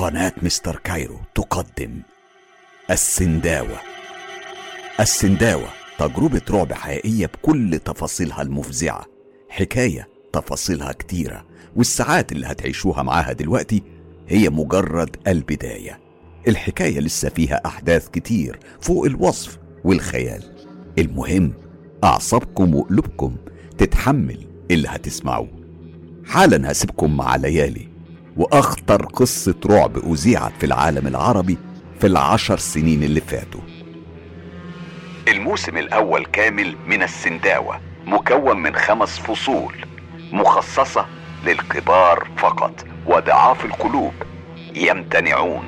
قناة 0.00 0.32
مستر 0.42 0.76
كايرو 0.84 1.20
تقدم 1.34 2.02
السنداوة. 2.90 3.80
السنداوة 5.00 5.68
تجربة 5.98 6.40
رعب 6.50 6.72
حقيقية 6.72 7.26
بكل 7.26 7.78
تفاصيلها 7.78 8.42
المفزعة 8.42 9.06
حكاية 9.48 10.08
تفاصيلها 10.32 10.92
كتيرة 10.92 11.46
والساعات 11.76 12.32
اللي 12.32 12.46
هتعيشوها 12.46 13.02
معاها 13.02 13.32
دلوقتي 13.32 13.82
هي 14.28 14.50
مجرد 14.50 15.16
البداية. 15.26 16.00
الحكاية 16.48 17.00
لسه 17.00 17.28
فيها 17.28 17.60
أحداث 17.66 18.08
كتير 18.08 18.58
فوق 18.80 19.04
الوصف 19.06 19.58
والخيال. 19.84 20.42
المهم 20.98 21.52
أعصابكم 22.04 22.74
وقلوبكم 22.74 23.36
تتحمل 23.78 24.46
اللي 24.70 24.88
هتسمعوه. 24.88 25.48
حالا 26.26 26.72
هسيبكم 26.72 27.16
مع 27.16 27.36
ليالي. 27.36 27.89
وأخطر 28.36 29.06
قصة 29.06 29.54
رعب 29.66 30.12
أذيعت 30.12 30.52
في 30.60 30.66
العالم 30.66 31.06
العربي 31.06 31.58
في 32.00 32.06
العشر 32.06 32.58
سنين 32.58 33.02
اللي 33.02 33.20
فاتوا. 33.20 33.60
الموسم 35.28 35.78
الأول 35.78 36.26
كامل 36.26 36.76
من 36.86 37.02
السنداوة 37.02 37.80
مكون 38.06 38.56
من 38.56 38.74
خمس 38.76 39.18
فصول 39.18 39.74
مخصصة 40.32 41.06
للكبار 41.46 42.28
فقط 42.36 42.86
وضعاف 43.06 43.64
القلوب 43.64 44.12
يمتنعون. 44.74 45.64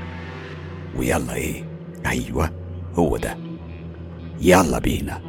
ويلا 0.97 1.35
إيه؟ 1.35 1.65
أيوه 2.07 2.51
هو 2.95 3.17
ده. 3.17 3.37
يلا 4.41 4.79
بينا. 4.79 5.23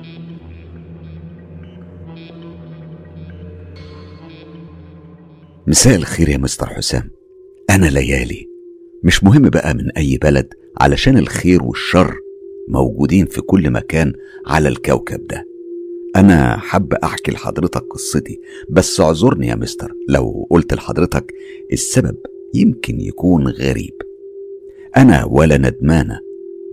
مساء 5.68 5.96
الخير 5.96 6.30
يا 6.30 6.38
مستر 6.38 6.68
حسام. 6.68 7.13
أنا 7.74 7.86
ليالي. 7.86 8.48
مش 9.04 9.24
مهم 9.24 9.42
بقى 9.50 9.74
من 9.74 9.92
أي 9.92 10.18
بلد 10.18 10.54
علشان 10.78 11.18
الخير 11.18 11.64
والشر 11.64 12.16
موجودين 12.70 13.26
في 13.26 13.42
كل 13.42 13.70
مكان 13.70 14.14
على 14.48 14.70
الكوكب 14.70 15.28
ده. 15.28 15.46
أنا 16.16 16.58
حابة 16.58 16.98
أحكي 17.04 17.32
لحضرتك 17.32 17.84
قصتي 17.84 18.40
بس 18.70 19.00
اعذرني 19.02 19.48
يا 19.48 19.56
مستر 19.56 19.94
لو 20.10 20.48
قلت 20.50 20.74
لحضرتك 20.74 21.34
السبب 21.72 22.16
يمكن 22.54 23.02
يكون 23.02 23.48
غريب. 23.48 23.94
أنا 24.98 25.26
ولا 25.26 25.58
ندمانة 25.58 26.20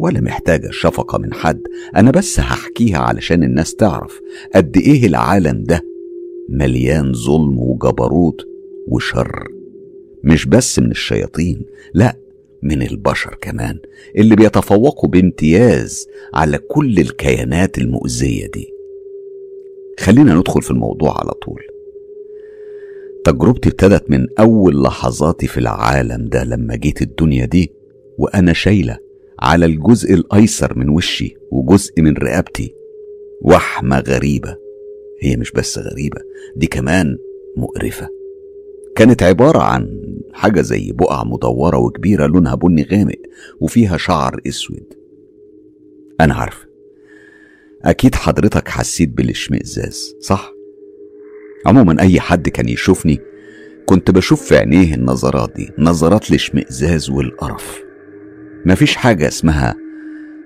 ولا 0.00 0.20
محتاجة 0.20 0.68
شفقة 0.70 1.18
من 1.18 1.34
حد 1.34 1.60
أنا 1.96 2.10
بس 2.10 2.40
هحكيها 2.40 2.98
علشان 2.98 3.42
الناس 3.42 3.74
تعرف 3.74 4.20
قد 4.54 4.76
إيه 4.76 5.06
العالم 5.06 5.64
ده 5.64 5.80
مليان 6.48 7.12
ظلم 7.12 7.58
وجبروت 7.58 8.40
وشر. 8.88 9.59
مش 10.24 10.46
بس 10.46 10.78
من 10.78 10.90
الشياطين 10.90 11.62
لا 11.94 12.16
من 12.62 12.82
البشر 12.82 13.34
كمان 13.40 13.78
اللي 14.16 14.36
بيتفوقوا 14.36 15.08
بامتياز 15.10 16.06
على 16.34 16.58
كل 16.58 16.98
الكيانات 16.98 17.78
المؤذية 17.78 18.46
دي. 18.46 18.68
خلينا 20.00 20.34
ندخل 20.34 20.62
في 20.62 20.70
الموضوع 20.70 21.20
على 21.20 21.30
طول. 21.30 21.62
تجربتي 23.24 23.68
ابتدت 23.68 24.10
من 24.10 24.26
أول 24.38 24.82
لحظاتي 24.82 25.46
في 25.46 25.58
العالم 25.58 26.28
ده 26.28 26.44
لما 26.44 26.76
جيت 26.76 27.02
الدنيا 27.02 27.44
دي 27.44 27.72
وأنا 28.18 28.52
شايلة 28.52 28.98
على 29.40 29.66
الجزء 29.66 30.14
الأيسر 30.14 30.78
من 30.78 30.88
وشي 30.88 31.36
وجزء 31.52 32.00
من 32.02 32.14
رقبتي. 32.16 32.74
وحمة 33.42 34.00
غريبة. 34.00 34.56
هي 35.22 35.36
مش 35.36 35.52
بس 35.52 35.78
غريبة 35.78 36.20
دي 36.56 36.66
كمان 36.66 37.18
مقرفة. 37.56 38.08
كانت 38.96 39.22
عبارة 39.22 39.58
عن 39.58 40.02
حاجة 40.34 40.60
زي 40.60 40.92
بقع 40.92 41.24
مدورة 41.24 41.78
وكبيرة 41.78 42.26
لونها 42.26 42.54
بني 42.54 42.82
غامق 42.92 43.18
وفيها 43.60 43.96
شعر 43.96 44.40
أسود. 44.48 44.94
أنا 46.20 46.34
عارف. 46.34 46.66
أكيد 47.84 48.14
حضرتك 48.14 48.68
حسيت 48.68 49.08
بالاشمئزاز 49.08 50.14
صح؟ 50.20 50.52
عموما 51.66 52.00
أي 52.00 52.20
حد 52.20 52.48
كان 52.48 52.68
يشوفني 52.68 53.20
كنت 53.86 54.10
بشوف 54.10 54.42
في 54.42 54.56
عينيه 54.56 54.94
النظرات 54.94 55.52
دي 55.56 55.70
نظرات 55.78 56.30
الاشمئزاز 56.30 57.10
والقرف. 57.10 57.82
مفيش 58.66 58.96
حاجة 58.96 59.28
اسمها 59.28 59.74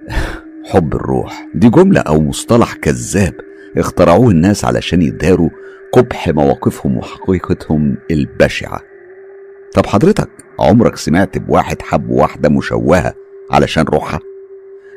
حب 0.71 0.94
الروح. 0.94 1.49
دي 1.55 1.69
جملة 1.69 2.00
أو 2.00 2.21
مصطلح 2.21 2.75
كذاب 2.75 3.34
اخترعوه 3.77 4.31
الناس 4.31 4.65
علشان 4.65 5.03
يداروا 5.03 5.50
قبح 5.93 6.28
مواقفهم 6.28 6.97
وحقيقتهم 6.97 7.97
البشعة. 8.11 8.94
طب 9.75 9.87
حضرتك 9.87 10.29
عمرك 10.59 10.97
سمعت 10.97 11.39
بواحد 11.39 11.83
حب 11.83 12.11
واحدة 12.11 12.49
مشوهة 12.49 13.15
علشان 13.51 13.85
روحها؟ 13.85 14.21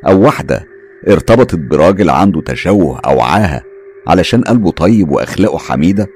أو 0.06 0.20
واحدة 0.20 0.66
ارتبطت 1.08 1.54
براجل 1.54 2.10
عنده 2.10 2.40
تشوه 2.40 2.98
أو 2.98 3.20
عاهة 3.20 3.62
علشان 4.06 4.42
قلبه 4.42 4.70
طيب 4.70 5.10
وأخلاقه 5.10 5.58
حميدة؟ 5.58 6.06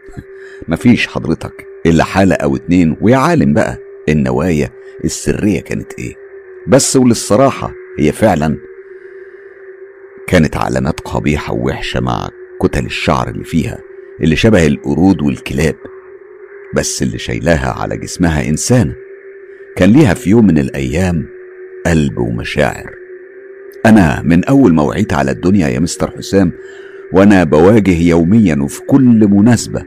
مفيش 0.68 1.06
حضرتك 1.06 1.66
إلا 1.86 2.04
حالة 2.04 2.34
أو 2.34 2.56
اتنين 2.56 2.96
ويا 3.00 3.16
عالم 3.16 3.54
بقى 3.54 3.78
النوايا 4.08 4.70
السرية 5.04 5.60
كانت 5.60 5.92
إيه. 5.98 6.14
بس 6.66 6.96
وللصراحة 6.96 7.72
هي 7.98 8.12
فعلا 8.12 8.58
كانت 10.26 10.56
علامات 10.56 11.00
قبيحة 11.00 11.54
ووحشة 11.54 12.00
مع 12.00 12.28
كتل 12.62 12.86
الشعر 12.86 13.28
اللي 13.28 13.44
فيها 13.44 13.78
اللي 14.20 14.36
شبه 14.36 14.66
القرود 14.66 15.22
والكلاب. 15.22 15.76
بس 16.74 17.02
اللي 17.02 17.18
شايلاها 17.18 17.74
على 17.82 17.96
جسمها 17.96 18.48
إنسانة 18.48 18.94
كان 19.76 19.90
ليها 19.90 20.14
في 20.14 20.30
يوم 20.30 20.46
من 20.46 20.58
الأيام 20.58 21.26
قلب 21.86 22.18
ومشاعر. 22.18 22.90
أنا 23.86 24.22
من 24.24 24.44
أول 24.44 24.74
ما 24.74 24.82
وعيت 24.82 25.12
على 25.12 25.30
الدنيا 25.30 25.68
يا 25.68 25.78
مستر 25.78 26.10
حسام 26.10 26.52
وأنا 27.12 27.44
بواجه 27.44 27.98
يوميا 28.02 28.56
وفي 28.60 28.80
كل 28.82 29.28
مناسبة 29.28 29.84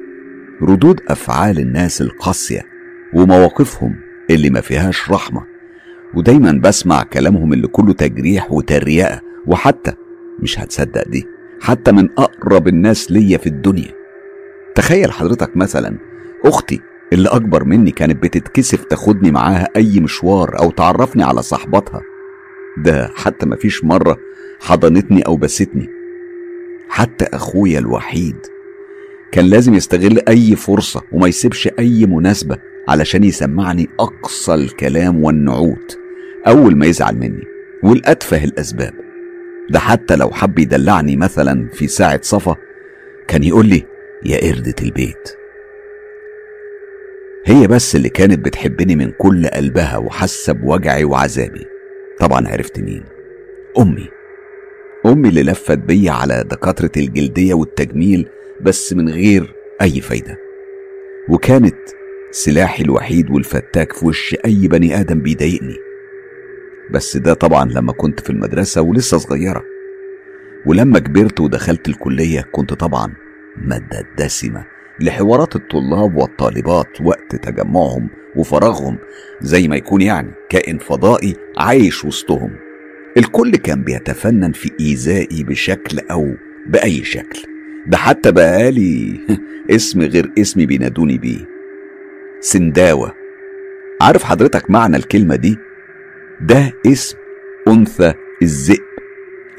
ردود 0.62 1.02
أفعال 1.08 1.60
الناس 1.60 2.02
القاسية 2.02 2.62
ومواقفهم 3.14 3.96
اللي 4.30 4.50
ما 4.50 4.62
فيهاش 4.62 5.12
رحمة. 5.12 5.44
ودايما 6.14 6.52
بسمع 6.64 7.04
كلامهم 7.04 7.54
اللي 7.54 7.68
كله 7.68 7.94
تجريح 7.94 8.52
وتريقة 8.52 9.22
وحتى 9.48 9.94
مش 10.40 10.60
هتصدق 10.60 11.08
دي 11.08 11.26
حتى 11.62 11.92
من 11.92 12.10
أقرب 12.18 12.68
الناس 12.68 13.12
ليا 13.12 13.38
في 13.38 13.48
الدنيا. 13.48 13.92
تخيل 14.76 15.12
حضرتك 15.12 15.58
مثلا 15.58 15.98
أختي 16.46 16.82
اللي 17.14 17.30
أكبر 17.30 17.64
مني 17.64 17.92
كانت 17.92 18.24
بتتكسف 18.24 18.84
تاخدني 18.84 19.32
معاها 19.32 19.68
أي 19.76 20.00
مشوار 20.00 20.60
أو 20.60 20.72
تعرفني 20.72 21.24
على 21.24 21.42
صاحباتها. 21.42 22.02
ده 22.78 23.12
حتى 23.16 23.46
مفيش 23.46 23.84
مرة 23.84 24.18
حضنتني 24.60 25.22
أو 25.22 25.38
بستني. 25.38 25.90
حتى 26.90 27.26
أخويا 27.26 27.80
الوحيد 27.80 28.36
كان 29.32 29.46
لازم 29.46 29.74
يستغل 29.74 30.20
أي 30.28 30.56
فرصة 30.56 31.02
وما 31.12 31.28
يسيبش 31.28 31.70
أي 31.80 32.06
مناسبة 32.06 32.58
علشان 32.90 33.24
يسمعني 33.24 33.90
أقصى 34.00 34.54
الكلام 34.54 35.24
والنعوت 35.24 35.98
أول 36.48 36.76
ما 36.76 36.86
يزعل 36.86 37.16
مني 37.16 37.44
والأتفه 37.84 38.44
الأسباب. 38.44 38.94
ده 39.70 39.80
حتى 39.80 40.16
لو 40.16 40.30
حب 40.32 40.60
يدلعني 40.60 41.16
مثلا 41.18 41.68
في 41.74 41.88
ساعة 41.88 42.20
صفا 42.24 42.56
كان 43.28 43.44
يقول 43.44 43.66
لي 43.66 43.84
يا 44.26 44.52
قردة 44.52 44.76
البيت. 44.82 45.30
هي 47.48 47.68
بس 47.68 47.96
اللي 47.96 48.10
كانت 48.10 48.46
بتحبني 48.46 48.96
من 48.96 49.12
كل 49.12 49.48
قلبها 49.48 49.98
وحاسة 49.98 50.54
بوجعي 50.54 51.04
وعذابي. 51.04 51.66
طبعا 52.20 52.48
عرفت 52.48 52.80
مين. 52.80 53.04
أمي. 53.80 54.10
أمي 55.06 55.30
اللي 55.30 55.44
لفت 55.44 55.78
بيا 55.78 56.12
على 56.12 56.44
دكاترة 56.52 56.92
الجلدية 56.98 57.54
والتجميل 57.54 58.30
بس 58.62 58.94
من 58.94 59.10
غير 59.10 59.54
أي 59.82 60.02
فايدة. 60.02 60.38
وكانت 61.30 61.76
سلاحي 62.32 62.84
الوحيد 62.84 63.30
والفتاك 63.32 63.94
في 63.94 64.06
وش 64.06 64.36
أي 64.46 64.68
بني 64.68 65.00
آدم 65.00 65.22
بيضايقني. 65.22 65.78
بس 66.92 67.18
ده 67.18 67.34
طبعا 67.34 67.66
لما 67.72 67.94
كنت 67.94 68.20
في 68.20 68.30
المدرسة 68.30 68.82
ولسه 68.82 69.18
صغيرة. 69.18 69.64
ولما 70.66 71.00
كبرت 71.00 71.40
ودخلت 71.40 71.88
الكلية 71.88 72.42
كنت 72.52 72.74
طبعا 72.74 73.14
مادة 73.58 74.08
دسمة 74.18 74.75
لحوارات 75.00 75.56
الطلاب 75.56 76.16
والطالبات 76.16 77.02
وقت 77.02 77.36
تجمعهم 77.36 78.10
وفراغهم 78.36 78.98
زي 79.42 79.68
ما 79.68 79.76
يكون 79.76 80.02
يعني 80.02 80.32
كائن 80.50 80.78
فضائي 80.78 81.36
عايش 81.58 82.06
وسطهم. 82.06 82.52
الكل 83.18 83.52
كان 83.52 83.84
بيتفنن 83.84 84.52
في 84.52 84.72
إيذائي 84.80 85.44
بشكل 85.44 86.00
أو 86.12 86.34
بأي 86.68 87.04
شكل. 87.04 87.40
ده 87.88 87.98
حتى 87.98 88.32
بقالي 88.32 89.20
اسم 89.76 90.02
غير 90.02 90.32
اسمي 90.40 90.66
بينادوني 90.66 91.18
بيه. 91.18 91.46
سنداوة. 92.40 93.14
عارف 94.02 94.24
حضرتك 94.24 94.70
معنى 94.72 94.98
الكلمة 94.98 95.36
دي؟ 95.36 95.58
ده 96.42 96.74
اسم 96.88 97.18
أنثى 97.68 98.14
الذئب. 98.42 98.84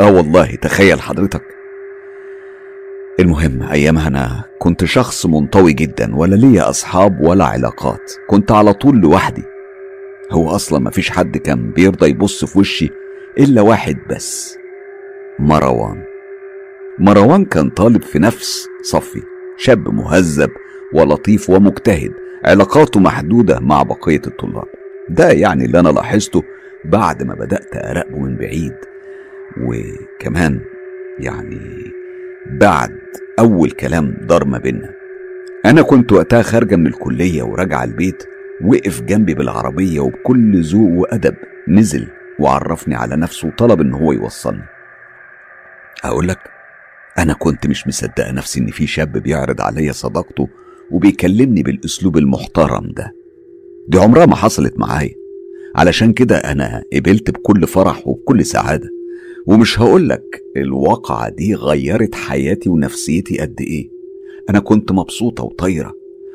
آه 0.01 0.13
والله 0.13 0.55
تخيل 0.55 1.01
حضرتك. 1.01 1.56
المهم 3.21 3.63
أيامها 3.63 4.09
أنا 4.09 4.45
كنت 4.59 4.85
شخص 4.85 5.27
منطوي 5.27 5.73
جدا 5.73 6.17
ولا 6.17 6.35
ليا 6.37 6.71
أصحاب 6.71 7.21
ولا 7.21 7.45
علاقات. 7.45 8.13
كنت 8.29 8.53
على 8.53 8.73
طول 8.73 8.97
لوحدي. 8.97 9.43
هو 10.33 10.51
أصلا 10.51 10.79
مفيش 10.79 11.11
حد 11.11 11.37
كان 11.37 11.71
بيرضى 11.71 12.11
يبص 12.11 12.45
في 12.45 12.59
وشي 12.59 12.91
إلا 13.39 13.63
واحد 13.63 13.97
بس 14.11 14.59
مروان. 15.39 16.03
مروان 16.99 17.45
كان 17.45 17.71
طالب 17.71 18.03
في 18.03 18.19
نفس 18.19 18.69
صفي 18.83 19.23
شاب 19.57 19.89
مهذب 19.95 20.51
ولطيف 20.95 21.51
ومجتهد 21.51 22.13
علاقاته 22.45 23.01
محدودة 23.01 23.61
مع 23.61 23.83
بقية 23.83 24.23
الطلاب. 24.27 24.69
ده 25.09 25.31
يعني 25.31 25.65
اللي 25.65 25.81
أنا 25.81 25.89
لاحظته 25.89 26.43
بعد 26.85 27.23
ما 27.23 27.35
بدأت 27.35 27.77
أراقبه 27.77 28.19
من 28.19 28.37
بعيد. 28.37 28.75
وكمان 29.61 30.61
يعني 31.19 31.61
بعد 32.51 32.99
أول 33.39 33.71
كلام 33.71 34.17
دار 34.29 34.45
ما 34.45 34.59
بينا 34.59 34.91
أنا 35.65 35.83
كنت 35.83 36.13
وقتها 36.13 36.43
خارجة 36.43 36.77
من 36.77 36.87
الكلية 36.87 37.43
وراجعة 37.43 37.85
البيت 37.85 38.25
وقف 38.65 39.03
جنبي 39.03 39.35
بالعربية 39.35 40.01
وبكل 40.01 40.63
ذوق 40.63 40.91
وأدب 40.91 41.35
نزل 41.69 42.07
وعرفني 42.39 42.95
على 42.95 43.17
نفسه 43.17 43.49
وطلب 43.49 43.81
إن 43.81 43.93
هو 43.93 44.13
يوصلني. 44.13 44.65
أقول 46.05 46.29
لك 46.29 46.39
أنا 47.19 47.33
كنت 47.33 47.67
مش 47.67 47.87
مصدقة 47.87 48.33
نفسي 48.33 48.61
إن 48.61 48.67
في 48.67 48.87
شاب 48.87 49.13
بيعرض 49.13 49.61
عليا 49.61 49.93
صداقته 49.93 50.49
وبيكلمني 50.91 51.63
بالأسلوب 51.63 52.17
المحترم 52.17 52.93
ده. 52.97 53.13
دي 53.89 53.99
عمرها 53.99 54.27
ما 54.27 54.37
حصلت 54.37 54.79
معايا. 54.79 55.15
علشان 55.77 56.13
كده 56.13 56.37
أنا 56.37 56.83
قبلت 56.93 57.31
بكل 57.31 57.67
فرح 57.67 58.07
وبكل 58.07 58.45
سعادة. 58.45 58.96
ومش 59.47 59.81
هقولك 59.81 60.43
الواقعة 60.57 61.29
دي 61.29 61.55
غيرت 61.55 62.15
حياتي 62.15 62.69
ونفسيتي 62.69 63.39
قد 63.39 63.61
إيه. 63.61 63.91
أنا 64.51 64.59
كنت 64.59 64.93
مبسوطة 64.93 65.45
وطايرة 65.45 65.95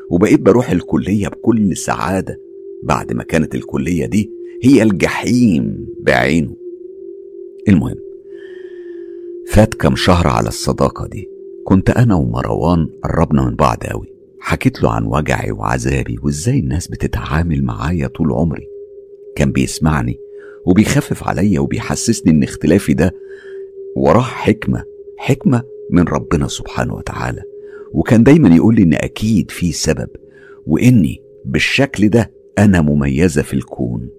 وبقيت 0.09 0.39
بروح 0.39 0.69
الكلية 0.71 1.27
بكل 1.27 1.77
سعادة 1.77 2.39
بعد 2.83 3.13
ما 3.13 3.23
كانت 3.23 3.55
الكلية 3.55 4.05
دي 4.05 4.31
هي 4.63 4.83
الجحيم 4.83 5.87
بعينه. 5.99 6.55
المهم 7.67 7.95
فات 9.47 9.73
كم 9.73 9.95
شهر 9.95 10.27
على 10.27 10.47
الصداقة 10.47 11.07
دي 11.07 11.29
كنت 11.65 11.89
أنا 11.89 12.15
ومروان 12.15 12.89
قربنا 13.03 13.45
من 13.45 13.55
بعض 13.55 13.77
أوي. 13.91 14.07
حكيت 14.39 14.83
له 14.83 14.91
عن 14.91 15.05
وجعي 15.05 15.51
وعذابي 15.51 16.15
وإزاي 16.23 16.59
الناس 16.59 16.87
بتتعامل 16.87 17.63
معايا 17.63 18.07
طول 18.07 18.31
عمري. 18.31 18.67
كان 19.35 19.51
بيسمعني 19.51 20.19
وبيخفف 20.65 21.27
عليا 21.27 21.59
وبيحسسني 21.59 22.31
إن 22.31 22.43
اختلافي 22.43 22.93
ده 22.93 23.11
وراه 23.95 24.21
حكمة 24.21 24.83
حكمة 25.17 25.63
من 25.91 26.03
ربنا 26.03 26.47
سبحانه 26.47 26.95
وتعالى. 26.95 27.41
وكان 27.93 28.23
دايما 28.23 28.55
يقول 28.55 28.75
لي 28.75 28.83
إن 28.83 28.93
أكيد 28.93 29.51
في 29.51 29.71
سبب 29.71 30.07
وإني 30.67 31.21
بالشكل 31.45 32.09
ده 32.09 32.31
أنا 32.57 32.81
مميزة 32.81 33.41
في 33.41 33.53
الكون. 33.53 34.09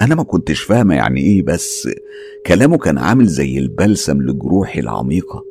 أنا 0.00 0.14
ما 0.14 0.22
كنتش 0.22 0.62
فاهمة 0.62 0.94
يعني 0.94 1.20
إيه 1.20 1.42
بس 1.42 1.88
كلامه 2.46 2.78
كان 2.78 2.98
عامل 2.98 3.26
زي 3.26 3.58
البلسم 3.58 4.22
لجروحي 4.22 4.80
العميقة. 4.80 5.44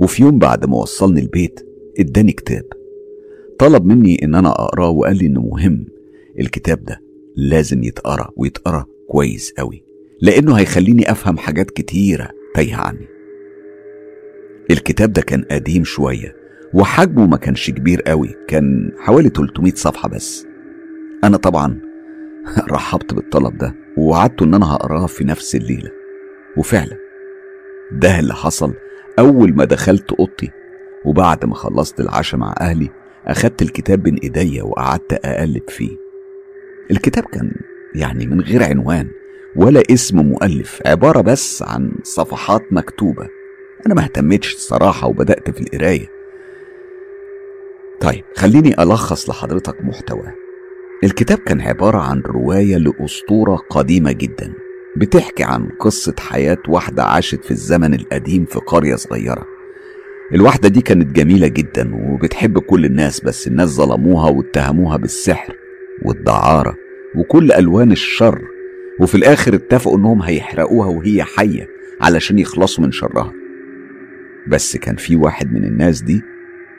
وفي 0.00 0.22
يوم 0.22 0.38
بعد 0.38 0.66
ما 0.68 0.76
وصلني 0.76 1.20
البيت 1.20 1.60
إداني 1.98 2.32
كتاب. 2.32 2.64
طلب 3.58 3.84
مني 3.84 4.24
إن 4.24 4.34
أنا 4.34 4.50
أقراه 4.50 4.90
وقال 4.90 5.16
لي 5.16 5.26
إنه 5.26 5.40
مهم 5.40 5.86
الكتاب 6.40 6.84
ده. 6.84 7.00
لازم 7.36 7.82
يتقرأ 7.82 8.30
ويتقرأ 8.36 8.86
كويس 9.08 9.52
قوي 9.58 9.84
لأنه 10.22 10.54
هيخليني 10.54 11.10
أفهم 11.10 11.38
حاجات 11.38 11.70
كتيرة 11.70 12.28
تايهة 12.54 12.80
عني. 12.80 13.08
الكتاب 14.70 15.12
ده 15.12 15.22
كان 15.22 15.44
قديم 15.50 15.84
شوية 15.84 16.36
وحجمه 16.74 17.26
ما 17.26 17.36
كانش 17.36 17.70
كبير 17.70 18.02
قوي 18.02 18.34
كان 18.48 18.92
حوالي 18.98 19.28
300 19.28 19.72
صفحة 19.74 20.08
بس. 20.08 20.46
أنا 21.24 21.36
طبعا 21.36 21.80
رحبت 22.70 23.14
بالطلب 23.14 23.58
ده 23.58 23.74
ووعدته 23.96 24.44
إن 24.44 24.54
أنا 24.54 24.74
هقراه 24.74 25.06
في 25.06 25.24
نفس 25.24 25.56
الليلة. 25.56 25.90
وفعلا 26.56 26.96
ده 27.92 28.18
اللي 28.18 28.34
حصل 28.34 28.74
أول 29.18 29.54
ما 29.54 29.64
دخلت 29.64 30.12
أوضتي. 30.12 30.50
وبعد 31.04 31.44
ما 31.44 31.54
خلصت 31.54 32.00
العشاء 32.00 32.40
مع 32.40 32.54
أهلي 32.60 32.90
أخدت 33.26 33.62
الكتاب 33.62 34.02
بين 34.02 34.16
إيديا 34.16 34.62
وقعدت 34.62 35.12
أقلب 35.12 35.70
فيه. 35.70 36.05
الكتاب 36.90 37.24
كان 37.24 37.52
يعني 37.94 38.26
من 38.26 38.40
غير 38.40 38.62
عنوان 38.62 39.08
ولا 39.56 39.82
اسم 39.90 40.18
مؤلف 40.18 40.82
عبارة 40.86 41.20
بس 41.20 41.62
عن 41.62 41.92
صفحات 42.02 42.62
مكتوبة. 42.70 43.28
أنا 43.86 43.94
ما 43.94 44.02
اهتمتش 44.02 44.54
الصراحة 44.54 45.08
وبدأت 45.08 45.50
في 45.50 45.60
القراية. 45.60 46.06
طيب 48.00 48.24
خليني 48.36 48.82
ألخص 48.82 49.30
لحضرتك 49.30 49.84
محتواه 49.84 50.34
الكتاب 51.04 51.38
كان 51.38 51.60
عبارة 51.60 51.98
عن 51.98 52.20
رواية 52.20 52.76
لأسطورة 52.76 53.56
قديمة 53.56 54.12
جدا 54.12 54.52
بتحكي 54.96 55.44
عن 55.44 55.68
قصة 55.80 56.14
حياة 56.18 56.58
واحدة 56.68 57.04
عاشت 57.04 57.44
في 57.44 57.50
الزمن 57.50 57.94
القديم 57.94 58.44
في 58.44 58.58
قرية 58.58 58.94
صغيرة. 58.94 59.46
الواحدة 60.34 60.68
دي 60.68 60.80
كانت 60.80 61.16
جميلة 61.16 61.48
جدا 61.48 61.94
وبتحب 61.94 62.58
كل 62.58 62.84
الناس 62.84 63.20
بس 63.20 63.46
الناس 63.46 63.68
ظلموها 63.68 64.30
واتهموها 64.30 64.96
بالسحر. 64.96 65.54
والدعارة 66.02 66.76
وكل 67.14 67.52
ألوان 67.52 67.92
الشر 67.92 68.42
وفي 69.00 69.14
الآخر 69.14 69.54
اتفقوا 69.54 69.98
إنهم 69.98 70.22
هيحرقوها 70.22 70.88
وهي 70.88 71.24
حية 71.24 71.68
علشان 72.00 72.38
يخلصوا 72.38 72.84
من 72.84 72.92
شرها. 72.92 73.32
بس 74.48 74.76
كان 74.76 74.96
في 74.96 75.16
واحد 75.16 75.52
من 75.52 75.64
الناس 75.64 76.02
دي 76.02 76.22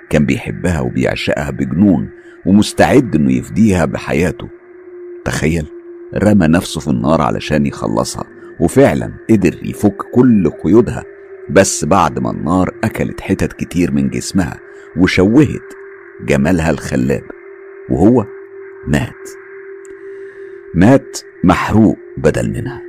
كان 0.10 0.26
بيحبها 0.26 0.80
وبيعشقها 0.80 1.50
بجنون 1.50 2.10
ومستعد 2.46 3.16
إنه 3.16 3.34
يفديها 3.34 3.86
بحياته. 3.86 4.50
تخيل 5.26 5.66
رمى 6.16 6.48
نفسه 6.48 6.82
في 6.82 6.88
النار 6.88 7.22
علشان 7.22 7.66
يخلصها 7.66 8.24
وفعلا 8.60 9.12
قدر 9.30 9.56
يفك 9.64 9.98
كل 10.14 10.50
قيودها. 10.50 11.04
بس 11.50 11.86
بعد 11.86 12.20
ما 12.20 12.32
النار 12.32 12.74
أكلت 12.84 13.22
حتت 13.22 13.54
كتير 13.54 13.92
من 13.92 14.10
جسمها 14.10 14.60
وشوهت 14.98 15.74
جمالها 16.26 16.72
الخلاب 16.72 17.24
وهو 17.90 18.26
مات. 18.88 19.30
مات 20.74 21.18
محروق 21.44 21.98
بدل 22.18 22.50
منها. 22.50 22.82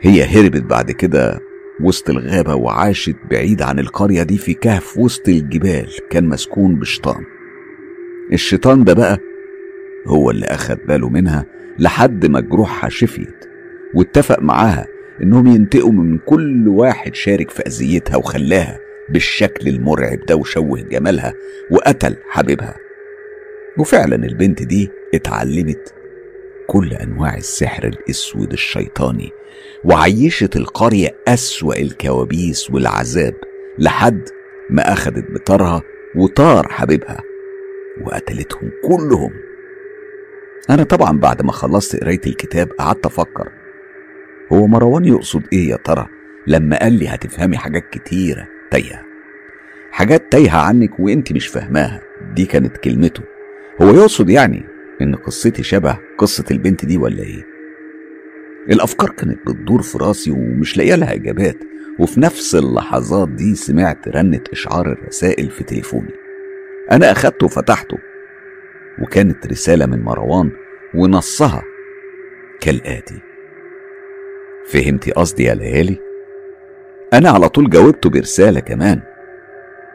هي 0.00 0.22
هربت 0.24 0.62
بعد 0.62 0.90
كده 0.90 1.40
وسط 1.80 2.10
الغابة 2.10 2.54
وعاشت 2.54 3.16
بعيد 3.30 3.62
عن 3.62 3.78
القرية 3.78 4.22
دي 4.22 4.38
في 4.38 4.54
كهف 4.54 4.98
وسط 4.98 5.28
الجبال 5.28 5.88
كان 6.10 6.28
مسكون 6.28 6.74
بشيطان. 6.76 7.24
الشيطان 8.32 8.84
ده 8.84 8.92
بقى 8.94 9.18
هو 10.06 10.30
اللي 10.30 10.46
أخد 10.46 10.78
باله 10.88 11.08
منها 11.08 11.46
لحد 11.78 12.26
ما 12.26 12.40
جروحها 12.40 12.90
شفيت 12.90 13.44
واتفق 13.94 14.42
معاها 14.42 14.86
إنهم 15.22 15.46
ينتقموا 15.46 16.04
من 16.04 16.18
كل 16.18 16.68
واحد 16.68 17.14
شارك 17.14 17.50
في 17.50 17.62
أذيتها 17.66 18.16
وخلاها 18.16 18.78
بالشكل 19.08 19.68
المرعب 19.68 20.18
ده 20.28 20.36
وشوه 20.36 20.80
جمالها 20.80 21.34
وقتل 21.70 22.16
حبيبها. 22.30 22.76
وفعلا 23.78 24.16
البنت 24.16 24.62
دي 24.62 24.90
اتعلمت 25.14 25.94
كل 26.68 26.92
أنواع 26.92 27.36
السحر 27.36 27.84
الأسود 27.84 28.52
الشيطاني 28.52 29.30
وعيشت 29.84 30.56
القرية 30.56 31.16
أسوأ 31.28 31.76
الكوابيس 31.76 32.70
والعذاب 32.70 33.34
لحد 33.78 34.28
ما 34.70 34.92
اخدت 34.92 35.30
بطارها 35.30 35.82
وطار 36.16 36.68
حبيبها 36.68 37.20
وقتلتهم 38.06 38.70
كلهم. 38.84 39.30
أنا 40.70 40.82
طبعا 40.82 41.18
بعد 41.18 41.42
ما 41.42 41.52
خلصت 41.52 41.96
قراية 41.96 42.20
الكتاب 42.26 42.68
قعدت 42.78 43.06
أفكر 43.06 43.48
هو 44.52 44.66
مروان 44.66 45.04
يقصد 45.04 45.42
إيه 45.52 45.68
يا 45.70 45.76
ترى؟ 45.76 46.06
لما 46.46 46.78
قال 46.78 46.92
لي 46.92 47.08
هتفهمي 47.08 47.56
حاجات 47.56 47.90
كتيرة 47.90 48.48
تايهة 48.70 49.02
حاجات 49.90 50.32
تايهة 50.32 50.58
عنك 50.58 51.00
وأنت 51.00 51.32
مش 51.32 51.46
فاهماها 51.46 52.00
دي 52.34 52.46
كانت 52.46 52.76
كلمته. 52.76 53.22
هو 53.82 53.90
يقصد 53.94 54.30
يعني 54.30 54.62
إن 55.02 55.14
قصتي 55.14 55.62
شبه 55.62 55.98
قصة 56.18 56.44
البنت 56.50 56.84
دي 56.84 56.98
ولا 56.98 57.22
إيه؟ 57.22 57.46
الأفكار 58.70 59.10
كانت 59.10 59.46
بتدور 59.46 59.82
في 59.82 59.98
راسي 59.98 60.30
ومش 60.30 60.76
لاقية 60.76 60.94
لها 60.94 61.14
إجابات 61.14 61.56
وفي 61.98 62.20
نفس 62.20 62.54
اللحظات 62.54 63.28
دي 63.28 63.54
سمعت 63.54 64.08
رنة 64.08 64.40
إشعار 64.52 64.92
الرسائل 64.92 65.50
في 65.50 65.64
تليفوني. 65.64 66.10
أنا 66.92 67.12
أخدته 67.12 67.44
وفتحته 67.44 67.98
وكانت 69.02 69.46
رسالة 69.46 69.86
من 69.86 70.02
مروان 70.02 70.50
ونصها 70.94 71.62
كالآتي. 72.60 73.20
فهمتي 74.66 75.10
قصدي 75.12 75.44
يا 75.44 75.54
ليالي؟ 75.54 75.98
أنا 77.12 77.30
على 77.30 77.48
طول 77.48 77.70
جاوبته 77.70 78.10
برسالة 78.10 78.60
كمان. 78.60 79.00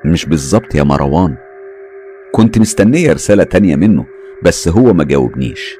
مش 0.05 0.25
بالظبط 0.25 0.75
يا 0.75 0.83
مروان. 0.83 1.35
كنت 2.31 2.57
مستنية 2.57 3.13
رسالة 3.13 3.43
تانية 3.43 3.75
منه 3.75 4.05
بس 4.43 4.67
هو 4.67 4.93
ما 4.93 5.03
جاوبنيش. 5.03 5.77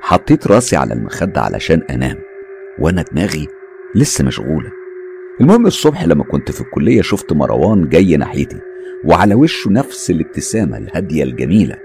حطيت 0.00 0.46
راسي 0.46 0.76
على 0.76 0.94
المخدة 0.94 1.40
علشان 1.40 1.82
أنام 1.90 2.16
وأنا 2.78 3.02
دماغي 3.12 3.48
لسه 3.94 4.24
مشغولة. 4.24 4.70
المهم 5.40 5.66
الصبح 5.66 6.04
لما 6.04 6.24
كنت 6.24 6.50
في 6.50 6.60
الكلية 6.60 7.02
شفت 7.02 7.32
مروان 7.32 7.88
جاي 7.88 8.16
ناحيتي 8.16 8.58
وعلى 9.04 9.34
وشه 9.34 9.70
نفس 9.70 10.10
الابتسامة 10.10 10.78
الهادية 10.78 11.24
الجميلة. 11.24 11.76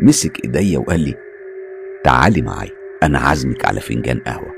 مسك 0.00 0.44
إيديا 0.44 0.78
وقال 0.78 1.00
لي 1.00 1.14
تعالي 2.04 2.42
معايا 2.42 2.70
أنا 3.02 3.18
عازمك 3.18 3.64
على 3.64 3.80
فنجان 3.80 4.18
قهوة. 4.18 4.54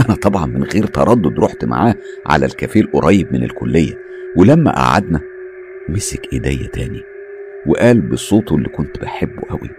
أنا 0.00 0.14
طبعا 0.16 0.46
من 0.46 0.62
غير 0.64 0.86
تردد 0.86 1.40
رحت 1.40 1.64
معاه 1.64 1.94
على 2.26 2.46
الكافيه 2.46 2.80
القريب 2.80 3.32
من 3.32 3.42
الكلية 3.44 3.98
ولما 4.36 4.70
قعدنا 4.76 5.20
مسك 5.88 6.32
إيديا 6.32 6.66
تاني 6.66 7.02
وقال 7.66 8.00
بصوته 8.00 8.56
اللي 8.56 8.68
كنت 8.68 8.98
بحبه 9.00 9.42
قوي 9.50 9.70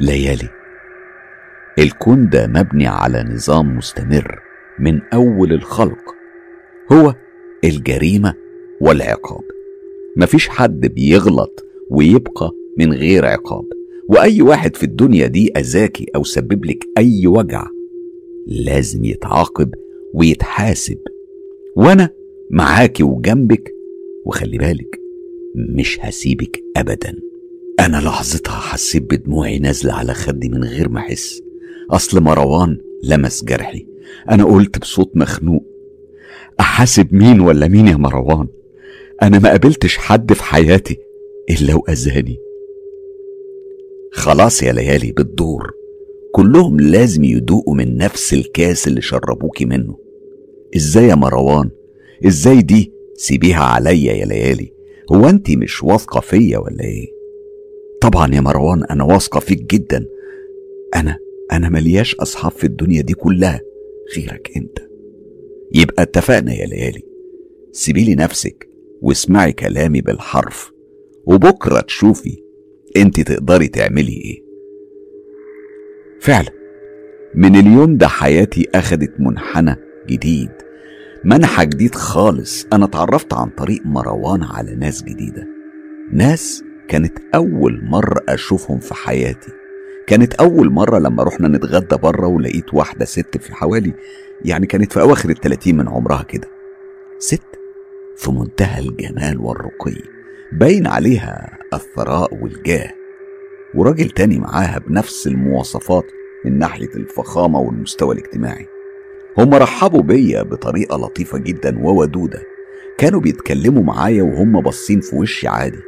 ليالي. 0.00 0.48
الكون 1.78 2.28
ده 2.28 2.46
مبني 2.46 2.86
على 2.86 3.22
نظام 3.22 3.76
مستمر 3.76 4.40
من 4.78 5.00
أول 5.12 5.52
الخلق. 5.52 6.14
هو 6.92 7.14
الجريمة 7.64 8.34
والعقاب. 8.80 9.44
مفيش 10.16 10.48
حد 10.48 10.80
بيغلط 10.80 11.64
ويبقى 11.90 12.50
من 12.78 12.92
غير 12.92 13.26
عقاب. 13.26 13.64
وأي 14.08 14.42
واحد 14.42 14.76
في 14.76 14.82
الدنيا 14.84 15.26
دي 15.26 15.52
أذاكي 15.56 16.06
أو 16.16 16.24
سبب 16.24 16.64
لك 16.64 16.84
أي 16.98 17.26
وجع 17.26 17.66
لازم 18.46 19.04
يتعاقب 19.04 19.74
ويتحاسب. 20.14 20.98
وأنا 21.76 22.10
معاكي 22.50 23.02
وجنبك 23.02 23.72
وخلي 24.26 24.58
بالك 24.58 25.00
مش 25.54 25.98
هسيبك 26.00 26.62
ابدا. 26.76 27.14
أنا 27.78 27.96
لحظتها 27.96 28.60
حسيت 28.60 29.02
بدموعي 29.02 29.58
نازلة 29.58 29.92
على 29.92 30.14
خدي 30.14 30.48
من 30.48 30.64
غير 30.64 30.88
ما 30.88 31.00
أحس. 31.00 31.42
أصل 31.90 32.20
مروان 32.20 32.78
لمس 33.04 33.44
جرحي. 33.44 33.86
أنا 34.30 34.44
قلت 34.44 34.78
بصوت 34.78 35.10
مخنوق 35.14 35.62
أحاسب 36.60 37.14
مين 37.14 37.40
ولا 37.40 37.68
مين 37.68 37.88
يا 37.88 37.96
مروان؟ 37.96 38.48
أنا 39.22 39.38
ما 39.38 39.50
قابلتش 39.50 39.96
حد 39.96 40.32
في 40.32 40.42
حياتي 40.42 40.96
إلا 41.50 41.74
وأذاني. 41.74 42.36
خلاص 44.12 44.62
يا 44.62 44.72
ليالي 44.72 45.12
بتدور 45.12 45.70
كلهم 46.32 46.80
لازم 46.80 47.24
يدوقوا 47.24 47.74
من 47.74 47.96
نفس 47.96 48.34
الكاس 48.34 48.88
اللي 48.88 49.00
شربوكي 49.02 49.64
منه. 49.64 49.98
إزاي 50.76 51.04
يا 51.08 51.14
مروان؟ 51.14 51.70
إزاي 52.26 52.62
دي؟ 52.62 52.92
سيبيها 53.16 53.62
عليا 53.64 54.12
يا 54.12 54.24
ليالي. 54.26 54.72
هو 55.12 55.28
انت 55.28 55.50
مش 55.50 55.82
واثقة 55.84 56.20
فيا 56.20 56.58
ولا 56.58 56.84
إيه؟ 56.84 57.17
طبعا 58.00 58.34
يا 58.34 58.40
مروان 58.40 58.84
أنا 58.84 59.04
واثقة 59.04 59.40
فيك 59.40 59.62
جدا. 59.74 60.06
أنا 60.96 61.18
أنا 61.52 61.68
ملياش 61.68 62.14
أصحاب 62.14 62.52
في 62.52 62.64
الدنيا 62.64 63.02
دي 63.02 63.14
كلها 63.14 63.60
غيرك 64.16 64.50
أنت. 64.56 64.78
يبقى 65.74 66.02
اتفقنا 66.02 66.52
يا 66.54 66.66
ليالي. 66.66 67.02
سيبيلي 67.72 68.14
نفسك 68.14 68.68
واسمعي 69.02 69.52
كلامي 69.52 70.00
بالحرف 70.00 70.72
وبكرة 71.26 71.80
تشوفي 71.80 72.36
أنت 72.96 73.20
تقدري 73.20 73.68
تعملي 73.68 74.12
إيه. 74.12 74.42
فعلا. 76.20 76.50
من 77.34 77.56
اليوم 77.56 77.96
ده 77.96 78.08
حياتي 78.08 78.68
أخدت 78.74 79.12
منحنى 79.20 79.76
جديد 80.08 80.50
منحى 81.24 81.66
جديد 81.66 81.94
خالص. 81.94 82.66
أنا 82.72 82.84
اتعرفت 82.84 83.34
عن 83.34 83.48
طريق 83.50 83.80
مروان 83.84 84.42
على 84.42 84.74
ناس 84.74 85.02
جديدة. 85.02 85.46
ناس 86.12 86.62
كانت 86.88 87.18
أول 87.34 87.80
مرة 87.84 88.20
أشوفهم 88.28 88.78
في 88.78 88.94
حياتي. 88.94 89.52
كانت 90.06 90.34
أول 90.34 90.70
مرة 90.70 90.98
لما 90.98 91.22
رحنا 91.22 91.48
نتغدى 91.48 91.96
بره 91.96 92.26
ولقيت 92.26 92.74
واحدة 92.74 93.04
ست 93.04 93.38
في 93.38 93.54
حوالي 93.54 93.92
يعني 94.44 94.66
كانت 94.66 94.92
في 94.92 95.00
أواخر 95.00 95.30
التلاتين 95.30 95.76
من 95.76 95.88
عمرها 95.88 96.22
كده. 96.22 96.48
ست 97.18 97.58
في 98.16 98.32
منتهى 98.32 98.80
الجمال 98.80 99.40
والرقي 99.40 100.02
باين 100.52 100.86
عليها 100.86 101.58
الثراء 101.74 102.34
والجاه 102.34 102.90
وراجل 103.74 104.10
تاني 104.10 104.38
معاها 104.38 104.78
بنفس 104.78 105.26
المواصفات 105.26 106.04
من 106.44 106.58
ناحية 106.58 106.94
الفخامة 106.94 107.60
والمستوى 107.60 108.14
الاجتماعي. 108.14 108.66
هم 109.38 109.54
رحبوا 109.54 110.02
بيا 110.02 110.42
بطريقة 110.42 110.96
لطيفة 110.96 111.38
جدا 111.38 111.78
وودودة. 111.78 112.42
كانوا 112.98 113.20
بيتكلموا 113.20 113.82
معايا 113.82 114.22
وهم 114.22 114.60
باصين 114.60 115.00
في 115.00 115.16
وشي 115.16 115.48
عادي. 115.48 115.87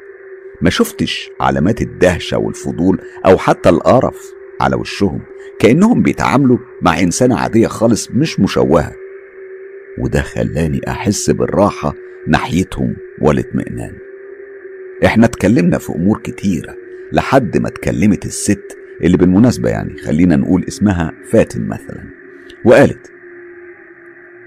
ما 0.63 0.71
شفتش 0.71 1.31
علامات 1.41 1.83
الدهشة 1.83 2.39
والفضول 2.39 2.99
أو 3.27 3.39
حتى 3.39 3.69
القرف 3.69 4.33
على 4.61 4.77
وشهم 4.77 5.21
كأنهم 5.59 6.03
بيتعاملوا 6.03 6.59
مع 6.83 7.01
إنسانة 7.01 7.37
عادية 7.39 7.67
خالص 7.67 8.11
مش 8.11 8.41
مشوهة. 8.41 8.93
وده 9.99 10.23
خلاني 10.23 10.81
أحس 10.89 11.31
بالراحة 11.31 11.95
ناحيتهم 12.27 12.97
والاطمئنان. 13.23 13.93
إحنا 15.05 15.27
اتكلمنا 15.27 15.79
في 15.79 15.93
أمور 15.93 16.19
كتيرة 16.19 16.77
لحد 17.13 17.57
ما 17.59 17.69
اتكلمت 17.69 18.27
الست 18.27 18.79
اللي 19.03 19.17
بالمناسبة 19.17 19.71
يعني 19.71 19.97
خلينا 19.99 20.37
نقول 20.37 20.65
اسمها 20.69 21.13
فاتن 21.31 21.67
مثلا 21.69 22.05
وقالت 22.65 23.13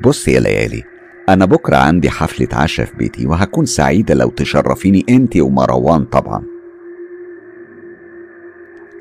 بص 0.01 0.27
يا 0.27 0.39
ليالي 0.39 0.83
أنا 1.29 1.45
بكرة 1.45 1.75
عندي 1.75 2.09
حفلة 2.09 2.47
عشاء 2.53 2.85
في 2.85 2.95
بيتي 2.95 3.27
وهكون 3.27 3.65
سعيدة 3.65 4.13
لو 4.13 4.29
تشرفيني 4.29 5.05
أنت 5.09 5.37
ومروان 5.37 6.05
طبعا. 6.05 6.43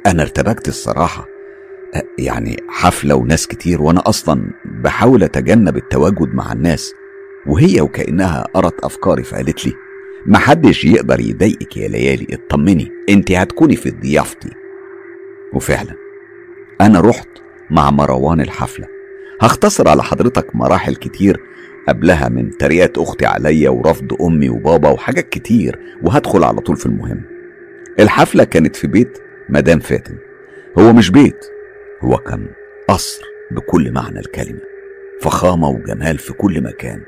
أنا 0.06 0.22
ارتبكت 0.22 0.68
الصراحة. 0.68 1.26
يعني 2.18 2.56
حفلة 2.68 3.14
وناس 3.14 3.46
كتير 3.46 3.82
وأنا 3.82 4.08
أصلا 4.08 4.50
بحاول 4.64 5.22
أتجنب 5.22 5.76
التواجد 5.76 6.34
مع 6.34 6.52
الناس 6.52 6.94
وهي 7.46 7.80
وكأنها 7.80 8.44
قرت 8.54 8.84
أفكاري 8.84 9.22
فقالت 9.22 9.66
لي 9.66 9.72
محدش 10.26 10.84
يقدر 10.84 11.20
يضايقك 11.20 11.76
يا 11.76 11.88
ليالي 11.88 12.26
اطمني 12.34 12.92
انت 13.08 13.32
هتكوني 13.32 13.76
في 13.76 13.90
ضيافتي. 13.90 14.50
وفعلا 15.52 15.94
أنا 16.80 17.00
رحت 17.00 17.28
مع 17.70 17.90
مروان 17.90 18.40
الحفلة. 18.40 18.86
هختصر 19.40 19.88
على 19.88 20.02
حضرتك 20.02 20.56
مراحل 20.56 20.96
كتير 20.96 21.40
قبلها 21.88 22.28
من 22.28 22.50
تريقة 22.50 23.02
أختي 23.02 23.26
عليا 23.26 23.70
ورفض 23.70 24.22
أمي 24.22 24.48
وبابا 24.48 24.90
وحاجات 24.90 25.28
كتير 25.28 25.78
وهدخل 26.02 26.44
على 26.44 26.60
طول 26.60 26.76
في 26.76 26.86
المهم. 26.86 27.22
الحفلة 28.00 28.44
كانت 28.44 28.76
في 28.76 28.86
بيت 28.86 29.18
مدام 29.48 29.78
فاتن. 29.78 30.16
هو 30.78 30.92
مش 30.92 31.10
بيت 31.10 31.46
هو 32.00 32.16
كان 32.16 32.46
قصر 32.88 33.22
بكل 33.50 33.92
معنى 33.92 34.18
الكلمة 34.18 34.60
فخامة 35.20 35.68
وجمال 35.68 36.18
في 36.18 36.32
كل 36.32 36.60
مكان 36.62 37.00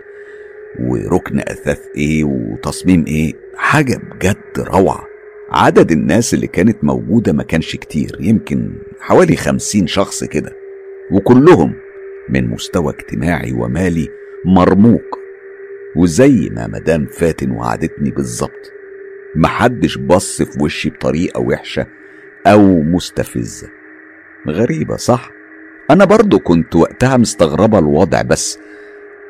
وركن 0.80 1.38
أثاث 1.38 1.80
إيه 1.96 2.24
وتصميم 2.24 3.04
إيه 3.06 3.32
حاجة 3.56 3.96
بجد 3.96 4.36
روعة. 4.58 5.04
عدد 5.50 5.92
الناس 5.92 6.34
اللي 6.34 6.46
كانت 6.46 6.84
موجودة 6.84 7.32
ما 7.32 7.42
كانش 7.42 7.76
كتير 7.76 8.16
يمكن 8.20 8.72
حوالي 9.00 9.36
خمسين 9.36 9.86
شخص 9.86 10.24
كده 10.24 10.52
وكلهم 11.12 11.74
من 12.28 12.48
مستوى 12.50 12.92
اجتماعي 12.92 13.52
ومالي 13.52 14.08
مرموق 14.44 15.18
وزي 15.96 16.50
ما 16.52 16.66
مدام 16.66 17.06
فاتن 17.06 17.50
وعدتني 17.50 18.10
بالظبط. 18.10 18.72
محدش 19.36 19.98
بص 19.98 20.42
في 20.42 20.62
وشي 20.62 20.90
بطريقة 20.90 21.40
وحشة 21.40 21.86
أو 22.46 22.82
مستفزة. 22.82 23.68
غريبة 24.48 24.96
صح؟ 24.96 25.30
أنا 25.90 26.04
برضو 26.04 26.38
كنت 26.38 26.76
وقتها 26.76 27.16
مستغربة 27.16 27.78
الوضع 27.78 28.22
بس 28.22 28.58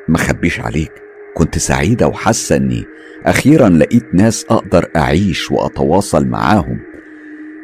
مخبيش 0.07 0.59
عليك. 0.59 0.91
كنت 1.33 1.57
سعيدة 1.57 2.07
وحاسة 2.07 2.55
إني 2.55 2.85
أخيرا 3.25 3.69
لقيت 3.69 4.05
ناس 4.13 4.45
أقدر 4.49 4.89
أعيش 4.95 5.51
وأتواصل 5.51 6.27
معاهم. 6.27 6.79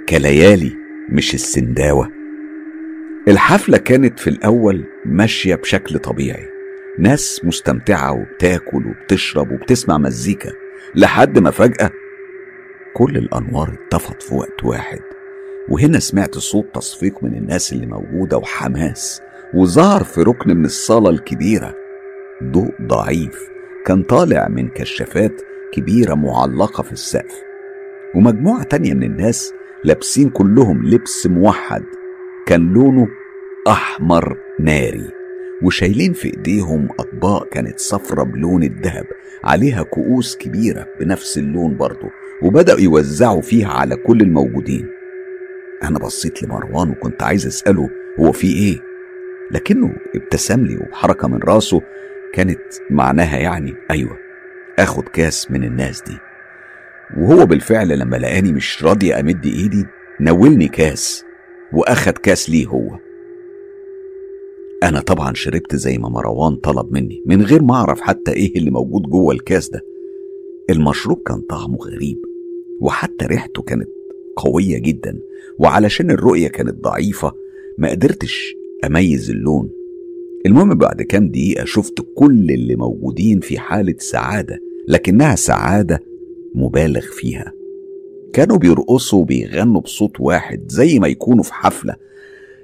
كليالي 0.09 0.71
مش 1.09 1.33
السنداوة. 1.33 2.11
الحفلة 3.27 3.77
كانت 3.77 4.19
في 4.19 4.29
الأول 4.29 4.83
ماشية 5.05 5.55
بشكل 5.55 5.99
طبيعي. 5.99 6.60
ناس 6.99 7.41
مستمتعة 7.43 8.13
وبتاكل 8.13 8.87
وبتشرب 8.87 9.51
وبتسمع 9.51 9.97
مزيكا 9.97 10.51
لحد 10.95 11.39
ما 11.39 11.51
فجأة 11.51 11.91
كل 12.93 13.17
الأنوار 13.17 13.73
اتطفت 13.73 14.23
في 14.23 14.35
وقت 14.35 14.63
واحد. 14.63 14.99
وهنا 15.69 15.99
سمعت 15.99 16.37
صوت 16.37 16.75
تصفيق 16.75 17.23
من 17.23 17.35
الناس 17.35 17.73
اللي 17.73 17.85
موجودة 17.85 18.37
وحماس 18.37 19.21
وظهر 19.53 20.03
في 20.03 20.21
ركن 20.21 20.57
من 20.57 20.65
الصالة 20.65 21.09
الكبيرة. 21.09 21.75
ضوء 22.43 22.71
ضعيف 22.81 23.49
كان 23.85 24.03
طالع 24.03 24.47
من 24.47 24.69
كشافات 24.69 25.41
كبيرة 25.73 26.13
معلقة 26.13 26.83
في 26.83 26.91
السقف. 26.91 27.35
ومجموعة 28.15 28.63
تانية 28.63 28.93
من 28.93 29.03
الناس 29.03 29.53
لابسين 29.83 30.29
كلهم 30.29 30.85
لبس 30.85 31.27
موحد 31.27 31.83
كان 32.45 32.73
لونه 32.73 33.07
أحمر 33.67 34.37
ناري. 34.59 35.20
وشايلين 35.61 36.13
في 36.13 36.25
إيديهم 36.25 36.89
أطباق 36.99 37.49
كانت 37.49 37.79
صفرة 37.79 38.23
بلون 38.23 38.63
الذهب 38.63 39.05
عليها 39.43 39.83
كؤوس 39.83 40.37
كبيرة 40.37 40.87
بنفس 40.99 41.37
اللون 41.37 41.77
برضه 41.77 42.09
وبدأوا 42.41 42.79
يوزعوا 42.79 43.41
فيها 43.41 43.67
على 43.67 43.95
كل 43.95 44.21
الموجودين. 44.21 44.87
أنا 45.83 45.99
بصيت 45.99 46.43
لمروان 46.43 46.89
وكنت 46.89 47.23
عايز 47.23 47.47
أسأله 47.47 47.89
هو 48.19 48.31
في 48.31 48.47
إيه 48.47 48.79
لكنه 49.51 49.95
ابتسم 50.15 50.65
لي 50.65 50.77
وبحركة 50.77 51.27
من 51.27 51.39
راسه 51.43 51.81
كانت 52.33 52.61
معناها 52.89 53.37
يعني 53.37 53.73
أيوة 53.91 54.17
آخد 54.79 55.03
كاس 55.03 55.51
من 55.51 55.63
الناس 55.63 56.01
دي. 56.01 56.17
وهو 57.17 57.45
بالفعل 57.45 57.99
لما 57.99 58.15
لقاني 58.17 58.51
مش 58.51 58.83
راضي 58.83 59.13
أمد 59.13 59.45
إيدي 59.45 59.85
نولني 60.19 60.67
كاس 60.67 61.25
وأخد 61.73 62.17
كاس 62.17 62.49
ليه 62.49 62.67
هو. 62.67 63.10
أنا 64.83 64.99
طبعا 64.99 65.33
شربت 65.33 65.75
زي 65.75 65.97
ما 65.97 66.09
مروان 66.09 66.55
طلب 66.55 66.91
مني 66.93 67.23
من 67.25 67.41
غير 67.41 67.61
ما 67.61 67.73
أعرف 67.73 68.01
حتى 68.01 68.31
إيه 68.33 68.55
اللي 68.55 68.71
موجود 68.71 69.01
جوه 69.01 69.33
الكاس 69.33 69.69
ده. 69.69 69.81
المشروب 70.69 71.21
كان 71.25 71.41
طعمه 71.41 71.77
غريب 71.77 72.17
وحتى 72.81 73.25
ريحته 73.25 73.61
كانت 73.61 73.87
قوية 74.35 74.77
جدا 74.77 75.19
وعلشان 75.59 76.11
الرؤية 76.11 76.47
كانت 76.47 76.83
ضعيفة 76.83 77.33
ما 77.77 77.89
قدرتش 77.89 78.55
أميز 78.85 79.29
اللون. 79.29 79.69
المهم 80.45 80.73
بعد 80.77 81.01
كام 81.01 81.29
دقيقة 81.29 81.65
شفت 81.65 82.05
كل 82.15 82.51
اللي 82.51 82.75
موجودين 82.75 83.39
في 83.39 83.59
حالة 83.59 83.95
سعادة 83.97 84.59
لكنها 84.87 85.35
سعادة 85.35 85.99
مبالغ 86.55 87.01
فيها. 87.01 87.53
كانوا 88.33 88.57
بيرقصوا 88.57 89.19
وبيغنوا 89.19 89.81
بصوت 89.81 90.19
واحد 90.19 90.63
زي 90.67 90.99
ما 90.99 91.07
يكونوا 91.07 91.43
في 91.43 91.53
حفلة 91.53 91.95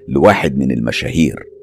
لواحد 0.08 0.58
من 0.58 0.72
المشاهير. 0.72 1.57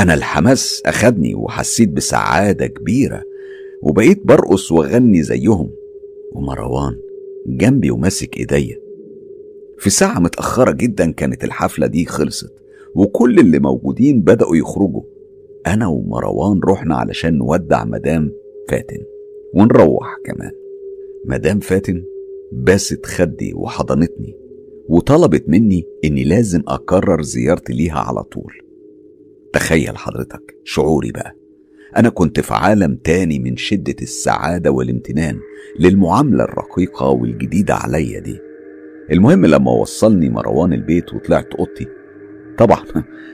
أنا 0.00 0.14
الحماس 0.14 0.82
أخدني 0.86 1.34
وحسيت 1.34 1.88
بسعادة 1.88 2.66
كبيرة 2.66 3.22
وبقيت 3.82 4.26
برقص 4.26 4.72
وأغني 4.72 5.22
زيهم. 5.22 5.70
ومروان 6.32 6.96
جنبي 7.46 7.90
وماسك 7.90 8.36
إيديا. 8.36 8.78
في 9.78 9.90
ساعة 9.90 10.18
متأخرة 10.18 10.70
جدا 10.72 11.10
كانت 11.10 11.44
الحفلة 11.44 11.86
دي 11.86 12.04
خلصت 12.06 12.52
وكل 12.94 13.38
اللي 13.38 13.58
موجودين 13.58 14.20
بدأوا 14.20 14.56
يخرجوا. 14.56 15.02
أنا 15.66 15.86
ومروان 15.86 16.60
رحنا 16.64 16.96
علشان 16.96 17.38
نودع 17.38 17.84
مدام 17.84 18.32
فاتن 18.68 19.00
ونروح 19.54 20.16
كمان. 20.24 20.52
مدام 21.24 21.60
فاتن 21.60 22.04
باست 22.52 23.06
خدي 23.06 23.54
وحضنتني 23.54 24.34
وطلبت 24.88 25.48
مني 25.48 25.84
إني 26.04 26.24
لازم 26.24 26.62
أكرر 26.68 27.22
زيارتي 27.22 27.72
ليها 27.72 27.98
على 27.98 28.22
طول. 28.22 28.69
تخيل 29.52 29.98
حضرتك 29.98 30.54
شعوري 30.64 31.12
بقى. 31.12 31.36
أنا 31.96 32.08
كنت 32.08 32.40
في 32.40 32.54
عالم 32.54 32.96
تاني 32.96 33.38
من 33.38 33.56
شدة 33.56 33.94
السعادة 34.02 34.70
والامتنان 34.70 35.38
للمعاملة 35.78 36.44
الرقيقة 36.44 37.06
والجديدة 37.08 37.74
عليا 37.74 38.20
دي. 38.20 38.38
المهم 39.12 39.46
لما 39.46 39.70
وصلني 39.70 40.28
مروان 40.30 40.72
البيت 40.72 41.14
وطلعت 41.14 41.54
أوضتي 41.54 41.86
طبعا 42.58 42.84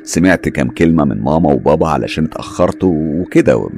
سمعت 0.03 0.49
كام 0.49 0.71
كلمة 0.71 1.05
من 1.05 1.21
ماما 1.21 1.53
وبابا 1.53 1.89
علشان 1.89 2.25
اتأخرت 2.25 2.85
وكده 2.85 3.69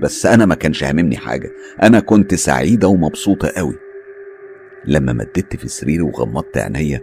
بس 0.00 0.26
أنا 0.26 0.46
ما 0.46 0.54
كانش 0.54 0.84
هاممني 0.84 1.16
حاجة. 1.16 1.50
أنا 1.82 2.00
كنت 2.00 2.34
سعيدة 2.34 2.88
ومبسوطة 2.88 3.48
قوي. 3.56 3.74
لما 4.86 5.12
مددت 5.12 5.56
في 5.56 5.68
سريري 5.68 6.02
وغمضت 6.02 6.58
عينيا 6.58 7.02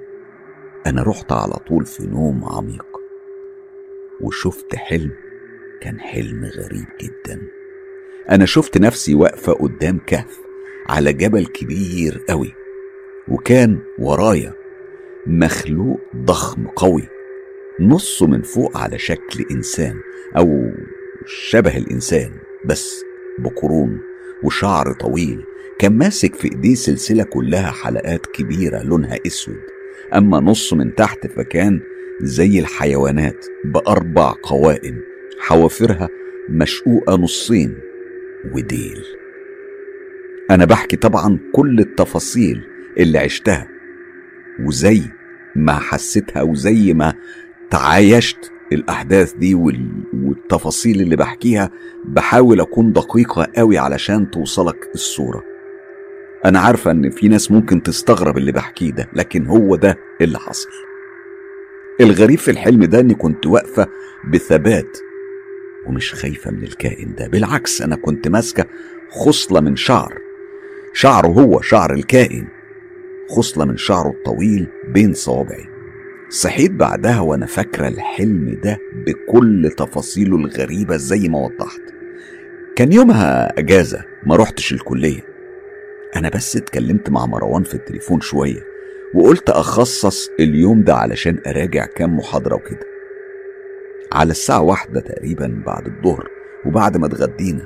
أنا 0.87 1.03
رحت 1.03 1.31
على 1.31 1.53
طول 1.53 1.85
في 1.85 2.07
نوم 2.07 2.45
عميق. 2.45 2.90
وشفت 4.21 4.75
حلم 4.75 5.11
كان 5.81 5.99
حلم 5.99 6.45
غريب 6.45 6.87
جدا. 7.01 7.41
أنا 8.29 8.45
شفت 8.45 8.77
نفسي 8.77 9.15
واقفة 9.15 9.53
قدام 9.53 9.99
كهف 10.07 10.39
على 10.89 11.13
جبل 11.13 11.45
كبير 11.45 12.21
قوي 12.29 12.53
وكان 13.27 13.79
ورايا 13.99 14.53
مخلوق 15.27 15.99
ضخم 16.15 16.67
قوي 16.67 17.07
نصه 17.79 18.27
من 18.27 18.41
فوق 18.41 18.77
على 18.77 18.99
شكل 18.99 19.45
إنسان 19.51 19.95
أو 20.37 20.71
شبه 21.25 21.77
الإنسان 21.77 22.31
بس 22.65 23.03
بقرون 23.39 23.99
وشعر 24.43 24.93
طويل 24.93 25.43
كان 25.79 25.97
ماسك 25.97 26.35
في 26.35 26.51
إيديه 26.51 26.75
سلسلة 26.75 27.23
كلها 27.23 27.71
حلقات 27.71 28.25
كبيرة 28.25 28.83
لونها 28.83 29.17
أسود 29.27 29.61
أما 30.15 30.39
نص 30.39 30.73
من 30.73 30.95
تحت 30.95 31.27
فكان 31.27 31.81
زي 32.23 32.59
الحيوانات 32.59 33.45
بأربع 33.65 34.33
قوائم 34.43 35.01
حوافرها 35.39 36.09
مشقوقة 36.49 37.15
نصين 37.15 37.77
وديل. 38.53 39.03
أنا 40.51 40.65
بحكي 40.65 40.97
طبعا 40.97 41.39
كل 41.53 41.79
التفاصيل 41.79 42.61
اللي 42.97 43.17
عشتها 43.19 43.67
وزي 44.59 45.01
ما 45.55 45.73
حسيتها 45.73 46.41
وزي 46.41 46.93
ما 46.93 47.13
تعايشت 47.69 48.51
الأحداث 48.73 49.33
دي 49.33 49.55
والتفاصيل 49.55 51.01
اللي 51.01 51.15
بحكيها 51.15 51.69
بحاول 52.05 52.61
أكون 52.61 52.93
دقيقة 52.93 53.47
قوي 53.55 53.77
علشان 53.77 54.31
توصلك 54.31 54.89
الصورة. 54.95 55.43
أنا 56.45 56.59
عارفة 56.59 56.91
إن 56.91 57.09
في 57.09 57.27
ناس 57.27 57.51
ممكن 57.51 57.83
تستغرب 57.83 58.37
اللي 58.37 58.51
بحكيه 58.51 58.91
ده 58.91 59.09
لكن 59.13 59.47
هو 59.47 59.75
ده 59.75 59.97
اللي 60.21 60.39
حصل. 60.39 60.69
الغريب 62.01 62.39
في 62.39 62.51
الحلم 62.51 62.83
ده 62.85 62.99
إني 62.99 63.13
كنت 63.13 63.47
واقفة 63.47 63.87
بثبات 64.33 64.97
ومش 65.87 66.13
خايفة 66.13 66.51
من 66.51 66.63
الكائن 66.63 67.15
ده 67.15 67.27
بالعكس 67.27 67.81
أنا 67.81 67.95
كنت 67.95 68.27
ماسكة 68.27 68.65
خصلة 69.09 69.59
من 69.59 69.75
شعر. 69.75 70.17
شعره 70.93 71.27
هو 71.27 71.61
شعر 71.61 71.93
الكائن. 71.93 72.47
خصلة 73.29 73.65
من 73.65 73.77
شعره 73.77 74.09
الطويل 74.09 74.67
بين 74.87 75.13
صوابعي. 75.13 75.65
صحيت 76.29 76.71
بعدها 76.71 77.19
وأنا 77.19 77.45
فاكرة 77.45 77.87
الحلم 77.87 78.59
ده 78.63 78.79
بكل 79.05 79.71
تفاصيله 79.77 80.35
الغريبة 80.37 80.97
زي 80.97 81.29
ما 81.29 81.39
وضحت. 81.39 81.81
كان 82.75 82.91
يومها 82.93 83.59
أجازة 83.59 84.03
ما 84.25 84.35
رحتش 84.35 84.73
الكلية. 84.73 85.21
أنا 86.15 86.29
بس 86.29 86.55
اتكلمت 86.55 87.09
مع 87.09 87.25
مروان 87.25 87.63
في 87.63 87.73
التليفون 87.73 88.21
شوية. 88.21 88.70
وقلت 89.13 89.49
أخصص 89.49 90.29
اليوم 90.39 90.83
ده 90.83 90.95
علشان 90.95 91.39
أراجع 91.47 91.85
كام 91.85 92.17
محاضرة 92.17 92.55
وكده. 92.55 92.85
على 94.13 94.31
الساعة 94.31 94.61
واحدة 94.61 94.99
تقريبا 95.01 95.63
بعد 95.65 95.87
الظهر 95.87 96.27
وبعد 96.65 96.97
ما 96.97 97.05
اتغدينا 97.07 97.65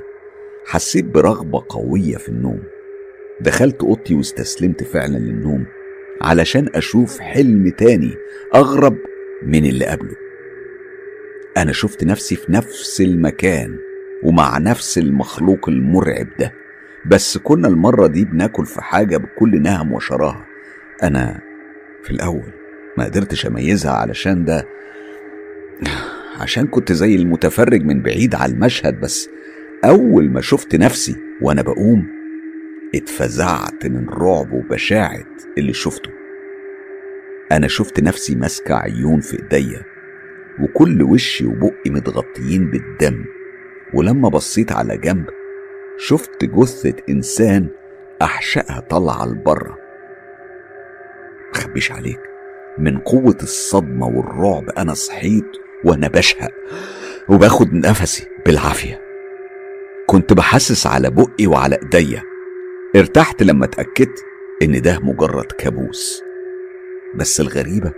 حسيت 0.66 1.06
برغبة 1.06 1.64
قوية 1.70 2.18
في 2.18 2.30
النوم. 2.30 2.64
دخلت 3.42 3.84
أوضتي 3.84 4.16
واستسلمت 4.16 4.84
فعلا 4.84 5.18
للنوم 5.18 5.66
علشان 6.22 6.70
أشوف 6.76 7.20
حلم 7.20 7.70
تاني 7.70 8.16
أغرب 8.56 8.98
من 9.44 9.66
اللي 9.66 9.86
قبله. 9.86 10.16
أنا 11.58 11.72
شفت 11.72 12.04
نفسي 12.04 12.36
في 12.36 12.52
نفس 12.52 13.02
المكان 13.02 13.78
ومع 14.24 14.58
نفس 14.58 14.98
المخلوق 14.98 15.70
المرعب 15.70 16.28
ده 16.40 16.54
بس 17.06 17.38
كنا 17.38 17.68
المرة 17.68 18.08
دي 18.08 18.26
بناكل 18.26 18.66
في 18.66 18.82
حاجة 18.82 19.18
بكل 19.18 19.62
نهم 19.62 19.92
وشراهة. 19.92 20.46
أنا 21.04 21.42
في 22.04 22.12
الأول 22.12 22.52
ما 22.98 23.04
قدرتش 23.06 23.46
أميزها 23.46 23.92
علشان 23.92 24.46
ده 24.46 24.66
عشان 26.40 26.68
كنت 26.68 26.92
زي 26.92 27.16
المتفرج 27.16 27.84
من 27.84 28.02
بعيد 28.02 28.36
على 28.36 28.52
المشهد 28.54 29.00
بس 29.02 29.30
أول 29.86 30.30
ما 30.30 30.42
شفت 30.42 30.76
نفسي 30.76 31.16
وأنا 31.42 31.62
بقوم 31.62 32.08
اتفزعت 32.96 33.86
من 33.86 34.10
رعب 34.10 34.54
وبشاعة 34.54 35.26
اللي 35.58 35.74
شفته. 35.74 36.10
أنا 37.52 37.68
شفت 37.68 38.00
نفسي 38.00 38.36
ماسكة 38.36 38.76
عيون 38.76 39.20
في 39.20 39.40
إيديا 39.44 39.82
وكل 40.60 41.04
وشي 41.04 41.46
وبقي 41.46 41.90
متغطيين 41.90 42.70
بالدم. 42.72 43.26
ولما 43.94 44.30
بصيت 44.30 44.72
على 44.72 44.98
جنب 44.98 45.26
شفت 45.98 46.46
جثة 46.46 46.94
إنسان 47.10 47.68
أحشائها 48.22 48.80
طالعة 48.80 49.26
لبره. 49.26 49.78
مخبيش 51.56 51.92
عليك. 51.92 52.20
من 52.78 52.98
قوة 52.98 53.38
الصدمة 53.44 54.08
والرعب 54.08 54.70
أنا 54.70 54.94
صحيت 54.94 55.46
وأنا 55.84 56.08
بشهق 56.08 56.52
وباخد 57.30 57.74
نفسي 57.74 58.28
بالعافية. 58.46 59.02
كنت 60.08 60.34
بحسس 60.34 60.88
على 60.88 61.10
بقي 61.10 61.48
وعلى 61.48 61.78
إيديا. 61.84 62.24
ارتحت 62.96 63.44
لما 63.44 63.66
اتأكدت 63.66 64.24
إن 64.62 64.82
ده 64.82 65.00
مجرد 65.00 65.52
كابوس. 65.52 66.24
بس 67.16 67.40
الغريبة 67.40 67.94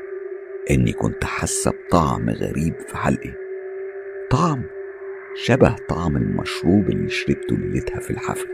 إني 0.71 0.93
كنت 0.93 1.23
حاسة 1.23 1.71
بطعم 1.71 2.29
غريب 2.29 2.73
في 2.87 2.97
حلقي. 2.97 3.33
طعم 4.29 4.63
شبه 5.35 5.75
طعم 5.89 6.17
المشروب 6.17 6.89
اللي 6.89 7.09
شربته 7.09 7.57
ليلتها 7.57 7.99
في 7.99 8.11
الحفلة. 8.11 8.51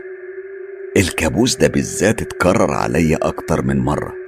الكابوس 0.96 1.56
ده 1.56 1.68
بالذات 1.68 2.22
اتكرر 2.22 2.72
عليا 2.72 3.18
أكتر 3.22 3.62
من 3.62 3.78
مرة. 3.78 4.23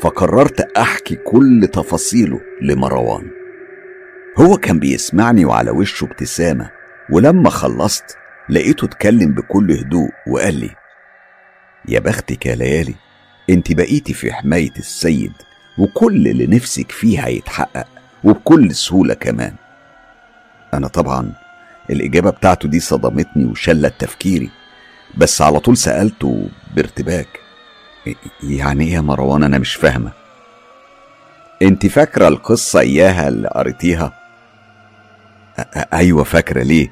فقررت 0.00 0.60
أحكي 0.60 1.14
كل 1.16 1.68
تفاصيله 1.72 2.40
لمروان 2.62 3.30
هو 4.38 4.56
كان 4.56 4.78
بيسمعني 4.78 5.44
وعلى 5.44 5.70
وشه 5.70 6.04
ابتسامة 6.04 6.70
ولما 7.10 7.50
خلصت 7.50 8.16
لقيته 8.48 8.84
اتكلم 8.84 9.32
بكل 9.34 9.72
هدوء 9.72 10.10
وقال 10.26 10.54
لي 10.60 10.70
يا 11.88 12.00
بختك 12.00 12.46
يا 12.46 12.54
ليالي 12.54 12.94
انت 13.50 13.72
بقيتي 13.72 14.12
في 14.14 14.32
حماية 14.32 14.72
السيد 14.78 15.32
وكل 15.78 16.28
اللي 16.28 16.46
نفسك 16.46 16.92
فيه 16.92 17.20
هيتحقق 17.26 17.86
وبكل 18.24 18.74
سهولة 18.74 19.14
كمان. 19.14 19.54
أنا 20.74 20.88
طبعا 20.88 21.32
الإجابة 21.90 22.30
بتاعته 22.30 22.68
دي 22.68 22.80
صدمتني 22.80 23.44
وشلت 23.44 23.94
تفكيري 23.98 24.50
بس 25.18 25.42
على 25.42 25.60
طول 25.60 25.76
سألته 25.76 26.48
بارتباك 26.76 27.39
يعني 28.42 28.84
إيه 28.84 28.92
يا 28.94 29.00
مروان؟ 29.00 29.42
أنا 29.42 29.58
مش 29.58 29.74
فاهمة. 29.74 30.12
انت 31.62 31.86
فاكرة 31.86 32.28
القصة 32.28 32.80
إياها 32.80 33.28
اللي 33.28 33.48
قريتيها؟ 33.48 34.12
أيوه 35.92 36.24
فاكرة. 36.24 36.62
ليه؟ 36.62 36.90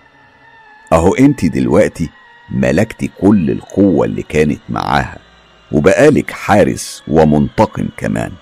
أهو 0.92 1.14
انت 1.14 1.44
دلوقتي 1.44 2.10
ملكتي 2.50 3.10
كل 3.20 3.50
القوة 3.50 4.06
اللي 4.06 4.22
كانت 4.22 4.60
معاها 4.68 5.18
وبقالك 5.72 6.30
حارس 6.30 7.02
ومنتقم 7.08 7.88
كمان. 7.96 8.32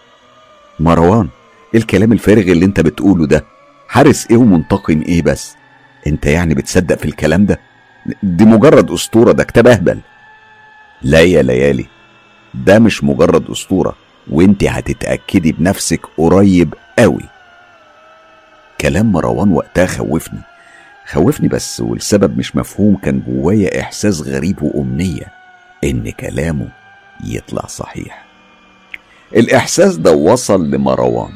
مروان 0.80 1.28
إيه 1.74 1.80
الكلام 1.80 2.12
الفارغ 2.12 2.42
اللي 2.42 2.64
أنت 2.64 2.80
بتقوله 2.80 3.26
ده؟ 3.26 3.44
حارس 3.88 4.26
إيه 4.30 4.36
ومنتقم 4.36 5.02
إيه 5.02 5.22
بس؟ 5.22 5.56
أنت 6.06 6.26
يعني 6.26 6.54
بتصدق 6.54 6.96
في 6.98 7.04
الكلام 7.04 7.46
ده؟ 7.46 7.60
دي 8.22 8.44
مجرد 8.44 8.90
أسطورة 8.90 9.32
ده 9.32 9.44
كتاب 9.44 9.66
أهبل. 9.66 10.00
لا 11.02 11.20
يا 11.20 11.42
ليالي 11.42 11.86
ده 12.64 12.78
مش 12.78 13.04
مجرد 13.04 13.50
أسطورة 13.50 13.96
وإنت 14.30 14.64
هتتأكدي 14.64 15.52
بنفسك 15.52 16.00
قريب 16.16 16.74
قوي. 16.98 17.22
كلام 18.80 19.12
مروان 19.12 19.52
وقتها 19.52 19.86
خوفني 19.86 20.40
خوفني 21.06 21.48
بس 21.48 21.80
والسبب 21.80 22.38
مش 22.38 22.56
مفهوم 22.56 22.96
كان 22.96 23.22
جوايا 23.28 23.80
إحساس 23.80 24.20
غريب 24.20 24.62
وأمنية 24.62 25.26
إن 25.84 26.10
كلامه 26.10 26.68
يطلع 27.24 27.66
صحيح. 27.66 28.24
الإحساس 29.36 29.96
ده 29.96 30.12
وصل 30.12 30.70
لمروان. 30.70 31.32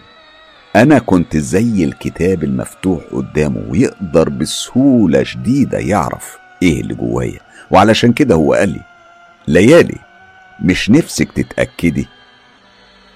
أنا 0.77 0.99
كنت 0.99 1.37
زي 1.37 1.85
الكتاب 1.85 2.45
المفتوح 2.45 3.03
قدامه 3.13 3.63
ويقدر 3.69 4.29
بسهولة 4.29 5.23
شديدة 5.23 5.79
يعرف 5.79 6.39
إيه 6.63 6.81
اللي 6.81 6.95
جوايا 6.95 7.41
وعلشان 7.71 8.13
كده 8.13 8.35
هو 8.35 8.55
قال 8.55 8.69
لي 8.69 8.81
ليالي 9.49 9.99
مش 10.65 10.91
نفسك 10.91 11.33
تتأكدي. 11.33 12.09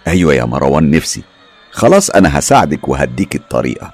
أيوه 0.07 0.35
يا 0.35 0.45
مروان 0.45 0.91
نفسي. 0.91 1.23
خلاص 1.71 2.11
أنا 2.11 2.39
هساعدك 2.39 2.89
وهديك 2.89 3.37
الطريقة. 3.37 3.93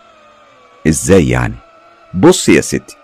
إزاي 0.88 1.28
يعني؟ 1.28 1.54
بص 2.14 2.48
يا 2.48 2.60
ستي 2.60 2.96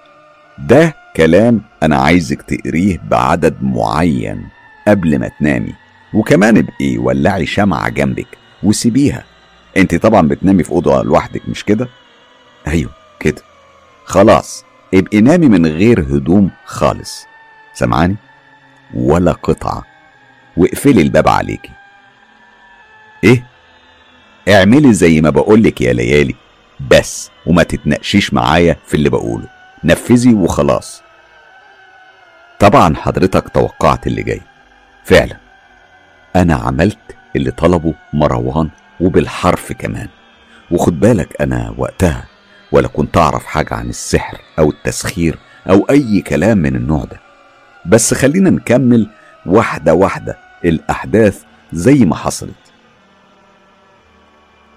ده 0.59 0.95
كلام 1.17 1.63
أنا 1.83 1.97
عايزك 1.97 2.43
تقريه 2.43 3.01
بعدد 3.11 3.57
معين 3.63 4.49
قبل 4.89 5.19
ما 5.19 5.31
تنامي. 5.41 5.75
وكمان 6.15 6.57
ابقي 6.57 6.99
ولعي 6.99 7.47
شمعة 7.47 7.89
جنبك 7.89 8.39
وسيبيها. 8.63 9.25
أنت 9.77 9.95
طبعا 9.95 10.29
بتنامي 10.29 10.65
في 10.65 10.71
أوضة 10.71 11.03
لوحدك 11.03 11.49
مش 11.49 11.65
كده؟ 11.65 11.89
أيوه 12.67 12.91
كده. 13.21 13.43
خلاص 14.05 14.65
ابقي 14.95 15.21
نامي 15.21 15.49
من 15.49 15.67
غير 15.67 16.01
هدوم 16.01 16.51
خالص. 16.65 17.27
سمعاني 17.75 18.17
ولا 18.95 19.33
قطعة. 19.33 19.96
واقفلي 20.57 21.03
الباب 21.03 21.29
عليكي 21.29 21.71
إيه؟ 23.25 23.47
اعملي 24.49 24.93
زي 24.93 25.21
ما 25.21 25.31
بقولك 25.31 25.81
يا 25.81 25.93
ليالي 25.93 26.35
بس 26.91 27.31
وما 27.47 27.63
تتناقشيش 27.63 28.35
معايا 28.35 28.77
في 28.87 28.95
اللي 28.95 29.11
بقوله. 29.11 29.49
نفذي 29.85 30.35
وخلاص. 30.35 31.03
طبعا 32.59 32.97
حضرتك 32.97 33.49
توقعت 33.49 34.07
اللي 34.07 34.23
جاي. 34.23 34.41
فعلا. 35.05 35.37
أنا 36.37 36.55
عملت 36.55 36.99
اللي 37.37 37.51
طلبه 37.51 37.95
مروان 38.13 38.69
وبالحرف 39.01 39.73
كمان. 39.73 40.09
وخد 40.71 41.01
بالك 41.01 41.41
أنا 41.41 41.75
وقتها 41.79 42.25
ولا 42.73 42.89
كنت 42.89 43.17
أعرف 43.17 43.47
حاجة 43.47 43.75
عن 43.75 43.89
السحر 43.89 44.39
أو 44.59 44.71
التسخير 44.71 45.39
أو 45.71 45.87
أي 45.91 46.21
كلام 46.21 46.59
من 46.59 46.77
النوع 46.77 47.05
ده. 47.05 47.21
بس 47.87 48.15
خلينا 48.15 48.51
نكمل 48.51 49.11
واحدة 49.47 49.95
واحدة. 49.95 50.46
الأحداث 50.65 51.43
زي 51.73 52.05
ما 52.05 52.17
حصلت. 52.17 52.55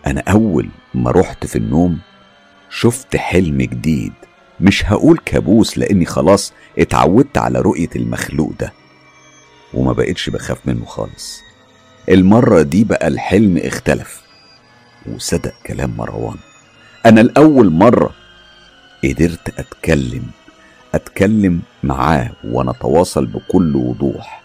أنا 0.08 0.24
أول 0.28 0.70
ما 0.94 1.12
رحت 1.12 1.46
في 1.46 1.56
النوم 1.56 2.00
شفت 2.70 3.16
حلم 3.16 3.58
جديد. 3.62 4.14
مش 4.62 4.86
هقول 4.86 5.18
كابوس 5.26 5.78
لأني 5.78 6.06
خلاص 6.06 6.54
اتعودت 6.80 7.38
على 7.38 7.60
رؤية 7.62 7.90
المخلوق 7.96 8.54
ده. 8.60 8.74
وما 9.74 9.94
بقتش 9.94 10.30
بخاف 10.30 10.68
منه 10.68 10.86
خالص. 10.86 11.42
المرة 12.10 12.62
دي 12.62 12.84
بقى 12.84 13.08
الحلم 13.08 13.58
اختلف. 13.58 14.22
وصدق 15.14 15.54
كلام 15.66 15.98
مروان. 15.98 16.38
أنا 17.06 17.22
الأول 17.22 17.70
مرة 17.72 18.10
قدرت 19.04 19.60
أتكلم 19.60 20.24
أتكلم 20.96 21.62
معاه 21.84 22.32
ونتواصل 22.44 23.26
بكل 23.26 23.76
وضوح. 23.76 24.39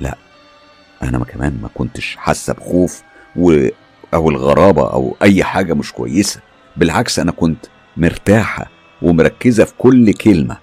لا 0.00 0.16
أنا 1.02 1.18
ما 1.18 1.24
كمان 1.24 1.58
ما 1.62 1.68
كنتش 1.74 2.16
حاسة 2.16 2.52
بخوف 2.52 3.02
و... 3.36 3.68
أو 4.14 4.30
الغرابة 4.30 4.92
أو 4.92 5.16
أي 5.22 5.44
حاجة 5.44 5.74
مش 5.74 5.92
كويسة. 5.92 6.40
بالعكس 6.76 7.18
أنا 7.18 7.32
كنت 7.32 7.66
مرتاحة 7.96 8.70
ومركزة 9.02 9.64
في 9.64 9.72
كل 9.78 10.12
كلمة 10.12 10.56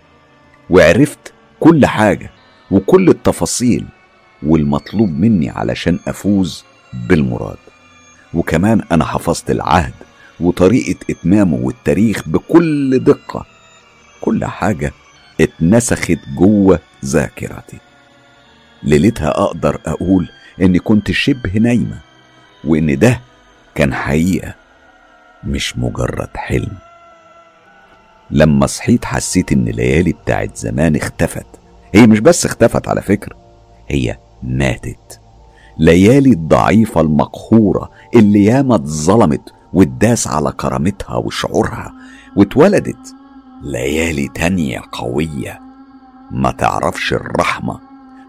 وعرفت 0.70 1.34
كل 1.60 1.86
حاجة 1.86 2.32
وكل 2.72 3.10
التفاصيل 3.10 3.86
والمطلوب 4.44 5.10
مني 5.10 5.50
علشان 5.50 6.00
أفوز 6.08 6.64
بالمراد. 6.94 7.58
وكمان 8.34 8.82
أنا 8.92 9.06
حفظت 9.06 9.52
العهد 9.52 9.94
وطريقة 10.40 11.00
إتمامه 11.10 11.58
والتاريخ 11.58 12.30
بكل 12.30 13.00
دقة. 13.00 13.46
كل 14.22 14.46
حاجة 14.46 14.92
اتنسخت 15.42 16.20
جوه 16.38 16.80
ذاكرتي. 17.06 17.78
ليلتها 18.84 19.30
أقدر 19.30 19.80
أقول 19.86 20.30
اني 20.62 20.80
كنت 20.80 21.12
شبه 21.12 21.58
نايمة 21.60 21.98
وإن 22.64 23.00
ده 23.00 23.20
كان 23.76 23.94
حقيقة 23.94 24.54
مش 25.44 25.78
مجرد 25.78 26.30
حلم. 26.36 26.72
لما 28.32 28.68
صحيت 28.68 29.06
حسيت 29.06 29.52
إن 29.52 29.68
الليالي 29.68 30.14
بتاعت 30.14 30.58
زمان 30.58 30.96
اختفت. 30.96 31.46
هي 31.94 32.08
مش 32.08 32.20
بس 32.20 32.46
اختفت 32.46 32.88
على 32.88 33.02
فكرة 33.02 33.36
هي 33.88 34.18
ماتت. 34.44 35.20
ليالي 35.78 36.30
الضعيفة 36.32 37.02
المقهورة 37.02 37.92
اللي 38.16 38.46
ياما 38.46 38.76
اتظلمت 38.76 39.54
واتداس 39.74 40.28
على 40.28 40.52
كرامتها 40.52 41.16
وشعورها 41.16 41.94
واتولدت. 42.36 43.16
ليالي 43.64 44.28
تانية 44.28 44.82
قوية 44.92 45.60
ما 46.32 46.52
تعرفش 46.52 47.14
الرحمة 47.14 47.80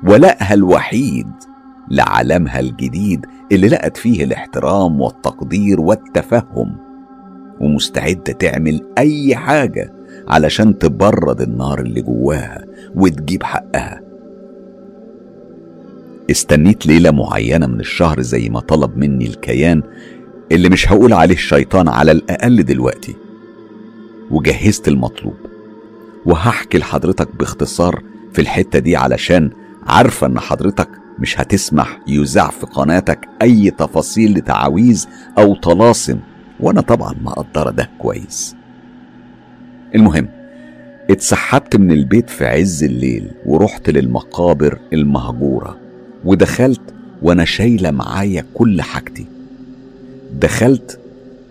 ولقها 0.05 0.55
الوحيد 0.55 1.29
لعالمها 1.91 2.61
الجديد 2.61 3.27
اللي 3.53 3.69
لقت 3.69 3.97
فيه 3.97 4.25
الاحترام 4.25 5.01
والتقدير 5.01 5.81
والتفهم 5.81 6.77
ومستعدة 7.61 8.33
تعمل 8.33 8.81
أي 8.99 9.37
حاجة 9.37 9.93
علشان 10.29 10.79
تبرد 10.79 11.41
النار 11.41 11.81
اللي 11.81 12.03
جواها 12.03 12.65
وتجيب 12.95 13.43
حقها. 13.43 14.01
استنيت 16.31 16.87
ليلة 16.87 17.11
معينة 17.11 17.67
من 17.67 17.81
الشهر 17.81 18.21
زي 18.21 18.49
ما 18.49 18.61
طلب 18.61 18.97
مني 18.97 19.27
الكيان 19.27 19.83
اللي 20.53 20.69
مش 20.69 20.93
هقول 20.93 21.13
عليه 21.13 21.35
الشيطان 21.35 21.89
على 21.89 22.13
الأقل 22.13 22.63
دلوقتي 22.65 23.17
وجهزت 24.31 24.89
المطلوب. 24.89 25.37
وهحكي 26.27 26.79
لحضرتك 26.79 27.37
باختصار 27.37 28.03
في 28.33 28.41
الحتة 28.41 28.79
دي 28.79 28.97
علشان 28.97 29.51
عارفة 29.87 30.27
إن 30.27 30.39
حضرتك 30.39 30.89
مش 31.19 31.41
هتسمح 31.41 32.01
يذاع 32.09 32.51
في 32.51 32.67
قناتك 32.67 33.29
أي 33.43 33.71
تفاصيل 33.71 34.33
لتعاويذ 34.39 35.07
أو 35.39 35.55
طلاسم 35.55 36.19
وأنا 36.61 36.81
طبعا 36.81 37.15
مقدرة 37.23 37.71
ده 37.71 37.91
كويس. 37.99 38.57
المهم 39.95 40.29
اتسحبت 41.11 41.77
من 41.77 41.93
البيت 41.93 42.31
في 42.31 42.47
عز 42.47 42.85
الليل 42.85 43.31
ورحت 43.47 43.91
للمقابر 43.91 44.79
المهجورة 44.93 45.77
ودخلت 46.25 46.81
وأنا 47.23 47.45
شايلة 47.45 47.91
معايا 47.91 48.45
كل 48.55 48.83
حاجتي. 48.83 49.27
دخلت 50.41 51.01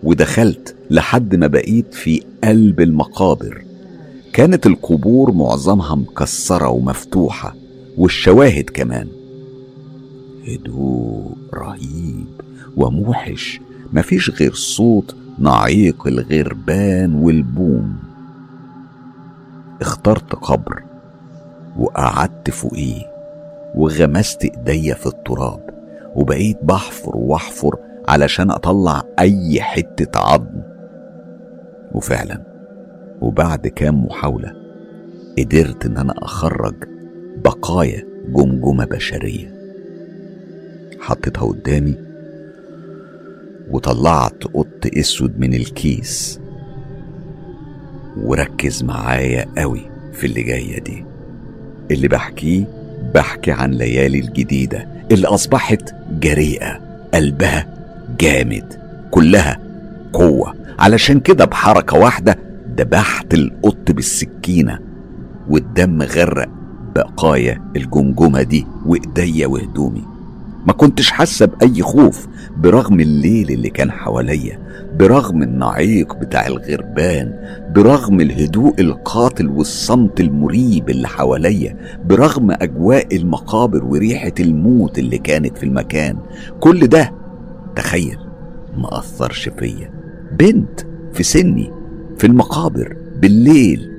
ودخلت 0.02 0.74
لحد 0.90 1.34
ما 1.34 1.46
بقيت 1.46 1.94
في 1.94 2.22
قلب 2.44 2.80
المقابر. 2.80 3.62
كانت 4.32 4.66
القبور 4.66 5.32
معظمها 5.32 5.94
مكسرة 5.94 6.68
ومفتوحة 6.68 7.54
والشواهد 7.96 8.70
كمان. 8.70 9.08
هدوء 10.48 11.36
رهيب 11.54 12.26
وموحش 12.76 13.60
مفيش 13.92 14.30
غير 14.30 14.52
صوت 14.52 15.16
نعيق 15.38 16.06
الغربان 16.06 17.14
والبوم. 17.14 17.96
اخترت 19.80 20.34
قبر 20.34 20.82
وقعدت 21.78 22.50
فوقيه 22.50 23.02
وغمست 23.74 24.44
ايديا 24.44 24.94
في 24.94 25.06
التراب 25.06 25.70
وبقيت 26.14 26.58
بحفر 26.62 27.16
واحفر 27.16 27.76
علشان 28.08 28.50
اطلع 28.50 29.02
اي 29.18 29.62
حتة 29.62 30.20
عظم. 30.20 30.62
وفعلا 31.92 32.42
وبعد 33.20 33.66
كام 33.66 34.04
محاولة 34.04 34.52
قدرت 35.38 35.86
إن 35.86 35.96
أنا 35.96 36.14
أخرج 36.18 36.74
بقايا 37.44 38.04
جمجمة 38.28 38.84
بشرية. 38.84 39.54
حطيتها 41.00 41.46
قدامي 41.46 41.94
وطلعت 43.70 44.44
قط 44.54 44.86
أسود 44.98 45.38
من 45.40 45.54
الكيس. 45.54 46.40
وركز 48.16 48.82
معايا 48.82 49.46
قوي 49.58 49.80
في 50.12 50.26
اللي 50.26 50.42
جاية 50.42 50.80
دي. 50.80 51.04
اللي 51.90 52.08
بحكيه 52.08 52.64
بحكي 53.14 53.50
عن 53.52 53.70
ليالي 53.70 54.18
الجديدة 54.18 54.88
اللي 55.12 55.26
أصبحت 55.28 55.94
جريئة 56.20 56.80
قلبها 57.14 57.66
جامد 58.20 58.80
كلها 59.10 59.60
قوة. 60.12 60.54
علشان 60.78 61.20
كده 61.20 61.44
بحركة 61.44 61.98
واحدة 61.98 62.38
دبحت 62.76 63.34
القط 63.34 63.90
بالسكينة 63.90 64.78
والدم 65.48 66.02
غرق 66.02 66.48
بقايا 66.96 67.62
الجمجمة 67.76 68.42
دي 68.42 68.66
وإيديا 68.86 69.46
وهدومي. 69.46 70.02
ما 70.66 70.72
كنتش 70.72 71.10
حاسة 71.10 71.46
بأي 71.46 71.82
خوف 71.82 72.26
برغم 72.56 73.00
الليل 73.00 73.50
اللي 73.50 73.70
كان 73.70 73.90
حواليا 73.90 74.58
برغم 74.98 75.42
النعيق 75.42 76.16
بتاع 76.16 76.46
الغربان 76.46 77.32
برغم 77.74 78.20
الهدوء 78.20 78.80
القاتل 78.80 79.48
والصمت 79.48 80.20
المريب 80.20 80.90
اللي 80.90 81.08
حواليا 81.08 81.76
برغم 82.04 82.50
أجواء 82.50 83.16
المقابر 83.16 83.84
وريحة 83.84 84.32
الموت 84.40 84.98
اللي 84.98 85.18
كانت 85.18 85.58
في 85.58 85.64
المكان. 85.66 86.16
كل 86.60 86.86
ده 86.86 87.12
تخيل 87.76 88.18
ما 88.76 88.98
أثرش 88.98 89.48
فيا. 89.58 89.90
بنت 90.38 90.80
في 91.12 91.22
سني 91.22 91.70
في 92.18 92.26
المقابر 92.26 92.96
بالليل 93.20 93.90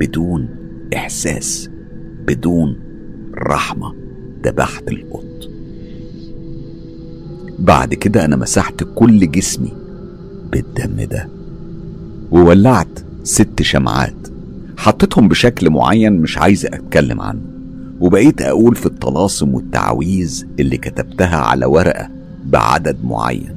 بدون 0.00 0.48
إحساس. 0.96 1.71
بدون 2.26 2.76
رحمة. 3.34 3.94
دبحت 4.44 4.88
القط. 4.88 5.50
بعد 7.58 7.94
كده 7.94 8.24
أنا 8.24 8.36
مسحت 8.36 8.84
كل 8.94 9.30
جسمي 9.30 9.72
بالدم 10.52 11.04
ده 11.10 11.28
وولعت 12.30 13.04
ست 13.22 13.62
شمعات. 13.62 14.28
حطيتهم 14.76 15.28
بشكل 15.28 15.70
معين 15.70 16.12
مش 16.12 16.38
عايز 16.38 16.66
أتكلم 16.66 17.20
عنه. 17.20 17.40
وبقيت 18.00 18.42
أقول 18.42 18.74
في 18.74 18.86
الطلاسم 18.86 19.54
والتعويذ 19.54 20.44
اللي 20.60 20.76
كتبتها 20.76 21.36
على 21.36 21.66
ورقة 21.66 22.08
بعدد 22.44 22.96
معين. 23.04 23.56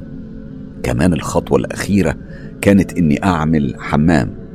كمان 0.82 1.12
الخطوة 1.12 1.58
الأخيرة 1.58 2.16
كانت 2.60 2.92
إني 2.92 3.24
أعمل 3.24 3.74
حمام. 3.78 4.45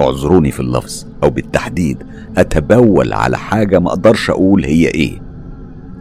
اعذروني 0.00 0.50
في 0.50 0.60
اللفظ 0.60 1.04
أو 1.22 1.30
بالتحديد 1.30 1.98
أتبول 2.36 3.12
على 3.12 3.38
حاجة 3.38 3.78
ما 3.78 3.88
أقدرش 3.88 4.30
أقول 4.30 4.64
هي 4.64 4.86
إيه. 4.86 5.22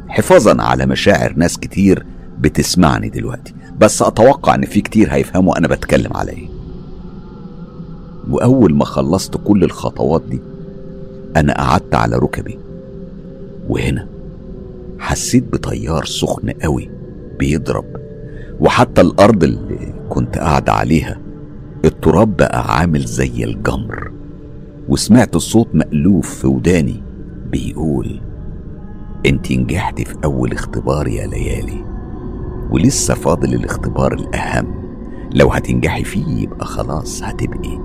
حفاظا 0.07 0.61
على 0.61 0.85
مشاعر 0.85 1.33
ناس 1.37 1.57
كتير 1.57 2.05
بتسمعني 2.39 3.09
دلوقتي 3.09 3.53
بس 3.79 4.01
أتوقع 4.01 4.55
إن 4.55 4.65
في 4.65 4.81
كتير 4.81 5.13
هيفهموا 5.13 5.57
أنا 5.57 5.67
بتكلم 5.67 6.17
على 6.17 6.31
إيه. 6.31 6.47
وأول 8.29 8.73
ما 8.75 8.85
خلصت 8.85 9.37
كل 9.45 9.63
الخطوات 9.63 10.23
دي 10.29 10.39
أنا 11.37 11.53
قعدت 11.53 11.95
على 11.95 12.15
ركبي. 12.17 12.59
وهنا 13.69 14.07
حسيت 14.99 15.43
بتيار 15.43 16.05
سخن 16.05 16.49
قوي 16.49 16.89
بيضرب 17.39 17.85
وحتى 18.59 19.01
الأرض 19.01 19.43
اللي 19.43 19.93
كنت 20.09 20.37
قاعد 20.37 20.69
عليها 20.69 21.19
التراب 21.85 22.37
بقى 22.37 22.75
عامل 22.79 23.05
زي 23.05 23.43
الجمر 23.43 24.11
وسمعت 24.89 25.37
صوت 25.37 25.67
مألوف 25.75 26.29
في 26.35 26.47
وداني 26.47 27.03
بيقول 27.51 28.21
انت 29.25 29.51
نجحتي 29.51 30.05
في 30.05 30.15
أول 30.25 30.51
اختبار 30.51 31.07
يا 31.07 31.27
ليالي 31.27 31.85
ولسه 32.71 33.13
فاضل 33.13 33.53
الاختبار 33.53 34.13
الأهم. 34.13 34.85
لو 35.33 35.49
هتنجحي 35.49 36.03
فيه 36.03 36.25
يبقى 36.43 36.65
خلاص 36.65 37.23
هتبقي 37.23 37.79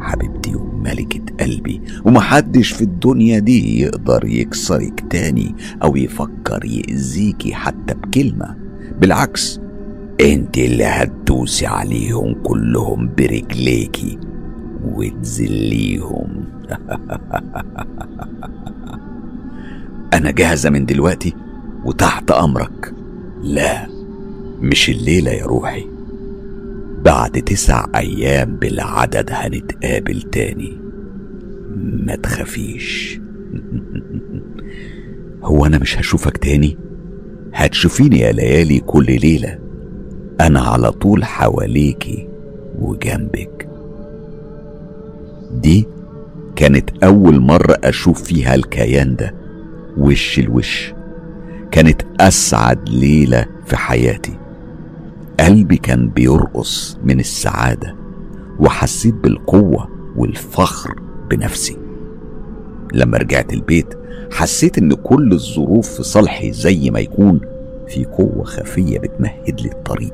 حبيبتي 0.00 0.54
وملكة 0.56 1.20
قلبي 1.40 1.80
ومحدش 2.04 2.72
في 2.72 2.82
الدنيا 2.82 3.38
دي 3.38 3.80
يقدر 3.80 4.24
يكسرك 4.24 5.04
تاني 5.10 5.54
أو 5.82 5.96
يفكر 5.96 6.64
يأذيكي 6.64 7.54
حتى 7.54 7.94
بكلمة. 7.94 8.56
بالعكس 9.00 9.60
انت 10.20 10.58
اللي 10.58 10.84
هتدوسي 10.84 11.66
عليهم 11.66 12.34
كلهم 12.42 13.10
برجليكي 13.18 14.18
وتذليهم. 14.84 16.44
أنا 20.14 20.30
جاهزة 20.30 20.70
من 20.70 20.86
دلوقتي 20.86 21.34
وتحت 21.84 22.30
أمرك. 22.30 22.94
لا 23.42 23.86
مش 24.60 24.90
الليلة 24.90 25.30
يا 25.30 25.46
روحي. 25.46 25.86
بعد 27.04 27.42
تسع 27.42 27.86
أيام 27.96 28.56
بالعدد 28.56 29.30
هنتقابل 29.32 30.22
تاني. 30.22 30.78
ما 31.76 32.16
تخافيش. 32.16 33.20
هو 35.42 35.66
أنا 35.66 35.78
مش 35.78 35.98
هشوفك 35.98 36.36
تاني؟ 36.36 36.76
هتشوفيني 37.54 38.18
يا 38.18 38.32
ليالي 38.32 38.80
كل 38.80 39.06
ليلة. 39.06 39.67
أنا 40.40 40.60
على 40.60 40.92
طول 40.92 41.24
حواليكي 41.24 42.28
وجنبك. 42.80 43.68
دي 45.52 45.86
كانت 46.56 46.90
أول 47.04 47.40
مرة 47.40 47.78
أشوف 47.84 48.22
فيها 48.22 48.54
الكيان 48.54 49.16
ده 49.16 49.34
وش 49.98 50.38
الوش. 50.38 50.92
كانت 51.70 52.02
أسعد 52.20 52.88
ليلة 52.88 53.46
في 53.66 53.76
حياتي. 53.76 54.38
قلبي 55.40 55.76
كان 55.76 56.08
بيرقص 56.08 56.98
من 57.04 57.20
السعادة 57.20 57.94
وحسيت 58.60 59.14
بالقوة 59.14 59.88
والفخر 60.16 60.94
بنفسي. 61.30 61.76
لما 62.94 63.18
رجعت 63.18 63.52
البيت 63.52 63.94
حسيت 64.32 64.78
إن 64.78 64.92
كل 64.94 65.32
الظروف 65.32 65.88
في 65.96 66.02
صالحي 66.02 66.52
زي 66.52 66.90
ما 66.90 67.00
يكون 67.00 67.40
في 67.88 68.04
قوة 68.04 68.44
خفية 68.44 68.98
بتمهد 68.98 69.60
لي 69.60 69.70
الطريق. 69.72 70.12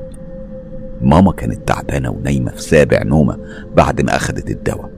ماما 1.01 1.31
كانت 1.31 1.67
تعبانة 1.67 2.09
ونايمة 2.09 2.51
في 2.51 2.61
سابع 2.61 3.03
نومة 3.03 3.37
بعد 3.77 4.01
ما 4.01 4.15
أخدت 4.15 4.51
الدواء. 4.51 4.89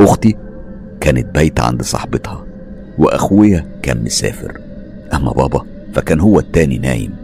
أختي 0.00 0.36
كانت 1.00 1.34
بايتة 1.34 1.62
عند 1.62 1.82
صاحبتها 1.82 2.44
وأخويا 2.98 3.66
كان 3.82 4.04
مسافر. 4.04 4.60
أما 5.14 5.32
بابا 5.32 5.62
فكان 5.92 6.20
هو 6.20 6.38
التاني 6.38 6.78
نايم. 6.78 7.14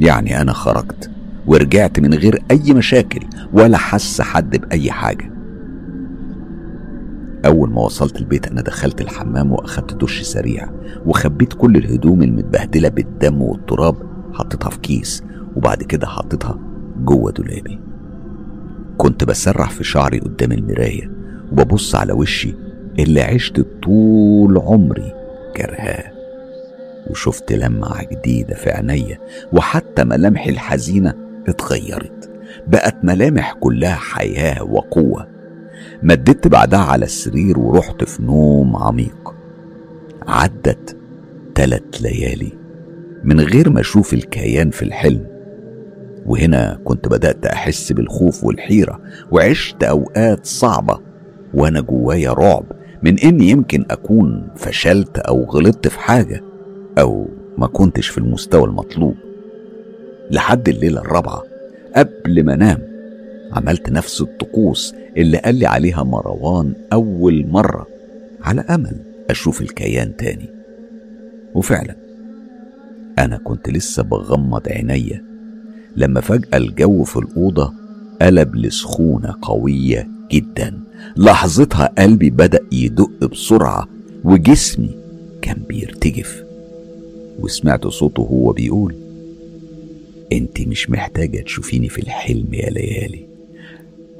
يعني 0.00 0.40
أنا 0.40 0.52
خرجت 0.52 1.10
ورجعت 1.46 2.00
من 2.00 2.14
غير 2.14 2.42
أي 2.50 2.74
مشاكل 2.74 3.20
ولا 3.52 3.78
حس 3.78 4.20
حد 4.20 4.56
بأي 4.56 4.90
حاجة. 4.90 5.30
أول 7.46 7.70
ما 7.70 7.80
وصلت 7.80 8.16
البيت 8.16 8.46
أنا 8.46 8.62
دخلت 8.62 9.00
الحمام 9.00 9.52
وأخدت 9.52 9.94
دش 9.94 10.22
سريع 10.22 10.68
وخبيت 11.06 11.52
كل 11.52 11.76
الهدوم 11.76 12.22
المتبهدلة 12.22 12.88
بالدم 12.88 13.42
والتراب 13.42 13.96
حطيتها 14.32 14.70
في 14.70 14.78
كيس 14.78 15.22
وبعد 15.56 15.82
كده 15.82 16.06
حطيتها 16.06 16.58
جوه 17.04 17.32
دولابي. 17.32 17.80
كنت 18.98 19.24
بسرح 19.24 19.70
في 19.70 19.84
شعري 19.84 20.18
قدام 20.18 20.52
المراية 20.52 21.10
وببص 21.52 21.94
على 21.94 22.12
وشي 22.12 22.54
اللي 22.98 23.20
عشت 23.20 23.66
طول 23.82 24.58
عمري 24.58 25.12
كرهاه. 25.56 26.12
وشفت 27.10 27.52
لمعة 27.52 28.04
جديدة 28.04 28.54
في 28.54 28.70
عينيا 28.70 29.18
وحتى 29.52 30.04
ملامحي 30.04 30.50
الحزينة 30.50 31.14
اتغيرت. 31.48 32.30
بقت 32.66 32.96
ملامح 33.04 33.52
كلها 33.52 33.94
حياة 33.94 34.62
وقوة. 34.62 35.28
مددت 36.02 36.48
بعدها 36.48 36.80
على 36.80 37.04
السرير 37.04 37.58
ورحت 37.58 38.04
في 38.04 38.22
نوم 38.22 38.76
عميق. 38.76 39.34
عدت 40.26 40.96
تلت 41.54 42.02
ليالي 42.02 42.52
من 43.24 43.40
غير 43.40 43.70
ما 43.70 43.80
أشوف 43.80 44.14
الكيان 44.14 44.70
في 44.70 44.82
الحلم. 44.82 45.35
وهنا 46.26 46.78
كنت 46.84 47.08
بدأت 47.08 47.46
أحس 47.46 47.92
بالخوف 47.92 48.44
والحيرة 48.44 49.00
وعشت 49.30 49.84
أوقات 49.84 50.46
صعبة 50.46 50.98
وأنا 51.54 51.80
جوايا 51.80 52.32
رعب 52.32 52.64
من 53.02 53.18
إني 53.18 53.50
يمكن 53.50 53.84
أكون 53.90 54.48
فشلت 54.56 55.18
أو 55.18 55.44
غلطت 55.44 55.88
في 55.88 56.00
حاجة 56.00 56.42
أو 56.98 57.28
ما 57.58 57.66
كنتش 57.66 58.08
في 58.08 58.18
المستوى 58.18 58.64
المطلوب. 58.64 59.14
لحد 60.30 60.68
الليلة 60.68 61.00
الرابعة 61.00 61.42
قبل 61.96 62.44
ما 62.44 62.54
أنام 62.54 62.78
عملت 63.52 63.90
نفس 63.90 64.20
الطقوس 64.20 64.94
اللي 65.16 65.38
قال 65.38 65.54
لي 65.54 65.66
عليها 65.66 66.02
مروان 66.02 66.74
أول 66.92 67.46
مرة 67.48 67.86
على 68.42 68.60
أمل 68.60 68.96
أشوف 69.30 69.62
الكيان 69.62 70.16
تاني. 70.16 70.48
وفعلا 71.54 71.94
أنا 73.18 73.36
كنت 73.36 73.68
لسه 73.70 74.02
بغمض 74.02 74.68
عينيا 74.68 75.24
لما 75.96 76.20
فجأة 76.20 76.56
الجو 76.56 77.04
في 77.04 77.16
الأوضة 77.16 77.72
قلب 78.22 78.56
لسخونة 78.56 79.34
قوية 79.42 80.08
جدا. 80.32 80.80
لحظتها 81.16 81.86
قلبي 81.98 82.30
بدأ 82.30 82.60
يدق 82.72 83.24
بسرعة 83.24 83.88
وجسمي 84.24 84.90
كان 85.42 85.62
بيرتجف. 85.68 86.44
وسمعت 87.40 87.86
صوته 87.86 88.20
هو 88.20 88.52
بيقول 88.52 88.94
أنت 90.32 90.60
مش 90.60 90.90
محتاجة 90.90 91.40
تشوفيني 91.40 91.88
في 91.88 91.98
الحلم 91.98 92.54
يا 92.54 92.70
ليالي 92.70 93.26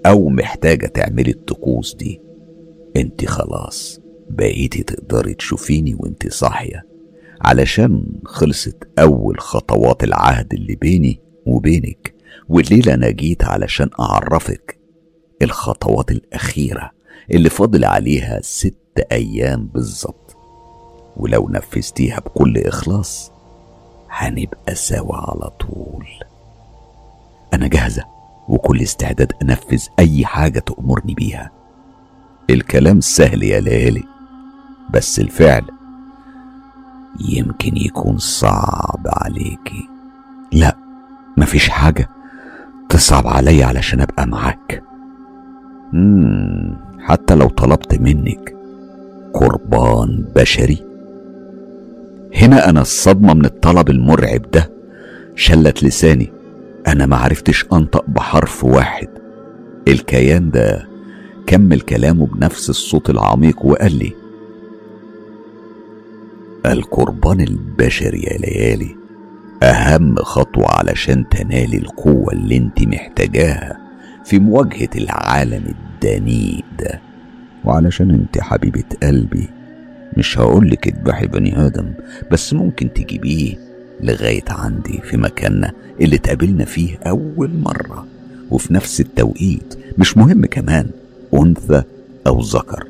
أو 0.07 0.29
محتاجة 0.29 0.87
تعملي 0.87 1.31
الطقوس 1.31 1.95
دي. 1.95 2.21
أنت 2.97 3.25
خلاص 3.25 4.01
بقيتي 4.31 4.83
تقدري 4.83 5.35
تشوفيني 5.35 5.95
وأنت 5.95 6.33
صاحية. 6.33 6.87
علشان 7.41 8.05
خلصت 8.25 8.77
أول 8.99 9.41
خطوات 9.41 10.05
العهد 10.05 10.55
اللي 10.55 10.75
بيني 10.75 11.21
وبينك 11.47 12.15
والليلة 12.49 12.95
أنا 12.95 13.11
جيت 13.11 13.45
علشان 13.45 13.91
أعرفك 14.01 14.79
الخطوات 15.43 16.11
الأخيرة 16.11 16.91
اللي 17.31 17.51
فاضل 17.51 17.85
عليها 17.85 18.41
ست 18.43 19.07
أيام 19.13 19.67
بالظبط. 19.67 20.37
ولو 21.17 21.49
نفذتيها 21.49 22.21
بكل 22.21 22.59
إخلاص 22.59 23.33
هنبقى 24.11 24.75
سوا 24.75 25.17
على 25.17 25.51
طول. 25.51 26.07
أنا 27.55 27.69
جاهزة 27.69 28.05
وكل 28.49 28.81
استعداد 28.83 29.33
أنفذ 29.43 29.87
أي 29.99 30.27
حاجة 30.27 30.59
تأمرني 30.59 31.15
بيها. 31.15 31.51
الكلام 32.51 33.01
سهل 33.01 33.43
يا 33.43 33.61
ليالي 33.61 34.05
بس 34.91 35.21
الفعل 35.21 35.65
يمكن 37.29 37.77
يكون 37.77 38.19
صعب 38.19 39.07
عليكي. 39.07 39.89
لا. 40.53 40.86
مفيش 41.37 41.69
حاجة. 41.69 42.09
تصعب 42.89 43.27
عليا 43.27 43.67
علشان 43.67 44.01
أبقى 44.01 44.27
معاك. 44.27 44.83
مم 45.93 46.77
حتى 47.01 47.35
لو 47.35 47.49
طلبت 47.49 48.01
منك 48.01 48.57
قربان 49.35 50.25
بشري. 50.37 50.85
هنا 52.35 52.69
أنا 52.71 52.81
الصدمة 52.81 53.35
من 53.35 53.45
الطلب 53.45 53.91
المرعب 53.91 54.51
ده. 54.51 54.71
شلت 55.35 55.85
لساني. 55.85 56.33
أنا 56.87 57.07
ما 57.07 57.17
عرفتش 57.17 57.67
أنطق 57.73 58.05
بحرف 58.09 58.65
واحد. 58.65 59.09
الكيان 59.89 60.51
ده 60.51 60.89
كمل 61.47 61.81
كلامه 61.81 62.27
بنفس 62.27 62.71
الصوت 62.71 63.11
العميق 63.11 63.65
وقال 63.67 63.99
لي 63.99 64.13
القربان 66.67 67.41
البشري 67.41 68.21
يا 68.23 68.39
ليالي 68.39 68.97
أهم 69.63 70.17
خطوة 70.17 70.67
علشان 70.71 71.29
تنالي 71.29 71.77
القوة 71.77 72.33
اللي 72.33 72.57
انت 72.57 72.83
محتاجاها 72.83 73.79
في 74.25 74.39
مواجهة 74.39 74.89
العالم 74.97 75.65
الدنيء 75.69 76.65
ده 76.79 77.01
وعلشان 77.65 78.11
انت 78.11 78.39
حبيبة 78.41 78.85
قلبي 79.03 79.49
مش 80.17 80.39
هقولك 80.39 80.89
اذبحي 80.89 81.27
بني 81.27 81.67
آدم 81.67 81.95
بس 82.31 82.55
ممكن 82.55 82.93
تجيبيه 82.93 83.55
لغاية 84.01 84.45
عندي 84.49 85.01
في 85.05 85.17
مكاننا 85.17 85.73
اللي 86.01 86.17
اتقابلنا 86.17 86.65
فيه 86.65 86.99
أول 87.07 87.51
مرة. 87.55 88.07
وفي 88.51 88.75
نفس 88.75 89.01
التوقيت 89.01 89.79
مش 89.99 90.17
مهم 90.17 90.47
كمان 90.47 90.91
أنثى 91.35 91.83
أو 92.27 92.41
ذكر. 92.41 92.89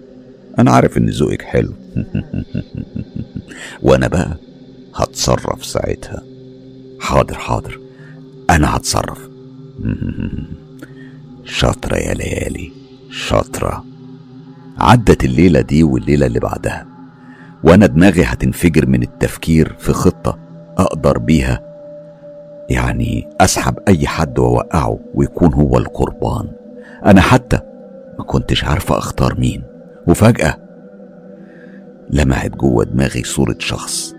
أنا 0.59 0.71
عارف 0.71 0.99
إن 0.99 1.07
ذوقك 1.07 1.43
حلو. 1.43 1.73
وأنا 3.83 4.09
بقى 4.09 4.37
هتصرف 4.95 5.65
ساعتها. 5.65 6.23
حاضر 7.01 7.35
حاضر. 7.35 7.81
أنا 8.51 8.77
هتصرف. 8.77 9.29
شاطرة 11.45 11.97
يا 11.97 12.15
ليالي 12.15 12.73
شاطرة. 13.11 13.85
عدت 14.79 15.25
الليلة 15.25 15.61
دي 15.61 15.83
والليلة 15.83 16.27
اللي 16.27 16.41
بعدها. 16.41 16.87
وأنا 17.65 17.87
دماغي 17.87 18.23
هتنفجر 18.25 18.87
من 18.87 19.03
التفكير 19.03 19.77
في 19.79 19.93
خطة 19.93 20.39
أقدر 20.79 21.19
بيها. 21.19 21.61
يعني 22.71 23.29
أسحب 23.41 23.79
أي 23.89 24.07
حد 24.07 24.39
وأوقعه 24.39 24.99
ويكون 25.15 25.55
هو 25.55 25.79
القربان. 25.79 26.49
أنا 27.07 27.21
حتى 27.21 27.61
ما 28.19 28.25
كنتش 28.25 28.65
عارفة 28.65 28.99
أختار 28.99 29.41
مين. 29.41 29.63
وفجأة 30.07 30.59
لمعت 32.11 32.51
جوه 32.51 32.85
دماغي 32.85 33.23
صورة 33.25 33.57
شخص. 33.59 34.15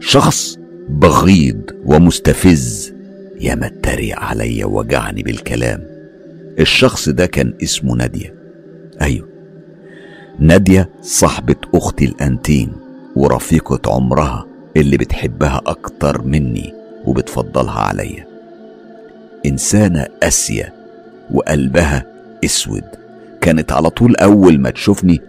شخص 0.00 0.59
بغيض 0.90 1.60
ومستفز. 1.84 2.92
يا 3.40 3.54
ما 3.54 3.66
اتريق 3.66 4.18
عليا 4.18 4.66
وجعني 4.66 5.22
بالكلام. 5.22 5.82
الشخص 6.58 7.08
ده 7.08 7.26
كان 7.26 7.54
اسمه 7.62 7.94
نادية. 7.94 8.34
أيوه. 9.02 9.28
نادية 10.38 10.88
صاحبة 11.02 11.56
أختي 11.74 12.04
الأنتين 12.04 12.72
ورفيقة 13.16 13.94
عمرها 13.94 14.46
اللي 14.76 14.96
بتحبها 14.96 15.60
أكتر 15.66 16.22
مني 16.22 16.74
وبتفضلها 17.04 17.80
عليا. 17.80 18.26
إنسانة 19.46 20.06
قاسية 20.22 20.74
وقلبها 21.30 22.06
أسود. 22.44 22.84
كانت 23.40 23.72
على 23.72 23.90
طول 23.90 24.16
أول 24.16 24.58
ما 24.58 24.70
تشوفني 24.70 25.20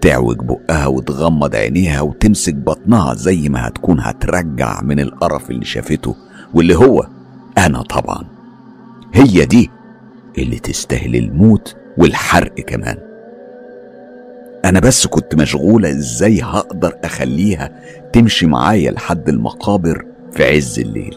تعوج 0.00 0.36
بقها 0.38 0.86
وتغمض 0.86 1.54
عينيها 1.56 2.00
وتمسك 2.00 2.54
بطنها 2.54 3.14
زي 3.14 3.48
ما 3.48 3.68
هتكون 3.68 4.00
هترجع 4.00 4.80
من 4.82 5.00
القرف 5.00 5.50
اللي 5.50 5.64
شافته 5.64 6.16
واللي 6.54 6.74
هو 6.76 7.06
أنا 7.58 7.82
طبعا. 7.82 8.24
هي 9.14 9.44
دي 9.44 9.70
اللي 10.38 10.58
تستاهل 10.58 11.16
الموت 11.16 11.76
والحرق 11.98 12.54
كمان. 12.54 12.96
أنا 14.64 14.80
بس 14.80 15.06
كنت 15.06 15.34
مشغولة 15.34 15.90
إزاي 15.90 16.42
هقدر 16.42 16.94
أخليها 17.04 17.70
تمشي 18.12 18.46
معايا 18.46 18.90
لحد 18.90 19.28
المقابر 19.28 20.06
في 20.32 20.44
عز 20.56 20.78
الليل. 20.80 21.16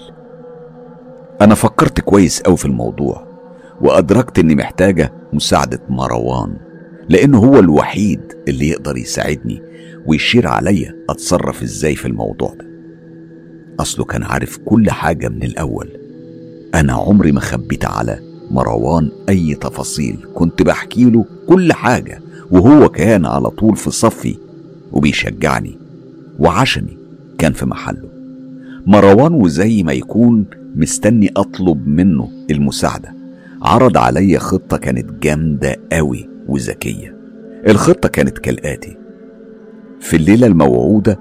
أنا 1.41 1.55
فكرت 1.55 2.01
كويس 2.01 2.41
أوي 2.41 2.57
في 2.57 2.65
الموضوع 2.65 3.23
وأدركت 3.81 4.39
إني 4.39 4.55
محتاجة 4.55 5.13
مساعدة 5.33 5.79
مروان. 5.89 6.53
لأنه 7.11 7.37
هو 7.37 7.59
الوحيد 7.59 8.19
اللي 8.47 8.69
يقدر 8.69 8.97
يساعدني 8.97 9.61
ويشير 10.05 10.47
عليا 10.47 10.95
أتصرف 11.09 11.63
إزاي 11.63 11.95
في 11.95 12.07
الموضوع 12.07 12.53
ده. 12.59 12.65
أصله 13.79 14.05
كان 14.05 14.23
عارف 14.23 14.57
كل 14.65 14.89
حاجة 14.89 15.29
من 15.29 15.43
الأول. 15.43 15.89
أنا 16.75 16.93
عمري 16.93 17.31
ما 17.31 17.39
خبيت 17.39 17.85
على 17.85 18.19
مروان 18.51 19.11
أي 19.29 19.55
تفاصيل 19.55 20.17
كنت 20.35 20.61
بحكي 20.61 21.05
له 21.05 21.25
كل 21.47 21.73
حاجة 21.73 22.21
وهو 22.51 22.89
كان 22.89 23.25
على 23.25 23.49
طول 23.49 23.75
في 23.75 23.91
صفي 23.91 24.35
وبيشجعني 24.91 25.77
وعشمي 26.39 26.97
كان 27.37 27.53
في 27.53 27.65
محله. 27.65 28.09
مروان 28.85 29.33
وزي 29.33 29.83
ما 29.83 29.93
يكون 29.93 30.45
مستني 30.75 31.31
أطلب 31.37 31.87
منه 31.87 32.29
المساعدة. 32.51 33.13
عرض 33.61 33.97
عليا 33.97 34.39
خطة 34.39 34.77
كانت 34.77 35.11
جامدة 35.23 35.75
قوي 35.91 36.30
وذكية. 36.47 37.15
الخطة 37.67 38.09
كانت 38.09 38.37
كالآتي. 38.37 38.97
في 39.99 40.15
الليلة 40.15 40.47
الموعودة 40.47 41.19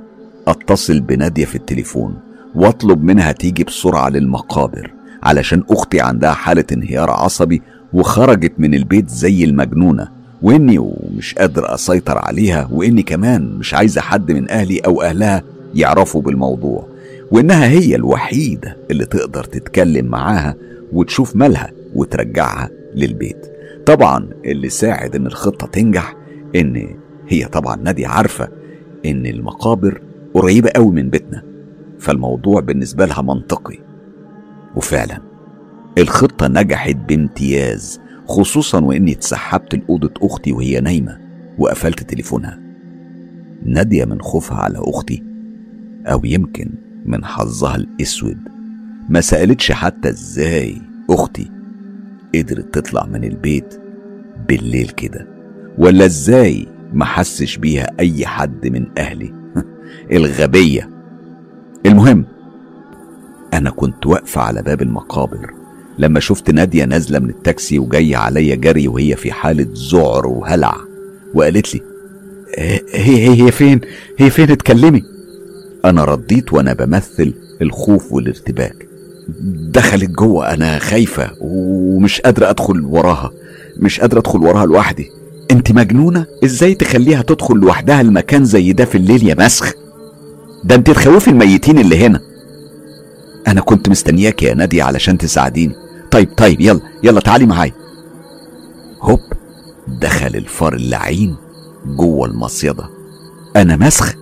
أتصل 0.49 1.01
بنادية 1.01 1.45
في 1.45 1.57
التليفون 1.57 2.15
وأطلب 2.55 3.05
منها 3.05 3.33
تيجي 3.33 3.65
بسرعة 3.65 4.09
للمقابر 4.09 4.91
علشان 5.23 5.65
أختي 5.71 6.01
عندها 6.01 6.33
حالة 6.33 6.65
انهيار 6.73 7.11
عصبي 7.11 7.63
وخرجت 7.93 8.53
من 8.59 8.75
البيت 8.75 9.09
زي 9.09 9.45
المجنونة 9.45 10.09
وإني 10.43 10.79
ومش 10.79 11.35
قادر 11.35 11.75
أسيطر 11.75 12.19
عليها 12.19 12.69
وإني 12.73 13.03
كمان 13.03 13.43
مش 13.59 13.75
عايزة 13.75 14.01
حد 14.01 14.33
من 14.33 14.51
أهلي 14.51 14.79
أو 14.79 15.03
أهلها 15.03 15.43
يعرفوا 15.75 16.23
بالموضوع 16.23 16.89
وإنها 17.31 17.69
هي 17.69 17.95
الوحيدة 17.95 18.77
اللي 18.91 19.05
تقدر 19.05 19.45
تتكلم 19.45 20.07
معاها 20.07 20.55
وتشوف 20.93 21.37
مالها 21.37 21.71
وترجعها 21.95 22.71
للبيت. 22.95 23.47
طبعا 23.91 24.31
اللي 24.45 24.69
ساعد 24.69 25.17
إن 25.17 25.27
الخطة 25.27 25.67
تنجح 25.67 26.15
إن 26.57 26.97
هي 27.29 27.45
طبعا 27.45 27.77
نادية 27.77 28.07
عارفة 28.07 28.49
إن 29.07 29.27
المقابر 29.27 30.03
قريبة 30.35 30.71
قوي 30.77 30.93
من 30.93 31.11
بيتنا 31.11 31.43
فالموضوع 31.99 32.61
بالنسبة 32.61 33.07
لها 33.07 33.23
منطقي. 33.23 33.79
وفعلا 34.77 35.19
الخطة 35.99 36.49
نجحت 36.49 36.97
بامتياز 36.97 38.01
خصوصا 38.27 38.81
وإني 38.81 39.13
اتسحبت 39.13 39.75
لأوضة 39.75 40.13
أختي 40.23 40.53
وهي 40.53 40.81
نايمة 40.81 41.19
وقفلت 41.59 42.03
تليفونها. 42.03 42.61
نادية 43.63 44.05
من 44.05 44.23
خوفها 44.23 44.57
على 44.59 44.79
أختي 44.79 45.23
أو 46.07 46.21
يمكن 46.25 46.71
من 47.05 47.25
حظها 47.25 47.77
الأسود. 47.77 48.39
ما 49.09 49.21
سألتش 49.21 49.73
حتى 49.73 50.09
إزاي 50.09 50.83
أختي 51.11 51.51
قدرت 52.35 52.75
تطلع 52.75 53.07
من 53.07 53.25
البيت 53.25 53.80
بالليل 54.51 54.89
كده. 54.89 55.27
ولا 55.79 56.05
إزاي 56.05 56.67
ما 56.93 57.05
حسش 57.05 57.57
بيها 57.57 57.91
أي 58.01 58.27
حد 58.27 58.67
من 58.67 58.87
أهلي؟ 58.99 59.35
الغبية. 60.13 60.91
المهم 61.87 62.25
أنا 63.55 63.71
كنت 63.71 64.07
واقفة 64.07 64.41
على 64.41 64.63
باب 64.63 64.83
المقابر 64.83 65.51
لما 65.99 66.21
شفت 66.21 66.51
نادية 66.51 66.85
نازلة 66.85 67.19
من 67.19 67.31
التاكسي 67.31 67.79
وجاية 67.79 68.17
عليا 68.17 68.55
جري 68.55 68.89
وهي 68.89 69.17
في 69.17 69.33
حالة 69.33 69.67
ذعر 69.93 70.27
وهلع 70.27 70.77
وقالت 71.35 71.75
لي 71.75 71.81
هي 72.59 72.81
هي 72.95 73.43
هي 73.43 73.53
فين؟ 73.53 73.81
هي 74.19 74.31
فين؟ 74.31 74.51
اتكلمي. 74.51 75.03
أنا 75.85 76.05
رديت 76.05 76.53
وأنا 76.53 76.73
بمثل 76.73 77.35
الخوف 77.63 78.13
والارتباك. 78.13 78.87
دخلت 79.73 80.11
جوه 80.11 80.55
أنا 80.55 80.79
خايفة 80.79 81.31
ومش 81.41 82.21
قادرة 82.21 82.51
أدخل 82.51 82.85
وراها. 82.85 83.31
مش 83.81 84.01
قادرة 84.01 84.19
أدخل 84.19 84.39
وراها 84.39 84.67
لوحدي. 84.67 85.11
أنت 85.51 85.73
مجنونة؟ 85.73 86.27
إزاي 86.45 86.75
تخليها 86.75 87.23
تدخل 87.23 87.55
لوحدها 87.57 88.01
المكان 88.01 88.45
زي 88.45 88.73
ده 88.73 88.85
في 88.85 88.95
الليل 88.99 89.29
يا 89.29 89.35
مسخ؟ 89.39 89.73
ده 90.65 90.75
أنت 90.75 90.91
تخوفي 90.91 91.29
الميتين 91.31 91.79
اللي 91.79 92.07
هنا. 92.07 92.21
أنا 93.49 93.61
كنت 93.61 93.89
مستنياك 93.89 94.43
يا 94.43 94.55
نادية 94.55 94.83
علشان 94.83 95.19
تساعديني. 95.19 95.75
طيب 96.11 96.29
طيب 96.37 96.61
يلا 96.61 96.81
يلا 97.03 97.21
تعالي 97.21 97.47
معايا. 97.47 97.73
هوب 99.03 99.21
دخل 99.89 100.27
الفار 100.37 100.75
اللعين 100.75 101.37
جوه 101.87 102.27
المصيدة. 102.29 102.85
أنا 103.57 103.77
مسخ؟ 103.77 104.15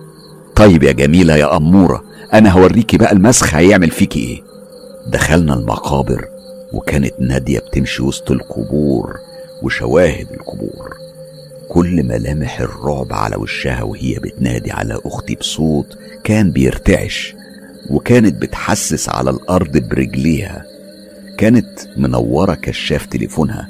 طيب 0.55 0.83
يا 0.83 0.91
جميلة 0.91 1.35
يا 1.35 1.57
أمورة 1.57 2.03
أنا 2.33 2.49
هوريكي 2.51 2.97
بقى 2.97 3.11
المسخ 3.11 3.53
هيعمل 3.55 3.91
فيكي 3.91 4.19
إيه. 4.19 4.43
دخلنا 5.11 5.53
المقابر 5.53 6.25
وكانت 6.73 7.13
نادية 7.19 7.59
بتمشي 7.59 8.03
وسط 8.03 8.31
القبور. 8.31 9.17
وشواهد 9.63 10.27
القبور. 10.31 10.97
كل 11.69 12.03
ملامح 12.03 12.59
الرعب 12.61 13.13
على 13.13 13.35
وشها 13.35 13.83
وهي 13.83 14.15
بتنادي 14.15 14.71
على 14.71 14.99
أختي 15.05 15.35
بصوت 15.35 15.97
كان 16.23 16.51
بيرتعش 16.51 17.35
وكانت 17.89 18.41
بتحسس 18.41 19.09
على 19.09 19.29
الأرض 19.29 19.77
برجليها. 19.77 20.65
كانت 21.37 21.69
منورة 21.97 22.53
كشاف 22.53 23.05
تليفونها 23.05 23.69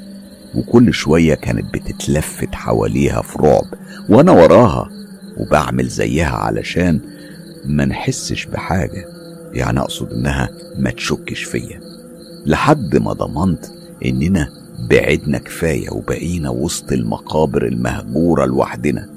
وكل 0.54 0.94
شوية 0.94 1.34
كانت 1.34 1.74
بتتلفت 1.74 2.54
حواليها 2.54 3.22
في 3.22 3.38
رعب. 3.38 3.66
وأنا 4.08 4.32
وراها 4.32 4.90
وبعمل 5.36 5.88
زيها 5.88 6.30
علشان 6.36 7.00
ما 7.64 7.84
نحسش 7.84 8.44
بحاجة. 8.44 9.04
يعني 9.52 9.80
أقصد 9.80 10.12
إنها 10.12 10.48
ما 10.78 10.90
تشكش 10.90 11.42
فيا. 11.44 11.80
لحد 12.46 12.96
ما 12.96 13.12
ضمنت 13.12 13.66
إننا 14.04 14.59
بعدنا 14.80 15.38
كفاية 15.38 15.90
وبقينا 15.90 16.50
وسط 16.50 16.92
المقابر 16.92 17.66
المهجورة 17.66 18.46
لوحدنا. 18.46 19.08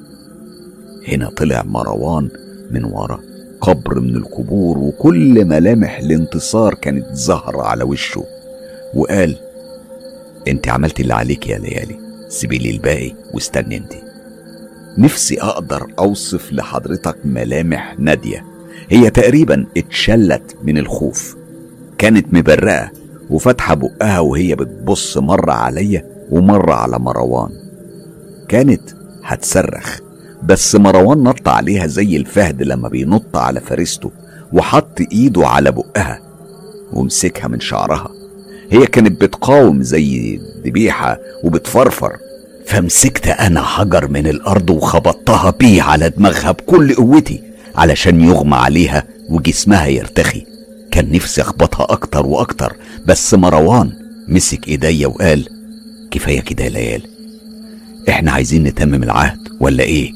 هنا 1.07 1.30
طلع 1.30 1.64
مروان 1.64 2.30
من 2.72 2.84
ورا 2.84 3.20
قبر 3.61 3.99
من 3.99 4.16
القبور 4.16 4.78
وكل 4.78 5.45
ملامح 5.45 5.99
الانتصار 5.99 6.74
كانت 6.74 7.05
ظاهرة 7.16 7.61
على 7.61 7.84
وشه. 7.84 8.26
وقال 8.93 9.36
أنت 10.47 10.68
عملت 10.68 10.99
اللي 10.99 11.14
عليك 11.14 11.47
يا 11.47 11.57
ليالي 11.57 11.99
سيبيلي 12.30 12.70
الباقي 12.72 13.14
واستني 13.34 13.78
أنت. 13.78 13.93
نفسي 14.97 15.41
أقدر 15.41 15.88
أوصف 15.99 16.53
لحضرتك 16.53 17.18
ملامح 17.26 17.99
نادية. 17.99 18.45
هي 18.89 19.09
تقريبا 19.09 19.66
اتشلت 19.78 20.55
من 20.64 20.78
الخوف 20.78 21.36
كانت 21.97 22.34
مبرقة. 22.34 22.91
وفاتحه 23.34 23.73
بقها 23.73 24.19
وهي 24.19 24.55
بتبص 24.55 25.17
مرة 25.17 25.51
عليا 25.51 26.05
ومرة 26.31 26.73
على 26.73 26.99
مروان. 26.99 27.49
كانت 28.47 28.81
هتصرخ 29.23 29.99
بس 30.43 30.75
مروان 30.75 31.23
نط 31.23 31.47
عليها 31.47 31.88
زي 31.88 32.17
الفهد 32.17 32.63
لما 32.63 32.89
بينط 32.89 33.38
على 33.38 33.59
فريسته 33.59 34.11
وحط 34.53 35.01
ايده 35.11 35.47
على 35.47 35.71
بقها 35.71 36.19
ومسكها 36.93 37.47
من 37.47 37.59
شعرها. 37.59 38.09
هي 38.69 38.86
كانت 38.86 39.21
بتقاوم 39.21 39.84
زي 39.84 40.39
ذبيحة 40.65 41.19
وبتفرفر. 41.43 42.17
فمسكت 42.65 43.27
أنا 43.27 43.61
حجر 43.61 44.07
من 44.07 44.27
الأرض 44.27 44.69
وخبطتها 44.69 45.51
بيه 45.51 45.81
على 45.81 46.09
دماغها 46.09 46.51
بكل 46.51 46.95
قوتي 46.95 47.43
علشان 47.75 48.21
يغمى 48.21 48.55
عليها 48.55 49.03
وجسمها 49.29 49.88
يرتخي. 49.88 50.53
كان 50.93 51.11
نفسي 51.11 51.41
أخبطها 51.41 51.83
أكتر 51.89 52.25
وأكتر. 52.25 52.75
بس 53.05 53.33
مروان 53.33 53.91
مسك 54.27 54.67
إيديا 54.67 55.07
وقال 55.07 55.47
كفاية 56.11 56.41
كده 56.41 56.63
يا 56.63 56.69
ليال 56.69 57.01
إحنا 58.09 58.31
عايزين 58.31 58.63
نتمم 58.63 59.03
العهد 59.03 59.39
ولا 59.59 59.83
إيه؟ 59.83 60.11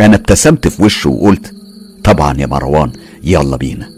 أنا 0.00 0.16
ابتسمت 0.16 0.68
في 0.68 0.82
وشه 0.82 1.10
وقلت 1.10 1.54
طبعا 2.04 2.40
يا 2.40 2.46
مروان 2.46 2.92
يلا 3.24 3.56
بينا. 3.56 3.88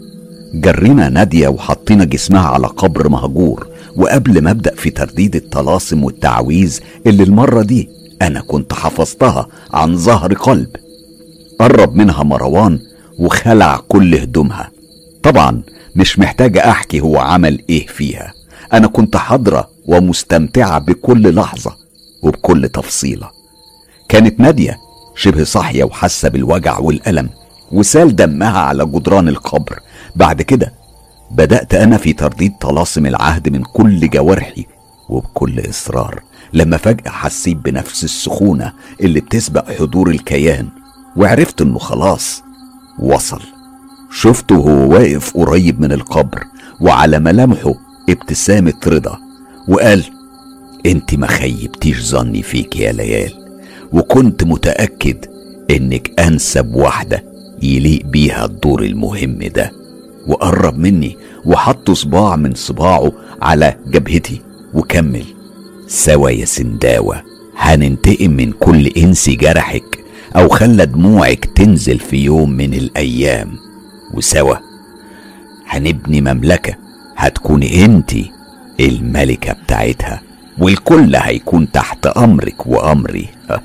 جرينا 0.53 1.09
نادية 1.09 1.47
وحطينا 1.47 2.03
جسمها 2.05 2.47
على 2.47 2.67
قبر 2.67 3.09
مهجور. 3.09 3.67
وقبل 3.95 4.41
ما 4.41 4.51
أبدأ 4.51 4.75
في 4.75 4.89
ترديد 4.89 5.35
الطلاسم 5.35 6.03
والتعويذ 6.03 6.79
اللي 7.05 7.23
المرة 7.23 7.61
دي 7.61 7.89
أنا 8.21 8.41
كنت 8.41 8.73
حفظتها 8.73 9.47
عن 9.73 9.97
ظهر 9.97 10.33
قلب. 10.33 10.69
قرب 11.59 11.95
منها 11.95 12.23
مروان 12.23 12.79
وخلع 13.19 13.81
كل 13.87 14.15
هدومها. 14.15 14.71
طبعا 15.23 15.61
مش 15.97 16.19
محتاجة 16.19 16.69
أحكي 16.69 16.99
هو 16.99 17.17
عمل 17.17 17.63
إيه 17.69 17.87
فيها. 17.87 18.33
أنا 18.73 18.87
كنت 18.87 19.17
حاضرة 19.17 19.69
ومستمتعة 19.87 20.79
بكل 20.79 21.35
لحظة 21.35 21.75
وبكل 22.23 22.69
تفصيلة. 22.69 23.29
كانت 24.09 24.39
نادية 24.39 24.77
شبه 25.15 25.43
صاحية 25.43 25.83
وحاسة 25.83 26.29
بالوجع 26.29 26.77
والألم 26.79 27.29
وسال 27.71 28.15
دمها 28.15 28.59
على 28.59 28.85
جدران 28.85 29.27
القبر. 29.29 29.79
بعد 30.15 30.41
كده 30.41 30.73
بدأت 31.31 31.73
أنا 31.73 31.97
في 31.97 32.13
ترديد 32.13 32.53
طلاسم 32.61 33.05
العهد 33.05 33.49
من 33.49 33.63
كل 33.63 34.09
جوارحي 34.09 34.65
وبكل 35.09 35.69
إصرار. 35.69 36.23
لما 36.53 36.77
فجأة 36.77 37.11
حسيت 37.11 37.57
بنفس 37.57 38.03
السخونة 38.03 38.73
اللي 39.01 39.19
بتسبق 39.19 39.71
حضور 39.71 40.09
الكيان 40.09 40.69
وعرفت 41.15 41.61
إنه 41.61 41.79
خلاص 41.79 42.43
وصل. 42.99 43.41
شفته 44.11 44.55
وهو 44.55 44.93
واقف 44.93 45.37
قريب 45.37 45.81
من 45.81 45.91
القبر 45.91 46.43
وعلى 46.81 47.19
ملامحه 47.19 47.73
ابتسامة 48.09 48.73
رضا 48.87 49.17
وقال 49.67 50.03
أنت 50.85 51.15
ما 51.15 51.27
خيبتيش 51.27 52.01
ظني 52.05 52.41
فيك 52.43 52.75
يا 52.75 52.91
ليال 52.91 53.33
وكنت 53.93 54.43
متأكد 54.43 55.25
إنك 55.71 56.19
أنسب 56.19 56.75
واحدة 56.75 57.23
يليق 57.63 58.05
بيها 58.05 58.45
الدور 58.45 58.83
المهم 58.83 59.37
ده 59.55 59.71
وقرب 60.27 60.77
مني 60.77 61.17
وحط 61.45 61.91
صباع 61.91 62.35
من 62.35 62.53
صباعه 62.55 63.11
على 63.41 63.75
جبهتي 63.87 64.41
وكمل. 64.73 65.23
سوا 65.87 66.29
يا 66.29 66.45
سنداوة 66.45 67.23
هننتقم 67.57 68.31
من 68.31 68.51
كل 68.51 68.87
إنس 68.87 69.29
جرحك 69.29 69.99
أو 70.35 70.49
خلى 70.49 70.85
دموعك 70.85 71.45
تنزل 71.55 71.99
في 71.99 72.17
يوم 72.17 72.49
من 72.51 72.73
الأيام. 72.73 73.47
وسوا. 74.13 74.55
هنبني 75.67 76.21
مملكة 76.21 76.75
هتكون 77.17 77.63
انت 77.63 78.11
الملكة 78.79 79.53
بتاعتها 79.53 80.21
والكل 80.59 81.15
هيكون 81.15 81.71
تحت 81.71 82.07
أمرك 82.07 82.67
وأمري. 82.67 83.27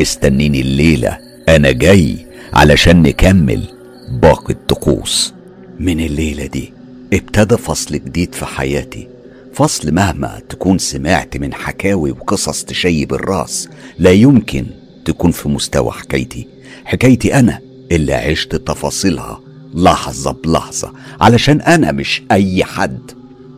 استنيني 0.00 0.60
الليلة 0.60 1.18
أنا 1.48 1.72
جاي 1.72 2.26
علشان 2.52 3.02
نكمل 3.02 3.62
باقي 4.08 4.52
الطقوس. 4.52 5.34
من 5.80 6.00
الليلة 6.00 6.46
دي 6.46 6.72
ابتدى 7.12 7.56
فصل 7.56 7.94
جديد 7.94 8.34
في 8.34 8.46
حياتي. 8.46 9.08
فصل 9.54 9.94
مهما 9.94 10.40
تكون 10.48 10.78
سمعت 10.78 11.36
من 11.36 11.54
حكاوي 11.54 12.10
وقصص 12.10 12.64
تشيب 12.64 13.14
الراس 13.14 13.68
لا 13.98 14.10
يمكن 14.10 14.66
تكون 15.04 15.30
في 15.30 15.48
مستوى 15.48 15.90
حكايتي. 15.90 16.48
حكايتي 16.84 17.34
أنا 17.38 17.60
اللي 17.92 18.14
عشت 18.14 18.56
تفاصيلها 18.56 19.40
لحظة 19.74 20.32
بلحظة 20.32 20.92
علشان 21.20 21.60
أنا 21.60 21.92
مش 21.92 22.22
أي 22.30 22.64
حد. 22.64 23.00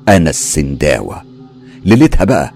أنا 0.08 0.30
السنداوة. 0.30 1.22
ليلتها 1.84 2.24
بقى 2.24 2.52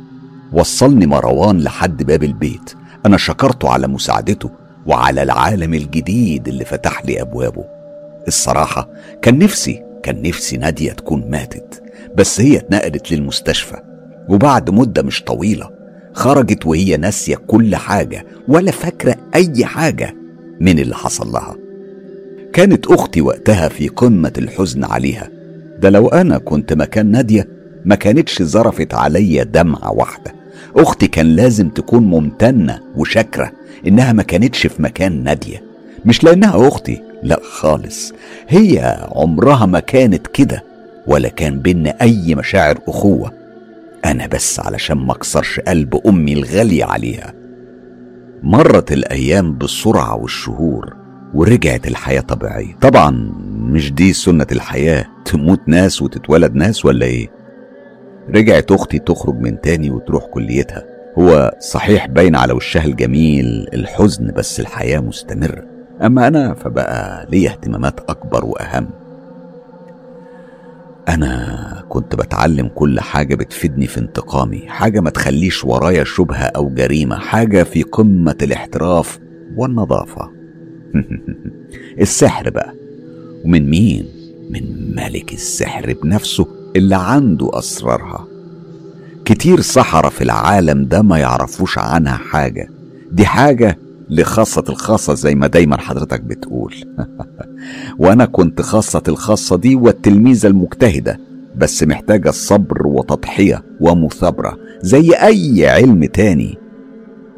وصلني 0.53 1.07
مروان 1.07 1.61
لحد 1.61 2.03
باب 2.03 2.23
البيت. 2.23 2.75
أنا 3.07 3.17
شكرته 3.17 3.69
على 3.71 3.87
مساعدته 3.89 4.51
وعلى 4.87 5.23
العالم 5.23 5.75
الجديد 5.75 6.49
اللي 6.49 6.65
فتح 6.65 7.05
لي 7.05 7.21
أبوابه. 7.21 7.65
الصراحة 8.29 8.89
كان 9.23 9.39
نفسي 9.39 9.83
كان 10.03 10.23
نفسي 10.23 10.57
نادية 10.57 10.93
تكون 10.93 11.31
ماتت 11.31 11.83
بس 12.15 12.41
هي 12.41 12.57
اتنقلت 12.57 13.13
للمستشفى. 13.13 13.77
وبعد 14.29 14.71
مدة 14.71 15.03
مش 15.03 15.23
طويلة 15.23 15.71
خرجت 16.13 16.67
وهي 16.67 16.97
ناسية 16.97 17.37
كل 17.37 17.77
حاجة 17.77 18.27
ولا 18.49 18.71
فاكرة 18.71 19.17
أي 19.35 19.65
حاجة. 19.65 20.15
من 20.61 20.79
اللي 20.79 20.95
حصل 20.95 21.33
لها. 21.33 21.57
كانت 22.53 22.87
أختي 22.87 23.21
وقتها 23.21 23.69
في 23.69 23.89
قمة 23.89 24.33
الحزن 24.39 24.85
عليها. 24.85 25.29
ده 25.79 25.91
لو 25.91 26.09
أنا 26.09 26.39
كنت 26.39 26.73
مكان 26.73 27.07
نادية 27.11 27.49
ما 27.85 27.95
كانتش 27.95 28.43
ظرفت 28.43 28.95
عليا 28.95 29.45
دمعة 29.45 29.93
واحدة. 29.93 30.35
أختي 30.77 31.07
كان 31.07 31.27
لازم 31.27 31.69
تكون 31.69 32.03
ممتنة 32.03 32.81
وشاكرة 32.97 33.53
إنها 33.87 34.13
ما 34.13 34.23
كانتش 34.23 34.67
في 34.67 34.83
مكان 34.83 35.25
نادية. 35.25 35.63
مش 36.05 36.25
لأنها 36.25 36.69
أختي 36.69 37.03
لا 37.23 37.41
خالص. 37.43 38.13
هي 38.49 38.99
عمرها 39.13 39.67
ما 39.67 39.81
كانت 39.81 40.27
كده 40.27 40.65
ولا 41.07 41.29
كان 41.29 41.59
بينا 41.59 41.97
أي 42.03 42.35
مشاعر 42.35 42.79
أخوة. 42.89 43.33
أنا 44.05 44.27
بس 44.27 44.61
علشان 44.61 44.97
ما 44.97 45.13
أكسرش 45.13 45.61
قلب 45.61 46.01
أمي 46.07 46.33
الغالية 46.33 46.85
عليها. 46.85 47.35
مرت 48.43 48.93
الأيام 48.93 49.53
بالسرعة 49.53 50.17
والشهور 50.17 50.97
ورجعت 51.35 51.87
الحياة 51.87 52.21
طبيعية. 52.21 52.75
طبعا 52.81 53.33
مش 53.53 53.93
دي 53.93 54.13
سنة 54.13 54.47
الحياة. 54.53 55.07
تموت 55.25 55.61
ناس 55.67 56.03
وتتولد 56.03 56.55
ناس 56.55 56.85
ولا 56.85 57.07
إيه؟ 57.07 57.29
رجعت 58.35 58.73
أختي 58.73 58.99
تخرج 58.99 59.35
من 59.35 59.61
تاني 59.61 59.91
وتروح 59.91 60.25
كليتها. 60.27 60.85
هو 61.19 61.57
صحيح 61.61 62.07
باين 62.07 62.37
على 62.37 62.53
وشها 62.53 62.85
الجميل 62.85 63.69
الحزن 63.75 64.33
بس 64.37 64.61
الحياة 64.61 65.01
مستمرة. 65.01 65.65
أما 66.03 66.29
أنا 66.29 66.55
فبقى 66.55 67.27
ليا 67.31 67.51
اهتمامات 67.51 68.01
أكبر 68.11 68.45
وأهم. 68.45 68.91
أنا 71.09 71.80
كنت 71.91 72.15
بتعلم 72.15 72.69
كل 72.69 73.01
حاجة 73.01 73.35
بتفيدني 73.35 73.87
في 73.87 74.01
انتقامي 74.01 74.69
حاجة 74.69 75.01
ما 75.01 75.11
تخليش 75.11 75.65
ورايا 75.65 76.05
شبهة 76.05 76.45
أو 76.45 76.69
جريمة 76.69 77.17
حاجة 77.17 77.63
في 77.63 77.83
قمة 77.83 78.37
الاحتراف 78.43 79.19
والنظافة. 79.57 80.31
السحر 82.01 82.51
بقى. 82.51 82.75
ومن 83.45 83.71
مين؟ 83.71 84.07
من 84.51 84.95
ملك 84.97 85.33
السحر 85.33 85.97
بنفسه 86.03 86.47
اللي 86.77 86.97
عنده 86.97 87.51
أسرارها. 87.59 88.27
كتير 89.25 89.61
سحرة 89.61 90.09
في 90.09 90.25
العالم 90.25 90.85
ده 90.85 91.03
ما 91.03 91.19
يعرفوش 91.19 91.79
عنها 91.79 92.17
حاجة. 92.17 92.69
دي 93.13 93.27
حاجة 93.27 93.79
لخاصة 94.11 94.65
الخاصة 94.69 95.15
زي 95.15 95.35
ما 95.35 95.47
دايما 95.47 95.77
حضرتك 95.77 96.21
بتقول. 96.21 96.75
وأنا 97.99 98.25
كنت 98.25 98.63
خاصة 98.63 99.03
الخاصة 99.09 99.57
دي 99.57 99.75
والتلميذة 99.75 100.47
المجتهدة. 100.47 101.30
بس 101.61 101.83
محتاجة 101.83 102.29
الصبر 102.29 102.87
وتضحية 102.87 103.65
ومثابرة 103.81 104.59
زي 104.83 105.11
أي 105.13 105.69
علم 105.69 106.05
تاني. 106.05 106.59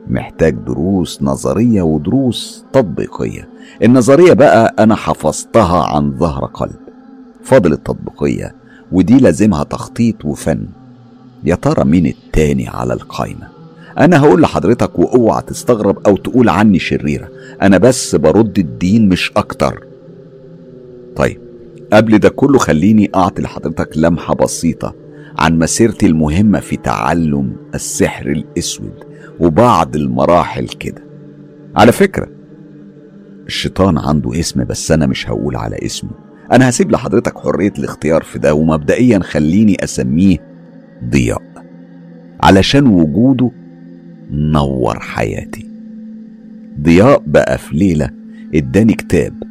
محتاج 0.08 0.54
دروس 0.54 1.22
نظرية 1.22 1.82
ودروس 1.82 2.64
تطبيقية. 2.72 3.48
النظرية 3.82 4.32
بقى 4.32 4.74
أنا 4.78 4.94
حفظتها 4.94 5.84
عن 5.84 6.18
ظهر 6.18 6.44
قلب. 6.44 6.76
فاضل 7.44 7.72
التطبيقية 7.72 8.54
ودي 8.92 9.18
لازمها 9.18 9.64
تخطيط 9.64 10.24
وفن. 10.24 10.66
يا 11.44 11.54
ترى 11.54 11.84
مين 11.84 12.06
التاني 12.06 12.68
على 12.68 12.92
القايمة؟ 12.94 13.48
أنا 13.98 14.20
هقول 14.20 14.42
لحضرتك 14.42 14.98
وأوعى 14.98 15.42
تستغرب 15.42 16.06
أو 16.06 16.16
تقول 16.16 16.48
عني 16.48 16.78
شريرة. 16.78 17.28
أنا 17.62 17.78
بس 17.78 18.16
برد 18.16 18.58
الدين 18.58 19.08
مش 19.08 19.32
أكتر. 19.36 19.84
طيب 21.16 21.38
قبل 21.92 22.18
ده 22.18 22.28
كله 22.28 22.58
خليني 22.58 23.10
أعطي 23.14 23.42
لحضرتك 23.42 23.98
لمحة 23.98 24.34
بسيطة 24.34 24.94
عن 25.38 25.58
مسيرتي 25.58 26.06
المهمة 26.06 26.60
في 26.60 26.76
تعلم 26.76 27.56
السحر 27.74 28.26
الأسود 28.26 29.04
وبعض 29.40 29.96
المراحل 29.96 30.68
كده. 30.68 31.02
على 31.76 31.92
فكرة 31.92 32.28
الشيطان 33.46 33.98
عنده 33.98 34.40
اسم 34.40 34.64
بس 34.64 34.92
أنا 34.92 35.06
مش 35.06 35.28
هقول 35.28 35.56
على 35.56 35.76
اسمه. 35.82 36.10
أنا 36.52 36.68
هسيب 36.68 36.90
لحضرتك 36.92 37.38
حرية 37.38 37.72
الاختيار 37.78 38.22
في 38.22 38.38
ده 38.38 38.54
ومبدئيا 38.54 39.18
خليني 39.18 39.76
أسميه 39.84 40.36
ضياء 41.10 41.42
علشان 42.42 42.86
وجوده 42.86 43.50
نور 44.30 44.98
حياتي. 45.00 45.66
ضياء 46.80 47.22
بقى 47.26 47.58
في 47.58 47.76
ليلة 47.76 48.10
اداني 48.54 48.94
كتاب 48.94 49.42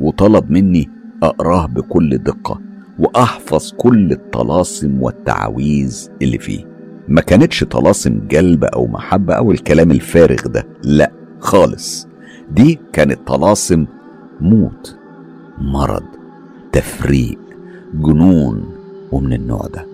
وطلب 0.00 0.50
مني 0.50 0.88
أقراه 1.22 1.66
بكل 1.66 2.18
دقة 2.18 2.60
وأحفظ 2.98 3.72
كل 3.76 4.12
الطلاسم 4.12 5.02
والتعاويذ 5.02 6.08
اللي 6.22 6.38
فيه. 6.38 6.64
ما 7.08 7.20
كانتش 7.20 7.64
طلاسم 7.64 8.20
جلب 8.30 8.64
أو 8.64 8.86
محبة 8.86 9.34
أو 9.34 9.50
الكلام 9.50 9.90
الفارغ 9.90 10.46
ده 10.46 10.66
لا 10.82 11.12
خالص. 11.40 12.08
دي 12.50 12.80
كانت 12.92 13.18
طلاسم 13.26 13.86
موت 14.40 14.96
مرض 15.58 16.02
تفريق 16.72 17.38
جنون 17.94 18.70
ومن 19.12 19.32
النوع 19.32 19.66
ده. 19.74 19.86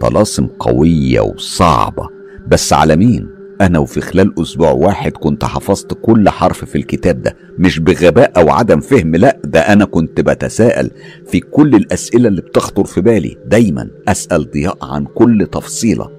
طلاسم 0.00 0.46
قوية 0.58 1.20
وصعبة 1.20 2.08
بس 2.48 2.72
على 2.72 2.96
مين؟ 2.96 3.28
أنا 3.60 3.78
وفي 3.78 4.00
خلال 4.00 4.40
أسبوع 4.40 4.70
واحد 4.70 5.12
كنت 5.12 5.44
حفظت 5.44 5.94
كل 6.02 6.28
حرف 6.28 6.64
في 6.64 6.78
الكتاب 6.78 7.22
ده 7.22 7.36
مش 7.58 7.78
بغباء 7.78 8.32
أو 8.36 8.50
عدم 8.50 8.80
فهم 8.80 9.16
لأ 9.16 9.38
ده 9.44 9.60
أنا 9.60 9.84
كنت 9.84 10.20
بتساءل 10.20 10.90
في 11.26 11.40
كل 11.40 11.74
الأسئلة 11.74 12.28
اللي 12.28 12.40
بتخطر 12.40 12.84
في 12.84 13.00
بالي 13.00 13.36
دايما 13.46 13.88
أسأل 14.08 14.50
ضياء 14.50 14.78
عن 14.82 15.04
كل 15.04 15.46
تفصيلة. 15.52 16.10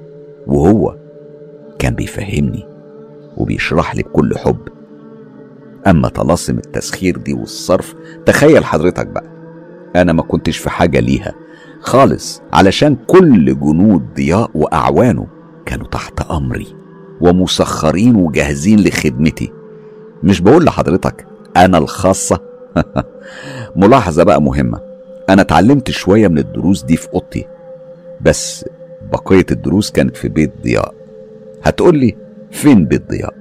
وهو 0.48 0.98
كان 1.80 1.94
بيفهمني 1.96 2.66
وبيشرح 3.38 3.96
لي 3.96 4.04
بكل 4.04 4.38
حب. 4.38 4.58
أما 5.88 6.08
طلاسم 6.10 6.58
التسخير 6.58 7.18
دي 7.18 7.34
والصرف 7.34 7.96
تخيل 8.26 8.66
حضرتك 8.66 9.08
بقى 9.08 9.32
أنا 9.96 10.14
ما 10.14 10.22
كنتش 10.22 10.58
في 10.58 10.70
حاجة 10.70 11.00
ليها 11.00 11.34
خالص 11.82 12.42
علشان 12.54 12.96
كل 13.08 13.60
جنود 13.60 14.14
ضياء 14.16 14.50
وأعوانه 14.54 15.28
كانوا 15.66 15.88
تحت 15.88 16.22
أمري. 16.32 16.68
ومسخرين 17.22 18.16
وجاهزين 18.16 18.80
لخدمتي. 18.80 19.52
مش 20.24 20.42
بقول 20.42 20.66
لحضرتك 20.66 21.26
أنا 21.58 21.78
الخاصة. 21.78 22.40
ملاحظة 23.76 24.24
بقى 24.24 24.42
مهمة. 24.42 24.80
أنا 25.30 25.42
اتعلمت 25.42 25.92
شوية 25.92 26.28
من 26.28 26.38
الدروس 26.38 26.84
دي 26.84 26.98
في 26.98 27.08
أوضتي. 27.14 27.46
بس 28.22 28.66
بقية 29.12 29.46
الدروس 29.52 29.92
كانت 29.92 30.18
في 30.18 30.30
بيت 30.30 30.52
ضياء. 30.64 30.94
هتقولي 31.64 32.16
فين 32.52 32.86
بيت 32.86 33.10
ضياء؟ 33.10 33.34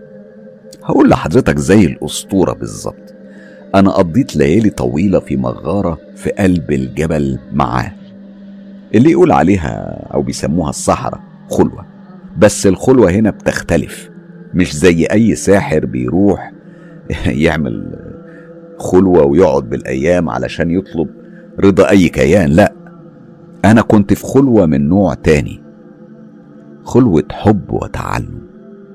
هقول 0.85 1.11
لحضرتك 1.11 1.59
زي 1.59 1.85
الأسطورة 1.85 2.53
بالظبط. 2.53 3.15
أنا 3.75 3.91
قضيت 3.91 4.37
ليالي 4.37 4.71
طويلة 4.71 5.21
في 5.21 5.37
مغارة 5.37 5.99
في 6.17 6.31
قلب 6.31 6.71
الجبل 6.71 7.39
معاه. 7.53 7.93
اللي 8.95 9.11
يقول 9.11 9.33
عليها 9.33 10.01
أو 10.15 10.23
بيسموها 10.23 10.71
الصحراء 10.71 11.21
خلوة. 11.51 11.90
بس 12.39 12.67
الخلوة 12.67 13.11
هنا 13.11 13.31
بتختلف. 13.31 14.11
مش 14.55 14.77
زي 14.77 15.05
أي 15.07 15.35
ساحر 15.35 15.87
بيروح 15.87 16.53
يعمل 17.27 17.97
خلوة 18.79 19.25
ويقعد 19.25 19.71
بالأيام 19.71 20.29
علشان 20.29 20.71
يطلب 20.71 21.09
رضا 21.61 21.91
أي 21.91 22.09
كيان 22.09 22.51
لأ. 22.51 22.73
أنا 23.65 23.83
كنت 23.83 24.13
في 24.13 24.27
خلوة 24.27 24.67
من 24.67 24.89
نوع 24.89 25.15
تاني. 25.15 25.63
خلوة 26.85 27.25
حب 27.31 27.73
وتعلم. 27.73 28.41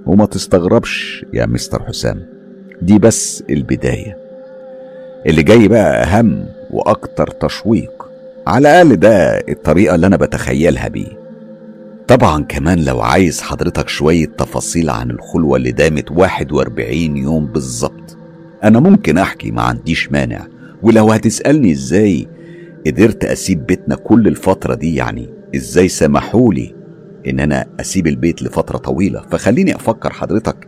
وما 0.05 0.25
تستغربش 0.25 1.25
يا 1.33 1.45
مستر 1.45 1.83
حسام 1.83 2.25
دي 2.81 2.99
بس 2.99 3.43
البداية. 3.49 4.17
اللي 5.25 5.43
جاي 5.43 5.67
بقى 5.67 6.03
أهم 6.03 6.45
وأكتر 6.71 7.27
تشويق 7.27 8.05
على 8.47 8.81
الأقل 8.81 8.95
ده 8.95 9.37
الطريقة 9.49 9.95
اللي 9.95 10.07
أنا 10.07 10.17
بتخيلها 10.17 10.87
بيه. 10.87 11.24
طبعا 12.07 12.43
كمان 12.43 12.85
لو 12.85 13.01
عايز 13.01 13.41
حضرتك 13.41 13.89
شوية 13.89 14.25
تفاصيل 14.25 14.89
عن 14.89 15.11
الخلوة 15.11 15.57
اللي 15.57 15.71
دامت 15.71 16.11
41 16.11 17.17
يوم 17.17 17.45
بالظبط 17.47 18.17
أنا 18.63 18.79
ممكن 18.79 19.17
أحكي 19.17 19.51
ما 19.51 19.61
عنديش 19.61 20.11
مانع. 20.11 20.47
ولو 20.83 21.11
هتسألني 21.11 21.71
إزاي 21.71 22.27
قدرت 22.87 23.25
أسيب 23.25 23.65
بيتنا 23.65 23.95
كل 23.95 24.27
الفترة 24.27 24.75
دي 24.75 24.95
يعني 24.95 25.29
إزاي 25.55 25.87
سمحولي 25.87 26.75
إن 27.27 27.39
أنا 27.39 27.65
أسيب 27.79 28.07
البيت 28.07 28.43
لفترة 28.43 28.77
طويلة؟ 28.77 29.21
فخليني 29.31 29.75
أفكر 29.75 30.13
حضرتك 30.13 30.67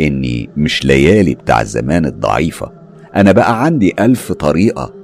إني 0.00 0.50
مش 0.56 0.84
ليالي 0.84 1.34
بتاع 1.34 1.62
زمان 1.62 2.06
الضعيفة. 2.06 2.72
أنا 3.16 3.32
بقى 3.32 3.64
عندي 3.64 3.94
ألف 4.00 4.32
طريقة 4.32 4.94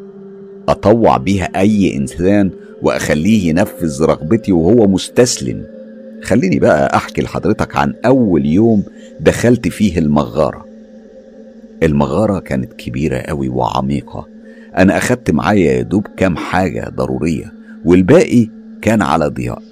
أطوع 0.68 1.16
بيها 1.16 1.44
أي 1.56 1.96
إنسان 1.96 2.50
وأخليه 2.82 3.48
ينفذ 3.48 4.04
رغبتي 4.04 4.52
وهو 4.52 4.86
مستسلم. 4.88 5.64
خليني 6.22 6.58
بقى 6.58 6.96
أحكي 6.96 7.22
لحضرتك 7.22 7.76
عن 7.76 7.94
أول 8.06 8.46
يوم 8.46 8.84
دخلت 9.20 9.68
فيه 9.68 9.98
المغارة. 9.98 10.64
المغارة 11.82 12.38
كانت 12.38 12.72
كبيرة 12.72 13.16
أوي 13.16 13.48
وعميقة. 13.48 14.26
أنا 14.76 14.96
أخدت 14.96 15.30
معايا 15.30 15.72
يا 15.72 15.82
دوب 15.82 16.06
كام 16.16 16.36
حاجة 16.36 16.92
ضرورية 16.96 17.52
والباقي 17.84 18.48
كان 18.82 19.02
على 19.02 19.26
ضياء. 19.28 19.62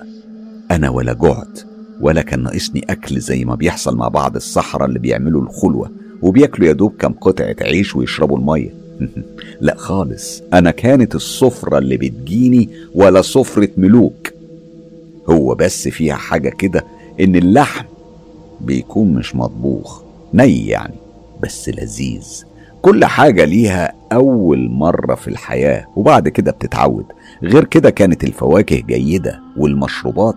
أنا 0.71 0.91
ولا 0.91 1.13
جعت 1.13 1.61
ولا 2.01 2.23
كان 2.23 2.43
ناقصني 2.43 2.85
أكل 2.91 3.21
زي 3.21 3.45
ما 3.45 3.55
بيحصل 3.55 3.97
مع 3.97 4.09
بعض 4.09 4.37
الصحراء 4.37 4.89
اللي 4.89 4.99
بيعملوا 4.99 5.43
الخلوة 5.43 5.91
وبياكلوا 6.23 6.69
يا 6.69 6.73
دوب 6.73 6.97
كام 6.99 7.13
قطعة 7.13 7.57
عيش 7.61 7.97
ويشربوا 7.97 8.39
المية. 8.39 8.86
لا 9.61 9.75
خالص. 9.77 10.43
أنا 10.53 10.71
كانت 10.71 11.15
السفرة 11.15 11.79
اللي 11.79 11.97
بتجيني 11.97 12.69
ولا 12.95 13.23
سفرة 13.23 13.69
ملوك. 13.77 14.33
هو 15.29 15.55
بس 15.55 15.89
فيها 15.89 16.15
حاجة 16.15 16.49
كده 16.49 16.85
إن 17.21 17.37
اللحم 17.37 17.85
بيكون 18.61 19.15
مش 19.15 19.37
مطبوخ 19.37 20.03
ني 20.35 20.67
يعني 20.67 20.95
بس 21.43 21.69
لذيذ. 21.69 22.45
كل 22.83 23.05
حاجة 23.05 23.45
ليها 23.45 23.93
أول 24.13 24.71
مرة 24.71 25.15
في 25.15 25.29
الحياة 25.29 25.87
وبعد 25.97 26.29
كده 26.29 26.53
بتتعود. 26.53 27.05
غير 27.43 27.65
كده 27.65 27.91
كانت 27.91 28.25
الفواكه 28.25 28.77
جيدة 28.77 29.41
والمشروبات 29.57 30.37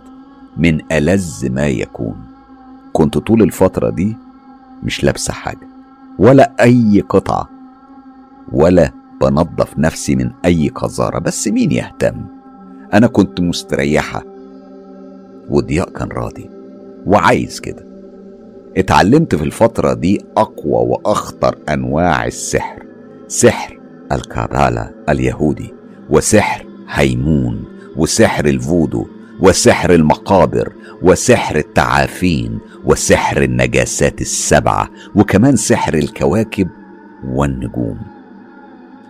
من 0.57 0.80
ألذ 0.91 1.49
ما 1.49 1.68
يكون. 1.68 2.16
كنت 2.93 3.18
طول 3.18 3.41
الفترة 3.41 3.89
دي 3.89 4.16
مش 4.84 5.03
لابسة 5.03 5.34
حاجة 5.34 5.68
ولا 6.20 6.51
أي 6.62 7.03
قطعة. 7.10 7.59
ولا 8.51 8.91
بنظف 9.21 9.77
نفسي 9.77 10.15
من 10.15 10.31
أي 10.45 10.69
قذارة 10.69 11.19
بس 11.19 11.47
مين 11.47 11.71
يهتم؟ 11.71 12.25
أنا 12.93 13.07
كنت 13.07 13.41
مستريحة. 13.41 14.23
وضياء 15.49 15.89
كان 15.89 16.07
راضي 16.07 16.49
وعايز 17.05 17.59
كده. 17.59 17.85
اتعلمت 18.77 19.35
في 19.35 19.43
الفترة 19.43 19.93
دي 19.93 20.21
أقوى 20.37 20.87
وأخطر 20.87 21.57
أنواع 21.69 22.25
السحر. 22.25 22.83
سحر 23.27 23.79
الكابالا 24.11 24.91
اليهودي 25.09 25.73
وسحر 26.09 26.65
هيمون 26.89 27.63
وسحر 27.97 28.45
الفودو 28.45 29.07
وسحر 29.39 29.93
المقابر 29.93 30.73
وسحر 31.01 31.55
التعافين 31.55 32.59
وسحر 32.85 33.41
النجاسات 33.43 34.21
السبعة 34.21 34.89
وكمان 35.15 35.55
سحر 35.55 35.93
الكواكب 35.93 36.67
والنجوم. 37.25 37.97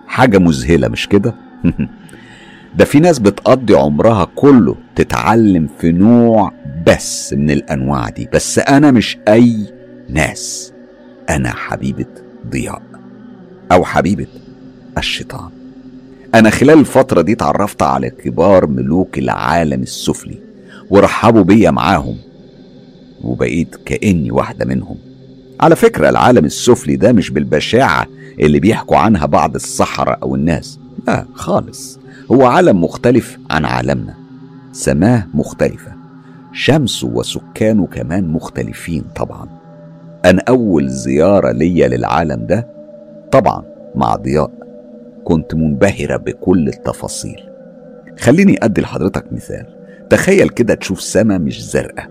حاجة 0.09 0.37
مذهلة 0.37 0.87
مش 0.87 1.07
كده؟ 1.07 1.35
ده 2.77 2.85
في 2.85 2.99
ناس 2.99 3.19
بتقضي 3.19 3.75
عمرها 3.75 4.27
كله 4.35 4.75
تتعلم 4.95 5.69
في 5.79 5.91
نوع 5.91 6.51
بس 6.87 7.33
من 7.33 7.51
الأنواع 7.51 8.09
دي 8.09 8.29
بس 8.33 8.59
أنا 8.59 8.91
مش 8.91 9.17
أي 9.27 9.55
ناس. 10.09 10.73
أنا 11.29 11.49
حبيبة 11.49 12.05
ضياء 12.49 12.81
أو 13.71 13.83
حبيبة 13.83 14.27
الشيطان. 14.97 15.49
أنا 16.35 16.49
خلال 16.49 16.79
الفترة 16.79 17.21
دي 17.21 17.33
اتعرفت 17.33 17.81
على 17.81 18.09
كبار 18.09 18.67
ملوك 18.67 19.17
العالم 19.17 19.81
السفلي 19.81 20.39
ورحبوا 20.89 21.43
بيا 21.43 21.71
معاهم 21.71 22.17
وبقيت 23.21 23.75
كأني 23.85 24.31
واحدة 24.31 24.65
منهم. 24.65 24.97
على 25.59 25.75
فكرة 25.75 26.09
العالم 26.09 26.45
السفلي 26.45 26.95
ده 26.95 27.11
مش 27.11 27.29
بالبشاعة 27.29 28.07
اللي 28.39 28.59
بيحكوا 28.59 28.97
عنها 28.97 29.25
بعض 29.25 29.55
السحرة 29.55 30.17
أو 30.23 30.35
الناس. 30.35 30.79
لا 31.07 31.25
خالص. 31.33 31.99
هو 32.31 32.45
عالم 32.45 32.83
مختلف 32.83 33.37
عن 33.49 33.65
عالمنا. 33.65 34.13
سماة 34.71 35.27
مختلفة. 35.33 35.91
شمسه 36.53 37.07
وسكانه 37.07 37.85
كمان 37.87 38.27
مختلفين 38.27 39.03
طبعا. 39.15 39.47
أنا 40.25 40.43
أول 40.49 40.89
زيارة 40.89 41.51
ليا 41.51 41.87
للعالم 41.87 42.45
ده 42.45 42.67
طبعا 43.31 43.63
مع 43.95 44.15
ضياء. 44.15 44.51
كنت 45.23 45.55
منبهرة 45.55 46.17
بكل 46.17 46.67
التفاصيل. 46.67 47.43
خليني 48.19 48.57
أدي 48.63 48.81
لحضرتك 48.81 49.33
مثال. 49.33 49.65
تخيل 50.09 50.49
كده 50.49 50.73
تشوف 50.73 51.01
سما 51.01 51.37
مش 51.37 51.65
زرقاء. 51.71 52.09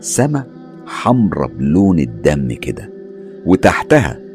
سما 0.00 0.44
حمرة 0.86 1.46
بلون 1.46 1.98
الدم 1.98 2.52
كده. 2.52 2.90
وتحتها 3.46 4.25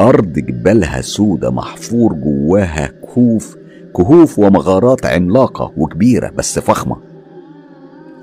أرض 0.00 0.32
جبالها 0.32 1.00
سودة 1.00 1.50
محفور 1.50 2.12
جواها 2.12 2.86
كهوف 2.86 3.56
كهوف 3.96 4.38
ومغارات 4.38 5.06
عملاقة 5.06 5.72
وكبيرة 5.76 6.30
بس 6.30 6.58
فخمة. 6.58 6.96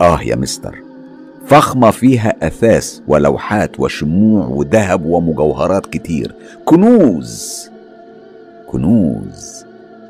آه 0.01 0.21
يا 0.21 0.35
مستر 0.35 0.75
فخمة 1.45 1.91
فيها 1.91 2.47
أثاث 2.47 2.99
ولوحات 3.07 3.79
وشموع 3.79 4.45
وذهب 4.45 5.05
ومجوهرات 5.05 5.85
كتير. 5.85 6.35
كنوز 6.65 7.69
كنوز 8.67 9.65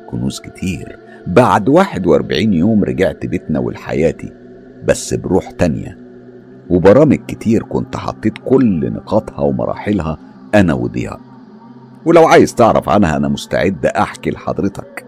كنوز 0.08 0.40
كتير. 0.40 1.00
بعد 1.28 1.70
واحد 1.70 2.08
وأربعين 2.08 2.54
يوم 2.54 2.84
رجعت 2.84 3.26
بيتنا 3.26 3.60
ولحياتي 3.60 4.32
بس 4.86 5.14
بروح 5.14 5.52
تانية. 5.52 5.98
وبرامج 6.70 7.20
كتير 7.28 7.64
كنت 7.64 7.98
حطيت 7.98 8.34
كل 8.46 8.94
نقاطها 8.94 9.40
ومراحلها 9.40 10.18
أنا 10.56 10.74
وضياء. 10.74 11.29
ولو 12.06 12.28
عايز 12.28 12.56
تعرف 12.56 12.90
عنها 12.90 13.18
أنا 13.18 13.28
مستعد 13.28 13.86
أحكي 13.86 14.30
لحضرتك. 14.30 15.06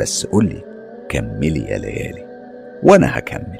بس 0.00 0.26
قولي 0.26 0.64
كملي 1.08 1.60
يا 1.60 1.78
ليالي 1.78 2.24
وأنا 2.82 3.18
هكمل. 3.18 3.58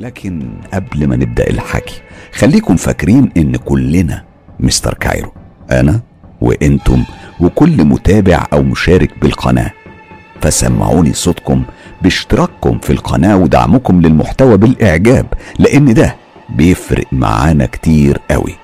لكن 0.00 0.50
قبل 0.74 1.06
ما 1.06 1.16
نبدأ 1.16 1.50
الحكي 1.50 2.00
خليكم 2.32 2.76
فاكرين 2.76 3.30
إن 3.36 3.56
كلنا 3.56 4.24
مستر 4.60 4.94
كايرو 4.94 5.32
أنا 5.70 6.00
وإنتم 6.40 7.04
وكل 7.40 7.84
متابع 7.84 8.46
أو 8.52 8.62
مشارك 8.62 9.18
بالقناة. 9.18 9.70
فسمعوني 10.40 11.12
صوتكم 11.12 11.64
باشتراككم 12.02 12.78
في 12.78 12.90
القناة 12.90 13.36
ودعمكم 13.36 14.00
للمحتوى 14.00 14.56
بالإعجاب 14.56 15.26
لأن 15.58 15.94
ده 15.94 16.16
بيفرق 16.48 17.06
معانا 17.12 17.66
كتير 17.66 18.20
قوي. 18.30 18.54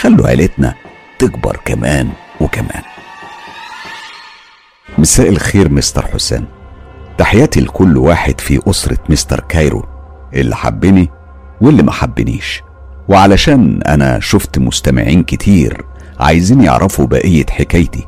خلوا 0.00 0.28
عيلتنا 0.28 0.74
تكبر 1.18 1.60
كمان 1.64 2.08
وكمان. 2.40 2.82
مساء 4.98 5.28
الخير 5.28 5.72
مستر 5.72 6.06
حسام 6.06 6.46
تحياتي 7.18 7.60
لكل 7.60 7.96
واحد 7.98 8.40
في 8.40 8.60
أسرة 8.70 8.98
مستر 9.08 9.40
كايرو 9.40 9.84
اللي 10.34 10.56
حبني 10.56 11.10
واللي 11.60 11.82
ما 11.82 11.92
حبنيش. 11.92 12.62
وعلشان 13.08 13.82
أنا 13.82 14.20
شفت 14.20 14.58
مستمعين 14.58 15.22
كتير 15.22 15.84
عايزين 16.20 16.62
يعرفوا 16.62 17.06
بقية 17.06 17.46
حكايتي 17.50 18.06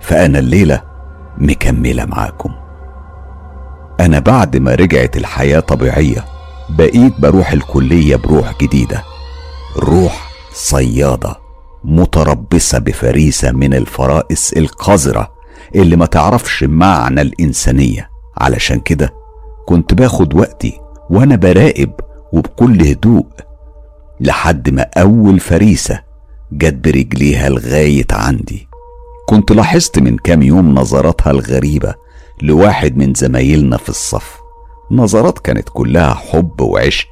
فأنا 0.00 0.38
الليلة 0.38 0.82
مكملة 1.38 2.04
معاكم. 2.04 2.50
أنا 4.00 4.18
بعد 4.18 4.56
ما 4.56 4.74
رجعت 4.74 5.16
الحياة 5.16 5.60
طبيعية 5.60 6.24
بقيت 6.68 7.20
بروح 7.20 7.52
الكلية 7.52 8.16
بروح 8.16 8.58
جديدة. 8.62 9.02
روح 9.76 10.27
صيادة 10.58 11.36
متربصة 11.84 12.78
بفريسة 12.78 13.52
من 13.52 13.74
الفرائس 13.74 14.52
القذرة 14.52 15.32
اللي 15.74 15.96
ما 15.96 16.06
تعرفش 16.06 16.64
معنى 16.64 17.22
الإنسانية. 17.22 18.10
علشان 18.38 18.80
كده 18.80 19.14
كنت 19.66 19.94
باخد 19.94 20.34
وقتي 20.34 20.80
وأنا 21.10 21.36
براقب 21.36 21.92
وبكل 22.32 22.82
هدوء 22.82 23.26
لحد 24.20 24.70
ما 24.70 24.86
أول 24.96 25.40
فريسة 25.40 26.02
جت 26.52 26.74
برجليها 26.74 27.48
لغاية 27.48 28.06
عندي. 28.10 28.68
كنت 29.28 29.52
لاحظت 29.52 29.98
من 29.98 30.16
كام 30.16 30.42
يوم 30.42 30.74
نظراتها 30.74 31.30
الغريبة 31.30 31.94
لواحد 32.42 32.96
من 32.96 33.14
زمايلنا 33.14 33.76
في 33.76 33.88
الصف. 33.88 34.38
نظرات 34.90 35.38
كانت 35.38 35.68
كلها 35.68 36.14
حب 36.14 36.60
وعشق. 36.60 37.08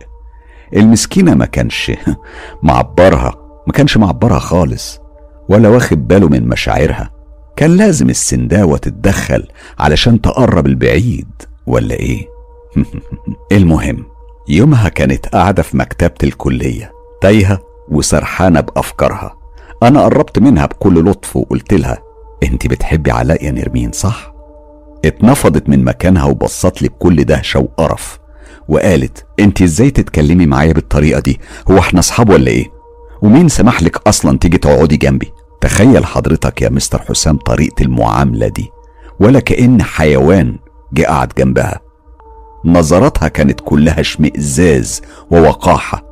المسكينة 0.76 1.34
ما 1.34 1.44
كانش 1.46 1.92
معبرها 2.62 3.34
ما 3.66 3.72
كانش 3.72 3.96
معبرها 3.96 4.38
خالص 4.38 5.00
ولا 5.48 5.68
واخد 5.68 6.08
باله 6.08 6.28
من 6.28 6.48
مشاعرها. 6.48 7.10
كان 7.56 7.76
لازم 7.76 8.10
السنداوة 8.10 8.78
تتدخل 8.78 9.46
علشان 9.78 10.20
تقرب 10.20 10.66
البعيد 10.66 11.28
ولا 11.66 11.94
إيه؟ 11.94 12.28
المهم 13.52 14.06
يومها 14.48 14.88
كانت 14.88 15.26
قاعدة 15.28 15.62
في 15.62 15.76
مكتبة 15.76 16.14
الكلية 16.24 16.92
تايهة 17.20 17.58
وسرحانة 17.88 18.60
بأفكارها. 18.60 19.36
أنا 19.82 20.04
قربت 20.04 20.38
منها 20.38 20.66
بكل 20.66 21.10
لطف 21.10 21.36
وقلت 21.36 21.74
لها 21.74 21.98
أنت 22.42 22.66
بتحبي 22.66 23.10
علاء 23.10 23.44
يا 23.44 23.50
نرمين 23.50 23.92
صح؟ 23.92 24.32
اتنفضت 25.04 25.68
من 25.68 25.84
مكانها 25.84 26.24
وبصت 26.24 26.82
لي 26.82 26.88
بكل 26.88 27.24
دهشة 27.24 27.60
وقرف. 27.60 28.18
وقالت 28.68 29.26
انت 29.40 29.62
إزاي 29.62 29.90
تتكلمي 29.90 30.46
معايا 30.46 30.72
بالطريقة 30.72 31.20
دي؟ 31.20 31.40
هو 31.70 31.78
إحنا 31.78 32.00
أصحاب 32.00 32.30
ولا 32.30 32.48
إيه؟ 32.50 32.66
ومين 33.22 33.48
سمح 33.48 33.82
لك 33.82 33.96
أصلا 34.08 34.38
تيجي 34.38 34.58
تقعدي 34.58 34.96
جنبي؟ 34.96 35.32
تخيل 35.60 36.06
حضرتك 36.06 36.62
يا 36.62 36.68
مستر 36.68 37.02
حسام 37.02 37.36
طريقة 37.36 37.82
المعاملة 37.82 38.48
دي 38.48 38.70
ولا 39.20 39.40
كأن 39.40 39.82
حيوان 39.82 40.56
جه 40.92 41.02
قعد 41.02 41.32
جنبها. 41.38 41.80
نظراتها 42.64 43.28
كانت 43.28 43.60
كلها 43.64 44.00
اشمئزاز 44.00 45.02
ووقاحة. 45.30 46.04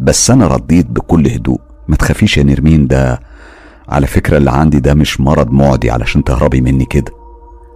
بس 0.00 0.30
أنا 0.30 0.46
رديت 0.46 0.86
بكل 0.86 1.26
هدوء. 1.26 1.60
ما 1.88 1.96
تخافيش 1.96 2.38
يا 2.38 2.42
نرمين 2.42 2.86
ده 2.86 3.20
على 3.88 4.06
فكرة 4.06 4.36
اللي 4.36 4.50
عندي 4.50 4.80
ده 4.80 4.94
مش 4.94 5.20
مرض 5.20 5.50
معدي 5.50 5.90
علشان 5.90 6.24
تهربي 6.24 6.60
مني 6.60 6.84
كده. 6.84 7.12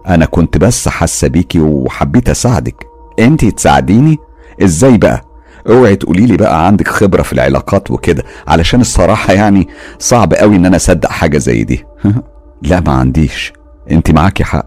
أنا 0.07 0.25
كنت 0.25 0.57
بس 0.57 0.87
حاسة 0.87 1.27
بيكي 1.27 1.59
وحبيت 1.59 2.29
أساعدك. 2.29 2.85
أنت 3.19 3.45
تساعديني؟ 3.45 4.17
إزاي 4.63 4.97
بقى؟ 4.97 5.21
اوعي 5.69 5.95
تقولي 5.95 6.25
لي 6.25 6.37
بقى 6.37 6.67
عندك 6.67 6.87
خبرة 6.87 7.21
في 7.21 7.33
العلاقات 7.33 7.91
وكده 7.91 8.23
علشان 8.47 8.81
الصراحة 8.81 9.33
يعني 9.33 9.67
صعب 9.99 10.33
قوي 10.33 10.55
ان 10.55 10.65
أنا 10.65 10.75
اصدق 10.75 11.09
حاجة 11.09 11.37
زي 11.37 11.63
دي. 11.63 11.85
لا 12.61 12.79
ما 12.79 12.91
عنديش. 12.91 13.53
انت 13.91 14.11
معاكي 14.11 14.43
حق. 14.43 14.65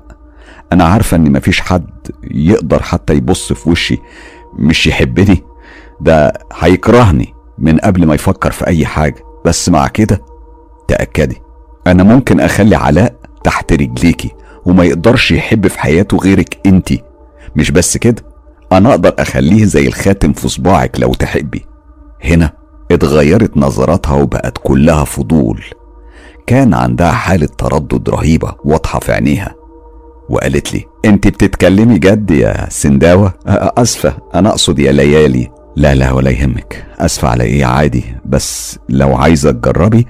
أنا 0.73 0.85
عارفة 0.85 1.17
ان 1.17 1.33
مفيش 1.33 1.61
حد 1.61 1.87
يقدر 2.31 2.83
حتى 2.83 3.15
يبص 3.15 3.53
في 3.53 3.71
وشي 3.71 3.99
مش 4.59 4.87
يحبني. 4.87 5.43
ده 6.01 6.33
هيكرهني 6.59 7.35
من 7.59 7.79
قبل 7.79 8.07
ما 8.07 8.15
يفكر 8.15 8.51
في 8.51 8.67
اي 8.67 8.87
حاجة. 8.87 9.25
بس 9.45 9.69
مع 9.69 9.89
كده 9.89 10.21
تأكدي. 10.89 11.43
أنا 11.87 12.03
ممكن 12.03 12.41
اخلي 12.41 12.77
علاء 12.77 13.15
تحت 13.45 13.73
رجليكي 13.73 14.31
وما 14.65 14.85
يقدرش 14.85 15.33
يحب 15.33 15.67
في 15.67 15.81
حياته 15.81 16.17
غيرك 16.17 16.59
انتي. 16.67 17.03
مش 17.57 17.71
بس 17.71 17.97
كده 17.97 18.30
أنا 18.73 18.91
أقدر 18.91 19.15
أخليه 19.19 19.65
زي 19.65 19.87
الخاتم 19.87 20.33
في 20.33 20.49
صباعك 20.49 21.01
لو 21.01 21.15
تحبي. 21.15 21.67
هنا 22.25 22.53
اتغيرت 22.93 23.57
نظراتها 23.57 24.15
وبقت 24.15 24.59
كلها 24.59 25.05
فضول. 25.05 25.65
كان 26.47 26.75
عندها 26.75 27.11
حالة 27.11 27.49
تردد 27.59 28.09
رهيبة 28.11 28.55
واضحة 28.65 29.01
في 29.01 29.13
عينيها. 29.13 29.55
وقالت 30.29 30.75
لي 30.75 30.85
أنت 31.05 31.29
بتتكلمي 31.29 31.99
جد 31.99 32.31
يا 32.31 32.67
سنداوة؟ 32.71 33.35
آسفة. 33.47 34.17
أنا 34.35 34.49
أقصد 34.51 34.79
يا 34.79 34.93
ليالي. 34.93 35.51
لا 35.77 35.95
لا 35.95 36.13
ولا 36.13 36.31
يهمك. 36.31 36.87
آسفة 36.99 37.29
على 37.29 37.45
إيه؟ 37.45 37.65
عادي. 37.65 38.05
بس 38.25 38.79
لو 38.89 39.17
عايزة 39.17 39.51
تجربي 39.51 40.07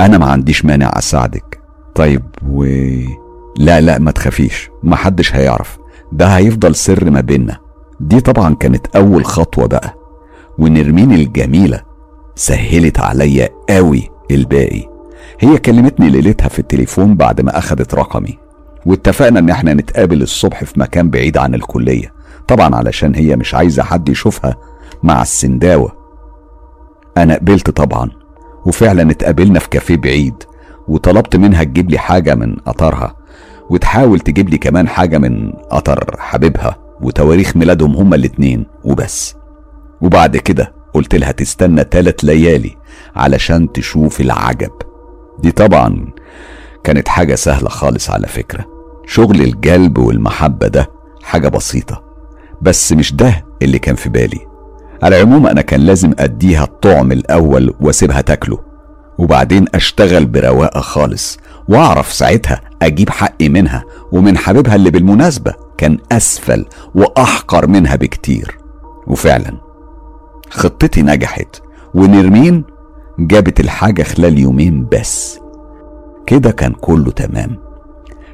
أنا 0.00 0.18
ما 0.18 0.26
عنديش 0.26 0.64
مانع 0.64 0.90
أساعدك. 0.98 1.60
طيب 1.94 2.22
و 2.48 2.64
لا 3.56 3.80
لا 3.80 3.98
ما 3.98 4.10
تخافيش. 4.10 4.70
محدش 4.82 5.34
هيعرف. 5.34 5.78
ده 6.12 6.26
هيفضل 6.26 6.74
سر 6.74 7.10
ما 7.10 7.20
بيننا. 7.20 7.58
دي 8.00 8.20
طبعا 8.20 8.54
كانت 8.54 8.96
أول 8.96 9.24
خطوة 9.24 9.66
بقى 9.66 9.94
ونرمين 10.58 11.12
الجميلة 11.12 11.82
سهلت 12.34 13.00
عليا 13.00 13.48
قوي 13.70 14.10
الباقي. 14.30 14.88
هي 15.40 15.58
كلمتني 15.58 16.10
ليلتها 16.10 16.48
في 16.48 16.58
التليفون 16.58 17.14
بعد 17.14 17.40
ما 17.40 17.58
أخدت 17.58 17.94
رقمي 17.94 18.38
واتفقنا 18.86 19.38
إن 19.38 19.50
إحنا 19.50 19.74
نتقابل 19.74 20.22
الصبح 20.22 20.64
في 20.64 20.80
مكان 20.80 21.10
بعيد 21.10 21.38
عن 21.38 21.54
الكلية 21.54 22.12
طبعا 22.48 22.74
علشان 22.74 23.14
هي 23.14 23.36
مش 23.36 23.54
عايزة 23.54 23.82
حد 23.82 24.08
يشوفها 24.08 24.56
مع 25.02 25.22
السنداوة. 25.22 25.92
أنا 27.16 27.34
قبلت 27.34 27.70
طبعا 27.70 28.10
وفعلا 28.66 29.10
اتقابلنا 29.10 29.58
في 29.58 29.68
كافيه 29.68 29.96
بعيد 29.96 30.34
وطلبت 30.88 31.36
منها 31.36 31.64
تجيب 31.64 31.90
لي 31.90 31.98
حاجة 31.98 32.34
من 32.34 32.56
قطرها 32.56 33.16
وتحاول 33.70 34.20
تجيب 34.20 34.48
لي 34.48 34.58
كمان 34.58 34.88
حاجة 34.88 35.18
من 35.18 35.52
قطر 35.52 36.16
حبيبها. 36.18 36.78
وتواريخ 37.02 37.56
ميلادهم 37.56 37.96
هما 37.96 38.16
الاتنين 38.16 38.66
وبس. 38.84 39.34
وبعد 40.00 40.36
كده 40.36 40.72
قلت 40.94 41.14
لها 41.14 41.32
تستنى 41.32 41.84
تلات 41.84 42.24
ليالي 42.24 42.76
علشان 43.16 43.72
تشوف 43.72 44.20
العجب. 44.20 44.70
دي 45.38 45.52
طبعا 45.52 46.06
كانت 46.84 47.08
حاجة 47.08 47.34
سهلة 47.34 47.68
خالص 47.68 48.10
على 48.10 48.26
فكرة. 48.26 48.64
شغل 49.06 49.40
الجلب 49.40 49.98
والمحبة 49.98 50.68
ده 50.68 50.90
حاجة 51.22 51.48
بسيطة. 51.48 52.02
بس 52.62 52.92
مش 52.92 53.14
ده 53.14 53.44
اللي 53.62 53.78
كان 53.78 53.94
في 53.94 54.08
بالي. 54.08 54.38
على 55.02 55.16
العموم 55.16 55.46
أنا 55.46 55.60
كان 55.60 55.80
لازم 55.80 56.12
أديها 56.18 56.64
الطعم 56.64 57.12
الأول 57.12 57.74
وأسيبها 57.80 58.20
تاكله. 58.20 58.58
وبعدين 59.18 59.64
أشتغل 59.74 60.26
برواقة 60.26 60.80
خالص 60.80 61.38
وأعرف 61.68 62.12
ساعتها 62.12 62.60
أجيب 62.82 63.10
حقي 63.10 63.48
منها 63.48 63.84
ومن 64.12 64.38
حبيبها 64.38 64.74
اللي 64.74 64.90
بالمناسبة 64.90 65.54
كان 65.78 65.98
أسفل 66.12 66.66
وأحقر 66.94 67.66
منها 67.66 67.96
بكتير. 67.96 68.58
وفعلا 69.06 69.52
خطتي 70.50 71.02
نجحت 71.02 71.56
ونرمين 71.94 72.64
جابت 73.18 73.60
الحاجة 73.60 74.02
خلال 74.02 74.38
يومين 74.38 74.88
بس. 74.92 75.38
كده 76.26 76.50
كان 76.50 76.72
كله 76.72 77.10
تمام. 77.10 77.58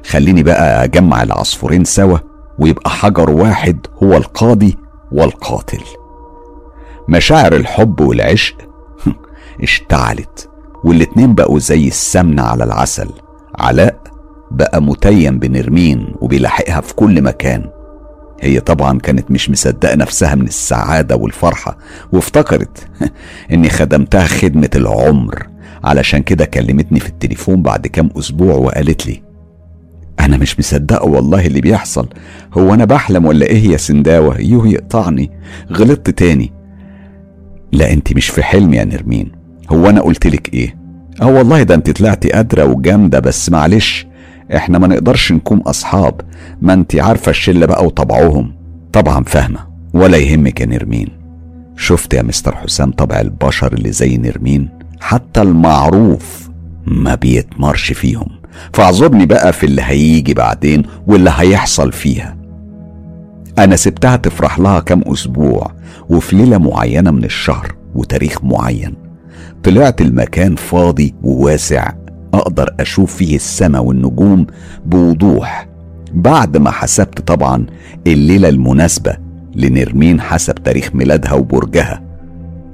خليني 0.09 0.43
بقى 0.43 0.83
أجمع 0.83 1.23
العصفورين 1.23 1.83
سوا 1.83 2.17
ويبقى 2.59 2.89
حجر 2.89 3.29
واحد 3.29 3.87
هو 4.03 4.17
القاضي 4.17 4.77
والقاتل. 5.11 5.83
مشاعر 7.09 7.55
الحب 7.55 7.99
والعشق 8.01 8.55
اشتعلت. 9.63 10.49
والاتنين 10.83 11.35
بقوا 11.35 11.59
زي 11.59 11.87
السمنة 11.87 12.41
على 12.41 12.63
العسل. 12.63 13.09
علاء 13.55 13.99
بقى 14.51 14.81
متيم 14.81 15.39
بنرمين 15.39 16.13
وبيلاحقها 16.21 16.81
في 16.81 16.93
كل 16.93 17.21
مكان. 17.21 17.69
هي 18.41 18.59
طبعا 18.59 18.99
كانت 18.99 19.31
مش 19.31 19.49
مصدقة 19.49 19.95
نفسها 19.95 20.35
من 20.35 20.45
السعادة 20.47 21.15
والفرحة 21.15 21.77
وافتكرت 22.11 22.87
إني 23.51 23.69
خدمتها 23.69 24.27
خدمة 24.27 24.69
العمر. 24.75 25.47
علشان 25.83 26.23
كده 26.23 26.45
كلمتني 26.45 26.99
في 26.99 27.09
التليفون 27.09 27.61
بعد 27.61 27.87
كام 27.87 28.09
أسبوع 28.17 28.55
وقالت 28.55 29.07
لي 29.07 29.23
أنا 30.19 30.37
مش 30.37 30.59
مصدقة 30.59 31.05
والله 31.05 31.45
اللي 31.45 31.61
بيحصل. 31.61 32.07
هو 32.53 32.73
أنا 32.73 32.85
بحلم 32.85 33.25
ولا 33.25 33.45
إيه 33.45 33.69
يا 33.69 33.77
سنداوة؟ 33.77 34.41
يوه 34.41 34.67
يقطعني. 34.67 35.31
غلطت 35.71 36.09
تاني 36.09 36.53
لا 37.71 37.93
انت 37.93 38.13
مش 38.13 38.29
في 38.29 38.43
حلم 38.43 38.73
يا 38.73 38.83
نرمين. 38.83 39.31
هو 39.69 39.89
أنا 39.89 40.01
قلتلك 40.01 40.53
إيه؟ 40.53 40.75
أه 41.21 41.27
والله 41.27 41.63
ده 41.63 41.75
أنت 41.75 41.89
طلعتي 41.89 42.29
قادرة 42.29 42.65
وجامدة 42.65 43.19
بس 43.19 43.49
معلش 43.49 44.07
إحنا 44.55 44.79
ما 44.79 44.87
نقدرش 44.87 45.31
نكون 45.31 45.59
أصحاب. 45.61 46.21
ما 46.61 46.73
أنت 46.73 46.95
عارفة 46.95 47.29
الشلة 47.29 47.65
بقى 47.65 47.85
وطبعهم. 47.85 48.53
طبعا 48.93 49.23
فاهمة 49.23 49.59
ولا 49.93 50.17
يهمك 50.17 50.61
يا 50.61 50.65
نرمين. 50.65 51.07
شفت 51.75 52.13
يا 52.13 52.21
مستر 52.21 52.55
حسام 52.55 52.91
طبع 52.91 53.19
البشر 53.19 53.73
اللي 53.73 53.91
زي 53.91 54.17
نرمين؟ 54.17 54.69
حتى 55.01 55.41
المعروف 55.41 56.49
ما 56.85 57.15
بيتمرش 57.15 57.91
فيهم. 57.93 58.27
فاعذرني 58.73 59.25
بقى 59.25 59.53
في 59.53 59.65
اللي 59.65 59.81
هيجي 59.85 60.33
بعدين 60.33 60.83
واللي 61.07 61.31
هيحصل 61.35 61.91
فيها. 61.91 62.37
أنا 63.59 63.75
سبتها 63.75 64.15
تفرح 64.15 64.59
لها 64.59 64.79
كام 64.79 65.01
أسبوع 65.01 65.71
وفي 66.09 66.35
ليلة 66.35 66.57
معينة 66.57 67.11
من 67.11 67.23
الشهر 67.23 67.75
وتاريخ 67.95 68.43
معين. 68.43 68.93
طلعت 69.63 70.01
المكان 70.01 70.55
فاضي 70.55 71.15
وواسع. 71.23 71.91
أقدر 72.33 72.75
أشوف 72.79 73.15
فيه 73.15 73.35
السماء 73.35 73.83
والنجوم 73.83 74.47
بوضوح. 74.85 75.67
بعد 76.13 76.57
ما 76.57 76.71
حسبت 76.71 77.21
طبعا 77.21 77.65
الليلة 78.07 78.49
المناسبة 78.49 79.17
لنرمين 79.55 80.21
حسب 80.21 80.55
تاريخ 80.55 80.95
ميلادها 80.95 81.33
وبرجها 81.33 82.01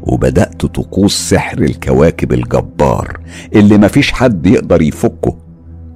وبدأت 0.04 0.66
طقوس 0.66 1.30
سحر 1.30 1.58
الكواكب 1.58 2.34
الجبار 2.34 3.20
اللي 3.56 3.78
مفيش 3.78 4.12
حد 4.12 4.46
يقدر 4.48 4.82
يفكه 4.82 5.38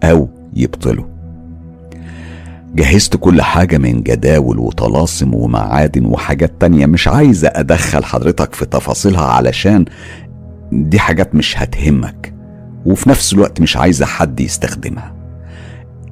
أو 0.04 0.30
يبطله. 0.54 1.06
جهزت 2.76 3.16
كل 3.18 3.42
حاجة 3.42 3.78
من 3.78 4.04
جداول 4.04 4.60
وطلاسم 4.60 5.34
ومعادن 5.34 6.06
وحاجات 6.06 6.52
تانية. 6.60 6.86
مش 6.86 7.08
عايزة 7.08 7.48
أدخل 7.56 8.04
حضرتك 8.04 8.54
في 8.54 8.66
تفاصيلها 8.66 9.26
علشان 9.26 9.86
دي 10.72 11.00
حاجات 11.00 11.36
مش 11.36 11.58
هتهمك 11.58 12.34
وفي 12.86 13.10
نفس 13.10 13.34
الوقت 13.34 13.62
مش 13.62 13.78
عايزة 13.78 14.06
حد 14.06 14.40
يستخدمها. 14.40 15.14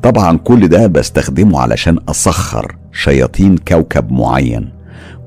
طبعا 0.03 0.37
كل 0.37 0.67
ده 0.67 0.87
بستخدمه 0.87 1.59
علشان 1.59 1.97
أسخر 2.09 2.75
شياطين 2.91 3.57
كوكب 3.57 4.11
معين 4.11 4.69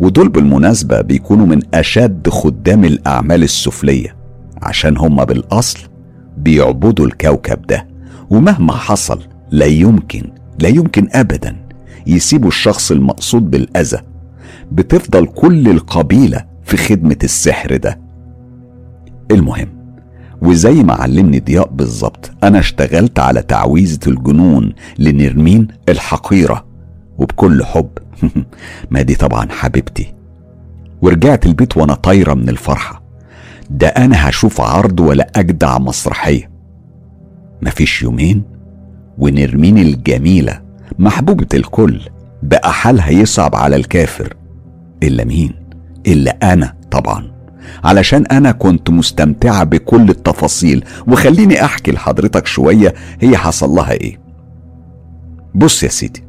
ودول 0.00 0.28
بالمناسبة 0.28 1.00
بيكونوا 1.00 1.46
من 1.46 1.60
أشد 1.74 2.28
خدام 2.28 2.84
الأعمال 2.84 3.42
السفلية 3.42 4.16
عشان 4.62 4.96
هما 4.96 5.24
بالأصل 5.24 5.78
بيعبدوا 6.36 7.06
الكوكب 7.06 7.66
ده 7.66 7.86
ومهما 8.30 8.72
حصل 8.72 9.22
لا 9.50 9.66
يمكن 9.66 10.22
لا 10.58 10.68
يمكن 10.68 11.08
أبدا 11.12 11.56
يسيبوا 12.06 12.48
الشخص 12.48 12.90
المقصود 12.92 13.50
بالأذى. 13.50 13.98
بتفضل 14.72 15.26
كل 15.26 15.68
القبيلة 15.68 16.44
في 16.64 16.76
خدمة 16.76 17.16
السحر 17.24 17.76
ده. 17.76 17.98
المهم 19.30 19.68
وزي 20.42 20.82
ما 20.82 20.94
علمني 20.94 21.40
ضياء 21.40 21.68
بالظبط 21.68 22.30
أنا 22.44 22.58
اشتغلت 22.58 23.18
على 23.18 23.42
تعويذة 23.42 24.00
الجنون 24.06 24.72
لنرمين 24.98 25.68
الحقيرة 25.88 26.64
وبكل 27.18 27.64
حب 27.64 27.90
ما 28.90 29.02
دي 29.02 29.14
طبعا 29.14 29.48
حبيبتي. 29.50 30.14
ورجعت 31.02 31.46
البيت 31.46 31.76
وأنا 31.76 31.94
طايرة 31.94 32.34
من 32.34 32.48
الفرحة. 32.48 33.02
ده 33.70 33.88
أنا 33.88 34.28
هشوف 34.28 34.60
عرض 34.60 35.00
ولا 35.00 35.30
أجدع 35.36 35.78
مسرحية. 35.78 36.50
مفيش 37.62 38.02
يومين 38.02 38.42
ونرمين 39.18 39.78
الجميلة 39.78 40.60
محبوبة 40.98 41.46
الكل 41.54 42.00
بقى 42.42 42.72
حالها 42.72 43.10
يصعب 43.10 43.54
على 43.54 43.76
الكافر. 43.76 44.34
إلا 45.02 45.24
مين؟ 45.24 45.54
إلا 46.06 46.52
أنا 46.52 46.74
طبعا. 46.90 47.37
علشان 47.84 48.26
أنا 48.26 48.52
كنت 48.52 48.90
مستمتعة 48.90 49.64
بكل 49.64 50.10
التفاصيل. 50.10 50.84
وخليني 51.06 51.64
أحكي 51.64 51.92
لحضرتك 51.92 52.46
شوية 52.46 52.94
هي 53.20 53.36
حصل 53.36 53.70
لها 53.70 53.92
إيه. 53.92 54.20
بص 55.54 55.82
يا 55.82 55.88
سيدي 55.88 56.24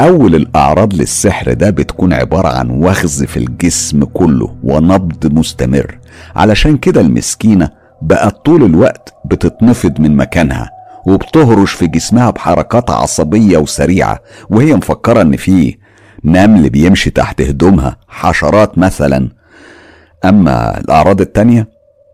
أول 0.00 0.34
الأعراض 0.34 0.94
للسحر 0.94 1.52
ده 1.52 1.70
بتكون 1.70 2.12
عبارة 2.12 2.48
عن 2.48 2.70
وخز 2.70 3.24
في 3.24 3.36
الجسم 3.36 4.04
كله 4.04 4.56
ونبض 4.64 5.32
مستمر. 5.32 5.98
علشان 6.36 6.76
كده 6.76 7.00
المسكينة 7.00 7.70
بقت 8.02 8.44
طول 8.44 8.64
الوقت 8.64 9.14
بتتنفض 9.24 10.00
من 10.00 10.16
مكانها 10.16 10.70
وبتهرش 11.06 11.72
في 11.72 11.86
جسمها 11.86 12.30
بحركات 12.30 12.90
عصبية 12.90 13.58
وسريعة. 13.58 14.18
وهي 14.50 14.74
مفكرة 14.74 15.22
إن 15.22 15.36
في 15.36 15.76
نمل 16.24 16.70
بيمشي 16.70 17.10
تحت 17.10 17.40
هدومها 17.40 17.96
حشرات 18.08 18.78
مثلا 18.78 19.28
أما 20.24 20.78
الأعراض 20.80 21.20
التانية 21.20 21.68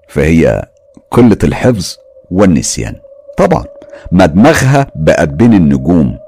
فهي 0.09 0.67
قلة 1.11 1.39
الحفظ 1.45 1.97
والنسيان. 2.31 2.95
طبعا 3.39 3.65
ما 4.13 4.27
دماغها 4.27 4.87
بقت 4.95 5.29
بين 5.29 5.55
النجوم 5.55 6.19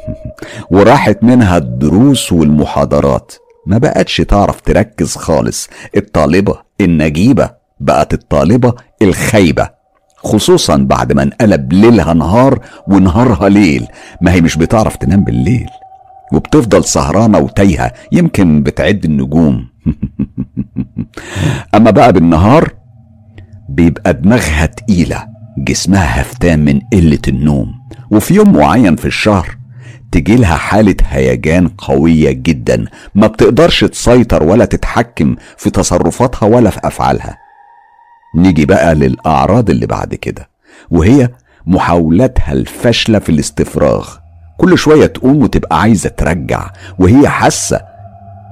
وراحت 0.70 1.22
منها 1.22 1.56
الدروس 1.56 2.32
والمحاضرات. 2.32 3.32
ما 3.66 3.78
بقتش 3.78 4.16
تعرف 4.16 4.60
تركز 4.60 5.16
خالص. 5.16 5.68
الطالبة 5.96 6.60
النجيبة 6.80 7.50
بقت 7.80 8.14
الطالبة 8.14 8.74
الخايبة 9.02 9.70
خصوصا 10.16 10.76
بعد 10.76 11.12
ما 11.12 11.22
انقلب 11.22 11.72
ليلها 11.72 12.14
نهار 12.14 12.60
ونهارها 12.88 13.48
ليل. 13.48 13.86
ما 14.20 14.32
هي 14.32 14.40
مش 14.40 14.56
بتعرف 14.56 14.96
تنام 14.96 15.24
بالليل 15.24 15.66
وبتفضل 16.32 16.84
سهرانة 16.84 17.38
وتايهة 17.38 17.92
يمكن 18.12 18.62
بتعد 18.62 19.04
النجوم. 19.04 19.71
أما 21.74 21.90
بقى 21.90 22.12
بالنهار 22.12 22.72
بيبقى 23.68 24.14
دماغها 24.14 24.66
تقيلة 24.66 25.26
جسمها 25.58 26.20
هفتان 26.22 26.64
من 26.64 26.80
قلة 26.92 27.18
النوم. 27.28 27.74
وفي 28.10 28.34
يوم 28.34 28.52
معين 28.52 28.96
في 28.96 29.04
الشهر 29.04 29.56
تجيلها 30.12 30.56
حالة 30.56 30.96
هيجان 31.08 31.68
قوية 31.68 32.30
جدا. 32.32 32.84
ما 33.14 33.26
بتقدرش 33.26 33.84
تسيطر 33.84 34.42
ولا 34.42 34.64
تتحكم 34.64 35.36
في 35.56 35.70
تصرفاتها 35.70 36.46
ولا 36.46 36.70
في 36.70 36.80
أفعالها. 36.84 37.38
نيجي 38.36 38.66
بقى 38.66 38.94
للأعراض 38.94 39.70
اللي 39.70 39.86
بعد 39.86 40.14
كده 40.14 40.48
وهي 40.90 41.28
محاولاتها 41.66 42.52
الفاشلة 42.52 43.18
في 43.18 43.28
الاستفراغ. 43.28 44.08
كل 44.58 44.78
شوية 44.78 45.06
تقوم 45.06 45.42
وتبقى 45.42 45.80
عايزة 45.80 46.08
ترجع 46.08 46.70
وهي 46.98 47.28
حاسة 47.28 47.91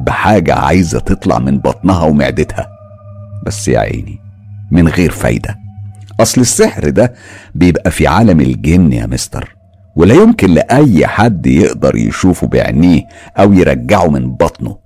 بحاجة 0.01 0.55
عايزة 0.55 0.99
تطلع 0.99 1.39
من 1.39 1.59
بطنها 1.59 2.03
ومعدتها. 2.03 2.69
بس 3.47 3.69
يا 3.69 3.79
عيني 3.81 4.21
من 4.71 4.89
غير 4.89 5.11
فايدة. 5.11 5.59
أصل 6.21 6.41
السحر 6.41 6.89
ده 6.91 7.15
بيبقى 7.55 7.91
في 7.91 8.07
عالم 8.07 8.41
الجن 8.41 8.93
يا 8.93 9.07
مستر 9.07 9.57
ولا 9.97 10.15
يمكن 10.15 10.51
لأي 10.55 11.07
حد 11.07 11.47
يقدر 11.47 11.97
يشوفه 11.97 12.47
بعينيه 12.47 13.03
أو 13.39 13.53
يرجعه 13.53 14.07
من 14.09 14.33
بطنه. 14.33 14.79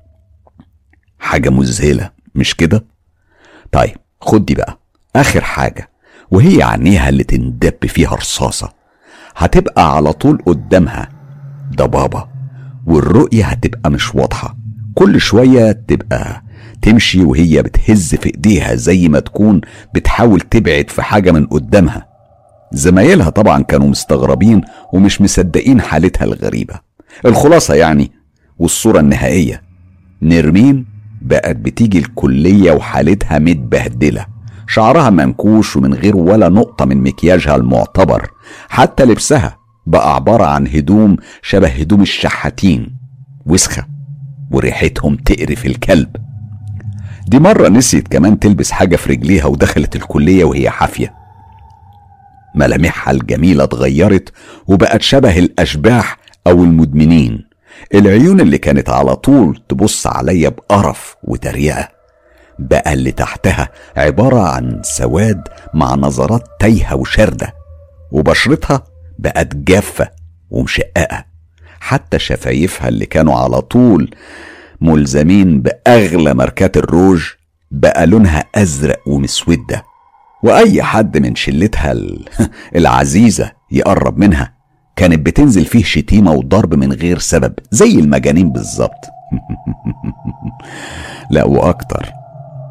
حاجة 1.18 1.50
مذهلة 1.50 2.10
مش 2.34 2.54
كده؟ 2.54 2.84
طيب 3.72 3.96
خد 4.20 4.44
دي 4.46 4.54
بقى 4.54 4.78
آخر 5.16 5.40
حاجة 5.44 5.88
وهي 6.30 6.62
عينيها 6.62 7.08
اللي 7.08 7.24
تندب 7.24 7.86
فيها 7.86 8.14
رصاصة. 8.14 8.72
هتبقى 9.36 9.96
على 9.96 10.12
طول 10.12 10.42
قدامها. 10.46 11.08
ده 11.70 11.86
بابا 11.86 12.28
والرؤية 12.86 13.44
هتبقى 13.44 13.90
مش 13.90 14.14
واضحة. 14.14 14.56
كل 14.94 15.20
شوية 15.20 15.72
تبقى 15.72 16.42
تمشي 16.82 17.24
وهي 17.24 17.62
بتهز 17.62 18.14
في 18.14 18.26
إيديها 18.26 18.74
زي 18.74 19.08
ما 19.08 19.20
تكون 19.20 19.60
بتحاول 19.94 20.40
تبعد 20.40 20.90
في 20.90 21.02
حاجة 21.02 21.30
من 21.32 21.46
قدامها. 21.46 22.06
زمايلها 22.72 23.30
طبعا 23.30 23.62
كانوا 23.62 23.88
مستغربين 23.88 24.62
ومش 24.92 25.20
مصدقين 25.20 25.80
حالتها 25.80 26.24
الغريبة. 26.24 26.74
الخلاصة 27.26 27.74
يعني 27.74 28.12
والصورة 28.58 29.00
النهائية. 29.00 29.62
نرمين 30.22 30.86
بقت 31.22 31.56
بتيجي 31.56 31.98
الكلية 31.98 32.72
وحالتها 32.72 33.38
متبهدلة. 33.38 34.26
شعرها 34.68 35.10
منكوش 35.10 35.76
ومن 35.76 35.94
غير 35.94 36.16
ولا 36.16 36.48
نقطة 36.48 36.84
من 36.84 37.02
مكياجها 37.02 37.56
المعتبر. 37.56 38.30
حتى 38.68 39.04
لبسها 39.04 39.56
بقى 39.86 40.14
عبارة 40.14 40.44
عن 40.44 40.66
هدوم 40.66 41.16
شبه 41.42 41.68
هدوم 41.68 42.02
الشحاتين. 42.02 42.96
وسخة. 43.46 43.93
وريحتهم 44.50 45.16
تقرف 45.16 45.66
الكلب. 45.66 46.16
دي 47.26 47.38
مرة 47.38 47.68
نسيت 47.68 48.08
كمان 48.08 48.38
تلبس 48.38 48.70
حاجة 48.70 48.96
في 48.96 49.10
رجليها 49.12 49.46
ودخلت 49.46 49.96
الكلية 49.96 50.44
وهي 50.44 50.70
حافية. 50.70 51.14
ملامحها 52.54 53.12
الجميلة 53.12 53.64
اتغيرت 53.64 54.32
وبقت 54.66 55.02
شبه 55.02 55.38
الأشباح 55.38 56.18
أو 56.46 56.64
المدمنين. 56.64 57.48
العيون 57.94 58.40
اللي 58.40 58.58
كانت 58.58 58.90
على 58.90 59.16
طول 59.16 59.62
تبص 59.68 60.06
عليا 60.06 60.48
بقرف 60.48 61.16
وتريقة. 61.24 61.88
بقى 62.58 62.92
اللي 62.92 63.12
تحتها 63.12 63.68
عبارة 63.96 64.48
عن 64.48 64.80
سواد 64.84 65.42
مع 65.74 65.94
نظرات 65.94 66.48
تايهة 66.60 66.96
وشاردة. 66.96 67.54
وبشرتها 68.12 68.84
بقت 69.18 69.56
جافة 69.56 70.08
ومشققة. 70.50 71.33
حتى 71.84 72.18
شفايفها 72.18 72.88
اللي 72.88 73.06
كانوا 73.06 73.34
على 73.34 73.60
طول 73.60 74.10
ملزمين 74.80 75.62
بأغلى 75.62 76.34
ماركات 76.34 76.76
الروج 76.76 77.22
بقى 77.70 78.06
لونها 78.06 78.44
أزرق 78.54 79.08
ومسودة 79.08 79.84
وأي 80.42 80.82
حد 80.82 81.18
من 81.18 81.34
شلتها 81.34 81.94
العزيزة 82.76 83.52
يقرب 83.70 84.18
منها. 84.18 84.54
كانت 84.96 85.26
بتنزل 85.26 85.64
فيه 85.64 85.82
شتيمة 85.84 86.32
وضرب 86.32 86.74
من 86.74 86.92
غير 86.92 87.18
سبب 87.18 87.54
زي 87.70 87.90
المجانين 87.98 88.52
بالظبط. 88.52 89.04
لا 91.30 91.44
وأكتر. 91.44 92.12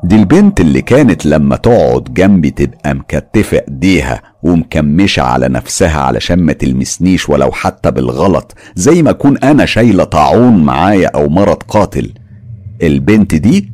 دي 0.03 0.15
البنت 0.15 0.61
اللي 0.61 0.81
كانت 0.81 1.25
لما 1.25 1.55
تقعد 1.55 2.03
جنبي 2.03 2.49
تبقى 2.49 2.93
مكتفة 2.93 3.61
ايديها 3.69 4.21
ومكمشة 4.43 5.21
على 5.23 5.47
نفسها 5.49 6.01
علشان 6.01 6.39
ما 6.39 6.53
تلمسنيش 6.53 7.29
ولو 7.29 7.51
حتى 7.51 7.91
بالغلط 7.91 8.55
زي 8.75 9.01
ما 9.01 9.09
أكون 9.09 9.37
أنا 9.37 9.65
شايلة 9.65 10.03
طاعون 10.03 10.63
معايا 10.63 11.07
أو 11.15 11.29
مرض 11.29 11.63
قاتل. 11.67 12.13
البنت 12.83 13.35
دي 13.35 13.71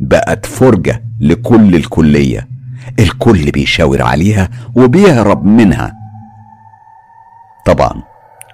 بقت 0.00 0.46
فرجة 0.46 1.02
لكل 1.20 1.74
الكلية. 1.74 2.48
الكل 2.98 3.50
بيشاور 3.50 4.02
عليها 4.02 4.48
وبيهرب 4.74 5.44
منها. 5.44 5.92
طبعا 7.66 8.02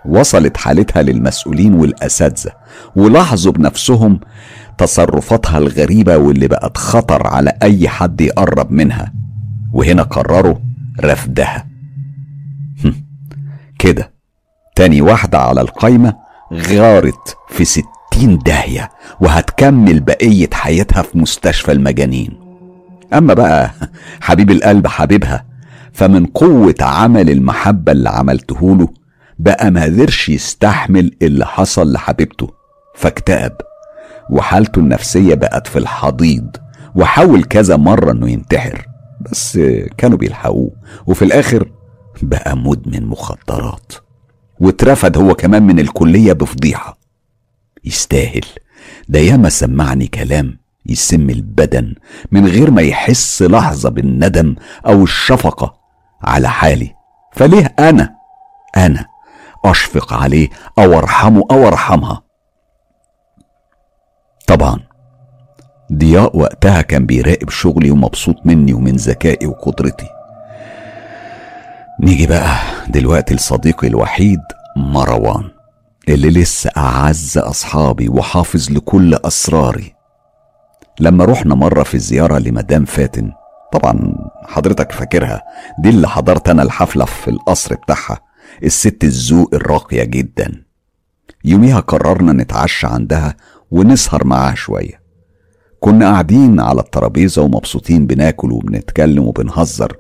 وصلت 0.09 0.57
حالتها 0.57 1.03
للمسؤولين 1.03 1.75
والأساتذة 1.75 2.51
ولاحظوا 2.97 3.53
بنفسهم 3.53 4.21
تصرفاتها 4.79 5.59
الغريبة 5.59 6.17
واللي 6.17 6.49
بقت 6.49 6.77
خطر 6.79 7.27
على 7.27 7.53
أي 7.63 7.89
حد 7.89 8.21
يقرب 8.21 8.71
منها. 8.73 9.13
وهنا 9.73 10.03
قرروا 10.03 10.55
رفضها 11.01 11.67
كده. 13.79 14.11
تاني 14.77 15.01
واحدة 15.01 15.39
على 15.39 15.61
القايمة 15.61 16.15
غارت 16.53 17.37
في 17.49 17.65
ستين 17.65 18.39
داهية 18.47 18.91
وهتكمل 19.21 20.01
بقية 20.01 20.49
حياتها 20.53 21.03
في 21.03 21.19
مستشفى 21.19 21.73
المجانين. 21.73 22.41
أما 23.15 23.35
بقى 23.35 23.71
حبيب 24.21 24.51
القلب 24.51 24.87
حبيبها 24.87 25.45
فمن 25.93 26.27
قوة 26.27 26.75
عمل 26.81 27.31
المحبة 27.31 27.93
اللي 27.93 28.09
عملته 28.11 28.77
له 28.77 28.89
بقى 29.39 29.71
ما 29.71 29.83
قدرش 29.85 30.29
يستحمل 30.29 31.17
اللي 31.23 31.47
حصل 31.47 31.93
لحبيبته 31.93 32.51
فاكتئب. 32.95 33.53
وحالته 34.31 34.79
النفسية 34.79 35.35
بقت 35.35 35.67
في 35.67 35.79
الحضيض 35.79 36.57
وحاول 36.95 37.45
كذا 37.45 37.77
مرة 37.77 38.13
إنه 38.13 38.31
ينتحر 38.31 38.87
بس 39.21 39.59
كانوا 39.99 40.19
بيلحقوه 40.19 40.71
وفي 41.07 41.25
الآخر 41.25 41.71
بقى 42.23 42.57
مدمن 42.57 43.07
مخدرات 43.07 43.93
واترفد 44.61 45.19
هو 45.19 45.35
كمان 45.35 45.63
من 45.63 45.79
الكلية 45.81 46.33
بفضيحة. 46.33 46.99
يستاهل. 47.85 48.45
ده 49.09 49.19
ياما 49.19 49.49
سمعني 49.49 50.07
كلام 50.07 50.59
يسم 50.87 51.31
البدن 51.31 51.95
من 52.33 52.47
غير 52.47 52.71
ما 52.71 52.83
يحس 52.83 53.43
لحظة 53.43 53.91
بالندم 53.91 54.55
أو 54.87 55.03
الشفقة 55.05 55.75
على 56.23 56.49
حالي. 56.49 56.95
فليه 57.33 57.75
أنا 57.79 58.15
أنا 58.77 59.07
أشفق 59.65 60.13
عليه 60.13 60.49
أو 60.79 60.99
أرحمه 60.99 61.45
أو 61.51 61.69
أرحمها؟ 61.69 62.23
طبعا. 64.47 64.79
ضياء 65.93 66.37
وقتها 66.37 66.83
كان 66.83 67.07
بيراقب 67.07 67.51
شغلي 67.51 67.91
ومبسوط 67.91 68.37
مني 68.45 68.73
ومن 68.73 68.97
ذكائي 68.97 69.47
وقدرتي. 69.47 70.07
نيجي 72.01 72.27
بقى 72.27 72.57
دلوقتي 72.89 73.35
لصديقي 73.35 73.89
الوحيد 73.89 74.41
مروان 74.77 75.51
اللي 76.09 76.31
لسه 76.31 76.71
أعز 76.77 77.39
أصحابي 77.39 78.09
وحافظ 78.09 78.71
لكل 78.71 79.15
أسراري. 79.15 79.95
لما 81.01 81.25
رحنا 81.25 81.55
مرة 81.55 81.83
في 81.83 81.99
زيارة 81.99 82.39
لمدام 82.39 82.85
فاتن 82.85 83.33
طبعا 83.73 84.15
حضرتك 84.47 84.93
فاكرها 84.93 85.43
دي 85.79 85.89
اللي 85.89 86.09
حضرت 86.09 86.49
أنا 86.49 86.63
الحفلة 86.63 87.05
في 87.05 87.29
القصر 87.29 87.75
بتاعها 87.75 88.19
الست 88.63 89.05
الذوق 89.05 89.55
الراقية 89.55 90.05
جدا. 90.05 90.65
يوميها 91.45 91.81
قررنا 91.81 92.33
نتعشى 92.33 92.87
عندها 92.87 93.35
ونسهر 93.71 94.25
معاها 94.25 94.55
شوية. 94.55 95.05
كنا 95.81 96.11
قاعدين 96.11 96.61
على 96.61 96.81
الترابيزة 96.81 97.43
ومبسوطين 97.43 98.07
بناكل 98.07 98.53
وبنتكلم 98.53 99.25
وبنهزر. 99.25 99.97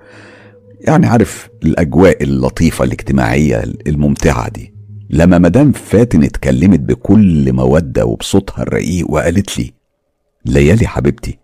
يعني 0.80 1.06
عارف 1.06 1.48
الأجواء 1.64 2.22
اللطيفة 2.22 2.84
الاجتماعية 2.84 3.62
الممتعة 3.86 4.48
دي. 4.48 4.74
لما 5.10 5.38
مدام 5.38 5.72
فاتن 5.72 6.22
اتكلمت 6.24 6.80
بكل 6.80 7.52
مودة 7.52 8.04
وبصوتها 8.04 8.62
الرقيق 8.62 9.10
وقالت 9.10 9.58
لي 9.58 9.72
ليالي 10.44 10.86
حبيبتي 10.86 11.38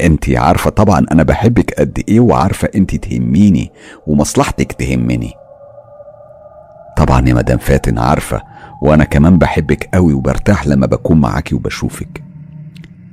انت 0.00 0.30
عارفة 0.30 0.70
طبعا 0.70 1.06
أنا 1.12 1.22
بحبك 1.22 1.74
قد 1.74 2.04
إيه 2.08 2.20
وعارفة 2.20 2.68
انت 2.74 2.94
تهميني 2.94 3.72
ومصلحتك 4.06 4.72
تهمني. 4.72 5.32
طبعا 6.96 7.28
يا 7.28 7.34
مدام 7.34 7.58
فاتن 7.58 7.98
عارفة 7.98 8.42
وأنا 8.82 9.04
كمان 9.04 9.38
بحبك 9.38 9.88
قوي 9.94 10.12
وبرتاح 10.12 10.66
لما 10.66 10.86
بكون 10.86 11.20
معاكي 11.20 11.54
وبشوفك. 11.54 12.22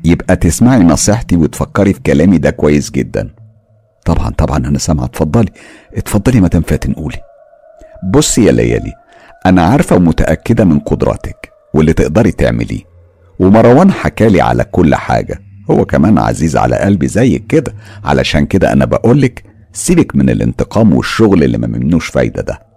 يبقى 0.06 0.36
تسمعي 0.36 0.80
نصيحتي 0.80 1.36
وتفكري 1.36 1.94
في 1.94 2.00
كلامي 2.00 2.38
ده 2.38 2.50
كويس 2.50 2.92
جدا. 2.92 3.30
طبعا 4.06 4.30
طبعا 4.30 4.58
أنا 4.58 4.78
سامعة. 4.78 5.06
اتفضلي. 5.06 5.52
اتفضلي 5.96 6.42
مدام 6.42 6.62
فاتن 6.62 6.94
قولي. 6.94 7.18
بصي 8.14 8.46
يا 8.46 8.52
ليالي 8.52 8.94
أنا 9.46 9.62
عارفة 9.62 9.96
ومتأكدة 9.96 10.64
من 10.66 10.80
قدراتك 10.80 11.52
واللي 11.74 11.94
تقدري 11.94 12.32
تعمليه. 12.32 12.82
ومروان 13.40 13.92
حكالي 13.92 14.42
على 14.42 14.64
كل 14.64 14.96
حاجة. 14.96 15.40
هو 15.72 15.86
كمان 15.86 16.18
عزيز 16.18 16.58
على 16.58 16.76
قلبي 16.76 17.08
زيك 17.08 17.48
كده. 17.48 17.74
علشان 18.04 18.46
كده 18.46 18.74
أنا 18.74 18.86
بقولك 18.86 19.44
سيبك 19.74 20.16
من 20.16 20.30
الانتقام 20.30 20.94
والشغل 20.94 21.44
اللي 21.44 21.58
ما 21.58 21.68
منوش 21.68 22.08
فايدة 22.08 22.42
ده. 22.42 22.69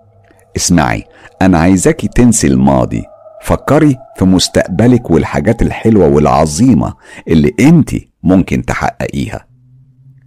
اسمعي 0.57 1.05
أنا 1.43 1.59
عايزاكي 1.59 2.09
تنسي 2.09 2.47
الماضي. 2.47 3.03
فكري 3.43 3.97
في 4.17 4.25
مستقبلك 4.25 5.11
والحاجات 5.11 5.63
الحلوة 5.63 6.07
والعظيمة 6.09 6.95
اللي 7.29 7.53
انت 7.61 7.91
ممكن 8.23 8.65
تحققيها. 8.65 9.47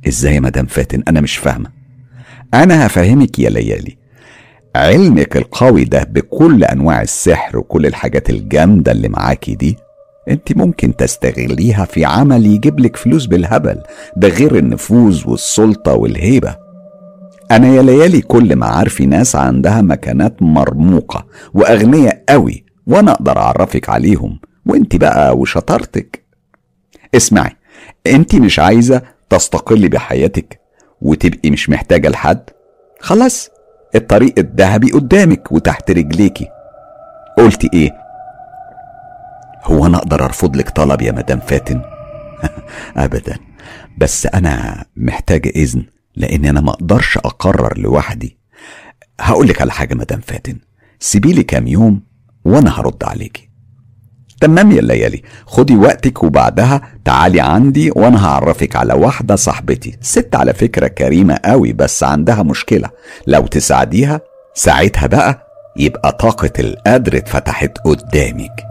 إزاي 0.08 0.36
يا 0.36 0.40
مدام 0.40 0.66
فاتن؟ 0.66 1.04
أنا 1.08 1.22
مش 1.22 1.38
فاهمة. 1.38 1.70
أنا 2.54 2.86
هفهمك 2.88 3.40
يا 3.40 3.50
ليالي. 3.50 3.98
علمك 4.76 5.38
القوي 5.38 5.84
ده 5.84 6.04
بكل 6.04 6.64
أنواع 6.64 7.02
السحر 7.02 7.58
وكل 7.58 7.86
الحاجات 7.86 8.30
الجامدة 8.30 8.92
اللي 8.92 9.10
معاكي 9.10 9.56
دي 9.56 9.78
انت 10.30 10.58
ممكن 10.58 10.96
تستغليها 10.96 11.86
في 11.86 12.06
عمل 12.06 12.46
يجيب 12.46 12.80
لك 12.80 12.96
فلوس 12.96 13.26
بالهبل 13.26 13.82
ده 14.18 14.28
غير 14.28 14.56
النفوذ 14.58 15.30
والسلطة 15.30 15.94
والهيبة. 15.94 16.65
أنا 17.52 17.68
يا 17.68 17.82
ليالي 17.82 18.22
كل 18.22 18.56
ما 18.56 18.66
عارفي 18.66 19.06
ناس 19.06 19.36
عندها 19.36 19.82
مكانات 19.82 20.42
مرموقة 20.42 21.26
واغنياء 21.54 22.24
قوي 22.30 22.66
وأنا 22.88 23.12
أقدر 23.12 23.38
أعرفك 23.38 23.90
عليهم. 23.90 24.40
وأنت 24.66 24.96
بقى 24.96 25.38
وشطارتك. 25.38 26.26
اسمعي 27.16 27.52
أنت 28.08 28.36
مش 28.36 28.60
عايزة 28.60 29.02
تستقلي 29.30 29.88
بحياتك 29.90 30.60
وتبقي 31.02 31.52
مش 31.52 31.70
محتاجة 31.70 32.10
لحد؟ 32.10 32.50
خلاص 33.00 33.50
الطريق 33.96 34.34
الذهبي 34.38 34.92
قدامك 34.92 35.52
وتحت 35.52 35.92
رجليكي 35.92 36.48
قلتي 37.38 37.70
إيه؟ 37.74 37.92
هو 39.64 39.86
أنا 39.86 39.98
أقدر 39.98 40.26
أرفض 40.26 40.56
لك 40.56 40.70
طلب 40.70 41.02
يا 41.02 41.12
مدام 41.12 41.40
فاتن؟ 41.40 41.82
ابدا. 42.98 43.38
بس 43.98 44.26
أنا 44.26 44.86
محتاجة 44.96 45.50
إذن. 45.50 45.84
لأن 46.18 46.46
أنا 46.46 46.62
ما 46.62 46.72
أقدرش 46.72 47.18
أقرر 47.18 47.78
لوحدي. 47.78 48.38
هقول 49.20 49.48
لك 49.48 49.62
على 49.62 49.72
حاجة 49.72 49.94
مدام 49.96 50.20
فاتن. 50.22 50.58
سيبي 51.00 51.34
لي 51.34 51.44
كام 51.44 51.68
يوم 51.68 52.02
وأنا 52.46 52.80
هرد 52.80 53.04
عليكي. 53.04 53.50
تمام 54.42 54.72
يا 54.72 54.82
ليالي 54.82 55.22
خدي 55.46 55.76
وقتك 55.76 56.24
وبعدها 56.24 56.82
تعالي 57.06 57.42
عندي 57.42 57.92
وأنا 57.96 58.26
هعرفك 58.26 58.76
على 58.76 58.94
واحدة 58.94 59.36
صاحبتي. 59.36 59.98
ست 60.02 60.36
على 60.36 60.54
فكرة 60.54 60.88
كريمة 60.88 61.40
قوي 61.46 61.74
بس 61.74 62.04
عندها 62.04 62.44
مشكلة. 62.44 62.90
لو 63.28 63.48
تساعديها 63.48 64.22
ساعتها 64.56 65.08
بقى 65.08 65.48
يبقى 65.78 66.12
طاقة 66.12 66.52
القدر 66.60 67.18
اتفتحت 67.18 67.78
قدامك. 67.78 68.64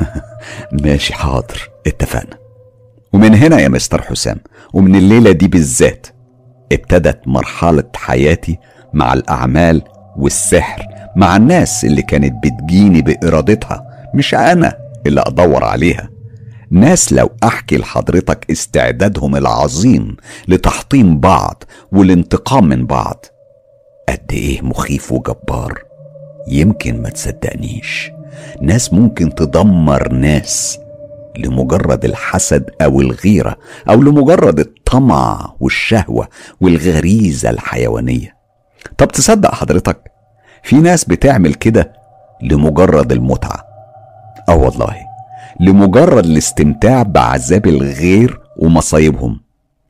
ماشي 0.84 1.14
حاضر. 1.14 1.70
اتفقنا. 1.86 2.38
ومن 3.12 3.34
هنا 3.34 3.58
يا 3.58 3.68
مستر 3.68 4.02
حسام 4.02 4.36
ومن 4.72 4.96
الليلة 4.96 5.32
دي 5.32 5.48
بالذات. 5.48 6.06
ابتدت 6.72 7.28
مرحلة 7.28 7.84
حياتي 7.96 8.58
مع 8.92 9.12
الأعمال 9.12 9.82
والسحر 10.16 10.82
مع 11.16 11.36
الناس 11.36 11.84
اللي 11.84 12.02
كانت 12.02 12.34
بتجيني 12.46 13.02
بإرادتها 13.02 13.86
مش 14.14 14.34
أنا 14.34 14.76
اللي 15.06 15.22
أدور 15.26 15.64
عليها. 15.64 16.08
ناس 16.70 17.12
لو 17.12 17.30
أحكي 17.44 17.76
لحضرتك 17.76 18.50
استعدادهم 18.50 19.36
العظيم 19.36 20.16
لتحطيم 20.48 21.20
بعض 21.20 21.64
والانتقام 21.92 22.64
من 22.68 22.86
بعض 22.86 23.26
قد 24.08 24.32
إيه 24.32 24.62
مخيف 24.62 25.12
وجبار؟ 25.12 25.82
يمكن 26.48 27.02
ما 27.02 27.08
تصدقنيش. 27.08 28.10
ناس 28.60 28.92
ممكن 28.92 29.34
تدمر 29.34 30.12
ناس 30.12 30.78
لمجرد 31.38 32.04
الحسد 32.04 32.70
أو 32.82 33.00
الغيرة 33.00 33.56
أو 33.88 34.02
لمجرد 34.02 34.60
الطمع 34.60 35.54
والشهوة 35.60 36.28
والغريزة 36.60 37.50
الحيوانية. 37.50 38.34
طب 38.98 39.08
تصدق 39.08 39.54
حضرتك 39.54 40.10
في 40.62 40.76
ناس 40.76 41.04
بتعمل 41.04 41.54
كده 41.54 41.92
لمجرد 42.42 43.12
المتعة. 43.12 43.64
آه 44.48 44.56
والله 44.56 44.96
لمجرد 45.60 46.24
الاستمتاع 46.24 47.02
بعذاب 47.02 47.66
الغير 47.66 48.40
ومصايبهم. 48.56 49.40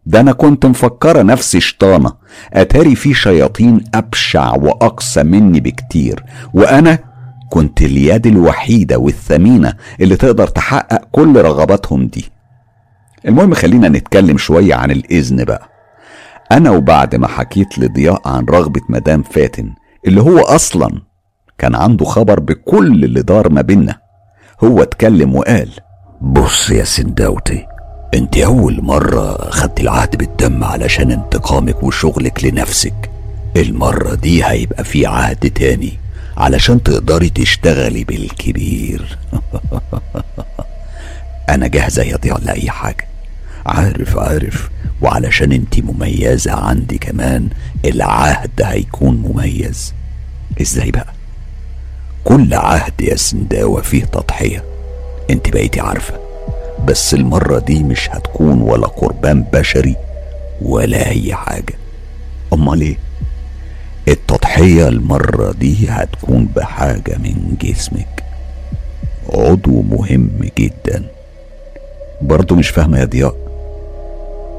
ده 0.07 0.20
أنا 0.20 0.32
كنت 0.32 0.66
مفكرة 0.66 1.22
نفسي 1.22 1.61
شطانة 1.61 2.12
أتاري 2.53 2.95
في 2.95 3.14
شياطين 3.14 3.84
أبشع 3.95 4.55
واقسى 4.55 5.22
مني 5.22 5.61
بكتير 5.61 6.24
وأنا 6.55 6.99
كنت 7.55 7.82
اليد 7.82 8.26
الوحيدة 8.26 8.98
والثمينة 8.98 9.74
اللي 10.00 10.16
تقدر 10.16 10.46
تحقق 10.46 11.09
كل 11.12 11.40
رغباتهم 11.42 12.07
دي. 12.07 12.24
المهم 13.28 13.55
خلينا 13.55 13.88
نتكلم 13.88 14.38
شوية 14.38 14.74
عن 14.74 14.90
الإذن 14.90 15.44
بقى. 15.44 15.68
أنا 16.52 16.70
وبعد 16.70 17.14
ما 17.16 17.28
حكيت 17.28 17.78
لضياء 17.78 18.28
عن 18.28 18.44
رغبة 18.44 18.80
مدام 18.88 19.22
فاتن 19.22 19.74
اللي 20.07 20.22
هو 20.22 20.38
أصلا 20.38 20.90
كان 21.59 21.74
عنده 21.74 22.05
خبر 22.05 22.40
بكل 22.40 23.05
اللي 23.05 23.22
دار 23.22 23.52
ما 23.52 23.61
بينا 23.61 23.96
هو 24.64 24.82
اتكلم 24.82 25.36
وقال 25.36 25.68
بص 26.20 26.70
يا 26.70 26.84
سنداوتي 26.84 27.66
انت 28.14 28.36
أول 28.38 28.82
مرة 28.82 29.50
خدت 29.50 29.80
العهد 29.80 30.16
بالدم 30.16 30.64
علشان 30.64 31.11
انتقامك 31.11 31.82
وشغلك 31.82 32.44
لنفسك. 32.44 33.11
المرة 33.57 34.14
دي 34.14 34.44
هيبقى 34.44 34.84
في 34.84 35.07
عهد 35.07 35.50
تاني. 35.50 36.03
علشان 36.37 36.82
تقدري 36.82 37.30
تشتغلي 37.30 38.05
بالكبير. 38.05 39.18
أنا 41.51 41.66
جاهزة 41.66 42.03
يا 42.03 42.16
ضياء 42.16 42.41
لأي 42.41 42.70
حاجة. 42.70 43.07
عارف 43.66 44.18
عارف. 44.18 44.70
وعلشان 45.03 45.53
انت 45.53 45.80
مميزة 45.80 46.53
عندي 46.53 46.99
كمان 46.99 47.49
العهد 47.85 48.62
هيكون 48.62 49.16
مميز. 49.16 49.95
إزاي 50.61 50.91
بقى؟ 50.91 51.12
كل 52.24 52.55
عهد 52.55 53.01
يا 53.01 53.16
سنداوة 53.16 53.82
فيه 53.82 54.05
تضحية. 54.05 54.64
انت 55.30 55.49
بقيتي 55.49 55.80
عارفة. 55.80 56.14
بس 56.85 57.14
المرة 57.14 57.59
دي 57.59 57.82
مش 57.82 58.09
هتكون 58.11 58.62
ولا 58.62 58.87
قربان 58.87 59.43
بشري 59.43 59.97
ولا 60.62 61.09
أي 61.09 61.35
حاجة. 61.35 61.74
أمال 62.53 62.80
إيه؟ 62.80 62.97
التضحية 64.09 64.88
المرة 64.88 65.52
دي 65.52 65.88
هتكون 65.88 66.44
بحاجة 66.57 67.16
من 67.18 67.57
جسمك. 67.61 68.24
عضو 69.34 69.82
مهم 69.82 70.30
جدا. 70.59 71.05
برضو 72.22 72.55
مش 72.55 72.68
فاهمة 72.68 72.98
يا 72.98 73.05
ضياء. 73.05 73.36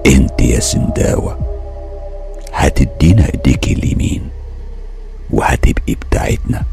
انت 0.06 0.42
يا 0.42 0.60
سنداوة 0.60 1.40
هتدينا 2.54 3.26
ايديك 3.34 3.68
اليمين 3.68 4.30
وهتبقي 5.30 5.94
بتاعتنا. 5.94 6.64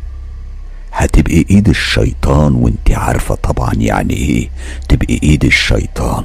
هتبقي 0.93 1.45
ايد 1.51 1.69
الشيطان 1.69 2.55
وانت 2.55 2.91
عارفة 2.91 3.35
طبعا 3.35 3.75
يعني 3.75 4.15
إيه 4.15 4.49
تبقي 4.89 5.19
ايد 5.23 5.45
الشيطان. 5.45 6.25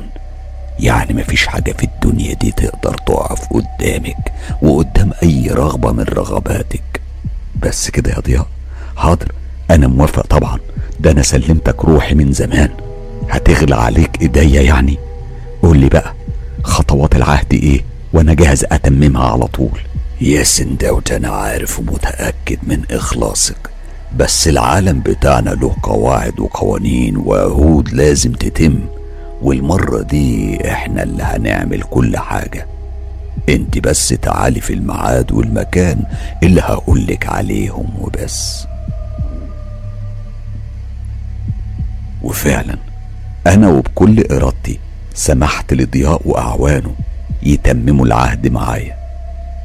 يعني 0.79 1.13
مفيش 1.13 1.47
حاجة 1.47 1.71
في 1.71 1.83
الدنيا 1.83 2.33
دي 2.33 2.51
تقدر 2.51 2.93
تقف 2.97 3.47
قدامك 3.53 4.33
وقدام 4.61 5.11
أي 5.23 5.47
رغبة 5.51 5.91
من 5.91 6.03
رغباتك. 6.03 7.01
بس 7.63 7.89
كده 7.89 8.11
يا 8.11 8.19
ضياء. 8.19 8.47
حاضر. 8.97 9.31
أنا 9.71 9.87
موافق 9.87 10.27
طبعا. 10.27 10.59
ده 10.99 11.11
أنا 11.11 11.21
سلمتك 11.21 11.85
روحي 11.85 12.15
من 12.15 12.31
زمان. 12.31 12.69
هتغلى 13.29 13.75
عليك 13.75 14.21
إيديا 14.21 14.61
يعني. 14.61 14.97
قول 15.61 15.77
لي 15.77 15.89
بقى 15.89 16.13
خطوات 16.63 17.15
العهد 17.15 17.53
إيه؟ 17.53 17.81
وأنا 18.13 18.33
جاهز 18.33 18.63
أتممها 18.71 19.27
على 19.31 19.45
طول. 19.47 19.79
يا 20.21 20.43
سنداوت 20.43 21.11
أنا 21.11 21.29
عارف 21.29 21.79
ومتأكد 21.79 22.57
من 22.63 22.83
إخلاصك. 22.91 23.69
بس 24.17 24.47
العالم 24.47 24.99
بتاعنا 24.99 25.49
له 25.49 25.75
قواعد 25.83 26.39
وقوانين 26.39 27.17
وعهود 27.17 27.89
لازم 27.93 28.31
تتم. 28.31 28.79
والمرة 29.41 30.01
دي 30.01 30.57
إحنا 30.71 31.03
اللي 31.03 31.23
هنعمل 31.23 31.81
كل 31.81 32.17
حاجة. 32.17 32.67
انت 33.49 33.77
بس 33.79 34.09
تعالي 34.09 34.61
في 34.61 34.73
الميعاد 34.73 35.31
والمكان 35.31 36.03
اللي 36.43 36.61
هقولك 36.61 37.27
عليهم 37.27 37.87
وبس. 37.99 38.65
وفعلا 42.23 42.77
أنا 43.47 43.69
وبكل 43.69 44.23
إرادتي 44.31 44.79
سمحت 45.13 45.73
لضياء 45.73 46.21
وأعوانه 46.25 46.95
يتمموا 47.43 48.05
العهد 48.05 48.47
معايا. 48.47 48.97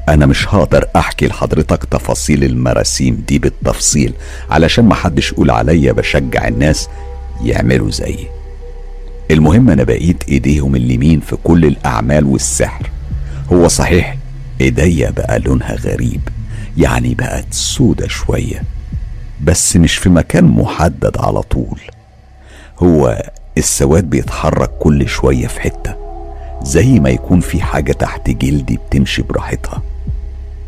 أنا 0.09 0.27
مش 0.27 0.49
هقدر 0.55 0.89
أحكي 0.97 1.27
لحضرتك 1.27 1.85
تفاصيل 1.85 2.45
المراسيم 2.45 3.25
دي 3.29 3.39
بالتفصيل 3.39 4.14
علشان 4.51 4.85
محدش 4.85 5.33
يقول 5.33 5.51
عليا 5.51 5.93
بشجع 5.93 6.49
الناس 6.49 6.89
يعملوا 7.45 7.91
زيي. 7.91 8.27
المهم 9.31 9.70
أنا 9.70 9.83
بقيت 9.85 10.29
إيديهم 10.29 10.77
اليمين 10.77 11.20
في 11.20 11.37
كل 11.45 11.64
الأعمال 11.64 12.25
والسحر. 12.25 12.91
هو 13.53 13.68
صحيح 13.68 14.16
إيديا 14.61 15.11
بقى 15.11 15.39
لونها 15.39 15.75
غريب 15.75 16.20
يعني 16.79 17.14
بقت 17.14 17.47
سودة 17.55 18.09
شوية 18.09 18.62
بس 19.45 19.77
مش 19.77 19.97
في 19.97 20.09
مكان 20.09 20.45
محدد 20.45 21.16
على 21.18 21.43
طول. 21.43 21.81
هو 22.79 23.23
السواد 23.59 24.11
بيتحرك 24.11 24.70
كل 24.79 25.09
شوية 25.09 25.47
في 25.47 25.61
حتة 25.61 25.95
زي 26.62 27.01
ما 27.01 27.11
يكون 27.11 27.41
في 27.41 27.62
حاجة 27.62 27.93
تحت 27.93 28.31
جلدي 28.31 28.77
بتمشي 28.89 29.23
براحتها. 29.23 29.83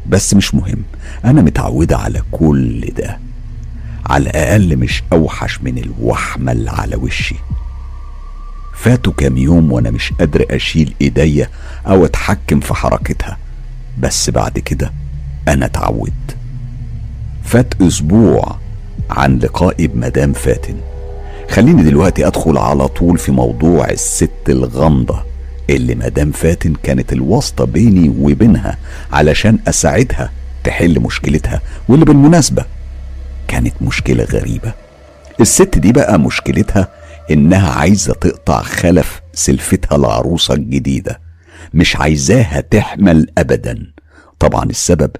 بس 0.07 0.35
مش 0.35 0.55
مهم 0.55 0.83
أنا 1.25 1.43
متعودة 1.43 1.97
على 1.99 2.23
كل 2.33 2.81
ده 2.99 3.19
على 4.07 4.23
الأقل 4.31 4.77
مش 4.77 5.03
أوحش 5.13 5.61
من 5.63 5.79
الوحمة 5.79 6.53
اللي 6.53 6.71
على 6.71 6.97
وشي. 6.97 7.35
فاتوا 8.75 9.13
كام 9.13 9.37
يوم 9.37 9.73
وأنا 9.73 9.91
مش 9.91 10.13
قادر 10.13 10.47
أشيل 10.51 10.95
إيديا 11.01 11.49
أو 11.87 12.05
أتحكم 12.05 12.61
في 12.61 12.75
حركتها. 12.75 13.39
بس 13.99 14.31
بعد 14.31 14.59
كده 14.59 14.93
أنا 15.49 15.67
اتعودت. 15.67 16.37
فات 17.45 17.83
أسبوع 17.83 18.57
عن 19.11 19.39
لقائي 19.39 19.87
بمدام 19.87 20.33
فاتن. 20.33 20.75
خليني 21.51 21.83
دلوقتي 21.83 22.27
أدخل 22.27 22.59
على 22.59 22.89
طول 22.89 23.19
في 23.19 23.33
موضوع 23.33 23.91
الست 23.91 24.31
الغامضة 24.49 25.23
اللي 25.71 25.95
مدام 25.95 26.33
فاتن 26.33 26.75
كانت 26.83 27.13
الواسطة 27.13 27.65
بيني 27.65 28.09
وبينها 28.09 28.79
علشان 29.13 29.59
أساعدها 29.69 30.31
تحل 30.65 31.01
مشكلتها 31.01 31.61
واللي 31.89 32.05
بالمناسبة 32.05 32.65
كانت 33.49 33.75
مشكلة 33.83 34.25
غريبة. 34.25 34.73
الست 35.41 35.79
دي 35.79 35.93
بقى 35.93 36.19
مشكلتها 36.21 36.89
إنها 37.31 37.71
عايزة 37.71 38.15
تقطع 38.15 38.63
خلف 38.63 39.23
سلفتها 39.33 39.97
العروسة 39.97 40.55
الجديدة. 40.55 41.21
مش 41.75 41.97
عايزاها 41.97 42.61
تحمل 42.61 43.27
أبدا. 43.39 43.93
طبعا 44.39 44.65
السبب 44.65 45.11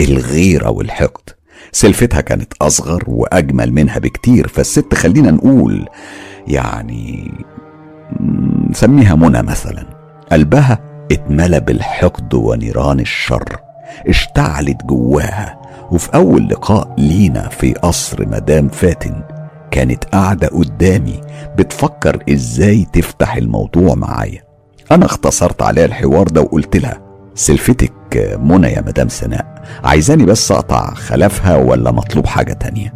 الغيرة 0.00 0.70
والحقد. 0.70 1.30
سلفتها 1.72 2.20
كانت 2.20 2.52
أصغر 2.62 3.04
وأجمل 3.06 3.72
منها 3.72 3.98
بكتير 3.98 4.48
فالست 4.48 4.94
خلينا 4.94 5.30
نقول 5.30 5.88
يعني 6.48 7.32
نسميها 8.70 9.14
منى 9.14 9.42
مثلا. 9.42 9.86
قلبها 10.32 10.78
اتملى 11.12 11.60
بالحقد 11.60 12.34
ونيران 12.34 13.00
الشر. 13.00 13.56
اشتعلت 14.08 14.84
جواها. 14.84 15.62
وفي 15.90 16.14
أول 16.14 16.48
لقاء 16.48 16.94
لينا 16.98 17.48
في 17.48 17.72
قصر 17.72 18.28
مدام 18.28 18.68
فاتن 18.68 19.22
كانت 19.72 20.04
قاعدة 20.04 20.48
قدامي 20.48 21.20
بتفكر 21.58 22.22
إزاي 22.30 22.86
تفتح 22.92 23.36
الموضوع 23.36 23.94
معايا. 23.94 24.42
أنا 24.90 25.06
اختصرت 25.06 25.62
عليها 25.62 25.84
الحوار 25.84 26.26
ده 26.28 26.40
وقلت 26.40 26.76
لها 26.76 27.00
سلفتك 27.34 27.92
منى 28.40 28.66
يا 28.68 28.80
مدام 28.80 29.08
سناء 29.08 29.62
عايزاني 29.84 30.24
بس 30.24 30.52
أقطع 30.52 30.94
خلافها 30.94 31.56
ولا 31.56 31.90
مطلوب 31.90 32.26
حاجة 32.26 32.52
تانية؟ 32.52 32.94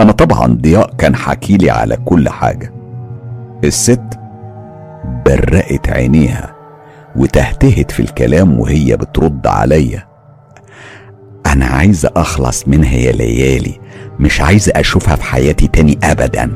أنا 0.00 0.12
طبعا 0.12 0.46
ضياء 0.46 0.94
كان 0.98 1.16
حكيلي 1.16 1.70
على 1.70 1.96
كل 1.96 2.28
حاجة. 2.28 2.72
الست 3.64 4.02
برقت 5.26 5.88
عينيها 5.88 6.54
وتهتهت 7.16 7.90
في 7.90 8.00
الكلام 8.00 8.60
وهي 8.60 8.96
بترد 8.96 9.46
عليا. 9.46 10.06
أنا 11.46 11.66
عايزة 11.66 12.10
أخلص 12.16 12.68
منها 12.68 12.94
يا 12.94 13.12
ليالي 13.12 13.80
مش 14.20 14.40
عايزه 14.40 14.72
أشوفها 14.76 15.16
في 15.16 15.22
حياتي 15.24 15.66
تاني 15.68 15.98
ابدا. 16.04 16.50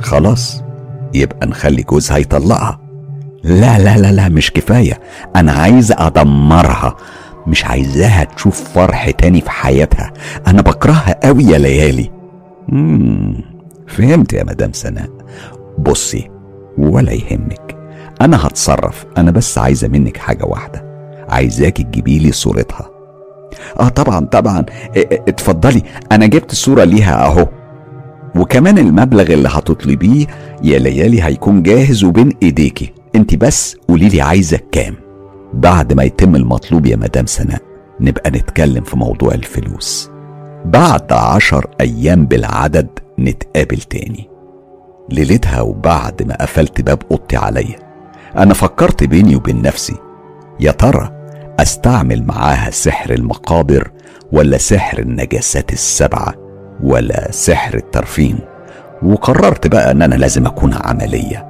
خلاص 0.00 0.62
يبقى 1.14 1.46
نخلي 1.46 1.82
جوزها 1.82 2.18
يطلقها 2.18 2.78
لا 3.44 3.78
لا 3.78 3.98
لا 3.98 4.12
لا 4.12 4.28
مش 4.28 4.50
كفاية. 4.50 5.00
أنا 5.36 5.52
عايزه 5.52 5.94
أدمرها. 5.98 6.96
مش 7.46 7.64
عايزاها 7.64 8.24
تشوف 8.24 8.60
فرح 8.74 9.10
تاني 9.10 9.40
في 9.40 9.50
حياتها. 9.50 10.12
أنا 10.46 10.62
بكرهها 10.62 11.20
قوي 11.24 11.44
يا 11.44 11.58
ليالي. 11.58 12.10
مم. 12.68 13.44
فهمت 13.88 14.32
يا 14.32 14.44
مدام 14.44 14.72
سناء. 14.72 15.08
بصي 15.78 16.30
ولا 16.78 17.12
يهمك. 17.12 17.76
أنا 18.20 18.46
هتصرف. 18.46 19.06
أنا 19.18 19.30
بس 19.30 19.58
عايزة 19.58 19.88
منك 19.88 20.16
حاجة 20.16 20.44
واحدة. 20.44 20.84
عايزاكي 21.28 21.82
تجيبي 21.82 22.18
لي 22.18 22.32
صورتها. 22.32 22.90
آه 23.80 23.88
طبعا 23.88 24.26
طبعا. 24.26 24.64
اتفضلي. 24.96 25.82
أنا 26.12 26.26
جبت 26.26 26.52
الصورة 26.52 26.84
ليها 26.84 27.26
أهو. 27.26 27.48
وكمان 28.36 28.78
المبلغ 28.78 29.32
اللي 29.32 29.48
هتطلبيه 29.48 30.26
يا 30.62 30.78
ليالي 30.78 31.22
هيكون 31.22 31.62
جاهز 31.62 32.04
وبين 32.04 32.32
إيديكي. 32.42 32.92
أنت 33.16 33.34
بس 33.34 33.76
قولي 33.88 34.08
لي 34.08 34.20
عايزه 34.22 34.60
كام؟ 34.72 34.94
بعد 35.54 35.92
ما 35.92 36.02
يتم 36.02 36.36
المطلوب 36.36 36.86
يا 36.86 36.96
مدام 36.96 37.26
سناء 37.26 37.60
نبقى 38.00 38.30
نتكلم 38.30 38.84
في 38.84 38.96
موضوع 38.96 39.34
الفلوس. 39.34 40.10
بعد 40.64 41.12
عشر 41.12 41.66
أيام 41.80 42.26
بالعدد 42.26 42.88
نتقابل 43.18 43.76
تاني. 43.76 44.28
ليلتها 45.10 45.60
وبعد 45.60 46.22
ما 46.22 46.34
قفلت 46.40 46.80
باب 46.80 47.02
أوضتي 47.10 47.36
عليا. 47.36 47.76
أنا 48.36 48.54
فكرت 48.54 49.04
بيني 49.04 49.36
وبين 49.36 49.62
نفسي 49.62 49.96
يا 50.60 50.72
ترى 50.72 51.10
أستعمل 51.62 52.22
معاها 52.26 52.70
سحر 52.70 53.14
المقابر 53.14 53.90
ولا 54.32 54.58
سحر 54.58 54.98
النجاسات 54.98 55.72
السبعة 55.72 56.34
ولا 56.82 57.30
سحر 57.30 57.74
الترفين. 57.74 58.38
وقررت 59.02 59.66
بقى 59.66 59.90
إن 59.90 60.02
أنا 60.02 60.14
لازم 60.14 60.46
أكون 60.46 60.74
عملية. 60.74 61.46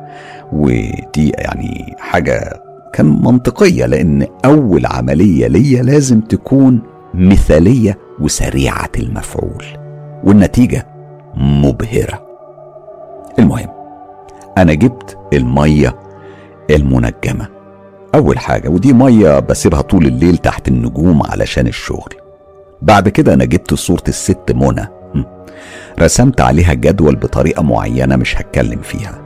ودي 0.53 1.31
يعني 1.39 1.97
حاجة 1.99 2.63
كان 2.93 3.07
منطقية 3.07 3.87
لأن 3.87 4.27
أول 4.45 4.87
عملية 4.87 5.47
ليا 5.47 5.83
لازم 5.83 6.21
تكون 6.21 6.83
مثالية 7.15 7.99
وسريعة 8.21 8.91
المفعول. 8.99 9.65
والنتيجة 10.25 10.87
مبهرة. 11.37 12.27
المهم 13.39 13.69
أنا 14.59 14.75
جبت 14.75 15.19
المية 15.33 15.95
المنجمة. 16.71 17.62
أول 18.15 18.39
حاجة 18.39 18.69
ودي 18.69 18.93
مية 18.93 19.39
بسيبها 19.39 19.81
طول 19.81 20.07
الليل 20.07 20.39
تحت 20.39 20.69
النجوم 20.69 21.23
علشان 21.23 21.67
الشغل. 21.67 22.15
بعد 22.83 23.09
كده 23.09 23.35
أنا 23.35 23.45
جبت 23.45 23.75
صورة 23.75 24.03
الست 24.09 24.53
منى. 24.55 24.89
رسمت 26.01 26.41
عليها 26.41 26.75
جدول 26.75 27.17
بطريقة 27.17 27.63
معينة 27.63 28.17
مش 28.17 28.37
هتكلم 28.41 28.81
فيها. 28.81 29.19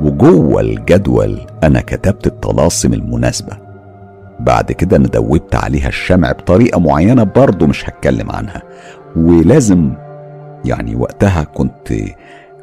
وجوه 0.00 0.60
الجدول 0.60 1.40
أنا 1.64 1.80
كتبت 1.80 2.26
الطلاسم 2.26 2.92
المناسبة. 2.92 3.56
بعد 4.40 4.72
كده 4.72 4.96
أنا 4.96 5.08
دوبت 5.08 5.54
عليها 5.54 5.88
الشمع 5.88 6.32
بطريقة 6.32 6.80
معينة 6.80 7.24
برضه 7.24 7.66
مش 7.66 7.88
هتكلم 7.88 8.30
عنها. 8.30 8.62
ولازم 9.16 9.92
يعني 10.64 10.94
وقتها 10.94 11.42
كنت 11.44 11.92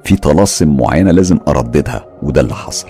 في 0.03 0.15
طلاسم 0.15 0.77
معينة 0.77 1.11
لازم 1.11 1.39
أرددها 1.47 2.05
وده 2.23 2.41
اللي 2.41 2.53
حصل. 2.53 2.87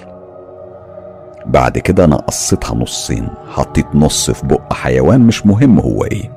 بعد 1.47 1.77
كده 1.77 2.05
أنا 2.05 2.15
قصيتها 2.15 2.75
نصين 2.75 3.27
حطيت 3.49 3.85
نص 3.93 4.31
في 4.31 4.47
بق 4.47 4.73
حيوان 4.73 5.21
مش 5.21 5.45
مهم 5.45 5.79
هو 5.79 6.03
إيه. 6.03 6.31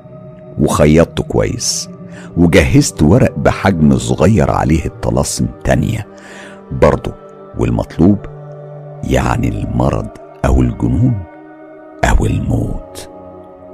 وخيطته 0.61 1.23
كويس. 1.23 1.89
وجهزت 2.37 3.03
ورق 3.03 3.39
بحجم 3.39 3.99
صغير 3.99 4.51
عليه 4.51 4.87
الطلاسم 4.87 5.47
تانية. 5.65 6.07
برضه 6.73 7.13
والمطلوب 7.59 8.19
يعني 9.05 9.49
المرض 9.49 10.09
أو 10.45 10.63
الجنون 10.63 11.15
أو 12.05 12.27
الموت. 12.27 13.09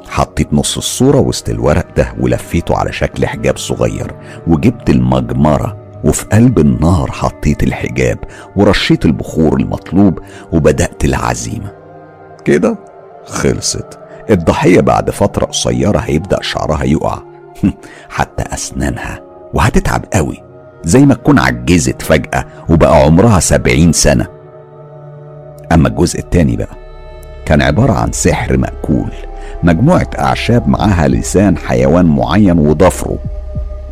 حطيت 0.08 0.52
نص 0.54 0.76
الصورة 0.76 1.20
وسط 1.20 1.48
الورق 1.48 1.86
ده 1.96 2.14
ولفيته 2.20 2.76
على 2.76 2.92
شكل 2.92 3.26
حجاب 3.26 3.56
صغير. 3.58 4.14
وجبت 4.46 4.90
المجمرة 4.90 5.76
وفي 6.04 6.24
قلب 6.24 6.58
النار 6.58 7.10
حطيت 7.12 7.62
الحجاب 7.62 8.18
ورشيت 8.56 9.04
البخور 9.04 9.60
المطلوب 9.60 10.18
وبدأت 10.52 11.04
العزيمة. 11.04 11.72
كده؟ 12.44 12.78
خلصت. 13.24 13.98
الضحية 14.30 14.80
بعد 14.80 15.10
فترة 15.10 15.44
قصيرة 15.44 15.98
هيبدأ 15.98 16.38
شعرها 16.42 16.84
يقع. 16.84 17.18
حتى 18.16 18.54
أسنانها. 18.54 19.20
وهتتعب 19.54 20.04
قوي. 20.12 20.42
زي 20.84 21.06
ما 21.06 21.14
تكون 21.14 21.38
عجزت 21.38 22.02
فجأة 22.02 22.44
وبقى 22.68 22.96
عمرها 23.02 23.40
سبعين 23.40 23.92
سنة. 23.92 24.26
أما 25.72 25.88
الجزء 25.88 26.18
التاني 26.18 26.56
بقى 26.56 26.76
كان 27.46 27.62
عبارة 27.62 27.92
عن 27.92 28.12
سحر 28.12 28.56
مأكول. 28.56 29.10
مجموعة 29.62 30.10
أعشاب 30.18 30.68
معاها 30.68 31.08
لسان 31.08 31.58
حيوان 31.58 32.06
معين 32.06 32.58
وضفره. 32.58 33.18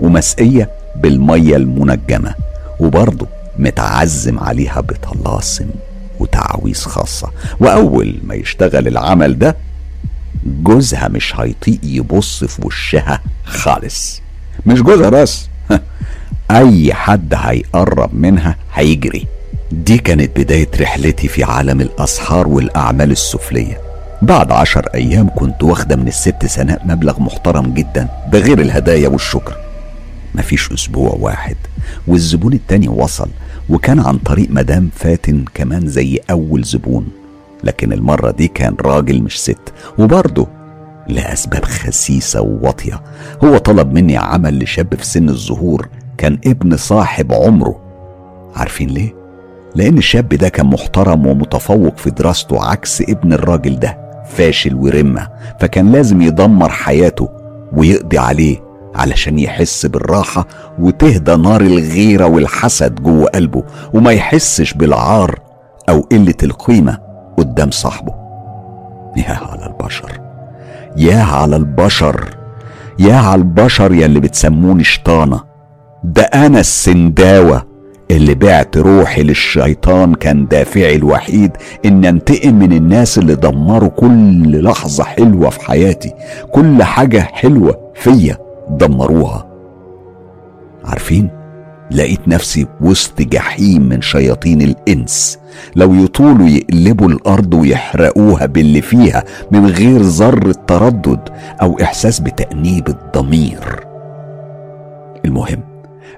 ومسقية 0.01 0.82
بالمية 1.03 1.57
المنجمة 1.57 2.35
وبرضه 2.81 3.27
متعزم 3.59 4.39
عليها 4.39 4.81
بطلاسم 4.81 5.67
وتعويذ 6.21 6.77
خاصة. 6.77 7.31
وأول 7.61 8.15
ما 8.25 8.35
يشتغل 8.35 8.89
العمل 8.89 9.39
ده 9.39 9.57
جوزها 10.47 11.09
مش 11.09 11.37
هيطيق 11.37 11.79
يبص 11.83 12.45
في 12.45 12.67
وشها 12.67 13.21
خالص. 13.45 14.23
مش 14.67 14.83
جوزها 14.83 15.09
بس 15.11 15.47
أي 16.51 16.95
حد 16.95 17.35
هيقرب 17.37 18.15
منها 18.15 18.57
هيجري. 18.75 19.27
دي 19.73 19.99
كانت 19.99 20.41
بداية 20.41 20.69
رحلتي 20.81 21.29
في 21.29 21.45
عالم 21.45 21.81
الأسحار 21.81 22.49
والأعمال 22.49 23.11
السفلية. 23.11 23.81
بعد 24.23 24.53
عشر 24.53 24.89
أيام 24.95 25.29
كنت 25.35 25.63
واخدة 25.63 25.97
من 25.97 26.09
الست 26.09 26.47
سناء 26.47 26.83
مبلغ 26.87 27.21
محترم 27.21 27.75
جدا 27.75 28.09
ده 28.33 28.39
غير 28.39 28.61
الهدايا 28.61 29.09
والشكر. 29.09 29.57
مفيش 30.35 30.73
أسبوع 30.73 31.17
واحد 31.21 31.57
والزبون 32.07 32.53
التاني 32.53 32.89
وصل 32.89 33.29
وكان 33.69 34.01
عن 34.01 34.19
طريق 34.19 34.51
مدام 34.51 34.91
فاتن 34.95 35.45
كمان 35.55 35.87
زي 35.89 36.19
أول 36.31 36.65
زبون. 36.65 37.09
لكن 37.65 37.93
المرة 37.93 38.31
دي 38.31 38.49
كان 38.49 38.77
راجل 38.81 39.23
مش 39.23 39.41
ست 39.41 39.73
وبرضه 39.99 40.49
لأسباب 41.09 41.65
خسيسة 41.65 42.41
وواطية. 42.41 43.03
هو 43.45 43.59
طلب 43.59 43.93
مني 43.93 44.17
عمل 44.17 44.59
لشاب 44.63 44.95
في 44.95 45.07
سن 45.07 45.29
الظهور 45.29 45.89
كان 46.19 46.39
ابن 46.47 46.77
صاحب 46.77 47.33
عمره. 47.33 47.81
عارفين 48.57 48.89
ليه؟ 48.89 49.15
لأن 49.75 49.99
الشاب 49.99 50.29
ده 50.29 50.49
كان 50.49 50.67
محترم 50.67 51.27
ومتفوق 51.27 51.97
في 51.97 52.11
دراسته 52.11 52.65
عكس 52.65 53.01
ابن 53.01 53.33
الراجل 53.33 53.79
ده 53.79 53.99
فاشل 54.31 54.75
ورمة 54.75 55.29
فكان 55.61 55.93
لازم 55.93 56.23
يدمر 56.23 56.69
حياته 56.69 57.29
ويقضي 57.73 58.19
عليه. 58.19 58.72
علشان 58.95 59.39
يحس 59.39 59.87
بالراحة 59.87 60.47
وتهدى 60.79 61.37
نار 61.37 61.61
الغيرة 61.61 62.27
والحسد 62.27 62.95
جوه 62.95 63.27
قلبه 63.27 63.63
وما 63.95 64.13
يحسش 64.13 64.73
بالعار 64.75 65.39
أو 65.89 66.01
قلة 66.01 66.35
القيمة 66.43 66.99
قدام 67.39 67.71
صاحبه. 67.71 68.15
يا 69.17 69.39
على 69.51 69.67
البشر 69.67 70.21
يا 70.97 71.23
على 71.23 71.57
البشر 71.57 72.29
يا 72.99 73.15
على 73.15 73.39
البشر 73.39 73.93
يا 73.93 74.07
اللي 74.07 74.21
بتسموني 74.21 74.85
شطانة. 74.85 75.41
ده 76.05 76.23
أنا 76.23 76.61
السنداوة 76.61 77.63
اللي 78.11 78.35
بعت 78.35 78.77
روحي 78.77 79.23
للشيطان 79.23 80.15
كان 80.15 80.47
دافعي 80.47 80.97
الوحيد 80.97 81.51
إن 81.85 82.05
أنتقم 82.05 82.55
من 82.55 82.73
الناس 82.73 83.19
اللي 83.19 83.35
دمروا 83.35 83.89
كل 83.89 84.65
لحظة 84.65 85.05
حلوة 85.05 85.51
في 85.51 85.61
حياتي 85.61 86.13
كل 86.53 86.83
حاجة 86.83 87.19
حلوة 87.21 87.93
فيا. 87.95 88.39
دمروها. 88.79 89.47
عارفين؟ 90.85 91.31
لقيت 91.91 92.29
نفسي 92.29 92.67
وسط 92.81 93.23
جحيم 93.23 93.83
من 93.83 94.03
شياطين 94.03 94.63
الإنس. 94.63 95.39
لو 95.77 95.95
يطولوا 95.95 96.49
يقلبوا 96.49 97.09
الأرض 97.09 97.55
ويحرقوها 97.55 98.47
باللي 98.47 98.81
فيها 98.83 99.25
من 99.51 99.67
غير 99.67 100.01
ذرة 100.01 100.55
تردد 100.67 101.21
أو 101.63 101.79
إحساس 101.83 102.21
بتأنيب 102.21 102.89
الضمير. 102.89 103.87
المهم 105.25 105.61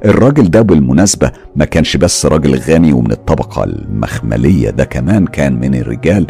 الراجل 0.05 0.51
ده 0.51 0.63
بالمناسبة 0.63 1.31
ما 1.57 1.65
كانش 1.65 1.97
بس 1.97 2.27
راجل 2.27 2.59
غني 2.59 2.93
ومن 2.93 3.13
الطبقة 3.13 3.65
المخملية 3.65 4.71
ده 4.71 4.85
كمان 4.85 5.27
كان 5.27 5.61
من 5.61 5.75
الرجال 5.75 6.27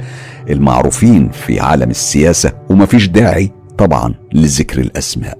المعروفين 0.51 1.28
في 1.28 1.60
عالم 1.60 1.90
السياسة 1.90 2.52
ومفيش 2.70 3.09
داعي 3.09 3.51
طبعا 3.78 4.14
لذكر 4.32 4.80
الأسماء. 4.80 5.38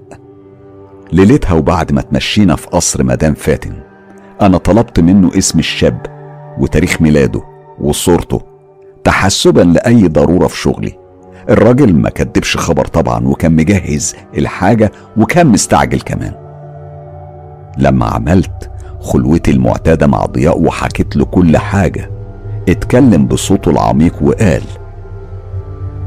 ليلتها 1.13 1.53
وبعد 1.53 1.91
ما 1.91 2.01
تمشينا 2.01 2.55
في 2.55 2.67
قصر 2.67 3.03
مدام 3.03 3.33
فاتن 3.33 3.73
أنا 4.41 4.57
طلبت 4.57 4.99
منه 4.99 5.31
اسم 5.37 5.59
الشاب 5.59 6.01
وتاريخ 6.59 7.01
ميلاده 7.01 7.41
وصورته 7.79 8.41
تحسبا 9.03 9.61
لأي 9.61 10.07
ضرورة 10.07 10.47
في 10.47 10.57
شغلي. 10.57 10.99
الراجل 11.49 11.93
ما 11.93 12.09
كدبش 12.09 12.57
خبر 12.57 12.85
طبعا 12.85 13.27
وكان 13.27 13.55
مجهز 13.55 14.15
الحاجة 14.37 14.91
وكان 15.17 15.47
مستعجل 15.47 16.01
كمان. 16.01 16.33
لما 17.77 18.05
عملت 18.05 18.71
خلوتي 18.99 19.51
المعتادة 19.51 20.07
مع 20.07 20.25
ضياء 20.25 20.61
وحكيت 20.61 21.15
له 21.15 21.25
كل 21.25 21.57
حاجة 21.57 22.09
اتكلم 22.69 23.25
بصوته 23.25 23.71
العميق 23.71 24.15
وقال 24.23 24.63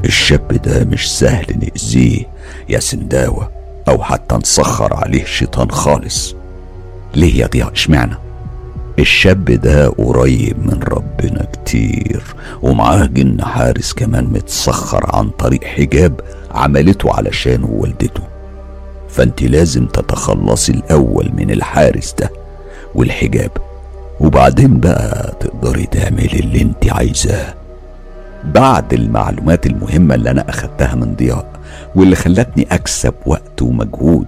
الشاب 0.05 0.47
ده 0.47 0.85
مش 0.85 1.19
سهل 1.19 1.45
نأذيه 1.59 2.25
يا 2.69 2.79
سنداوة. 2.79 3.58
أو 3.89 4.03
حتى 4.03 4.35
نسخر 4.35 4.93
عليه 4.93 5.25
شيطان 5.25 5.71
خالص. 5.71 6.35
ليه 7.15 7.35
يا 7.41 7.47
ضياء؟ 7.47 7.71
اشمعنى؟ 7.73 8.15
الشاب 8.99 9.45
ده 9.45 9.87
قريب 9.89 10.59
من 10.65 10.79
ربنا 10.83 11.47
كتير 11.53 12.23
ومعاه 12.61 13.05
جن 13.05 13.41
حارس 13.43 13.93
كمان 13.93 14.25
متسخر 14.25 15.05
عن 15.15 15.29
طريق 15.29 15.63
حجاب 15.63 16.21
عملته 16.51 17.13
علشانه 17.13 17.67
والدته 17.71 18.21
فأنت 19.09 19.43
لازم 19.43 19.85
تتخلصي 19.85 20.71
الأول 20.71 21.31
من 21.37 21.51
الحارس 21.51 22.15
ده 22.19 22.31
والحجاب 22.95 23.51
وبعدين 24.19 24.79
بقى 24.79 25.33
تقدري 25.39 25.85
تعملي 25.85 26.39
اللي 26.39 26.61
أنت 26.61 26.91
عايزاه. 26.91 27.53
بعد 28.43 28.93
المعلومات 28.93 29.65
المهمة 29.65 30.15
اللي 30.15 30.31
أنا 30.31 30.49
أخدتها 30.49 30.95
من 30.95 31.15
ضياء 31.15 31.45
واللي 31.95 32.15
خلتني 32.15 32.67
أكسب 32.71 33.13
وقت 33.25 33.61
ومجهود. 33.61 34.27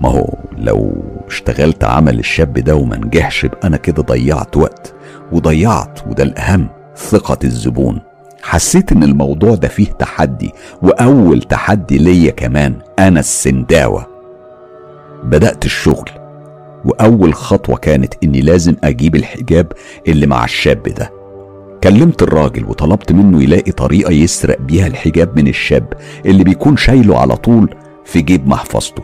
ما 0.00 0.08
هو 0.08 0.34
لو 0.58 1.04
اشتغلت 1.26 1.84
عمل 1.84 2.18
الشاب 2.18 2.52
ده 2.52 2.74
وما 2.74 2.96
نجحش 2.96 3.44
يبقى 3.44 3.68
أنا 3.68 3.76
كده 3.76 4.02
ضيعت 4.02 4.56
وقت 4.56 4.94
وضيعت 5.32 6.00
وده 6.06 6.22
الأهم 6.24 6.68
ثقة 6.96 7.38
الزبون. 7.44 8.00
حسيت 8.42 8.92
إن 8.92 9.02
الموضوع 9.02 9.54
ده 9.54 9.68
فيه 9.68 9.86
تحدي 9.86 10.50
وأول 10.82 11.42
تحدي 11.42 11.98
ليا 11.98 12.30
كمان 12.30 12.74
أنا 12.98 13.20
السنداوة. 13.20 14.06
بدأت 15.24 15.64
الشغل 15.64 16.10
وأول 16.84 17.34
خطوة 17.34 17.76
كانت 17.76 18.14
إني 18.24 18.40
لازم 18.40 18.76
أجيب 18.84 19.16
الحجاب 19.16 19.72
اللي 20.08 20.26
مع 20.26 20.44
الشاب 20.44 20.82
ده. 20.82 21.17
كلمت 21.84 22.22
الراجل 22.22 22.64
وطلبت 22.64 23.12
منه 23.12 23.42
يلاقي 23.42 23.72
طريقة 23.72 24.12
يسرق 24.12 24.60
بيها 24.60 24.86
الحجاب 24.86 25.36
من 25.38 25.48
الشاب 25.48 25.92
اللي 26.26 26.44
بيكون 26.44 26.76
شايله 26.76 27.18
على 27.18 27.36
طول 27.36 27.74
في 28.04 28.20
جيب 28.20 28.48
محفظته. 28.48 29.02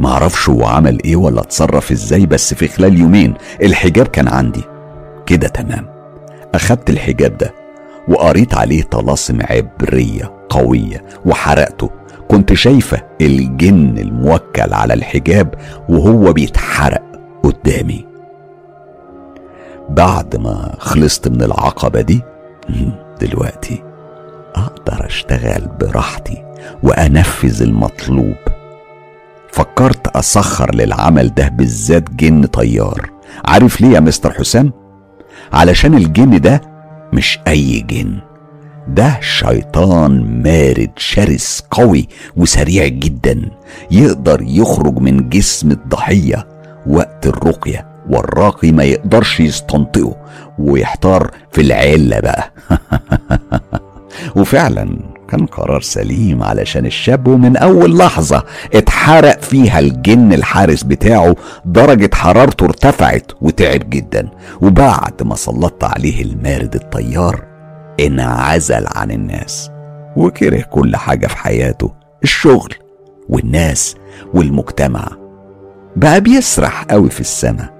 معرفش 0.00 0.48
هو 0.48 0.64
عمل 0.64 0.98
إيه 1.04 1.16
ولا 1.16 1.40
اتصرف 1.40 1.90
إزاي 1.92 2.26
بس 2.26 2.54
في 2.54 2.68
خلال 2.68 2.98
يومين 2.98 3.34
الحجاب 3.62 4.06
كان 4.06 4.28
عندي. 4.28 4.62
كده 5.26 5.48
تمام. 5.48 5.86
أخدت 6.54 6.90
الحجاب 6.90 7.38
ده 7.38 7.54
وقريت 8.08 8.54
عليه 8.54 8.82
طلاسم 8.82 9.38
عبرية 9.42 10.32
قوية 10.48 11.04
وحرقته. 11.26 11.90
كنت 12.28 12.52
شايفة 12.52 13.02
الجن 13.20 13.98
الموكل 13.98 14.72
على 14.74 14.94
الحجاب 14.94 15.54
وهو 15.88 16.32
بيتحرق 16.32 17.02
قدامي. 17.42 18.09
بعد 19.90 20.36
ما 20.36 20.74
خلصت 20.78 21.28
من 21.28 21.42
العقبة 21.42 22.00
دي 22.00 22.22
دلوقتي 23.20 23.82
أقدر 24.54 25.06
أشتغل 25.06 25.68
براحتي 25.80 26.44
وأنفذ 26.82 27.62
المطلوب. 27.62 28.34
فكرت 29.52 30.16
أسخر 30.16 30.74
للعمل 30.74 31.34
ده 31.34 31.48
بالذات 31.48 32.10
جن 32.10 32.46
طيار. 32.46 33.10
عارف 33.44 33.80
ليه 33.80 33.88
يا 33.88 34.00
مستر 34.00 34.32
حسام؟ 34.32 34.72
علشان 35.52 35.94
الجن 35.94 36.40
ده 36.40 36.60
مش 37.12 37.38
أي 37.48 37.80
جن. 37.80 38.18
ده 38.88 39.20
شيطان 39.20 40.42
مارد 40.42 40.90
شرس 40.96 41.62
قوي 41.70 42.08
وسريع 42.36 42.86
جدا 42.86 43.50
يقدر 43.90 44.42
يخرج 44.42 44.98
من 44.98 45.28
جسم 45.28 45.70
الضحية 45.70 46.46
وقت 46.86 47.26
الرقية. 47.26 47.89
والراقي 48.08 48.72
ما 48.72 48.84
يقدرش 48.84 49.40
يستنطقه 49.40 50.16
ويحتار 50.58 51.30
في 51.52 51.60
العلة 51.60 52.20
بقى. 52.20 52.52
وفعلا 54.36 54.96
كان 55.28 55.46
قرار 55.46 55.80
سليم 55.80 56.42
علشان 56.42 56.86
الشاب 56.86 57.28
ومن 57.28 57.56
أول 57.56 57.98
لحظة 57.98 58.44
اتحرق 58.74 59.42
فيها 59.42 59.78
الجن 59.78 60.32
الحارس 60.32 60.82
بتاعه 60.82 61.36
درجة 61.64 62.10
حرارته 62.14 62.64
ارتفعت 62.64 63.32
وتعب 63.40 63.90
جدا. 63.90 64.28
وبعد 64.60 65.22
ما 65.22 65.36
سلطت 65.36 65.84
عليه 65.84 66.22
المارد 66.22 66.74
الطيار 66.74 67.44
انعزل 68.00 68.86
عن 68.94 69.10
الناس 69.10 69.70
وكره 70.16 70.62
كل 70.62 70.96
حاجة 70.96 71.26
في 71.26 71.36
حياته 71.36 71.92
الشغل 72.22 72.74
والناس 73.28 73.96
والمجتمع. 74.34 75.08
بقى 75.96 76.20
بيسرح 76.20 76.84
قوي 76.84 77.10
في 77.10 77.20
السماء 77.20 77.79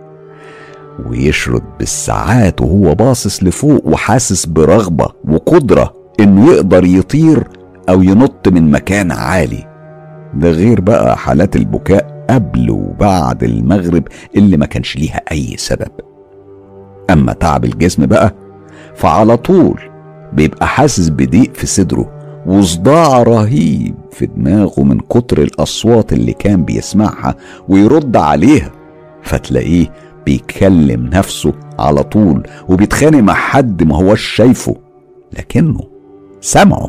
ويشرد 1.06 1.62
بالساعات 1.78 2.60
وهو 2.60 2.94
باصص 2.94 3.42
لفوق 3.44 3.86
وحاسس 3.86 4.46
برغبة 4.46 5.06
وقدرة 5.28 5.92
إنه 6.20 6.52
يقدر 6.52 6.84
يطير 6.84 7.48
أو 7.88 8.02
ينط 8.02 8.48
من 8.48 8.70
مكان 8.70 9.12
عالي. 9.12 9.66
ده 10.34 10.50
غير 10.50 10.80
بقى 10.80 11.16
حالات 11.18 11.56
البكاء 11.56 12.24
قبل 12.30 12.70
وبعد 12.70 13.44
المغرب 13.44 14.08
اللي 14.36 14.56
ما 14.56 14.66
كانش 14.66 14.96
ليها 14.96 15.20
أي 15.32 15.54
سبب. 15.56 15.90
أما 17.10 17.32
تعب 17.32 17.64
الجسم 17.64 18.06
بقى 18.06 18.34
فعلى 18.94 19.36
طول 19.36 19.80
بيبقى 20.32 20.66
حاسس 20.66 21.08
بضيق 21.08 21.54
في 21.54 21.66
صدره 21.66 22.10
وصداع 22.46 23.22
رهيب 23.22 23.94
في 24.12 24.26
دماغه 24.26 24.82
من 24.82 25.00
كتر 25.00 25.38
الأصوات 25.42 26.12
اللي 26.12 26.32
كان 26.32 26.64
بيسمعها 26.64 27.34
ويرد 27.68 28.16
عليها 28.16 28.70
فتلاقيه 29.22 29.92
بيكلم 30.26 31.06
نفسه 31.06 31.52
على 31.78 32.02
طول 32.02 32.42
وبيتخانق 32.68 33.18
مع 33.18 33.34
حد 33.34 33.82
ما 33.82 33.96
هوش 33.96 34.22
شايفه 34.22 34.76
لكنه 35.38 35.80
سمعوا 36.40 36.88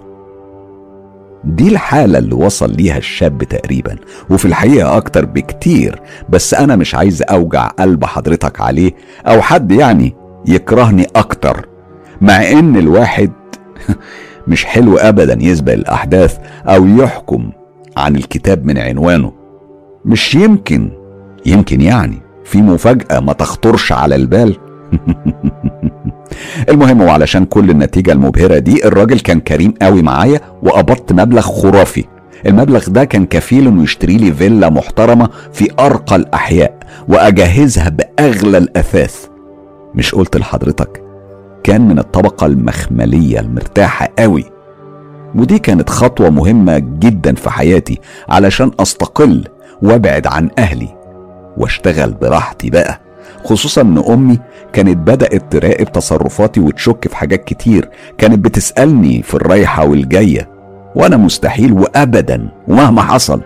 دي 1.44 1.68
الحالة 1.68 2.18
اللي 2.20 2.36
وصل 2.36 2.76
ليها 2.76 2.98
الشاب 2.98 3.44
تقريبا 3.44 3.95
وفي 4.30 4.45
الحقيقة 4.45 4.98
أكتر 4.98 5.26
بكتير 5.26 6.02
بس 6.30 6.53
أنا 6.53 6.76
مش 6.76 6.95
عايز 6.95 7.24
أوجع 7.30 7.68
قلب 7.68 8.06
حضرتك 8.06 8.62
عليه 8.62 8.91
أو 9.28 9.41
حد 9.41 9.72
يعني 9.72 10.16
يكرهني 10.45 11.08
أكتر 11.16 11.68
مع 12.22 12.52
إن 12.52 12.78
الواحد 12.78 13.32
مش 14.48 14.66
حلو 14.66 14.98
أبدا 14.98 15.38
يسبق 15.41 15.74
الأحداث 15.74 16.38
أو 16.66 16.88
يحكم 16.88 17.52
عن 17.98 18.16
الكتاب 18.16 18.66
من 18.66 18.78
عنوانه. 18.78 19.34
مش 20.06 20.36
يمكن 20.36 20.91
يمكن 21.45 21.82
يعني. 21.82 22.22
في 22.45 22.61
مفاجأة 22.61 23.19
ما 23.19 23.34
تخطرش 23.34 23.91
على 23.91 24.15
البال. 24.15 24.57
المهم 26.69 27.01
وعلشان 27.01 27.45
كل 27.45 27.69
النتيجة 27.69 28.11
المبهرة 28.11 28.57
دي 28.57 28.88
الراجل 28.88 29.19
كان 29.19 29.39
كريم 29.39 29.73
قوي 29.81 30.01
معايا 30.01 30.41
وقبضت 30.63 31.13
مبلغ 31.13 31.41
خرافي. 31.41 32.05
المبلغ 32.45 32.89
ده 32.89 33.03
كان 33.03 33.26
كفيل 33.26 33.68
إنه 33.68 33.84
يشتري 33.84 34.18
لي 34.18 34.34
فيلا 34.34 34.69
محترمة 34.69 35.30
في 35.53 35.68
أرقى 35.80 36.15
الأحياء 36.15 36.77
وأجهزها 37.07 37.89
بأغلى 37.89 38.57
الأثاث. 38.57 39.26
مش 39.95 40.15
قلت 40.15 40.38
لحضرتك 40.38 41.03
كان 41.63 41.88
من 41.88 41.99
الطبقة 41.99 42.45
المخملية 42.45 43.39
المرتاحة 43.39 44.09
قوي. 44.19 44.45
ودي 45.35 45.59
كانت 45.59 45.89
خطوة 45.89 46.30
مهمة 46.30 46.77
جدا 46.77 47.35
في 47.35 47.49
حياتي 47.49 47.99
علشان 48.30 48.72
أستقل 48.80 49.47
وأبعد 49.81 50.27
عن 50.27 50.49
أهلي. 50.57 51.01
واشتغل 51.61 52.11
براحتي 52.13 52.69
بقى. 52.69 52.99
خصوصا 53.43 53.81
إن 53.81 54.03
أمي 54.09 54.39
كانت 54.73 54.97
بدأت 54.97 55.51
تراقب 55.51 55.91
تصرفاتي 55.91 56.59
وتشك 56.59 57.07
في 57.07 57.15
حاجات 57.15 57.43
كتير 57.43 57.89
كانت 58.17 58.39
بتسألني 58.45 59.21
في 59.21 59.33
الرايحة 59.33 59.85
والجاية. 59.85 60.49
وأنا 60.95 61.17
مستحيل 61.17 61.73
وابدا 61.73 62.49
ومهما 62.67 63.01
حصل. 63.01 63.41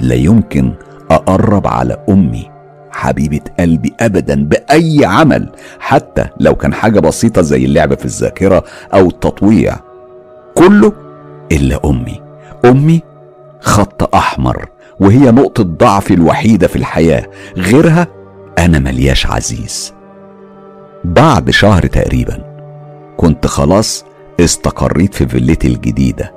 لا 0.00 0.14
يمكن 0.14 0.72
أقرب 1.10 1.66
على 1.66 1.96
أمي 2.08 2.50
حبيبة 2.90 3.40
قلبي 3.60 3.94
ابدا 4.00 4.44
بأي 4.44 5.04
عمل 5.04 5.48
حتى 5.80 6.24
لو 6.40 6.54
كان 6.54 6.74
حاجة 6.74 7.00
بسيطة 7.00 7.42
زي 7.42 7.64
اللعب 7.64 7.94
في 7.98 8.04
الذاكرة 8.04 8.64
أو 8.94 9.06
التطويع. 9.06 9.76
كله 10.54 10.92
إلا 11.52 11.80
أمي. 11.84 12.20
أمي 12.64 13.00
خط 13.60 14.14
أحمر. 14.14 14.68
وهي 15.00 15.30
نقطة 15.30 15.62
ضعفي 15.62 16.14
الوحيدة 16.14 16.66
في 16.66 16.76
الحياة 16.76 17.26
غيرها 17.56 18.06
أنا 18.58 18.78
ملياش 18.78 19.26
عزيز. 19.26 19.92
بعد 21.04 21.50
شهر 21.50 21.86
تقريبا 21.86 22.38
كنت 23.16 23.46
خلاص 23.46 24.04
استقريت 24.40 25.14
في 25.14 25.26
فيلتي 25.28 25.68
الجديدة. 25.68 26.32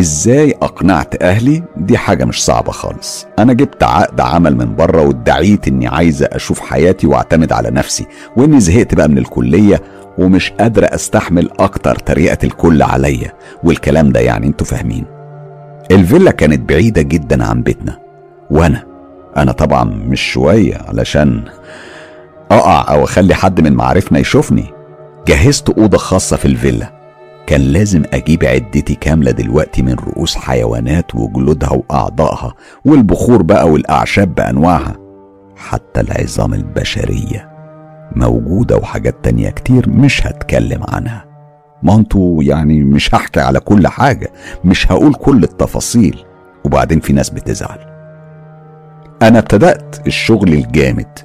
إزاي 0.00 0.54
أقنعت 0.62 1.22
أهلي؟ 1.22 1.62
دي 1.76 1.98
حاجة 1.98 2.24
مش 2.24 2.44
صعبة 2.44 2.72
خالص. 2.72 3.26
أنا 3.38 3.52
جبت 3.52 3.82
عقد 3.82 4.20
عمل 4.20 4.56
من 4.56 4.76
بره 4.76 5.02
وادعيت 5.02 5.68
إني 5.68 5.86
عايزة 5.86 6.26
أشوف 6.32 6.60
حياتي 6.60 7.06
وأعتمد 7.06 7.52
على 7.52 7.70
نفسي 7.70 8.06
وإني 8.36 8.60
زهقت 8.60 8.94
بقى 8.94 9.08
من 9.08 9.18
الكلية 9.18 9.82
ومش 10.18 10.50
قادرة 10.50 10.86
أستحمل 10.86 11.50
أكتر 11.58 11.94
طريقة 11.96 12.38
الكل 12.44 12.82
عليا. 12.82 13.32
والكلام 13.64 14.12
ده 14.12 14.20
يعني 14.20 14.46
أنتوا 14.46 14.66
فاهمين. 14.66 15.13
الفيلا 15.90 16.30
كانت 16.30 16.68
بعيدة 16.68 17.02
جدا 17.02 17.44
عن 17.44 17.62
بيتنا. 17.62 17.98
وأنا 18.50 18.84
أنا 19.36 19.52
طبعا 19.52 19.84
مش 19.84 20.20
شوية 20.32 20.76
علشان 20.88 21.44
أقع 22.50 22.94
أو 22.94 23.04
أخلي 23.04 23.34
حد 23.34 23.60
من 23.60 23.72
معارفنا 23.72 24.18
يشوفني. 24.18 24.64
جهزت 25.28 25.70
أوضة 25.70 25.98
خاصة 25.98 26.36
في 26.36 26.44
الفيلا. 26.44 26.92
كان 27.46 27.60
لازم 27.60 28.02
أجيب 28.12 28.44
عدتي 28.44 28.94
كاملة 28.94 29.30
دلوقتي 29.30 29.82
من 29.82 29.94
رؤوس 29.94 30.36
حيوانات 30.36 31.14
وجلودها 31.14 31.70
وأعضائها 31.70 32.54
والبخور 32.84 33.42
بقى 33.42 33.68
والأعشاب 33.68 34.34
بأنواعها. 34.34 34.96
حتى 35.56 36.00
العظام 36.00 36.54
البشرية 36.54 37.50
موجودة 38.16 38.76
وحاجات 38.76 39.14
تانية 39.22 39.50
كتير 39.50 39.88
مش 39.88 40.26
هتكلم 40.26 40.84
عنها. 40.88 41.24
ما 41.84 41.94
أنتوا 41.94 42.42
يعني 42.42 42.84
مش 42.84 43.14
هحكي 43.14 43.40
على 43.40 43.60
كل 43.60 43.88
حاجة 43.88 44.32
مش 44.64 44.92
هقول 44.92 45.14
كل 45.14 45.44
التفاصيل. 45.44 46.24
وبعدين 46.64 47.00
في 47.00 47.12
ناس 47.12 47.30
بتزعل. 47.30 47.78
أنا 49.22 49.38
ابتدأت 49.38 50.06
الشغل 50.06 50.52
الجامد. 50.52 51.18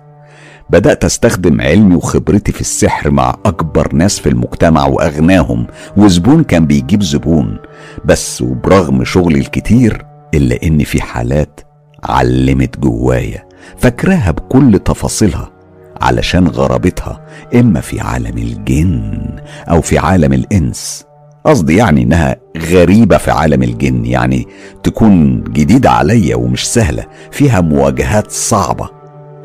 بدأت 0.70 1.06
أستخدم 1.06 1.62
علمي 1.62 1.96
وخبرتي 1.96 2.52
في 2.52 2.62
السحر 2.62 3.10
مع 3.12 3.36
أكبر 3.46 3.94
ناس 3.94 4.20
في 4.20 4.30
المجتمع 4.30 4.86
وأغناهم. 4.86 5.68
وزبون 5.98 6.44
كان 6.44 6.66
بيجيب 6.66 7.04
زبون. 7.04 7.58
بس 8.06 8.42
وبرغم 8.42 9.04
شغلي 9.04 9.40
الكتير 9.40 10.06
إلا 10.34 10.64
إن 10.64 10.84
في 10.84 11.02
حالات 11.02 11.62
علمت 12.04 12.80
جوايا. 12.80 13.46
فاكراها 13.78 14.32
بكل 14.32 14.80
تفاصيلها. 14.80 15.59
علشان 16.02 16.48
غرابتها 16.48 17.22
إما 17.56 17.82
في 17.82 18.00
عالم 18.00 18.38
الجن 18.38 19.22
أو 19.70 19.82
في 19.82 19.98
عالم 19.98 20.34
الإنس. 20.34 21.06
قصدي 21.46 21.76
يعني 21.76 22.04
إنها 22.04 22.36
غريبة 22.58 23.18
في 23.18 23.32
عالم 23.32 23.64
الجن 23.64 24.06
يعني 24.06 24.48
تكون 24.84 25.44
جديدة 25.44 25.90
عليا 25.92 26.36
ومش 26.36 26.68
سهلة 26.68 27.06
فيها 27.32 27.62
مواجهات 27.62 28.32
صعبة. 28.32 28.90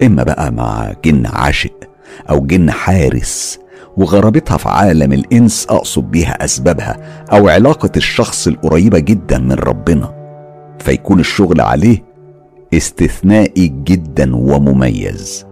إما 0.02 0.22
بقى 0.22 0.52
مع 0.52 0.92
جن 1.04 1.26
عاشق 1.26 1.74
أو 2.30 2.46
جن 2.46 2.70
حارس 2.70 3.58
وغرابتها 3.96 4.56
في 4.56 4.68
عالم 4.68 5.12
الإنس 5.12 5.66
أقصد 5.70 6.10
بيها 6.10 6.44
أسبابها 6.44 6.96
أو 7.32 7.48
علاقة 7.48 7.90
الشخص 7.96 8.46
القريبة 8.46 8.98
جدا 8.98 9.38
من 9.38 9.52
ربنا. 9.52 10.14
فيكون 10.78 11.20
الشغل 11.20 11.60
عليه 11.60 12.04
استثنائي 12.74 13.68
جدا 13.68 14.36
ومميز. 14.36 15.46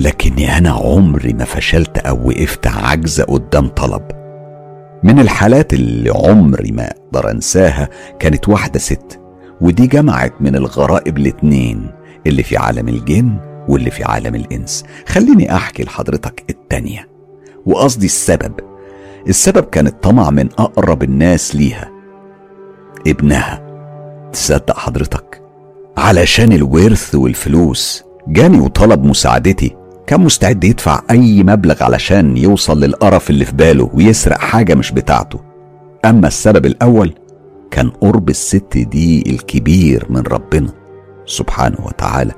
لكني 0.00 0.58
أنا 0.58 0.70
عمري 0.70 1.32
ما 1.32 1.44
فشلت 1.44 1.98
أو 1.98 2.28
وقفت 2.28 2.66
عجزة 2.66 3.24
قدام 3.24 3.68
طلب. 3.68 4.02
من 5.02 5.18
الحالات 5.18 5.72
اللي 5.72 6.10
عمري 6.10 6.72
ما 6.72 6.90
أقدر 6.90 7.30
أنساها 7.30 7.88
كانت 8.18 8.48
واحدة 8.48 8.78
ست 8.78 9.20
ودي 9.60 9.86
جمعت 9.86 10.32
من 10.40 10.56
الغرائب 10.56 11.18
الاتنين 11.18 11.90
اللي 12.26 12.42
في 12.42 12.56
عالم 12.56 12.88
الجن 12.88 13.36
واللي 13.68 13.90
في 13.90 14.04
عالم 14.04 14.34
الإنس. 14.34 14.84
خليني 15.06 15.54
أحكي 15.54 15.82
لحضرتك 15.82 16.44
التانية. 16.50 17.08
وقصدي 17.66 18.06
السبب. 18.06 18.52
السبب 19.28 19.64
كان 19.64 19.86
الطمع 19.86 20.30
من 20.30 20.48
أقرب 20.58 21.02
الناس 21.02 21.56
ليها. 21.56 21.90
ابنها. 23.06 23.62
تصدق 24.32 24.78
حضرتك؟ 24.78 25.42
علشان 25.96 26.52
الورث 26.52 27.14
والفلوس. 27.14 28.04
جاني 28.28 28.60
وطلب 28.60 29.04
مساعدتي. 29.04 29.79
كان 30.10 30.20
مستعد 30.20 30.64
يدفع 30.64 31.02
أي 31.10 31.42
مبلغ 31.42 31.82
علشان 31.84 32.36
يوصل 32.36 32.80
للقرف 32.80 33.30
اللي 33.30 33.44
في 33.44 33.52
باله 33.52 33.90
ويسرق 33.94 34.38
حاجة 34.38 34.74
مش 34.74 34.92
بتاعته. 34.92 35.40
أما 36.04 36.28
السبب 36.28 36.66
الأول 36.66 37.14
كان 37.70 37.90
قرب 37.90 38.28
الست 38.28 38.78
دي 38.78 39.22
الكبير 39.30 40.06
من 40.10 40.20
ربنا 40.20 40.72
سبحانه 41.26 41.76
وتعالى 41.86 42.32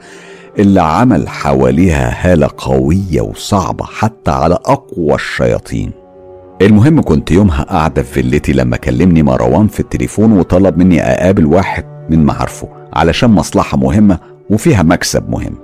اللي 0.59 0.83
عمل 0.83 1.29
حواليها 1.29 2.33
هالة 2.33 2.49
قوية 2.59 3.21
وصعبة 3.21 3.85
حتى 3.85 4.31
على 4.31 4.55
أقوى 4.55 5.15
الشياطين. 5.15 5.91
المهم 6.63 7.03
كنت 7.03 7.31
يومها 7.31 7.63
قاعدة 7.63 8.03
في 8.03 8.13
فيلتي 8.13 8.53
لما 8.53 8.77
كلمني 8.77 9.23
مروان 9.23 9.67
في 9.69 9.81
التليفون 9.81 10.33
وطلب 10.33 10.79
مني 10.79 11.03
أقابل 11.03 11.47
واحد 11.47 11.85
من 12.11 12.25
معارفه 12.25 12.69
علشان 12.93 13.31
مصلحة 13.31 13.77
مهمة 13.77 14.19
وفيها 14.51 14.83
مكسب 14.83 15.31
مهم. 15.31 15.55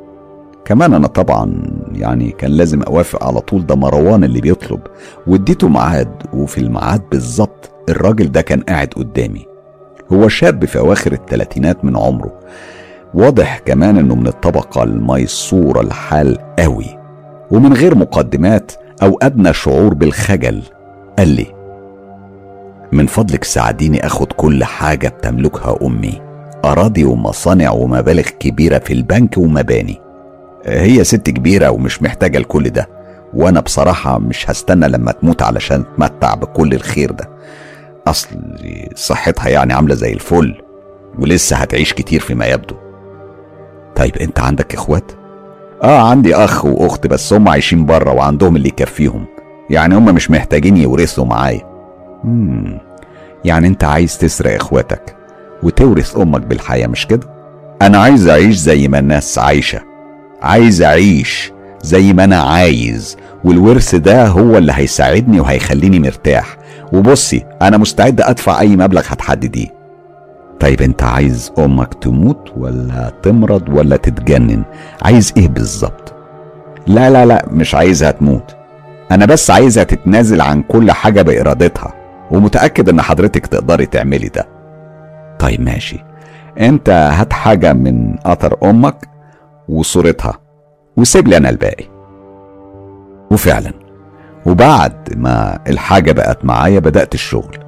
كمان 0.64 0.94
أنا 0.94 1.06
طبعا 1.06 1.62
يعني 1.94 2.30
كان 2.30 2.50
لازم 2.50 2.82
أوافق 2.82 3.24
على 3.24 3.40
طول 3.40 3.66
ده 3.66 3.74
مروان 3.74 4.24
اللي 4.24 4.40
بيطلب. 4.40 4.80
واديته 5.26 5.68
ميعاد 5.68 6.22
وفي 6.32 6.58
الميعاد 6.58 7.02
بالظبط 7.10 7.70
الراجل 7.88 8.32
ده 8.32 8.40
كان 8.40 8.60
قاعد 8.60 8.88
قدامي. 8.96 9.46
هو 10.12 10.28
شاب 10.28 10.64
في 10.64 10.78
أواخر 10.78 11.12
الثلاثينات 11.12 11.84
من 11.84 11.96
عمره. 11.96 12.32
واضح 13.14 13.58
كمان 13.58 13.96
إنه 13.96 14.14
من 14.14 14.26
الطبقة 14.26 14.82
الميسورة 14.82 15.80
الحال 15.80 16.38
قوي. 16.58 16.98
ومن 17.50 17.72
غير 17.72 17.94
مقدمات 17.94 18.72
أو 19.02 19.18
أدنى 19.22 19.52
شعور 19.52 19.94
بالخجل 19.94 20.62
قال 21.18 21.28
لي 21.28 21.46
من 22.92 23.06
فضلك 23.06 23.44
ساعديني 23.44 24.06
أخد 24.06 24.32
كل 24.32 24.64
حاجة 24.64 25.08
بتملكها 25.08 25.78
أمي. 25.82 26.20
أراضي 26.64 27.04
ومصانع 27.04 27.70
ومبالغ 27.70 28.22
كبيرة 28.22 28.78
في 28.78 28.92
البنك 28.92 29.38
ومباني. 29.38 30.00
هي 30.64 31.04
ست 31.04 31.30
كبيرة 31.30 31.70
ومش 31.70 32.02
محتاجة 32.02 32.38
لكل 32.38 32.70
ده. 32.70 32.88
وأنا 33.34 33.60
بصراحة 33.60 34.18
مش 34.18 34.50
هستنى 34.50 34.88
لما 34.88 35.12
تموت 35.12 35.42
علشان 35.42 35.84
تمتع 35.96 36.34
بكل 36.34 36.72
الخير 36.72 37.10
ده. 37.10 37.28
أصل 38.06 38.28
صحتها 38.94 39.48
يعني 39.48 39.72
عاملة 39.72 39.94
زي 39.94 40.12
الفل 40.12 40.62
ولسه 41.18 41.56
هتعيش 41.56 41.92
كتير 41.92 42.20
فيما 42.20 42.46
يبدو. 42.46 42.74
طيب 43.96 44.16
أنت 44.16 44.40
عندك 44.40 44.74
إخوات؟ 44.74 45.12
آه 45.82 46.08
عندي 46.10 46.34
أخ 46.34 46.64
وأخت 46.64 47.06
بس 47.06 47.32
هم 47.32 47.48
عايشين 47.48 47.86
بره 47.86 48.12
وعندهم 48.12 48.56
اللي 48.56 48.68
يكفيهم. 48.68 49.26
يعني 49.70 49.94
هم 49.94 50.14
مش 50.14 50.30
محتاجين 50.30 50.76
يورثوا 50.76 51.24
معايا. 51.24 51.62
مم. 52.24 52.78
يعني 53.44 53.66
أنت 53.68 53.84
عايز 53.84 54.18
تسرق 54.18 54.54
إخواتك 54.54 55.16
وتورث 55.62 56.16
أمك 56.16 56.40
بالحياة 56.40 56.86
مش 56.86 57.06
كده؟ 57.06 57.26
أنا 57.82 57.98
عايز 57.98 58.28
أعيش 58.28 58.56
زي 58.56 58.88
ما 58.88 58.98
الناس 58.98 59.38
عايشة. 59.38 59.80
عايز 60.42 60.82
أعيش 60.82 61.52
زي 61.82 62.12
ما 62.12 62.24
أنا 62.24 62.36
عايز 62.42 63.16
والورث 63.44 63.94
ده 63.94 64.26
هو 64.26 64.58
اللي 64.58 64.72
هيساعدني 64.74 65.40
وهيخليني 65.40 65.98
مرتاح. 65.98 66.56
وبصي 66.92 67.44
أنا 67.62 67.76
مستعد 67.76 68.20
أدفع 68.20 68.60
أي 68.60 68.76
مبلغ 68.76 69.00
هتحدديه. 69.08 69.66
طيب 70.60 70.82
أنت 70.82 71.02
عايز 71.02 71.52
أمك 71.58 71.94
تموت 71.94 72.52
ولا 72.56 73.12
تمرض 73.22 73.68
ولا 73.68 73.96
تتجنن؟ 73.96 74.62
عايز 75.02 75.32
إيه 75.36 75.48
بالظبط؟ 75.48 76.14
لا 76.86 77.10
لا 77.10 77.26
لا 77.26 77.46
مش 77.50 77.74
عايزها 77.74 78.10
تموت. 78.10 78.56
أنا 79.12 79.26
بس 79.26 79.50
عايزها 79.50 79.84
تتنازل 79.84 80.40
عن 80.40 80.62
كل 80.62 80.90
حاجة 80.92 81.22
بإرادتها 81.22 81.94
ومتأكد 82.30 82.88
إن 82.88 83.02
حضرتك 83.02 83.46
تقدري 83.46 83.86
تعملي 83.86 84.28
ده. 84.28 84.46
طيب 85.38 85.60
ماشي. 85.60 86.04
أنت 86.60 86.90
هات 86.90 87.32
حاجة 87.32 87.72
من 87.72 88.16
أثر 88.26 88.56
أمك 88.62 89.08
وصورتها 89.68 90.38
وسيب 90.96 91.28
لي 91.28 91.36
أنا 91.36 91.50
الباقي. 91.50 91.84
وفعلا 93.30 93.72
وبعد 94.46 95.08
ما 95.16 95.58
الحاجة 95.68 96.12
بقت 96.12 96.44
معايا 96.44 96.78
بدأت 96.78 97.14
الشغل. 97.14 97.58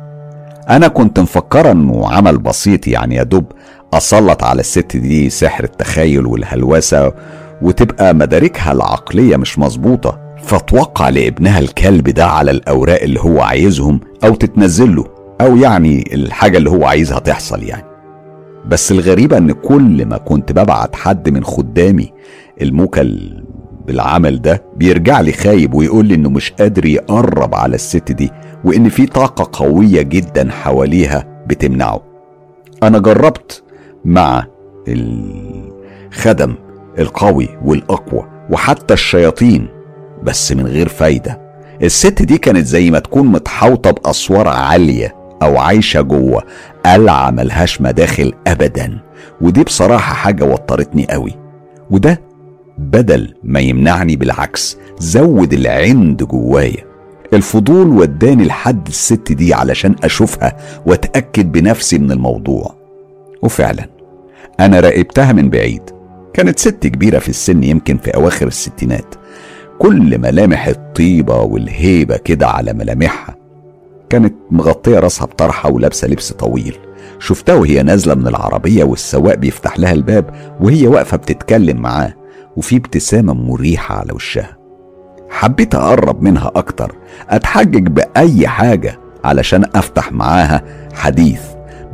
أنا 0.71 0.89
كنت 0.89 1.21
مفكرة 1.21 1.71
إنه 1.73 2.11
عمل 2.13 2.39
بسيط 2.39 2.87
يعني 2.87 3.15
يا 3.15 3.23
دوب 3.23 3.45
أسلط 3.95 4.45
على 4.45 4.61
الست 4.61 4.97
دي 4.97 5.31
سحر 5.31 5.65
التخيل 5.65 6.27
والهلوسة 6.27 7.13
وتبقى 7.63 8.15
مداركها 8.15 8.73
العقلية 8.73 9.37
مش 9.37 9.59
مظبوطة. 9.59 10.21
فتوقع 10.43 11.09
لابنها 11.09 11.59
الكلب 11.59 12.09
ده 12.09 12.27
على 12.27 12.51
الأوراق 12.51 13.03
اللي 13.03 13.21
هو 13.21 13.41
عايزهم 13.41 14.01
أو 14.25 14.35
تتنزله 14.35 15.05
أو 15.41 15.57
يعني 15.57 16.15
الحاجة 16.15 16.59
اللي 16.59 16.71
هو 16.71 16.85
عايزها 16.85 17.19
تحصل 17.19 17.63
يعني. 17.63 17.90
بس 18.67 18.93
الغريبة 18.93 19.39
إن 19.39 19.53
كل 19.53 20.07
ما 20.07 20.17
كنت 20.19 20.53
ببعت 20.53 20.97
حد 20.97 21.29
من 21.29 21.45
خدامي 21.45 22.13
الموكل 22.63 23.43
بالعمل 23.87 24.43
ده 24.43 24.63
بيرجع 24.77 25.21
لي 25.21 25.33
خايب 25.33 25.75
ويقول 25.75 26.07
لي 26.07 26.15
إنه 26.15 26.31
مش 26.31 26.53
قادر 26.53 26.87
يقرب 26.87 27.55
على 27.55 27.75
الست 27.75 28.13
دي 28.13 28.31
وإن 28.65 28.89
في 28.89 29.07
طاقة 29.07 29.65
قوية 29.65 30.03
جدا 30.03 30.51
حواليها 30.51 31.45
بتمنعه. 31.47 32.01
أنا 32.83 32.99
جربت 32.99 33.63
مع 34.05 34.47
الخدم 34.89 36.55
القوي 36.99 37.49
والأقوى 37.65 38.27
وحتى 38.51 38.95
الشياطين 38.95 39.69
بس 40.23 40.53
من 40.53 40.67
غير 40.67 40.89
فايدة. 40.89 41.41
الست 41.83 42.23
دي 42.23 42.39
كانت 42.39 42.67
زي 42.67 42.91
ما 42.91 42.99
تكون 42.99 43.27
متحوطة 43.27 43.91
بأسوار 43.91 44.49
عالية. 44.49 45.15
أو 45.43 45.59
عايشة 45.59 46.01
جوه 46.01 46.43
قلعة 46.87 47.31
ملهاش 47.31 47.81
مداخل 47.81 48.33
أبدا. 48.47 48.99
ودي 49.41 49.63
بصراحة 49.65 50.15
حاجة 50.15 50.45
وترتني 50.45 51.07
قوي. 51.11 51.35
وده 51.91 52.21
بدل 52.79 53.35
ما 53.45 53.61
يمنعني 53.61 54.17
بالعكس 54.17 54.77
زود 54.99 55.53
العند 55.53 56.23
جوايا. 56.23 56.85
الفضول 57.33 57.89
وداني 57.89 58.45
لحد 58.45 58.87
الست 58.87 59.33
دي 59.33 59.55
علشان 59.55 59.97
أشوفها 60.05 60.57
وأتأكد 60.87 61.53
بنفسي 61.53 61.99
من 61.99 62.13
الموضوع. 62.13 62.75
وفعلا 63.43 63.89
أنا 64.61 64.81
راقبتها 64.81 65.33
من 65.33 65.51
بعيد. 65.51 65.83
كانت 66.35 66.59
ست 66.59 66.87
كبيرة 66.87 67.19
في 67.19 67.29
السن 67.29 67.63
يمكن 67.63 67.97
في 67.97 68.11
أواخر 68.11 68.47
الستينات. 68.47 69.15
كل 69.79 70.19
ملامح 70.19 70.67
الطيبة 70.67 71.41
والهيبة 71.41 72.17
كده 72.17 72.49
على 72.49 72.73
ملامحها 72.73 73.40
كانت 74.11 74.35
مغطية 74.51 74.99
راسها 74.99 75.27
بطرحة 75.27 75.71
ولابسة 75.71 76.09
لبس 76.09 76.33
طويل. 76.33 76.77
شفتها 77.19 77.55
وهي 77.55 77.83
نازلة 77.83 78.15
من 78.15 78.27
العربية 78.27 78.85
والسواق 78.85 79.35
بيفتح 79.35 79.79
لها 79.79 79.93
الباب 79.93 80.31
وهي 80.61 80.87
واقفة 80.87 81.17
بتتكلم 81.17 81.77
معاه 81.77 82.15
وفي 82.57 82.77
ابتسامة 82.77 83.35
مريحة 83.35 83.99
على 83.99 84.13
وشها. 84.13 84.57
حبيت 85.31 85.75
أقرب 85.75 86.23
منها 86.23 86.53
أكتر 86.57 86.95
أتحجج 87.29 87.87
بأي 87.89 88.49
حاجة 88.49 88.99
علشان 89.25 89.65
أفتح 89.75 90.13
معاها 90.13 90.65
حديث. 90.95 91.41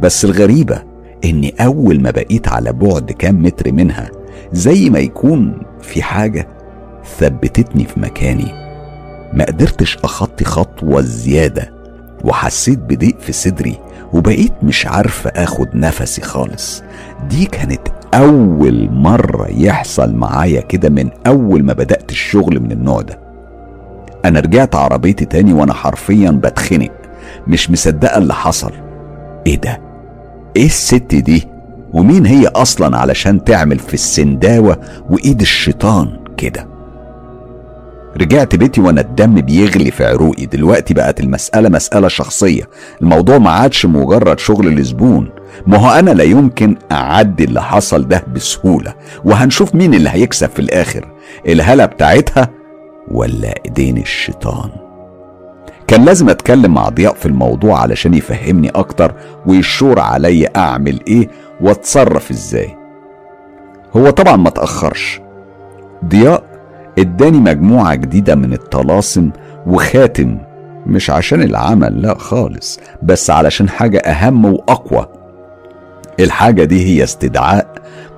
بس 0.01 0.25
الغريبة 0.25 0.83
إني 1.25 1.55
أول 1.61 2.01
ما 2.01 2.11
بقيت 2.11 2.49
على 2.49 2.73
بعد 2.73 3.13
كام 3.13 3.43
متر 3.43 3.73
منها 3.73 4.11
زي 4.53 4.91
ما 4.91 4.99
يكون 4.99 5.63
في 5.83 6.03
حاجة 6.03 6.49
ثبتتني 7.19 7.85
في 7.85 8.01
مكاني. 8.01 8.53
ما 9.33 9.45
قدرتش 9.45 9.99
أخطي 10.05 10.45
خطوة 10.45 11.01
زيادة. 11.01 11.76
وحسيت 12.25 12.79
بضيق 12.79 13.21
في 13.21 13.33
صدري 13.33 13.79
وبقيت 14.13 14.53
مش 14.63 14.87
عارفة 14.87 15.31
آخد 15.31 15.69
نفسي 15.75 16.23
خالص 16.23 16.83
دي 17.31 17.45
كانت 17.45 17.81
أول 18.15 18.89
مرة 18.93 19.47
يحصل 19.51 20.15
معايا 20.15 20.61
كده 20.61 20.89
من 20.89 21.11
أول 21.27 21.63
ما 21.65 21.73
بدأت 21.73 22.11
الشغل 22.11 22.61
من 22.61 22.73
النوع 22.73 23.01
ده 23.03 23.19
أنا 24.25 24.41
رجعت 24.41 24.75
عربيتي 24.75 25.25
تاني 25.25 25.53
وأنا 25.53 25.73
حرفيا 25.75 26.31
بتخنق 26.31 26.91
مش 27.47 27.71
مصدقة 27.71 28.19
اللي 28.19 28.35
حصل 28.35 28.73
إيه 29.47 29.57
ده؟ 29.61 29.81
إيه 30.57 30.67
الست 30.67 31.15
دي؟ 31.15 31.49
ومين 31.93 32.27
هي 32.27 32.47
أصلا 32.47 32.99
علشان 32.99 33.45
تعمل 33.45 33.79
في 33.79 33.95
السنداوة 33.95 34.79
وإيد 35.11 35.41
الشيطان 35.41 36.19
كده؟ 36.37 36.67
رجعت 38.21 38.55
بيتي 38.55 38.81
وأنا 38.81 39.01
الدم 39.01 39.35
بيغلي 39.35 39.91
في 39.91 40.05
عروقي. 40.07 40.47
دلوقتي 40.47 40.95
بقت 40.95 41.21
المسألة 41.21 41.69
مسألة 41.69 42.09
شخصية. 42.09 42.63
الموضوع 43.03 43.39
ما 43.39 43.51
عادش 43.51 43.87
مجرد 43.87 44.39
شغل 44.39 44.75
لزبون. 44.75 45.31
ما 45.67 45.79
هو 45.79 45.99
أنا 45.99 46.11
لا 46.11 46.25
يمكن 46.25 46.77
أعدي 46.93 47.45
اللي 47.45 47.63
حصل 47.63 48.09
ده 48.09 48.25
بسهولة. 48.35 48.95
وهنشوف 49.25 49.75
مين 49.75 49.95
اللي 49.95 50.11
هيكسب 50.11 50.51
في 50.51 50.59
الآخر. 50.59 51.09
الهالة 51.47 51.87
بتاعتها 51.87 52.49
ولا 53.11 53.55
إيدين 53.65 53.99
الشيطان؟ 53.99 54.71
كان 55.87 56.05
لازم 56.05 56.29
أتكلم 56.29 56.75
مع 56.75 56.89
ضياء 56.89 57.15
في 57.15 57.27
الموضوع 57.27 57.81
علشان 57.81 58.15
يفهمني 58.15 58.71
أكتر 58.71 59.15
ويشور 59.47 60.01
عليا 60.01 60.51
أعمل 60.57 61.01
إيه 61.09 61.29
وأتصرف 61.61 62.31
إزاي. 62.31 62.77
هو 63.97 64.11
طبعا 64.11 64.37
ما 64.37 64.51
تأخرش. 64.51 65.21
ضياء 66.05 66.56
اداني 66.99 67.39
مجموعة 67.41 67.95
جديدة 67.95 68.35
من 68.35 68.53
الطلاسم 68.53 69.31
وخاتم 69.67 70.39
مش 70.87 71.11
عشان 71.11 71.43
العمل 71.43 72.03
لا 72.03 72.19
خالص 72.19 72.81
بس 73.03 73.31
علشان 73.31 73.69
حاجة 73.69 73.99
أهم 73.99 74.45
وأقوى. 74.45 75.07
الحاجة 76.21 76.65
دي 76.65 76.87
هي 76.87 77.05
استدعاء 77.05 77.67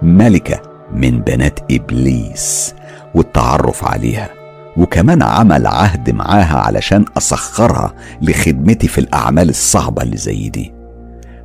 ملكة 0.02 0.62
من 0.94 1.20
بنات 1.20 1.60
إبليس 1.70 2.74
والتعرف 3.14 3.84
عليها 3.84 4.28
وكمان 4.76 5.22
عمل 5.22 5.66
عهد 5.66 6.10
معاها 6.10 6.58
علشان 6.58 7.04
أسخرها 7.16 7.94
لخدمتي 8.22 8.88
في 8.88 8.98
الأعمال 8.98 9.48
الصعبة 9.48 10.02
اللي 10.02 10.16
زي 10.16 10.48
دي. 10.48 10.72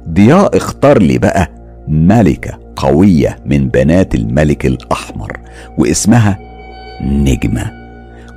ضياء 0.09 0.57
اختار 0.57 0.99
لي 1.01 1.17
بقى 1.17 1.51
ملكة 1.87 2.59
قوية 2.75 3.39
من 3.45 3.67
بنات 3.69 4.15
الملك 4.15 4.65
الأحمر 4.65 5.39
واسمها 5.77 6.39
نجمة. 7.03 7.71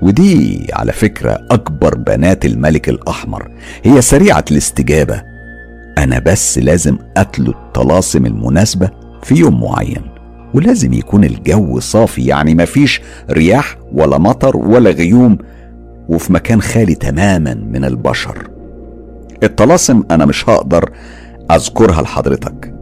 ودي 0.03 0.67
على 0.73 0.93
فكرة 0.93 1.39
أكبر 1.51 1.95
بنات 1.95 2.47
الملك 2.47 2.89
الأحمر. 2.89 3.51
هي 3.85 4.01
سريعة 4.01 4.45
الاستجابة. 4.51 5.23
أنا 5.99 6.19
بس 6.19 6.59
لازم 6.59 6.99
أتلو 7.17 7.53
الطلاسم 7.53 8.27
المناسبة 8.27 8.91
في 9.23 9.35
يوم 9.35 9.61
معين. 9.61 10.03
ولازم 10.55 10.93
يكون 10.93 11.25
الجو 11.25 11.81
صافي 11.81 12.27
يعني 12.27 12.55
مفيش 12.55 13.01
رياح 13.31 13.77
ولا 13.93 14.19
مطر 14.19 14.57
ولا 14.57 14.91
غيوم 14.91 15.39
وفي 16.09 16.33
مكان 16.33 16.63
خالي 16.63 16.95
تماما 16.95 17.55
من 17.55 17.85
البشر. 17.85 18.49
الطلاسم 19.43 20.03
أنا 20.11 20.25
مش 20.25 20.49
هقدر 20.49 20.91
أذكرها 21.51 22.03
لحضرتك. 22.03 22.76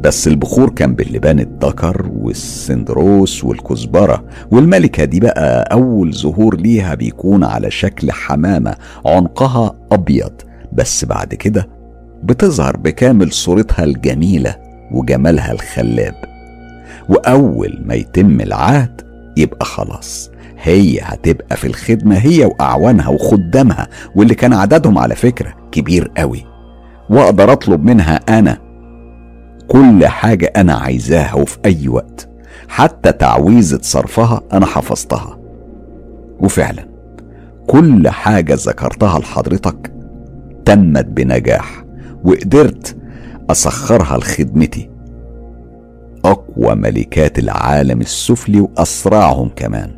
بس 0.00 0.28
البخور 0.28 0.70
كان 0.70 0.94
باللبان 0.94 1.40
الذكر 1.40 2.10
والسندروس 2.16 3.44
والكزبرة 3.44 4.24
والملكة 4.50 5.04
دي 5.04 5.20
بقى 5.20 5.68
أول 5.72 6.14
ظهور 6.14 6.56
ليها 6.56 6.94
بيكون 6.94 7.44
على 7.44 7.70
شكل 7.70 8.12
حمامة 8.12 8.74
عنقها 9.06 9.74
أبيض. 9.92 10.32
بس 10.72 11.04
بعد 11.04 11.34
كده 11.34 11.68
بتظهر 12.22 12.76
بكامل 12.76 13.32
صورتها 13.32 13.84
الجميلة 13.84 14.56
وجمالها 14.92 15.52
الخلاب. 15.52 16.14
وأول 17.08 17.82
ما 17.84 17.94
يتم 17.94 18.40
العهد 18.40 19.00
يبقى 19.36 19.64
خلاص 19.66 20.30
هي 20.62 21.00
هتبقى 21.02 21.56
في 21.56 21.66
الخدمة 21.66 22.16
هي 22.16 22.44
وأعوانها 22.44 23.08
وخدامها 23.08 23.88
واللي 24.14 24.34
كان 24.34 24.52
عددهم 24.52 24.98
على 24.98 25.14
فكرة 25.14 25.54
كبير 25.72 26.10
قوي. 26.16 26.44
وأقدر 27.10 27.52
أطلب 27.52 27.84
منها 27.84 28.20
أنا 28.38 28.67
كل 29.68 30.06
حاجة 30.06 30.52
أنا 30.56 30.74
عايزاها 30.74 31.34
وفي 31.34 31.58
أي 31.64 31.88
وقت. 31.88 32.28
حتى 32.68 33.12
تعويذة 33.12 33.78
صرفها 33.82 34.42
أنا 34.52 34.66
حفظتها. 34.66 35.38
وفعلا 36.40 36.88
كل 37.66 38.08
حاجة 38.08 38.54
ذكرتها 38.54 39.18
لحضرتك 39.18 39.92
تمت 40.64 41.04
بنجاح 41.04 41.84
وقدرت 42.24 42.96
أسخرها 43.50 44.18
لخدمتي. 44.18 44.90
أقوى 46.24 46.74
ملكات 46.74 47.38
العالم 47.38 48.00
السفلي 48.00 48.60
وأسرعهم 48.60 49.50
كمان. 49.56 49.90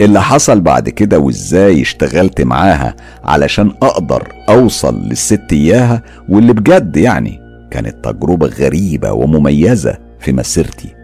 اللي 0.00 0.22
حصل 0.22 0.60
بعد 0.60 0.88
كده 0.88 1.18
وإزاي 1.18 1.80
اشتغلت 1.82 2.40
معاها 2.40 2.96
علشان 3.24 3.72
أقدر 3.82 4.28
أوصل 4.48 5.02
للست 5.08 5.52
إياها 5.52 6.02
واللي 6.28 6.52
بجد 6.52 6.96
يعني 6.96 7.43
كانت 7.74 8.04
تجربة 8.04 8.46
غريبة 8.46 9.12
ومميزة 9.12 9.98
في 10.18 10.32
مسيرتي 10.32 10.94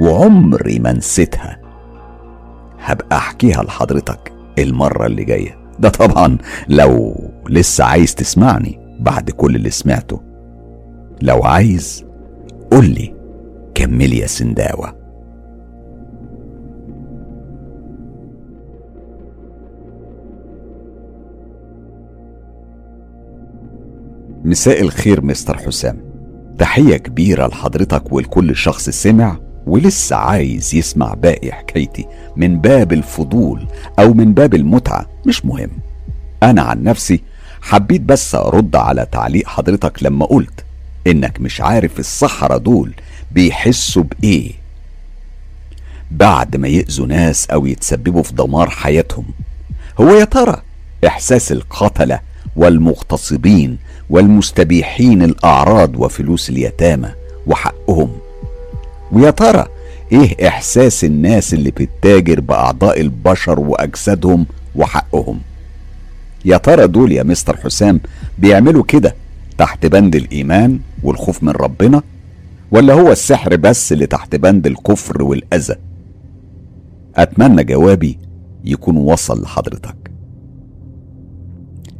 وعمري 0.00 0.78
ما 0.78 0.92
نسيتها. 0.92 1.58
هبقى 2.78 3.16
أحكيها 3.16 3.62
لحضرتك 3.62 4.32
المرة 4.58 5.06
اللي 5.06 5.24
جاية. 5.24 5.58
ده 5.78 5.88
طبعا 5.88 6.38
لو 6.68 7.14
لسه 7.48 7.84
عايز 7.84 8.14
تسمعني 8.14 8.96
بعد 9.00 9.30
كل 9.30 9.56
اللي 9.56 9.70
سمعته. 9.70 10.20
لو 11.22 11.42
عايز 11.42 12.04
قولي 12.70 13.14
كملي 13.74 14.18
يا 14.18 14.26
سنداوة. 14.26 14.96
مساء 24.44 24.80
الخير 24.82 25.24
مستر 25.24 25.56
حسام. 25.56 26.05
تحية 26.58 26.96
كبيرة 26.96 27.46
لحضرتك 27.46 28.12
ولكل 28.12 28.56
شخص 28.56 28.90
سمع 28.90 29.38
ولسه 29.66 30.16
عايز 30.16 30.74
يسمع 30.74 31.14
باقي 31.14 31.52
حكايتي 31.52 32.06
من 32.36 32.58
باب 32.60 32.92
الفضول 32.92 33.66
أو 33.98 34.14
من 34.14 34.34
باب 34.34 34.54
المتعة 34.54 35.06
مش 35.26 35.44
مهم. 35.44 35.70
أنا 36.42 36.62
عن 36.62 36.82
نفسي 36.82 37.22
حبيت 37.62 38.00
بس 38.00 38.34
أرد 38.34 38.76
على 38.76 39.06
تعليق 39.12 39.46
حضرتك 39.48 40.02
لما 40.02 40.26
قلت 40.26 40.64
إنك 41.06 41.40
مش 41.40 41.60
عارف 41.60 41.98
الصحراء 42.00 42.58
دول 42.58 42.92
بيحسوا 43.32 44.02
بإيه. 44.02 44.52
بعد 46.10 46.56
ما 46.56 46.68
يأذوا 46.68 47.06
ناس 47.06 47.46
أو 47.50 47.66
يتسببوا 47.66 48.22
في 48.22 48.32
دمار 48.34 48.70
حياتهم 48.70 49.24
هو 50.00 50.08
يا 50.10 50.24
ترى 50.24 50.62
إحساس 51.06 51.52
القتلة 51.52 52.20
والمغتصبين 52.56 53.78
والمستبيحين 54.10 55.22
الأعراض 55.22 55.96
وفلوس 55.96 56.50
اليتامى 56.50 57.08
وحقهم. 57.46 58.10
ويا 59.12 59.30
ترى 59.30 59.66
إيه 60.12 60.48
إحساس 60.48 61.04
الناس 61.04 61.54
اللي 61.54 61.70
بتتاجر 61.70 62.40
بأعضاء 62.40 63.00
البشر 63.00 63.60
وأجسادهم 63.60 64.46
وحقهم؟ 64.76 65.40
يا 66.44 66.56
ترى 66.56 66.86
دول 66.86 67.12
يا 67.12 67.22
مستر 67.22 67.56
حسام 67.56 68.00
بيعملوا 68.38 68.84
كده 68.84 69.14
تحت 69.58 69.86
بند 69.86 70.16
الإيمان 70.16 70.80
والخوف 71.02 71.42
من 71.42 71.50
ربنا؟ 71.50 72.02
ولا 72.70 72.94
هو 72.94 73.12
السحر 73.12 73.56
بس 73.56 73.92
اللي 73.92 74.06
تحت 74.06 74.36
بند 74.36 74.66
الكفر 74.66 75.22
والأذى؟ 75.22 75.74
أتمنى 77.16 77.64
جوابي 77.64 78.18
يكون 78.64 78.96
وصل 78.96 79.42
لحضرتك. 79.42 80.10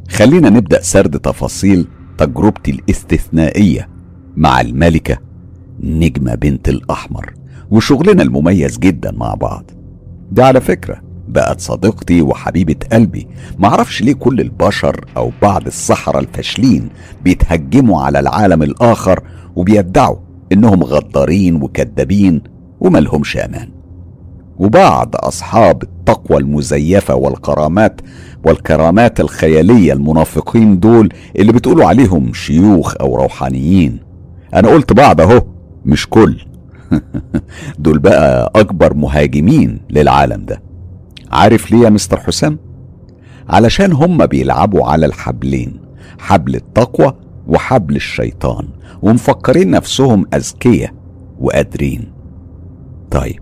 خلينا 0.09 0.49
نبدأ 0.49 0.81
سرد 0.81 1.19
تفاصيل 1.19 1.87
تجربتي 2.17 2.71
الاستثنائية 2.71 3.89
مع 4.37 4.61
الملكة 4.61 5.17
نجمة 5.79 6.35
بنت 6.35 6.69
الأحمر 6.69 7.33
وشغلنا 7.71 8.23
المميز 8.23 8.77
جدا 8.79 9.11
مع 9.11 9.33
بعض. 9.33 9.71
ده 10.31 10.45
على 10.45 10.61
فكرة 10.61 11.01
بقت 11.27 11.59
صديقتي 11.61 12.21
وحبيبة 12.21 12.75
قلبي. 12.91 13.27
معرفش 13.57 14.01
ليه 14.01 14.13
كل 14.13 14.41
البشر 14.41 15.05
أو 15.17 15.31
بعض 15.41 15.65
السحرة 15.65 16.19
الفاشلين 16.19 16.89
بيتهجموا 17.23 18.01
على 18.01 18.19
العالم 18.19 18.63
الآخر 18.63 19.23
وبيدعوا 19.55 20.17
إنهم 20.51 20.83
غدارين 20.83 21.55
وكذابين 21.63 22.41
وملهمش 22.79 23.37
أمان. 23.37 23.69
وبعض 24.57 25.15
أصحاب 25.15 25.83
التقوى 26.09 26.39
المزيفة 26.39 27.15
والكرامات 27.15 28.01
والكرامات 28.45 29.19
الخيالية 29.19 29.93
المنافقين 29.93 30.79
دول 30.79 31.13
اللي 31.35 31.51
بتقولوا 31.51 31.85
عليهم 31.85 32.33
شيوخ 32.33 32.95
أو 33.01 33.15
روحانيين. 33.15 33.99
أنا 34.53 34.67
قلت 34.69 34.93
بعض 34.93 35.21
أهو 35.21 35.41
مش 35.85 36.07
كل. 36.09 36.41
دول 37.79 37.99
بقى 37.99 38.51
أكبر 38.55 38.93
مهاجمين 38.93 39.79
للعالم 39.89 40.45
ده. 40.45 40.61
عارف 41.31 41.71
ليه 41.71 41.79
يا 41.79 41.89
مستر 41.89 42.19
حسام؟ 42.19 42.57
علشان 43.49 43.93
هم 43.93 44.25
بيلعبوا 44.25 44.85
على 44.87 45.05
الحبلين 45.05 45.79
حبل 46.19 46.55
التقوى 46.55 47.13
وحبل 47.47 47.95
الشيطان 47.95 48.67
ومفكرين 49.01 49.71
نفسهم 49.71 50.25
أذكياء 50.33 50.93
وقادرين. 51.39 52.11
طيب 53.11 53.39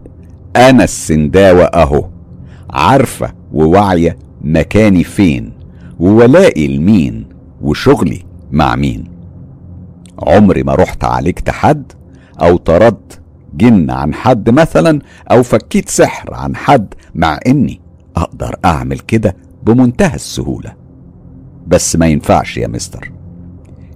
أنا 0.56 0.84
السنداوة 0.84 1.64
أهو. 1.64 2.15
عارفة 2.70 3.34
وواعية 3.54 4.18
مكاني 4.42 5.04
فين 5.04 5.52
وولائي 6.00 6.78
لمين 6.78 7.26
وشغلي 7.62 8.24
مع 8.52 8.76
مين. 8.76 9.04
عمري 10.20 10.64
ما 10.64 10.76
رحت 10.76 11.04
عالجت 11.04 11.50
حد 11.50 11.92
أو 12.42 12.58
طردت 12.58 13.22
جن 13.54 13.92
عن 13.92 14.14
حد 14.14 14.50
مثلا 14.50 15.00
أو 15.32 15.44
فكيت 15.44 15.90
سحر 15.90 16.34
عن 16.34 16.56
حد 16.56 16.94
مع 17.16 17.40
إني 17.48 17.82
أقدر 18.16 18.56
أعمل 18.66 19.00
كده 19.00 19.36
بمنتهى 19.64 20.16
السهولة. 20.16 20.74
بس 21.68 21.96
ما 21.96 22.08
ينفعش 22.08 22.58
يا 22.58 22.68
مستر. 22.68 23.12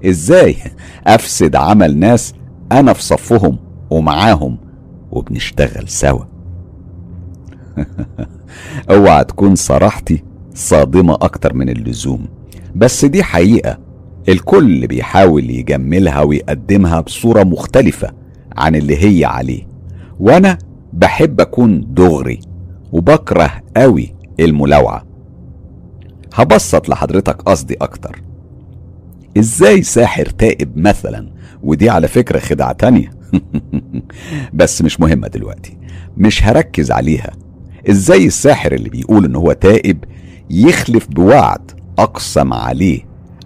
إزاي 0.06 0.56
أفسد 1.08 1.56
عمل 1.56 1.98
ناس 1.98 2.34
أنا 2.72 2.94
في 2.94 3.04
صفهم 3.04 3.58
ومعاهم 3.90 4.58
وبنشتغل 5.12 5.90
سوا؟ 5.90 6.24
أوعى 8.90 9.24
تكون 9.24 9.56
صراحتي 9.56 10.24
صادمة 10.54 11.14
أكتر 11.14 11.54
من 11.54 11.70
اللزوم. 11.70 12.28
بس 12.76 13.06
دي 13.06 13.24
حقيقة. 13.24 13.78
الكل 14.30 14.88
بيحاول 14.88 15.50
يجملها 15.50 16.22
ويقدمها 16.22 17.02
بصورة 17.02 17.44
مختلفة 17.44 18.12
عن 18.58 18.76
اللي 18.76 19.04
هي 19.04 19.26
عليه. 19.26 19.68
وأنا 20.20 20.58
بحب 20.94 21.42
أكون 21.42 21.94
دغري 21.94 22.40
وبكره 22.92 23.52
قوي 23.78 24.16
الملاوعة. 24.40 25.06
هبسط 26.34 26.90
لحضرتك 26.90 27.42
قصدي 27.42 27.76
أكتر. 27.82 28.22
إزاي 29.38 29.82
ساحر 29.82 30.26
تائب 30.26 30.78
مثلا؟ 30.78 31.30
ودي 31.64 31.90
على 31.90 32.08
فكرة 32.08 32.40
خدعة 32.40 32.72
تانية. 32.72 33.12
بس 34.54 34.82
مش 34.82 35.00
مهمة 35.00 35.28
دلوقتي. 35.28 35.78
مش 36.18 36.44
هركز 36.44 36.92
عليها. 36.92 37.32
إزاي 37.90 38.26
الساحر 38.26 38.72
اللي 38.72 38.90
بيقول 38.90 39.26
إن 39.26 39.36
هو 39.36 39.52
تائب 39.52 40.04
يخلف 40.50 41.08
بوعد 41.08 41.72
اقسم 42.00 42.54
عليه 42.54 43.02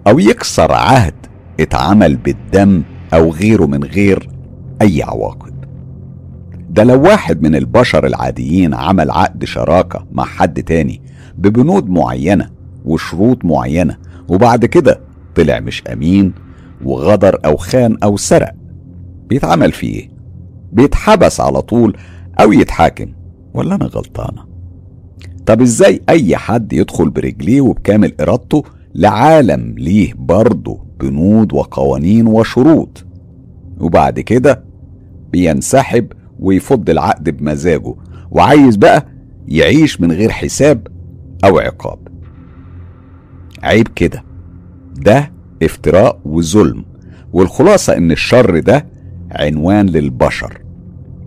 أو 0.07 0.19
يكسر 0.19 0.71
عهد 0.71 1.13
اتعمل 1.59 2.15
بالدم 2.15 2.83
أو 3.13 3.31
غيره 3.31 3.65
من 3.65 3.83
غير 3.83 4.29
أي 4.81 5.03
عواقب؟ 5.03 5.53
ده 6.69 6.83
لو 6.83 7.01
واحد 7.01 7.41
من 7.41 7.55
البشر 7.55 8.05
العاديين 8.07 8.73
عمل 8.73 9.11
عقد 9.11 9.45
شراكة 9.45 10.05
مع 10.11 10.25
حد 10.25 10.63
تاني 10.63 11.01
ببنود 11.37 11.89
معينة 11.89 12.49
وشروط 12.85 13.45
معينة 13.45 13.97
وبعد 14.27 14.65
كده 14.65 14.99
طلع 15.35 15.59
مش 15.59 15.83
أمين 15.93 16.33
وغدر 16.83 17.39
أو 17.45 17.57
خان 17.57 17.97
أو 18.03 18.17
سرق 18.17 18.51
بيتعمل 19.29 19.71
فيه 19.71 19.95
إيه؟ 19.95 20.09
بيتحبس 20.71 21.39
على 21.41 21.61
طول 21.61 21.97
أو 22.39 22.51
يتحاكم. 22.51 23.05
ولا 23.53 23.75
أنا 23.75 23.85
غلطانة؟ 23.85 24.45
طب 25.45 25.61
إزاي 25.61 26.01
أي 26.09 26.37
حد 26.37 26.73
يدخل 26.73 27.09
برجليه 27.09 27.61
وبكامل 27.61 28.13
إرادته 28.21 28.63
لعالم 28.95 29.75
ليه 29.77 30.13
برضه 30.17 30.79
بنود 30.99 31.53
وقوانين 31.53 32.27
وشروط؟ 32.27 33.05
وبعد 33.79 34.19
كده 34.19 34.63
بينسحب 35.31 36.07
ويفض 36.39 36.89
العقد 36.89 37.29
بمزاجه 37.29 37.93
وعايز 38.31 38.75
بقى 38.75 39.07
يعيش 39.47 40.01
من 40.01 40.11
غير 40.11 40.29
حساب 40.31 40.87
أو 41.45 41.59
عقاب. 41.59 41.99
عيب 43.63 43.87
كده. 43.87 44.23
ده 44.95 45.31
افتراء 45.63 46.19
وظلم 46.25 46.85
والخلاصة 47.33 47.97
إن 47.97 48.11
الشر 48.11 48.59
ده 48.59 48.85
عنوان 49.31 49.85
للبشر. 49.85 50.61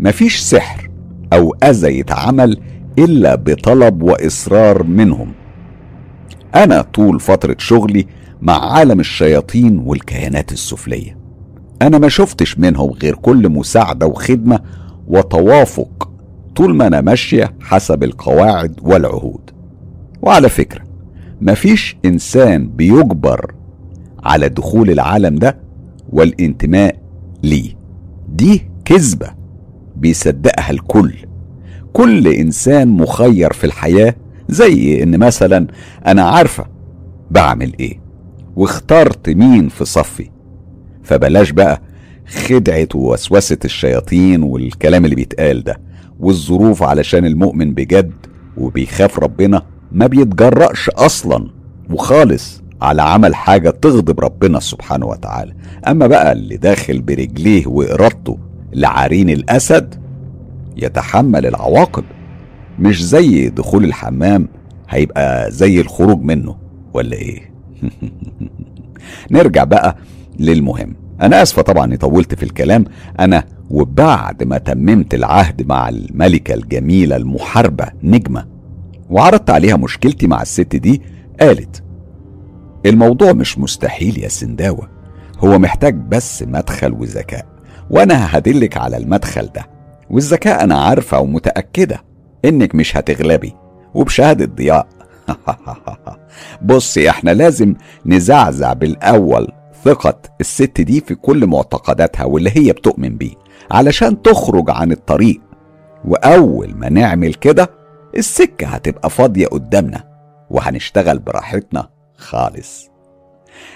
مفيش 0.01 0.39
سحر. 0.39 0.86
أو 1.33 1.55
اذى 1.65 1.99
يتعمل 1.99 2.61
إلا 2.99 3.35
بطلب 3.35 4.03
وإصرار 4.03 4.83
منهم. 4.83 5.33
أنا 6.55 6.83
طول 6.83 7.21
فترة 7.21 7.57
شغلي 7.59 8.07
مع 8.43 8.73
عالم 8.73 9.01
الشياطين 9.01 9.79
والكيانات 9.79 10.53
السفلية. 10.53 11.19
أنا 11.83 11.99
ما 11.99 12.09
شفتش 12.09 12.59
منهم 12.59 12.91
غير 12.91 13.15
كل 13.15 13.49
مساعدة 13.49 14.07
وخدمة 14.07 14.61
وتوافق 15.09 16.11
طول 16.57 16.75
ما 16.75 16.87
أنا 16.87 17.01
ماشية 17.01 17.55
حسب 17.61 18.03
القواعد 18.03 18.81
والعهود. 18.83 19.51
وعلى 20.23 20.49
فكرة 20.49 20.81
مفيش 21.41 21.97
إنسان 22.05 22.69
بيجبر 22.69 23.55
على 24.25 24.49
دخول 24.49 24.91
العالم 24.91 25.35
ده 25.35 25.59
والانتماء 26.11 26.97
ليه. 27.43 27.77
دي 28.29 28.71
كذبة. 28.85 29.46
بيصدقها 29.97 30.71
الكل. 30.71 31.13
كل 31.93 32.29
إنسان 32.29 32.89
مخير 32.89 33.53
في 33.53 33.65
الحياة 33.65 34.15
زي 34.49 35.03
إن 35.03 35.19
مثلا 35.19 35.67
أنا 36.07 36.23
عارفة 36.23 36.67
بعمل 37.31 37.73
إيه 37.81 38.01
واخترت 38.57 39.29
مين 39.31 39.69
في 39.69 39.85
صفي. 39.85 40.31
فبلاش 41.03 41.51
بقى 41.51 41.83
خدعة 42.27 42.89
ووسوسة 42.95 43.59
الشياطين 43.65 44.43
والكلام 44.43 45.05
اللي 45.05 45.17
بيتقال 45.17 45.65
ده 45.65 45.81
والظروف 46.21 46.83
علشان 46.83 47.25
المؤمن 47.27 47.75
بجد 47.75 48.13
وبيخاف 48.57 49.19
ربنا 49.19 49.63
ما 49.93 50.07
بيتجرأش 50.07 50.89
أصلا 50.91 51.51
وخالص 51.91 52.63
على 52.83 53.03
عمل 53.03 53.35
حاجة 53.35 53.71
تغضب 53.71 54.21
ربنا 54.21 54.61
سبحانه 54.61 55.07
وتعالى. 55.07 55.55
أما 55.89 56.07
بقى 56.07 56.33
اللي 56.33 56.57
داخل 56.57 57.01
برجليه 57.03 57.67
وإرادته 57.67 58.39
لعرين 58.77 59.31
الأسد 59.31 59.95
يتحمل 60.77 61.47
العواقب. 61.47 62.05
مش 62.79 63.05
زي 63.05 63.49
دخول 63.49 63.85
الحمام 63.85 64.49
هيبقى 64.89 65.51
زي 65.51 65.81
الخروج 65.81 66.23
منه 66.23 66.57
ولا 66.95 67.17
إيه؟ 67.17 67.51
نرجع 69.31 69.65
بقى 69.65 69.97
للمهم. 70.39 70.95
أنا 71.21 71.43
آسفة 71.43 71.63
طبعا 71.63 71.85
إني 71.85 71.97
طولت 71.97 72.35
في 72.35 72.43
الكلام. 72.43 72.85
أنا 73.21 73.45
وبعد 73.71 74.43
ما 74.43 74.59
تممت 74.59 75.15
العهد 75.15 75.69
مع 75.69 75.89
الملكة 75.89 76.55
الجميلة 76.55 77.17
المحاربة 77.17 77.87
نجمة 78.03 78.47
وعرضت 79.11 79.51
عليها 79.51 79.77
مشكلتي 79.77 80.27
مع 80.27 80.43
الست 80.43 80.77
دي 80.77 81.03
قالت 81.41 81.83
الموضوع 82.87 83.33
مش 83.33 83.59
مستحيل 83.59 84.19
يا 84.19 84.29
سنداوة. 84.29 84.89
هو 85.39 85.59
محتاج 85.59 85.95
بس 85.95 86.43
مدخل 86.43 86.93
وذكاء. 86.93 87.56
وأنا 87.91 88.37
هدلك 88.37 88.77
على 88.77 88.97
المدخل 88.97 89.47
ده. 89.47 89.67
والذكاء 90.11 90.65
أنا 90.65 90.79
عارفة 90.81 91.21
ومتأكدة 91.21 92.03
إنك 92.45 92.75
مش 92.75 92.97
هتغلبي. 92.97 93.55
وبشهادة 93.95 94.47
ضياء. 94.47 94.87
بصي 96.63 97.11
إحنا 97.11 97.31
لازم 97.31 97.75
نزعزع 98.07 98.73
بالأول 98.73 99.49
ثقة 99.85 100.19
الست 100.41 100.81
دي 100.81 101.01
في 101.01 101.15
كل 101.15 101.47
معتقداتها 101.47 102.25
واللي 102.25 102.51
هي 102.55 102.73
بتؤمن 102.73 103.17
بيه 103.17 103.35
علشان 103.71 104.23
تخرج 104.23 104.71
عن 104.71 104.93
الطريق. 104.93 105.41
وأول 106.05 106.75
ما 106.75 106.89
نعمل 106.89 107.35
كده 107.35 107.71
السكة 108.17 108.67
هتبقى 108.67 109.11
فاضية 109.11 109.47
قدامنا 109.47 110.05
وهنشتغل 110.51 111.19
براحتنا 111.19 111.89
خالص. 112.17 112.91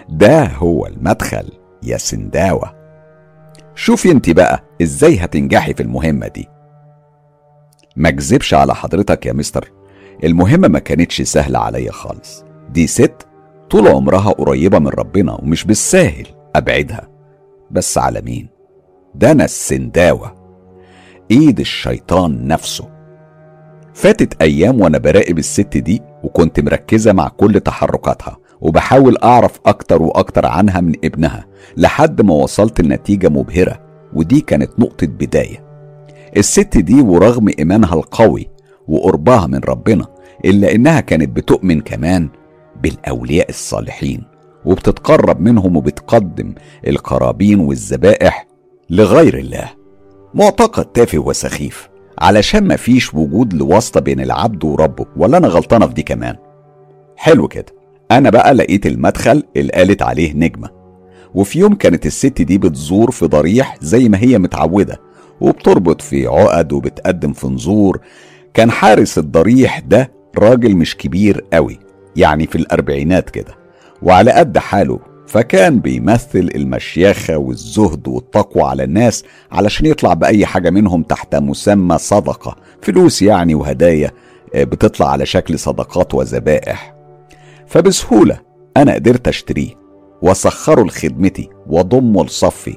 ده 0.09 0.45
هو 0.45 0.87
المدخل 0.87 1.49
يا 1.82 1.97
سنداوة. 1.97 2.80
شوفي 3.82 4.11
انت 4.11 4.31
بقى 4.31 4.65
إزاي 4.82 5.19
هتنجحي 5.19 5.74
في 5.74 5.82
المهمة 5.82 6.28
دي. 6.28 6.48
ما 7.97 8.09
اكذبش 8.09 8.55
على 8.55 8.74
حضرتك 8.74 9.27
يا 9.27 9.32
مستر 9.32 9.73
المهمة 10.24 10.69
ما 10.69 10.78
كانتش 10.78 11.23
سهلة 11.23 11.59
عليا 11.59 11.93
خالص. 11.93 12.44
دي 12.70 12.86
ست 12.86 13.27
طول 13.70 13.89
عمرها 13.89 14.31
قريبة 14.31 14.78
من 14.78 14.89
ربنا 14.89 15.32
ومش 15.32 15.65
بالساهل 15.65 16.27
أبعدها. 16.57 17.09
بس 17.70 17.98
على 17.98 18.20
مين؟ 18.20 18.48
ده 19.15 19.31
أنا 19.31 19.44
السنداوة. 19.44 20.35
إيد 21.31 21.61
الشيطان 21.61 22.47
نفسه. 22.47 22.89
فاتت 23.94 24.43
أيام 24.43 24.81
وأنا 24.81 24.98
براقب 24.98 25.39
الست 25.39 25.77
دي 25.77 26.02
وكنت 26.23 26.61
مركزة 26.61 27.12
مع 27.12 27.28
كل 27.28 27.61
تحركاتها. 27.61 28.36
وبحاول 28.61 29.16
أعرف 29.23 29.61
أكتر 29.66 30.03
وأكتر 30.03 30.47
عنها 30.47 30.81
من 30.81 30.95
ابنها 31.05 31.47
لحد 31.77 32.23
ما 32.23 32.35
وصلت 32.35 32.81
لنتيجة 32.81 33.28
مبهرة 33.28 33.81
ودي 34.15 34.41
كانت 34.41 34.70
نقطة 34.78 35.07
بداية. 35.07 35.65
الست 36.37 36.78
دي 36.78 37.01
ورغم 37.01 37.49
إيمانها 37.59 37.95
القوي 37.95 38.49
وقربها 38.89 39.47
من 39.47 39.59
ربنا 39.59 40.07
إلا 40.45 40.74
إنها 40.74 41.01
كانت 41.01 41.28
بتؤمن 41.28 41.81
كمان 41.81 42.28
بالأولياء 42.82 43.49
الصالحين 43.49 44.24
وبتتقرب 44.65 45.41
منهم 45.41 45.77
وبتقدم 45.77 46.55
القرابين 46.87 47.61
والذبائح 47.61 48.47
لغير 48.91 49.39
الله. 49.39 49.70
معتقد 50.35 50.85
تافه 50.85 51.19
وسخيف 51.19 51.89
علشان 52.19 52.69
مفيش 52.69 53.15
وجود 53.15 53.55
لواسطة 53.55 54.01
بين 54.01 54.20
العبد 54.20 54.65
وربه 54.65 55.07
ولا 55.16 55.37
أنا 55.39 55.49
غلطانة 55.49 55.87
في 55.87 55.95
دي 55.95 56.03
كمان. 56.03 56.37
حلو 57.16 57.49
كده. 57.49 57.80
أنا 58.11 58.31
بقى 58.31 58.55
لقيت 58.55 58.87
المدخل 58.87 59.43
اللي 59.57 59.73
قالت 59.73 60.03
عليه 60.03 60.32
نجمة. 60.32 60.70
وفي 61.35 61.59
يوم 61.59 61.74
كانت 61.74 62.07
الست 62.07 62.43
دي 62.43 62.59
بتزور 62.59 63.11
في 63.11 63.27
ضريح 63.27 63.77
زي 63.81 64.09
ما 64.09 64.19
هي 64.19 64.39
متعودة 64.39 65.01
وبتربط 65.41 66.03
في 66.03 66.27
عقد 66.27 66.73
وبتقدم 66.73 67.32
في 67.32 67.47
نزور 67.47 68.01
كان 68.55 68.70
حارس 68.70 69.19
الضريح 69.19 69.78
ده 69.78 70.12
راجل 70.39 70.77
مش 70.77 70.97
كبير 70.97 71.45
قوي 71.53 71.78
يعني 72.16 72.47
في 72.47 72.57
الأربعينات 72.57 73.31
كده 73.31 73.55
وعلى 74.03 74.31
قد 74.31 74.59
حاله 74.59 74.99
فكان 75.27 75.81
بيمثل 75.81 76.51
المشياخة 76.55 77.37
والزهد 77.37 78.09
والتقوى 78.09 78.62
على 78.62 78.85
الناس 78.85 79.24
علشان 79.53 79.87
يطلع 79.87 80.15
بأي 80.15 80.47
حاجة 80.47 80.70
منهم 80.70 81.03
تحت 81.03 81.35
مسمى 81.37 81.99
صدقة 81.99 82.57
فلوس 82.82 83.23
يعني 83.23 83.55
وهدايا 83.55 84.11
بتطلع 84.55 85.11
على 85.11 85.27
شكل 85.27 85.59
صدقات 85.59 86.15
وذبائح. 86.15 86.99
فبسهولة 87.71 88.41
أنا 88.77 88.95
قدرت 88.95 89.29
أشتريه 89.29 89.75
وأسخره 90.23 90.83
لخدمتي 90.85 91.49
وأضمه 91.67 92.25
لصفي. 92.25 92.77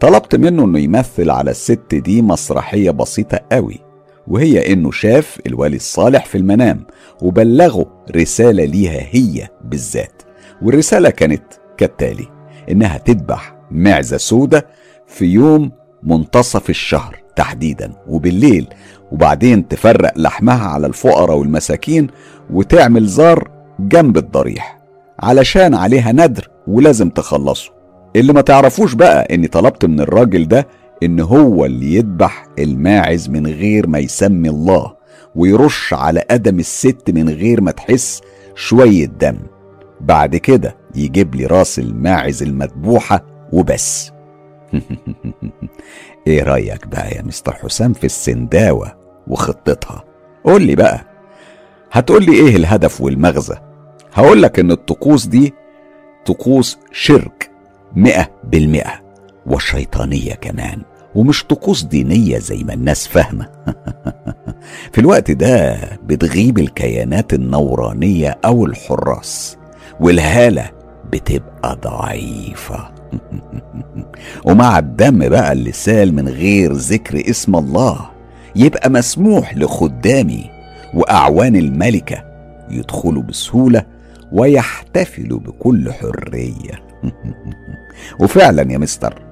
طلبت 0.00 0.36
منه 0.36 0.64
إنه 0.64 0.78
يمثل 0.78 1.30
على 1.30 1.50
الست 1.50 1.94
دي 1.94 2.22
مسرحية 2.22 2.90
بسيطة 2.90 3.40
قوي 3.52 3.80
وهي 4.28 4.72
إنه 4.72 4.90
شاف 4.90 5.38
الوالي 5.46 5.76
الصالح 5.76 6.26
في 6.26 6.38
المنام 6.38 6.86
وبلغه 7.22 7.86
رسالة 8.16 8.64
ليها 8.64 9.00
هي 9.10 9.48
بالذات 9.64 10.22
والرسالة 10.62 11.10
كانت 11.10 11.42
كالتالي 11.76 12.26
إنها 12.70 12.98
تذبح 12.98 13.56
معزة 13.70 14.16
سودة 14.16 14.66
في 15.06 15.24
يوم 15.24 15.70
منتصف 16.02 16.70
الشهر 16.70 17.22
تحديدا 17.36 17.92
وبالليل 18.08 18.66
وبعدين 19.12 19.68
تفرق 19.68 20.12
لحمها 20.18 20.68
على 20.68 20.86
الفقراء 20.86 21.36
والمساكين 21.36 22.06
وتعمل 22.50 23.06
زار 23.06 23.53
جنب 23.80 24.16
الضريح 24.16 24.78
علشان 25.20 25.74
عليها 25.74 26.12
ندر 26.12 26.50
ولازم 26.66 27.10
تخلصه. 27.10 27.72
اللي 28.16 28.32
ما 28.32 28.40
تعرفوش 28.40 28.94
بقى 28.94 29.34
إني 29.34 29.46
طلبت 29.46 29.84
من 29.84 30.00
الراجل 30.00 30.48
ده 30.48 30.66
إن 31.02 31.20
هو 31.20 31.64
اللي 31.64 31.94
يذبح 31.94 32.46
الماعز 32.58 33.28
من 33.28 33.46
غير 33.46 33.86
ما 33.86 33.98
يسمي 33.98 34.48
الله 34.48 34.94
ويرش 35.34 35.94
على 35.94 36.24
قدم 36.30 36.58
الست 36.58 37.10
من 37.10 37.28
غير 37.28 37.60
ما 37.60 37.70
تحس 37.70 38.20
شوية 38.54 39.06
دم. 39.06 39.38
بعد 40.00 40.36
كده 40.36 40.76
يجيب 40.94 41.34
لي 41.34 41.46
راس 41.46 41.78
الماعز 41.78 42.42
المذبوحة 42.42 43.24
وبس. 43.52 44.12
إيه 46.26 46.42
رأيك 46.42 46.86
بقى 46.86 47.10
يا 47.10 47.22
مستر 47.22 47.52
حسام 47.52 47.92
في 47.92 48.04
السنداوة 48.04 48.96
وخطتها؟ 49.26 50.04
قول 50.44 50.62
لي 50.62 50.74
بقى. 50.74 51.13
هتقول 51.94 52.24
لي 52.24 52.32
إيه 52.32 52.56
الهدف 52.56 53.00
والمغزى؟ 53.00 53.54
هقول 54.12 54.42
لك 54.42 54.58
إن 54.58 54.70
الطقوس 54.70 55.26
دي 55.26 55.54
طقوس 56.26 56.78
شرك 56.92 57.50
مئة 57.96 58.30
بالمئة 58.44 59.02
وشيطانية 59.46 60.34
كمان 60.34 60.82
ومش 61.14 61.44
طقوس 61.44 61.82
دينية 61.82 62.38
زي 62.38 62.64
ما 62.64 62.74
الناس 62.74 63.06
فاهمة. 63.08 63.48
في 64.92 65.00
الوقت 65.00 65.30
ده 65.30 65.78
بتغيب 66.02 66.58
الكيانات 66.58 67.34
النورانية 67.34 68.38
أو 68.44 68.66
الحراس 68.66 69.56
والهالة 70.00 70.70
بتبقى 71.12 71.78
ضعيفة. 71.82 72.88
ومع 74.46 74.78
الدم 74.78 75.28
بقى 75.28 75.52
اللي 75.52 75.72
سال 75.72 76.14
من 76.14 76.28
غير 76.28 76.72
ذكر 76.72 77.30
اسم 77.30 77.56
الله 77.56 78.10
يبقى 78.56 78.90
مسموح 78.90 79.56
لخدامي 79.56 80.53
وأعوان 80.94 81.56
الملكة 81.56 82.24
يدخلوا 82.70 83.22
بسهولة 83.22 83.86
ويحتفلوا 84.32 85.38
بكل 85.38 85.92
حرية. 85.92 86.84
وفعلا 88.20 88.72
يا 88.72 88.78
مستر 88.78 89.22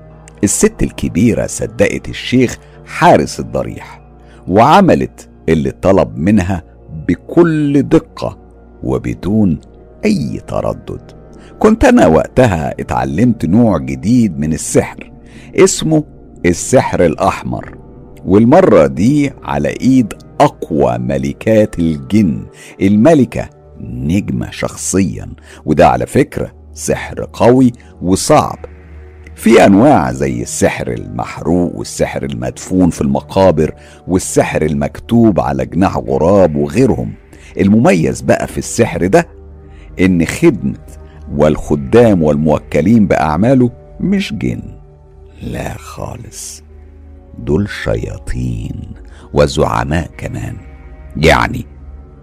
الست 0.45 0.83
الكبيرة 0.83 1.47
صدقت 1.47 2.09
الشيخ 2.09 2.59
حارس 2.87 3.41
الضريح 3.41 4.01
وعملت 4.49 5.29
اللي 5.49 5.71
طلب 5.71 6.17
منها 6.17 6.63
بكل 7.09 7.83
دقة 7.83 8.39
وبدون 8.83 9.59
أي 10.05 10.41
تردد. 10.47 11.13
كنت 11.59 11.85
أنا 11.85 12.07
وقتها 12.07 12.71
اتعلمت 12.81 13.45
نوع 13.47 13.79
جديد 13.79 14.39
من 14.39 14.53
السحر 14.53 15.13
اسمه 15.57 16.05
السحر 16.47 17.07
الأحمر 17.07 17.79
والمرة 18.25 18.87
دي 18.87 19.33
على 19.43 19.69
إيد 19.69 20.15
أقوى 20.41 20.99
ملكات 20.99 21.79
الجن. 21.79 22.47
الملكة 22.81 23.49
نجمة 23.81 24.51
شخصيا 24.51 25.29
وده 25.65 25.89
على 25.89 26.07
فكرة 26.07 26.53
سحر 26.73 27.27
قوي 27.33 27.73
وصعب. 28.03 28.59
في 29.35 29.67
أنواع 29.67 30.13
زي 30.13 30.43
السحر 30.43 30.89
المحروق 30.93 31.77
والسحر 31.77 32.23
المدفون 32.23 32.91
في 32.91 33.01
المقابر 33.01 33.75
والسحر 34.09 34.63
المكتوب 34.63 35.41
على 35.41 35.67
جناح 35.67 35.97
غراب 35.97 36.57
وغيرهم. 36.57 37.13
المميز 37.61 38.21
بقى 38.21 38.47
في 38.47 38.59
السحر 38.59 39.07
ده 39.07 39.29
إن 40.01 40.25
خدمة 40.27 40.79
والخدام 41.37 42.23
والموكلين 42.23 43.07
بأعماله 43.07 43.71
مش 44.01 44.33
جن. 44.33 44.63
لا 45.43 45.75
خالص 45.75 46.63
دول 47.39 47.69
شياطين. 47.85 48.81
وزعماء 49.35 50.11
كمان. 50.17 50.57
يعني 51.17 51.67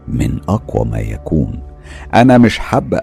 من 0.08 0.40
أقوى 0.50 0.86
ما 0.86 1.00
يكون. 1.00 1.60
أنا 2.14 2.38
مش 2.38 2.60
حابة 2.60 2.98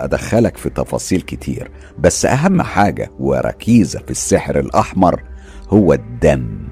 أدخلك 0.00 0.56
في 0.56 0.70
تفاصيل 0.70 1.20
كتير 1.20 1.70
بس 1.98 2.24
أهم 2.26 2.62
حاجة 2.62 3.10
وركيزة 3.18 3.98
في 3.98 4.10
السحر 4.10 4.58
الأحمر 4.58 5.22
هو 5.68 5.92
الدم. 5.92 6.68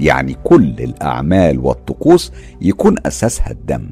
يعني 0.00 0.36
كل 0.44 0.74
الأعمال 0.80 1.58
والطقوس 1.58 2.32
يكون 2.60 2.94
أساسها 3.06 3.50
الدم. 3.50 3.90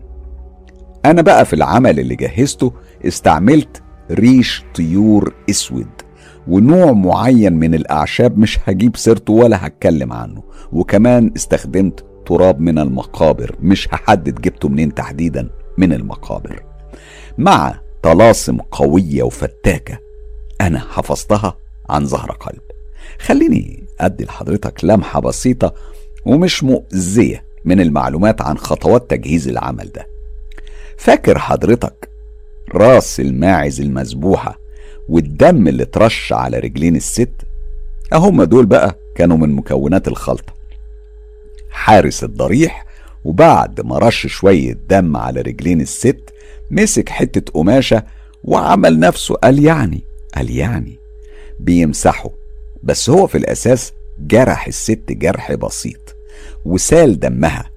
أنا 1.05 1.23
بقى 1.23 1.45
في 1.45 1.53
العمل 1.53 2.01
اللي 2.01 2.17
جهزته 2.17 2.73
استعملت 3.07 3.83
ريش 4.11 4.65
طيور 4.75 5.35
أسود 5.51 5.87
ونوع 6.49 6.93
معين 6.93 7.53
من 7.53 7.75
الأعشاب 7.75 8.39
مش 8.39 8.59
هجيب 8.65 8.97
سيرته 8.97 9.33
ولا 9.33 9.67
هتكلم 9.67 10.13
عنه. 10.13 10.43
وكمان 10.73 11.31
استخدمت 11.37 12.05
تراب 12.27 12.61
من 12.61 12.79
المقابر 12.79 13.57
مش 13.61 13.89
هحدد 13.91 14.41
جبته 14.41 14.69
منين 14.69 14.95
تحديدا 14.95 15.51
من 15.79 15.93
المقابر. 15.93 16.63
مع 17.39 17.81
طلاسم 18.03 18.57
قوية 18.59 19.23
وفتاكة 19.23 19.99
أنا 20.61 20.79
حفظتها 20.79 21.57
عن 21.89 22.07
ظهر 22.07 22.31
قلب. 22.33 22.61
خليني 23.19 23.85
أدي 24.01 24.25
لحضرتك 24.25 24.85
لمحة 24.85 25.21
بسيطة 25.21 25.75
ومش 26.27 26.65
مؤذية 26.65 27.45
من 27.65 27.81
المعلومات 27.81 28.43
عن 28.43 28.59
خطوات 28.59 29.11
تجهيز 29.11 29.49
العمل 29.49 29.93
ده. 29.93 30.07
فاكر 30.99 31.39
حضرتك 31.39 32.09
راس 32.75 33.21
الماعز 33.21 33.81
المذبوحة 33.81 34.59
والدم 35.09 35.69
اللي 35.69 35.85
ترش 35.85 36.33
على 36.33 36.59
رجلين 36.59 36.97
الست؟ 36.97 37.31
أهم 38.13 38.43
دول 38.43 38.67
بقى 38.67 38.97
كانوا 39.15 39.37
من 39.37 39.53
مكونات 39.53 40.09
الخلطة. 40.09 40.53
حارس 41.75 42.25
الضريح 42.25 42.85
وبعد 43.25 43.81
ما 43.81 43.99
رش 43.99 44.27
شوية 44.27 44.79
دم 44.89 45.17
على 45.17 45.41
رجلين 45.41 45.81
الست 45.81 46.31
مسك 46.71 47.09
حتة 47.09 47.53
قماشة 47.53 48.05
وعمل 48.45 48.99
نفسه 48.99 49.35
قال 49.35 49.65
يعني 49.65 50.05
قال 50.35 50.51
يعني 50.51 50.99
بيمسحه 51.61 52.31
بس 52.83 53.11
هو 53.11 53.27
في 53.27 53.39
الأساس 53.39 53.93
جرح 54.19 54.67
الست 54.67 55.03
جرح 55.11 55.55
بسيط 55.55 56.17
وسال 56.65 57.21
دمها 57.21 57.71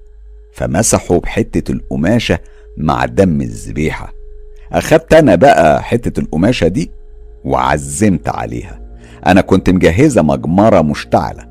فمسحه 0.52 1.18
بحتة 1.20 1.72
القماشة 1.72 2.38
مع 2.76 3.04
دم 3.04 3.40
الذبيحة. 3.40 4.14
أخدت 4.72 5.14
أنا 5.14 5.34
بقى 5.34 5.82
حتة 5.82 6.20
القماشة 6.20 6.68
دي 6.68 6.90
وعزمت 7.44 8.28
عليها. 8.28 8.80
أنا 9.26 9.40
كنت 9.40 9.70
مجهزة 9.70 10.22
مجمرة 10.22 10.82
مشتعلة 10.82 11.48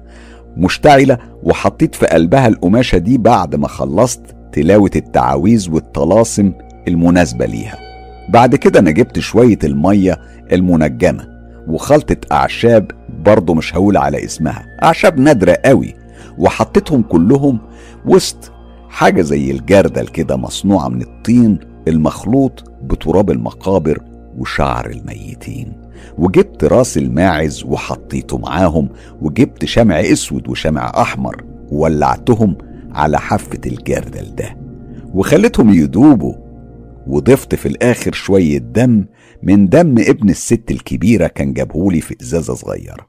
مشتعلة 0.58 1.18
وحطيت 1.44 1.96
في 1.96 2.06
قلبها 2.06 2.48
القماشة 2.48 2.98
دي 2.98 3.18
بعد 3.18 3.56
ما 3.56 3.68
خلصت 3.68 4.22
تلاوة 4.52 4.92
التعاويذ 4.96 5.72
والطلاسم 5.72 6.54
المناسبة 6.88 7.46
ليها. 7.46 7.78
بعد 8.30 8.56
كده 8.56 8.80
أنا 8.80 8.92
جبت 8.92 9.20
شوية 9.20 9.60
المية 9.64 10.18
المنجمة 10.52 11.28
وخلطة 11.68 12.18
أعشاب 12.32 12.92
برضه 13.26 13.54
مش 13.54 13.76
هقول 13.76 13.98
على 13.98 14.26
اسمها 14.26 14.66
أعشاب 14.84 15.20
نادرة 15.20 15.58
قوي 15.66 15.96
وحطيتهم 16.38 17.02
كلهم 17.02 17.60
وسط 18.06 18.52
حاجة 18.90 19.22
زي 19.22 19.52
الجردل 19.52 20.08
كده 20.08 20.36
مصنوعة 20.38 20.88
من 20.88 21.02
الطين 21.02 21.60
المخلوط 21.88 22.64
بتراب 22.84 23.32
المقابر 23.32 24.00
وشعر 24.38 24.90
الميتين. 24.90 25.74
وجبت 26.18 26.64
راس 26.64 26.98
الماعز 26.98 27.64
وحطيته 27.64 28.38
معاهم 28.38 28.90
وجبت 29.22 29.66
شمع 29.66 30.00
أسود 30.00 30.50
وشمع 30.50 30.92
أحمر 31.02 31.44
وولعتهم 31.72 32.58
على 32.92 33.20
حافة 33.20 33.60
الجردل 33.66 34.36
ده 34.36 34.58
وخليتهم 35.14 35.74
يدوبوا 35.74 36.36
وضفت 37.08 37.56
في 37.56 37.68
الآخر 37.68 38.14
شوية 38.14 38.58
دم 38.58 39.06
من 39.44 39.70
دم 39.70 39.96
ابن 40.00 40.30
الست 40.30 40.72
الكبيرة 40.72 41.28
كان 41.28 41.54
جابهولي 41.54 42.02
في 42.02 42.16
إزازة 42.22 42.54
صغيرة. 42.54 43.08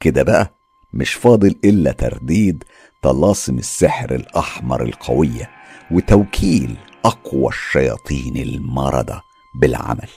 كده 0.00 0.22
بقى 0.22 0.54
مش 0.94 1.12
فاضل 1.14 1.54
إلا 1.64 1.92
ترديد 1.92 2.64
طلاسم 3.02 3.58
السحر 3.58 4.14
الأحمر 4.14 4.82
القوية 4.82 5.50
وتوكيل 5.90 6.76
أقوى 7.04 7.48
الشياطين 7.48 8.36
المردة 8.36 9.20
بالعمل. 9.60 10.08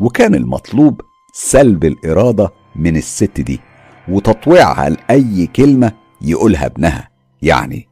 وكان 0.00 0.34
المطلوب 0.34 1.00
سلب 1.32 1.84
الإرادة 1.84 2.52
من 2.76 2.96
الست 2.96 3.40
دي 3.40 3.60
وتطويعها 4.08 4.88
لأي 4.88 5.46
كلمة 5.46 5.92
يقولها 6.22 6.66
ابنها. 6.66 7.08
يعني 7.42 7.88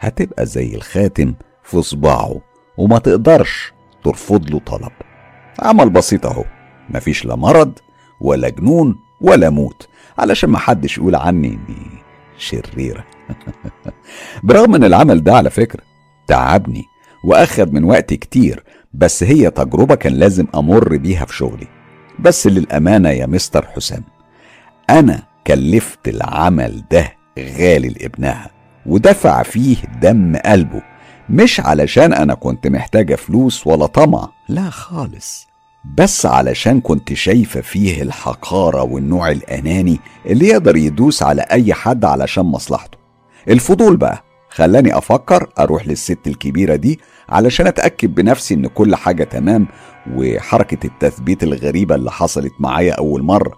هتبقى 0.00 0.46
زي 0.46 0.74
الخاتم 0.74 1.34
في 1.64 1.82
صباعه 1.82 2.40
وما 2.78 2.98
تقدرش 2.98 3.72
ترفض 4.04 4.50
له 4.50 4.58
طلب. 4.58 4.92
عمل 5.58 5.90
بسيط 5.90 6.26
أهو 6.26 6.44
مفيش 6.90 7.24
لا 7.24 7.36
مرض 7.36 7.72
ولا 8.20 8.48
جنون 8.48 8.96
ولا 9.20 9.50
موت 9.50 9.88
علشان 10.18 10.50
محدش 10.50 10.98
يقول 10.98 11.14
عني 11.14 11.48
إني 11.48 12.02
شريرة. 12.38 13.04
برغم 14.42 14.74
إن 14.74 14.84
العمل 14.84 15.24
ده 15.24 15.34
على 15.34 15.50
فكرة 15.50 15.82
تعبني 16.26 16.84
وأخد 17.24 17.72
من 17.72 17.84
وقتي 17.84 18.16
كتير 18.16 18.64
بس 18.92 19.22
هي 19.22 19.50
تجربة 19.50 19.94
كان 19.94 20.12
لازم 20.12 20.46
أمر 20.54 20.96
بيها 20.96 21.24
في 21.24 21.36
شغلي. 21.36 21.66
بس 22.18 22.46
للأمانة 22.46 23.08
يا 23.10 23.26
مستر 23.26 23.66
حسام 23.66 24.02
أنا 24.90 25.22
كلفت 25.46 26.08
العمل 26.08 26.82
ده 26.92 27.12
غالي 27.38 27.88
لابنها 27.88 28.50
ودفع 28.86 29.42
فيه 29.42 29.76
دم 30.02 30.36
قلبه 30.36 30.82
مش 31.30 31.60
علشان 31.60 32.12
أنا 32.12 32.34
كنت 32.34 32.66
محتاجة 32.66 33.14
فلوس 33.14 33.66
ولا 33.66 33.86
طمع 33.86 34.28
لا 34.48 34.70
خالص 34.70 35.46
بس 35.98 36.26
علشان 36.26 36.80
كنت 36.80 37.12
شايفة 37.12 37.60
فيه 37.60 38.02
الحقارة 38.02 38.82
والنوع 38.82 39.30
الأناني 39.30 40.00
اللي 40.26 40.46
يقدر 40.48 40.76
يدوس 40.76 41.22
على 41.22 41.42
أي 41.42 41.74
حد 41.74 42.04
علشان 42.04 42.44
مصلحته. 42.44 42.98
الفضول 43.48 43.96
بقى 43.96 44.24
خلاني 44.50 44.98
أفكر 44.98 45.46
أروح 45.58 45.88
للست 45.88 46.18
الكبيرة 46.26 46.76
دي 46.76 47.00
علشان 47.28 47.66
أتأكد 47.66 48.14
بنفسي 48.14 48.54
إن 48.54 48.66
كل 48.66 48.96
حاجة 48.96 49.24
تمام 49.24 49.66
وحركة 50.14 50.86
التثبيت 50.86 51.42
الغريبة 51.42 51.94
اللي 51.94 52.10
حصلت 52.10 52.52
معايا 52.60 52.92
أول 52.92 53.22
مرة. 53.22 53.52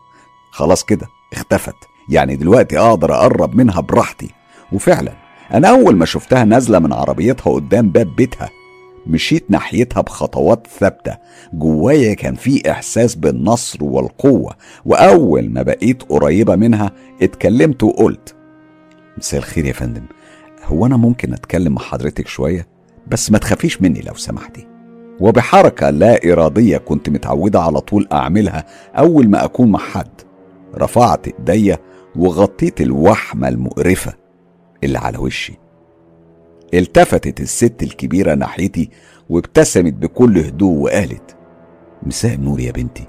خلاص 0.51 0.85
كده 0.85 1.07
اختفت. 1.33 1.75
يعني 2.09 2.37
دلوقتي 2.37 2.79
أقدر 2.79 3.15
أقرب 3.15 3.55
منها 3.55 3.81
براحتي. 3.81 4.31
وفعلا 4.73 5.13
أنا 5.55 5.69
أول 5.69 5.97
ما 5.97 6.05
شفتها 6.05 6.45
نازلة 6.45 6.79
من 6.79 6.93
عربيتها 6.93 7.53
قدام 7.53 7.89
باب 7.89 8.17
بيتها 8.17 8.51
مشيت 9.07 9.51
ناحيتها 9.51 10.01
بخطوات 10.01 10.67
ثابتة. 10.81 11.17
جوايا 11.53 12.15
كان 12.15 12.35
في 12.35 12.71
إحساس 12.71 13.15
بالنصر 13.15 13.85
والقوة 13.85 14.55
وأول 14.85 15.51
ما 15.51 15.63
بقيت 15.63 16.03
قريبة 16.03 16.57
منها 16.57 16.93
اتكلمت 17.23 17.83
وقلت 17.83 18.35
مساء 19.19 19.41
الخير 19.41 19.65
يا 19.65 19.73
فندم. 19.73 20.05
هو 20.73 20.87
أنا 20.87 20.97
ممكن 20.97 21.33
أتكلم 21.33 21.75
مع 21.75 21.83
حضرتك 21.83 22.27
شوية؟ 22.27 22.67
بس 23.09 23.31
ما 23.31 23.39
تخافيش 23.39 23.83
مني 23.83 24.01
لو 24.01 24.15
سمحتي. 24.15 24.69
وبحركة 25.21 25.91
لا 25.91 26.33
إرادية 26.33 26.79
كنت 26.79 27.09
متعودة 27.09 27.61
على 27.61 27.81
طول 27.81 28.09
أعملها 28.13 28.67
أول 28.99 29.29
ما 29.29 29.45
أكون 29.45 29.71
مع 29.71 29.79
حد. 29.79 30.21
رفعت 30.75 31.27
إيديا 31.29 31.79
وغطيت 32.17 32.81
الوحمة 32.81 33.49
المقرفة 33.49 34.15
اللي 34.85 34.99
على 34.99 35.19
وشي. 35.19 35.59
التفتت 36.75 37.41
الست 37.41 37.83
الكبيرة 37.83 38.35
ناحيتي 38.35 38.91
وابتسمت 39.29 39.93
بكل 39.93 40.39
هدوء 40.39 40.79
وقالت 40.79 41.37
مساء 42.03 42.35
النور 42.35 42.61
يا 42.61 42.73
بنتي. 42.73 43.05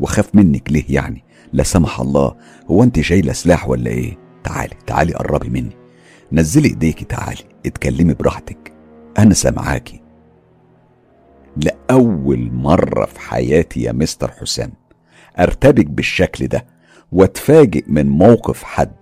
وخاف 0.00 0.34
منك 0.34 0.72
ليه 0.72 0.84
يعني؟ 0.88 1.24
لا 1.52 1.62
سمح 1.62 2.00
الله. 2.00 2.36
هو 2.70 2.82
أنت 2.82 3.00
شايله 3.00 3.32
سلاح 3.32 3.68
ولا 3.68 3.90
إيه؟ 3.90 4.18
تعالي 4.44 4.74
تعالي 4.86 5.12
قربي 5.12 5.48
مني. 5.48 5.83
نزلي 6.32 6.68
ايديكي 6.68 7.04
تعالي 7.04 7.42
اتكلمي 7.66 8.14
براحتك. 8.14 8.72
أنا 9.18 9.34
سامعاكي 9.34 10.00
لأول 11.56 12.50
مرة 12.52 13.06
في 13.06 13.20
حياتي 13.20 13.82
يا 13.82 13.92
مستر 13.92 14.30
حسام 14.30 14.72
أرتبك 15.38 15.86
بالشكل 15.86 16.46
ده 16.46 16.66
وأتفاجئ 17.12 17.84
من 17.88 18.08
موقف 18.08 18.62
حد 18.62 18.92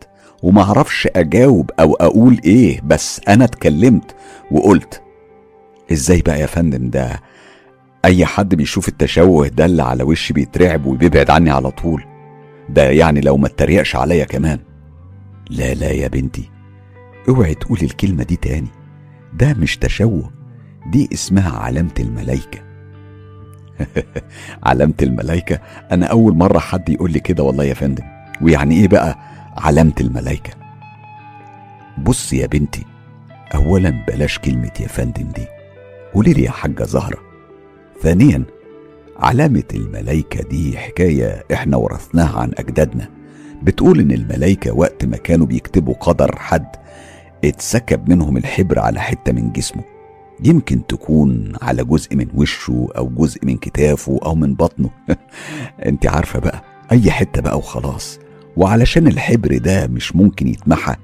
ومعرفش 0.43 1.09
أجاوب 1.17 1.71
أو 1.81 1.95
أقول 1.95 2.41
إيه 2.45 2.81
بس 2.85 3.21
أنا 3.29 3.45
اتكلمت 3.45 4.15
وقلت 4.51 5.03
إزاي 5.93 6.23
بقى 6.23 6.41
يا 6.41 6.47
فندم 6.47 6.91
ده؟ 6.91 7.21
أي 8.05 8.27
حد 8.27 8.55
بيشوف 8.55 8.89
التشوه 8.89 9.49
ده 9.49 9.65
اللي 9.65 9.83
على 9.83 10.03
وشي 10.03 10.33
بيترعب 10.33 10.87
وبيبعد 10.87 11.31
عني 11.31 11.51
على 11.51 11.71
طول. 11.71 12.05
ده 12.69 12.91
يعني 12.91 13.21
لو 13.21 13.37
ما 13.37 13.47
اتريقش 13.47 13.97
عليا 13.97 14.25
كمان. 14.25 14.59
لا 15.51 15.75
لا 15.75 15.91
يا 15.91 16.09
بنتي. 16.09 16.51
اوعي 17.29 17.55
تقولي 17.55 17.85
الكلمة 17.85 18.25
دي 18.25 18.37
تاني. 18.37 18.69
ده 19.33 19.55
مش 19.55 19.77
تشوه 19.77 20.31
دي 20.87 21.09
اسمها 21.13 21.59
علامة 21.59 21.95
الملايكة. 22.01 22.59
علامة 24.65 24.95
الملايكة؟ 25.03 25.61
أنا 25.93 26.07
أول 26.07 26.35
مرة 26.37 26.59
حد 26.59 26.89
يقول 26.89 27.13
لي 27.13 27.21
كده 27.21 27.43
والله 27.43 27.65
يا 27.65 27.75
فندم. 27.75 28.05
ويعني 28.43 28.75
إيه 28.75 28.89
بقى 28.89 29.19
علامة 29.57 29.95
الملايكة؟ 30.01 30.53
بص 31.99 32.33
يا 32.33 32.47
بنتي 32.47 32.85
أولا 33.55 34.05
بلاش 34.09 34.39
كلمة 34.39 34.73
يا 34.81 34.89
فندم 34.89 35.29
دي. 35.29 35.47
قولي 36.15 36.33
لي 36.33 36.43
يا 36.43 36.51
حاجة 36.51 36.85
زهرة. 36.85 37.19
ثانيا 38.03 38.45
علامة 39.19 39.65
الملايكة 39.75 40.49
دي 40.49 40.79
حكاية 40.79 41.45
إحنا 41.53 41.77
ورثناها 41.77 42.41
عن 42.41 42.51
أجدادنا. 42.59 43.09
بتقول 43.63 44.01
إن 44.01 44.11
الملايكة 44.11 44.73
وقت 44.73 45.05
ما 45.05 45.17
كانوا 45.17 45.47
بيكتبوا 45.47 45.95
قدر 45.95 46.37
حد 46.39 46.67
اتسكب 47.45 48.09
منهم 48.09 48.37
الحبر 48.37 48.79
على 48.79 49.01
حتة 49.01 49.33
من 49.33 49.53
جسمه. 49.53 49.83
يمكن 50.45 50.87
تكون 50.87 51.53
على 51.63 51.85
جزء 51.85 52.17
من 52.17 52.27
وشه 52.35 52.89
أو 52.97 53.09
جزء 53.09 53.47
من 53.47 53.57
كتافه 53.57 54.21
أو 54.25 54.35
من 54.35 54.55
بطنه. 54.55 54.91
أنت 55.87 56.07
عارفة 56.07 56.39
بقى 56.39 56.63
أي 56.93 57.11
حتة 57.11 57.43
بقى 57.43 57.59
وخلاص. 57.59 58.19
وعلشان 58.57 59.07
الحبر 59.07 59.59
ده 59.59 59.87
مش 59.87 60.17
ممكن 60.17 60.49
يتمحى 60.49 60.95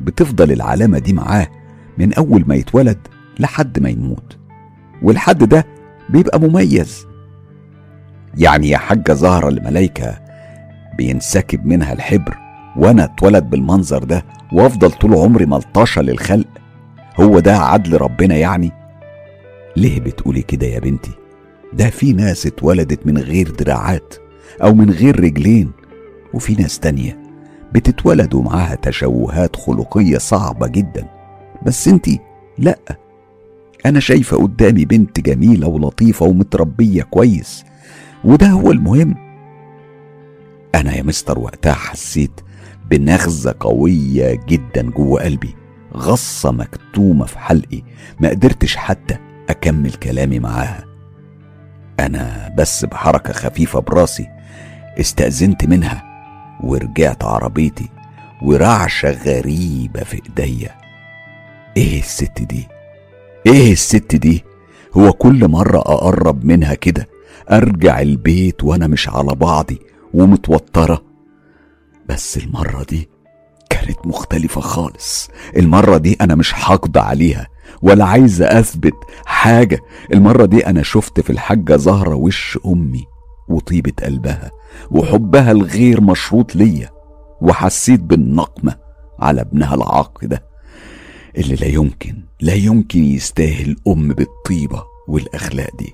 بتفضل 0.00 0.52
العلامة 0.52 0.98
دي 0.98 1.12
معاه 1.12 1.48
من 1.98 2.14
أول 2.14 2.44
ما 2.46 2.54
يتولد 2.54 2.98
لحد 3.38 3.78
ما 3.78 3.88
يموت. 3.88 4.38
والحد 5.02 5.44
ده 5.44 5.66
بيبقى 6.08 6.40
مميز. 6.40 7.06
يعني 8.38 8.68
يا 8.68 8.78
حاجة 8.78 9.12
زهرة 9.12 9.48
الملايكة 9.48 10.18
بينسكب 10.98 11.66
منها 11.66 11.92
الحبر 11.92 12.43
وأنا 12.76 13.04
اتولد 13.04 13.50
بالمنظر 13.50 14.04
ده 14.04 14.24
وأفضل 14.52 14.90
طول 14.90 15.14
عمري 15.14 15.46
ملطشة 15.46 16.02
للخلق 16.02 16.46
هو 17.20 17.38
ده 17.40 17.56
عدل 17.58 18.00
ربنا 18.00 18.36
يعني؟ 18.36 18.72
ليه 19.76 20.00
بتقولي 20.00 20.42
كده 20.42 20.66
يا 20.66 20.78
بنتي؟ 20.78 21.10
ده 21.72 21.90
في 21.90 22.12
ناس 22.12 22.46
اتولدت 22.46 23.06
من 23.06 23.18
غير 23.18 23.50
دراعات 23.50 24.14
أو 24.62 24.74
من 24.74 24.90
غير 24.90 25.20
رجلين 25.20 25.70
وفي 26.34 26.54
ناس 26.54 26.78
تانية 26.78 27.18
بتتولد 27.72 28.34
ومعاها 28.34 28.74
تشوهات 28.74 29.56
خلقية 29.56 30.18
صعبة 30.18 30.66
جدا. 30.66 31.08
بس 31.66 31.88
انتي 31.88 32.20
لأ. 32.58 32.78
أنا 33.86 34.00
شايفة 34.00 34.36
قدامي 34.36 34.84
بنت 34.84 35.20
جميلة 35.20 35.66
ولطيفة 35.68 36.26
ومتربية 36.26 37.02
كويس 37.02 37.64
وده 38.24 38.46
هو 38.46 38.70
المهم. 38.72 39.14
أنا 40.74 40.96
يا 40.96 41.02
مستر 41.02 41.38
وقتها 41.38 41.72
حسيت 41.72 42.40
بنغزة 42.98 43.54
قوية 43.60 44.40
جدا 44.48 44.82
جوه 44.90 45.22
قلبي 45.22 45.54
غصة 45.96 46.50
مكتومة 46.50 47.24
في 47.26 47.38
حلقي 47.38 47.82
ما 48.20 48.28
قدرتش 48.28 48.76
حتى 48.76 49.16
أكمل 49.50 49.92
كلامي 49.92 50.38
معاها. 50.38 50.84
أنا 52.00 52.54
بس 52.58 52.84
بحركة 52.84 53.32
خفيفة 53.32 53.80
براسي 53.80 54.26
استأذنت 55.00 55.64
منها 55.64 56.04
ورجعت 56.62 57.24
عربيتي 57.24 57.88
ورعشة 58.42 59.10
غريبة 59.10 60.00
في 60.00 60.22
إيديا. 60.28 60.70
إيه 61.76 61.98
الست 61.98 62.42
دي؟ 62.42 62.68
إيه 63.46 63.72
الست 63.72 64.16
دي؟ 64.16 64.44
هو 64.96 65.12
كل 65.12 65.48
مرة 65.48 65.78
أقرب 65.78 66.44
منها 66.44 66.74
كده 66.74 67.08
أرجع 67.50 68.00
البيت 68.00 68.64
وأنا 68.64 68.86
مش 68.86 69.08
على 69.08 69.34
بعضي 69.34 69.78
ومتوترة؟ 70.14 71.13
بس 72.08 72.36
المرة 72.36 72.82
دي 72.84 73.08
كانت 73.70 74.06
مختلفة 74.06 74.60
خالص. 74.60 75.30
المرة 75.56 75.96
دي 75.96 76.16
أنا 76.20 76.34
مش 76.34 76.52
حاقد 76.52 76.96
عليها 76.96 77.46
ولا 77.82 78.04
عايزة 78.04 78.46
أثبت 78.58 78.94
حاجة. 79.26 79.80
المرة 80.12 80.44
دي 80.44 80.66
أنا 80.66 80.82
شفت 80.82 81.20
في 81.20 81.30
الحاجة 81.30 81.76
زهرة 81.76 82.14
وش 82.14 82.58
أمي 82.66 83.04
وطيبة 83.48 83.92
قلبها 84.04 84.50
وحبها 84.90 85.52
الغير 85.52 86.00
مشروط 86.00 86.56
ليا 86.56 86.90
وحسيت 87.40 88.00
بالنقمة 88.00 88.76
على 89.18 89.40
ابنها 89.40 89.74
العاق 89.74 90.24
ده 90.24 90.44
اللي 91.36 91.54
لا 91.54 91.66
يمكن 91.66 92.14
لا 92.40 92.54
يمكن 92.54 93.04
يستاهل 93.04 93.76
أم 93.88 94.08
بالطيبة 94.08 94.84
والأخلاق 95.08 95.76
دي. 95.78 95.92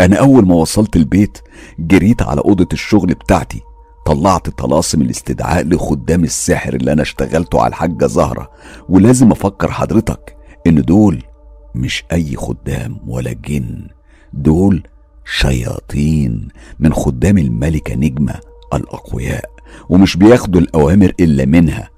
أنا 0.00 0.16
أول 0.16 0.46
ما 0.46 0.54
وصلت 0.54 0.96
البيت 0.96 1.38
جريت 1.78 2.22
على 2.22 2.40
أوضة 2.40 2.68
الشغل 2.72 3.14
بتاعتي 3.14 3.60
طلعت 4.10 4.48
طلاسم 4.50 5.02
الاستدعاء 5.02 5.64
لخدام 5.64 6.24
السحر 6.24 6.74
اللي 6.74 6.92
أنا 6.92 7.02
اشتغلته 7.02 7.60
على 7.60 7.68
الحاجة 7.68 8.06
زهرة. 8.06 8.50
ولازم 8.88 9.30
أفكر 9.30 9.70
حضرتك 9.70 10.36
إن 10.66 10.82
دول 10.82 11.22
مش 11.74 12.04
أي 12.12 12.36
خدام 12.36 12.98
ولا 13.06 13.32
جن. 13.32 13.86
دول 14.32 14.82
شياطين 15.24 16.48
من 16.80 16.92
خدام 16.92 17.38
الملكة 17.38 17.94
نجمة 17.94 18.34
الأقوياء. 18.74 19.44
ومش 19.88 20.16
بياخدوا 20.16 20.60
الأوامر 20.60 21.12
إلا 21.20 21.44
منها 21.44 21.90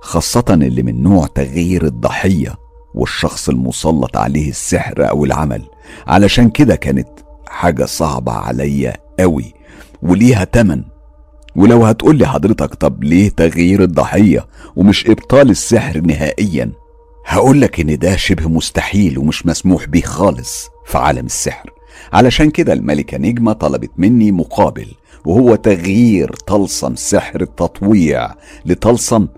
خاصة 0.00 0.44
اللي 0.50 0.82
من 0.82 1.02
نوع 1.02 1.26
تغيير 1.26 1.84
الضحية 1.84 2.54
والشخص 2.94 3.48
المسلط 3.48 4.16
عليه 4.16 4.50
السحر 4.50 5.08
أو 5.10 5.24
العمل. 5.24 5.62
علشان 6.06 6.50
كده 6.50 6.76
كانت 6.76 7.08
حاجة 7.48 7.84
صعبة 7.84 8.32
عليا 8.32 8.92
قوي 9.20 9.54
وليها 10.02 10.44
تمن. 10.44 10.89
ولو 11.56 11.84
هتقولي 11.84 12.26
حضرتك 12.26 12.74
طب 12.74 13.04
ليه 13.04 13.28
تغيير 13.28 13.82
الضحية 13.82 14.46
ومش 14.76 15.06
إبطال 15.06 15.50
السحر 15.50 16.00
نهائيا؟ 16.00 16.72
هقولك 17.26 17.80
إن 17.80 17.98
ده 17.98 18.16
شبه 18.16 18.48
مستحيل 18.48 19.18
ومش 19.18 19.46
مسموح 19.46 19.86
بيه 19.86 20.02
خالص 20.02 20.68
في 20.86 20.98
عالم 20.98 21.26
السحر. 21.26 21.70
علشان 22.12 22.50
كده 22.50 22.72
الملكة 22.72 23.18
نجمة 23.18 23.52
طلبت 23.52 23.90
مني 23.96 24.32
مقابل 24.32 24.86
وهو 25.24 25.54
تغيير 25.54 26.34
طلسم 26.46 26.94
سحر 26.96 27.40
التطويع 27.40 28.34
لطلسم 28.66 29.28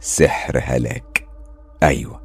سحر 0.00 0.60
هلاك. 0.64 1.26
أيوة 1.82 2.20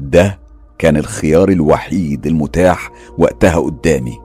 ده 0.00 0.38
كان 0.78 0.96
الخيار 0.96 1.48
الوحيد 1.48 2.26
المتاح 2.26 2.90
وقتها 3.18 3.56
قدامي. 3.56 4.18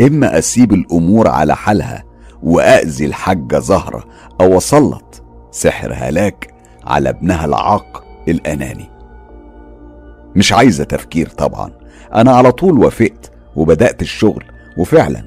إما 0.00 0.38
أسيب 0.38 0.72
الأمور 0.72 1.28
على 1.28 1.56
حالها 1.56 2.03
وأذي 2.44 3.06
الحاجة 3.06 3.58
زهرة 3.58 4.04
أو 4.40 4.58
أسلط 4.58 5.22
سحر 5.50 5.92
هلاك 5.96 6.54
على 6.84 7.08
ابنها 7.08 7.44
العاق 7.44 8.04
الأناني. 8.28 8.90
مش 10.36 10.52
عايزة 10.52 10.84
تفكير 10.84 11.28
طبعا. 11.28 11.70
أنا 12.14 12.32
على 12.32 12.52
طول 12.52 12.78
وافقت 12.78 13.30
وبدأت 13.56 14.02
الشغل 14.02 14.44
وفعلا 14.78 15.24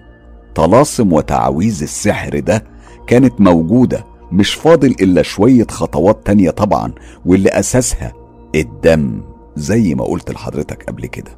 طلاسم 0.56 1.14
وتعاويذ 1.14 1.82
السحر 1.84 2.40
ده 2.40 2.64
كانت 3.08 3.42
موجودة 3.42 4.04
مش 4.32 4.54
فاضل 4.54 4.92
إلا 5.02 5.22
شوية 5.22 5.68
خطوات 5.70 6.20
تانية 6.26 6.50
طبعا 6.50 6.94
واللي 7.26 7.50
أساسها 7.50 8.14
الدم 8.56 9.22
زي 9.56 9.96
ما 9.96 10.04
قلت 10.04 10.32
لحضرتك 10.32 10.84
قبل 10.84 11.06
كده. 11.06 11.32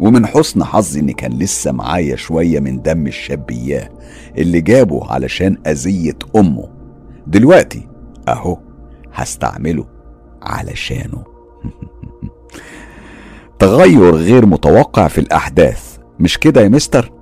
ومن 0.00 0.26
حسن 0.26 0.64
حظي 0.64 1.00
إن 1.00 1.10
كان 1.10 1.38
لسه 1.38 1.72
معايا 1.72 2.16
شوية 2.16 2.60
من 2.60 2.82
دم 2.82 3.06
الشاب 3.06 3.50
إياه 3.50 3.88
اللي 4.38 4.60
جابه 4.60 5.12
علشان 5.12 5.56
أذية 5.66 6.18
أمه. 6.36 6.68
دلوقتي 7.26 7.88
أهو 8.28 8.58
هستعمله 9.12 9.84
علشانه. 10.42 11.24
تغير 13.58 14.14
غير 14.14 14.46
متوقع 14.46 15.08
في 15.08 15.18
الأحداث. 15.18 15.98
مش 16.20 16.38
كده 16.38 16.60
يا 16.60 16.68
مستر؟ 16.68 17.12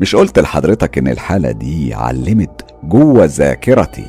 مش 0.00 0.16
قلت 0.16 0.38
لحضرتك 0.38 0.98
إن 0.98 1.08
الحالة 1.08 1.50
دي 1.50 1.94
علمت 1.94 2.64
جوة 2.84 3.24
ذاكرتي؟ 3.24 4.06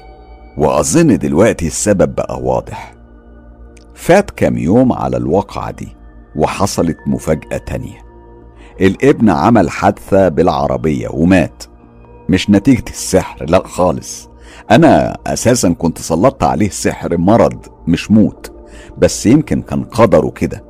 وأظن 0.58 1.18
دلوقتي 1.18 1.68
السبب 1.68 2.16
بقى 2.16 2.42
واضح. 2.42 2.94
فات 4.02 4.32
كام 4.32 4.58
يوم 4.58 4.94
على 4.94 5.18
الواقعة 5.18 5.72
دي 5.72 5.96
وحصلت 6.36 6.98
مفاجأة 7.08 7.58
تانية. 7.58 8.06
الابن 8.82 9.30
عمل 9.30 9.70
حادثة 9.70 10.28
بالعربية 10.30 11.08
ومات. 11.10 11.64
مش 12.30 12.50
نتيجة 12.50 12.90
السحر 12.90 13.46
لا 13.46 13.68
خالص. 13.68 14.30
أنا 14.72 15.18
أساسا 15.28 15.70
كنت 15.70 15.98
سلطت 15.98 16.44
عليه 16.44 16.70
سحر 16.70 17.18
مرض 17.18 17.66
مش 17.88 18.12
موت 18.12 18.52
بس 18.98 19.26
يمكن 19.26 19.62
كان 19.62 19.84
قدره 19.84 20.30
كده. 20.30 20.66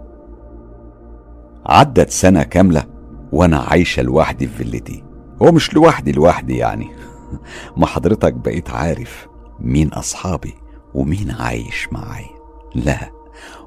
عدت 1.66 2.10
سنة 2.10 2.44
كاملة 2.44 2.84
وأنا 3.32 3.58
عايشة 3.60 4.04
لوحدي 4.04 4.48
في 4.48 4.64
فيلتي 4.64 5.04
هو 5.42 5.52
مش 5.52 5.74
لوحدي 5.74 6.12
لوحدي 6.12 6.58
يعني. 6.58 6.88
ما 7.78 7.86
حضرتك 7.86 8.34
بقيت 8.34 8.70
عارف 8.70 9.28
مين 9.60 9.88
أصحابي 9.88 10.54
ومين 10.94 11.32
عايش 11.32 11.88
معايا. 11.92 12.42
لا. 12.76 13.21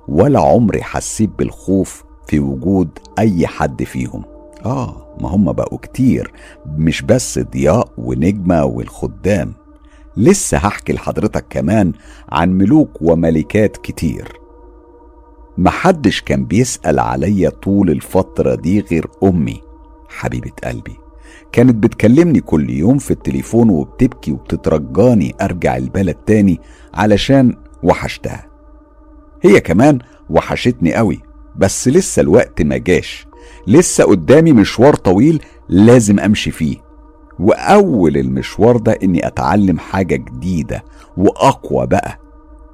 ولا 0.08 0.40
عمري 0.40 0.82
حسيت 0.82 1.30
بالخوف 1.38 2.04
في 2.26 2.40
وجود 2.40 2.88
أي 3.18 3.46
حد 3.46 3.82
فيهم. 3.82 4.24
آه 4.64 5.16
ما 5.20 5.28
هم 5.28 5.52
بقوا 5.52 5.78
كتير 5.78 6.32
مش 6.66 7.02
بس 7.02 7.38
ضياء 7.38 7.88
ونجمة 7.98 8.64
والخدام. 8.64 9.52
لسه 10.16 10.58
هحكي 10.58 10.92
لحضرتك 10.92 11.44
كمان 11.50 11.92
عن 12.28 12.52
ملوك 12.52 13.02
وملكات 13.02 13.76
كتير. 13.76 14.40
محدش 15.58 16.20
كان 16.20 16.44
بيسأل 16.44 16.98
عليا 16.98 17.50
طول 17.50 17.90
الفترة 17.90 18.54
دي 18.54 18.80
غير 18.80 19.06
أمي 19.22 19.60
حبيبة 20.08 20.52
قلبي. 20.64 20.96
كانت 21.52 21.74
بتكلمني 21.74 22.40
كل 22.40 22.70
يوم 22.70 22.98
في 22.98 23.10
التليفون 23.10 23.70
وبتبكي 23.70 24.32
وبتترجاني 24.32 25.34
أرجع 25.42 25.76
البلد 25.76 26.14
تاني 26.14 26.60
علشان 26.94 27.56
وحشتها. 27.82 28.53
هي 29.44 29.60
كمان 29.60 29.98
وحشتني 30.30 30.94
قوي 30.94 31.20
بس 31.56 31.88
لسه 31.88 32.20
الوقت 32.20 32.62
ما 32.62 32.76
جاش. 32.76 33.26
لسه 33.66 34.04
قدامي 34.04 34.52
مشوار 34.52 34.94
طويل 34.94 35.42
لازم 35.68 36.20
أمشي 36.20 36.50
فيه. 36.50 36.76
وأول 37.38 38.16
المشوار 38.16 38.76
ده 38.76 38.98
إني 39.02 39.26
أتعلم 39.26 39.78
حاجة 39.78 40.16
جديدة 40.16 40.84
وأقوى 41.16 41.86
بقى. 41.86 42.18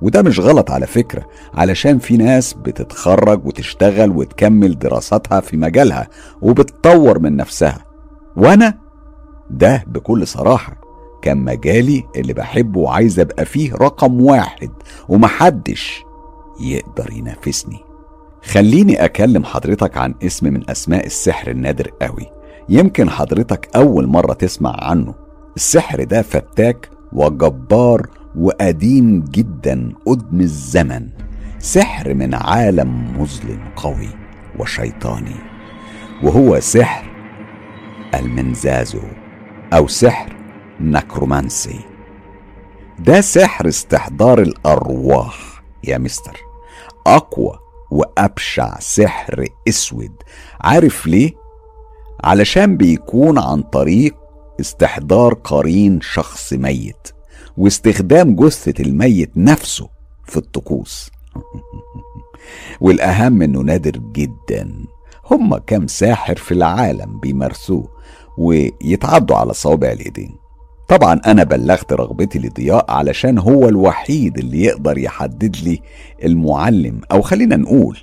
وده 0.02 0.22
مش 0.22 0.40
غلط 0.40 0.70
على 0.70 0.86
فكرة 0.86 1.26
علشان 1.54 1.98
في 1.98 2.16
ناس 2.16 2.52
بتتخرج 2.54 3.46
وتشتغل 3.46 4.10
وتكمل 4.10 4.78
دراساتها 4.78 5.40
في 5.40 5.56
مجالها 5.56 6.08
وبتطور 6.42 7.18
من 7.18 7.36
نفسها. 7.36 7.78
وأنا؟ 8.36 8.78
ده 9.50 9.84
بكل 9.86 10.26
صراحة 10.26 10.80
كان 11.22 11.38
مجالي 11.38 12.04
اللي 12.16 12.32
بحبه 12.32 12.80
وعايز 12.80 13.20
أبقى 13.20 13.44
فيه 13.44 13.74
رقم 13.74 14.20
واحد 14.20 14.70
ومحدش 15.08 16.04
يقدر 16.60 17.12
ينافسني. 17.12 17.80
خليني 18.42 19.04
أكلم 19.04 19.44
حضرتك 19.44 19.96
عن 19.96 20.14
اسم 20.22 20.46
من 20.46 20.70
أسماء 20.70 21.06
السحر 21.06 21.50
النادر 21.50 21.90
قوي. 22.02 22.26
يمكن 22.68 23.10
حضرتك 23.10 23.68
أول 23.76 24.06
مرة 24.06 24.32
تسمع 24.32 24.84
عنه. 24.84 25.14
السحر 25.56 26.04
ده 26.04 26.22
فتاك 26.22 26.90
وجبار 27.12 28.06
وقديم 28.36 29.20
جدا 29.20 29.92
قدم 30.06 30.40
الزمن. 30.40 31.08
سحر 31.58 32.14
من 32.14 32.34
عالم 32.34 33.20
مظلم 33.20 33.60
قوي 33.76 34.08
وشيطاني. 34.58 35.36
وهو 36.22 36.60
سحر 36.60 37.10
المنزازو 38.14 39.02
أو 39.72 39.86
سحر 39.86 40.32
نكرومانسي. 40.80 41.80
ده 42.98 43.20
سحر 43.20 43.68
استحضار 43.68 44.42
الأرواح 44.42 45.62
يا 45.84 45.98
مستر. 45.98 46.49
أقوى 47.06 47.58
وأبشع 47.90 48.78
سحر 48.80 49.44
أسود. 49.68 50.12
عارف 50.60 51.06
ليه؟ 51.06 51.32
علشان 52.24 52.76
بيكون 52.76 53.38
عن 53.38 53.62
طريق 53.62 54.16
استحضار 54.60 55.34
قرين 55.34 56.00
شخص 56.00 56.52
ميت 56.52 57.08
واستخدام 57.56 58.36
جثة 58.36 58.82
الميت 58.82 59.30
نفسه 59.36 59.88
في 60.26 60.36
الطقوس. 60.36 61.10
والأهم 62.80 63.42
إنه 63.42 63.60
نادر 63.60 64.00
جدا. 64.12 64.84
هما 65.30 65.58
كام 65.58 65.86
ساحر 65.86 66.36
في 66.36 66.54
العالم 66.54 67.20
بيمارسوه 67.20 67.88
ويتعدوا 68.38 69.36
على 69.36 69.54
صوابع 69.54 69.92
الإيدين 69.92 70.39
طبعا 70.90 71.20
أنا 71.26 71.44
بلغت 71.44 71.92
رغبتي 71.92 72.38
لضياء 72.38 72.90
علشان 72.90 73.38
هو 73.38 73.68
الوحيد 73.68 74.38
اللي 74.38 74.64
يقدر 74.64 74.98
يحدد 74.98 75.56
لي 75.56 75.80
المعلم 76.24 77.00
أو 77.12 77.22
خلينا 77.22 77.56
نقول 77.56 77.98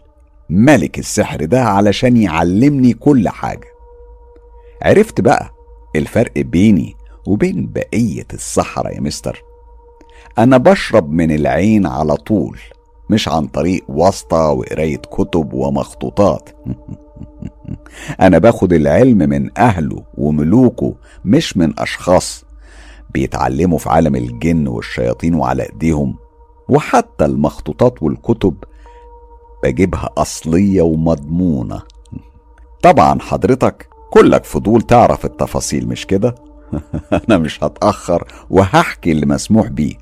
ملك 0.49 0.99
السحر 0.99 1.45
ده 1.45 1.63
علشان 1.63 2.17
يعلمني 2.17 2.93
كل 2.93 3.29
حاجة. 3.29 3.67
عرفت 4.81 5.21
بقى 5.21 5.49
الفرق 5.95 6.37
بيني 6.37 6.95
وبين 7.25 7.71
بقية 7.75 8.27
الصحراء 8.33 8.95
يا 8.95 9.01
مستر. 9.01 9.41
أنا 10.37 10.57
بشرب 10.57 11.11
من 11.11 11.31
العين 11.31 11.85
على 11.85 12.15
طول 12.15 12.59
مش 13.09 13.27
عن 13.27 13.47
طريق 13.47 13.83
واسطة 13.87 14.49
وقراية 14.49 14.97
كتب 14.97 15.53
ومخطوطات. 15.53 16.49
أنا 18.21 18.37
باخد 18.37 18.73
العلم 18.73 19.17
من 19.17 19.57
أهله 19.57 20.03
وملوكه 20.17 20.95
مش 21.25 21.57
من 21.57 21.79
أشخاص. 21.79 22.46
بيتعلموا 23.17 23.77
في 23.77 23.89
عالم 23.89 24.15
الجن 24.15 24.67
والشياطين 24.67 25.35
وعلى 25.35 25.63
إيديهم 25.63 26.15
وحتى 26.69 27.25
المخطوطات 27.25 28.03
والكتب 28.03 28.55
بجيبها 29.63 30.09
أصلية 30.17 30.81
ومضمونة. 30.81 31.81
طبعا 32.83 33.19
حضرتك 33.19 33.89
كلك 34.11 34.45
فضول 34.45 34.81
تعرف 34.81 35.25
التفاصيل 35.25 35.87
مش 35.87 36.05
كده؟ 36.05 36.35
أنا 37.29 37.37
مش 37.37 37.63
هتأخر 37.63 38.27
وهحكي 38.49 39.11
اللي 39.11 39.25
مسموح 39.25 39.67
بيه. 39.67 39.93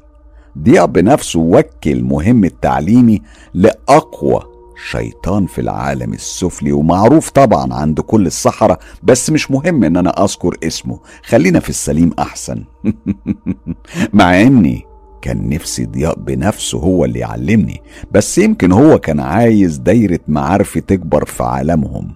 ضياء 0.57 0.85
بنفسه 0.85 1.39
وكل 1.39 2.03
مهم 2.03 2.43
التعليمي 2.43 3.21
لأقوى 3.53 4.54
شيطان 4.75 5.45
في 5.45 5.61
العالم 5.61 6.13
السفلي 6.13 6.71
ومعروف 6.71 7.29
طبعا 7.29 7.73
عند 7.73 7.99
كل 7.99 8.25
الصحراء 8.27 8.79
بس 9.03 9.29
مش 9.29 9.51
مهم 9.51 9.83
إن 9.83 9.97
أنا 9.97 10.23
أذكر 10.23 10.57
اسمه. 10.63 10.99
خلينا 11.23 11.59
في 11.59 11.69
السليم 11.69 12.11
أحسن. 12.19 12.63
مع 14.13 14.41
إني 14.41 14.85
كان 15.21 15.49
نفسي 15.49 15.85
ضياء 15.85 16.19
بنفسه 16.19 16.77
هو 16.77 17.05
اللي 17.05 17.19
يعلمني 17.19 17.81
بس 18.11 18.37
يمكن 18.37 18.71
هو 18.71 18.99
كان 18.99 19.19
عايز 19.19 19.77
دايرة 19.77 20.19
معارفي 20.27 20.81
تكبر 20.81 21.25
في 21.25 21.43
عالمهم. 21.43 22.15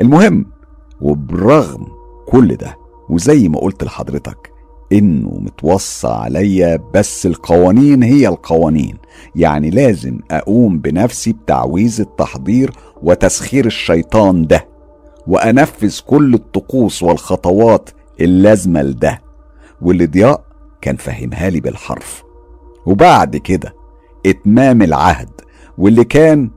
المهم 0.00 0.46
وبرغم 1.00 1.86
كل 2.28 2.56
ده 2.56 2.76
وزي 3.08 3.48
ما 3.48 3.58
قلت 3.58 3.84
لحضرتك 3.84 4.57
إنه 4.92 5.38
متوصى 5.40 6.08
عليا 6.08 6.80
بس 6.94 7.26
القوانين 7.26 8.02
هي 8.02 8.28
القوانين. 8.28 8.96
يعني 9.36 9.70
لازم 9.70 10.18
أقوم 10.30 10.78
بنفسي 10.78 11.32
بتعويذ 11.32 12.00
التحضير 12.00 12.72
وتسخير 13.02 13.66
الشيطان 13.66 14.46
ده 14.46 14.68
وأنفذ 15.26 16.00
كل 16.06 16.34
الطقوس 16.34 17.02
والخطوات 17.02 17.90
اللازمة 18.20 18.82
لده. 18.82 19.22
واللي 19.82 20.06
ضياء 20.06 20.44
كان 20.80 20.96
فهمها 20.96 21.50
لي 21.50 21.60
بالحرف. 21.60 22.22
وبعد 22.86 23.36
كده 23.36 23.74
إتمام 24.26 24.82
العهد 24.82 25.30
واللي 25.78 26.04
كان 26.04 26.50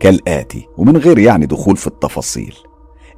كالآتي 0.00 0.66
ومن 0.76 0.96
غير 0.96 1.18
يعني 1.18 1.46
دخول 1.46 1.76
في 1.76 1.86
التفاصيل. 1.86 2.54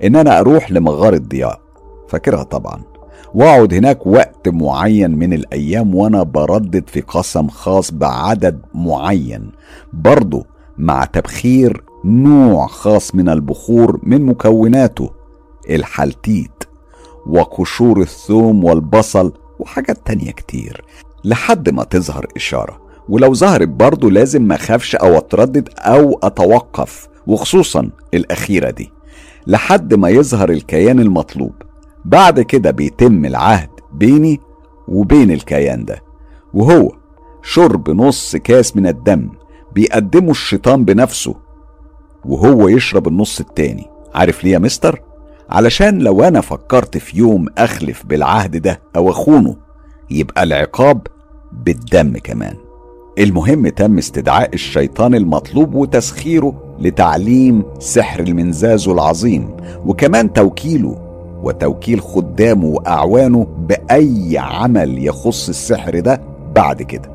إن 0.04 0.16
أنا 0.16 0.40
أروح 0.40 0.72
لمغاره 0.72 1.18
ضياء 1.18 1.60
فاكرها 2.08 2.42
طبعا. 2.42 2.89
واقعد 3.34 3.74
هناك 3.74 4.06
وقت 4.06 4.48
معين 4.48 5.10
من 5.10 5.32
الأيام 5.32 5.94
وأنا 5.94 6.22
بردد 6.22 6.88
في 6.88 7.00
قسم 7.00 7.48
خاص 7.48 7.90
بعدد 7.90 8.60
معين. 8.74 9.52
برضه 9.92 10.46
مع 10.78 11.04
تبخير 11.04 11.84
نوع 12.04 12.66
خاص 12.66 13.14
من 13.14 13.28
البخور 13.28 14.00
من 14.02 14.26
مكوناته 14.26 15.10
الحلتيت 15.70 16.64
وقشور 17.26 18.00
الثوم 18.00 18.64
والبصل 18.64 19.32
وحاجات 19.58 20.06
تانية 20.06 20.30
كتير. 20.30 20.84
لحد 21.24 21.68
ما 21.68 21.84
تظهر 21.84 22.26
إشارة. 22.36 22.80
ولو 23.08 23.34
ظهرت 23.34 23.68
برضه 23.68 24.10
لازم 24.10 24.42
ما 24.42 24.54
أخافش 24.54 24.96
أو 24.96 25.18
أتردد 25.18 25.68
أو 25.78 26.18
أتوقف 26.22 27.08
وخصوصا 27.26 27.90
الأخيرة 28.14 28.70
دي. 28.70 28.92
لحد 29.46 29.94
ما 29.94 30.08
يظهر 30.08 30.50
الكيان 30.50 31.00
المطلوب. 31.00 31.52
بعد 32.04 32.40
كده 32.40 32.70
بيتم 32.70 33.24
العهد 33.24 33.70
بيني 33.92 34.40
وبين 34.88 35.30
الكيان 35.30 35.84
ده 35.84 36.02
وهو 36.54 36.92
شرب 37.42 37.90
نص 37.90 38.36
كاس 38.36 38.76
من 38.76 38.86
الدم 38.86 39.28
بيقدمه 39.74 40.30
الشيطان 40.30 40.84
بنفسه 40.84 41.34
وهو 42.24 42.68
يشرب 42.68 43.08
النص 43.08 43.40
التاني. 43.40 43.86
عارف 44.14 44.44
ليه 44.44 44.52
يا 44.52 44.58
مستر؟ 44.58 45.02
علشان 45.50 45.98
لو 45.98 46.22
أنا 46.22 46.40
فكرت 46.40 46.98
في 46.98 47.18
يوم 47.18 47.46
أخلف 47.58 48.06
بالعهد 48.06 48.56
ده 48.56 48.80
أو 48.96 49.10
أخونه 49.10 49.56
يبقى 50.10 50.42
العقاب 50.42 51.06
بالدم 51.52 52.12
كمان. 52.24 52.56
المهم 53.18 53.68
تم 53.68 53.98
استدعاء 53.98 54.54
الشيطان 54.54 55.14
المطلوب 55.14 55.74
وتسخيره 55.74 56.76
لتعليم 56.80 57.62
سحر 57.78 58.20
المنزاز 58.20 58.88
العظيم 58.88 59.56
وكمان 59.86 60.32
توكيله 60.32 61.09
وتوكيل 61.42 62.00
خدامه 62.00 62.66
وأعوانه 62.66 63.44
بأي 63.44 64.38
عمل 64.38 65.06
يخص 65.06 65.48
السحر 65.48 66.00
ده 66.00 66.20
بعد 66.54 66.82
كده. 66.82 67.10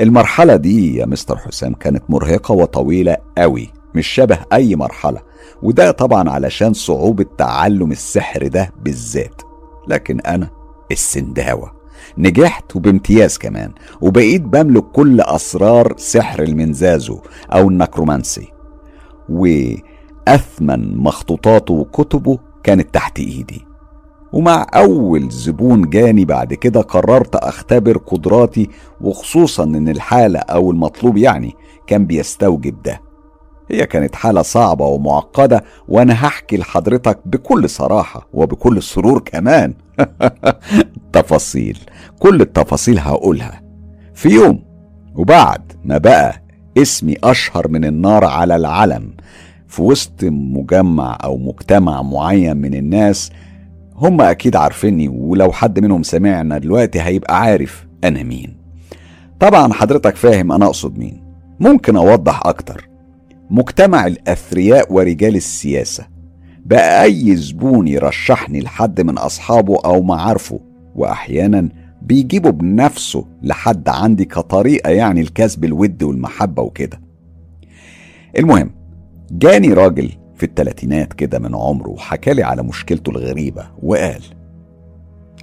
المرحلة 0.00 0.56
دي 0.56 0.96
يا 0.96 1.06
مستر 1.06 1.38
حسام 1.38 1.74
كانت 1.74 2.02
مرهقة 2.08 2.52
وطويلة 2.52 3.16
قوي 3.38 3.70
مش 3.94 4.06
شبه 4.06 4.38
أي 4.52 4.76
مرحلة 4.76 5.20
وده 5.62 5.90
طبعا 5.90 6.30
علشان 6.30 6.72
صعوبة 6.72 7.26
تعلم 7.38 7.92
السحر 7.92 8.46
ده 8.46 8.70
بالذات. 8.84 9.42
لكن 9.88 10.20
أنا 10.20 10.50
السنداوة 10.92 11.72
نجحت 12.18 12.76
وبامتياز 12.76 13.38
كمان 13.38 13.72
وبقيت 14.00 14.42
بملك 14.42 14.84
كل 14.84 15.20
أسرار 15.20 15.94
سحر 15.96 16.42
المنزازو 16.42 17.18
أو 17.52 17.68
النكرومانسي. 17.68 18.48
وأثمن 19.28 20.96
مخطوطاته 20.96 21.74
وكتبه 21.74 22.38
كانت 22.64 22.94
تحت 22.94 23.18
إيدي. 23.18 23.66
ومع 24.32 24.66
أول 24.74 25.28
زبون 25.30 25.90
جاني 25.90 26.24
بعد 26.24 26.54
كده 26.54 26.80
قررت 26.80 27.36
أختبر 27.36 27.98
قدراتي 27.98 28.68
وخصوصا 29.00 29.64
إن 29.64 29.88
الحالة 29.88 30.38
أو 30.38 30.70
المطلوب 30.70 31.16
يعني 31.16 31.54
كان 31.86 32.06
بيستوجب 32.06 32.82
ده. 32.82 33.00
هي 33.70 33.86
كانت 33.86 34.14
حالة 34.14 34.42
صعبة 34.42 34.86
ومعقدة 34.86 35.64
وأنا 35.88 36.12
هحكي 36.14 36.56
لحضرتك 36.56 37.18
بكل 37.26 37.68
صراحة 37.68 38.28
وبكل 38.32 38.82
سرور 38.82 39.18
كمان. 39.20 39.74
تفاصيل. 41.12 41.78
كل 42.18 42.40
التفاصيل 42.40 42.98
هقولها. 42.98 43.62
في 44.14 44.28
يوم 44.28 44.64
وبعد 45.14 45.72
ما 45.84 45.98
بقى 45.98 46.42
اسمي 46.78 47.16
أشهر 47.24 47.68
من 47.68 47.84
النار 47.84 48.24
على 48.24 48.56
العلم 48.56 49.14
في 49.74 49.82
وسط 49.82 50.24
مجمع 50.24 51.18
أو 51.24 51.36
مجتمع 51.38 52.02
معين 52.02 52.56
من 52.56 52.74
الناس 52.74 53.30
هم 53.96 54.20
أكيد 54.20 54.56
عارفيني 54.56 55.08
ولو 55.08 55.52
حد 55.52 55.80
منهم 55.80 56.02
سمعنا 56.02 56.58
دلوقتي 56.58 57.00
هيبقى 57.00 57.40
عارف 57.40 57.86
أنا 58.04 58.22
مين. 58.22 58.56
طبعا 59.40 59.72
حضرتك 59.72 60.16
فاهم 60.16 60.52
أنا 60.52 60.66
أقصد 60.66 60.98
مين. 60.98 61.22
ممكن 61.60 61.96
أوضح 61.96 62.46
أكتر. 62.46 62.88
مجتمع 63.50 64.06
الأثرياء 64.06 64.92
ورجال 64.92 65.36
السياسة. 65.36 66.06
بقى 66.66 67.04
أي 67.04 67.36
زبون 67.36 67.88
يرشحني 67.88 68.60
لحد 68.60 69.00
من 69.00 69.18
أصحابه 69.18 69.78
أو 69.84 70.02
معارفه؟ 70.02 70.60
وأحيانا 70.94 71.68
بيجيبه 72.02 72.50
بنفسه 72.50 73.24
لحد 73.42 73.88
عندي 73.88 74.24
كطريقة 74.24 74.90
يعني 74.90 75.20
الكسب 75.20 75.64
الود 75.64 76.02
والمحبة 76.02 76.62
وكده. 76.62 77.00
المهم 78.38 78.70
جاني 79.30 79.72
راجل 79.72 80.10
في 80.34 80.42
التلاتينات 80.42 81.12
كده 81.12 81.38
من 81.38 81.54
عمره 81.54 81.88
وحكالي 81.88 82.42
على 82.42 82.62
مشكلته 82.62 83.10
الغريبة 83.10 83.70
وقال 83.82 84.22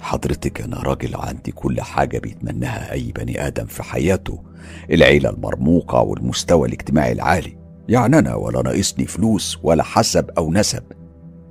حضرتك 0.00 0.60
أنا 0.60 0.76
راجل 0.76 1.16
عندي 1.16 1.52
كل 1.52 1.80
حاجة 1.80 2.18
بيتمناها 2.18 2.92
أي 2.92 3.12
بني 3.16 3.46
آدم 3.46 3.66
في 3.66 3.82
حياته 3.82 4.42
العيلة 4.90 5.30
المرموقة 5.30 6.00
والمستوى 6.00 6.68
الاجتماعي 6.68 7.12
العالي. 7.12 7.56
يعني 7.88 8.18
أنا 8.18 8.34
ولا 8.34 8.62
ناقصني 8.62 9.06
فلوس 9.06 9.58
ولا 9.62 9.82
حسب 9.82 10.30
أو 10.38 10.52
نسب 10.52 10.82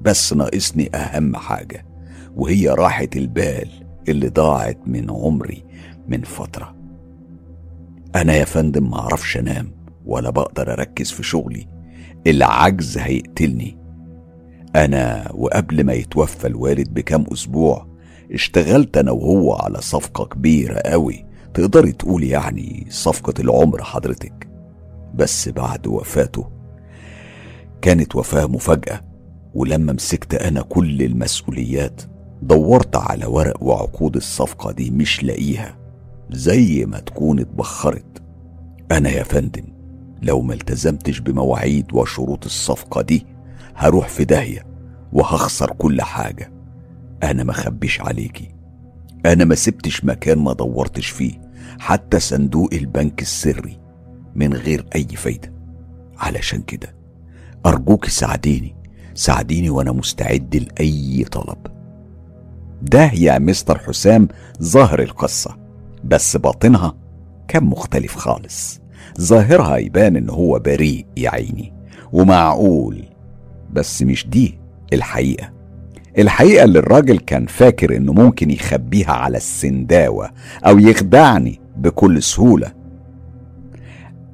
بس 0.02 0.34
ناقصني 0.34 0.90
أهم 0.96 1.36
حاجة 1.36 1.86
وهي 2.36 2.70
راحة 2.70 3.08
البال 3.16 3.70
اللي 4.10 4.30
ضاعت 4.30 4.78
من 4.86 5.12
عمري 5.12 5.64
من 6.08 6.22
فترة. 6.22 6.76
أنا 8.16 8.34
يا 8.34 8.46
فندم 8.46 8.90
معرفش 8.90 9.38
أنام 9.38 9.72
ولا 10.06 10.30
بقدر 10.30 10.74
أركز 10.74 11.12
في 11.12 11.24
شغلي 11.24 11.68
العجز 12.28 12.98
هيقتلني. 12.98 13.78
أنا 14.76 15.32
وقبل 15.34 15.84
ما 15.84 15.94
يتوفى 15.94 16.48
الوالد 16.48 16.94
بكام 16.94 17.26
أسبوع 17.34 17.88
اشتغلت 18.32 18.98
أنا 18.98 19.12
وهو 19.12 19.54
على 19.54 19.82
صفقة 19.82 20.26
كبيرة 20.26 20.80
قوي. 20.80 21.26
تقدري 21.54 21.92
تقولي 21.92 22.30
يعني 22.30 22.88
صفقة 22.90 23.34
العمر 23.40 23.84
حضرتك. 23.84 24.50
بس 25.16 25.50
بعد 25.50 25.88
وفاته 25.88 26.50
كانت 27.82 28.16
وفاة 28.16 28.46
مفاجأة. 28.46 29.02
ولما 29.54 29.94
مسكت 29.94 30.34
أنا 30.34 30.62
كل 30.62 31.02
المسؤوليات 31.02 32.02
دورت 32.42 32.96
على 32.96 33.26
ورق 33.26 33.64
وعقود 33.64 34.16
الصفقة 34.16 34.72
دي 34.72 34.92
مش 34.92 35.24
لاقيها. 35.24 35.78
زي 36.30 36.86
ما 36.86 37.00
تكون 37.00 37.40
اتبخرت. 37.40 38.24
أنا 38.92 39.10
يا 39.10 39.24
فندم 39.24 39.64
لو 40.22 40.42
ما 40.42 40.54
التزمتش 40.54 41.20
بمواعيد 41.20 41.86
وشروط 41.94 42.46
الصفقة 42.46 43.02
دي 43.02 43.26
هروح 43.76 44.08
في 44.08 44.26
داهية 44.26 44.66
وهخسر 45.14 45.72
كل 45.72 46.02
حاجة. 46.02 46.52
أنا 47.24 47.44
ما 47.44 47.54
خبيش 47.54 48.02
عليكي. 48.02 48.56
أنا 49.26 49.46
ما 49.46 49.56
سبتش 49.56 50.06
مكان 50.06 50.40
ما 50.40 50.54
دورتش 50.54 51.10
فيه 51.10 51.42
حتى 51.80 52.20
صندوق 52.20 52.70
البنك 52.74 53.22
السري 53.22 53.80
من 54.36 54.54
غير 54.54 54.86
أي 54.96 55.04
فايدة. 55.04 55.54
علشان 56.18 56.62
كده 56.62 56.96
أرجوك 57.66 58.06
ساعديني 58.06 58.76
ساعديني 59.14 59.70
وأنا 59.70 59.92
مستعد 59.92 60.56
لأي 60.56 61.24
طلب. 61.32 61.58
ده 62.82 63.12
يا 63.14 63.40
مستر 63.40 63.78
حسام 63.80 64.28
ظاهر 64.62 65.02
القصة 65.02 65.58
بس 66.04 66.38
باطنها 66.38 66.96
كان 67.48 67.64
مختلف 67.64 68.16
خالص. 68.16 68.82
ظاهرها 69.22 69.78
يبان 69.78 70.16
ان 70.16 70.30
هو 70.30 70.60
بريء 70.60 71.06
يا 71.18 71.30
عيني 71.30 71.74
ومعقول. 72.14 73.04
بس 73.74 74.02
مش 74.04 74.28
دي 74.28 74.60
الحقيقة. 74.94 75.50
الحقيقة 76.18 76.64
اللي 76.64 76.80
الراجل 76.80 77.18
كان 77.18 77.46
فاكر 77.46 77.98
إنه 77.98 78.14
ممكن 78.14 78.52
يخبيها 78.52 79.12
على 79.12 79.38
السنداوة 79.38 80.30
أو 80.66 80.80
يخدعني 80.80 81.60
بكل 81.78 82.24
سهولة. 82.24 82.72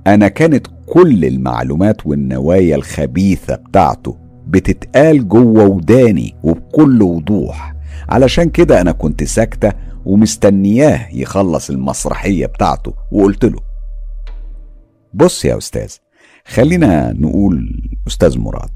أنا 0.07 0.27
كانت 0.27 0.67
كل 0.85 1.25
المعلومات 1.25 2.07
والنوايا 2.07 2.75
الخبيثة 2.75 3.55
بتاعته 3.55 4.17
بتتقال 4.47 5.27
جوه 5.27 5.63
وداني 5.67 6.35
وبكل 6.43 7.01
وضوح. 7.01 7.73
علشان 8.09 8.49
كده 8.49 8.81
أنا 8.81 8.91
كنت 8.91 9.23
ساكتة 9.23 9.71
ومستنياه 10.05 11.07
يخلص 11.13 11.69
المسرحية 11.69 12.45
بتاعته 12.45 12.93
وقلت 13.11 13.45
له 13.45 13.59
بص 15.17 15.45
يا 15.45 15.57
أستاذ 15.57 15.93
خلينا 16.45 17.13
نقول 17.13 17.81
أستاذ 18.07 18.39
مراد 18.39 18.69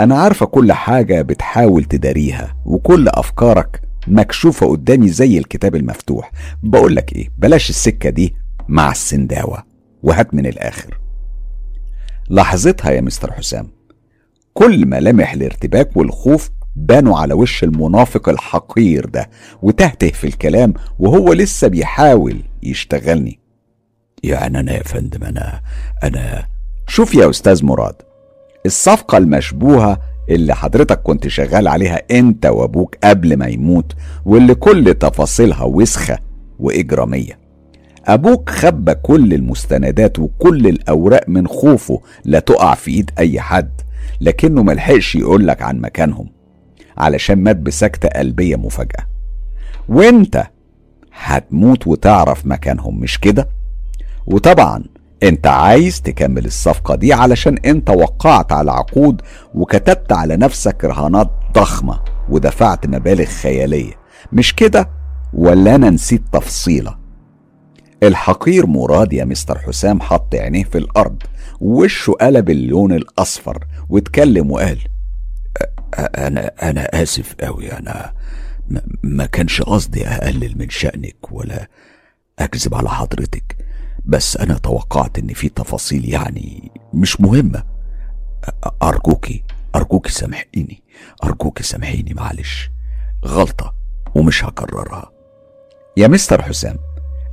أنا 0.00 0.18
عارفة 0.18 0.46
كل 0.46 0.72
حاجة 0.72 1.22
بتحاول 1.22 1.84
تداريها 1.84 2.56
وكل 2.64 3.08
أفكارك 3.08 3.82
مكشوفة 4.06 4.66
قدامي 4.66 5.08
زي 5.08 5.38
الكتاب 5.38 5.76
المفتوح. 5.76 6.30
بقولك 6.62 7.12
إيه 7.12 7.28
بلاش 7.38 7.70
السكة 7.70 8.10
دي 8.10 8.34
مع 8.68 8.90
السنداوة 8.90 9.64
وهات 10.02 10.34
من 10.34 10.46
الآخر. 10.46 10.98
لحظتها 12.30 12.90
يا 12.90 13.00
مستر 13.00 13.32
حسام 13.32 13.68
كل 14.54 14.86
ملامح 14.86 15.32
الارتباك 15.32 15.96
والخوف 15.96 16.50
بانوا 16.76 17.18
على 17.18 17.34
وش 17.34 17.64
المنافق 17.64 18.28
الحقير 18.28 19.06
ده 19.06 19.30
وتهته 19.62 20.08
في 20.08 20.26
الكلام 20.26 20.74
وهو 20.98 21.32
لسه 21.32 21.68
بيحاول 21.68 22.42
يشتغلني. 22.62 23.38
يعني 24.24 24.60
أنا 24.60 24.72
يا 24.72 24.82
فندم 24.82 25.24
أنا 25.24 25.60
أنا. 26.04 26.44
شوف 26.86 27.14
يا 27.14 27.30
أستاذ 27.30 27.64
مراد 27.64 27.94
الصفقة 28.66 29.18
المشبوهة 29.18 30.00
اللي 30.30 30.54
حضرتك 30.54 31.02
كنت 31.02 31.28
شغال 31.28 31.68
عليها 31.68 32.00
أنت 32.10 32.46
وأبوك 32.46 32.96
قبل 33.04 33.36
ما 33.36 33.46
يموت 33.46 33.92
واللي 34.24 34.54
كل 34.54 34.94
تفاصيلها 34.94 35.64
وسخة 35.64 36.18
وإجرامية. 36.58 37.38
أبوك 38.06 38.50
خبى 38.50 38.94
كل 38.94 39.34
المستندات 39.34 40.18
وكل 40.18 40.66
الأوراق 40.66 41.28
من 41.28 41.46
خوفه 41.46 42.00
لا 42.24 42.38
تقع 42.38 42.74
في 42.74 42.90
إيد 42.90 43.10
أي 43.18 43.40
حد 43.40 43.70
لكنه 44.20 44.62
ملحقش 44.62 45.14
يقولك 45.14 45.62
عن 45.62 45.80
مكانهم 45.80 46.28
علشان 46.98 47.38
مات 47.38 47.56
بسكتة 47.56 48.08
قلبية 48.08 48.56
مفاجأة. 48.56 49.04
وأنت 49.88 50.46
هتموت 51.12 51.86
وتعرف 51.86 52.46
مكانهم 52.46 53.00
مش 53.00 53.18
كده؟ 53.20 53.48
وطبعا 54.32 54.84
أنت 55.22 55.46
عايز 55.46 56.02
تكمل 56.02 56.44
الصفقة 56.46 56.94
دي 56.94 57.12
علشان 57.12 57.58
أنت 57.58 57.90
وقعت 57.90 58.52
على 58.52 58.70
عقود 58.72 59.22
وكتبت 59.54 60.12
على 60.12 60.36
نفسك 60.36 60.84
رهانات 60.84 61.30
ضخمة 61.52 62.00
ودفعت 62.28 62.86
مبالغ 62.86 63.24
خيالية. 63.24 63.92
مش 64.32 64.54
كده؟ 64.54 64.90
ولا 65.32 65.74
أنا 65.74 65.90
نسيت 65.90 66.22
تفصيلة؟ 66.32 66.98
الحقير 68.02 68.66
مراد 68.66 69.12
يا 69.12 69.24
مستر 69.24 69.58
حسام 69.58 70.00
حط 70.00 70.34
عينيه 70.34 70.64
في 70.64 70.78
الأرض 70.78 71.22
ووشه 71.60 72.10
قلب 72.12 72.50
اللون 72.50 72.92
الأصفر 72.92 73.64
واتكلم 73.88 74.50
وقال 74.50 74.78
أنا 75.98 76.50
أنا 76.62 77.02
آسف 77.02 77.34
أوي 77.40 77.72
أنا 77.72 78.12
ما 79.02 79.26
كانش 79.26 79.62
قصدي 79.62 80.06
أقلل 80.08 80.58
من 80.58 80.68
شأنك 80.70 81.16
ولا 81.32 81.68
أكذب 82.38 82.74
على 82.74 82.88
حضرتك. 82.88 83.56
بس 84.04 84.36
أنا 84.36 84.54
توقعت 84.58 85.18
إن 85.18 85.28
في 85.32 85.48
تفاصيل 85.48 86.08
يعني 86.08 86.72
مش 86.94 87.20
مهمة. 87.20 87.62
أرجوكي 88.82 89.44
أرجوكي 89.74 90.12
سامحيني 90.12 90.82
أرجوكي 91.24 91.62
سامحيني 91.62 92.14
معلش. 92.14 92.70
غلطة 93.26 93.74
ومش 94.14 94.44
هكررها. 94.44 95.10
يا 95.96 96.08
مستر 96.08 96.42
حسام 96.42 96.76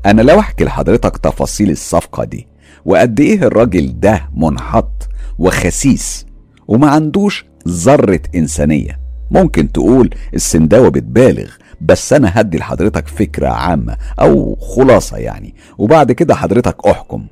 أنا 0.06 0.22
لو 0.22 0.40
أحكي 0.40 0.64
لحضرتك 0.64 1.18
تفاصيل 1.18 1.70
الصفقة 1.70 2.24
دي 2.24 2.48
وقد 2.86 3.20
إيه 3.20 3.44
الراجل 3.44 4.00
ده 4.00 4.30
منحط 4.34 5.10
وخسيس 5.38 6.26
وما 6.68 6.90
عندوش 6.90 7.46
ذرة 7.68 8.22
إنسانية. 8.36 9.00
ممكن 9.32 9.72
تقول 9.72 10.10
السنداوة 10.34 10.90
بتبالغ 10.90 11.52
بس 11.82 12.14
أنا 12.14 12.32
هدي 12.34 12.58
لحضرتك 12.58 13.08
فكرة 13.08 13.48
عامة 13.48 13.98
أو 14.20 14.56
خلاصة 14.56 15.18
يعني. 15.18 15.56
وبعد 15.78 16.12
كده 16.12 16.36
حضرتك 16.36 16.86
أحكم. 16.88 17.26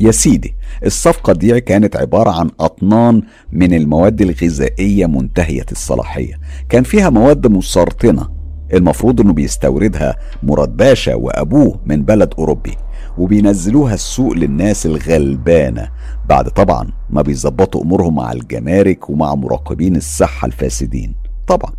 يا 0.00 0.10
سيدي 0.10 0.54
الصفقة 0.84 1.32
دي 1.32 1.60
كانت 1.60 1.96
عبارة 1.96 2.30
عن 2.30 2.50
أطنان 2.60 3.22
من 3.52 3.74
المواد 3.74 4.20
الغذائية 4.20 5.06
منتهية 5.06 5.66
الصلاحية. 5.72 6.34
كان 6.68 6.82
فيها 6.82 7.10
مواد 7.10 7.46
مسرطنة 7.46 8.28
المفروض 8.74 9.20
إنه 9.20 9.32
بيستوردها 9.32 10.16
مراد 10.42 10.76
باشا 10.76 11.14
وأبوه 11.14 11.80
من 11.86 12.02
بلد 12.02 12.34
أوروبي 12.38 12.74
وبينزلوها 13.18 13.94
السوق 13.94 14.32
للناس 14.32 14.86
الغلبانة. 14.86 15.88
بعد 16.28 16.48
طبعا 16.48 16.90
ما 17.10 17.22
بيظبطوا 17.22 17.82
أمورهم 17.82 18.14
مع 18.14 18.32
الجمارك 18.32 19.10
ومع 19.10 19.34
مراقبين 19.34 19.96
الصحة 19.96 20.46
الفاسدين. 20.46 21.14
طبعا. 21.46 21.72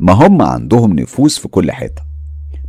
ما 0.00 0.12
هم 0.12 0.42
عندهم 0.42 0.92
نفوذ 0.92 1.30
في 1.30 1.48
كل 1.48 1.72
حتة 1.72 2.02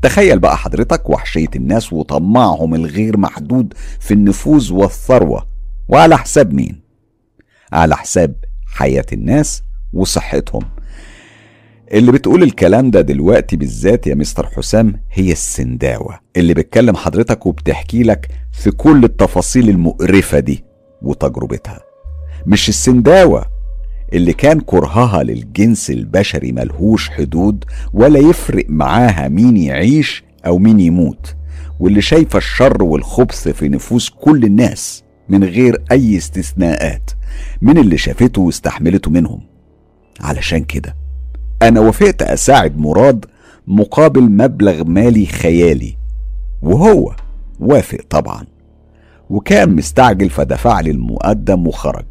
تخيل 0.02 0.40
بقى 0.40 0.58
حضرتك 0.58 1.10
وحشية 1.10 1.48
الناس 1.56 1.94
وطمعهم 1.94 2.76
الغير 2.76 3.18
محدود 3.18 3.74
في 4.00 4.14
النفوذ 4.14 4.74
والثروة. 4.74 5.48
وعلى 5.88 6.18
حساب 6.18 6.54
مين؟ 6.54 6.82
على 7.74 7.96
حساب 7.96 8.36
حياة 8.66 9.06
الناس 9.14 9.64
وصحتهم. 9.94 10.62
اللي 11.94 12.12
بتقول 12.12 12.44
الكلام 12.44 12.92
ده 12.92 13.02
دلوقتي 13.02 13.56
بالذات 13.58 14.08
يا 14.08 14.16
مستر 14.16 14.46
حسام 14.48 15.02
هي 15.12 15.32
السنداوة. 15.32 16.20
اللي 16.38 16.54
بتكلم 16.54 16.96
حضرتك 16.96 17.46
وبتحكي 17.46 18.04
لك 18.04 18.28
في 18.52 18.72
كل 18.72 19.04
التفاصيل 19.04 19.70
المقرفة 19.70 20.40
دي 20.40 20.64
وتجربتها. 21.02 21.80
مش 22.46 22.70
السنداوة 22.70 23.46
اللي 24.14 24.34
كان 24.34 24.60
كرهها 24.60 25.24
للجنس 25.24 25.90
البشري 25.90 26.52
ملهوش 26.52 27.10
حدود 27.10 27.66
ولا 27.94 28.20
يفرق 28.20 28.66
معاها 28.70 29.28
مين 29.28 29.58
يعيش 29.58 30.24
أو 30.46 30.58
مين 30.58 30.80
يموت 30.80 31.36
واللي 31.80 32.02
شايفة 32.02 32.38
الشر 32.38 32.84
والخبث 32.84 33.48
في 33.48 33.70
نفوس 33.70 34.10
كل 34.10 34.44
الناس 34.44 35.04
من 35.30 35.44
غير 35.44 35.84
أي 35.92 36.18
استثناءات 36.18 37.12
من 37.62 37.78
اللي 37.78 37.98
شافته 37.98 38.42
واستحملته 38.42 39.12
منهم. 39.12 39.42
علشان 40.22 40.64
كده 40.64 40.96
أنا 41.62 41.80
وافقت 41.80 42.22
أساعد 42.22 42.78
مراد 42.78 43.26
مقابل 43.68 44.22
مبلغ 44.22 44.84
مالي 44.84 45.26
خيالي 45.26 45.98
وهو 46.62 47.16
وافق 47.60 48.00
طبعا 48.10 48.46
وكان 49.30 49.76
مستعجل 49.76 50.30
فدفع 50.30 50.80
لي 50.80 50.92
المقدم 50.92 51.68
وخرج. 51.68 52.06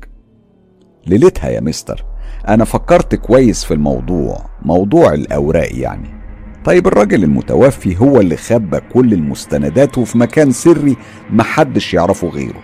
ليلتها 1.07 1.51
يا 1.51 1.61
مستر. 1.61 2.05
أنا 2.49 2.65
فكرت 2.65 3.15
كويس 3.15 3.65
في 3.65 3.75
الموضوع 3.75 4.45
موضوع 4.63 5.15
الأوراق 5.15 5.69
يعني. 5.79 6.09
طيب 6.65 6.87
الراجل 6.87 7.25
المتوفي 7.25 8.01
هو 8.01 8.21
اللي 8.21 8.37
خبى 8.37 8.81
كل 8.93 9.13
المستندات 9.13 9.99
وفي 9.99 10.19
مكان 10.19 10.53
سري 10.53 10.97
محدش 11.31 11.95
يعرفه 11.95 12.29
غيره. 12.29 12.61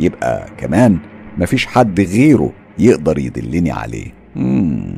يبقى 0.00 0.46
كمان 0.58 0.98
مفيش 1.38 1.66
حد 1.66 2.00
غيره 2.00 2.52
يقدر 2.78 3.18
يدلني 3.18 3.70
عليه. 3.70 4.06
مم. 4.36 4.96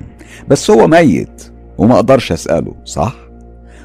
بس 0.49 0.71
هو 0.71 0.87
ميت 0.87 1.53
وما 1.79 1.95
أقدرش 1.95 2.33
أسأله 2.33 2.75
صح؟ 2.85 3.17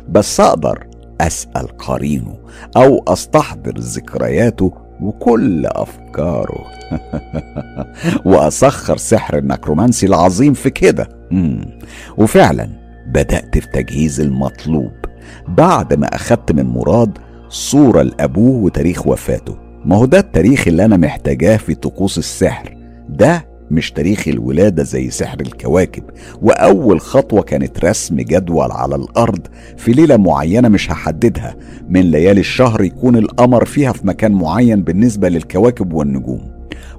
بس 0.10 0.40
أقدر 0.40 0.88
أسأل 1.22 1.78
قرينه 1.78 2.38
أو 2.78 3.04
أستحضر 3.08 3.74
ذكرياته 3.78 4.74
وكل 5.02 5.66
أفكاره. 5.66 6.66
وأسخر 8.26 8.98
سحر 8.98 9.38
النكرومانسي 9.38 10.06
العظيم 10.06 10.54
في 10.54 10.70
كده. 10.70 11.10
وفعلا 12.18 12.70
بدأت 13.08 13.58
في 13.58 13.68
تجهيز 13.68 14.22
المطلوب. 14.22 14.92
بعد 15.48 15.94
ما 15.94 16.08
أخدت 16.16 16.52
من 16.52 16.66
مراد 16.66 17.18
صورة 17.50 18.02
لأبوه 18.02 18.64
وتاريخ 18.64 19.08
وفاته. 19.08 19.58
ما 19.86 19.96
هو 19.96 20.06
ده 20.06 20.20
التاريخ 20.20 20.68
اللي 20.68 20.86
أنا 20.86 20.98
محتاجاه 20.98 21.58
في 21.58 21.76
طقوس 21.76 22.18
السحر. 22.18 22.78
ده 23.10 23.51
مش 23.72 23.92
تاريخ 23.92 24.28
الولادة 24.28 24.84
زي 24.84 25.10
سحر 25.10 25.40
الكواكب 25.42 26.04
وأول 26.42 27.02
خطوة 27.02 27.42
كانت 27.42 27.86
رسم 27.86 28.16
جدول 28.16 28.72
على 28.72 28.96
الأرض 28.96 29.48
في 29.78 29.92
ليلة 29.92 30.18
معينة 30.18 30.70
مش 30.70 30.92
هحددها 30.92 31.56
من 31.90 32.02
ليالي 32.02 32.40
الشهر 32.40 32.82
يكون 32.84 33.16
القمر 33.18 33.66
فيها 33.66 33.92
في 33.92 34.08
مكان 34.08 34.32
معين 34.32 34.84
بالنسبة 34.84 35.30
للكواكب 35.30 35.94
والنجوم. 35.94 36.52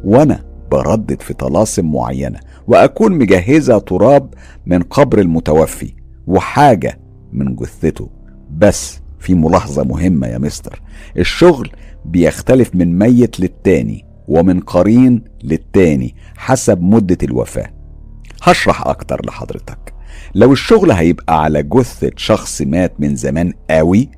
وأنا 0.04 0.44
بردد 0.70 1.22
في 1.22 1.34
طلاسم 1.34 1.92
معينة 1.92 2.40
وأكون 2.66 3.12
مجهزة 3.12 3.78
تراب 3.78 4.34
من 4.66 4.82
قبر 4.82 5.18
المتوفي 5.18 5.94
وحاجة 6.26 6.98
من 7.32 7.56
جثته. 7.56 8.10
بس 8.58 8.98
في 9.18 9.34
ملاحظة 9.34 9.84
مهمة 9.84 10.26
يا 10.26 10.38
مستر 10.38 10.82
الشغل 11.18 11.70
بيختلف 12.04 12.74
من 12.74 12.98
ميت 12.98 13.40
للتاني. 13.40 14.04
ومن 14.28 14.60
قرين 14.60 15.24
للتاني 15.44 16.14
حسب 16.36 16.82
مدة 16.82 17.18
الوفاة. 17.22 17.70
هشرح 18.42 18.86
أكتر 18.86 19.26
لحضرتك. 19.26 19.94
لو 20.34 20.52
الشغل 20.52 20.90
هيبقى 20.92 21.42
على 21.42 21.62
جثة 21.62 22.10
شخص 22.16 22.62
مات 22.62 23.00
من 23.00 23.16
زمان 23.16 23.52
قوي 23.70 24.08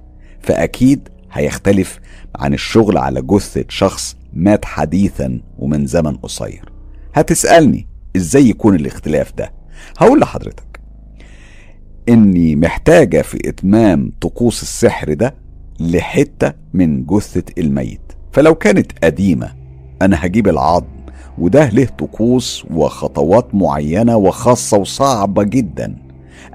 فأكيد 0.41 1.09
هيختلف 1.33 2.01
عن 2.37 2.55
الشغل 2.55 2.99
على 2.99 3.23
جثة 3.23 3.65
شخص 3.69 4.17
مات 4.33 4.65
حديثا 4.65 5.41
ومن 5.59 5.87
زمن 5.87 6.17
قصير. 6.17 6.73
هتسألني 7.15 7.89
إزاي 8.17 8.49
يكون 8.49 8.75
الاختلاف 8.75 9.33
ده؟ 9.35 9.53
هقول 9.99 10.21
لحضرتك. 10.21 10.81
إني 12.09 12.57
محتاجة 12.57 13.23
في 13.23 13.49
إتمام 13.49 14.13
طقوس 14.21 14.63
السحر 14.63 15.15
ده 15.15 15.35
لحتة 15.81 16.53
من 16.75 17.07
جثة 17.07 17.45
الميت. 17.59 18.13
فلو 18.33 18.55
كانت 18.55 19.05
قديمة 19.05 19.64
أنا 20.05 20.17
هجيب 20.27 20.49
العظم 20.49 20.85
وده 21.39 21.69
له 21.69 21.85
طقوس 21.99 22.65
وخطوات 22.75 23.55
معينة 23.55 24.17
وخاصة 24.17 24.77
وصعبة 24.79 25.43
جدا. 25.43 25.97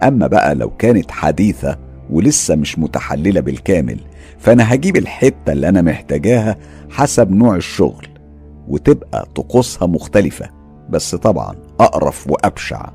أما 0.03 0.27
بقى 0.27 0.55
لو 0.55 0.69
كانت 0.69 1.11
حديثة 1.11 1.77
ولسه 2.09 2.55
مش 2.55 2.79
متحللة 2.79 3.41
بالكامل 3.41 3.99
فأنا 4.37 4.73
هجيب 4.73 4.97
الحتة 4.97 5.51
اللي 5.51 5.69
أنا 5.69 5.81
محتاجاها 5.81 6.57
حسب 6.89 7.31
نوع 7.31 7.55
الشغل 7.55 8.07
وتبقى 8.67 9.27
طقوسها 9.35 9.87
مختلفة. 9.87 10.49
بس 10.89 11.15
طبعا 11.15 11.55
أقرف 11.79 12.27
وأبشع 12.29 12.89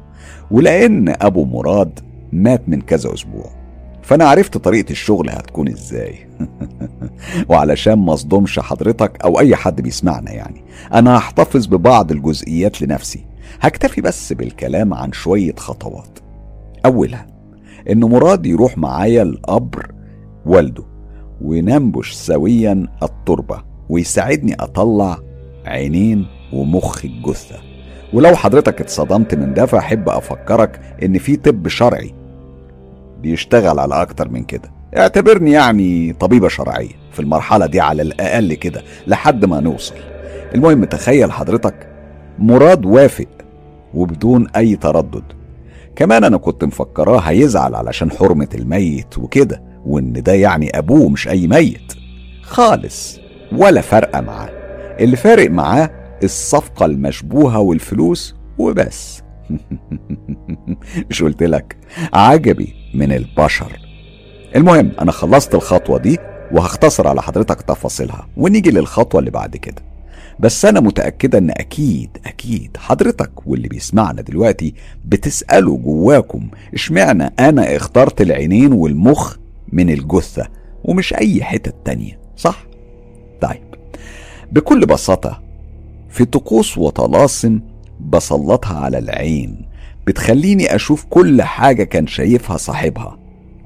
ولأن 0.50 1.14
أبو 1.20 1.44
مراد 1.44 2.00
مات 2.32 2.68
من 2.68 2.80
كذا 2.80 3.14
أسبوع. 3.14 3.50
فأنا 4.04 4.24
عرفت 4.24 4.58
طريقة 4.58 4.90
الشغل 4.90 5.30
هتكون 5.30 5.68
إزاي. 5.68 6.28
وعلشان 7.48 7.94
ما 7.94 8.14
أصدمش 8.14 8.58
حضرتك 8.58 9.24
أو 9.24 9.40
أي 9.40 9.56
حد 9.56 9.80
بيسمعنا 9.80 10.32
يعني 10.32 10.64
أنا 10.94 11.18
هحتفظ 11.18 11.66
ببعض 11.66 12.12
الجزئيات 12.12 12.82
لنفسي. 12.82 13.26
هكتفي 13.60 14.00
بس 14.00 14.32
بالكلام 14.32 14.94
عن 14.94 15.12
شوية 15.12 15.54
خطوات. 15.56 16.18
اولها 16.86 17.26
إن 17.90 18.04
مراد 18.04 18.46
يروح 18.46 18.78
معايا 18.78 19.22
القبر 19.22 19.92
والده 20.46 20.84
وننبش 21.40 22.12
سويا 22.12 22.86
التربة 23.02 23.62
ويساعدني 23.88 24.54
أطلع 24.54 25.18
عينين 25.66 26.26
ومخ 26.52 27.04
الجثة. 27.04 27.56
ولو 28.12 28.36
حضرتك 28.36 28.80
اتصدمت 28.80 29.34
من 29.34 29.54
ده 29.54 29.66
فأحب 29.66 30.08
أفكرك 30.08 30.80
إن 31.02 31.18
في 31.18 31.36
طب 31.36 31.68
شرعي 31.68 32.23
بيشتغل 33.28 33.78
على 33.78 34.02
أكتر 34.02 34.28
من 34.28 34.44
كده. 34.44 34.70
اعتبرني 34.96 35.52
يعني 35.52 36.12
طبيبة 36.12 36.48
شرعية 36.48 36.92
في 37.12 37.20
المرحلة 37.20 37.66
دي 37.66 37.80
على 37.80 38.02
الأقل 38.02 38.54
كده 38.54 38.82
لحد 39.06 39.44
ما 39.44 39.60
نوصل. 39.60 39.94
المهم 40.54 40.84
تخيل 40.84 41.32
حضرتك 41.32 41.88
مراد 42.38 42.84
وافق 42.86 43.26
وبدون 43.94 44.46
أي 44.56 44.76
تردد. 44.76 45.22
كمان 45.96 46.24
أنا 46.24 46.36
كنت 46.36 46.64
مفكراه 46.64 47.18
هيزعل 47.18 47.74
علشان 47.74 48.10
حرمة 48.10 48.48
الميت 48.54 49.18
وكده 49.18 49.62
وإن 49.86 50.12
ده 50.12 50.32
يعني 50.32 50.78
أبوه 50.78 51.08
مش 51.08 51.28
أي 51.28 51.46
ميت. 51.46 51.92
خالص 52.42 53.20
ولا 53.52 53.80
فرقة 53.80 54.20
معاه. 54.20 54.50
اللي 55.00 55.16
فارق 55.16 55.50
معاه 55.50 55.90
الصفقة 56.24 56.86
المشبوهة 56.86 57.58
والفلوس 57.58 58.34
وبس. 58.58 59.22
مش 61.10 61.22
قلت 61.22 61.42
لك؟ 61.42 61.76
عجبي. 62.12 62.83
من 62.94 63.12
البشر. 63.12 63.78
المهم 64.56 64.92
أنا 65.00 65.12
خلصت 65.12 65.54
الخطوة 65.54 65.98
دي 65.98 66.18
وهختصر 66.52 67.08
على 67.08 67.22
حضرتك 67.22 67.62
تفاصيلها 67.62 68.28
ونيجي 68.36 68.70
للخطوة 68.70 69.18
اللي 69.20 69.30
بعد 69.30 69.56
كده. 69.56 69.82
بس 70.40 70.64
أنا 70.64 70.80
متأكدة 70.80 71.38
إن 71.38 71.50
أكيد 71.50 72.10
أكيد 72.26 72.76
حضرتك 72.76 73.46
واللي 73.46 73.68
بيسمعنا 73.68 74.22
دلوقتي 74.22 74.74
بتسألوا 75.04 75.78
جواكم 75.78 76.48
إشمعنى 76.74 77.34
أنا 77.38 77.76
اخترت 77.76 78.20
العينين 78.20 78.72
والمخ 78.72 79.36
من 79.72 79.90
الجثة 79.90 80.46
ومش 80.84 81.14
أي 81.14 81.44
حتة 81.44 81.72
تانية 81.84 82.18
صح؟ 82.36 82.66
طيب 83.40 83.62
بكل 84.52 84.80
بساطة 84.86 85.42
في 86.10 86.24
طقوس 86.24 86.78
وطلاسم 86.78 87.60
بسلطها 88.00 88.78
على 88.78 88.98
العين 88.98 89.66
بتخليني 90.06 90.74
أشوف 90.74 91.04
كل 91.10 91.42
حاجة 91.42 91.84
كان 91.84 92.06
شايفها 92.06 92.56
صاحبها 92.56 93.18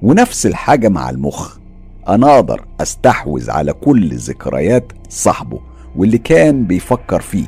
ونفس 0.03 0.47
الحاجة 0.47 0.89
مع 0.89 1.11
المخ. 1.11 1.59
أنا 2.09 2.35
أقدر 2.35 2.65
أستحوذ 2.81 3.51
على 3.51 3.73
كل 3.73 4.17
ذكريات 4.17 4.93
صاحبه 5.09 5.61
واللي 5.97 6.19
كان 6.19 6.65
بيفكر 6.65 7.21
فيه 7.21 7.47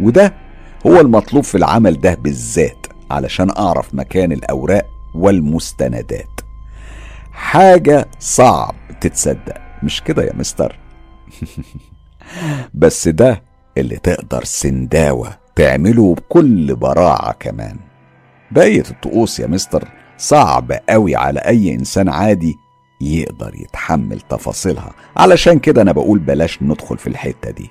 وده 0.00 0.34
هو 0.86 1.00
المطلوب 1.00 1.44
في 1.44 1.54
العمل 1.54 2.00
ده 2.00 2.14
بالذات 2.14 2.86
علشان 3.10 3.50
أعرف 3.50 3.94
مكان 3.94 4.32
الأوراق 4.32 4.86
والمستندات. 5.14 6.40
حاجة 7.32 8.08
صعب 8.18 8.74
تتصدق 9.00 9.54
مش 9.82 10.02
كده 10.02 10.22
يا 10.22 10.34
مستر؟ 10.34 10.78
بس 12.74 13.08
ده 13.08 13.42
اللي 13.78 13.96
تقدر 13.96 14.44
سنداوة 14.44 15.38
تعمله 15.56 16.14
بكل 16.14 16.74
براعة 16.76 17.32
كمان. 17.32 17.87
بقية 18.50 18.84
الطقوس 18.90 19.40
يا 19.40 19.46
مستر 19.46 19.88
صعب 20.18 20.72
قوي 20.88 21.16
على 21.16 21.40
أي 21.40 21.74
إنسان 21.74 22.08
عادي 22.08 22.58
يقدر 23.00 23.54
يتحمل 23.54 24.20
تفاصيلها. 24.20 24.92
علشان 25.16 25.58
كده 25.58 25.82
أنا 25.82 25.92
بقول 25.92 26.18
بلاش 26.18 26.62
ندخل 26.62 26.98
في 26.98 27.06
الحتة 27.06 27.50
دي. 27.50 27.70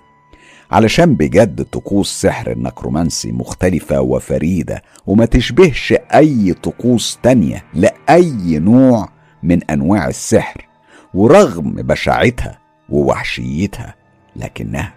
علشان 0.72 1.16
بجد 1.16 1.64
طقوس 1.64 2.22
سحر 2.22 2.52
النكرومانسي 2.52 3.32
مختلفة 3.32 4.02
وفريدة 4.02 4.84
وما 5.08 5.26
تشبهش 5.26 5.94
أي 6.14 6.54
طقوس 6.54 7.20
تانية 7.24 7.64
لأي 7.74 8.60
نوع 8.60 9.10
من 9.44 9.64
أنواع 9.64 10.08
السحر 10.08 10.68
ورغم 11.14 11.72
بشاعتها 11.72 12.60
ووحشيتها 12.90 13.95
لكنها 14.36 14.94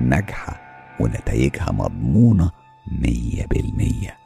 ناجحة 0.00 0.60
ونتائجها 1.00 1.72
مضمونة 1.72 2.50
مية 3.02 3.46
بالمية. 3.46 4.17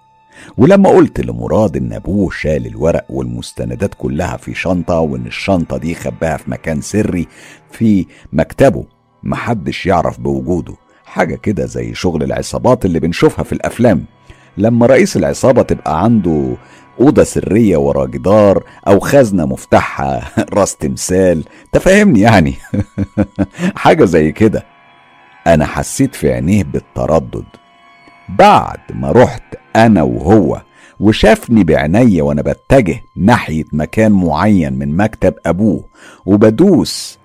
ولما 0.56 0.90
قلت 0.90 1.20
لمراد 1.20 1.76
إن 1.76 1.92
أبوه 1.92 2.30
شال 2.30 2.66
الورق 2.66 3.04
والمستندات 3.10 3.94
كلها 3.94 4.36
في 4.36 4.54
شنطة 4.54 5.00
وإن 5.00 5.26
الشنطة 5.26 5.76
دي 5.76 5.94
خباها 5.94 6.36
في 6.36 6.50
مكان 6.50 6.80
سري 6.80 7.28
في 7.70 8.06
مكتبه 8.32 8.84
محدش 9.22 9.86
يعرف 9.86 10.20
بوجوده. 10.20 10.74
حاجة 11.04 11.34
كده 11.34 11.66
زي 11.66 11.94
شغل 11.94 12.22
العصابات 12.22 12.84
اللي 12.84 13.00
بنشوفها 13.00 13.44
في 13.44 13.52
الأفلام. 13.52 14.04
لما 14.58 14.86
رئيس 14.86 15.16
العصابة 15.16 15.62
تبقى 15.62 16.04
عنده 16.04 16.56
أوضة 17.00 17.22
سرية 17.22 17.76
ورا 17.76 18.06
جدار 18.06 18.64
أو 18.86 19.00
خزنة 19.00 19.46
مفتاحها 19.46 20.30
راس 20.54 20.76
تمثال 20.76 21.44
تفهمني 21.72 22.20
يعني. 22.20 22.54
حاجة 23.76 24.04
زي 24.04 24.32
كده. 24.32 24.64
أنا 25.46 25.66
حسيت 25.66 26.14
في 26.14 26.32
عينيه 26.32 26.64
بالتردد. 26.64 27.44
بعد 28.28 28.80
ما 28.94 29.12
رحت 29.12 29.42
أنا 29.76 30.02
وهو 30.02 30.62
وشافني 31.00 31.64
بعينيا 31.64 32.22
وأنا 32.22 32.42
بتجه 32.42 33.00
ناحية 33.16 33.64
مكان 33.72 34.12
معين 34.12 34.72
من 34.72 34.96
مكتب 34.96 35.34
أبوه 35.46 35.84
وبدوس 36.26 37.18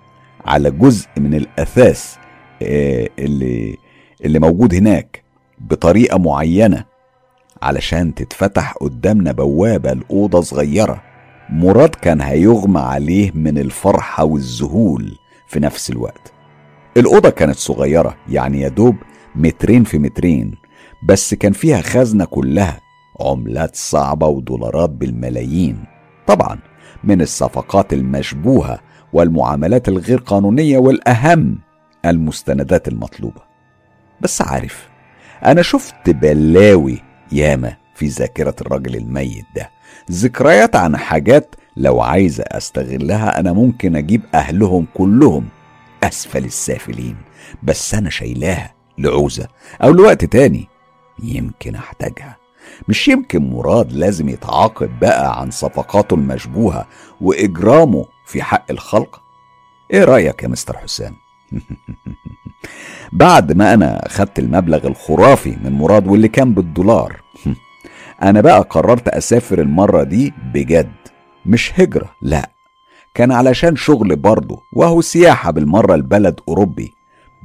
على 0.46 0.72
جزء 0.72 1.08
من 1.18 1.34
الأثاث 1.34 2.16
آه، 2.62 3.10
اللي 3.20 3.78
اللي 4.26 4.40
موجود 4.40 4.76
هناك 4.76 5.24
بطريقة 5.60 6.18
معينة 6.18 6.84
علشان 7.62 8.16
تتفتح 8.16 8.74
قدامنا 8.74 9.32
بوابة 9.32 9.94
لأوضة 9.94 10.42
صغيرة. 10.42 11.04
مراد 11.50 11.90
كان 11.96 12.22
هيغمى 12.22 12.80
عليه 12.80 13.32
من 13.36 13.58
الفرحة 13.58 14.24
والذهول 14.24 15.18
في 15.48 15.60
نفس 15.60 15.90
الوقت. 15.90 16.34
الأوضة 16.98 17.30
كانت 17.30 17.56
صغيرة 17.56 18.16
يعني 18.30 18.62
يا 18.62 18.68
دوب 18.70 18.96
مترين 19.36 19.84
في 19.84 20.00
مترين. 20.00 20.56
بس 21.08 21.34
كان 21.34 21.54
فيها 21.54 21.82
خزنة 21.82 22.26
كلها 22.26 22.82
عملات 23.20 23.76
صعبة 23.76 24.28
ودولارات 24.28 24.90
بالملايين. 24.90 25.84
طبعا 26.28 26.60
من 27.04 27.22
الصفقات 27.22 27.94
المشبوهة 27.94 28.80
والمعاملات 29.14 29.88
الغير 29.88 30.20
قانونية 30.20 30.78
والأهم 30.78 31.60
المستندات 32.06 32.88
المطلوبة. 32.88 33.42
بس 34.22 34.42
عارف 34.42 34.90
أنا 35.46 35.62
شفت 35.62 36.10
بلاوي 36.10 37.02
ياما 37.32 37.76
في 37.96 38.08
ذاكرة 38.08 38.56
الراجل 38.62 38.96
الميت 38.96 39.46
ده. 39.56 39.70
ذكريات 40.12 40.76
عن 40.76 40.98
حاجات 40.98 41.56
لو 41.78 42.02
عايزة 42.02 42.44
أستغلها 42.48 43.40
أنا 43.40 43.54
ممكن 43.54 43.96
أجيب 43.96 44.22
أهلهم 44.34 44.88
كلهم 44.94 45.48
أسفل 46.04 46.46
السافلين 46.46 47.16
بس 47.64 47.94
أنا 47.94 48.10
شايلاها 48.10 48.74
لعوزة 48.98 49.48
أو 49.84 49.92
لوقت 49.92 50.26
تاني. 50.26 50.68
يمكن 51.24 51.76
أحتاجها. 51.76 52.38
مش 52.88 53.08
يمكن 53.08 53.50
مراد 53.50 53.92
لازم 53.94 54.30
يتعاقب 54.30 55.00
بقى 55.00 55.42
عن 55.42 55.52
صفقاته 55.52 56.14
المشبوهة 56.14 56.88
وإجرامه 57.22 58.06
في 58.26 58.42
حق 58.44 58.72
الخلق؟ 58.72 59.22
إيه 59.94 60.04
رأيك 60.04 60.44
يا 60.44 60.48
مستر 60.48 60.78
حسام؟ 60.78 61.16
بعد 63.12 63.54
ما 63.54 63.74
أنا 63.74 64.02
خدت 64.08 64.40
المبلغ 64.40 64.88
الخرافي 64.88 65.58
من 65.64 65.72
مراد 65.72 66.08
واللي 66.08 66.28
كان 66.28 66.54
بالدولار 66.54 67.22
أنا 68.24 68.42
بقى 68.42 68.60
قررت 68.62 69.08
أسافر 69.08 69.62
المرة 69.62 70.04
دي 70.04 70.34
بجد 70.54 70.92
مش 71.46 71.80
هجرة 71.80 72.16
لأ. 72.22 72.50
كان 73.14 73.32
علشان 73.32 73.76
شغل 73.76 74.16
برضه 74.16 74.62
وهو 74.74 75.02
سياحة 75.02 75.52
بالمرة 75.52 75.96
لبلد 75.96 76.40
أوروبي 76.48 76.94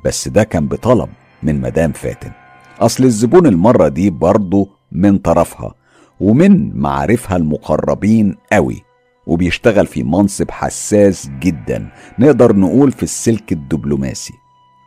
بس 0.04 0.28
ده 0.28 0.44
كان 0.44 0.66
بطلب 0.68 1.08
من 1.42 1.60
مدام 1.60 1.92
فاتن. 1.92 2.32
أصل 2.80 3.04
الزبون 3.04 3.46
المرة 3.46 3.88
دي 3.88 4.10
برضه 4.10 4.68
من 4.92 5.18
طرفها 5.18 5.74
ومن 6.20 6.76
معارفها 6.76 7.36
المقربين 7.36 8.36
قوي 8.52 8.82
وبيشتغل 9.26 9.86
في 9.86 10.02
منصب 10.02 10.50
حساس 10.50 11.30
جدا 11.40 11.88
نقدر 12.18 12.56
نقول 12.56 12.92
في 12.92 13.02
السلك 13.02 13.52
الدبلوماسي. 13.52 14.34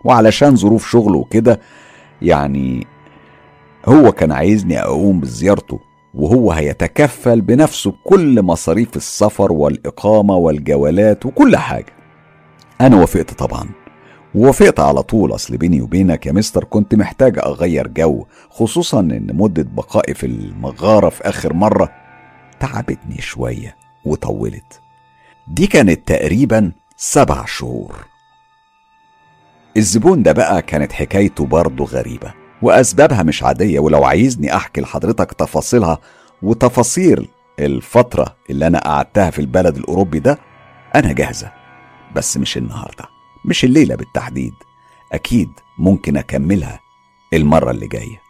وعلشان 0.06 0.56
ظروف 0.56 0.90
شغله 0.90 1.18
وكده 1.18 1.60
يعني 2.22 2.88
هو 3.86 4.12
كان 4.12 4.32
عايزني 4.32 4.82
أقوم 4.82 5.20
بزيارته 5.20 5.80
وهو 6.14 6.52
هيتكفل 6.52 7.42
بنفسه 7.42 7.92
بكل 7.92 8.42
مصاريف 8.42 8.96
السفر 8.96 9.52
والإقامة 9.52 10.36
والجولات 10.36 11.26
وكل 11.26 11.58
حاجة. 11.58 11.94
أنا 12.82 12.96
وافقت 12.96 13.34
طبعا. 13.34 13.70
ووافقت 14.36 14.80
على 14.80 15.04
طول 15.04 15.36
أصل 15.36 15.58
بيني 15.58 15.82
وبينك 15.82 16.26
يا 16.26 16.32
مستر 16.32 16.64
كنت 16.64 16.96
محتاج 16.96 17.38
أغير 17.40 17.88
جو 17.88 18.26
خصوصا 18.50 19.00
إن 19.00 19.28
مدة 19.34 19.64
بقائي 19.64 20.14
في 20.14 20.26
المغارة 20.26 21.10
في 21.10 21.24
آخر 21.30 21.54
مرة 21.54 21.90
تعبتني 22.60 23.22
شوية 23.22 23.76
وطولت. 24.06 24.82
دي 25.48 25.68
كانت 25.68 26.08
تقريبا 26.08 26.72
سبع 26.98 27.46
شهور. 27.46 27.96
الزبون 29.78 30.24
ده 30.24 30.32
بقى 30.32 30.62
كانت 30.62 30.92
حكايته 30.92 31.46
برضه 31.46 31.86
غريبة 31.86 32.34
وأسبابها 32.62 33.24
مش 33.24 33.44
عادية 33.44 33.80
ولو 33.80 34.04
عايزني 34.04 34.56
أحكي 34.56 34.82
لحضرتك 34.82 35.34
تفاصيلها 35.34 35.98
وتفاصيل 36.42 37.28
الفترة 37.60 38.36
اللي 38.50 38.68
أنا 38.68 38.80
قعدتها 38.80 39.30
في 39.30 39.40
البلد 39.40 39.78
الأوروبي 39.78 40.20
ده 40.20 40.38
أنا 40.96 41.14
جاهزة 41.14 41.52
بس 42.16 42.38
مش 42.38 42.58
النهاردة. 42.58 43.15
مش 43.46 43.64
الليلة 43.66 43.96
بالتحديد. 43.96 44.54
أكيد 45.12 45.50
ممكن 45.78 46.18
أكملها 46.18 46.80
المرة 47.34 47.72
اللي 47.72 47.88
جاية. 47.88 48.22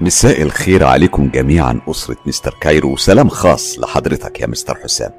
مساء 0.00 0.42
الخير 0.42 0.84
عليكم 0.84 1.28
جميعا 1.28 1.80
أسرة 1.88 2.16
مستر 2.26 2.54
كايرو. 2.60 2.92
وسلام 2.92 3.28
خاص 3.28 3.78
لحضرتك 3.78 4.40
يا 4.40 4.46
مستر 4.46 4.74
حسام. 4.74 5.10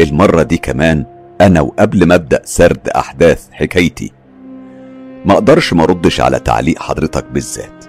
المرة 0.00 0.42
دي 0.42 0.56
كمان 0.56 1.06
أنا 1.40 1.60
وقبل 1.60 2.06
ما 2.06 2.14
أبدأ 2.14 2.42
سرد 2.44 2.88
أحداث 2.88 3.50
حكايتي. 3.50 4.12
ما 5.24 5.32
أقدرش 5.32 5.72
ما 5.72 5.82
أردش 5.82 6.20
على 6.20 6.38
تعليق 6.38 6.82
حضرتك 6.82 7.24
بالذات. 7.24 7.84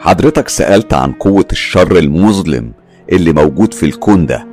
حضرتك 0.00 0.48
سألت 0.48 0.94
عن 0.94 1.12
قوة 1.12 1.48
الشر 1.52 1.98
المظلم 1.98 2.72
اللي 3.12 3.32
موجود 3.32 3.74
في 3.74 3.86
الكون 3.86 4.26
ده 4.26 4.46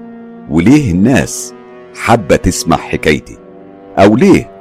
وليه 0.49 0.91
الناس 0.91 1.53
حابة 1.95 2.35
تسمع 2.35 2.77
حكايتي؟ 2.77 3.37
أو 3.97 4.15
ليه 4.15 4.51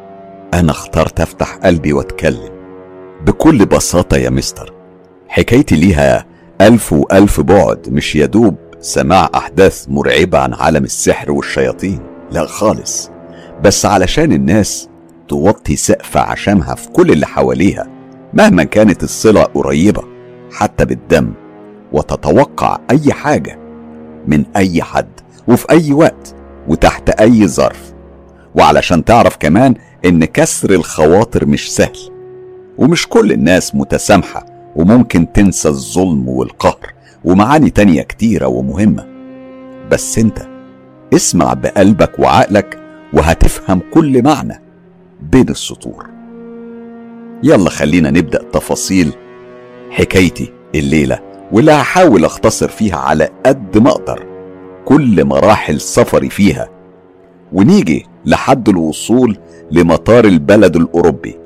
أنا 0.55 0.71
اخترت 0.71 1.21
أفتح 1.21 1.55
قلبي 1.57 1.93
وأتكلم؟ 1.93 2.59
بكل 3.27 3.67
بساطة 3.67 4.17
يا 4.17 4.31
مستر 4.31 4.73
حكايتي 5.29 5.77
ليها 5.77 6.27
ألف 6.61 6.93
وألف 6.93 7.41
بعد 7.41 7.89
مش 7.89 8.17
يدوب 8.17 8.57
سماع 8.81 9.31
أحداث 9.35 9.87
مرعبة 9.89 10.39
عن 10.39 10.55
عالم 10.55 10.85
السحر 10.85 11.31
والشياطين 11.33 12.01
لا 12.31 12.47
خالص. 12.47 13.11
بس 13.65 13.87
علشان 13.87 14.33
الناس 14.33 14.89
توطي 15.29 15.77
سقف 15.77 16.17
عشمها 16.17 16.75
في 16.75 16.89
كل 16.89 17.11
اللي 17.11 17.27
حواليها 17.27 17.87
مهما 18.35 18.65
كانت 18.65 19.03
الصلة 19.03 19.43
قريبة 19.43 20.03
حتى 20.53 20.85
بالدم 20.85 21.33
وتتوقع 21.93 22.79
أي 22.91 23.13
حاجة 23.13 23.59
من 24.29 24.45
أي 24.57 24.83
حد 24.83 25.09
وفي 25.49 25.71
أي 25.71 25.93
وقت 25.93 26.35
وتحت 26.69 27.11
أي 27.11 27.49
ظرف. 27.49 27.93
وعلشان 28.55 29.05
تعرف 29.05 29.37
كمان 29.37 29.75
إن 30.05 30.25
كسر 30.25 30.71
الخواطر 30.71 31.47
مش 31.47 31.75
سهل 31.75 31.99
ومش 32.79 33.09
كل 33.09 33.33
الناس 33.33 33.75
متسامحة 33.75 34.47
وممكن 34.77 35.33
تنسى 35.33 35.69
الظلم 35.69 36.29
والقهر 36.29 36.93
ومعاني 37.25 37.71
تانية 37.71 38.03
كتيرة 38.03 38.47
ومهمة. 38.47 39.07
بس 39.91 40.19
أنت 40.19 40.39
اسمع 41.15 41.55
بقلبك 41.55 42.19
وعقلك 42.19 42.79
وهتفهم 43.13 43.81
كل 43.95 44.23
معنى 44.23 44.63
بين 45.21 45.49
السطور. 45.49 46.07
يلا 47.43 47.71
خلينا 47.71 48.11
نبدأ 48.11 48.43
تفاصيل 48.53 49.13
حكايتي 49.91 50.53
الليلة. 50.75 51.28
واللي 51.53 51.73
هحاول 51.73 52.25
اختصر 52.25 52.69
فيها 52.69 52.97
على 52.97 53.29
قد 53.47 53.79
ما 53.79 53.91
أقدر 53.91 54.27
كل 54.85 55.25
مراحل 55.25 55.81
سفري 55.81 56.31
فيها. 56.31 56.69
ونيجي 57.53 58.07
لحد 58.25 58.69
الوصول 58.69 59.39
لمطار 59.71 60.25
البلد 60.25 60.77
الأوروبي. 60.77 61.39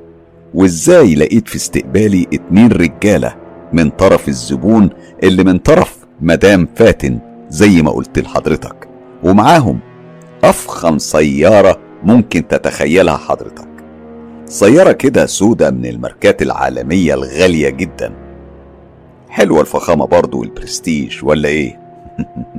وإزاي 0.54 1.14
لقيت 1.14 1.48
في 1.48 1.56
استقبالي 1.56 2.26
اتنين 2.34 2.72
رجالة 2.72 3.34
من 3.72 3.90
طرف 3.90 4.28
الزبون 4.28 4.90
اللي 5.22 5.44
من 5.44 5.58
طرف 5.58 5.98
مدام 6.20 6.68
فاتن 6.76 7.18
زي 7.48 7.82
ما 7.82 7.90
قلت 7.90 8.18
لحضرتك. 8.18 8.88
ومعاهم 9.24 9.78
أفخم 10.44 10.98
سيارة 10.98 11.78
ممكن 12.02 12.48
تتخيلها 12.48 13.16
حضرتك. 13.16 13.68
سيارة 14.46 14.92
كده 14.92 15.26
سودة 15.26 15.70
من 15.70 15.86
الماركات 15.86 16.42
العالمية 16.42 17.14
الغالية 17.14 17.68
جدا. 17.68 18.21
حلوة 19.32 19.60
الفخامة 19.60 20.06
برضو 20.06 20.40
والبرستيج 20.40 21.18
ولا 21.22 21.48
إيه؟ 21.48 21.80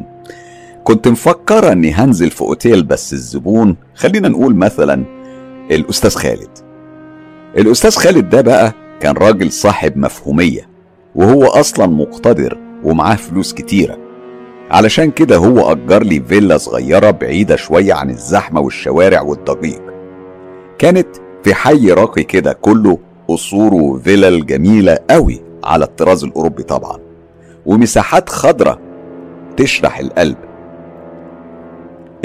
كنت 0.83 1.07
مفكرة 1.07 1.71
إني 1.71 1.91
هنزل 1.91 2.31
في 2.31 2.41
أوتيل 2.41 2.83
بس 2.83 3.13
الزبون 3.13 3.75
خلينا 3.95 4.29
نقول 4.29 4.55
مثلا 4.55 5.03
الأستاذ 5.71 6.15
خالد. 6.15 6.49
الأستاذ 7.57 7.91
خالد 7.91 8.29
ده 8.29 8.41
بقى 8.41 8.73
كان 8.99 9.15
راجل 9.15 9.51
صاحب 9.51 9.97
مفهومية 9.97 10.69
وهو 11.15 11.45
أصلا 11.45 11.85
مقتدر 11.87 12.57
ومعاه 12.83 13.15
فلوس 13.15 13.53
كتيرة. 13.53 13.97
علشان 14.71 15.11
كده 15.11 15.37
هو 15.37 15.71
أجر 15.71 16.03
لي 16.03 16.23
فيلا 16.27 16.57
صغيرة 16.57 17.11
بعيدة 17.11 17.55
شوية 17.55 17.93
عن 17.93 18.09
الزحمة 18.09 18.61
والشوارع 18.61 19.21
والضجيج. 19.21 19.81
كانت 20.79 21.07
في 21.43 21.53
حي 21.53 21.91
راقي 21.91 22.23
كده 22.23 22.53
كله 22.53 22.99
قصور 23.27 23.73
وفلل 23.73 24.45
جميلة 24.45 24.97
قوي 25.09 25.52
على 25.64 25.85
الطراز 25.85 26.23
الأوروبي 26.23 26.64
طبعا 26.64 26.99
ومساحات 27.65 28.30
خضرة 28.30 28.80
تشرح 29.57 29.99
القلب. 29.99 30.38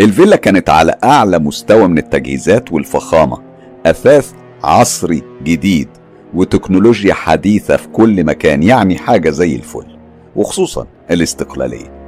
الفيلا 0.01 0.37
كانت 0.37 0.71
على 0.71 0.95
أعلى 1.05 1.39
مستوى 1.39 1.89
من 1.89 1.99
التجهيزات 1.99 2.73
والفخامة 2.73 3.39
أثاث 3.87 4.33
عصري 4.65 5.23
جديد 5.43 5.89
وتكنولوجيا 6.35 7.15
حديثة 7.15 7.77
في 7.77 7.89
كل 7.89 8.25
مكان 8.25 8.63
يعني 8.63 8.99
حاجة 8.99 9.31
زي 9.31 9.57
الفل 9.57 9.99
وخصوصا 10.37 10.87
الاستقلالية. 11.11 11.99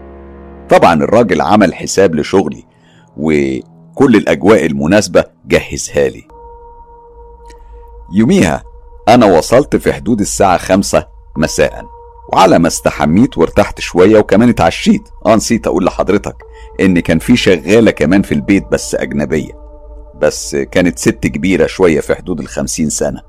طبعا 0.69 0.95
الراجل 0.95 1.41
عمل 1.41 1.75
حساب 1.75 2.15
لشغلي 2.15 2.65
وكل 3.17 4.17
الأجواء 4.17 4.67
المناسبة 4.67 5.25
جهزها 5.47 6.09
لي. 6.09 6.25
يوميها 8.15 8.63
أنا 9.09 9.27
وصلت 9.27 9.77
في 9.77 9.93
حدود 9.93 10.21
الساعة 10.21 10.57
خمسة 10.59 11.07
مساء. 11.37 11.87
وعلى 12.33 12.59
ما 12.59 12.69
استحميت 12.69 13.39
وارتحت 13.39 13.81
شوية 13.81 14.19
وكمان 14.19 14.49
اتعشيت. 14.49 15.09
آه 15.27 15.37
نسيت 15.37 15.67
أقول 15.67 15.85
لحضرتك 15.85 16.37
إن 16.81 17.01
كان 17.01 17.19
في 17.19 17.37
شغالة 17.37 17.91
كمان 17.91 18.23
في 18.23 18.33
البيت 18.33 18.65
بس 18.73 18.95
أجنبية. 18.95 19.53
بس 20.21 20.57
كانت 20.57 20.99
ست 20.99 21.27
كبيرة 21.27 21.67
شوية 21.67 22.01
في 22.01 22.15
حدود 22.15 22.41
الخمسين 22.41 22.91
سنة. 22.91 23.21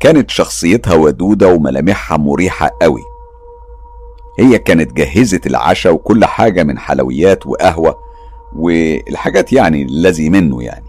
كانت 0.00 0.30
شخصيتها 0.30 0.94
ودودة 0.94 1.48
وملامحها 1.48 2.18
مريحة 2.18 2.70
قوي. 2.82 3.02
هي 4.38 4.58
كانت 4.58 4.92
جهزت 4.92 5.46
العشاء 5.46 5.92
وكل 5.92 6.24
حاجة 6.24 6.62
من 6.62 6.78
حلويات 6.78 7.46
وقهوة 7.46 7.98
والحاجات 8.56 9.52
يعني 9.52 9.82
الذي 9.82 10.30
منه 10.30 10.62
يعني. 10.62 10.86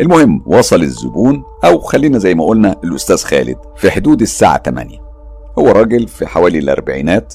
المهم 0.00 0.42
وصل 0.46 0.82
الزبون 0.82 1.44
أو 1.64 1.80
خلينا 1.80 2.18
زي 2.18 2.34
ما 2.34 2.44
قلنا 2.46 2.80
الأستاذ 2.84 3.24
خالد 3.24 3.58
في 3.76 3.90
حدود 3.90 4.20
الساعة 4.22 4.62
8 4.62 5.11
هو 5.58 5.68
راجل 5.68 6.08
في 6.08 6.26
حوالي 6.26 6.58
الأربعينات 6.58 7.34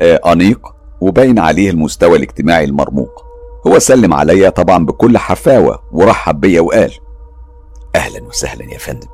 آه 0.00 0.20
أنيق 0.32 0.74
وباين 1.00 1.38
عليه 1.38 1.70
المستوى 1.70 2.16
الاجتماعي 2.16 2.64
المرموق. 2.64 3.24
هو 3.66 3.78
سلم 3.78 4.14
عليا 4.14 4.50
طبعا 4.50 4.86
بكل 4.86 5.18
حفاوة 5.18 5.82
ورحب 5.92 6.40
بيا 6.40 6.60
وقال 6.60 6.92
أهلا 7.96 8.22
وسهلا 8.22 8.72
يا 8.72 8.78
فندم. 8.78 9.08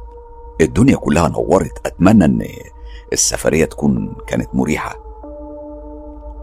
الدنيا 0.60 0.96
كلها 0.96 1.28
نورت 1.28 1.86
أتمنى 1.86 2.24
إن 2.24 2.46
السفرية 3.12 3.64
تكون 3.64 4.16
كانت 4.26 4.48
مريحة. 4.54 4.96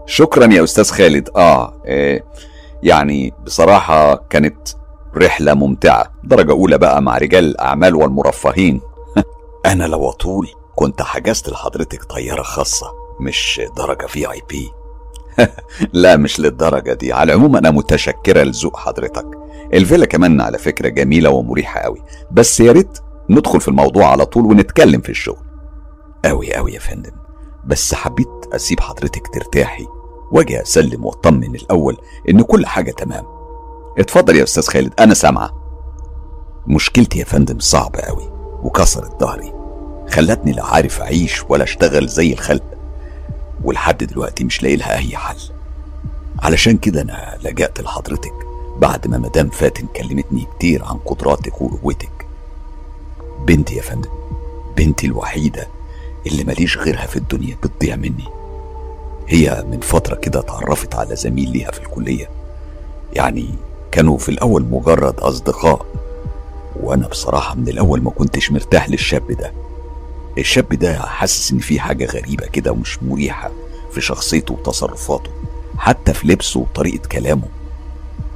شكرا 0.06 0.52
يا 0.52 0.64
أستاذ 0.64 0.90
خالد. 0.90 1.28
آه, 1.36 1.72
آه 1.86 2.20
يعني 2.82 3.34
بصراحة 3.44 4.14
كانت 4.14 4.68
رحلة 5.16 5.54
ممتعة. 5.54 6.12
درجة 6.24 6.52
أولى 6.52 6.78
بقى 6.78 7.02
مع 7.02 7.18
رجال 7.18 7.44
الأعمال 7.44 7.94
والمرفهين. 7.94 8.80
أنا 9.66 9.84
لو 9.84 10.10
أطول 10.10 10.48
كنت 10.76 11.02
حجزت 11.02 11.48
لحضرتك 11.48 12.04
طيارة 12.04 12.42
خاصة 12.42 12.86
مش 13.20 13.60
درجة 13.76 14.06
في 14.06 14.30
اي 14.32 14.42
بي 14.48 14.72
لا 15.92 16.16
مش 16.16 16.40
للدرجة 16.40 16.92
دي. 16.92 17.12
على 17.12 17.32
العموم 17.32 17.56
أنا 17.56 17.70
متشكرة 17.70 18.42
لذوق 18.42 18.76
حضرتك. 18.76 19.26
الفيلا 19.74 20.06
كمان 20.06 20.40
على 20.40 20.58
فكرة 20.58 20.88
جميلة 20.88 21.30
ومريحة 21.30 21.80
قوي. 21.80 22.02
بس 22.30 22.60
يا 22.60 22.72
ريت 22.72 22.98
ندخل 23.30 23.60
في 23.60 23.68
الموضوع 23.68 24.06
على 24.06 24.26
طول 24.26 24.46
ونتكلم 24.46 25.00
في 25.00 25.08
الشغل. 25.08 25.46
قوي 26.24 26.54
قوي 26.54 26.72
يا 26.72 26.78
فندم. 26.78 27.12
بس 27.64 27.94
حبيت 27.94 28.28
أسيب 28.52 28.80
حضرتك 28.80 29.28
ترتاحي 29.28 29.86
وأجي 30.32 30.62
أسلم 30.62 31.04
وأطمن 31.04 31.54
الأول 31.54 31.96
إن 32.28 32.42
كل 32.42 32.66
حاجة 32.66 32.90
تمام. 32.90 33.24
اتفضل 33.98 34.36
يا 34.36 34.42
أستاذ 34.42 34.66
خالد 34.66 35.00
أنا 35.00 35.14
سامعة. 35.14 35.50
مشكلتي 36.66 37.18
يا 37.18 37.24
فندم 37.24 37.58
صعبة 37.58 38.00
قوي 38.00 38.32
وكسرت 38.62 39.20
ظهري. 39.20 39.55
خلتني 40.10 40.52
لا 40.52 40.64
عارف 40.64 41.00
أعيش 41.00 41.42
ولا 41.48 41.64
أشتغل 41.64 42.08
زي 42.08 42.32
الخلق 42.32 42.62
ولحد 43.64 44.04
دلوقتي 44.04 44.44
مش 44.44 44.62
لاقي 44.62 44.76
لها 44.76 44.96
أي 44.96 45.16
حل. 45.16 45.36
علشان 46.38 46.76
كده 46.78 47.02
أنا 47.02 47.38
لجأت 47.44 47.80
لحضرتك 47.80 48.32
بعد 48.78 49.06
ما 49.08 49.18
مدام 49.18 49.48
فاتن 49.50 49.86
كلمتني 49.96 50.46
كتير 50.56 50.84
عن 50.84 50.96
قدراتك 50.96 51.62
وقوتك. 51.62 52.26
بنتي 53.46 53.74
يا 53.74 53.82
فندم 53.82 54.10
بنتي 54.76 55.06
الوحيدة 55.06 55.66
اللي 56.26 56.44
ماليش 56.44 56.78
غيرها 56.78 57.06
في 57.06 57.16
الدنيا 57.16 57.56
بتضيع 57.62 57.96
مني. 57.96 58.24
هي 59.28 59.64
من 59.70 59.80
فترة 59.80 60.14
كده 60.14 60.40
اتعرفت 60.40 60.94
على 60.94 61.16
زميل 61.16 61.50
ليها 61.50 61.70
في 61.70 61.80
الكلية. 61.80 62.30
يعني 63.12 63.54
كانوا 63.92 64.18
في 64.18 64.28
الأول 64.28 64.64
مجرد 64.70 65.20
أصدقاء 65.20 65.86
وأنا 66.80 67.08
بصراحة 67.08 67.54
من 67.54 67.68
الأول 67.68 68.02
ما 68.02 68.10
كنتش 68.10 68.52
مرتاح 68.52 68.88
للشاب 68.90 69.32
ده. 69.32 69.52
الشاب 70.38 70.68
ده 70.68 70.98
حاسس 70.98 71.52
إن 71.52 71.58
في 71.58 71.80
حاجة 71.80 72.04
غريبة 72.06 72.46
كده 72.46 72.72
ومش 72.72 73.02
مريحة 73.02 73.50
في 73.92 74.00
شخصيته 74.00 74.54
وتصرفاته 74.54 75.30
حتى 75.78 76.12
في 76.14 76.26
لبسه 76.28 76.60
وطريقة 76.60 77.08
كلامه. 77.08 77.48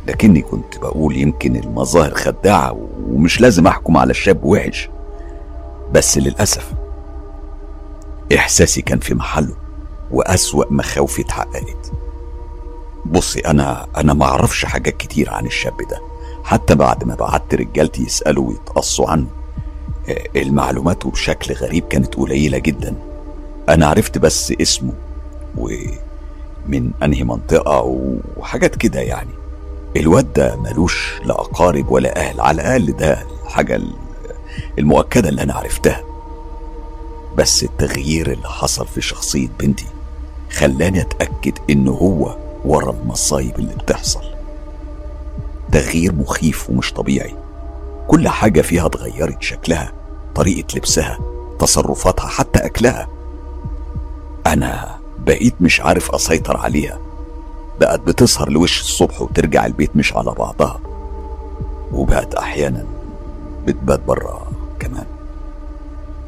لكني 0.07 0.43
كنت 0.43 0.79
بقول 0.79 1.17
يمكن 1.17 1.57
المظاهر 1.57 2.15
خداعة 2.15 2.89
ومش 3.07 3.41
لازم 3.41 3.67
أحكم 3.67 3.97
على 3.97 4.11
الشاب 4.11 4.45
وحش. 4.45 4.91
بس 5.93 6.19
للأسف 6.19 6.73
إحساسي 8.37 8.83
كان 8.83 8.99
في 8.99 9.15
محله 9.15 9.55
وأسوأ 10.11 10.65
مخاوفي 10.71 11.23
اتحققت. 11.23 11.93
بصي 13.07 13.41
أنا 13.41 13.87
أنا 13.97 14.13
ما 14.15 14.25
أعرفش 14.25 14.65
حاجات 14.65 14.97
كتير 14.97 15.31
عن 15.31 15.47
الشاب 15.47 15.77
ده. 15.91 16.01
حتى 16.45 16.75
بعد 16.75 17.05
ما 17.05 17.15
بعت 17.15 17.55
رجالتي 17.55 18.03
يسألوا 18.03 18.49
ويتقصوا 18.49 19.11
عنه 19.11 19.27
المعلومات 20.37 21.07
بشكل 21.07 21.55
غريب 21.55 21.85
كانت 21.89 22.15
قليلة 22.15 22.59
جدا. 22.59 22.95
أنا 23.69 23.87
عرفت 23.87 24.19
بس 24.19 24.53
اسمه 24.61 24.93
ومن 25.57 26.91
أنهي 27.03 27.25
منطقة 27.25 27.99
وحاجات 28.37 28.77
كده 28.77 29.01
يعني. 29.01 29.31
الواد 29.97 30.33
ده 30.33 30.57
ملوش 30.57 31.21
لا 31.25 31.35
أقارب 31.41 31.91
ولا 31.91 32.17
أهل 32.21 32.41
على 32.41 32.63
الأقل 32.63 32.97
ده 32.97 33.23
الحاجة 33.45 33.81
المؤكدة 34.79 35.29
اللي 35.29 35.43
أنا 35.43 35.55
عرفتها. 35.55 36.05
بس 37.37 37.63
التغيير 37.63 38.33
اللي 38.33 38.49
حصل 38.49 38.87
في 38.87 39.01
شخصية 39.01 39.49
بنتي 39.61 39.87
خلاني 40.53 41.01
أتأكد 41.01 41.59
انه 41.71 41.91
هو 41.93 42.37
ورا 42.65 42.91
المصايب 42.91 43.59
اللي 43.59 43.75
بتحصل. 43.75 44.23
تغيير 45.73 46.15
مخيف 46.15 46.71
ومش 46.71 46.93
طبيعي. 46.93 47.35
كل 48.09 48.29
حاجة 48.29 48.61
فيها 48.61 48.87
اتغيرت 48.87 49.43
شكلها. 49.43 49.93
طريقة 50.41 50.77
لبسها 50.77 51.19
تصرفاتها 51.59 52.27
حتى 52.27 52.59
أكلها. 52.59 53.09
أنا 54.47 54.99
بقيت 55.19 55.55
مش 55.61 55.81
عارف 55.81 56.11
أسيطر 56.15 56.57
عليها. 56.57 56.99
بقت 57.81 58.01
بتسهر 58.01 58.49
لوش 58.51 58.81
الصبح 58.81 59.23
وترجع 59.23 59.67
البيت 59.67 59.97
مش 59.97 60.17
على 60.17 60.31
بعضها. 60.31 60.81
وبقت 61.93 62.35
أحيانا 62.35 62.87
بتبات 63.67 64.01
برا 64.01 64.43
كمان. 64.79 65.07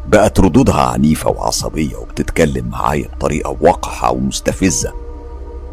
بقت 0.08 0.40
ردودها 0.40 0.82
عنيفة 0.82 1.30
وعصبية 1.30 1.96
وبتتكلم 1.96 2.68
معايا 2.68 3.08
بطريقة 3.08 3.56
وقحة 3.60 4.10
ومستفزة. 4.10 4.92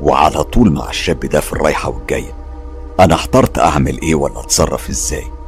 وعلى 0.02 0.44
طول 0.44 0.72
مع 0.72 0.90
الشاب 0.90 1.20
ده 1.20 1.40
في 1.40 1.54
الرايحة 1.54 1.90
والجاية. 1.90 2.34
أنا 3.00 3.16
احترت 3.16 3.60
أعمل 3.60 4.02
إيه 4.02 4.16
ولا 4.16 4.40
أتصرف 4.40 4.90
إزاي. 4.90 5.39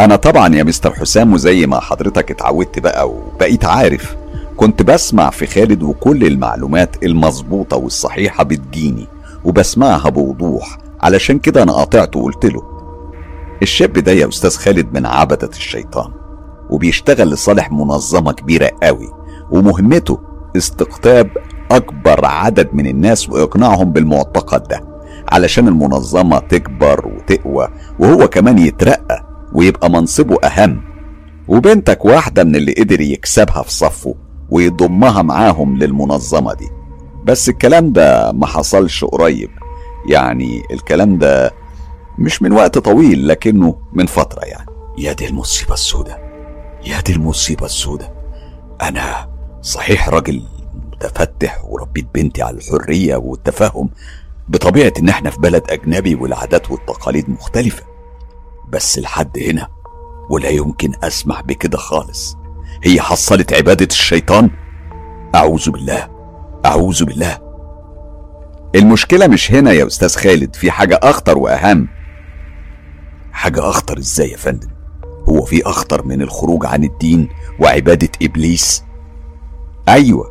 أنا 0.00 0.16
طبعا 0.16 0.54
يا 0.54 0.62
مستر 0.62 0.94
حسام 0.94 1.32
وزي 1.32 1.66
ما 1.66 1.80
حضرتك 1.80 2.30
اتعودت 2.30 2.78
بقى 2.78 3.10
وبقيت 3.10 3.64
عارف 3.64 4.16
كنت 4.56 4.82
بسمع 4.82 5.30
في 5.30 5.46
خالد 5.46 5.82
وكل 5.82 6.26
المعلومات 6.26 7.04
المظبوطة 7.04 7.76
والصحيحة 7.76 8.44
بتجيني 8.44 9.06
وبسمعها 9.44 10.08
بوضوح 10.08 10.78
علشان 11.00 11.38
كده 11.38 11.62
أنا 11.62 11.72
قاطعته 11.72 12.18
وقلت 12.20 12.46
له 12.46 12.62
الشاب 13.62 13.92
ده 13.92 14.12
يا 14.12 14.28
أستاذ 14.28 14.56
خالد 14.56 14.94
من 14.94 15.06
عبدة 15.06 15.48
الشيطان 15.48 16.10
وبيشتغل 16.70 17.30
لصالح 17.30 17.72
منظمة 17.72 18.32
كبيرة 18.32 18.70
قوي 18.82 19.08
ومهمته 19.50 20.18
استقطاب 20.56 21.30
أكبر 21.70 22.24
عدد 22.24 22.68
من 22.72 22.86
الناس 22.86 23.28
وإقناعهم 23.28 23.92
بالمعتقد 23.92 24.62
ده 24.68 24.80
علشان 25.32 25.68
المنظمة 25.68 26.38
تكبر 26.38 27.06
وتقوى 27.06 27.68
وهو 27.98 28.28
كمان 28.28 28.58
يترقى 28.58 29.29
ويبقى 29.54 29.90
منصبه 29.90 30.36
أهم. 30.44 30.82
وبنتك 31.48 32.04
واحدة 32.04 32.44
من 32.44 32.56
اللي 32.56 32.72
قدر 32.72 33.00
يكسبها 33.00 33.62
في 33.62 33.72
صفه 33.72 34.14
ويضمها 34.50 35.22
معاهم 35.22 35.76
للمنظمة 35.78 36.54
دي. 36.54 36.68
بس 37.24 37.48
الكلام 37.48 37.92
ده 37.92 38.32
ما 38.32 38.46
حصلش 38.46 39.04
قريب. 39.04 39.50
يعني 40.08 40.62
الكلام 40.70 41.18
ده 41.18 41.52
مش 42.18 42.42
من 42.42 42.52
وقت 42.52 42.78
طويل 42.78 43.28
لكنه 43.28 43.76
من 43.92 44.06
فترة 44.06 44.44
يعني. 44.44 44.66
يا 44.98 45.12
دي 45.12 45.28
المصيبة 45.28 45.74
السوداء 45.74 46.30
يا 46.86 47.00
دي 47.00 47.12
المصيبة 47.12 47.66
السوداء 47.66 48.14
أنا 48.82 49.28
صحيح 49.62 50.08
راجل 50.08 50.42
متفتح 50.92 51.64
وربيت 51.64 52.06
بنتي 52.14 52.42
على 52.42 52.56
الحرية 52.56 53.16
والتفاهم 53.16 53.90
بطبيعة 54.48 54.92
إن 54.98 55.08
إحنا 55.08 55.30
في 55.30 55.38
بلد 55.38 55.62
أجنبي 55.70 56.14
والعادات 56.14 56.70
والتقاليد 56.70 57.30
مختلفة. 57.30 57.82
بس 58.72 58.98
لحد 58.98 59.38
هنا 59.38 59.68
ولا 60.30 60.48
يمكن 60.48 60.92
أسمح 61.02 61.40
بكده 61.42 61.78
خالص. 61.78 62.36
هي 62.84 63.00
حصلت 63.00 63.52
عبادة 63.52 63.86
الشيطان؟ 63.90 64.50
أعوذ 65.34 65.70
بالله 65.70 66.08
أعوذ 66.66 67.04
بالله. 67.04 67.38
المشكلة 68.74 69.26
مش 69.26 69.52
هنا 69.52 69.72
يا 69.72 69.86
أستاذ 69.86 70.16
خالد 70.16 70.56
في 70.56 70.70
حاجة 70.70 71.00
أخطر 71.02 71.38
وأهم. 71.38 71.88
حاجة 73.32 73.68
أخطر 73.70 73.98
إزاي 73.98 74.30
يا 74.30 74.36
فندم؟ 74.36 74.68
هو 75.28 75.42
في 75.44 75.62
أخطر 75.66 76.06
من 76.06 76.22
الخروج 76.22 76.66
عن 76.66 76.84
الدين 76.84 77.28
وعبادة 77.60 78.08
إبليس؟ 78.22 78.84
أيوة. 79.88 80.30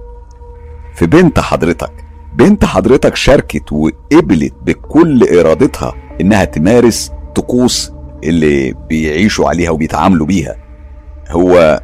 في 0.95 1.05
بنت 1.05 1.39
حضرتك 1.39 2.05
بنت 2.35 2.65
حضرتك 2.65 3.15
شاركت 3.15 3.71
وقبلت 3.71 4.53
بكل 4.61 5.39
إرادتها 5.39 5.93
إنها 6.21 6.45
تمارس 6.45 7.11
طقوس 7.35 7.91
اللي 8.23 8.73
بيعيشوا 8.89 9.49
عليها 9.49 9.71
وبيتعاملوا 9.71 10.27
بيها. 10.27 10.55
هو 11.29 11.81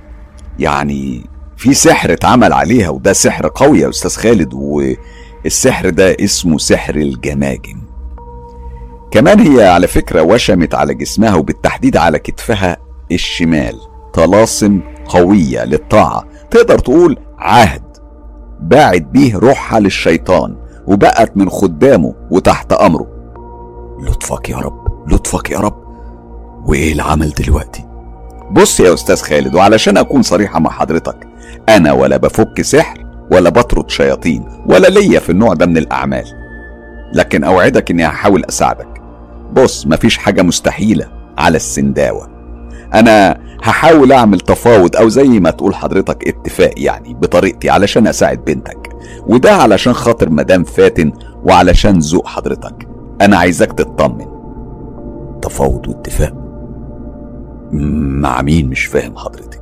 يعني 0.60 1.26
في 1.58 1.74
سحر 1.74 2.14
اتعمل 2.14 2.54
عليها 2.54 2.90
وده 2.90 3.14
سحر 3.14 3.48
قوي 3.56 3.80
يا 3.80 3.90
أستاذ 3.90 4.16
خالد 4.16 4.54
والسحر 4.54 5.90
ده 5.90 6.16
اسمه 6.20 6.58
سحر 6.58 6.96
الجماجم. 6.96 7.82
كمان 9.12 9.40
هي 9.40 9.68
على 9.68 9.88
فكرة 9.88 10.22
وشمت 10.22 10.74
على 10.74 10.94
جسمها 10.94 11.36
وبالتحديد 11.36 11.98
على 11.98 12.20
كتفها 12.20 12.78
الشمال. 13.12 13.76
طلاسم 14.14 14.82
قوية 15.06 15.66
للطاعة. 15.66 16.24
تقدر 16.52 16.80
تقول 16.80 17.18
عهد 17.38 17.84
باعت 18.62 19.02
بيه 19.02 19.38
روحها 19.38 19.80
للشيطان 19.80 20.56
وبقت 20.88 21.38
من 21.38 21.50
خدامه 21.50 22.16
وتحت 22.32 22.74
أمره. 22.74 23.08
لطفك 24.00 24.50
يا 24.50 24.58
رب 24.58 24.88
لطفك 25.08 25.50
يا 25.50 25.60
رب. 25.60 25.85
وإيه 26.68 26.94
العمل 26.94 27.30
دلوقتي؟ 27.30 27.86
بص 28.52 28.80
يا 28.80 28.94
أستاذ 28.94 29.22
خالد 29.22 29.56
وعلشان 29.56 29.98
أكون 29.98 30.22
صريحة 30.22 30.60
مع 30.60 30.70
حضرتك 30.72 31.28
أنا 31.70 31.92
ولا 31.92 32.18
بفك 32.18 32.62
سحر 32.62 33.06
ولا 33.32 33.50
بطرد 33.50 33.90
شياطين 33.90 34.44
ولا 34.66 34.88
ليا 34.88 35.20
في 35.20 35.30
النوع 35.30 35.54
ده 35.54 35.66
من 35.66 35.78
الأعمال. 35.78 36.26
لكن 37.14 37.44
أوعدك 37.44 37.92
إني 37.92 38.06
هحاول 38.06 38.46
أساعدك. 38.50 39.02
بص 39.54 39.88
مفيش 39.88 40.18
حاجة 40.18 40.42
مستحيلة 40.42 41.08
على 41.38 41.56
السنداوة. 41.56 42.30
أنا 42.94 43.38
هحاول 43.64 44.12
أعمل 44.12 44.40
تفاوض 44.40 44.96
أو 44.96 45.10
زي 45.10 45.40
ما 45.40 45.50
تقول 45.52 45.76
حضرتك 45.76 46.28
اتفاق 46.28 46.74
يعني 46.78 47.14
بطريقتي 47.14 47.70
علشان 47.70 48.08
أساعد 48.08 48.46
بنتك. 48.46 48.90
وده 49.28 49.52
علشان 49.54 49.94
خاطر 49.94 50.30
مدام 50.30 50.64
فاتن 50.64 51.12
وعلشان 51.44 52.00
ذوق 52.00 52.28
حضرتك. 52.28 52.88
أنا 53.22 53.38
عايزك 53.38 53.74
تطمن. 53.74 54.26
تفاوض 55.42 55.88
واتفاق. 55.88 56.45
مع 58.22 58.42
مين 58.42 58.70
مش 58.70 58.86
فاهم 58.86 59.18
حضرتك. 59.18 59.62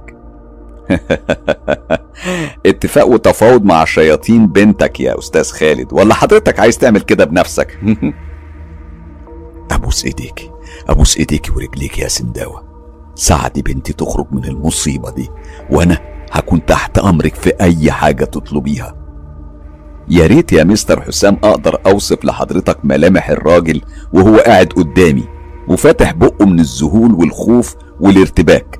اتفاق 2.65 3.07
وتفاوض 3.07 3.63
مع 3.63 3.85
شياطين 3.85 4.47
بنتك 4.47 4.99
يا 4.99 5.19
أستاذ 5.19 5.51
خالد 5.51 5.93
ولا 5.93 6.13
حضرتك 6.13 6.59
عايز 6.59 6.77
تعمل 6.77 7.01
كده 7.01 7.25
بنفسك؟ 7.25 7.79
أبوس 9.71 10.05
إيديكي 10.05 10.51
أبوس 10.89 11.17
إيديكي 11.17 11.51
ورجليكي 11.51 12.01
يا 12.01 12.07
سنداوة. 12.07 12.63
ساعدي 13.15 13.61
بنتي 13.61 13.93
تخرج 13.93 14.25
من 14.31 14.45
المصيبة 14.45 15.11
دي 15.11 15.29
وأنا 15.69 15.97
هكون 16.31 16.65
تحت 16.65 16.97
أمرك 16.97 17.35
في 17.35 17.49
أي 17.61 17.91
حاجة 17.91 18.25
تطلبيها. 18.25 18.95
يا 20.09 20.27
ريت 20.27 20.53
يا 20.53 20.63
مستر 20.63 21.01
حسام 21.01 21.37
أقدر 21.43 21.79
أوصف 21.85 22.25
لحضرتك 22.25 22.77
ملامح 22.83 23.29
الراجل 23.29 23.81
وهو 24.13 24.37
قاعد 24.37 24.67
قدامي. 24.67 25.23
وفاتح 25.67 26.11
بقه 26.13 26.45
من 26.45 26.59
الذهول 26.59 27.13
والخوف 27.13 27.75
والارتباك. 27.99 28.79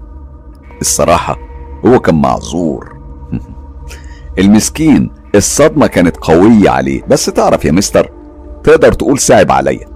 الصراحة 0.82 1.38
هو 1.86 2.00
كان 2.00 2.22
معذور. 2.22 2.98
المسكين 4.40 5.12
الصدمة 5.36 5.88
كانت 5.88 6.18
قوية 6.18 6.70
عليه. 6.70 7.04
بس 7.08 7.26
تعرف 7.26 7.66
يا 7.66 7.72
مستر 7.72 8.12
تقدر 8.64 8.94
تقول 8.94 9.20
صعب 9.20 9.52
عليا. 9.52 9.90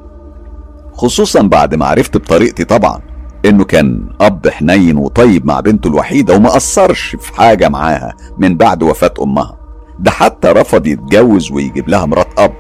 خصوصا 0.94 1.42
بعد 1.42 1.76
ما 1.76 1.86
عرفت 1.86 2.18
بطريقتي 2.18 2.64
طبعا 2.64 3.02
إنه 3.46 3.64
كان 3.64 4.10
أب 4.22 4.48
حنين 4.48 4.98
وطيب 4.98 5.46
مع 5.46 5.60
بنته 5.60 5.88
الوحيدة 5.88 6.36
وما 6.36 6.50
قصرش 6.50 7.16
في 7.20 7.34
حاجة 7.34 7.70
معاها 7.70 8.16
من 8.38 8.58
بعد 8.58 8.84
وفاة 8.84 9.14
أمها. 9.22 9.58
ده 10.00 10.12
حتى 10.12 10.48
رفض 10.48 10.88
يتجوز 10.88 11.52
ويجيب 11.52 11.90
لها 11.90 12.06
مرات 12.06 12.40
أب. 12.40 12.54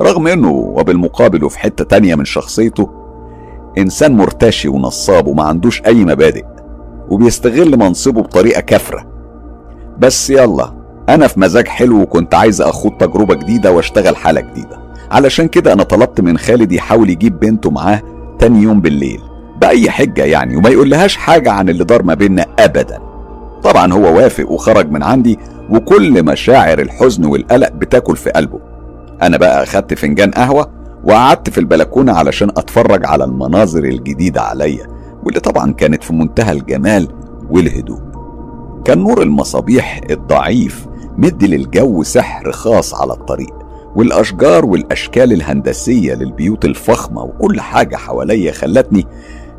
رغم 0.00 0.26
إنه 0.26 0.50
وبالمقابل 0.50 1.44
وفي 1.44 1.58
حتة 1.58 1.84
تانية 1.84 2.14
من 2.14 2.24
شخصيته 2.24 3.05
إنسان 3.78 4.16
مرتشي 4.16 4.68
ونصاب 4.68 5.26
وما 5.26 5.42
عندوش 5.42 5.82
أي 5.86 6.04
مبادئ 6.04 6.44
وبيستغل 7.08 7.78
منصبه 7.78 8.22
بطريقة 8.22 8.60
كافرة. 8.60 9.06
بس 9.98 10.30
يلا 10.30 10.72
أنا 11.08 11.26
في 11.26 11.40
مزاج 11.40 11.68
حلو 11.68 12.00
وكنت 12.02 12.34
عايز 12.34 12.60
أخوض 12.62 12.92
تجربة 12.92 13.34
جديدة 13.34 13.72
وأشتغل 13.72 14.16
حالة 14.16 14.40
جديدة. 14.40 14.78
علشان 15.10 15.48
كده 15.48 15.72
أنا 15.72 15.82
طلبت 15.82 16.20
من 16.20 16.38
خالد 16.38 16.72
يحاول 16.72 17.10
يجيب 17.10 17.40
بنته 17.40 17.70
معاه 17.70 18.02
تاني 18.38 18.62
يوم 18.62 18.80
بالليل 18.80 19.20
بأي 19.60 19.90
حجة 19.90 20.24
يعني 20.24 20.56
وما 20.56 20.68
يقولهاش 20.70 21.16
حاجة 21.16 21.50
عن 21.52 21.68
اللي 21.68 21.84
دار 21.84 22.02
ما 22.02 22.14
بيننا 22.14 22.46
أبدا. 22.58 22.98
طبعا 23.62 23.92
هو 23.92 24.16
وافق 24.16 24.50
وخرج 24.50 24.90
من 24.90 25.02
عندي 25.02 25.38
وكل 25.70 26.22
مشاعر 26.24 26.78
الحزن 26.78 27.24
والقلق 27.24 27.68
بتاكل 27.72 28.16
في 28.16 28.30
قلبه. 28.30 28.60
أنا 29.22 29.36
بقى 29.36 29.62
أخدت 29.62 29.94
فنجان 29.94 30.30
قهوة 30.30 30.75
وقعدت 31.06 31.50
في 31.50 31.58
البلكونة 31.58 32.12
علشان 32.12 32.48
أتفرج 32.48 33.06
على 33.06 33.24
المناظر 33.24 33.84
الجديدة 33.84 34.42
عليا 34.42 34.86
واللي 35.24 35.40
طبعا 35.40 35.72
كانت 35.72 36.04
في 36.04 36.12
منتهى 36.12 36.52
الجمال 36.52 37.08
والهدوء. 37.50 38.00
كان 38.84 38.98
نور 38.98 39.22
المصابيح 39.22 40.00
الضعيف 40.10 40.86
مدي 41.18 41.46
للجو 41.46 42.02
سحر 42.02 42.52
خاص 42.52 42.94
على 42.94 43.12
الطريق 43.12 43.54
والأشجار 43.96 44.64
والأشكال 44.64 45.32
الهندسية 45.32 46.14
للبيوت 46.14 46.64
الفخمة 46.64 47.22
وكل 47.22 47.60
حاجة 47.60 47.96
حواليا 47.96 48.52
خلتني 48.52 49.06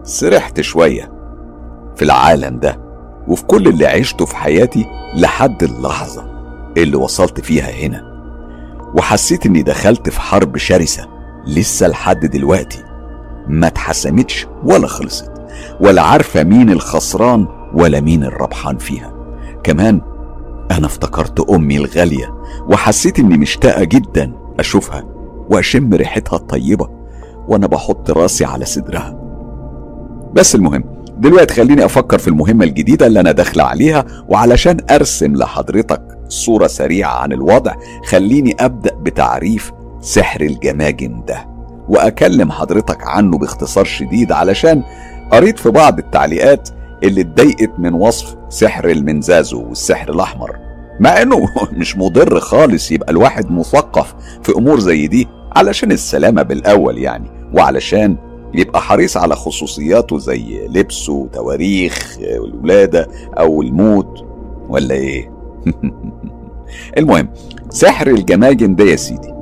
سرحت 0.03 0.61
شوية 0.61 1.11
في 1.95 2.01
العالم 2.01 2.59
ده 2.59 2.79
وفي 3.27 3.43
كل 3.45 3.67
اللي 3.67 3.85
عشته 3.87 4.25
في 4.25 4.35
حياتي 4.35 4.85
لحد 5.15 5.63
اللحظة 5.63 6.23
اللي 6.77 6.95
وصلت 6.97 7.39
فيها 7.41 7.69
هنا. 7.71 8.03
وحسيت 8.95 9.45
إني 9.45 9.61
دخلت 9.61 10.09
في 10.09 10.21
حرب 10.21 10.57
شرسة. 10.57 11.16
لسه 11.47 11.87
لحد 11.87 12.25
دلوقتي 12.25 12.83
ما 13.47 13.67
اتحسمتش 13.67 14.47
ولا 14.63 14.87
خلصت 14.87 15.31
ولا 15.79 16.01
عارفة 16.01 16.43
مين 16.43 16.69
الخسران 16.69 17.47
ولا 17.73 17.99
مين 17.99 18.23
الربحان 18.23 18.77
فيها. 18.77 19.13
كمان 19.63 20.01
أنا 20.71 20.85
افتكرت 20.85 21.49
أمي 21.49 21.77
الغالية 21.77 22.33
وحسيت 22.69 23.19
إني 23.19 23.37
مشتاقة 23.37 23.83
جدا 23.83 24.31
أشوفها 24.59 25.03
وأشم 25.49 25.93
ريحتها 25.93 26.37
الطيبة 26.37 26.89
وأنا 27.47 27.67
بحط 27.67 28.11
راسي 28.11 28.45
على 28.45 28.65
صدرها. 28.65 29.19
بس 30.33 30.55
المهم 30.55 30.83
دلوقتي 31.17 31.53
خليني 31.53 31.85
أفكر 31.85 32.17
في 32.17 32.27
المهمة 32.27 32.65
الجديدة 32.65 33.07
اللي 33.07 33.19
أنا 33.19 33.31
داخلة 33.31 33.63
عليها 33.63 34.05
وعلشان 34.27 34.77
أرسم 34.91 35.35
لحضرتك 35.35 36.01
صورة 36.29 36.67
سريعة 36.67 37.19
عن 37.19 37.31
الوضع 37.31 37.73
خليني 38.05 38.55
أبدأ 38.59 38.95
بتعريف 38.95 39.71
سحر 40.07 40.41
الجماجم 40.41 41.21
ده. 41.27 41.47
وأكلم 41.89 42.51
حضرتك 42.51 43.07
عنه 43.07 43.37
باختصار 43.37 43.85
شديد 43.85 44.31
علشان 44.31 44.83
قريت 45.31 45.59
في 45.59 45.69
بعض 45.69 45.99
التعليقات 45.99 46.69
اللي 47.03 47.21
اتضايقت 47.21 47.71
من 47.77 47.93
وصف 47.93 48.35
سحر 48.49 48.89
المنزازو 48.89 49.63
والسحر 49.63 50.09
الأحمر. 50.09 50.55
مع 50.99 51.21
إنه 51.21 51.39
مش 51.79 51.97
مضر 51.97 52.39
خالص 52.39 52.91
يبقى 52.91 53.11
الواحد 53.11 53.51
مثقف 53.51 54.15
في 54.43 54.51
أمور 54.51 54.79
زي 54.79 55.07
دي 55.07 55.27
علشان 55.55 55.91
السلامة 55.91 56.41
بالأول 56.43 56.97
يعني 56.97 57.29
وعلشان 57.53 58.17
يبقى 58.53 58.81
حريص 58.81 59.17
على 59.17 59.35
خصوصياته 59.35 60.17
زي 60.17 60.67
لبسه 60.67 61.27
تواريخ 61.33 62.17
الولادة 62.19 63.07
أو 63.39 63.61
الموت 63.61 64.25
ولا 64.69 64.95
إيه؟ 64.95 65.31
المهم 66.97 67.29
سحر 67.69 68.07
الجماجم 68.07 68.75
ده 68.75 68.83
يا 68.83 68.95
سيدي 68.95 69.36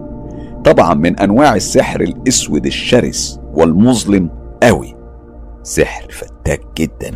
طبعا 0.66 0.94
من 0.94 1.20
أنواع 1.20 1.56
السحر 1.56 2.02
الأسود 2.02 2.66
الشرس 2.66 3.40
والمظلم 3.54 4.30
قوي. 4.64 4.96
سحر 5.64 6.12
فتاك 6.12 6.62
جدا. 6.78 7.12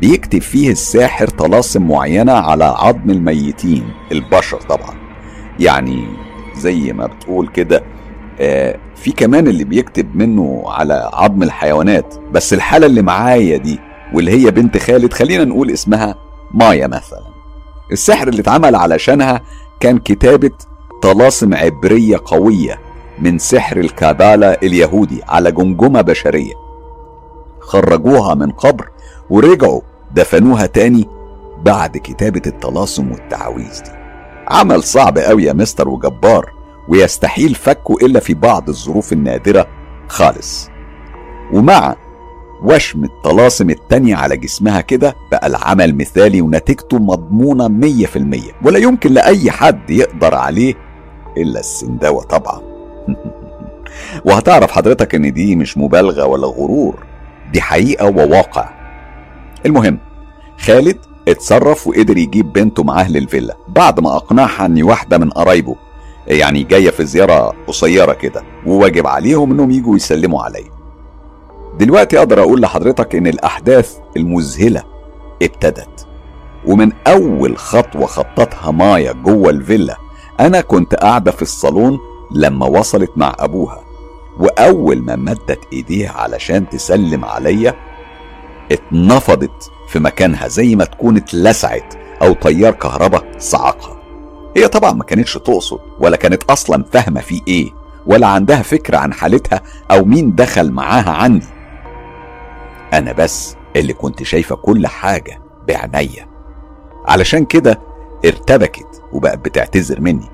بيكتب 0.00 0.38
فيه 0.42 0.70
الساحر 0.70 1.26
طلاسم 1.28 1.88
معينة 1.88 2.32
على 2.32 2.64
عظم 2.64 3.10
الميتين 3.10 3.84
البشر 4.12 4.60
طبعا. 4.60 4.94
يعني 5.60 6.04
زي 6.56 6.92
ما 6.92 7.06
بتقول 7.06 7.48
كده 7.48 7.82
آه 8.40 8.78
في 8.96 9.12
كمان 9.12 9.46
اللي 9.48 9.64
بيكتب 9.64 10.16
منه 10.16 10.62
على 10.66 11.10
عظم 11.12 11.42
الحيوانات 11.42 12.14
بس 12.32 12.52
الحالة 12.54 12.86
اللي 12.86 13.02
معايا 13.02 13.56
دي 13.56 13.78
واللي 14.14 14.30
هي 14.30 14.50
بنت 14.50 14.78
خالد 14.78 15.12
خلينا 15.12 15.44
نقول 15.44 15.70
اسمها 15.70 16.14
مايا 16.54 16.86
مثلا. 16.86 17.22
السحر 17.92 18.28
اللي 18.28 18.40
اتعمل 18.40 18.74
علشانها 18.74 19.40
كان 19.80 19.98
كتابة 19.98 20.50
طلاسم 21.02 21.54
عبرية 21.54 22.20
قوية 22.24 22.78
من 23.18 23.38
سحر 23.38 23.76
الكابالا 23.76 24.62
اليهودي 24.62 25.22
على 25.28 25.52
جمجمة 25.52 26.00
بشرية. 26.00 26.54
خرجوها 27.60 28.34
من 28.34 28.50
قبر 28.50 28.88
ورجعوا 29.30 29.80
دفنوها 30.14 30.66
تاني 30.66 31.08
بعد 31.64 31.96
كتابة 31.96 32.42
الطلاسم 32.46 33.12
والتعاويذ 33.12 33.82
دي. 33.82 33.90
عمل 34.48 34.82
صعب 34.82 35.18
قوي 35.18 35.44
يا 35.44 35.52
مستر 35.52 35.88
وجبار 35.88 36.52
ويستحيل 36.88 37.54
فكه 37.54 37.96
إلا 38.02 38.20
في 38.20 38.34
بعض 38.34 38.68
الظروف 38.68 39.12
النادرة 39.12 39.66
خالص. 40.08 40.68
ومع 41.52 41.96
وشم 42.62 43.04
الطلاسم 43.04 43.70
التانية 43.70 44.16
على 44.16 44.36
جسمها 44.36 44.80
كده 44.80 45.14
بقى 45.32 45.46
العمل 45.46 45.96
مثالي 45.96 46.40
ونتيجته 46.40 46.98
مضمونة 46.98 47.68
مية 47.68 48.06
في 48.06 48.16
المية. 48.16 48.52
ولا 48.64 48.78
يمكن 48.78 49.12
لأي 49.12 49.50
حد 49.50 49.90
يقدر 49.90 50.34
عليه 50.34 50.91
إلا 51.36 51.60
السنداوة 51.60 52.22
طبعا. 52.22 52.60
وهتعرف 54.24 54.70
حضرتك 54.70 55.14
إن 55.14 55.32
دي 55.32 55.56
مش 55.56 55.78
مبالغة 55.78 56.24
ولا 56.24 56.46
غرور. 56.46 57.06
دي 57.52 57.60
حقيقة 57.60 58.06
وواقع. 58.06 58.68
المهم 59.66 59.98
خالد 60.58 60.96
اتصرف 61.28 61.86
وقدر 61.86 62.16
يجيب 62.16 62.52
بنته 62.52 62.82
معاه 62.84 63.10
للفيلا. 63.10 63.56
بعد 63.68 64.00
ما 64.00 64.16
أقنعها 64.16 64.66
إن 64.66 64.82
واحدة 64.82 65.18
من 65.18 65.30
قرايبه 65.30 65.76
يعني 66.26 66.62
جاية 66.62 66.90
في 66.90 67.04
زيارة 67.04 67.54
قصيرة 67.66 68.12
كده 68.12 68.42
وواجب 68.66 69.06
عليهم 69.06 69.52
إنهم 69.52 69.70
يجوا 69.70 69.96
يسلموا 69.96 70.42
عليا. 70.42 70.70
دلوقتي 71.78 72.18
أقدر 72.18 72.40
أقول 72.40 72.60
لحضرتك 72.60 73.14
إن 73.14 73.26
الأحداث 73.26 73.96
المذهلة 74.16 74.82
ابتدت. 75.42 76.06
ومن 76.66 76.92
أول 77.06 77.58
خطوة 77.58 78.06
خطتها 78.06 78.70
مايا 78.70 79.12
جوه 79.12 79.50
الفيلا 79.50 79.96
أنا 80.40 80.60
كنت 80.60 80.94
قاعدة 80.94 81.30
في 81.30 81.42
الصالون 81.42 81.98
لما 82.30 82.66
وصلت 82.66 83.10
مع 83.16 83.34
أبوها 83.38 83.84
وأول 84.38 85.02
ما 85.02 85.16
مدت 85.16 85.58
إيديها 85.72 86.12
علشان 86.12 86.68
تسلم 86.68 87.24
عليا 87.24 87.74
اتنفضت 88.72 89.70
في 89.88 89.98
مكانها 89.98 90.48
زي 90.48 90.76
ما 90.76 90.84
تكون 90.84 91.16
اتلسعت 91.16 91.94
أو 92.22 92.32
طيار 92.32 92.72
كهرباء 92.72 93.24
صعقها. 93.38 93.96
هي 94.56 94.68
طبعا 94.68 94.92
ما 94.92 95.04
كانتش 95.04 95.34
تقصد 95.34 95.78
ولا 96.00 96.16
كانت 96.16 96.42
أصلا 96.42 96.84
فاهمة 96.92 97.20
في 97.20 97.42
إيه 97.48 97.70
ولا 98.06 98.26
عندها 98.26 98.62
فكرة 98.62 98.96
عن 98.98 99.12
حالتها 99.12 99.60
أو 99.90 100.04
مين 100.04 100.34
دخل 100.34 100.70
معاها 100.70 101.10
عندي 101.10 101.46
أنا 102.92 103.12
بس 103.12 103.56
اللي 103.76 103.92
كنت 103.92 104.22
شايفة 104.22 104.56
كل 104.56 104.86
حاجة 104.86 105.40
بعناية 105.68 106.28
علشان 107.06 107.44
كده 107.44 107.80
ارتبكت 108.24 108.91
وبقت 109.12 109.38
بتعتذر 109.38 110.00
مني. 110.00 110.28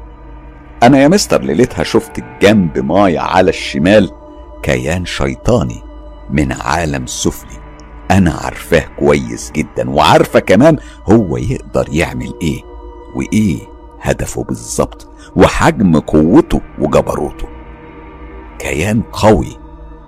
أنا 0.83 0.99
يا 0.99 1.09
مستر 1.09 1.43
ليلتها 1.43 1.83
شفت 1.83 2.25
جنب 2.43 2.79
مايا 2.79 3.21
على 3.21 3.51
الشمال 3.51 4.11
كيان 4.63 5.05
شيطاني 5.05 5.83
من 6.31 6.53
عالم 6.53 7.07
سفلي. 7.07 7.59
أنا 8.11 8.33
عارفاه 8.33 8.85
كويس 8.99 9.53
جدا 9.53 9.91
وعارفة 9.91 10.41
كمان 10.41 10.77
هو 11.13 11.37
يقدر 11.37 11.87
يعمل 11.93 12.35
إيه 12.43 12.63
وإيه 13.15 13.59
هدفه 14.01 14.45
بالظبط 14.45 15.09
وحجم 15.37 15.99
قوته 15.99 16.61
وجبروته. 16.79 17.49
كيان 18.59 19.03
قوي 19.13 19.57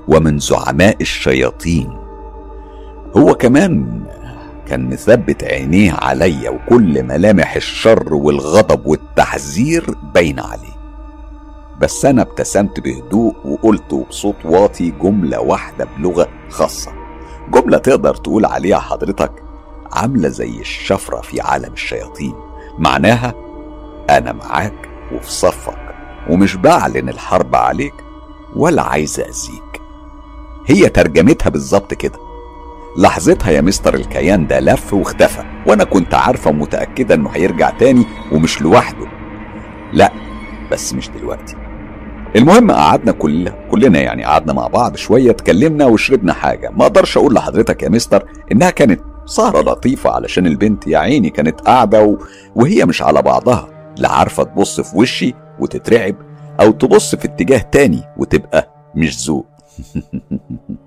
ومن 0.09 0.39
زعماء 0.39 0.97
الشياطين. 1.01 1.99
هو 3.17 3.35
كمان 3.35 4.00
كان 4.71 4.91
مثبت 4.91 5.45
عينيه 5.45 5.93
عليا 5.93 6.51
وكل 6.51 7.03
ملامح 7.03 7.57
الشر 7.57 8.15
والغضب 8.15 8.87
والتحذير 8.87 9.95
باينة 10.15 10.43
عليه. 10.43 10.77
بس 11.81 12.05
أنا 12.05 12.23
ابتسمت 12.23 12.81
بهدوء 12.81 13.35
وقلت 13.45 13.95
بصوت 13.95 14.37
واطي 14.45 14.91
جملة 14.91 15.41
واحدة 15.41 15.89
بلغة 15.99 16.29
خاصة. 16.51 16.93
جملة 17.49 17.79
تقدر 17.79 18.15
تقول 18.15 18.45
عليها 18.47 18.79
حضرتك 18.79 19.33
عاملة 19.93 20.29
زي 20.29 20.61
الشفرة 20.61 21.21
في 21.21 21.41
عالم 21.41 21.73
الشياطين. 21.73 22.35
معناها 22.79 23.35
أنا 24.11 24.33
معاك 24.33 24.89
وفي 25.13 25.33
صفك 25.33 25.95
ومش 26.29 26.57
بعلن 26.57 27.09
الحرب 27.09 27.57
عليك 27.57 27.95
ولا 28.57 28.83
عايز 28.83 29.21
أذيك. 29.21 29.83
هي 30.67 30.89
ترجمتها 30.89 31.51
بالظبط 31.51 31.95
كده. 31.95 32.30
لحظتها 32.99 33.51
يا 33.51 33.61
مستر 33.61 33.95
الكيان 33.95 34.47
ده 34.47 34.61
لف 34.61 34.95
واختفى 34.95 35.43
وأنا 35.67 35.85
كنت 35.85 36.15
عارفة 36.15 36.51
ومتأكدة 36.51 37.15
إنه 37.15 37.31
هيرجع 37.31 37.71
تاني 37.71 38.05
ومش 38.33 38.63
لوحده. 38.63 39.07
لا 39.93 40.13
بس 40.73 40.95
مش 40.95 41.09
دلوقتي. 41.11 41.57
المهم 42.37 42.71
قعدنا 42.71 43.13
كل 43.13 43.51
كلنا 43.71 44.01
يعني 44.01 44.25
قعدنا 44.25 44.53
مع 44.53 44.67
بعض 44.67 44.97
شوية 44.97 45.31
اتكلمنا 45.31 45.87
وشربنا 45.87 46.33
حاجة. 46.33 46.71
ما 46.71 46.83
أقدرش 46.83 47.17
أقول 47.17 47.35
لحضرتك 47.35 47.83
يا 47.83 47.89
مستر 47.89 48.25
إنها 48.53 48.71
كانت 48.71 49.01
سهرة 49.27 49.61
لطيفة 49.61 50.11
علشان 50.11 50.47
البنت 50.47 50.87
يا 50.87 50.99
عيني 50.99 51.31
كانت 51.31 51.61
قاعدة 51.61 52.03
و... 52.03 52.19
وهي 52.55 52.85
مش 52.85 53.03
على 53.03 53.23
بعضها. 53.23 53.69
لا 53.99 54.13
عارفة 54.13 54.43
تبص 54.43 54.81
في 54.81 54.99
وشي 54.99 55.35
وتترعب 55.61 56.15
أو 56.61 56.71
تبص 56.71 57.15
في 57.15 57.25
اتجاه 57.25 57.59
تاني 57.59 58.03
وتبقى 58.17 58.75
مش 58.95 59.27
ذوق. 59.29 59.47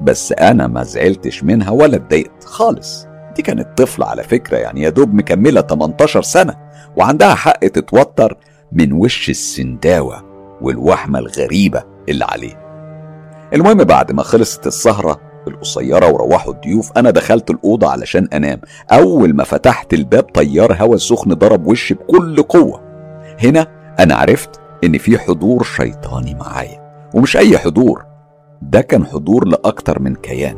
بس 0.00 0.32
أنا 0.32 0.66
ما 0.66 0.82
زعلتش 0.82 1.44
منها 1.44 1.70
ولا 1.70 1.96
اتضايقت 1.96 2.44
خالص. 2.44 3.06
دي 3.36 3.42
كانت 3.42 3.78
طفلة 3.82 4.06
على 4.06 4.22
فكرة 4.22 4.56
يعني 4.56 4.82
يا 4.82 4.88
دوب 4.88 5.14
مكملة 5.14 5.60
18 5.60 6.22
سنة 6.22 6.56
وعندها 6.96 7.34
حق 7.34 7.58
تتوتر 7.66 8.36
من 8.72 8.92
وش 8.92 9.30
السنداوة 9.30 10.24
والوحمة 10.62 11.18
الغريبة 11.18 11.82
اللي 12.08 12.24
عليه. 12.24 12.68
المهم 13.54 13.84
بعد 13.84 14.12
ما 14.12 14.22
خلصت 14.22 14.66
السهرة 14.66 15.20
القصيرة 15.48 16.06
وروحوا 16.12 16.52
الضيوف 16.52 16.92
أنا 16.98 17.10
دخلت 17.10 17.50
الأوضة 17.50 17.90
علشان 17.90 18.28
أنام. 18.32 18.60
أول 18.92 19.34
ما 19.34 19.44
فتحت 19.44 19.94
الباب 19.94 20.22
طيار 20.22 20.76
هوا 20.80 20.96
سخن 20.96 21.34
ضرب 21.34 21.66
وشي 21.66 21.94
بكل 21.94 22.42
قوة. 22.42 22.80
هنا 23.42 23.66
أنا 23.98 24.14
عرفت 24.14 24.60
إن 24.84 24.98
في 24.98 25.18
حضور 25.18 25.62
شيطاني 25.62 26.34
معايا 26.34 27.08
ومش 27.14 27.36
أي 27.36 27.58
حضور 27.58 28.04
ده 28.62 28.80
كان 28.80 29.06
حضور 29.06 29.48
لأكتر 29.48 30.02
من 30.02 30.14
كيان. 30.14 30.56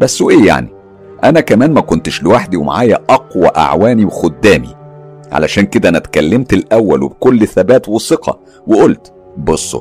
بس 0.00 0.22
وإيه 0.22 0.46
يعني؟ 0.46 0.68
أنا 1.24 1.40
كمان 1.40 1.72
ما 1.72 1.80
كنتش 1.80 2.22
لوحدي 2.22 2.56
ومعايا 2.56 2.98
أقوى 3.10 3.46
أعواني 3.56 4.04
وخدامي. 4.04 4.74
علشان 5.32 5.66
كده 5.66 5.88
أنا 5.88 5.98
اتكلمت 5.98 6.52
الأول 6.52 7.02
وبكل 7.02 7.46
ثبات 7.46 7.88
وثقة 7.88 8.38
وقلت 8.66 9.12
بصوا 9.38 9.80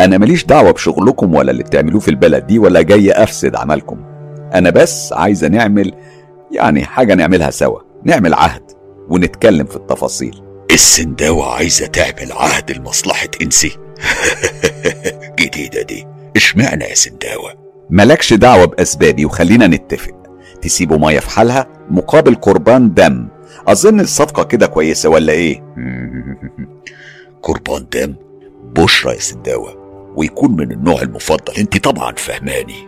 أنا 0.00 0.18
ماليش 0.18 0.44
دعوة 0.44 0.70
بشغلكم 0.70 1.34
ولا 1.34 1.50
اللي 1.50 1.62
بتعملوه 1.62 2.00
في 2.00 2.08
البلد 2.08 2.46
دي 2.46 2.58
ولا 2.58 2.82
جاي 2.82 3.12
أفسد 3.12 3.56
عملكم. 3.56 3.96
أنا 4.54 4.70
بس 4.70 5.12
عايزة 5.12 5.48
نعمل 5.48 5.92
يعني 6.52 6.84
حاجة 6.84 7.14
نعملها 7.14 7.50
سوا 7.50 7.80
نعمل 8.04 8.34
عهد 8.34 8.62
ونتكلم 9.08 9.66
في 9.66 9.76
التفاصيل. 9.76 10.40
السنداوة 10.70 11.54
عايزة 11.54 11.86
تعمل 11.86 12.32
عهد 12.32 12.72
لمصلحة 12.72 13.28
إنسي. 13.42 13.78
جديدة 15.40 15.82
دي. 15.82 16.13
اشمعنى 16.36 16.84
يا 16.84 16.94
سنداوة؟ 16.94 17.54
ملكش 17.90 18.32
دعوة 18.34 18.64
بأسبابي 18.64 19.24
وخلينا 19.24 19.66
نتفق. 19.66 20.14
تسيبوا 20.62 20.98
مية 20.98 21.20
في 21.20 21.30
حالها 21.30 21.66
مقابل 21.90 22.34
قربان 22.34 22.94
دم. 22.94 23.28
أظن 23.68 24.00
الصفقة 24.00 24.44
كده 24.44 24.66
كويسة 24.66 25.08
ولا 25.08 25.32
إيه؟ 25.32 25.62
قربان 27.42 27.86
دم؟ 27.92 28.14
بشرى 28.64 29.12
يا 29.14 29.18
سنداوة. 29.20 29.76
ويكون 30.16 30.56
من 30.56 30.72
النوع 30.72 31.02
المفضل. 31.02 31.54
أنت 31.58 31.78
طبعا 31.84 32.12
فهماني. 32.12 32.86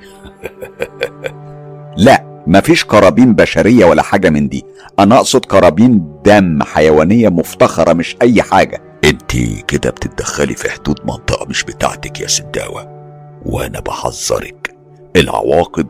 لا 2.06 2.42
مفيش 2.46 2.84
قرابين 2.84 3.34
بشرية 3.34 3.84
ولا 3.84 4.02
حاجة 4.02 4.30
من 4.30 4.48
دي. 4.48 4.64
أنا 4.98 5.16
أقصد 5.16 5.44
قرابين 5.44 6.12
دم 6.24 6.62
حيوانية 6.62 7.28
مفتخرة 7.28 7.92
مش 7.92 8.16
أي 8.22 8.42
حاجة. 8.42 8.82
أنت 9.04 9.32
كده 9.68 9.90
بتتدخلي 9.90 10.54
في 10.54 10.70
حدود 10.70 11.00
منطقة 11.04 11.46
مش 11.46 11.64
بتاعتك 11.64 12.20
يا 12.20 12.26
سنداوة. 12.26 12.95
وأنا 13.46 13.80
بحذرك. 13.80 14.74
العواقب 15.16 15.86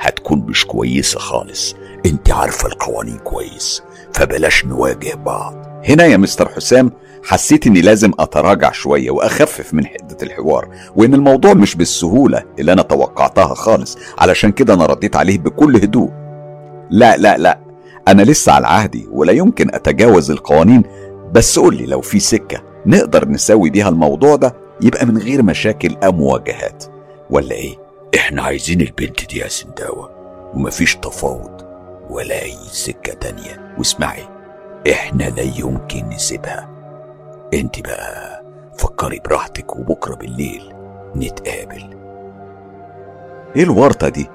هتكون 0.00 0.38
مش 0.38 0.66
كويسة 0.66 1.18
خالص. 1.18 1.74
انت 2.06 2.30
عارفة 2.32 2.68
القوانين 2.68 3.18
كويس 3.18 3.82
فبلاش 4.12 4.64
نواجه 4.64 5.14
بعض. 5.14 5.54
هنا 5.88 6.04
يا 6.04 6.16
مستر 6.16 6.48
حسام 6.48 6.92
حسيت 7.24 7.66
اني 7.66 7.80
لازم 7.80 8.12
أتراجع 8.18 8.72
شوية 8.72 9.10
وأخفف 9.10 9.74
من 9.74 9.86
حدة 9.86 10.16
الحوار 10.22 10.68
وإن 10.96 11.14
الموضوع 11.14 11.54
مش 11.54 11.74
بالسهولة 11.76 12.42
اللي 12.58 12.72
أنا 12.72 12.82
توقعتها 12.82 13.54
خالص. 13.54 13.98
علشان 14.18 14.52
كده 14.52 14.74
أنا 14.74 14.86
رديت 14.86 15.16
عليه 15.16 15.38
بكل 15.38 15.76
هدوء. 15.76 16.10
لا 16.90 17.16
لا 17.16 17.36
لا 17.36 17.58
أنا 18.08 18.22
لسه 18.22 18.52
على 18.52 18.66
عهدي 18.66 19.08
ولا 19.12 19.32
يمكن 19.32 19.74
أتجاوز 19.74 20.30
القوانين. 20.30 20.82
بس 21.32 21.58
قول 21.58 21.76
لي 21.76 21.86
لو 21.86 22.00
في 22.00 22.20
سكة 22.20 22.62
نقدر 22.86 23.28
نسوي 23.28 23.70
بيها 23.70 23.88
الموضوع 23.88 24.36
ده 24.36 24.54
يبقى 24.82 25.06
من 25.06 25.18
غير 25.18 25.42
مشاكل 25.42 25.96
أو 26.04 26.12
مواجهات. 26.12 26.84
ولا 27.30 27.52
إيه؟ 27.52 27.74
إحنا 28.16 28.42
عايزين 28.42 28.80
البنت 28.80 29.28
دي 29.28 29.38
يا 29.38 29.48
سنداوة. 29.48 30.10
ومفيش 30.54 30.96
تفاوض 30.96 31.62
ولا 32.10 32.42
أي 32.42 32.54
سكة 32.66 33.14
تانية. 33.14 33.74
واسمعي 33.78 34.22
إحنا 34.92 35.24
لا 35.24 35.42
يمكن 35.42 36.08
نسيبها. 36.08 36.68
أنت 37.54 37.80
بقى 37.80 38.42
فكري 38.78 39.20
براحتك 39.24 39.76
وبكرة 39.76 40.14
بالليل 40.14 40.72
نتقابل. 41.16 41.96
إيه 43.56 43.62
الورطة 43.62 44.08
دي؟ 44.08 44.26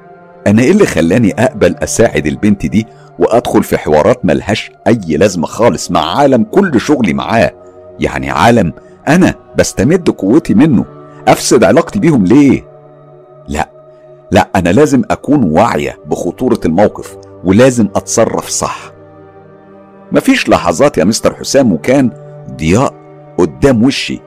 أنا 0.48 0.62
إيه 0.62 0.72
اللي 0.72 0.86
خلاني 0.86 1.34
أقبل 1.34 1.76
أساعد 1.76 2.26
البنت 2.28 2.66
دي 2.66 2.88
وأدخل 3.20 3.64
في 3.64 3.78
حوارات 3.78 4.26
ملهاش 4.26 4.72
أي 4.88 5.18
لازمة 5.18 5.48
خالص 5.48 5.92
مع 5.92 6.18
عالم 6.18 6.44
كل 6.44 6.80
شغلي 6.82 7.14
معاه؟ 7.14 7.52
يعني 8.00 8.30
عالم 8.30 8.74
أنا 9.08 9.36
بستمد 9.58 10.10
قوتي 10.10 10.54
منه 10.54 10.86
أفسد 11.28 11.64
علاقتي 11.64 12.00
بيهم 12.00 12.24
ليه؟ 12.26 12.69
لا. 13.50 13.70
لا 14.32 14.50
أنا 14.56 14.70
لازم 14.70 15.02
أكون 15.12 15.44
واعية 15.44 15.98
بخطورة 16.06 16.60
الموقف 16.66 17.18
ولازم 17.44 17.88
أتصرف 17.96 18.48
صح. 18.50 18.92
مفيش 20.12 20.50
لحظات 20.50 20.98
يا 20.98 21.04
مستر 21.04 21.36
حسام 21.36 21.74
وكان 21.74 22.12
ضياء 22.56 22.94
قدام 23.38 23.84
وشي 23.84 24.20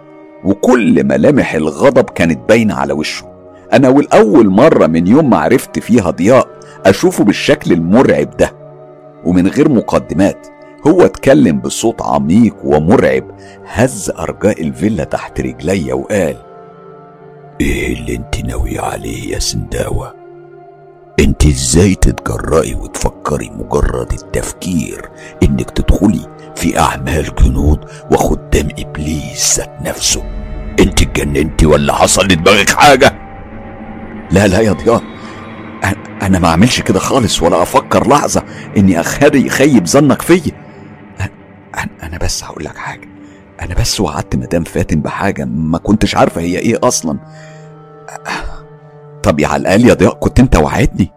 وكل 0.44 1.05
ملامح 1.05 1.55
الغضب 1.55 2.10
كانت 2.10 2.49
باينة 2.49 2.75
على 2.75 2.92
وشه. 2.92 3.25
أنا 3.73 3.89
والأول 3.89 4.49
مرة 4.49 4.86
من 4.86 5.07
يوم 5.07 5.31
ما 5.31 5.36
عرفت 5.39 5.78
فيها 5.78 6.10
ضياء 6.10 6.49
أشوفه 6.86 7.25
بالشكل 7.25 7.73
المرعب 7.73 8.36
ده 8.36 8.52
ومن 9.25 9.47
غير 9.49 9.68
مقدمات 9.68 10.47
هو 10.86 11.02
اتكلم 11.02 11.59
بصوت 11.60 12.02
عميق 12.02 12.57
ومرعب 12.65 13.25
هز 13.67 14.10
أرجاء 14.18 14.62
الفيلا 14.62 15.05
تحت 15.05 15.41
رجليا 15.41 15.94
وقال 15.94 16.36
إيه 17.62 17.94
اللي 17.94 18.16
انت 18.16 18.44
ناوية 18.44 18.81
عليه 18.81 19.34
يا 19.34 19.39
سنداوة؟ 19.39 20.15
انت 21.20 21.47
إزاي 21.47 21.94
تتجرأي 21.94 22.74
وتفكري 22.74 23.50
مجرد 23.50 24.12
التفكير 24.12 25.08
انك 25.42 25.70
تدخلي 25.70 26.26
في 26.57 26.78
أعمال 26.78 27.34
جنود 27.34 27.84
وخدام 28.10 28.68
إبليس 28.78 29.58
ذات 29.58 29.82
نفسه؟ 29.82 30.23
انت 30.81 31.02
اتجننتي 31.02 31.66
ولا 31.66 31.92
حصل 31.94 32.24
لدماغك 32.24 32.70
حاجة؟ 32.70 33.18
لا 34.31 34.47
لا 34.47 34.60
يا 34.60 34.73
ضياء. 34.73 35.02
أنا 36.23 36.39
ما 36.39 36.49
أعملش 36.49 36.81
كده 36.81 36.99
خالص 36.99 37.42
ولا 37.42 37.62
أفكر 37.62 38.08
لحظة 38.08 38.42
إني 38.76 39.00
اخلي 39.00 39.47
يخيب 39.47 39.86
ظنك 39.86 40.23
فيا. 40.23 40.52
أنا 42.02 42.18
بس 42.18 42.44
هقول 42.44 42.65
لك 42.65 42.76
حاجة. 42.76 43.08
أنا 43.62 43.74
بس 43.74 44.00
وعدت 44.00 44.36
مدام 44.36 44.65
فاتن 44.65 45.00
بحاجة 45.00 45.44
ما 45.44 45.78
كنتش 45.78 46.16
عارفة 46.16 46.41
هي 46.41 46.58
إيه 46.58 46.78
أصلا. 46.82 47.18
طب 49.22 49.40
يا 49.40 49.47
على 49.48 49.60
الأقل 49.60 49.89
يا 49.89 49.94
ضياء 49.94 50.14
كنت 50.14 50.40
أنت 50.40 50.56
وعدني. 50.56 51.12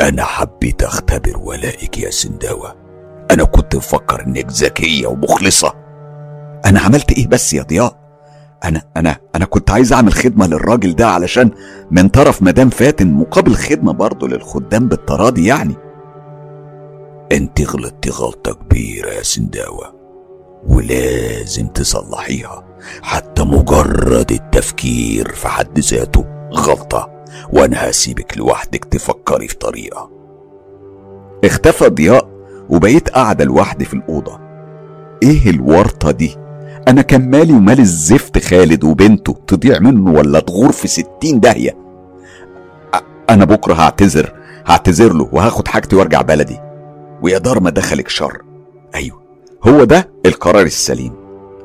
أنا 0.00 0.24
حبيت 0.24 0.82
أختبر 0.82 1.38
ولائك 1.38 1.98
يا 1.98 2.10
سنداوة 2.10 2.76
أنا 3.30 3.44
كنت 3.44 3.76
مفكر 3.76 4.26
إنك 4.26 4.46
ذكية 4.50 5.06
ومخلصة. 5.06 5.72
أنا 6.66 6.80
عملت 6.80 7.12
إيه 7.12 7.26
بس 7.28 7.52
يا 7.54 7.62
ضياء؟ 7.62 8.02
أنا 8.64 8.82
أنا 8.96 9.16
أنا 9.34 9.44
كنت 9.44 9.70
عايز 9.70 9.92
أعمل 9.92 10.12
خدمة 10.12 10.46
للراجل 10.46 10.96
ده 10.96 11.06
علشان 11.06 11.50
من 11.90 12.08
طرف 12.08 12.42
مدام 12.42 12.70
فاتن 12.70 13.12
مقابل 13.12 13.54
خدمة 13.54 13.92
برضه 13.92 14.28
للخدام 14.28 14.88
بالتراضي 14.88 15.46
يعني. 15.46 15.74
أنت 17.32 17.62
غلطتي 17.62 18.10
غلطة 18.10 18.52
كبيرة 18.54 19.10
يا 19.10 19.22
سنداوة 19.22 20.01
ولازم 20.68 21.66
تصلحيها. 21.66 22.64
حتى 23.02 23.42
مجرد 23.42 24.32
التفكير 24.32 25.32
في 25.32 25.48
حد 25.48 25.78
ذاته 25.78 26.24
غلطة. 26.52 27.24
وأنا 27.52 27.90
هسيبك 27.90 28.38
لوحدك 28.38 28.84
تفكري 28.84 29.48
في 29.48 29.56
طريقة. 29.56 30.10
اختفى 31.44 31.88
ضياء 31.88 32.28
وبقيت 32.68 33.08
قاعدة 33.08 33.44
لوحدي 33.44 33.84
في 33.84 33.94
الأوضة. 33.94 34.40
إيه 35.22 35.50
الورطة 35.50 36.10
دي؟ 36.10 36.36
أنا 36.88 37.02
كان 37.02 37.30
مالي 37.30 37.52
ومال 37.52 37.80
الزفت 37.80 38.38
خالد 38.38 38.84
وبنته 38.84 39.36
تضيع 39.46 39.78
منه 39.78 40.12
ولا 40.12 40.40
تغور 40.40 40.72
في 40.72 40.88
ستين 40.88 41.40
داهية. 41.40 41.76
أ- 42.96 43.02
أنا 43.30 43.44
بكرة 43.44 43.74
هعتذر 43.74 44.32
هعتذر 44.66 45.12
له 45.12 45.28
وهاخد 45.32 45.68
حاجتي 45.68 45.96
وأرجع 45.96 46.22
بلدي. 46.22 46.58
ويا 47.22 47.38
دار 47.38 47.60
ما 47.60 47.70
دخلك 47.70 48.08
شر. 48.08 48.42
أيوه. 48.94 49.21
هو 49.64 49.84
ده 49.84 50.08
القرار 50.26 50.62
السليم. 50.62 51.12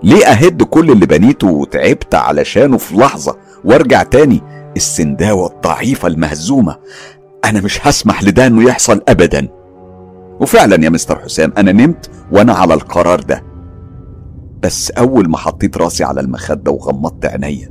ليه 0.04 0.26
أهد 0.26 0.64
كل 0.64 0.92
اللي 0.92 1.06
بنيته 1.06 1.48
وتعبت 1.48 2.16
علشانه 2.16 2.78
في 2.78 2.96
لحظة 2.96 3.38
وأرجع 3.66 4.04
تاني؟ 4.04 4.42
السنداوة 4.76 5.48
الضعيفة 5.52 6.08
المهزومة. 6.08 6.76
أنا 7.46 7.62
مش 7.62 7.88
هسمح 7.88 8.24
لده 8.24 8.48
إنه 8.48 8.64
يحصل 8.64 9.02
ابدا. 9.08 9.48
وفعلا 10.40 10.84
يا 10.84 10.90
مستر 10.90 11.20
حسام 11.20 11.54
أنا 11.58 11.72
نمت 11.72 12.10
وأنا 12.32 12.54
على 12.54 12.74
القرار 12.74 13.20
ده. 13.20 13.44
بس 14.64 14.92
أول 14.92 15.30
ما 15.30 15.38
حطيت 15.38 15.78
راسي 15.78 16.04
على 16.04 16.22
المخدة 16.22 16.72
وغمضت 16.72 17.26
عينيا 17.26 17.70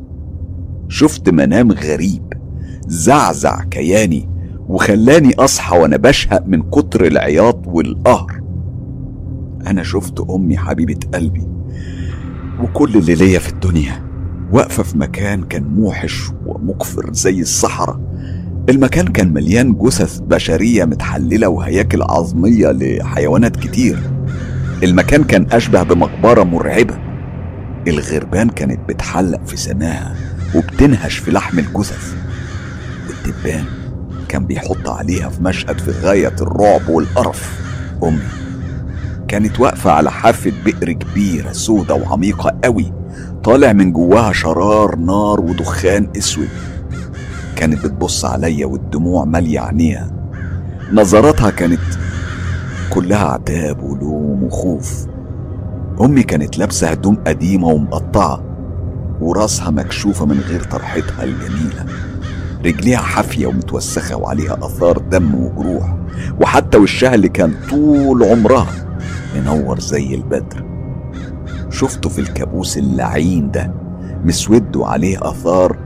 شفت 0.89 1.29
منام 1.29 1.73
غريب 1.73 2.33
زعزع 2.87 3.63
كياني 3.71 4.29
وخلاني 4.69 5.35
أصحى 5.35 5.79
وأنا 5.79 5.97
بشهق 5.97 6.43
من 6.47 6.63
كتر 6.71 7.07
العياط 7.07 7.61
والقهر. 7.67 8.41
أنا 9.67 9.83
شفت 9.83 10.21
أمي 10.31 10.57
حبيبة 10.59 10.99
قلبي 11.15 11.47
وكل 12.61 12.97
اللي 12.97 13.15
ليا 13.15 13.39
في 13.39 13.49
الدنيا 13.49 14.07
واقفة 14.53 14.83
في 14.83 14.99
مكان 14.99 15.43
كان 15.43 15.65
موحش 15.65 16.31
ومقفر 16.47 17.13
زي 17.13 17.41
الصحراء. 17.41 18.01
المكان 18.69 19.07
كان 19.07 19.33
مليان 19.33 19.73
جثث 19.75 20.19
بشرية 20.19 20.85
متحللة 20.85 21.49
وهياكل 21.49 22.03
عظمية 22.03 22.71
لحيوانات 22.73 23.57
كتير. 23.57 23.99
المكان 24.83 25.25
كان 25.25 25.47
أشبه 25.53 25.83
بمقبرة 25.83 26.43
مرعبة. 26.43 26.99
الغربان 27.89 28.49
كانت 28.49 28.89
بتحلق 28.89 29.47
في 29.47 29.57
سماها 29.57 30.15
وبتنهش 30.55 31.19
في 31.19 31.31
لحم 31.31 31.59
الجثث. 31.59 32.15
والدبان 33.09 33.65
كان 34.29 34.47
بيحط 34.47 34.89
عليها 34.89 35.29
في 35.29 35.43
مشهد 35.43 35.79
في 35.81 35.91
غاية 35.91 36.35
الرعب 36.41 36.89
والقرف. 36.89 37.61
أمي 38.05 38.46
كانت 39.29 39.61
واقفة 39.61 39.91
على 39.91 40.11
حافة 40.11 40.53
بئر 40.65 40.93
كبيرة 40.93 41.53
سودة 41.53 41.95
وعميقة 41.95 42.59
قوي 42.65 42.93
طالع 43.45 43.73
من 43.73 43.93
جواها 43.93 44.33
شرار 44.33 44.97
نار 44.97 45.41
ودخان 45.41 46.09
أسود. 46.19 46.49
كانت 47.57 47.85
بتبص 47.87 48.25
عليا 48.25 48.67
والدموع 48.67 49.25
مالية 49.25 49.61
عينيها. 49.61 50.11
نظراتها 50.93 51.51
كانت 51.51 51.81
كلها 52.91 53.27
عتاب 53.27 53.83
ولوم 53.83 54.43
وخوف. 54.43 55.07
أمي 56.01 56.23
كانت 56.23 56.59
لابسة 56.59 56.89
هدوم 56.89 57.17
قديمة 57.27 57.69
ومقطعة 57.69 58.43
وراسها 59.21 59.71
مكشوفة 59.71 60.27
من 60.27 60.41
غير 60.41 60.63
طرحتها 60.63 61.25
الجميلة. 61.25 61.87
رجليها 62.65 62.99
حافية 62.99 63.47
ومتوسخة 63.47 64.17
وعليها 64.17 64.59
آثار 64.63 64.99
دم 64.99 65.35
وجروح 65.35 65.97
وحتى 66.41 66.79
وشها 66.79 67.15
اللي 67.15 67.29
كان 67.29 67.55
طول 67.71 68.25
عمرها. 68.25 68.86
منور 69.41 69.81
زي 69.81 70.15
البدر. 70.15 70.65
شفته 71.71 72.09
في 72.09 72.19
الكابوس 72.19 72.79
اللعين 72.79 73.51
ده 73.51 73.73
مسود 74.25 74.77
وعليه 74.77 75.19
آثار 75.23 75.79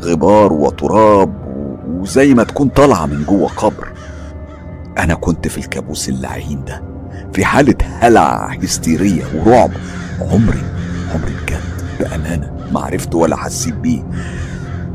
غبار 0.00 0.52
وتراب 0.52 1.34
وزي 1.88 2.34
ما 2.34 2.44
تكون 2.44 2.68
طالعة 2.68 3.06
من 3.06 3.24
جوه 3.24 3.48
قبر. 3.48 3.92
أنا 4.98 5.14
كنت 5.14 5.48
في 5.48 5.58
الكابوس 5.58 6.08
اللعين 6.08 6.64
ده 6.64 6.82
في 7.32 7.44
حالة 7.44 7.74
هلع 8.00 8.52
هستيريه 8.62 9.24
ورعب. 9.34 9.70
عمري 10.20 10.62
عمري 11.14 11.32
بجد 11.42 11.60
بأمانة 12.00 12.52
ما 12.72 12.80
عرفت 12.80 13.14
ولا 13.14 13.36
حسيت 13.36 13.74
بيه. 13.74 14.02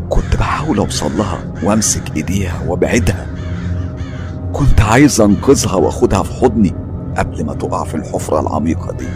كنت 0.10 0.36
بحاول 0.36 0.78
أوصل 0.78 1.18
لها 1.18 1.40
وأمسك 1.64 2.16
إيديها 2.16 2.62
وأبعدها. 2.68 3.28
كنت 4.54 4.82
عايز 4.82 5.22
أنقذها 5.22 5.76
وأخدها 5.76 6.24
في 6.24 6.34
حضني. 6.34 6.87
قبل 7.18 7.46
ما 7.46 7.54
تقع 7.54 7.84
في 7.84 7.96
الحفرة 7.96 8.40
العميقة 8.40 8.92
دي. 8.92 9.08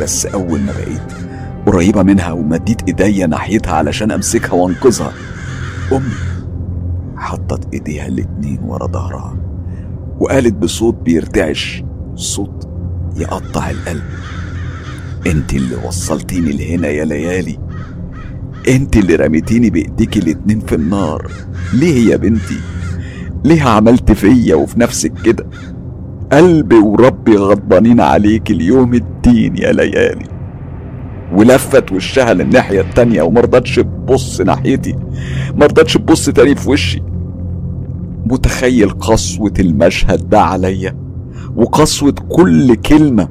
بس 0.00 0.26
أول 0.26 0.60
ما 0.60 0.72
بقيت 0.72 1.12
قريبة 1.66 2.02
منها 2.02 2.32
ومديت 2.32 2.82
إيديا 2.82 3.26
ناحيتها 3.26 3.72
علشان 3.72 4.10
أمسكها 4.10 4.52
وأنقذها 4.52 5.12
أمي 5.92 6.14
حطت 7.16 7.74
إيديها 7.74 8.06
الاتنين 8.06 8.60
ورا 8.64 8.86
ظهرها 8.86 9.36
وقالت 10.20 10.54
بصوت 10.54 10.94
بيرتعش 10.94 11.84
صوت 12.14 12.68
يقطع 13.16 13.70
القلب. 13.70 14.02
أنت 15.26 15.54
اللي 15.54 15.76
وصلتيني 15.86 16.52
لهنا 16.52 16.88
يا 16.88 17.04
ليالي. 17.04 17.58
أنت 18.68 18.96
اللي 18.96 19.14
رميتيني 19.14 19.70
بإيديكي 19.70 20.18
الاتنين 20.18 20.60
في 20.60 20.74
النار. 20.74 21.30
ليه 21.72 22.10
يا 22.10 22.16
بنتي؟ 22.16 22.60
ليه 23.44 23.62
عملت 23.62 24.12
فيا 24.12 24.54
وفي 24.54 24.80
نفسك 24.80 25.12
كده؟ 25.24 25.46
قلبي 26.32 26.76
وربي 26.76 27.36
غضبانين 27.36 28.00
عليك 28.00 28.50
اليوم 28.50 28.94
الدين 28.94 29.56
يا 29.56 29.72
ليالي. 29.72 30.26
ولفت 31.32 31.92
وشها 31.92 32.34
للناحية 32.34 32.80
التانية 32.80 33.22
ومرضتش 33.22 33.76
تبص 33.76 34.40
ناحيتي. 34.40 34.96
مرضتش 35.54 35.94
تبص 35.94 36.30
تاني 36.30 36.54
في 36.54 36.70
وشي. 36.70 37.02
متخيل 38.26 38.90
قسوة 38.90 39.54
المشهد 39.60 40.28
ده 40.28 40.40
عليا؟ 40.40 40.96
وقسوة 41.56 42.14
كل 42.28 42.74
كلمة 42.74 43.28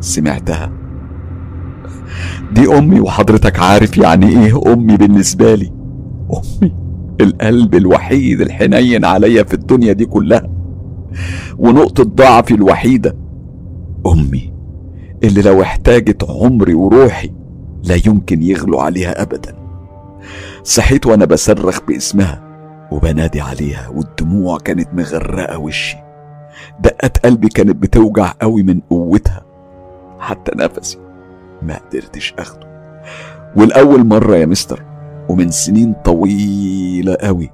سمعتها. 0.00 0.72
دي 2.52 2.78
أمي 2.78 3.00
وحضرتك 3.00 3.60
عارف 3.60 3.98
يعني 3.98 4.28
إيه 4.28 4.72
أمي 4.72 4.96
بالنسبة 4.96 5.54
لي. 5.54 5.72
أمي 6.32 6.72
القلب 7.20 7.74
الوحيد 7.74 8.40
الحنين 8.40 9.04
عليا 9.04 9.42
في 9.42 9.54
الدنيا 9.54 9.92
دي 9.92 10.04
كلها. 10.04 10.51
ونقطة 11.58 12.04
ضعفي 12.04 12.54
الوحيدة 12.54 13.16
أمي 14.06 14.52
اللي 15.24 15.42
لو 15.42 15.62
احتاجت 15.62 16.24
عمري 16.24 16.74
وروحي 16.74 17.30
لا 17.84 17.98
يمكن 18.06 18.42
يغلوا 18.42 18.82
عليها 18.82 19.22
أبدا. 19.22 19.56
صحيت 20.64 21.06
وأنا 21.06 21.24
بصرخ 21.24 21.80
باسمها 21.88 22.42
وبنادي 22.92 23.40
عليها 23.40 23.88
والدموع 23.88 24.58
كانت 24.58 24.88
مغرقة 24.94 25.58
وشي. 25.58 25.96
دقات 26.80 27.18
قلبي 27.18 27.48
كانت 27.48 27.76
بتوجع 27.76 28.32
قوي 28.40 28.62
من 28.62 28.80
قوتها. 28.80 29.42
حتى 30.18 30.52
نفسي 30.56 30.98
ما 31.62 31.78
قدرتش 31.78 32.34
أخده. 32.38 32.72
والأول 33.56 34.06
مرة 34.06 34.36
يا 34.36 34.46
مستر 34.46 34.82
ومن 35.28 35.50
سنين 35.50 35.94
طويلة 36.04 37.16
قوي 37.20 37.50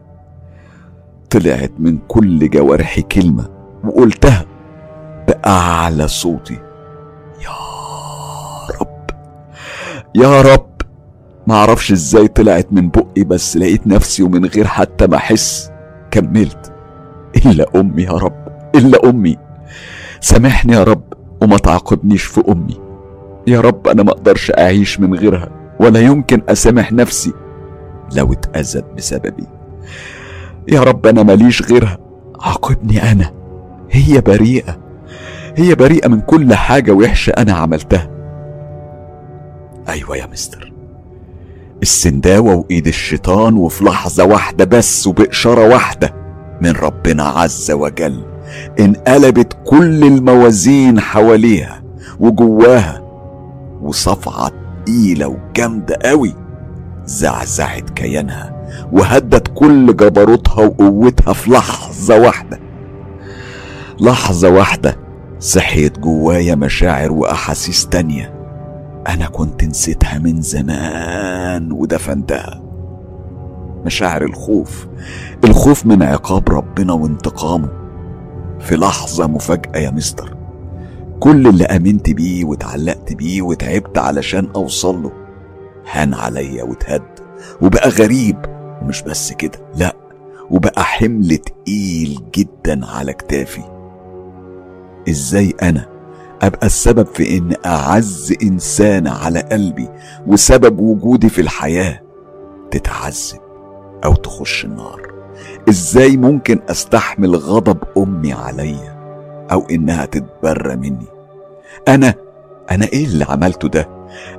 طلعت 1.30 1.72
من 1.78 1.98
كل 2.08 2.50
جوارحي 2.50 3.02
كلمة 3.02 3.48
وقلتها 3.84 4.44
بأعلى 5.28 6.08
صوتي. 6.08 6.58
يا 7.44 7.56
رب 8.80 9.10
يا 10.14 10.42
رب 10.42 10.68
معرفش 11.46 11.92
إزاي 11.92 12.28
طلعت 12.28 12.66
من 12.72 12.90
بقي 12.90 13.24
بس 13.24 13.56
لقيت 13.56 13.86
نفسي 13.86 14.22
ومن 14.22 14.46
غير 14.46 14.66
حتى 14.66 15.06
ما 15.06 15.16
أحس 15.16 15.70
كملت. 16.10 16.72
إلا 17.46 17.66
أمي 17.76 18.02
يا 18.02 18.12
رب 18.12 18.48
إلا 18.74 19.10
أمي. 19.10 19.36
سامحني 20.20 20.72
يا 20.72 20.84
رب 20.84 21.02
وما 21.42 21.56
تعاقبنيش 21.56 22.22
في 22.24 22.42
أمي. 22.48 22.80
يا 23.46 23.60
رب 23.60 23.88
أنا 23.88 24.02
ما 24.02 24.10
أقدرش 24.10 24.52
أعيش 24.58 25.00
من 25.00 25.14
غيرها 25.14 25.48
ولا 25.80 26.00
يمكن 26.00 26.42
أسامح 26.48 26.92
نفسي 26.92 27.32
لو 28.16 28.32
اتأذت 28.32 28.84
بسببي. 28.96 29.46
يا 30.68 30.80
رب 30.80 31.06
أنا 31.06 31.22
ماليش 31.22 31.62
غيرها. 31.62 31.98
عاقبني 32.40 33.12
أنا. 33.12 33.32
هي 33.90 34.20
بريئة. 34.20 34.78
هي 35.56 35.74
بريئة 35.74 36.08
من 36.08 36.20
كل 36.20 36.54
حاجة 36.54 36.92
وحشة 36.92 37.30
أنا 37.30 37.52
عملتها. 37.52 38.10
أيوه 39.88 40.16
يا 40.16 40.26
مستر. 40.26 40.72
السنداوة 41.82 42.54
وإيد 42.54 42.86
الشيطان 42.86 43.54
وفي 43.56 43.84
لحظة 43.84 44.24
واحدة 44.24 44.64
بس 44.64 45.06
وبإشارة 45.06 45.68
واحدة 45.68 46.14
من 46.60 46.70
ربنا 46.70 47.22
عز 47.22 47.70
وجل 47.70 48.24
انقلبت 48.80 49.56
كل 49.66 50.04
الموازين 50.04 51.00
حواليها 51.00 51.82
وجواها 52.20 53.02
وصفعة 53.82 54.50
تقيلة 54.86 55.26
وجامدة 55.26 55.98
قوي 56.04 56.34
زعزعت 57.04 57.90
كيانها. 57.90 58.57
وهدت 58.92 59.48
كل 59.54 59.96
جبروتها 59.96 60.64
وقوتها 60.64 61.32
في 61.32 61.50
لحظة 61.50 62.20
واحدة. 62.20 62.60
لحظة 64.00 64.50
واحدة 64.50 64.96
صحيت 65.40 65.98
جوايا 65.98 66.54
مشاعر 66.54 67.12
وأحاسيس 67.12 67.86
تانية. 67.86 68.34
أنا 69.08 69.26
كنت 69.26 69.64
نسيتها 69.64 70.18
من 70.18 70.40
زمان 70.42 71.72
ودفنتها. 71.72 72.62
مشاعر 73.84 74.24
الخوف. 74.24 74.86
الخوف 75.44 75.86
من 75.86 76.02
عقاب 76.02 76.48
ربنا 76.48 76.92
وانتقامه. 76.92 77.68
في 78.60 78.76
لحظة 78.76 79.26
مفاجأة 79.26 79.78
يا 79.78 79.90
مستر. 79.90 80.36
كل 81.20 81.46
اللي 81.46 81.64
آمنت 81.64 82.10
بيه 82.10 82.44
واتعلقت 82.44 83.12
بيه 83.12 83.42
وتعبت 83.42 83.98
علشان 83.98 84.48
أوصل 84.56 85.02
له 85.02 85.12
هان 85.92 86.14
عليا 86.14 86.62
واتهد. 86.64 87.02
وبقى 87.62 87.88
غريب. 87.88 88.57
ومش 88.82 89.02
بس 89.02 89.32
كده 89.32 89.58
لا 89.76 89.96
وبقى 90.50 90.84
حمل 90.84 91.36
تقيل 91.36 92.20
جدا 92.34 92.86
على 92.86 93.12
كتافي. 93.12 93.62
إزاي 95.08 95.54
أنا 95.62 95.86
أبقى 96.42 96.66
السبب 96.66 97.06
في 97.06 97.38
إن 97.38 97.54
أعز 97.66 98.34
إنسان 98.42 99.06
على 99.06 99.40
قلبي 99.40 99.88
وسبب 100.26 100.78
وجودي 100.80 101.28
في 101.28 101.40
الحياة 101.40 102.00
تتعذب 102.70 103.40
أو 104.04 104.14
تخش 104.14 104.64
النار؟ 104.64 105.12
إزاي 105.68 106.16
ممكن 106.16 106.60
أستحمل 106.68 107.36
غضب 107.36 107.78
أمي 107.98 108.32
عليا 108.32 108.98
أو 109.52 109.66
إنها 109.70 110.04
تتبرى 110.04 110.76
مني؟ 110.76 111.06
أنا 111.88 112.14
أنا 112.70 112.86
إيه 112.86 113.04
اللي 113.04 113.24
عملته 113.28 113.68
ده؟ 113.68 113.88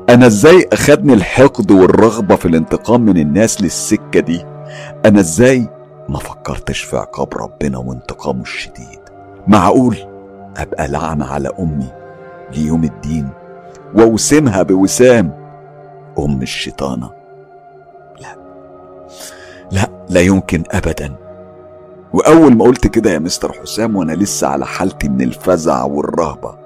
أنا 0.09 0.27
إزاي 0.27 0.67
أخدني 0.73 1.14
الحقد 1.14 1.72
والرغبة 1.72 2.35
في 2.35 2.45
الانتقام 2.45 3.01
من 3.01 3.17
الناس 3.17 3.61
للسكة 3.61 4.19
دي؟ 4.19 4.45
أنا 5.06 5.19
إزاي 5.19 5.67
ما 6.09 6.19
فكرتش 6.19 6.81
في 6.81 6.98
عقاب 6.98 7.33
ربنا 7.33 7.77
وانتقامه 7.77 8.41
الشديد؟ 8.41 8.99
معقول؟ 9.48 9.98
أبقى 10.57 10.88
لعنه 10.88 11.25
على 11.25 11.49
أمي 11.59 11.91
ليوم 12.56 12.83
الدين 12.83 13.30
وأوسمها 13.95 14.64
بوسام 14.64 15.31
أم 16.19 16.41
الشيطانة. 16.41 17.09
لا 18.22 18.35
لا 19.72 19.89
لا 20.09 20.22
يمكن 20.22 20.64
ابدا. 20.72 21.15
وأول 22.14 22.56
ما 22.56 22.65
قلت 22.65 22.88
كده 22.88 23.11
يا 23.11 23.19
مستر 23.19 23.53
حسام 23.53 23.95
وأنا 23.95 24.11
لسه 24.11 24.48
على 24.48 24.65
حالتي 24.65 25.09
من 25.09 25.22
الفزع 25.22 25.83
والرهبة 25.83 26.58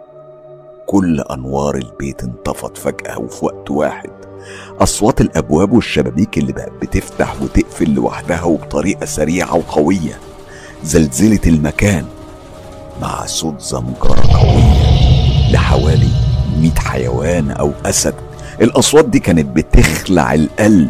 كل 0.85 1.21
أنوار 1.21 1.75
البيت 1.75 2.23
انطفت 2.23 2.77
فجأة 2.77 3.19
وفي 3.19 3.45
وقت 3.45 3.71
واحد. 3.71 4.09
أصوات 4.79 5.21
الأبواب 5.21 5.71
والشبابيك 5.71 6.37
اللي 6.37 6.53
بقت 6.53 6.71
بتفتح 6.81 7.41
وتقفل 7.41 7.89
لوحدها 7.89 8.43
وبطريقة 8.43 9.05
سريعة 9.05 9.55
وقوية. 9.55 10.19
زلزلت 10.83 11.47
المكان 11.47 12.05
مع 13.01 13.25
صوت 13.25 13.61
زمجرة 13.61 14.23
قوية 14.33 15.51
لحوالي 15.51 16.09
مئة 16.59 16.79
حيوان 16.79 17.51
أو 17.51 17.71
أسد. 17.85 18.15
الأصوات 18.61 19.05
دي 19.05 19.19
كانت 19.19 19.55
بتخلع 19.55 20.33
القلب. 20.33 20.89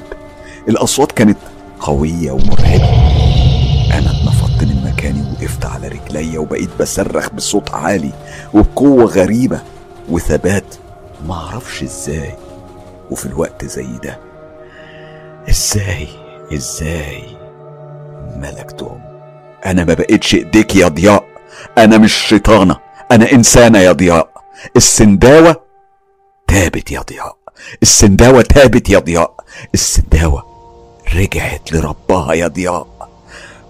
الأصوات 0.70 1.12
كانت 1.12 1.38
قوية 1.80 2.32
ومرعبة. 2.32 2.90
أنا 3.94 4.12
اتنفضت 4.12 4.64
من 4.64 4.92
مكاني 4.94 5.22
وقفت 5.32 5.66
على 5.66 5.88
رجلي 5.88 6.38
وبقيت 6.38 6.70
بصرخ 6.80 7.30
بصوت 7.34 7.74
عالي 7.74 8.12
وبقوة 8.54 9.06
غريبة. 9.06 9.62
وثبات 10.14 10.76
معرفش 11.28 11.84
إزاي. 11.84 12.36
وفي 13.12 13.26
الوقت 13.26 13.66
زي 13.66 13.88
ده 14.04 14.20
إزاي 15.50 16.08
إزاي 16.54 17.24
ملكتهم؟ 18.36 19.02
أنا 19.66 19.84
ما 19.84 19.94
بقتش 19.94 20.36
إيديك 20.36 20.76
يا 20.76 20.88
ضياء. 20.88 21.24
أنا 21.78 21.98
مش 21.98 22.14
شيطانة 22.14 22.78
أنا 23.12 23.32
إنسانة 23.32 23.80
يا 23.80 23.92
ضياء. 23.92 24.30
السنداوة 24.76 25.56
تابت 26.48 26.92
يا 26.92 27.02
ضياء. 27.02 27.38
السنداوة 27.82 28.42
تابت 28.42 28.90
يا 28.90 29.00
ضياء. 29.00 29.34
السنداوة 29.74 30.44
رجعت 31.16 31.74
لربها 31.74 32.34
يا 32.34 32.48
ضياء. 32.48 32.88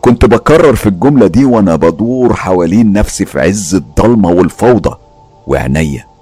كنت 0.02 0.26
بكرر 0.26 0.76
في 0.76 0.86
الجملة 0.90 1.28
دي 1.28 1.46
وأنا 1.46 1.76
بدور 1.76 2.34
حوالين 2.34 2.94
نفسي 2.94 3.26
في 3.26 3.40
عز 3.40 3.76
الضلمة 3.76 4.30
والفوضى 4.30 4.98
وعينيا. 5.48 6.13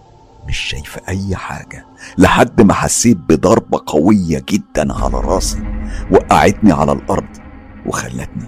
مش 0.51 0.57
شايفة 0.57 1.01
أي 1.09 1.35
حاجة 1.35 1.85
لحد 2.17 2.61
ما 2.61 2.73
حسيت 2.73 3.17
بضربة 3.17 3.83
قوية 3.85 4.43
جدا 4.49 4.93
على 4.93 5.13
راسي 5.13 5.63
وقعتني 6.11 6.71
على 6.71 6.91
الأرض 6.91 7.37
وخلتني 7.85 8.47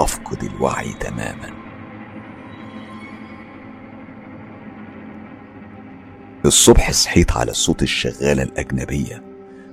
أفقد 0.00 0.42
الوعي 0.44 0.92
تماما. 0.92 1.50
الصبح 6.44 6.90
صحيت 6.90 7.32
على 7.32 7.52
صوت 7.52 7.82
الشغالة 7.82 8.42
الأجنبية 8.42 9.24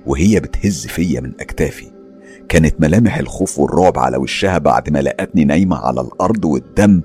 وهي 0.06 0.40
بتهز 0.40 0.86
فيا 0.86 1.20
من 1.20 1.32
أكتافي. 1.40 1.92
كانت 2.48 2.80
ملامح 2.80 3.16
الخوف 3.16 3.58
والرعب 3.58 3.98
على 3.98 4.16
وشها 4.16 4.58
بعد 4.58 4.90
ما 4.90 4.98
لقتني 4.98 5.44
نايمة 5.44 5.76
على 5.76 6.00
الأرض 6.00 6.44
والدم 6.44 7.02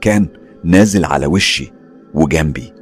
كان 0.00 0.28
نازل 0.64 1.04
على 1.04 1.26
وشي 1.26 1.72
وجنبي. 2.14 2.72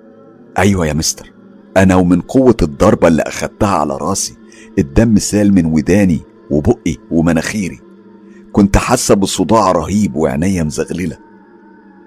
أيوة 0.58 0.86
يا 0.86 0.92
مستر. 0.92 1.32
أنا 1.76 1.94
ومن 1.97 2.20
قوة 2.20 2.57
الضربة 2.62 3.09
اللي 3.09 3.23
أخدتها 3.23 3.68
على 3.68 3.97
راسي 3.97 4.36
الدم 4.78 5.18
سال 5.18 5.55
من 5.55 5.65
وداني 5.65 6.20
وبقي 6.51 6.97
ومناخيري. 7.10 7.81
كنت 8.52 8.76
حاسة 8.76 9.15
بصداع 9.15 9.73
رهيب 9.73 10.17
وعينيا 10.17 10.62
مزغللة. 10.62 11.18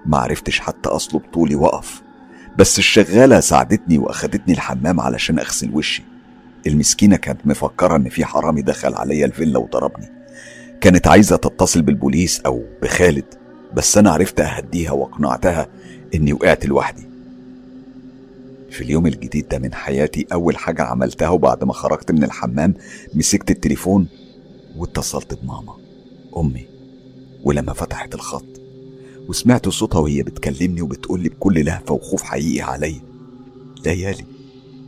معرفتش 0.06 0.60
حتى 0.60 0.90
أصلب 0.90 1.22
طولي 1.34 1.56
وقف 1.56 2.02
بس 2.58 2.80
الشغالة 2.80 3.40
ساعدتني 3.40 3.98
وأخدتني 3.98 4.54
الحمام 4.54 5.00
علشان 5.00 5.40
أغسل 5.40 5.72
وشي. 5.74 6.04
المسكينة 6.68 7.16
كانت 7.16 7.48
مفكرة 7.48 7.96
إن 7.96 8.10
في 8.10 8.26
حرامي 8.26 8.62
دخل 8.62 8.94
عليا 8.94 9.26
الفيلا 9.26 9.60
وضربني. 9.60 10.12
كانت 10.82 11.08
عايزة 11.08 11.36
تتصل 11.36 11.82
بالبوليس 11.82 12.42
أو 12.46 12.64
بخالد 12.82 13.26
بس 13.74 13.98
أنا 13.98 14.12
عرفت 14.12 14.40
أهديها 14.40 14.92
وأقنعتها 14.92 15.68
إني 16.16 16.34
وقعت 16.34 16.66
لوحدي. 16.66 17.05
في 18.76 18.84
اليوم 18.84 19.08
الجديد 19.08 19.48
ده 19.48 19.60
من 19.60 19.74
حياتي 19.74 20.28
أول 20.34 20.58
حاجة 20.58 20.82
عملتها 20.82 21.30
وبعد 21.30 21.64
ما 21.64 21.74
خرجت 21.74 22.12
من 22.12 22.24
الحمام 22.24 22.74
مسكت 23.14 23.52
التليفون 23.52 24.08
واتصلت 24.78 25.34
بماما 25.34 25.74
أمي 26.38 26.66
ولما 27.44 27.74
فتحت 27.74 28.16
الخط. 28.16 28.46
وسمعت 29.28 29.70
صوتها 29.70 30.00
وهي 30.00 30.24
بتكلمني 30.24 30.82
وبتقولي 30.82 31.30
بكل 31.30 31.66
لهفة 31.66 31.94
وخوف 31.94 32.24
حقيقي 32.24 32.62
عليا. 32.62 33.02
ليالي 33.86 34.26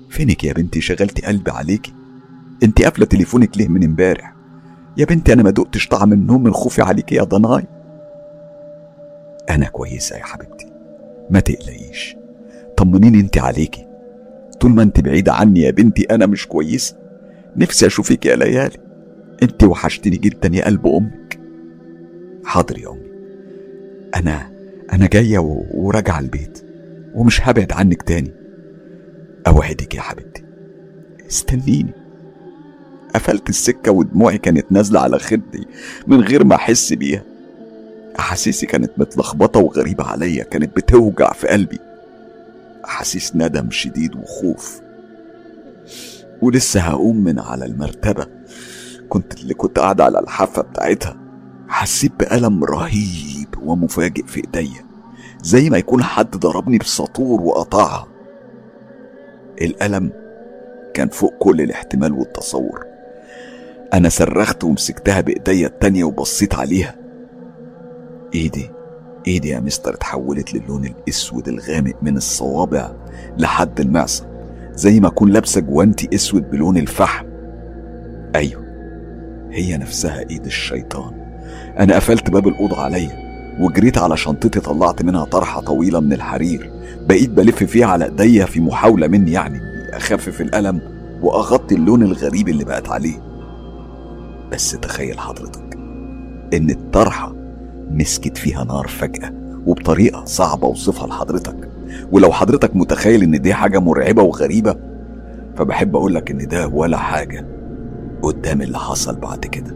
فينك 0.09 0.43
يا 0.43 0.53
بنتي؟ 0.53 0.81
شغلتي 0.81 1.21
قلبي 1.21 1.51
عليكي؟ 1.51 1.93
انت 2.63 2.81
قافلة 2.81 3.05
تليفونك 3.05 3.57
ليه 3.57 3.67
من 3.67 3.83
امبارح؟ 3.83 4.33
يا 4.97 5.05
بنتي 5.05 5.33
أنا 5.33 5.43
ما 5.43 5.49
دقتش 5.49 5.87
طعم 5.87 6.13
النوم 6.13 6.43
من 6.43 6.53
خوفي 6.53 6.81
عليكي 6.81 7.15
يا 7.15 7.23
ضناي. 7.23 7.63
أنا 9.49 9.65
كويسة 9.67 10.17
يا 10.17 10.23
حبيبتي 10.23 10.65
ما 11.29 11.39
تقلقيش. 11.39 12.15
طمنيني 12.77 13.19
انت 13.19 13.37
عليكي. 13.37 13.87
طول 14.59 14.71
ما 14.71 14.83
انت 14.83 14.99
بعيدة 14.99 15.33
عني 15.33 15.61
يا 15.61 15.71
بنتي 15.71 16.03
أنا 16.03 16.25
مش 16.25 16.47
كويسة 16.47 16.95
نفسي 17.55 17.85
أشوفك 17.87 18.25
يا 18.25 18.35
ليالي. 18.35 18.77
انت 19.43 19.63
وحشتني 19.63 20.17
جدا 20.17 20.49
يا 20.57 20.65
قلب 20.65 20.87
أمك. 20.87 21.39
حاضر 22.45 22.79
يا 22.79 22.89
أمي. 22.89 23.07
أنا 24.15 24.51
أنا 24.93 25.07
جاية 25.07 25.39
و- 25.39 25.65
وراجعة 25.73 26.19
البيت. 26.19 26.63
ومش 27.13 27.47
هبعد 27.47 27.71
عنك 27.71 28.03
تاني. 28.03 28.31
أوعدك 29.47 29.95
يا 29.95 30.01
حبيبتي. 30.01 30.43
استنيني. 31.29 31.91
قفلت 33.15 33.49
السكة 33.49 33.91
ودموعي 33.91 34.37
كانت 34.37 34.71
نازلة 34.71 34.99
على 34.99 35.19
خدي 35.19 35.67
من 36.07 36.21
غير 36.21 36.43
ما 36.43 36.55
أحس 36.55 36.93
بيها. 36.93 37.23
أحاسيسي 38.19 38.65
كانت 38.65 38.91
متلخبطة 38.97 39.59
وغريبة 39.59 40.03
عليا 40.03 40.43
كانت 40.43 40.75
بتوجع 40.77 41.33
في 41.33 41.47
قلبي. 41.47 41.79
أحاسيس 42.87 43.35
ندم 43.35 43.71
شديد 43.71 44.15
وخوف. 44.15 44.81
ولسه 46.41 46.79
هقوم 46.79 47.23
من 47.23 47.39
على 47.39 47.65
المرتبة. 47.65 48.27
كنت 49.09 49.39
اللي 49.39 49.53
كنت 49.53 49.79
قاعد 49.79 50.01
على 50.01 50.19
الحافة 50.19 50.61
بتاعتها. 50.61 51.17
حسيت 51.67 52.11
بألم 52.19 52.63
رهيب 52.63 53.55
ومفاجئ 53.61 54.25
في 54.25 54.37
إيديا. 54.37 54.85
زي 55.43 55.69
ما 55.69 55.77
يكون 55.77 56.03
حد 56.03 56.37
ضربني 56.37 56.77
بساطور 56.77 57.41
وقطعها. 57.41 58.07
الألم 59.61 60.11
كان 60.93 61.09
فوق 61.09 61.33
كل 61.39 61.61
الاحتمال 61.61 62.13
والتصور. 62.13 62.85
أنا 63.93 64.09
صرخت 64.09 64.63
ومسكتها 64.63 65.21
بإيديا 65.21 65.67
التانية 65.67 66.03
وبصيت 66.03 66.55
عليها. 66.55 66.95
إيدي 68.35 68.69
إيدي 69.27 69.49
يا 69.49 69.59
مستر 69.59 69.93
اتحولت 69.93 70.53
للون 70.53 70.85
الأسود 70.85 71.47
الغامق 71.47 71.93
من 72.01 72.17
الصوابع 72.17 72.91
لحد 73.37 73.79
المعصم 73.79 74.25
زي 74.73 74.99
ما 74.99 75.07
أكون 75.07 75.31
لابسة 75.31 75.61
جوانتي 75.61 76.09
أسود 76.15 76.51
بلون 76.51 76.77
الفحم. 76.77 77.25
أيوه 78.35 78.63
هي 79.51 79.77
نفسها 79.77 80.29
إيد 80.29 80.45
الشيطان. 80.45 81.13
أنا 81.79 81.95
قفلت 81.95 82.29
باب 82.29 82.47
الأوضة 82.47 82.77
عليا 82.77 83.27
وجريت 83.59 83.97
على 83.97 84.17
شنطتي 84.17 84.59
طلعت 84.59 85.01
منها 85.01 85.25
طرحة 85.25 85.61
طويلة 85.61 85.99
من 85.99 86.13
الحرير. 86.13 86.71
بقيت 87.07 87.29
بلف 87.29 87.63
فيها 87.63 87.85
على 87.85 88.05
إيديا 88.05 88.45
في 88.45 88.59
محاولة 88.59 89.07
مني 89.07 89.31
يعني 89.31 89.57
إني 89.57 89.97
أخفف 89.97 90.41
الألم 90.41 90.81
وأغطي 91.21 91.75
اللون 91.75 92.03
الغريب 92.03 92.49
اللي 92.49 92.63
بقت 92.63 92.89
عليه. 92.89 93.17
بس 94.51 94.71
تخيل 94.71 95.19
حضرتك 95.19 95.77
إن 96.53 96.69
الطرحة 96.69 97.36
مسكت 97.91 98.37
فيها 98.37 98.63
نار 98.63 98.87
فجأة 98.87 99.33
وبطريقة 99.65 100.25
صعبة 100.25 100.67
أوصفها 100.67 101.07
لحضرتك. 101.07 101.69
ولو 102.11 102.31
حضرتك 102.31 102.75
متخيل 102.75 103.23
إن 103.23 103.41
دي 103.41 103.53
حاجة 103.53 103.79
مرعبة 103.79 104.23
وغريبة 104.23 104.75
فبحب 105.57 105.95
أقولك 105.95 106.31
إن 106.31 106.47
ده 106.47 106.67
ولا 106.67 106.97
حاجة 106.97 107.45
قدام 108.21 108.61
اللي 108.61 108.79
حصل 108.79 109.15
بعد 109.15 109.39
كده. 109.45 109.75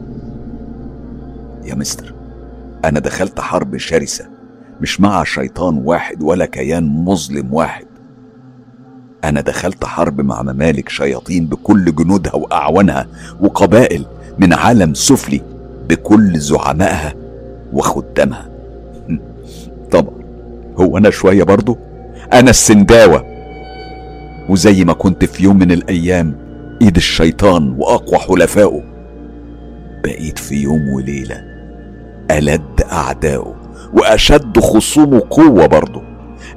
يا 1.65 1.75
مستر 1.75 2.13
أنا 2.85 2.99
دخلت 2.99 3.39
حرب 3.39 3.77
شرسة 3.77 4.25
مش 4.81 5.01
مع 5.01 5.23
شيطان 5.23 5.77
واحد 5.85 6.23
ولا 6.23 6.45
كيان 6.45 6.83
مظلم 6.83 7.53
واحد. 7.53 7.85
أنا 9.23 9.41
دخلت 9.41 9.85
حرب 9.85 10.21
مع 10.21 10.41
ممالك 10.41 10.89
شياطين 10.89 11.45
بكل 11.47 11.95
جنودها 11.95 12.35
وأعوانها 12.35 13.07
وقبائل 13.41 14.05
من 14.39 14.53
عالم 14.53 14.93
سفلي 14.93 15.41
بكل 15.89 16.39
زعمائها 16.39 17.13
وخدامها. 17.73 18.49
طبعا. 19.91 20.13
هو 20.79 20.97
أنا 20.97 21.09
شوية 21.09 21.43
برضو؟ 21.43 21.77
أنا 22.33 22.49
السنداوة. 22.49 23.25
وزي 24.49 24.83
ما 24.83 24.93
كنت 24.93 25.25
في 25.25 25.43
يوم 25.43 25.57
من 25.59 25.71
الأيام 25.71 26.35
إيد 26.81 26.95
الشيطان 26.95 27.75
وأقوى 27.77 28.19
حلفائه. 28.19 28.83
بقيت 30.03 30.39
في 30.39 30.55
يوم 30.55 30.89
وليلة 30.95 31.43
ألد 32.31 32.81
أعدائه 32.91 33.55
وأشد 33.93 34.59
خصومه 34.59 35.21
قوة 35.29 35.65
برضه 35.65 36.01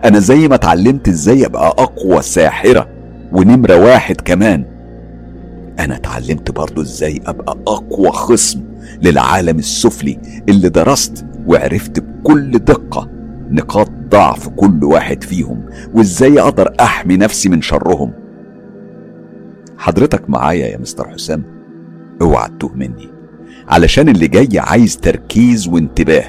أنا 0.04 0.18
زي 0.18 0.48
ما 0.48 0.54
اتعلمت 0.54 1.08
إزاي 1.08 1.46
أبقى 1.46 1.68
أقوى 1.68 2.22
ساحرة 2.22 2.88
ونمرة 3.32 3.76
واحد 3.76 4.20
كمان. 4.20 4.64
أنا 5.78 5.96
اتعلمت 5.96 6.50
برضه 6.50 6.82
إزاي 6.82 7.20
أبقى 7.26 7.56
أقوى 7.68 8.10
خصم 8.10 8.60
للعالم 9.02 9.58
السفلي 9.58 10.18
اللي 10.48 10.68
درست 10.68 11.26
وعرفت 11.46 12.00
بكل 12.00 12.58
دقة 12.58 13.10
نقاط 13.50 13.90
ضعف 14.10 14.48
كل 14.48 14.84
واحد 14.84 15.24
فيهم 15.24 15.64
وإزاي 15.94 16.40
أقدر 16.40 16.74
أحمي 16.80 17.16
نفسي 17.16 17.48
من 17.48 17.62
شرهم. 17.62 18.12
حضرتك 19.78 20.30
معايا 20.30 20.66
يا 20.66 20.78
مستر 20.78 21.08
حسام؟ 21.08 21.42
اوعى 22.22 22.48
تتوه 22.48 22.74
مني. 22.74 23.08
علشان 23.68 24.08
اللي 24.08 24.28
جاي 24.28 24.58
عايز 24.58 24.96
تركيز 24.96 25.68
وانتباه. 25.68 26.24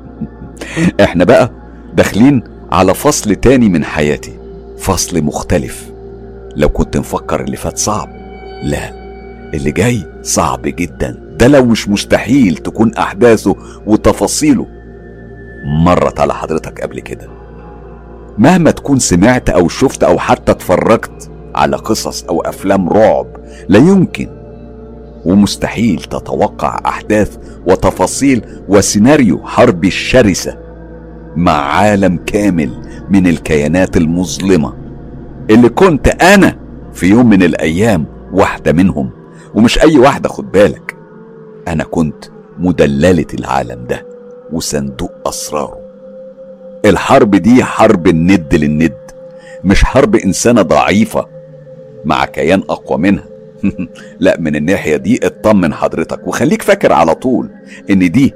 إحنا 1.04 1.24
بقى 1.24 1.50
داخلين 1.94 2.42
على 2.72 2.94
فصل 2.94 3.34
تاني 3.34 3.68
من 3.68 3.84
حياتي. 3.84 4.38
فصل 4.78 5.22
مختلف. 5.22 5.92
لو 6.56 6.68
كنت 6.68 6.96
مفكر 6.96 7.44
اللي 7.44 7.56
فات 7.56 7.78
صعب. 7.78 8.08
لا 8.62 8.92
اللي 9.54 9.72
جاي 9.72 10.06
صعب 10.22 10.62
جدا. 10.62 11.29
ده 11.40 11.48
لو 11.48 11.64
مش 11.64 11.88
مستحيل 11.88 12.56
تكون 12.56 12.94
أحداثه 12.94 13.56
وتفاصيله. 13.86 14.66
مرت 15.84 16.20
على 16.20 16.34
حضرتك 16.34 16.80
قبل 16.80 17.00
كده. 17.00 17.28
مهما 18.38 18.70
تكون 18.70 18.98
سمعت 18.98 19.50
أو 19.50 19.68
شفت 19.68 20.02
أو 20.04 20.18
حتى 20.18 20.52
اتفرجت 20.52 21.30
على 21.54 21.76
قصص 21.76 22.24
أو 22.24 22.40
أفلام 22.40 22.88
رعب 22.88 23.26
لا 23.68 23.78
يمكن 23.78 24.28
ومستحيل 25.24 25.98
تتوقع 26.00 26.80
أحداث 26.86 27.36
وتفاصيل 27.66 28.42
وسيناريو 28.68 29.46
حرب 29.46 29.84
الشرسة 29.84 30.58
مع 31.36 31.52
عالم 31.52 32.16
كامل 32.16 32.70
من 33.10 33.26
الكيانات 33.26 33.96
المظلمة 33.96 34.74
اللي 35.50 35.68
كنت 35.68 36.08
أنا 36.08 36.56
في 36.92 37.06
يوم 37.06 37.28
من 37.28 37.42
الأيام 37.42 38.06
واحدة 38.32 38.72
منهم. 38.72 39.10
ومش 39.54 39.78
أي 39.78 39.98
واحدة 39.98 40.28
خد 40.28 40.52
بالك. 40.52 40.99
أنا 41.68 41.84
كنت 41.84 42.24
مدللة 42.58 43.26
العالم 43.34 43.86
ده 43.86 44.06
وصندوق 44.52 45.12
أسراره. 45.26 45.80
الحرب 46.84 47.36
دي 47.36 47.64
حرب 47.64 48.06
الند 48.06 48.54
للند 48.54 48.96
مش 49.64 49.84
حرب 49.84 50.16
إنسانة 50.16 50.62
ضعيفة 50.62 51.26
مع 52.04 52.24
كيان 52.24 52.62
أقوى 52.70 52.98
منها. 52.98 53.24
لا 54.20 54.40
من 54.40 54.56
الناحية 54.56 54.96
دي 54.96 55.26
اطمن 55.26 55.74
حضرتك 55.74 56.26
وخليك 56.26 56.62
فاكر 56.62 56.92
على 56.92 57.14
طول 57.14 57.50
إن 57.90 58.10
دي 58.10 58.34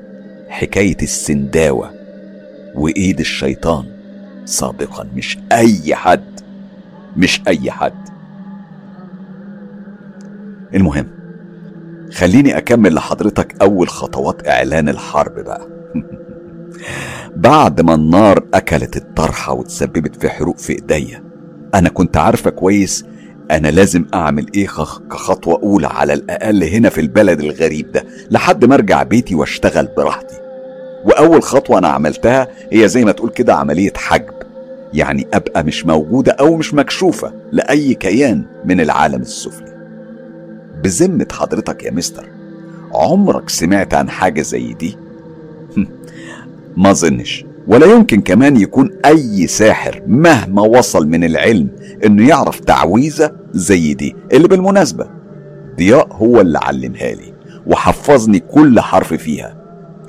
حكاية 0.49 0.97
السنداوة 1.03 1.91
وإيد 2.75 3.21
الشيطان 3.21 3.85
سابقا. 4.45 5.07
مش 5.15 5.39
أي 5.53 5.95
حد 5.95 6.41
مش 7.17 7.43
أي 7.49 7.71
حد. 7.71 8.09
المهم 10.75 11.07
خليني 12.15 12.59
أكمل 12.59 12.95
لحضرتك 12.95 13.63
أول 13.63 13.89
خطوات 13.89 14.49
إعلان 14.49 14.89
الحرب 14.89 15.35
بقى. 15.35 15.69
بعد 17.37 17.81
ما 17.81 17.95
النار 17.95 18.45
أكلت 18.55 18.97
الطرحة 18.97 19.53
وتسببت 19.53 20.17
في 20.17 20.29
حروق 20.29 20.59
في 20.59 20.73
إيديا 20.73 21.25
أنا 21.75 21.89
كنت 21.89 22.17
عارفة 22.17 22.51
كويس 22.51 23.05
أنا 23.51 23.69
لازم 23.69 24.07
أعمل 24.15 24.47
إيه 24.55 24.67
كخطوة 25.11 25.61
أولى 25.63 25.87
على 25.87 26.13
الأقل 26.13 26.65
هنا 26.65 26.89
في 26.89 27.01
البلد 27.01 27.41
الغريب 27.41 27.93
ده 27.93 28.05
لحد 28.31 28.65
ما 28.65 28.75
أرجع 28.75 29.03
بيتي 29.03 29.35
وأشتغل 29.35 29.89
براحتي. 29.97 30.37
وأول 31.05 31.43
خطوة 31.43 31.79
أنا 31.79 31.89
عملتها 31.89 32.49
هي 32.73 32.89
زي 32.89 33.05
ما 33.05 33.13
تقول 33.13 33.31
كده 33.31 33.55
عملية 33.55 33.93
حجب 33.97 34.35
يعني 34.93 35.27
أبقى 35.35 35.65
مش 35.65 35.87
موجودة 35.87 36.33
أو 36.33 36.57
مش 36.57 36.75
مكشوفة 36.75 37.33
لأي 37.53 37.95
كيان 37.95 38.45
من 38.65 38.81
العالم 38.81 39.21
السفلي. 39.21 39.74
بذمة 40.85 41.27
حضرتك 41.33 41.85
يا 41.85 41.91
مستر. 41.91 42.29
عمرك 42.93 43.49
سمعت 43.51 43.95
عن 43.95 44.09
حاجة 44.11 44.43
زي 44.43 44.73
دي؟ 44.73 44.97
ما 46.77 46.93
ظنش. 46.93 47.45
ولا 47.67 47.87
يمكن 47.87 48.21
كمان 48.21 48.57
يكون 48.57 48.91
أي 49.07 49.47
ساحر 49.47 50.03
مهما 50.07 50.63
وصل 50.63 51.09
من 51.09 51.25
العلم 51.25 51.69
إنه 52.07 52.29
يعرف 52.29 52.61
تعويذة 52.61 53.33
زي 53.53 53.95
دي. 53.95 54.17
اللي 54.33 54.49
بالمناسبة 54.49 55.07
ضياء 55.77 56.09
هو 56.13 56.41
اللي 56.41 56.59
علمها 56.59 57.13
لي 57.15 57.33
وحفظني 57.67 58.39
كل 58.39 58.81
حرف 58.81 59.15
فيها. 59.15 59.57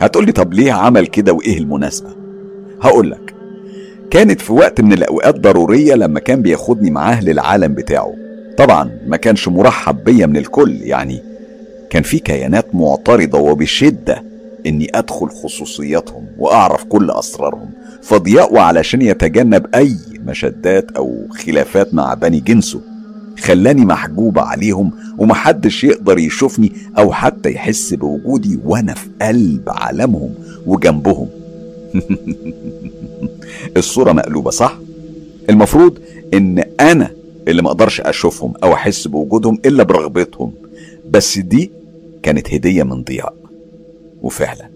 هتقولي 0.01 0.31
طب 0.31 0.53
ليه 0.53 0.71
عمل 0.71 1.07
كده 1.07 1.33
وإيه 1.33 1.57
المناسبة؟ 1.57 2.09
هقولك 2.81 3.33
كانت 4.11 4.41
في 4.41 4.53
وقت 4.53 4.81
من 4.81 4.93
الأوقات 4.93 5.39
ضرورية 5.39 5.93
لما 5.95 6.19
كان 6.19 6.41
بياخدني 6.41 6.91
معاه 6.91 7.23
للعالم 7.23 7.73
بتاعه. 7.73 8.24
طبعا 8.57 8.91
ما 9.07 9.17
كانش 9.17 9.47
مرحب 9.47 10.03
بيا 10.03 10.25
من 10.25 10.37
الكل 10.37 10.81
يعني 10.81 11.21
كان 11.89 12.03
في 12.03 12.19
كيانات 12.19 12.75
معترضة 12.75 13.39
وبشدة 13.39 14.23
إني 14.65 14.87
أدخل 14.95 15.29
خصوصياتهم 15.29 16.25
وأعرف 16.37 16.83
كل 16.83 17.11
أسرارهم 17.11 17.69
فضياء 18.01 18.53
وعلشان 18.53 19.01
يتجنب 19.01 19.65
أي 19.75 19.95
مشدات 20.25 20.91
أو 20.91 21.27
خلافات 21.31 21.93
مع 21.93 22.13
بني 22.13 22.39
جنسه 22.39 22.81
خلاني 23.39 23.85
محجوبة 23.85 24.41
عليهم 24.41 24.91
ومحدش 25.17 25.83
يقدر 25.83 26.19
يشوفني 26.19 26.71
أو 26.97 27.11
حتى 27.11 27.51
يحس 27.51 27.93
بوجودي 27.93 28.59
وأنا 28.65 28.93
في 28.93 29.09
قلب 29.21 29.63
عالمهم 29.67 30.33
وجنبهم 30.65 31.29
الصورة 33.77 34.11
مقلوبة 34.11 34.51
صح؟ 34.51 34.77
المفروض 35.49 35.99
إن 36.33 36.63
أنا 36.79 37.11
اللي 37.47 37.61
ما 37.61 37.67
أقدرش 37.69 38.01
اشوفهم 38.01 38.53
أو 38.63 38.73
احس 38.73 39.07
بوجودهم 39.07 39.59
الا 39.65 39.83
برغبتهم. 39.83 40.53
بس 41.09 41.37
دي 41.37 41.71
كانت 42.23 42.53
هدية 42.53 42.83
من 42.83 43.03
ضياء. 43.03 43.33
وفعلا 44.21 44.69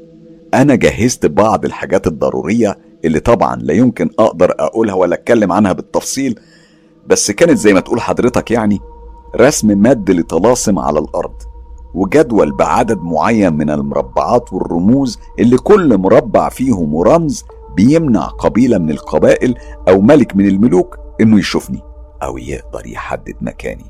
أنا 0.53 0.75
جهزت 0.75 1.25
بعض 1.25 1.65
الحاجات 1.65 2.07
الضرورية 2.07 2.77
اللي 3.05 3.19
طبعا 3.19 3.55
لا 3.55 3.73
يمكن 3.73 4.09
أقدر 4.19 4.55
أقولها 4.59 4.93
ولا 4.93 5.15
أتكلم 5.15 5.51
عنها 5.51 5.73
بالتفصيل 5.73 6.39
بس 7.07 7.31
كانت 7.31 7.57
زي 7.57 7.73
ما 7.73 7.79
تقول 7.79 8.01
حضرتك 8.01 8.51
يعني 8.51 8.79
رسم 9.35 9.67
مد 9.67 10.11
لطلاسم 10.11 10.79
على 10.79 10.99
الأرض 10.99 11.33
وجدول 11.93 12.51
بعدد 12.51 12.97
معين 12.97 13.53
من 13.53 13.69
المربعات 13.69 14.53
والرموز 14.53 15.19
اللي 15.39 15.57
كل 15.57 15.97
مربع 15.97 16.49
فيهم 16.49 16.97
رمز 16.97 17.45
بيمنع 17.75 18.25
قبيلة 18.25 18.77
من 18.77 18.89
القبائل 18.89 19.55
أو 19.87 20.01
ملك 20.01 20.35
من 20.35 20.47
الملوك 20.47 20.97
إنه 21.21 21.39
يشوفني. 21.39 21.79
أو 22.23 22.37
يقدر 22.37 22.87
يحدد 22.87 23.35
مكاني. 23.41 23.85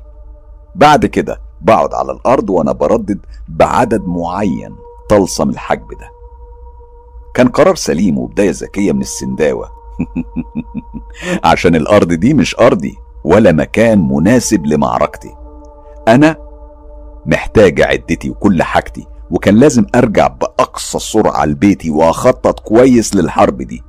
بعد 0.74 1.06
كده 1.06 1.40
بقعد 1.60 1.94
على 1.94 2.12
الأرض 2.12 2.50
وأنا 2.50 2.72
بردد 2.72 3.18
بعدد 3.48 4.06
معين 4.06 4.76
طلسم 5.10 5.50
الحجب 5.50 5.88
ده. 5.88 6.10
كان 7.34 7.48
قرار 7.48 7.74
سليم 7.74 8.18
وبداية 8.18 8.50
ذكية 8.50 8.92
من 8.92 9.00
السنداوة. 9.00 9.70
عشان 11.44 11.74
الأرض 11.76 12.12
دي 12.12 12.34
مش 12.34 12.58
أرضي 12.60 12.98
ولا 13.24 13.52
مكان 13.52 14.08
مناسب 14.08 14.66
لمعركتي. 14.66 15.36
أنا 16.08 16.36
محتاج 17.26 17.82
عدتي 17.82 18.30
وكل 18.30 18.62
حاجتي 18.62 19.06
وكان 19.30 19.54
لازم 19.56 19.86
أرجع 19.94 20.26
بأقصى 20.26 20.98
سرعة 20.98 21.44
لبيتي 21.44 21.90
وأخطط 21.90 22.60
كويس 22.60 23.14
للحرب 23.14 23.62
دي. 23.62 23.82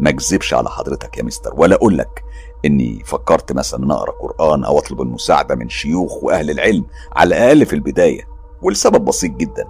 ما 0.00 0.10
أكذبش 0.10 0.54
على 0.54 0.70
حضرتك 0.70 1.18
يا 1.18 1.22
مستر 1.22 1.50
ولا 1.56 1.74
أقول 1.74 1.98
لك. 1.98 2.23
إني 2.64 3.02
فكرت 3.04 3.52
مثلا 3.52 3.94
أقرأ 3.94 4.12
قرآن 4.12 4.64
أو 4.64 4.78
أطلب 4.78 5.02
المساعدة 5.02 5.54
من 5.54 5.68
شيوخ 5.68 6.24
وأهل 6.24 6.50
العلم 6.50 6.84
على 7.12 7.28
الأقل 7.28 7.66
في 7.66 7.72
البداية 7.72 8.28
ولسبب 8.62 9.04
بسيط 9.04 9.30
جدا. 9.30 9.64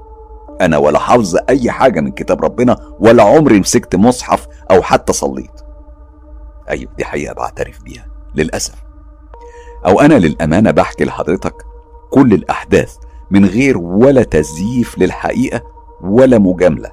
أنا 0.60 0.78
ولا 0.78 0.98
حافظ 0.98 1.36
أي 1.48 1.70
حاجة 1.70 2.00
من 2.00 2.10
كتاب 2.10 2.44
ربنا 2.44 2.76
ولا 3.00 3.22
عمري 3.22 3.60
مسكت 3.60 3.96
مصحف 3.96 4.46
أو 4.70 4.82
حتى 4.82 5.12
صليت. 5.12 5.60
أيوه 6.70 6.92
دي 6.96 7.04
حقيقة 7.04 7.34
بعترف 7.34 7.82
بيها 7.82 8.06
للأسف. 8.34 8.74
أو 9.86 10.00
أنا 10.00 10.14
للأمانة 10.14 10.70
بحكي 10.70 11.04
لحضرتك 11.04 11.54
كل 12.10 12.32
الأحداث 12.34 12.96
من 13.30 13.44
غير 13.44 13.78
ولا 13.78 14.22
تزييف 14.22 14.98
للحقيقة 14.98 15.62
ولا 16.00 16.38
مجاملة. 16.38 16.90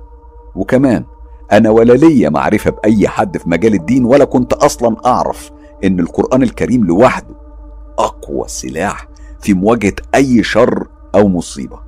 وكمان 0.55 1.05
أنا 1.51 1.69
ولا 1.69 1.93
ليا 1.93 2.29
معرفة 2.29 2.71
بأي 2.71 3.07
حد 3.07 3.37
في 3.37 3.49
مجال 3.49 3.73
الدين 3.73 4.05
ولا 4.05 4.25
كنت 4.25 4.53
أصلا 4.53 4.95
أعرف 5.05 5.51
إن 5.83 5.99
القرآن 5.99 6.43
الكريم 6.43 6.85
لوحده 6.85 7.35
أقوى 7.99 8.47
سلاح 8.47 9.07
في 9.41 9.53
مواجهة 9.53 9.95
أي 10.15 10.43
شر 10.43 10.87
أو 11.15 11.27
مصيبة. 11.27 11.79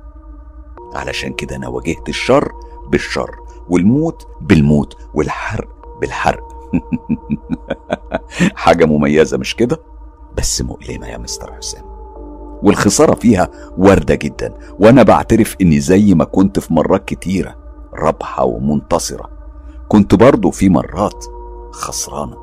علشان 0.94 1.32
كده 1.32 1.56
أنا 1.56 1.68
واجهت 1.68 2.08
الشر 2.08 2.52
بالشر 2.88 3.36
والموت 3.68 4.26
بالموت 4.40 4.96
والحرق 5.14 5.98
بالحرق. 6.00 6.48
حاجة 8.54 8.84
مميزة 8.84 9.36
مش 9.38 9.56
كده؟ 9.56 9.80
بس 10.36 10.62
مؤلمه 10.62 11.08
يا 11.08 11.18
مستر 11.18 11.52
حسام. 11.52 11.84
والخسارة 12.62 13.14
فيها 13.14 13.50
واردة 13.78 14.14
جدا 14.14 14.54
وأنا 14.78 15.02
بعترف 15.02 15.56
إني 15.60 15.80
زي 15.80 16.14
ما 16.14 16.24
كنت 16.24 16.58
في 16.58 16.74
مرات 16.74 17.04
كتيرة 17.04 17.56
رابحة 17.94 18.44
ومنتصرة. 18.44 19.30
كنت 19.88 20.14
برضه 20.14 20.50
في 20.50 20.68
مرات 20.68 21.24
خسرانة. 21.72 22.36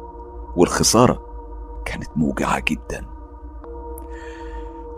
والخسارة 0.55 1.30
كانت 1.85 2.09
موجعة 2.15 2.59
جدا. 2.59 3.05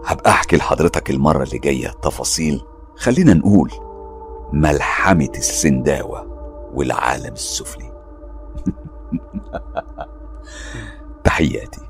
هبقى 0.06 0.32
أحكي 0.32 0.58
لحضرتك 0.58 1.10
المرة 1.10 1.44
اللي 1.44 1.58
جاية 1.58 1.88
تفاصيل. 1.88 2.62
خلينا 2.96 3.34
نقول 3.34 3.72
ملحمة 4.54 5.32
السنداوة 5.36 6.28
والعالم 6.74 7.34
السفلي. 7.34 7.92
تحياتي. 11.24 11.82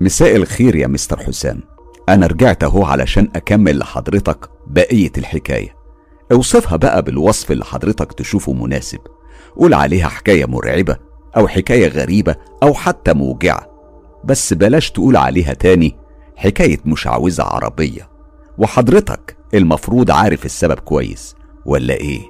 مساء 0.00 0.36
الخير 0.36 0.76
يا 0.76 0.86
مستر 0.86 1.18
حسام. 1.18 1.60
أنا 2.08 2.26
رجعت 2.26 2.64
أهو 2.64 2.84
علشان 2.84 3.28
أكمل 3.36 3.78
لحضرتك 3.78 4.50
بقية 4.66 5.12
الحكاية. 5.18 5.76
أوصفها 6.32 6.76
بقى 6.76 7.02
بالوصف 7.02 7.52
اللي 7.52 7.64
حضرتك 7.64 8.12
تشوفه 8.12 8.52
مناسب. 8.52 8.98
قول 9.56 9.74
عليها 9.74 10.08
حكاية 10.08 10.44
مرعبة 10.46 10.96
أو 11.36 11.48
حكاية 11.48 11.88
غريبة 11.88 12.36
أو 12.62 12.74
حتى 12.74 13.12
موجعة. 13.12 13.66
بس 14.24 14.52
بلاش 14.52 14.90
تقول 14.90 15.16
عليها 15.16 15.52
تاني 15.54 15.96
حكاية 16.36 16.78
مشعوذة 16.84 17.42
عربية. 17.42 18.08
وحضرتك 18.58 19.36
المفروض 19.54 20.10
عارف 20.10 20.44
السبب 20.44 20.78
كويس 20.78 21.36
ولا 21.66 21.94
إيه؟ 21.94 22.20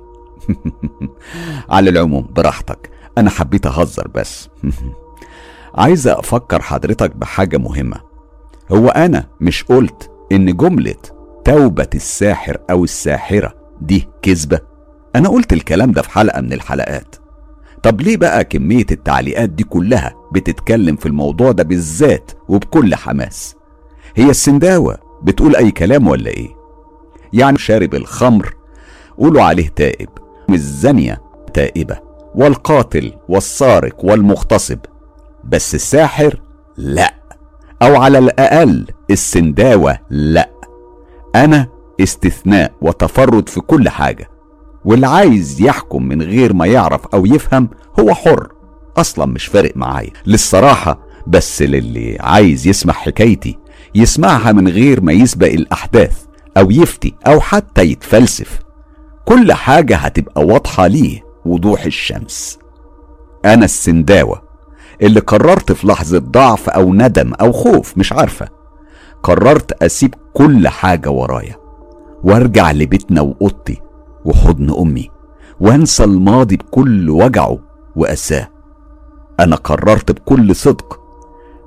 على 1.71 1.91
العموم 1.91 2.29
براحتك. 2.31 2.91
أنا 3.19 3.31
حبيت 3.31 3.67
أهزر 3.67 4.09
بس. 4.15 4.49
عايز 5.75 6.09
أفكر 6.09 6.63
حضرتك 6.63 7.17
بحاجة 7.17 7.57
مهمة. 7.57 8.01
هو 8.73 8.89
أنا 8.89 9.27
مش 9.41 9.65
قلت 9.65 10.11
إن 10.33 10.57
جملة 10.57 10.97
توبة 11.45 11.89
الساحر 11.95 12.59
أو 12.71 12.85
الساحرة 12.85 13.55
دي 13.81 14.09
كذبة؟ 14.23 14.76
أنا 15.17 15.29
قلت 15.29 15.53
الكلام 15.53 15.93
ده 15.93 16.03
في 16.03 16.11
حلقة 16.11 16.41
من 16.41 16.53
الحلقات. 16.53 17.17
طب 17.83 18.01
ليه 18.01 18.17
بقى 18.17 18.45
كمية 18.45 18.87
التعليقات 18.91 19.49
دي 19.49 19.65
كلها 19.65 20.15
بتتكلم 20.33 20.97
في 20.97 21.07
الموضوع 21.07 21.53
ده 21.53 21.63
بالذات 21.65 22.31
وبكل 22.49 22.95
حماس؟ 22.95 23.57
هي 24.17 24.31
السنداوة 24.31 24.99
بتقول 25.23 25.57
أي 25.57 25.71
كلام 25.71 26.09
ولا 26.09 26.31
إيه؟ 26.31 26.49
يعني 27.33 27.59
شارب 27.59 27.95
الخمر 27.95 28.55
قولوا 29.19 29.43
عليه 29.43 29.69
تائب 29.69 30.09
والزانية 30.49 31.23
تائبة 31.55 31.99
والقاتل 32.35 33.13
والسارق 33.29 34.05
والمغتصب 34.05 34.79
بس 35.45 35.75
الساحر 35.75 36.41
لا 36.77 37.15
أو 37.83 37.97
على 37.97 38.19
الأقل 38.19 38.87
السنداوة 39.11 39.99
لا. 40.11 40.51
أنا 41.35 41.67
استثناء 42.01 42.73
وتفرد 42.81 43.49
في 43.49 43.61
كل 43.61 43.89
حاجة. 43.89 44.31
واللي 44.87 45.07
عايز 45.07 45.61
يحكم 45.61 46.03
من 46.03 46.23
غير 46.23 46.53
ما 46.53 46.67
يعرف 46.67 47.07
أو 47.07 47.27
يفهم 47.27 47.69
هو 48.01 48.15
حر. 48.15 48.53
أصلا 48.97 49.27
مش 49.27 49.47
فارق 49.47 49.77
معايا. 49.77 50.11
للصراحة 50.27 50.99
بس 51.27 51.63
للي 51.63 52.17
عايز 52.21 52.67
يسمع 52.67 52.93
حكايتي 52.93 53.59
يسمعها 53.95 54.53
من 54.53 54.69
غير 54.69 55.01
ما 55.01 55.13
يسبق 55.13 55.47
الأحداث 55.47 56.25
أو 56.57 56.71
يفتي 56.71 57.15
أو 57.27 57.41
حتى 57.41 57.83
يتفلسف. 57.83 58.59
كل 59.25 59.53
حاجة 59.53 59.97
هتبقى 59.97 60.45
واضحة 60.45 60.87
ليه 60.87 61.25
وضوح 61.45 61.85
الشمس. 61.85 62.59
أنا 63.45 63.65
السنداوة 63.65 64.43
اللي 65.03 65.21
قررت 65.21 65.73
في 65.73 65.87
لحظة 65.87 66.19
ضعف 66.19 66.69
أو 66.69 66.95
ندم 66.95 67.33
أو 67.35 67.53
خوف 67.53 67.99
مش 67.99 68.13
عارفة. 68.13 68.49
قررت 69.23 69.83
أسيب 69.83 70.15
كل 70.35 70.69
حاجة 70.69 71.11
ورايا 71.11 71.57
وأرجع 72.25 72.71
لبيتنا 72.73 73.21
وأوضتي 73.21 73.81
وحضن 74.27 74.75
أمي 74.79 75.11
وانسى 75.61 76.05
الماضي 76.05 76.57
بكل 76.57 77.11
وجعه 77.11 77.59
وأساه. 77.97 78.49
أنا 79.41 79.57
قررت 79.57 80.13
بكل 80.13 80.57
صدق 80.57 81.01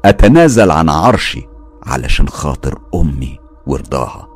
أتنازل 0.06 0.72
عن 0.72 0.90
عرشي 0.90 1.48
علشان 1.84 2.30
خاطر 2.30 2.80
أمي 2.96 3.40
ورضاها 3.68 4.28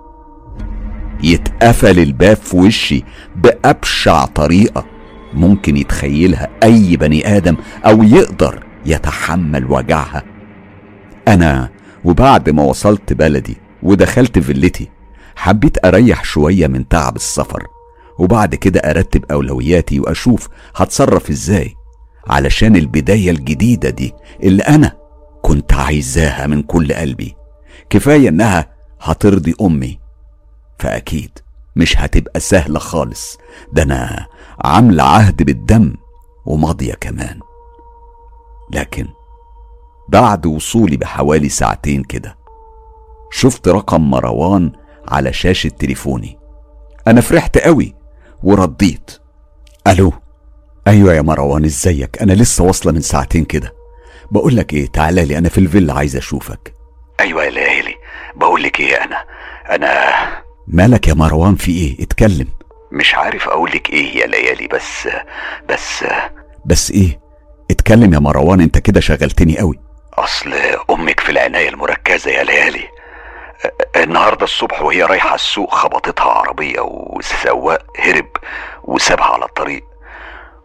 يتقفل 1.24 2.00
الباب 2.00 2.38
في 2.38 2.58
وشي 2.58 3.04
بأبشع 3.36 4.26
طريقة 4.26 4.86
ممكن 5.34 5.78
يتخيلها 5.78 6.50
أي 6.64 6.98
بني 6.98 7.38
آدم 7.38 7.58
أو 7.86 8.04
يقدر 8.04 8.64
يتحمل 8.86 9.72
وجعها. 9.72 10.24
أنا 11.28 11.70
وبعد 12.04 12.50
ما 12.50 12.64
وصلت 12.64 13.14
بلدي 13.14 13.58
ودخلت 13.84 14.40
فيلتي 14.40 14.90
حبيت 15.36 15.86
أريح 15.86 16.24
شوية 16.24 16.68
من 16.68 16.88
تعب 16.88 17.16
السفر. 17.16 17.73
وبعد 18.20 18.56
كده 18.56 18.80
أرتب 18.80 19.26
أولوياتي 19.32 20.00
وأشوف 20.00 20.50
هتصرف 20.76 21.30
إزاي 21.30 21.74
علشان 22.28 22.76
البداية 22.76 23.32
الجديدة 23.32 23.90
دي 23.90 24.14
اللي 24.44 24.64
أنا 24.64 24.98
كنت 25.42 25.74
عايزاها 25.74 26.48
من 26.48 26.62
كل 26.64 26.94
قلبي. 26.94 27.36
كفاية 27.90 28.30
إنها 28.30 28.70
هترضي 29.02 29.56
أمي. 29.62 30.00
فأكيد 30.80 31.40
مش 31.76 31.98
هتبقى 31.98 32.40
سهلة 32.40 32.80
خالص. 32.80 33.38
ده 33.74 33.84
أنا 33.84 34.28
عاملة 34.66 35.04
عهد 35.04 35.44
بالدم 35.44 35.94
وماضية 36.46 36.94
كمان. 36.94 37.40
لكن 38.72 39.08
بعد 40.10 40.46
وصولي 40.46 40.98
بحوالي 40.98 41.50
ساعتين 41.50 42.04
كده 42.04 42.38
شفت 43.32 43.68
رقم 43.68 44.10
مروان 44.10 44.72
على 45.08 45.34
شاشة 45.34 45.68
تليفوني. 45.70 46.40
أنا 47.08 47.22
فرحت 47.22 47.58
قوي 47.58 47.96
ورديت 48.44 49.12
ألو؟ 49.88 50.14
أيوة 50.88 51.14
يا 51.14 51.22
مروان 51.22 51.66
إزيك؟ 51.66 52.22
أنا 52.22 52.34
لسه 52.34 52.64
واصلة 52.64 52.92
من 52.92 53.02
ساعتين 53.02 53.46
كده. 53.46 53.74
بقولك 54.32 54.74
إيه 54.74 54.88
تعالى 54.88 55.26
لي 55.26 55.38
أنا 55.38 55.50
في 55.50 55.58
الفيلا 55.58 55.94
عايز 55.94 56.16
أشوفك. 56.16 56.74
أيوه 57.20 57.44
يا 57.44 57.50
ليالي 57.50 57.96
بقول 58.36 58.64
لك 58.64 58.80
إيه 58.80 58.96
أنا 59.04 59.24
أنا 59.70 60.04
مالك 60.68 61.08
يا 61.08 61.14
مروان؟ 61.14 61.56
في 61.56 61.72
إيه؟ 61.72 62.04
اتكلم. 62.04 62.48
مش 62.92 63.16
عارف 63.16 63.48
أقول 63.50 63.72
لك 63.72 63.90
إيه 63.90 64.18
يا 64.18 64.28
ليالي 64.28 64.68
بس 64.68 65.08
بس 65.70 66.06
بس 66.66 66.92
إيه؟ 66.92 67.20
اتكلم 67.72 68.14
يا 68.14 68.20
مروان 68.20 68.62
أنت 68.62 68.78
كده 68.78 69.00
شغلتني 69.00 69.58
قوي. 69.58 69.80
أصل 70.14 70.54
أمك 70.90 71.20
في 71.20 71.30
العناية 71.32 71.70
المركزة 71.70 72.32
يا 72.32 72.44
ليالي. 72.44 72.84
النهارده 73.96 74.44
الصبح 74.44 74.82
وهي 74.82 75.04
رايحة 75.04 75.36
السوق 75.36 75.76
خبطتها 75.76 76.32
عربية 76.32 76.80
والسواق 76.80 77.86
هرب 78.00 78.28
وسابها 78.84 79.26
على 79.26 79.46
الطريق. 79.46 79.84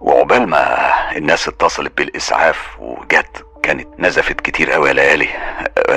وعقبال 0.01 0.49
ما 0.49 0.93
الناس 1.17 1.49
اتصلت 1.49 1.99
بالإسعاف 1.99 2.77
وجت 2.79 3.47
كانت 3.63 3.89
نزفت 3.99 4.41
كتير 4.41 4.71
قوي 4.71 4.89
يا 4.89 4.95
ليالي. 4.95 5.29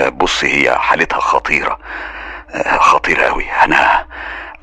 بص 0.09 0.43
هي 0.43 0.75
حالتها 0.77 1.19
خطيرة. 1.19 1.80
خطيره 2.80 3.23
قوي. 3.23 3.45
أنا 3.65 4.05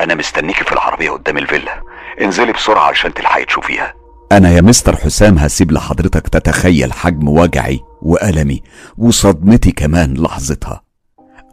أنا 0.00 0.14
مستنيكي 0.14 0.64
في 0.64 0.72
العربية 0.72 1.10
قدام 1.10 1.38
الفيلا. 1.38 1.82
انزلي 2.20 2.52
بسرعة 2.52 2.82
علشان 2.82 3.14
تلحقي 3.14 3.44
تشوفيها. 3.44 3.94
أنا 4.32 4.50
يا 4.50 4.60
مستر 4.60 4.96
حسام 4.96 5.38
هسيب 5.38 5.72
لحضرتك 5.72 6.28
تتخيل 6.28 6.92
حجم 6.92 7.28
وجعي 7.28 7.80
وألمي 8.02 8.62
وصدمتي 8.98 9.72
كمان 9.72 10.14
لحظتها. 10.14 10.87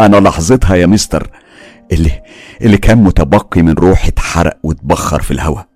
أنا 0.02 0.18
لحظتها 0.18 0.76
يا 0.76 0.86
مستر 0.86 1.30
اللي 1.92 2.22
اللي 2.62 2.78
كان 2.78 2.98
متبقي 2.98 3.62
من 3.62 3.74
روحي 3.74 4.08
اتحرق 4.08 4.58
واتبخر 4.64 5.22
في 5.22 5.32
الهواء 5.32 5.68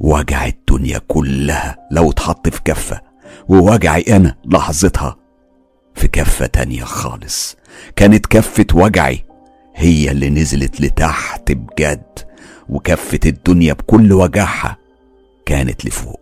وجع 0.00 0.46
الدنيا 0.46 1.00
كلها 1.08 1.76
لو 1.90 2.10
اتحط 2.10 2.48
في 2.48 2.60
كفة. 2.64 3.00
ووجعي 3.48 4.02
أنا 4.02 4.34
لحظتها 4.44 5.16
في 5.94 6.08
كفة 6.08 6.46
تانية 6.46 6.84
خالص. 6.84 7.56
كانت 7.96 8.26
كفة 8.26 8.66
وجعي 8.74 9.24
هي 9.74 10.10
اللي 10.10 10.30
نزلت 10.30 10.80
لتحت 10.80 11.52
بجد. 11.52 12.18
وكفة 12.68 13.20
الدنيا 13.26 13.72
بكل 13.72 14.12
وجعها 14.12 14.76
كانت 15.46 15.84
لفوق. 15.84 16.20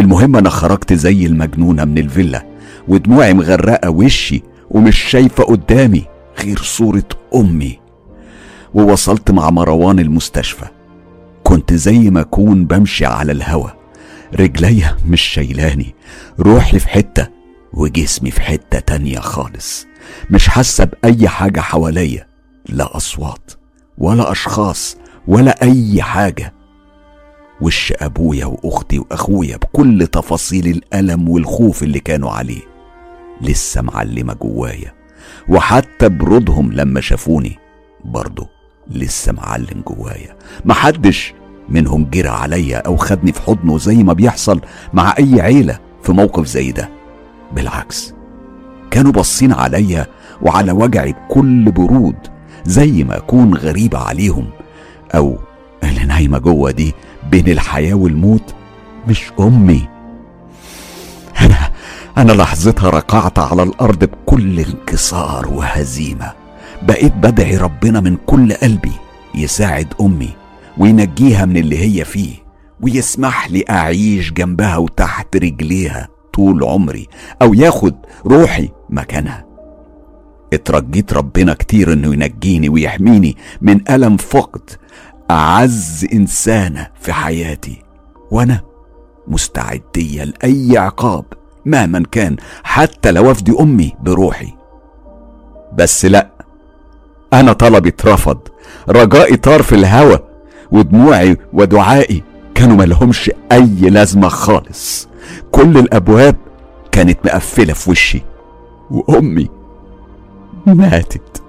المهم 0.00 0.36
أنا 0.36 0.50
خرجت 0.50 0.92
زي 0.92 1.26
المجنونة 1.26 1.84
من 1.84 1.98
الفيلا 1.98 2.46
ودموعي 2.88 3.34
مغرقة 3.34 3.90
وشي 3.90 4.42
ومش 4.70 4.98
شايفة 4.98 5.44
قدامي. 5.44 6.04
غير 6.38 6.58
صورة 6.58 7.08
أمي. 7.34 7.78
ووصلت 8.74 9.30
مع 9.30 9.50
مروان 9.50 9.98
المستشفى. 9.98 10.66
كنت 11.44 11.74
زي 11.74 12.10
ما 12.10 12.20
أكون 12.20 12.64
بمشي 12.66 13.06
على 13.06 13.32
الهوا. 13.32 13.70
رجليا 14.34 14.96
مش 15.06 15.22
شايلاني. 15.22 15.94
روحي 16.40 16.78
في 16.78 16.88
حتة 16.88 17.28
وجسمي 17.72 18.30
في 18.30 18.40
حتة 18.40 18.78
تانية 18.78 19.18
خالص. 19.18 19.86
مش 20.30 20.48
حاسة 20.48 20.84
بأي 20.84 21.28
حاجة 21.28 21.60
حواليا. 21.60 22.26
لا 22.68 22.96
أصوات 22.96 23.52
ولا 23.98 24.32
أشخاص 24.32 24.96
ولا 25.28 25.62
أي 25.62 26.02
حاجة. 26.02 26.54
وش 27.60 27.92
أبويا 27.96 28.46
وأختي 28.46 28.98
وأخويا 28.98 29.56
بكل 29.56 30.06
تفاصيل 30.06 30.66
الألم 30.66 31.28
والخوف 31.28 31.82
اللي 31.82 32.00
كانوا 32.00 32.30
عليه. 32.30 32.62
لسه 33.40 33.82
معلمة 33.82 34.34
جوايا. 34.34 34.99
وحتى 35.50 36.08
برودهم 36.08 36.72
لما 36.72 37.00
شافوني 37.00 37.58
برضه 38.04 38.48
لسه 38.90 39.32
معلم 39.32 39.82
جوايا. 39.86 40.36
محدش 40.64 41.34
منهم 41.68 42.04
جرى 42.04 42.28
عليا 42.28 42.78
أو 42.78 42.96
خدني 42.96 43.32
في 43.32 43.42
حضنه 43.42 43.78
زي 43.78 44.02
ما 44.02 44.12
بيحصل 44.12 44.60
مع 44.92 45.14
أي 45.18 45.40
عيلة 45.40 45.78
في 46.02 46.12
موقف 46.12 46.46
زي 46.46 46.72
ده. 46.72 46.88
بالعكس 47.52 48.14
كانوا 48.90 49.12
باصين 49.12 49.52
عليا 49.52 50.06
وعلى 50.42 50.72
وجعي 50.72 51.12
بكل 51.12 51.70
برود 51.72 52.16
زي 52.64 53.04
ما 53.04 53.16
أكون 53.16 53.54
غريبة 53.54 53.98
عليهم 53.98 54.50
أو 55.14 55.38
اللي 55.84 56.04
نايمة 56.04 56.38
جوة 56.38 56.70
دي 56.70 56.94
بين 57.30 57.48
الحياة 57.48 57.94
والموت 57.94 58.54
مش 59.08 59.22
أمي. 59.40 59.88
أنا 62.20 62.32
لحظتها 62.32 62.90
ركعت 62.90 63.38
على 63.38 63.62
الأرض 63.62 64.04
بكل 64.04 64.60
انكسار 64.60 65.48
وهزيمة. 65.48 66.32
بقيت 66.82 67.12
بدعي 67.12 67.56
ربنا 67.56 68.00
من 68.00 68.16
كل 68.26 68.52
قلبي 68.52 68.92
يساعد 69.34 69.94
أمي 70.00 70.30
وينجيها 70.78 71.44
من 71.44 71.56
اللي 71.56 71.78
هي 71.78 72.04
فيه 72.04 72.36
ويسمح 72.80 73.50
لي 73.50 73.64
أعيش 73.70 74.32
جنبها 74.32 74.76
وتحت 74.76 75.36
رجليها 75.36 76.08
طول 76.32 76.64
عمري 76.64 77.06
أو 77.42 77.54
ياخد 77.54 77.94
روحي 78.26 78.68
مكانها. 78.90 79.46
اترجيت 80.52 81.12
ربنا 81.12 81.54
كتير 81.54 81.92
إنه 81.92 82.12
ينجيني 82.12 82.68
ويحميني 82.68 83.36
من 83.60 83.90
ألم 83.90 84.16
فقد 84.16 84.70
أعز 85.30 86.06
إنسانة 86.12 86.86
في 87.00 87.12
حياتي. 87.12 87.82
وأنا 88.30 88.60
مستعدية 89.28 90.24
لأي 90.24 90.78
عقاب. 90.78 91.24
مهما 91.70 92.02
كان 92.12 92.36
حتى 92.64 93.12
لو 93.12 93.30
أفدي 93.30 93.52
أمي 93.60 93.92
بروحي. 94.00 94.54
بس 95.72 96.04
لأ 96.04 96.30
أنا 97.32 97.52
طلبي 97.52 97.88
اترفض. 97.88 98.38
رجائي 98.88 99.36
طار 99.36 99.62
في 99.62 99.74
الهوا 99.74 100.16
ودموعي 100.72 101.36
ودعائي 101.52 102.22
كانوا 102.54 102.76
ملهمش 102.76 103.30
أي 103.52 103.90
لازمة 103.90 104.28
خالص. 104.28 105.08
كل 105.50 105.78
الأبواب 105.78 106.36
كانت 106.92 107.18
مقفلة 107.24 107.72
في 107.72 107.90
وشي 107.90 108.22
وأمي 108.90 109.48
ماتت. 110.66 111.42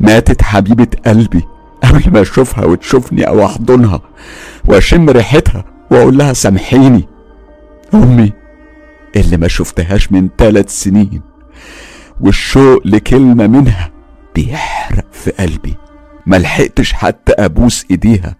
ماتت 0.00 0.42
حبيبة 0.42 0.88
قلبي 1.06 1.44
قبل 1.84 2.12
ما 2.12 2.20
أشوفها 2.20 2.64
وتشوفني 2.64 3.28
أو 3.28 3.44
أحضنها 3.44 4.00
وأشم 4.68 5.10
ريحتها 5.10 5.64
وأقول 5.90 6.18
لها 6.18 6.32
سامحيني. 6.32 7.08
أمي 7.94 8.32
اللي 9.16 9.36
ما 9.36 9.48
شفتهاش 9.48 10.12
من 10.12 10.28
ثلاث 10.38 10.70
سنين 10.82 11.20
والشوق 12.20 12.86
لكلمة 12.86 13.46
منها 13.46 13.90
بيحرق 14.34 15.06
في 15.12 15.30
قلبي 15.30 15.74
ملحقتش 16.26 16.92
حتى 16.92 17.32
أبوس 17.32 17.84
إيديها 17.90 18.36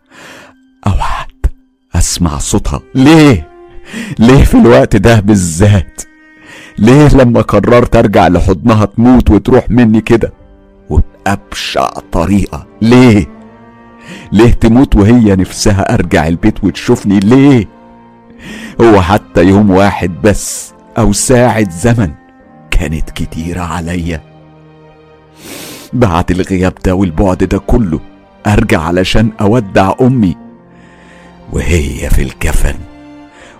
أو 0.86 0.92
حتى 0.92 1.48
أسمع 1.94 2.38
صوتها 2.38 2.80
ليه؟ 2.94 3.48
ليه 4.18 4.44
في 4.44 4.54
الوقت 4.54 4.96
ده 4.96 5.20
بالذات؟ 5.20 6.02
ليه 6.78 7.08
لما 7.08 7.40
قررت 7.40 7.96
أرجع 7.96 8.28
لحضنها 8.28 8.84
تموت 8.84 9.30
وتروح 9.30 9.70
مني 9.70 10.00
كده؟ 10.00 10.32
وبأبشع 10.90 11.88
طريقة 12.12 12.66
ليه؟ 12.82 13.26
ليه 14.32 14.50
تموت 14.50 14.96
وهي 14.96 15.36
نفسها 15.36 15.94
أرجع 15.94 16.26
البيت 16.28 16.64
وتشوفني 16.64 17.20
ليه؟ 17.20 17.68
هو 18.80 19.02
حتى 19.02 19.44
يوم 19.44 19.70
واحد 19.70 20.12
بس 20.24 20.72
أو 20.98 21.12
ساعة 21.12 21.70
زمن 21.70 22.10
كانت 22.70 23.10
كتيرة 23.10 23.60
عليا. 23.60 24.22
بعد 25.92 26.30
الغياب 26.30 26.74
ده 26.84 26.94
والبعد 26.94 27.44
ده 27.44 27.58
كله 27.58 28.00
أرجع 28.46 28.80
علشان 28.80 29.32
أودع 29.40 29.92
أمي. 30.00 30.36
وهي 31.52 32.10
في 32.10 32.22
الكفن. 32.22 32.74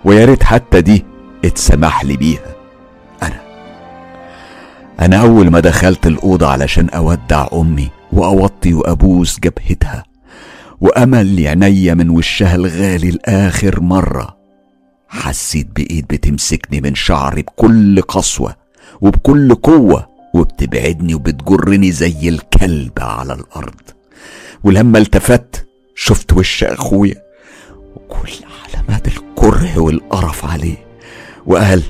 ويا 0.04 0.24
ريت 0.24 0.42
حتى 0.42 0.80
دي 0.80 1.04
اتسمح 1.44 2.04
لي 2.04 2.16
بيها. 2.16 2.54
أنا 3.22 3.40
أنا 5.00 5.16
أول 5.20 5.50
ما 5.50 5.60
دخلت 5.60 6.06
الأوضة 6.06 6.48
علشان 6.48 6.88
أودع 6.88 7.46
أمي 7.52 7.90
وأوطي 8.12 8.74
وأبوس 8.74 9.40
جبهتها 9.40 10.04
وأمل 10.80 11.46
عينيا 11.46 11.94
من 11.94 12.10
وشها 12.10 12.54
الغالي 12.54 13.10
لآخر 13.10 13.80
مرة. 13.80 14.39
حسيت 15.10 15.66
بإيد 15.76 16.06
بتمسكني 16.06 16.80
من 16.80 16.94
شعري 16.94 17.42
بكل 17.42 18.02
قسوة 18.02 18.56
وبكل 19.00 19.54
قوة 19.54 20.08
وبتبعدني 20.34 21.14
وبتجرني 21.14 21.92
زي 21.92 22.28
الكلب 22.28 22.92
على 22.98 23.32
الأرض. 23.34 23.80
ولما 24.64 24.98
التفت 24.98 25.66
شفت 25.94 26.32
وش 26.32 26.64
أخويا 26.64 27.22
وكل 27.96 28.32
علامات 28.64 29.08
الكره 29.08 29.78
والقرف 29.78 30.44
عليه 30.44 30.86
وقال 31.46 31.82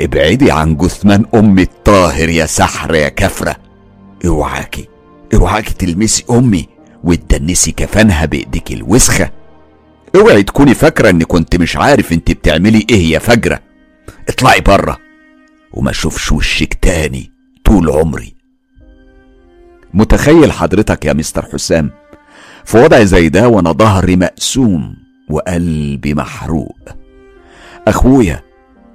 ابعدي 0.00 0.50
عن 0.50 0.76
جثمان 0.76 1.24
أمي 1.34 1.62
الطاهر 1.62 2.28
يا 2.28 2.46
سحر 2.46 2.94
يا 2.94 3.08
كفرة. 3.08 3.56
اوعاكي 4.26 4.88
اوعاكي 5.34 5.74
تلمسي 5.74 6.24
أمي 6.30 6.68
وتدنسي 7.04 7.72
كفانها 7.72 8.24
بإيديك 8.24 8.72
الوسخة. 8.72 9.30
اوعي 10.16 10.42
تكوني 10.42 10.74
فاكرة 10.74 11.10
اني 11.10 11.24
كنت 11.24 11.56
مش 11.56 11.76
عارف 11.76 12.12
انت 12.12 12.30
بتعملي 12.30 12.86
إيه 12.90 13.10
يا 13.12 13.18
فجرة. 13.18 13.60
اطلعي 14.28 14.60
بره 14.60 14.98
وما 15.72 15.90
اشوفش 15.90 16.32
وشك 16.32 16.74
تاني 16.74 17.32
طول 17.64 17.90
عمري. 17.90 18.34
متخيل 19.94 20.52
حضرتك 20.52 21.04
يا 21.04 21.12
مستر 21.12 21.42
حسام؟ 21.52 21.90
في 22.64 22.78
وضع 22.78 23.02
زي 23.02 23.28
ده 23.28 23.48
وأنا 23.48 23.72
ظهري 23.72 24.16
مقسوم 24.16 24.96
وقلبي 25.30 26.14
محروق. 26.14 26.78
اخويا 27.88 28.42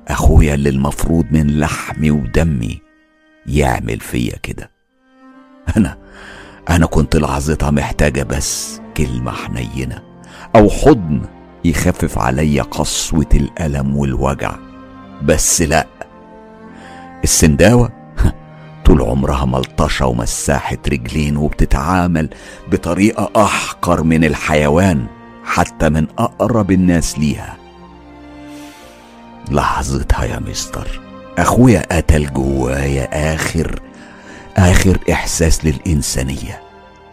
اخويا 0.08 0.54
اللي 0.54 0.70
المفروض 0.70 1.26
من 1.32 1.60
لحمي 1.60 2.12
ودمي 2.12 2.82
يعمل 3.46 4.00
فيا 4.00 4.36
كده. 4.44 4.72
أنا 5.78 5.98
أنا 6.70 6.86
كنت 6.86 7.16
لحظتها 7.16 7.72
محتاجة 7.72 8.24
بس 8.24 8.82
كلمة 8.98 9.32
حنينة. 9.32 10.13
أو 10.56 10.70
حضن 10.70 11.22
يخفف 11.66 12.20
عليا 12.20 12.64
قسوة 12.64 13.30
الألم 13.34 13.98
والوجع. 13.98 14.56
بس 15.24 15.62
لا 15.62 15.88
السنداوة 17.24 17.90
طول 18.86 19.02
عمرها 19.02 19.46
ملطشة 19.46 20.06
ومساحة 20.06 20.78
رجلين 20.88 21.38
وبتتعامل 21.38 22.30
بطريقة 22.72 23.44
أحقر 23.44 24.04
من 24.04 24.24
الحيوان 24.24 25.06
حتى 25.46 25.90
من 25.90 26.08
أقرب 26.18 26.72
الناس 26.72 27.20
ليها. 27.20 27.58
لحظتها 29.52 30.26
يا 30.26 30.40
مستر 30.40 31.02
أخويا 31.38 31.98
قتل 31.98 32.34
جوايا 32.34 33.34
آخر 33.36 33.80
آخر 34.58 34.98
إحساس 35.12 35.66
للإنسانية. 35.66 36.63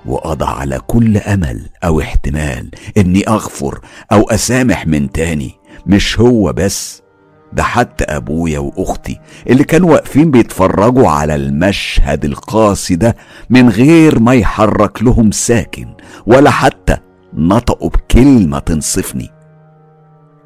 وقضى 0.07 0.45
على 0.45 0.79
كل 0.87 1.17
أمل 1.17 1.69
أو 1.85 2.01
احتمال 2.01 2.71
إني 2.99 3.29
أغفر 3.29 3.81
أو 4.13 4.23
أسامح 4.31 4.87
من 4.87 5.13
تاني. 5.13 5.55
مش 5.87 6.21
هو 6.21 6.53
بس 6.53 7.03
ده 7.53 7.63
حتى 7.63 8.05
أبويا 8.05 8.59
وأختي 8.59 9.21
اللي 9.51 9.65
كانوا 9.65 9.91
واقفين 9.93 10.31
بيتفرجوا 10.31 11.09
على 11.09 11.35
المشهد 11.35 12.25
القاسي 12.25 12.97
ده 12.97 13.17
من 13.51 13.69
غير 13.69 14.19
ما 14.19 14.35
يحرك 14.35 15.03
لهم 15.03 15.31
ساكن 15.31 15.87
ولا 16.27 16.51
حتى 16.51 16.97
نطقوا 17.35 17.91
بكلمة 17.91 18.59
تنصفني. 18.59 19.31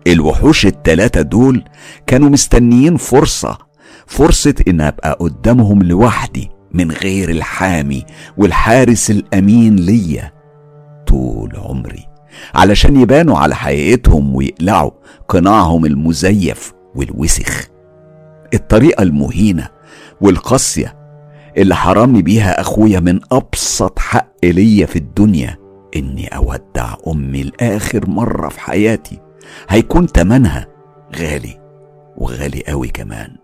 الوحوش 0.06 0.66
التلاتة 0.66 1.22
دول 1.22 1.64
كانوا 2.06 2.28
مستنيين 2.28 2.96
فرصة 2.96 3.58
فرصة 4.06 4.54
إن 4.68 4.80
أبقى 4.80 5.16
قدامهم 5.20 5.82
لوحدي 5.82 6.50
من 6.74 6.90
غير 6.90 7.30
الحامي 7.30 8.04
والحارس 8.36 9.10
الأمين 9.10 9.76
ليا 9.76 10.32
طول 11.06 11.56
عمري 11.56 12.06
علشان 12.54 13.00
يبانوا 13.00 13.38
على 13.38 13.54
حقيقتهم 13.54 14.34
ويقلعوا 14.34 14.90
قناعهم 15.28 15.84
المزيف 15.84 16.72
والوسخ. 16.94 17.68
الطريقة 18.54 19.02
المهينة 19.02 19.68
والقاسية 20.20 20.96
اللي 21.56 21.74
حرمني 21.74 22.22
بيها 22.22 22.60
أخويا 22.60 23.00
من 23.00 23.20
أبسط 23.32 23.98
حق 23.98 24.34
ليا 24.44 24.86
في 24.86 24.96
الدنيا 24.96 25.56
إني 25.96 26.26
أودع 26.28 26.94
أمي 27.06 27.42
لآخر 27.42 28.10
مرة 28.10 28.48
في 28.48 28.60
حياتي. 28.60 29.18
هيكون 29.68 30.06
تمنها 30.06 30.66
غالي 31.16 31.60
وغالي 32.16 32.62
قوي 32.68 32.88
كمان. 32.88 33.43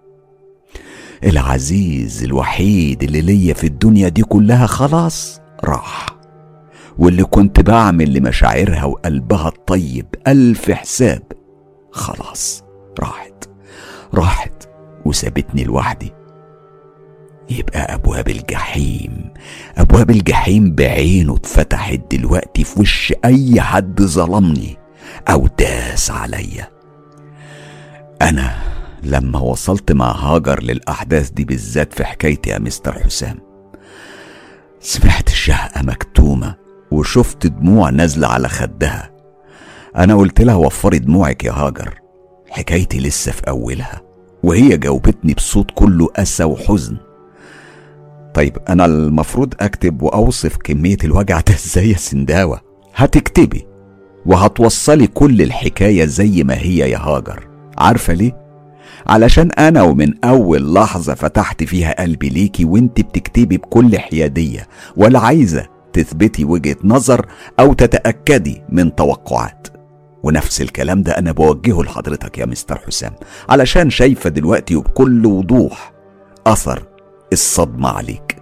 العزيز 1.24 2.22
الوحيد 2.24 3.02
اللي 3.02 3.20
ليا 3.20 3.54
في 3.54 3.64
الدنيا 3.66 4.08
دي 4.08 4.22
كلها 4.22 4.66
خلاص 4.66 5.40
راح. 5.64 6.06
واللي 6.98 7.24
كنت 7.24 7.60
بعمل 7.60 8.12
لمشاعرها 8.14 8.84
وقلبها 8.84 9.48
الطيب 9.48 10.06
ألف 10.26 10.70
حساب 10.70 11.22
خلاص 11.92 12.64
راحت. 13.00 13.50
راحت 14.14 14.68
وسابتني 15.04 15.64
لوحدي. 15.64 16.12
يبقى 17.50 17.94
أبواب 17.94 18.28
الجحيم 18.28 19.30
أبواب 19.78 20.10
الجحيم 20.10 20.74
بعينه 20.74 21.36
اتفتحت 21.36 22.00
دلوقتي 22.10 22.64
في 22.64 22.80
وش 22.80 23.14
أي 23.24 23.60
حد 23.60 24.02
ظلمني 24.02 24.76
أو 25.28 25.48
داس 25.58 26.10
عليا. 26.10 26.68
أنا 28.22 28.54
لما 29.02 29.38
وصلت 29.38 29.92
مع 29.92 30.12
هاجر 30.12 30.62
للأحداث 30.62 31.30
دي 31.30 31.44
بالذات 31.44 31.92
في 31.94 32.04
حكايتي 32.04 32.50
يا 32.50 32.58
مستر 32.58 32.92
حسام. 32.98 33.38
سمعت 34.80 35.28
الشهقة 35.28 35.82
مكتومة 35.82 36.54
وشفت 36.90 37.46
دموع 37.46 37.90
نازلة 37.90 38.28
على 38.28 38.48
خدها. 38.48 39.10
أنا 39.96 40.14
قلت 40.14 40.40
لها 40.40 40.54
وفري 40.54 40.98
دموعك 40.98 41.44
يا 41.44 41.52
هاجر. 41.52 41.94
حكايتي 42.50 43.00
لسه 43.00 43.32
في 43.32 43.42
أولها 43.48 44.00
وهي 44.42 44.76
جاوبتني 44.76 45.34
بصوت 45.34 45.70
كله 45.74 46.08
أسى 46.16 46.44
وحزن. 46.44 46.96
طيب 48.34 48.56
أنا 48.68 48.84
المفروض 48.84 49.54
أكتب 49.60 50.02
وأوصف 50.02 50.56
كمية 50.56 50.96
الوجع 51.04 51.40
ده 51.40 51.54
إزاي 51.54 51.90
يا 51.90 51.96
سنداوة؟ 51.96 52.60
هتكتبي 52.94 53.66
وهتوصلي 54.26 55.06
كل 55.06 55.42
الحكاية 55.42 56.04
زي 56.04 56.42
ما 56.44 56.54
هي 56.54 56.90
يا 56.90 56.98
هاجر. 56.98 57.48
عارفة 57.78 58.12
ليه؟ 58.12 58.49
علشان 59.10 59.50
أنا 59.50 59.82
ومن 59.82 60.24
أول 60.24 60.74
لحظة 60.74 61.14
فتحت 61.14 61.64
فيها 61.64 62.02
قلبي 62.02 62.28
ليكي 62.28 62.64
وأنت 62.64 63.00
بتكتبي 63.00 63.56
بكل 63.56 63.98
حيادية 63.98 64.68
ولا 64.96 65.18
عايزة 65.18 65.66
تثبتي 65.92 66.44
وجهة 66.44 66.76
نظر 66.84 67.26
أو 67.60 67.72
تتأكدي 67.72 68.62
من 68.68 68.94
توقعات. 68.94 69.68
ونفس 70.22 70.60
الكلام 70.60 71.02
ده 71.02 71.12
أنا 71.12 71.32
بوجهه 71.32 71.82
لحضرتك 71.82 72.38
يا 72.38 72.46
مستر 72.46 72.78
حسام 72.86 73.12
علشان 73.48 73.90
شايفة 73.90 74.30
دلوقتي 74.30 74.76
وبكل 74.76 75.26
وضوح 75.26 75.92
أثر 76.46 76.82
الصدمة 77.32 77.88
عليك. 77.88 78.36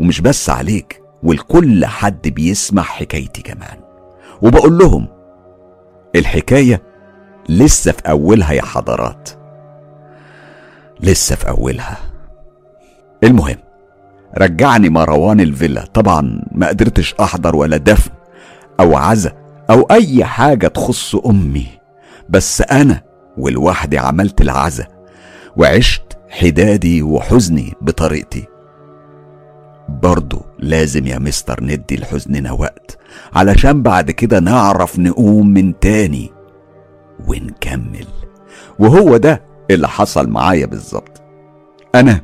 ومش 0.00 0.20
بس 0.20 0.50
عليك 0.50 1.02
ولكل 1.22 1.86
حد 1.86 2.28
بيسمع 2.28 2.82
حكايتي 2.82 3.42
كمان. 3.42 3.78
وبقول 4.42 4.78
لهم 4.78 5.08
الحكاية 6.16 6.82
لسه 7.48 7.92
في 7.92 8.02
أولها 8.10 8.52
يا 8.52 8.62
حضرات. 8.62 9.45
لسه 11.00 11.36
في 11.36 11.48
أولها. 11.48 11.96
المهم 13.24 13.56
رجعني 14.38 14.88
مروان 14.88 15.40
الفيلا. 15.40 15.84
طبعا 15.84 16.42
ما 16.52 16.68
قدرتش 16.68 17.14
أحضر 17.14 17.56
ولا 17.56 17.76
دفن 17.76 18.10
أو 18.80 18.96
عزا 18.96 19.32
أو 19.70 19.80
أي 19.82 20.24
حاجة 20.24 20.68
تخص 20.68 21.14
أمي. 21.14 21.66
بس 22.28 22.62
أنا 22.62 23.02
ولوحدي 23.38 23.98
عملت 23.98 24.40
العزا 24.40 24.86
وعشت 25.56 26.02
حدادي 26.28 27.02
وحزني 27.02 27.74
بطريقتي. 27.80 28.46
برضه 29.88 30.44
لازم 30.58 31.06
يا 31.06 31.18
مستر 31.18 31.64
ندي 31.64 31.96
لحزننا 31.96 32.52
وقت 32.52 32.98
علشان 33.34 33.82
بعد 33.82 34.10
كده 34.10 34.40
نعرف 34.40 34.98
نقوم 34.98 35.46
من 35.48 35.78
تاني 35.78 36.32
ونكمل. 37.28 38.06
وهو 38.78 39.16
ده 39.16 39.42
اللي 39.70 39.88
حصل 39.88 40.28
معايا 40.28 40.66
بالظبط. 40.66 41.22
أنا 41.94 42.20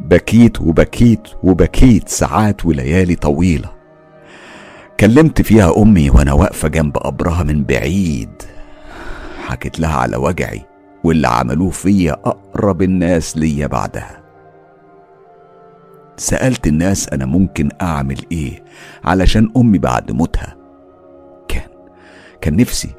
بكيت 0.00 0.60
وبكيت 0.60 1.28
وبكيت 1.42 2.08
ساعات 2.08 2.66
وليالي 2.66 3.14
طويلة. 3.14 3.72
كلمت 5.00 5.42
فيها 5.42 5.82
أمي 5.82 6.10
وأنا 6.10 6.32
واقفة 6.32 6.68
جنب 6.68 6.96
قبرها 6.96 7.42
من 7.42 7.64
بعيد. 7.64 8.42
حكيت 9.46 9.80
لها 9.80 9.96
على 9.96 10.16
وجعي 10.16 10.62
واللي 11.04 11.28
عملوه 11.28 11.70
فيا 11.70 12.12
أقرب 12.12 12.82
الناس 12.82 13.36
ليا 13.36 13.66
بعدها. 13.66 14.22
سألت 16.16 16.66
الناس 16.66 17.08
أنا 17.08 17.26
ممكن 17.26 17.68
أعمل 17.82 18.18
إيه 18.32 18.64
علشان 19.04 19.52
أمي 19.56 19.78
بعد 19.78 20.12
موتها. 20.12 20.56
كان 21.48 21.68
كان 22.40 22.56
نفسي 22.56 22.90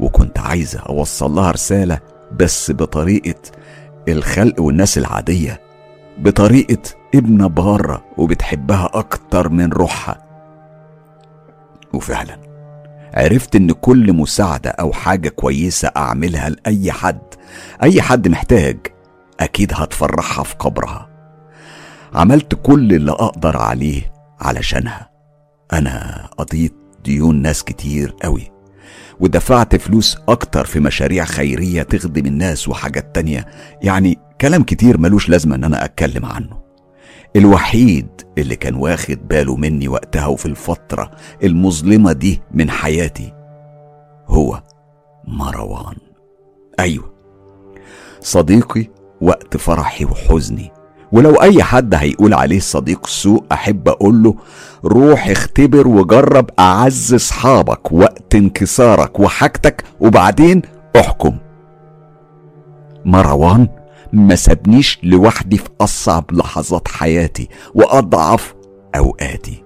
وكنت 0.00 0.38
عايزه 0.38 0.80
أوصل 0.80 1.30
لها 1.30 1.50
رسالة 1.50 1.98
بس 2.36 2.70
بطريقة 2.70 3.40
الخلق 4.08 4.60
والناس 4.60 4.98
العادية 4.98 5.60
بطريقة 6.18 6.82
ابنه 7.14 7.46
بارة 7.46 8.04
وبتحبها 8.18 8.90
أكتر 8.94 9.48
من 9.48 9.72
روحها. 9.72 10.22
وفعلا 11.92 12.38
عرفت 13.14 13.56
إن 13.56 13.72
كل 13.72 14.12
مساعدة 14.12 14.70
أو 14.70 14.92
حاجة 14.92 15.28
كويسة 15.28 15.90
أعملها 15.96 16.48
لأي 16.48 16.92
حد 16.92 17.22
أي 17.82 18.02
حد 18.02 18.28
محتاج 18.28 18.78
أكيد 19.40 19.72
هتفرحها 19.74 20.44
في 20.44 20.54
قبرها. 20.54 21.08
عملت 22.14 22.54
كل 22.54 22.92
اللي 22.92 23.12
أقدر 23.12 23.56
عليه 23.56 24.12
علشانها. 24.40 25.10
أنا 25.72 26.26
قضيت 26.38 26.74
ديون 27.04 27.42
ناس 27.42 27.64
كتير 27.64 28.14
قوي. 28.22 28.51
ودفعت 29.20 29.76
فلوس 29.76 30.18
أكتر 30.28 30.64
في 30.64 30.80
مشاريع 30.80 31.24
خيرية 31.24 31.82
تخدم 31.82 32.26
الناس 32.26 32.68
وحاجات 32.68 33.14
تانية. 33.14 33.46
يعني 33.82 34.18
كلام 34.40 34.62
كتير 34.62 34.98
ملوش 34.98 35.28
لازمة 35.28 35.54
إن 35.54 35.64
أنا 35.64 35.84
أتكلم 35.84 36.24
عنه. 36.24 36.62
الوحيد 37.36 38.08
اللي 38.38 38.56
كان 38.56 38.74
واخد 38.74 39.28
باله 39.28 39.56
مني 39.56 39.88
وقتها 39.88 40.26
وفي 40.26 40.46
الفترة 40.46 41.10
المظلمة 41.42 42.12
دي 42.12 42.40
من 42.54 42.70
حياتي 42.70 43.32
هو 44.26 44.62
مروان. 45.24 45.96
أيوة. 46.80 47.12
صديقي 48.20 48.86
وقت 49.20 49.56
فرحي 49.56 50.04
وحزني 50.04 50.71
ولو 51.12 51.34
أي 51.34 51.62
حد 51.62 51.94
هيقول 51.94 52.34
عليه 52.34 52.60
صديق 52.60 53.06
سوء 53.06 53.44
أحب 53.52 53.88
أقول 53.88 54.22
له 54.22 54.34
روح 54.84 55.28
اختبر 55.28 55.88
وجرب 55.88 56.50
أعز 56.58 57.14
أصحابك 57.14 57.92
وقت 57.92 58.34
انكسارك 58.34 59.20
وحاجتك 59.20 59.84
وبعدين 60.00 60.62
احكم. 60.96 61.36
مروان 63.04 63.68
ما 64.12 64.34
سابنيش 64.34 64.98
لوحدي 65.02 65.56
في 65.58 65.68
أصعب 65.80 66.24
لحظات 66.32 66.88
حياتي 66.88 67.48
وأضعف 67.74 68.54
أوقاتي. 68.96 69.62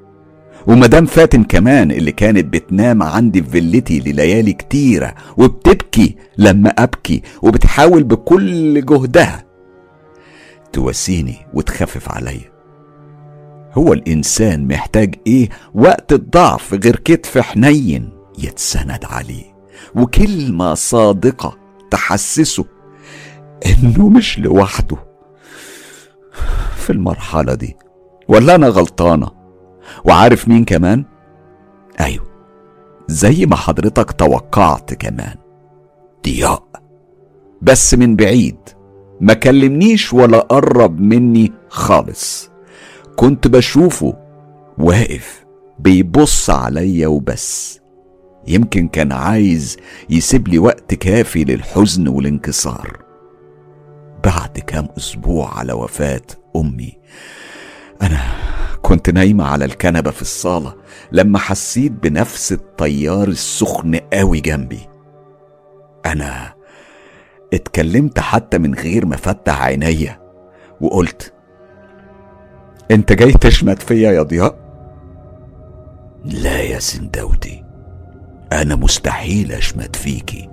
ومدام 0.66 1.06
فاتن 1.06 1.42
كمان 1.42 1.90
اللي 1.90 2.12
كانت 2.12 2.44
بتنام 2.52 3.02
عندي 3.02 3.42
في 3.42 3.50
فيلتي 3.50 3.98
لليالي 4.00 4.52
كتيرة 4.52 5.14
وبتبكي 5.36 6.16
لما 6.38 6.70
أبكي 6.70 7.22
وبتحاول 7.42 8.02
بكل 8.02 8.84
جهدها 8.86 9.45
تواسيني 10.72 11.46
وتخفف 11.54 12.08
عليا 12.08 12.52
هو 13.72 13.92
الإنسان 13.92 14.68
محتاج 14.68 15.14
إيه؟ 15.26 15.48
وقت 15.74 16.12
الضعف 16.12 16.74
غير 16.74 16.96
كتف 16.96 17.38
حنين. 17.38 18.16
يتسند 18.38 19.04
عليه 19.04 19.56
وكلمة 19.94 20.74
صادقة 20.74 21.58
تحسسه 21.90 22.64
إنه 23.66 24.08
مش 24.08 24.38
لوحده. 24.38 24.96
في 26.76 26.90
المرحلة 26.90 27.54
دي 27.54 27.76
ولا 28.28 28.54
أنا 28.54 28.68
غلطانة؟ 28.68 29.30
وعارف 30.04 30.48
مين 30.48 30.64
كمان؟ 30.64 31.04
أيوه 32.00 32.26
زي 33.08 33.46
ما 33.46 33.56
حضرتك 33.56 34.12
توقعت 34.12 34.94
كمان 34.94 35.34
ضياء. 36.24 36.68
بس 37.62 37.94
من 37.94 38.16
بعيد. 38.16 38.58
ما 39.20 39.34
كلمنيش 39.34 40.12
ولا 40.12 40.38
قرب 40.38 41.00
مني 41.00 41.52
خالص. 41.68 42.50
كنت 43.16 43.48
بشوفه 43.48 44.16
واقف 44.78 45.44
بيبص 45.78 46.50
عليا 46.50 47.06
وبس. 47.06 47.80
يمكن 48.48 48.88
كان 48.88 49.12
عايز 49.12 49.76
يسيب 50.10 50.48
لي 50.48 50.58
وقت 50.58 50.94
كافي 50.94 51.44
للحزن 51.44 52.08
والانكسار. 52.08 53.06
بعد 54.24 54.58
كام 54.66 54.88
أسبوع 54.98 55.58
على 55.58 55.72
وفاة 55.72 56.22
أمي 56.56 56.92
أنا 58.02 58.20
كنت 58.82 59.10
نايمة 59.10 59.44
على 59.44 59.64
الكنبة 59.64 60.10
في 60.10 60.22
الصالة 60.22 60.74
لما 61.12 61.38
حسيت 61.38 61.92
بنفس 61.92 62.52
الطيار 62.52 63.28
السخن 63.28 63.96
قوي 64.12 64.40
جنبي. 64.40 64.80
أنا 66.06 66.55
اتكلمت 67.54 68.20
حتى 68.20 68.58
من 68.58 68.74
غير 68.74 69.06
ما 69.06 69.14
افتح 69.14 69.62
عينيا 69.62 70.18
وقلت 70.80 71.32
أنت 72.90 73.12
جاي 73.12 73.32
تشمت 73.32 73.82
فيا 73.82 74.12
يا 74.12 74.22
ضياء؟ 74.22 74.58
لا 76.24 76.60
يا 76.60 76.78
سندوتي 76.78 77.64
أنا 78.52 78.76
مستحيل 78.76 79.52
أشمت 79.52 79.96
فيكي 79.96 80.48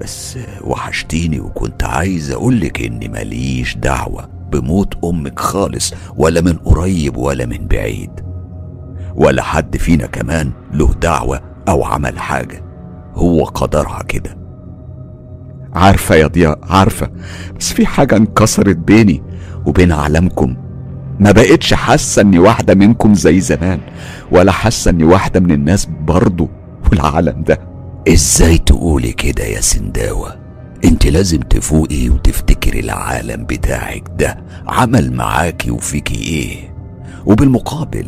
بس 0.00 0.38
وحشتيني 0.64 1.40
وكنت 1.40 1.84
عايز 1.84 2.30
أقولك 2.30 2.80
إني 2.80 3.08
ماليش 3.08 3.76
دعوة 3.76 4.26
بموت 4.52 5.04
أمك 5.04 5.38
خالص 5.38 5.94
ولا 6.16 6.40
من 6.40 6.52
قريب 6.56 7.16
ولا 7.16 7.46
من 7.46 7.66
بعيد 7.66 8.10
ولا 9.14 9.42
حد 9.42 9.76
فينا 9.76 10.06
كمان 10.06 10.52
له 10.72 10.94
دعوة 10.94 11.40
أو 11.68 11.84
عمل 11.84 12.18
حاجة 12.18 12.64
هو 13.14 13.44
قدرها 13.44 14.02
كده. 14.02 14.39
عارفة 15.74 16.14
يا 16.14 16.26
ضياء 16.26 16.58
عارفة. 16.62 17.10
بس 17.60 17.72
في 17.72 17.86
حاجة 17.86 18.16
انكسرت 18.16 18.76
بيني 18.76 19.22
وبين 19.66 19.92
عالمكم. 19.92 20.56
ما 21.20 21.32
بقتش 21.32 21.74
حاسة 21.74 22.22
إني 22.22 22.38
واحدة 22.38 22.74
منكم 22.74 23.14
زي 23.14 23.40
زمان 23.40 23.80
ولا 24.32 24.52
حاسة 24.52 24.90
إني 24.90 25.04
واحدة 25.04 25.40
من 25.40 25.50
الناس 25.52 25.88
برضو 26.00 26.48
والعالم 26.90 27.42
ده. 27.42 27.58
إزاي 28.08 28.58
تقولي 28.58 29.12
كده 29.12 29.44
يا 29.44 29.60
سنداوة؟ 29.60 30.36
أنت 30.84 31.06
لازم 31.06 31.38
تفوقي 31.40 32.08
وتفتكري 32.08 32.80
العالم 32.80 33.44
بتاعك 33.44 34.02
ده 34.18 34.38
عمل 34.68 35.12
معاكي 35.12 35.70
وفيكي 35.70 36.14
إيه. 36.14 36.74
وبالمقابل 37.26 38.06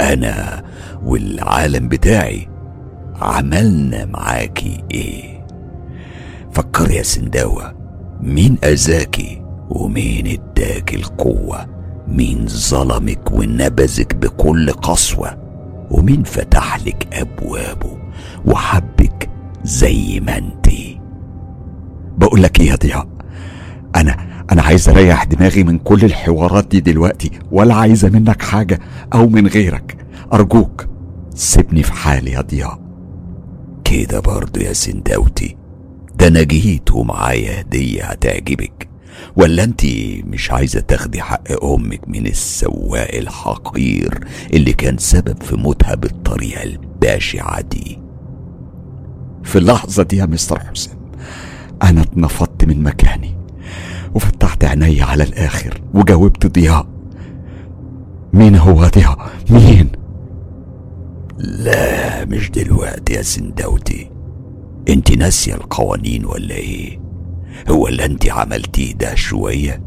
أنا 0.00 0.64
والعالم 1.04 1.88
بتاعي 1.88 2.48
عملنا 3.20 4.04
معاكي 4.04 4.84
إيه. 4.90 5.33
فكر 6.54 6.90
يا 6.90 7.02
سنداوة 7.02 7.74
مين 8.20 8.58
أذاكي 8.64 9.42
ومين 9.70 10.26
اداك 10.26 10.94
القوة؟ 10.94 11.66
مين 12.08 12.46
ظلمك 12.48 13.32
ونبذك 13.32 14.14
بكل 14.16 14.70
قسوة؟ 14.70 15.38
ومين 15.90 16.22
فتح 16.22 16.78
لك 16.86 17.08
أبوابه 17.12 17.98
وحبك 18.46 19.30
زي 19.64 20.20
ما 20.20 20.38
انتي 20.38 21.00
بقول 22.18 22.42
لك 22.42 22.60
إيه 22.60 22.70
يا 22.70 22.76
ضياء؟ 22.76 23.08
أنا 23.96 24.16
أنا 24.52 24.62
عايز 24.62 24.88
أريح 24.88 25.24
دماغي 25.24 25.64
من 25.64 25.78
كل 25.78 26.04
الحوارات 26.04 26.66
دي 26.68 26.80
دلوقتي 26.80 27.30
ولا 27.52 27.74
عايزه 27.74 28.08
منك 28.08 28.42
حاجة 28.42 28.78
أو 29.14 29.28
من 29.28 29.46
غيرك. 29.46 29.96
أرجوك 30.32 30.86
سيبني 31.34 31.82
في 31.82 31.92
حالي 31.92 32.30
يا 32.30 32.40
ضياء. 32.40 32.78
كده 33.84 34.20
برضه 34.20 34.60
يا 34.60 34.72
سندوتي 34.72 35.56
ده 36.18 36.26
أنا 36.28 36.42
جيت 36.42 36.92
ومعايا 36.92 37.60
هدية 37.60 38.04
هتعجبك. 38.04 38.88
ولا 39.36 39.64
انت 39.64 39.80
مش 40.24 40.50
عايزة 40.50 40.80
تاخدي 40.80 41.22
حق 41.22 41.64
أمك 41.64 42.00
من 42.08 42.26
السواق 42.26 43.14
الحقير 43.14 44.18
اللي 44.54 44.72
كان 44.72 44.98
سبب 44.98 45.42
في 45.42 45.56
موتها 45.56 45.94
بالطريقة 45.94 46.62
البشعة 46.62 47.60
دي؟ 47.60 47.98
في 49.44 49.58
اللحظة 49.58 50.02
دي 50.02 50.16
يا 50.16 50.26
مستر 50.26 50.60
حسام 50.60 50.96
أنا 51.82 52.00
اتنفضت 52.02 52.64
من 52.64 52.82
مكاني 52.82 53.36
وفتحت 54.14 54.64
عيني 54.64 55.02
على 55.02 55.24
الآخر 55.24 55.80
وجاوبت 55.94 56.46
ضياء. 56.46 56.86
مين 58.32 58.56
هو 58.56 58.86
ضياء؟ 58.88 59.30
مين؟ 59.50 59.88
لا 61.38 62.24
مش 62.24 62.50
دلوقتي 62.50 63.12
يا 63.12 63.22
سندوتي. 63.22 64.10
انت 64.88 65.12
ناسية 65.12 65.54
القوانين 65.54 66.24
ولا 66.24 66.54
إيه؟ 66.54 67.00
هو 67.68 67.88
اللي 67.88 68.04
انت 68.04 68.28
عملتيه 68.30 68.92
ده 68.94 69.14
شوية؟ 69.14 69.82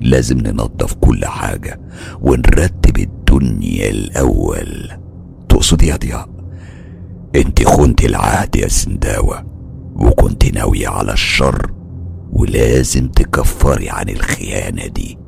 لازم 0.00 0.38
ننظف 0.38 0.94
كل 0.94 1.24
حاجة 1.26 1.80
ونرتب 2.20 2.98
الدنيا 2.98 3.90
الأول. 3.90 4.90
تقصد 5.48 5.82
يا 5.82 5.96
ضياء؟ 5.96 6.28
انت 7.36 7.64
خنت 7.68 8.04
العهد 8.04 8.56
يا 8.56 8.68
سنداوة 8.68 9.44
وكنت 9.94 10.44
ناوية 10.54 10.88
على 10.88 11.12
الشر 11.12 11.72
ولازم 12.32 13.08
تكفري 13.08 13.90
عن 13.90 14.08
الخيانة 14.08 14.86
دي. 14.86 15.18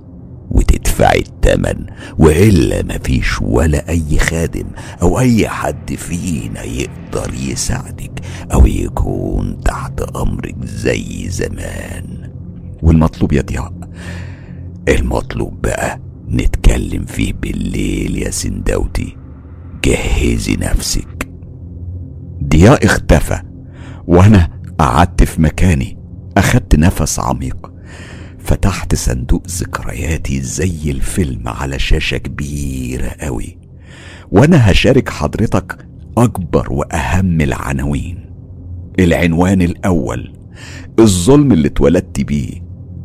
وتدفعي 0.96 1.20
التمن 1.20 1.86
وإلا 2.18 2.82
مفيش 2.82 3.42
ولا 3.42 3.88
أي 3.88 4.18
خادم 4.18 4.66
أو 5.02 5.18
أي 5.18 5.48
حد 5.48 5.94
فينا 5.94 6.62
يقدر 6.62 7.34
يساعدك 7.34 8.20
أو 8.52 8.66
يكون 8.66 9.60
تحت 9.64 10.00
أمرك 10.00 10.56
زي 10.64 11.28
زمان. 11.28 12.30
والمطلوب 12.82 13.32
يا 13.32 13.42
ضياء 13.42 13.72
المطلوب 14.88 15.62
بقى 15.62 16.00
نتكلم 16.28 17.04
فيه 17.04 17.32
بالليل 17.32 18.18
يا 18.18 18.30
سندوتي. 18.30 19.16
جهزي 19.84 20.56
نفسك. 20.56 21.28
ضياء 22.44 22.84
اختفى 22.84 23.40
وأنا 24.06 24.50
قعدت 24.78 25.24
في 25.24 25.42
مكاني 25.42 25.98
أخدت 26.36 26.76
نفس 26.76 27.18
عميق. 27.18 27.72
فتحت 28.46 28.94
صندوق 28.94 29.42
ذكرياتي 29.48 30.40
زي 30.40 30.90
الفيلم 30.90 31.48
على 31.48 31.78
شاشة 31.78 32.16
كبيرة 32.16 33.08
قوي. 33.20 33.58
وأنا 34.30 34.70
هشارك 34.70 35.08
حضرتك 35.08 35.86
أكبر 36.18 36.72
وأهم 36.72 37.40
العناوين. 37.40 38.30
العنوان 38.98 39.62
الأول 39.62 40.32
الظلم 40.98 41.52
اللي 41.52 41.68
اتولدت 41.68 42.20
بيه 42.20 42.62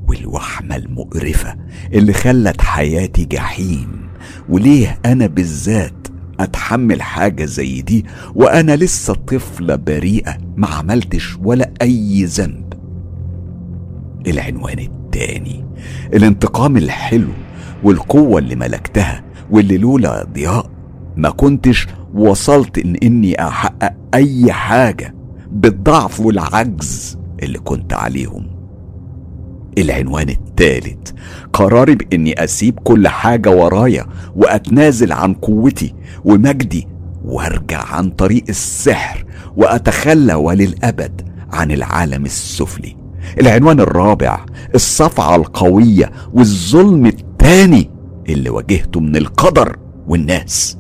والوحمة 0.08 0.76
المقرفة 0.76 1.56
اللي 1.94 2.14
خلت 2.14 2.62
حياتي 2.62 3.26
جحيم. 3.26 4.10
وليه 4.50 5.00
أنا 5.06 5.28
بالذات 5.28 6.08
أتحمل 6.40 7.02
حاجة 7.02 7.46
زي 7.46 7.82
دي 7.82 8.06
وأنا 8.36 8.76
لسه 8.76 9.14
طفلة 9.14 9.76
بريئة 9.76 10.38
ما 10.58 10.68
عملتش 10.68 11.38
ولا 11.44 11.72
أي 11.82 12.24
ذنب؟ 12.26 12.74
العنوان 14.28 14.80
التاني. 14.80 15.01
الانتقام 16.14 16.78
الحلو 16.78 17.30
والقوة 17.84 18.40
اللي 18.40 18.56
ملكتها 18.56 19.24
واللي 19.52 19.78
لولا 19.78 20.24
ضياء 20.34 20.70
ما 21.18 21.30
كنتش 21.30 21.88
وصلت 22.14 22.78
إن 22.78 22.96
إني 23.04 23.48
أحقق 23.48 23.94
أي 24.14 24.52
حاجة 24.52 25.16
بالضعف 25.52 26.20
والعجز 26.20 27.18
اللي 27.44 27.60
كنت 27.60 27.94
عليهم. 27.94 28.48
العنوان 29.78 30.30
التالت 30.30 31.14
قراري 31.54 31.96
بإني 31.96 32.44
أسيب 32.44 32.80
كل 32.80 33.08
حاجة 33.08 33.50
ورايا 33.50 34.06
وأتنازل 34.36 35.12
عن 35.12 35.34
قوتي 35.34 35.94
ومجدي 36.26 36.88
وأرجع 37.26 37.84
عن 37.86 38.10
طريق 38.10 38.44
السحر 38.50 39.26
وأتخلى 39.58 40.34
وللأبد 40.34 41.22
عن 41.54 41.72
العالم 41.72 42.26
السفلي. 42.26 43.01
العنوان 43.42 43.80
الرابع 43.80 44.46
الصفعة 44.76 45.36
القوية 45.36 46.12
والظلم 46.34 47.06
التاني 47.06 47.90
اللي 48.30 48.50
واجهته 48.50 49.00
من 49.00 49.16
القدر 49.16 49.78
والناس. 50.08 50.78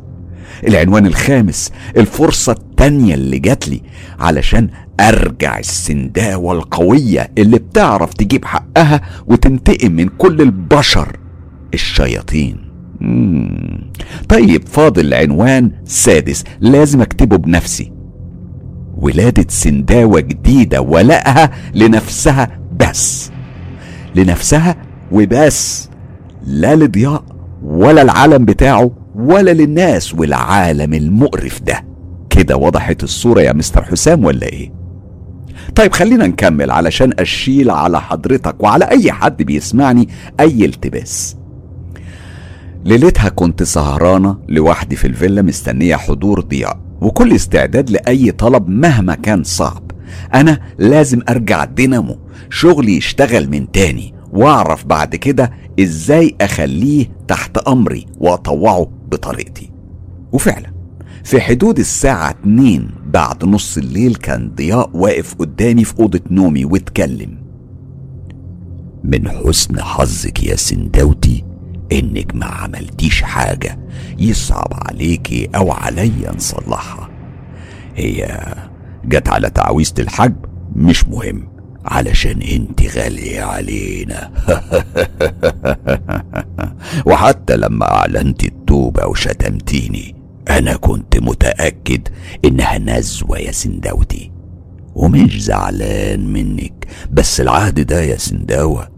العنوان 0.68 1.06
الخامس 1.06 1.72
الفرصة 1.98 2.52
التانية 2.52 3.14
اللي 3.14 3.40
جاتلي 3.40 3.82
علشان 4.20 4.70
أرجع 5.00 5.60
السنداوة 5.60 6.53
القوية 6.53 7.32
اللي 7.38 7.58
بتعرف 7.58 8.14
تجيب 8.14 8.45
حقها 8.45 9.02
وتنتقم 9.28 9.92
من 9.92 10.08
كل 10.08 10.42
البشر 10.42 11.18
الشياطين. 11.74 12.58
مم. 13.02 13.92
طيب 14.30 14.68
فاضل 14.68 15.14
عنوان 15.14 15.72
سادس 15.86 16.44
لازم 16.60 17.02
أكتبه 17.02 17.38
بنفسي. 17.38 17.92
ولادة 18.98 19.45
سنداوة 19.50 20.20
جديدة 20.20 20.82
ولقها 20.82 21.52
لنفسها 21.74 22.60
بس. 22.80 23.32
لنفسها 24.16 24.76
وبس. 25.11 25.90
لا 26.48 26.76
لضياء 26.76 27.24
ولا 27.64 28.02
العالم 28.02 28.45
بتاعه 28.45 28.92
ولا 29.16 29.52
للناس 29.53 30.16
والعالم 30.16 30.94
المقرف 30.94 31.61
ده. 31.61 31.86
كده 32.30 32.58
وضحت 32.58 33.03
الصورة 33.03 33.42
يا 33.42 33.53
مستر 33.53 33.84
حسام 33.84 34.26
ولا 34.26 34.45
إيه؟ 34.48 34.72
طيب 35.76 35.94
خلينا 35.94 36.28
نكمل 36.28 36.72
علشان 36.72 37.14
أشيل 37.20 37.70
على 37.72 38.02
حضرتك 38.02 38.64
وعلى 38.64 38.86
أي 38.86 39.11
حد 39.11 39.44
بيسمعني 39.44 40.10
أي 40.40 40.66
التباس. 40.66 41.38
ليلتها 42.86 43.30
كنت 43.30 43.64
سهرانة 43.64 44.38
لوحدي 44.50 44.95
في 44.95 45.08
الفيلا 45.08 45.42
مستنية 45.42 45.95
حضور 45.95 46.42
ضياء. 46.42 46.80
وكل 47.02 47.34
استعداد 47.34 47.90
لأي 47.90 48.32
طلب 48.32 48.70
مهما 48.70 49.16
كان 49.16 49.44
صعب. 49.44 49.92
أنا 50.34 50.60
لازم 50.78 51.22
أرجع 51.30 51.66
دينامو. 51.66 52.18
شغلي 52.50 52.98
يشتغل 52.98 53.50
من 53.50 53.72
تاني. 53.72 54.14
وأعرف 54.32 54.86
بعد 54.86 55.16
كده 55.16 55.52
إزاي 55.80 56.36
أخليه 56.42 57.06
تحت 57.28 57.58
أمري 57.58 58.06
وأطوعه 58.18 58.92
بطريقتي. 59.12 59.72
وفعلا 60.32 60.72
في 61.24 61.42
حدود 61.42 61.80
الساعة 61.80 62.30
2 62.30 62.90
بعد 63.06 63.46
نص 63.46 63.78
الليل 63.78 64.16
كان 64.16 64.52
ضياء 64.56 64.90
واقف 64.94 65.34
قدامي 65.34 65.84
في 65.84 66.00
أوضة 66.00 66.20
نومي 66.32 66.66
واتكلم. 66.66 67.38
من 69.04 69.30
حسن 69.30 69.82
حظك 69.82 70.44
يا 70.44 70.56
سندوتي 70.56 71.44
إنك 71.92 72.36
ما 72.36 72.45
عملتيش 72.45 73.24
حاجة 73.24 73.80
يصعب 74.20 74.68
عليكي 74.72 75.50
أو 75.56 75.72
عليا 75.72 76.32
نصلحها 76.36 77.10
هي 77.95 78.40
جت 79.06 79.28
على 79.30 79.50
تعويذة 79.50 79.94
الحجب 80.00 80.45
مش 80.76 81.08
مهم 81.08 81.48
علشان 81.86 82.42
أنت 82.42 82.82
غالية 82.98 83.42
علينا. 83.42 84.32
وحتى 87.06 87.58
لما 87.58 87.92
أعلنت 87.92 88.44
التوبة 88.44 89.06
وشتمتيني 89.06 90.16
أنا 90.50 90.76
كنت 90.76 91.18
متأكد 91.18 92.08
إنها 92.45 92.78
نزوة 92.78 93.38
يا 93.40 93.52
سندوتي 93.52 94.32
ومش 94.95 95.44
زعلان 95.44 96.34
منك 96.34 96.88
بس 97.11 97.42
العهد 97.42 97.80
ده 97.80 98.02
يا 98.02 98.18
سنداوة 98.18 98.90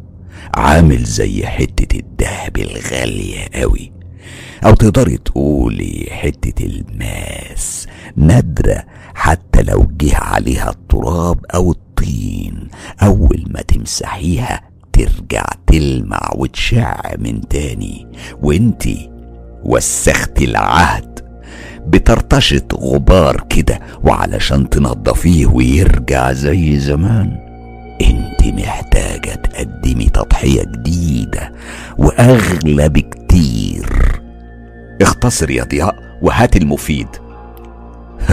عامل 0.54 1.04
زي 1.04 1.46
حتة 1.46 2.00
الدهب 2.00 2.58
الغالية 2.58 3.46
قوي. 3.54 3.92
أو 4.66 4.74
تقدري 4.74 5.18
تقولي 5.18 6.08
حتة 6.12 6.66
الماس 6.66 7.88
نادرة 8.16 8.84
حتى 9.16 9.64
لو 9.64 9.88
جه 9.98 10.18
عليها 10.18 10.70
التراب 10.70 11.46
أو 11.56 11.72
الطين. 11.72 12.68
أول 13.02 13.44
ما 13.48 13.62
تمسحيها 13.62 14.62
ترجع 14.94 15.46
تلمع 15.68 16.30
وتشع 16.36 17.02
من 17.20 17.48
تاني. 17.48 18.08
وانتي 18.42 19.12
وسختي 19.64 20.46
العهد. 20.46 21.20
بترتشط 21.88 22.74
غبار 22.74 23.46
كده 23.50 23.80
وعلشان 24.04 24.70
تنضفيه 24.70 25.46
ويرجع 25.46 26.32
زي 26.32 26.80
زمان. 26.80 27.43
انت 28.02 28.44
محتاجة 28.44 29.36
تقدمي 29.36 30.10
تضحية 30.10 30.64
جديدة 30.64 31.52
واغلى 31.98 32.90
بكتير 32.90 34.22
اختصر 35.02 35.50
يا 35.52 35.64
ضياء 35.64 35.96
وهات 36.22 36.56
المفيد. 36.56 37.08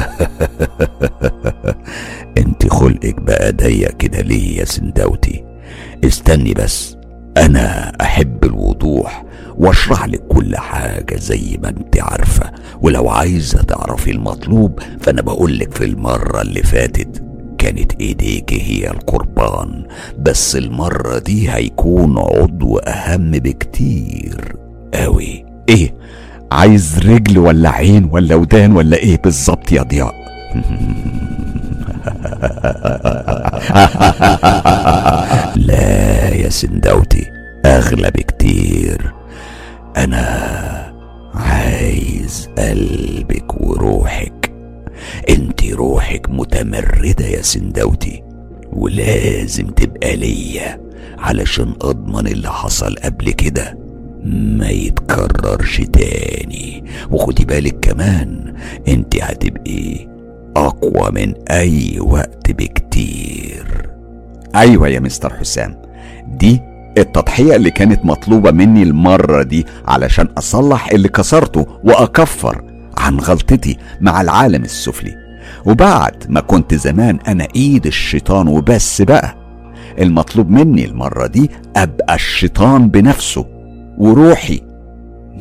انت 2.39 2.69
خلقك 2.73 3.21
بقى 3.21 3.53
ضيق 3.53 3.97
كده 3.97 4.21
ليه 4.21 4.59
يا 4.59 4.65
سندوتي؟ 4.65 5.45
استني 6.05 6.55
بس 6.55 6.97
أنا 7.37 7.93
أحب 8.01 8.45
الوضوح 8.45 9.25
وأشرح 9.57 10.05
لك 10.05 10.23
كل 10.29 10.57
حاجة 10.57 11.17
زي 11.17 11.59
ما 11.63 11.69
انت 11.69 12.01
عارفة 12.01 12.51
ولو 12.83 13.09
عايزة 13.09 13.63
تعرفي 13.63 14.11
المطلوب 14.11 14.81
فأنا 15.01 15.23
بقول 15.23 15.59
لك 15.59 15.75
في 15.75 15.85
المرة 15.85 16.43
اللي 16.43 16.63
فاتت. 16.63 17.23
كانت 17.61 17.93
إيديك 18.01 18.53
هي 18.53 18.91
القربان 18.91 19.85
بس 20.19 20.57
المرة 20.57 21.19
دي 21.19 21.51
هيكون 21.51 22.19
عضو 22.19 22.79
أهم 22.79 23.31
بكتير. 23.31 24.57
قوي 24.95 25.45
إيه؟ 25.69 25.95
عايز 26.53 26.99
رجل 26.99 27.39
ولا 27.39 27.71
عين 27.71 28.09
ولا 28.13 28.35
ودان 28.35 28.73
ولا 28.73 28.97
إيه 28.97 29.17
بالظبط 29.23 29.73
يا 29.73 29.83
ضياء؟ 29.83 30.15
لا 35.69 36.29
يا 36.35 36.49
سندوتي 36.49 37.27
أغلى 37.67 38.11
بكتير. 38.11 39.13
أنا 39.97 40.25
عايز 41.35 42.49
قلبك 42.59 43.61
وروحك. 43.61 44.40
انت 45.29 45.65
روحك 45.65 46.27
متمردة 46.31 47.27
يا 47.27 47.43
سندوتي 47.43 48.23
ولازم 48.73 49.67
تبقى 49.67 50.17
ليا 50.17 50.81
علشان 51.19 51.75
اضمن 51.83 52.27
اللي 52.27 52.49
حصل 52.51 52.95
قبل 53.05 53.31
كده. 53.31 53.79
ما 54.25 54.69
يتكررش 54.69 55.81
تاني. 55.81 56.85
وخدي 57.11 57.45
بالك 57.45 57.77
كمان 57.81 58.55
انت 58.89 59.23
هتبقي 59.23 60.09
اقوى 60.57 61.11
من 61.13 61.35
اي 61.51 62.01
وقت 62.01 62.51
بكتير. 62.51 63.91
أيوه 64.55 64.89
يا 64.89 65.01
مستر 65.01 65.35
حسام. 65.35 65.83
دي 66.29 66.61
التضحية 66.99 67.57
اللي 67.57 67.71
كانت 67.71 68.05
مطلوبة 68.05 68.51
مني 68.51 68.83
المرة 68.83 69.43
دي 69.43 69.67
علشان 69.89 70.29
أصلح 70.39 70.89
اللي 70.91 71.09
كسرته 71.09 71.67
وأكفر 71.85 72.65
عن 73.01 73.19
غلطتي 73.21 73.77
مع 74.01 74.21
العالم 74.21 74.63
السفلي. 74.65 75.17
وبعد 75.67 76.25
ما 76.29 76.41
كنت 76.41 76.75
زمان 76.75 77.19
أنا 77.29 77.49
إيد 77.57 77.87
الشيطان 77.87 78.49
وبس 78.49 79.03
بقى 79.03 79.37
المطلوب 79.99 80.51
مني 80.51 80.85
المرة 80.85 81.27
دي 81.27 81.51
أبقى 81.77 82.15
الشيطان 82.15 82.89
بنفسه 82.89 83.47
وروحي 83.99 84.61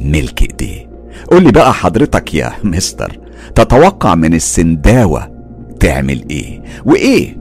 ملك 0.01 0.41
إيديه. 0.41 0.89
قول 1.31 1.43
لي 1.43 1.51
بقى 1.51 1.73
حضرتك 1.73 2.33
يا 2.35 2.51
مستر 2.63 3.19
تتوقع 3.55 4.15
من 4.15 4.33
السنداوة 4.33 5.31
تعمل 5.79 6.23
إيه؟ 6.29 6.61
وإيه 6.85 7.38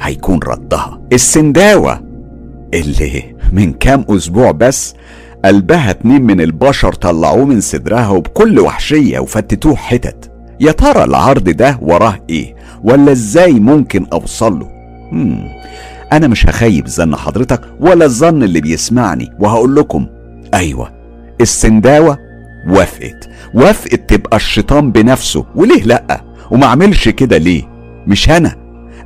هيكون 0.00 0.38
ردها؟ 0.46 1.00
السنداوة 1.12 2.00
اللي 2.74 3.36
من 3.52 3.72
كام 3.72 4.04
أسبوع 4.08 4.50
بس 4.50 4.94
قلبها 5.44 5.90
اتنين 5.90 6.22
من 6.22 6.40
البشر 6.40 6.92
طلعوه 6.92 7.44
من 7.44 7.60
صدرها 7.60 8.08
وبكل 8.08 8.60
وحشية 8.60 9.18
وفتتوه 9.18 9.76
حتت. 9.76 10.30
يا 10.60 10.72
ترى 10.72 11.04
العرض 11.04 11.44
ده 11.48 11.78
وراه 11.82 12.18
إيه؟ 12.30 12.54
ولا 12.84 13.12
إزاي 13.12 13.52
ممكن 13.52 14.06
أوصل 14.12 14.58
له؟ 14.58 14.68
مم. 15.12 15.48
أنا 16.12 16.26
مش 16.28 16.46
هخيب 16.46 16.88
ظن 16.88 17.16
حضرتك 17.16 17.60
ولا 17.80 18.04
الظن 18.04 18.42
اللي 18.42 18.60
بيسمعني 18.60 19.30
وهقول 19.38 19.76
لكم. 19.76 20.06
أيوه 20.54 20.92
السنداوة 21.40 22.18
وافقت. 22.68 23.28
وافقت 23.54 24.10
تبقى 24.10 24.36
الشيطان 24.36 24.92
بنفسه 24.92 25.44
وليه 25.54 25.82
لأ؟ 25.82 26.20
وما 26.50 26.66
عملش 26.66 27.08
كده 27.08 27.38
ليه؟ 27.38 27.62
مش 28.06 28.30
أنا. 28.30 28.54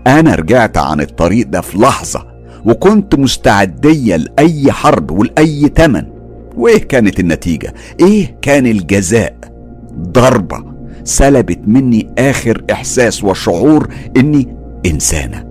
أنا 0.06 0.34
رجعت 0.34 0.78
عن 0.78 1.00
الطريق 1.00 1.46
ده 1.46 1.60
في 1.60 1.78
لحظة 1.78 2.26
وكنت 2.64 3.14
مستعدية 3.14 4.16
لأي 4.16 4.72
حرب 4.72 5.10
ولأي 5.10 5.68
تمن. 5.68 6.11
وإيه 6.56 6.84
كانت 6.84 7.20
النتيجة؟ 7.20 7.74
إيه 8.00 8.36
كان 8.42 8.66
الجزاء؟ 8.66 9.34
ضربة 9.98 10.64
سلبت 11.04 11.58
مني 11.66 12.08
آخر 12.18 12.64
إحساس 12.72 13.24
وشعور 13.24 13.88
إني 14.16 14.56
إنسانة. 14.86 15.44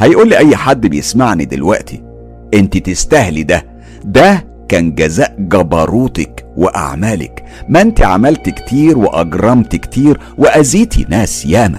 هيقول 0.00 0.28
لي 0.28 0.38
أي 0.38 0.56
حد 0.56 0.86
بيسمعني 0.86 1.44
دلوقتي 1.44 2.02
أنت 2.54 2.76
تستاهلي 2.78 3.42
ده. 3.42 3.64
ده 4.04 4.44
كان 4.68 4.94
جزاء 4.94 5.34
جبروتك 5.38 6.46
وأعمالك. 6.56 7.44
ما 7.68 7.82
أنت 7.82 8.02
عملت 8.02 8.48
كتير 8.50 8.98
وأجرمت 8.98 9.76
كتير 9.76 10.20
وأذيتي 10.38 11.06
ناس 11.08 11.46
ياما. 11.46 11.78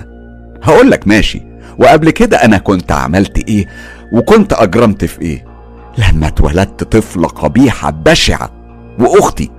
هقول 0.63 0.91
لك 0.91 1.07
ماشي. 1.07 1.41
وقبل 1.79 2.09
كده 2.09 2.37
أنا 2.37 2.57
كنت 2.57 2.91
عملت 2.91 3.49
إيه؟ 3.49 3.65
وكنت 4.13 4.53
أجرمت 4.53 5.05
في 5.05 5.21
إيه؟ 5.21 5.45
لما 5.97 6.27
اتولدت 6.27 6.83
طفلة 6.83 7.27
قبيحة 7.27 7.89
بشعة. 7.91 8.56
وأختي 8.99 9.49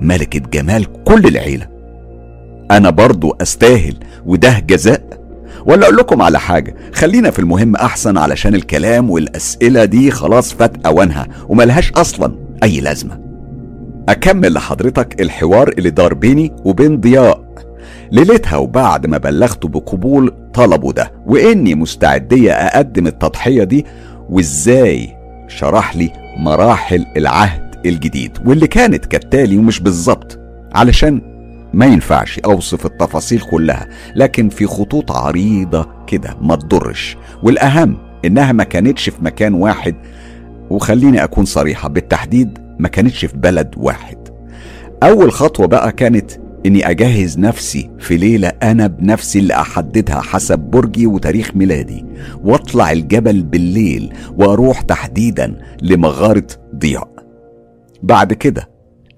ملكة 0.00 0.40
جمال 0.52 0.86
كل 1.04 1.26
العيلة. 1.26 1.66
أنا 2.70 2.90
برضو 2.90 3.36
أستاهل 3.40 3.96
وده 4.26 4.58
جزاء. 4.58 5.02
ولا 5.66 5.84
أقول 5.84 5.96
لكم 5.96 6.22
على 6.22 6.40
حاجة 6.40 6.74
خلينا 6.92 7.30
في 7.30 7.38
المهم 7.38 7.76
أحسن 7.76 8.18
علشان 8.18 8.54
الكلام 8.54 9.10
والأسئلة 9.10 9.84
دي 9.84 10.10
خلاص 10.10 10.52
فات 10.52 10.86
أوانها 10.86 11.26
وملهاش 11.48 11.92
أصلا 11.92 12.34
أي 12.62 12.80
لازمة. 12.80 13.20
أكمل 14.08 14.52
لحضرتك 14.52 15.20
الحوار 15.20 15.68
اللي 15.68 15.90
دار 15.90 16.14
بيني 16.14 16.52
وبين 16.64 17.00
ضياء. 17.00 17.50
ليلتها 18.12 18.56
وبعد 18.56 19.06
ما 19.06 19.18
بلغته 19.18 19.68
بقبول 19.68 20.34
طلبه 20.54 20.92
ده 20.92 21.12
وإني 21.26 21.74
مستعدية 21.74 22.52
أقدم 22.52 23.06
التضحية 23.06 23.64
دي 23.64 23.86
وإزاي 24.30 25.16
شرح 25.48 25.96
لي 25.96 26.12
مراحل 26.38 27.06
العهد 27.16 27.69
الجديد 27.86 28.38
واللي 28.44 28.66
كانت 28.66 29.06
كالتالي 29.06 29.58
ومش 29.58 29.80
بالظبط 29.80 30.38
علشان 30.74 31.20
ما 31.74 31.86
ينفعش 31.86 32.38
أوصف 32.38 32.86
التفاصيل 32.86 33.40
كلها 33.40 33.88
لكن 34.16 34.48
في 34.48 34.66
خطوط 34.66 35.12
عريضة 35.12 35.88
كده 36.06 36.36
ما 36.40 36.56
تضرش. 36.56 37.16
والأهم 37.42 37.96
إنها 38.24 38.52
ما 38.52 38.64
كانتش 38.64 39.08
في 39.10 39.24
مكان 39.24 39.54
واحد 39.54 39.94
وخليني 40.70 41.24
أكون 41.24 41.44
صريحة 41.44 41.88
بالتحديد 41.88 42.58
ما 42.78 42.88
كانتش 42.88 43.24
في 43.24 43.36
بلد 43.36 43.74
واحد. 43.76 44.16
أول 45.02 45.32
خطوة 45.32 45.66
بقى 45.66 45.92
كانت 45.92 46.30
إني 46.66 46.90
أجهز 46.90 47.38
نفسي 47.38 47.90
في 47.98 48.16
ليلة 48.16 48.48
أنا 48.48 48.86
بنفسي 48.86 49.38
اللي 49.38 49.54
أحددها 49.54 50.20
حسب 50.20 50.58
برجي 50.58 51.06
وتاريخ 51.06 51.50
ميلادي 51.54 52.04
وأطلع 52.44 52.92
الجبل 52.92 53.42
بالليل 53.42 54.12
وأروح 54.36 54.80
تحديدا 54.80 55.56
لمغارة 55.82 56.46
ضياء. 56.76 57.10
بعد 58.02 58.32
كده 58.32 58.68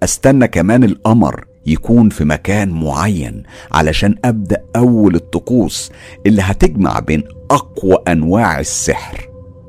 أستنى 0.02 0.48
كمان 0.48 0.84
القمر 0.84 1.44
يكون 1.66 2.08
في 2.08 2.24
مكان 2.24 2.70
معين 2.70 3.42
علشان 3.72 4.14
أبدأ 4.24 4.64
أول 4.76 5.14
الطقوس 5.14 5.92
اللي 6.26 6.42
هتجمع 6.42 6.98
بين 6.98 7.24
أقوى 7.50 7.98
أنواع 8.08 8.60
السحر. 8.60 9.28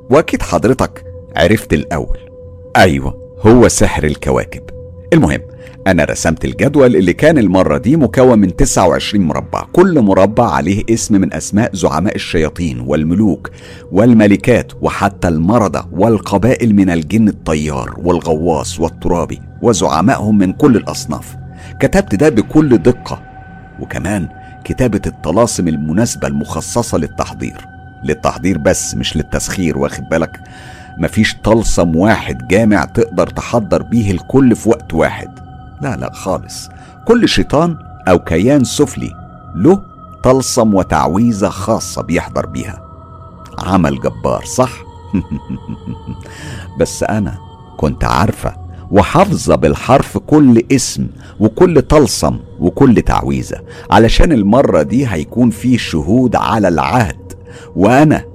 وأكيد 0.09 0.42
حضرتك 0.42 1.03
عرفت 1.35 1.74
الأول. 1.74 2.17
أيوه 2.77 3.38
هو 3.40 3.67
سحر 3.67 4.03
الكواكب. 4.03 4.64
المهم 5.14 5.42
أنا 5.88 6.03
رسمت 6.03 6.45
الجدول 6.45 6.95
اللي 6.95 7.14
كان 7.14 7.38
المرة 7.38 7.78
دي 7.78 7.95
مكون 7.95 8.40
من 8.40 8.56
29 8.56 9.26
مربع. 9.26 9.64
كل 9.74 10.02
مربع 10.02 10.52
عليه 10.52 10.84
اسم 10.90 11.22
من 11.22 11.34
أسماء 11.34 11.76
زعماء 11.76 12.16
الشياطين 12.16 12.80
والملوك 12.80 13.50
والملكات 13.92 14.72
وحتى 14.82 15.28
المرضى 15.28 15.88
والقبائل 15.92 16.76
من 16.76 16.90
الجن 16.90 17.28
الطيار 17.28 17.95
والغواص 18.03 18.80
والترابي 18.80 19.42
وزعمائهم 19.62 20.38
من 20.38 20.53
كل 20.53 20.76
الأصناف. 20.76 21.36
كتبت 21.80 22.16
ده 22.16 22.30
بكل 22.30 22.78
دقة. 22.78 23.22
وكمان 23.80 24.28
كتابة 24.64 25.02
الطلاسم 25.08 25.68
المناسبة 25.68 26.28
المخصصة 26.28 26.98
للتحضير. 26.98 27.66
للتحضير 28.03 28.58
بس 28.58 28.95
مش 28.95 29.18
للتسخير 29.18 29.78
واخد 29.78 30.03
بالك؟ 30.12 30.40
مفيش 30.98 31.36
طلسم 31.44 31.95
واحد 31.95 32.48
جامع 32.48 32.86
تقدر 32.86 33.28
تحضر 33.28 33.82
بيه 33.82 34.12
الكل 34.12 34.56
في 34.56 34.70
وقت 34.70 34.94
واحد. 34.94 35.43
لا 35.84 35.95
لا 35.95 36.14
خالص. 36.14 36.70
كل 37.08 37.30
شيطان 37.30 37.78
أو 38.08 38.20
كيان 38.20 38.64
سفلي 38.64 39.12
له 39.56 39.82
طلسم 40.24 40.74
وتعويذة 40.74 41.50
خاصة 41.50 42.02
بيحضر 42.02 42.45
بيها. 42.45 42.84
عمل 43.60 44.00
جبار 44.00 44.45
صح؟ 44.45 44.72
بس 46.80 47.03
أنا 47.03 47.38
كنت 47.78 48.03
عارفة 48.03 48.53
وحافظة 48.92 49.56
بالحرف 49.56 50.18
كل 50.18 50.64
اسم 50.72 51.08
وكل 51.40 51.82
طلسم 51.82 52.40
وكل 52.60 53.02
تعويذة 53.02 53.62
علشان 53.92 54.32
المرة 54.32 54.82
دي 54.82 55.08
هيكون 55.08 55.50
في 55.50 55.78
شهود 55.78 56.36
على 56.36 56.68
العهد 56.68 57.34
وأنا 57.76 58.26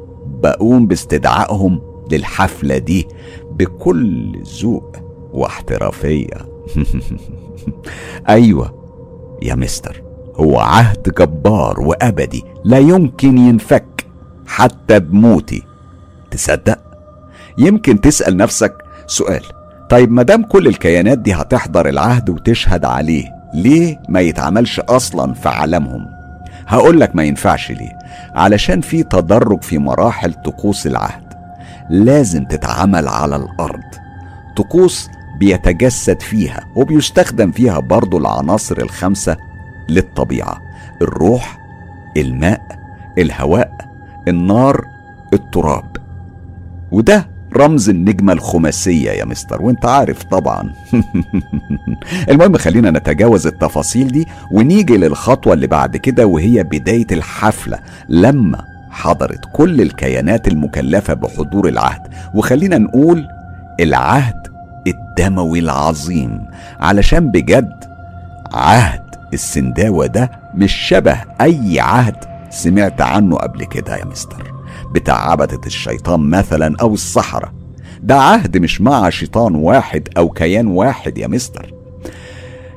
بقوم 0.43 0.87
باستدعائهم 0.87 1.81
للحفلة 2.13 2.79
دي 2.79 3.09
بكل 3.51 4.33
ذوق 4.63 4.97
واحترافية. 5.33 6.48
أيوه 8.29 8.75
يا 9.43 9.55
مستر 9.55 10.03
هو 10.37 10.59
عهد 10.61 11.15
جبار 11.19 11.81
وأبدي 11.81 12.45
لا 12.65 12.79
يمكن 12.79 13.39
ينفك 13.39 14.07
حتى 14.47 15.01
بموتي. 15.01 15.63
تصدق؟ 16.31 16.79
يمكن 17.59 18.01
تسأل 18.01 18.37
نفسك 18.37 18.75
سؤال. 19.07 19.43
طيب 19.91 20.13
مادام 20.13 20.43
كل 20.43 20.67
الكيانات 20.67 21.19
دي 21.19 21.33
هتحضر 21.35 21.89
العهد 21.89 22.31
وتشهد 22.31 22.85
عليه 22.85 23.25
ليه 23.55 24.01
ما 24.09 24.21
يتعملش 24.21 24.81
أصلا 24.81 25.35
في 25.35 25.49
عالمهم؟ 25.49 26.07
هقول 26.67 27.01
لك 27.01 27.17
ما 27.17 27.23
ينفعش 27.23 27.71
ليه. 27.71 27.99
علشان 28.35 28.81
في 28.81 29.03
تدرج 29.03 29.63
في 29.63 29.79
مراحل 29.79 30.35
طقوس 30.35 30.87
العهد 30.87 31.35
لازم 31.91 32.45
تتعمل 32.45 33.09
على 33.09 33.37
الأرض. 33.37 33.85
طقوس 34.57 35.09
بيتجسد 35.39 36.23
فيها 36.23 36.67
وبيستخدم 36.77 37.51
فيها 37.51 37.81
برضو 37.81 38.19
العناصر 38.19 38.79
الخمسة 38.79 39.37
للطبيعة 39.89 40.63
الروح 41.03 41.59
الماء 42.17 42.79
الهواء 43.19 43.73
النار 44.29 44.85
التراب. 45.33 45.97
وده 46.93 47.29
رمز 47.57 47.89
النجمة 47.89 48.33
الخماسية 48.33 49.11
يا 49.11 49.25
مستر 49.25 49.63
وانت 49.63 49.87
عارف 49.87 50.23
طبعا. 50.23 50.73
المهم 52.31 52.57
خلينا 52.57 52.91
نتجاوز 52.91 53.47
التفاصيل 53.47 54.09
دي 54.09 54.27
ونيجي 54.53 54.97
للخطوة 54.97 55.53
اللي 55.53 55.67
بعد 55.67 55.97
كده 55.97 56.27
وهي 56.27 56.63
بداية 56.63 57.07
الحفلة 57.13 57.79
لما 58.09 58.65
حضرت 58.91 59.41
كل 59.53 59.81
الكيانات 59.81 60.49
المكلفة 60.49 61.15
بحضور 61.15 61.69
العهد. 61.69 62.03
وخلينا 62.35 62.79
نقول 62.79 63.29
العهد 63.81 64.49
الدموي 64.91 65.59
العظيم. 65.59 66.41
علشان 66.81 67.31
بجد 67.31 67.85
عهد 68.53 69.03
السنداوة 69.33 70.07
ده 70.07 70.31
مش 70.55 70.73
شبه 70.73 71.17
أي 71.41 71.81
عهد 71.81 72.17
سمعت 72.51 73.01
عنه 73.01 73.37
قبل 73.37 73.65
كده 73.65 73.97
يا 73.97 74.05
مستر. 74.05 74.53
بتاع 74.93 75.31
عبدة 75.31 75.61
الشيطان 75.67 76.21
مثلا 76.21 76.77
أو 76.81 76.95
الصحراء. 76.95 77.53
ده 78.03 78.21
عهد 78.21 78.57
مش 78.57 78.81
مع 78.81 79.11
شيطان 79.11 79.55
واحد 79.55 80.09
أو 80.17 80.29
كيان 80.29 80.67
واحد 80.67 81.19
يا 81.19 81.27
مستر. 81.27 81.75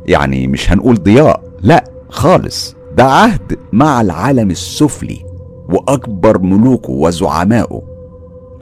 يعني 0.05 0.47
مش 0.47 0.71
هنقول 0.71 1.03
ضياء 1.03 1.41
لا 1.61 1.83
خالص. 2.09 2.75
ده 2.97 3.03
عهد 3.03 3.59
مع 3.73 4.01
العالم 4.01 4.51
السفلي 4.51 5.25
وأكبر 5.69 6.39
ملوكه 6.39 6.89
وزعمائه. 6.91 7.90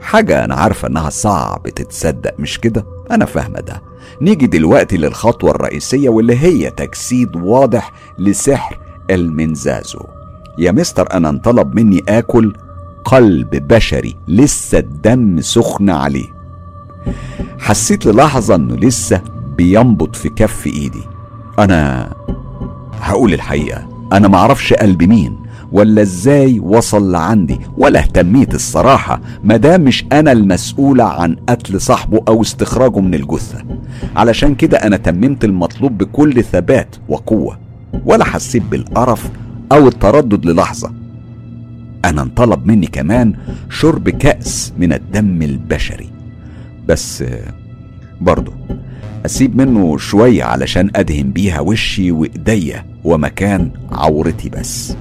حاجة 0.00 0.44
أنا 0.44 0.54
عارفة 0.54 0.88
إنها 0.88 1.10
صعب 1.10 1.68
تتصدق 1.68 2.34
مش 2.38 2.58
كده؟ 2.60 2.86
أنا 3.10 3.24
فاهمة 3.24 3.60
ده. 3.60 3.82
نيجي 4.20 4.46
دلوقتي 4.46 4.96
للخطوة 4.96 5.50
الرئيسية 5.50 6.08
واللي 6.08 6.36
هي 6.36 6.70
تجسيد 6.70 7.36
واضح 7.36 7.92
لسحر 8.18 8.78
المنزازو. 9.10 10.00
يا 10.58 10.72
مستر 10.72 11.12
أنا 11.12 11.28
انطلب 11.28 11.74
مني 11.74 12.02
آكل 12.08 12.52
قلب 13.04 13.50
بشري 13.68 14.16
لسه 14.28 14.78
الدم 14.78 15.40
سخن 15.40 15.90
عليه. 15.90 16.26
حسيت 17.58 18.06
للحظة 18.06 18.54
إنه 18.54 18.76
لسه 18.76 19.20
بينبض 19.56 20.14
في 20.14 20.28
كف 20.28 20.66
إيدي. 20.66 21.02
أنا 21.58 22.10
هقول 23.00 23.34
الحقيقة 23.34 23.88
أنا 24.12 24.28
معرفش 24.28 24.72
قلب 24.72 25.02
مين. 25.02 25.36
ولا 25.72 26.02
إزاي 26.02 26.60
وصل 26.60 27.12
لعندي؟ 27.12 27.60
ولا 27.78 28.00
اهتميت 28.00 28.54
الصراحة 28.54 29.20
مادام 29.44 29.80
مش 29.80 30.04
أنا 30.12 30.32
المسؤولة 30.32 31.04
عن 31.04 31.36
قتل 31.48 31.80
صاحبه 31.80 32.20
أو 32.28 32.42
استخراجه 32.42 33.00
من 33.00 33.14
الجثة. 33.14 33.64
علشان 34.16 34.54
كده 34.54 34.78
أنا 34.78 34.96
تممت 34.96 35.44
المطلوب 35.44 35.98
بكل 35.98 36.44
ثبات 36.44 36.96
وقوة 37.08 37.58
ولا 38.04 38.24
حسيت 38.24 38.62
بالقرف 38.62 39.30
أو 39.72 39.88
التردد 39.88 40.46
للحظة. 40.46 40.92
أنا 42.04 42.22
انطلب 42.22 42.66
مني 42.66 42.86
كمان 42.86 43.34
شرب 43.70 44.08
كأس 44.08 44.72
من 44.78 44.92
الدم 44.92 45.42
البشري. 45.42 46.10
بس 46.88 47.24
برضه 48.20 48.52
أسيب 49.26 49.56
منه 49.56 49.96
شوية 49.96 50.44
علشان 50.44 50.90
أدهن 50.96 51.30
بيها 51.30 51.60
وشي 51.60 52.12
وإيديا 52.12 52.84
ومكان 53.04 53.70
عورتي 53.92 54.48
بس. 54.48 54.96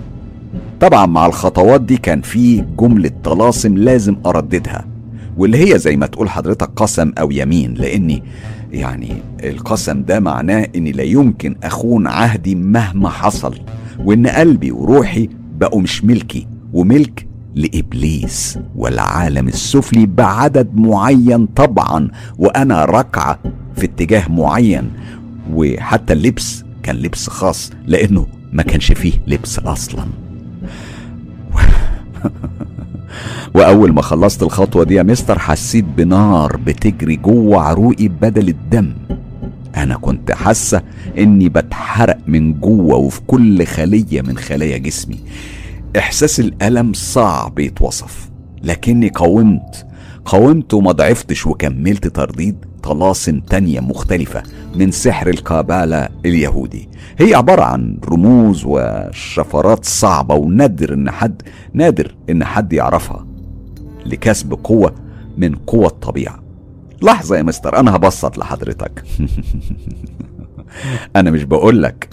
طبعا 0.80 1.06
مع 1.06 1.26
الخطوات 1.26 1.82
دي 1.82 1.98
كان 1.98 2.22
في 2.22 2.66
جملة 2.80 3.12
طلاسم 3.24 3.78
لازم 3.78 4.16
أرددها 4.26 4.86
واللي 5.38 5.74
هي 5.74 5.80
زي 5.80 5.96
ما 5.98 6.06
تقول 6.06 6.30
حضرتك 6.30 6.70
قسم 6.76 7.12
أو 7.20 7.32
يمين 7.32 7.74
لأني 7.74 8.24
يعني 8.72 9.12
القسم 9.44 10.04
ده 10.04 10.20
معناه 10.20 10.68
إني 10.76 10.92
لا 10.92 11.04
يمكن 11.04 11.56
أخون 11.64 12.08
عهدي 12.08 12.56
مهما 12.56 13.10
حصل 13.10 13.56
وإن 14.00 14.28
قلبي 14.28 14.72
وروحي 14.72 15.30
بقوا 15.58 15.82
مش 15.82 16.04
ملكي 16.06 16.48
وملك 16.74 17.28
لإبليس 17.56 18.60
والعالم 18.76 19.48
السفلي 19.48 20.06
بعدد 20.06 20.70
معين 20.76 21.46
طبعا 21.46 22.08
وأنا 22.38 22.86
ركعة 22.86 23.40
في 23.76 23.86
اتجاه 23.86 24.28
معين 24.32 24.92
وحتى 25.54 26.14
اللبس 26.14 26.64
كان 26.84 26.96
لبس 26.96 27.30
خاص 27.30 27.72
لأنه 27.88 28.28
ما 28.54 28.64
كانش 28.64 28.92
فيه 28.92 29.14
لبس 29.28 29.60
أصلا. 29.60 30.06
واول 33.56 33.94
ما 33.94 34.02
خلصت 34.02 34.44
الخطوة 34.44 34.84
دي 34.84 34.96
يا 34.96 35.04
مستر 35.04 35.40
حسيت 35.40 35.86
بنار 35.98 36.58
بتجري 36.58 37.16
جوه 37.16 37.62
عروقي 37.62 38.08
بدل 38.08 38.50
الدم. 38.50 38.94
أنا 39.78 39.96
كنت 39.96 40.32
حاسة 40.32 40.82
إني 41.18 41.50
بتحرق 41.50 42.18
من 42.28 42.54
جوه 42.60 42.96
وفي 42.96 43.22
كل 43.28 43.66
خلية 43.66 44.22
من 44.22 44.38
خلايا 44.38 44.78
جسمي. 44.78 45.20
إحساس 45.98 46.40
الألم 46.40 46.94
صعب 46.94 47.60
يتوصف 47.60 48.30
لكني 48.64 49.10
قاومت 49.10 49.86
قاومت 50.26 50.74
وما 50.74 50.92
ضعفتش 50.92 51.48
وكملت 51.48 52.08
ترديد. 52.08 52.66
طلاسم 52.84 53.40
تانية 53.40 53.80
مختلفة 53.80 54.44
من 54.76 54.92
سحر 54.92 55.30
الكابالا 55.30 56.10
اليهودي. 56.26 56.90
هي 57.18 57.36
عبارة 57.36 57.64
عن 57.64 57.98
رموز 58.10 58.64
وشفرات 58.66 59.86
صعبة 59.86 60.36
ونادر 60.36 60.94
إن 60.94 61.12
حد 61.12 61.42
نادر 61.74 62.16
إن 62.30 62.44
حد 62.44 62.74
يعرفها 62.74 63.26
لكسب 64.06 64.54
قوة 64.64 64.96
من 65.38 65.56
قوى 65.56 65.86
الطبيعة. 65.86 66.40
لحظة 67.02 67.38
يا 67.38 67.42
مستر 67.44 67.80
أنا 67.80 67.96
هبسط 67.96 68.38
لحضرتك. 68.38 69.04
أنا 71.16 71.32
مش 71.32 71.44
بقولك 71.44 72.10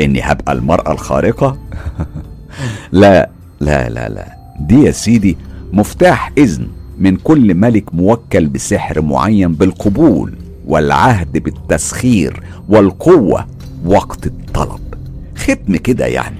إني 0.00 0.20
هبقى 0.22 0.52
المرأة 0.52 0.92
الخارقة. 0.92 1.58
لا 2.92 3.30
لا 3.60 3.88
لا 3.88 4.08
لا. 4.08 4.36
دي 4.60 4.82
يا 4.82 4.90
سيدي 4.90 5.36
مفتاح 5.72 6.32
إذن. 6.38 6.68
من 7.00 7.16
كل 7.16 7.54
ملك 7.54 7.94
موكل 7.94 8.46
بسحر 8.46 9.02
معين 9.02 9.52
بالقبول 9.52 10.34
والعهد 10.66 11.38
بالتسخير 11.38 12.42
والقوة 12.68 13.46
وقت 13.84 14.26
الطلب. 14.26 14.80
ختم 15.36 15.76
كده 15.76 16.06
يعني. 16.06 16.36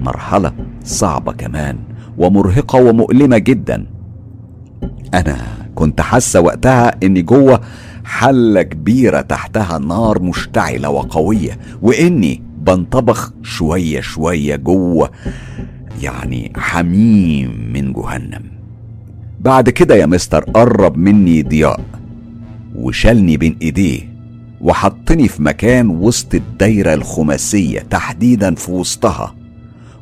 مرحلة 0.00 0.52
صعبة 0.84 1.32
كمان 1.32 1.78
ومرهقة 2.18 2.82
ومؤلمة 2.82 3.38
جدا. 3.38 3.86
أنا 5.14 5.36
كنت 5.74 6.00
حاسة 6.00 6.40
وقتها 6.40 6.96
إني 7.02 7.22
جوه 7.22 7.60
حلة 8.04 8.62
كبيرة 8.62 9.20
تحتها 9.20 9.78
نار 9.78 10.22
مشتعلة 10.22 10.90
وقوية 10.90 11.58
وإني 11.82 12.42
بنطبخ 12.58 13.32
شوية 13.42 14.00
شوية 14.00 14.56
جوه 14.56 15.10
يعني 16.02 16.52
حميم 16.56 17.72
من 17.72 17.92
جهنم. 17.92 18.57
بعد 19.40 19.70
كده 19.70 19.94
يا 19.94 20.06
مستر 20.06 20.44
قرب 20.44 20.96
مني 20.96 21.42
ضياء 21.42 21.80
وشالني 22.74 23.36
بين 23.36 23.56
إيديه 23.62 24.00
وحطني 24.60 25.28
في 25.28 25.42
مكان 25.42 25.88
وسط 25.88 26.34
الدايرة 26.34 26.94
الخماسية 26.94 27.80
تحديدا 27.80 28.54
في 28.54 28.70
وسطها 28.70 29.34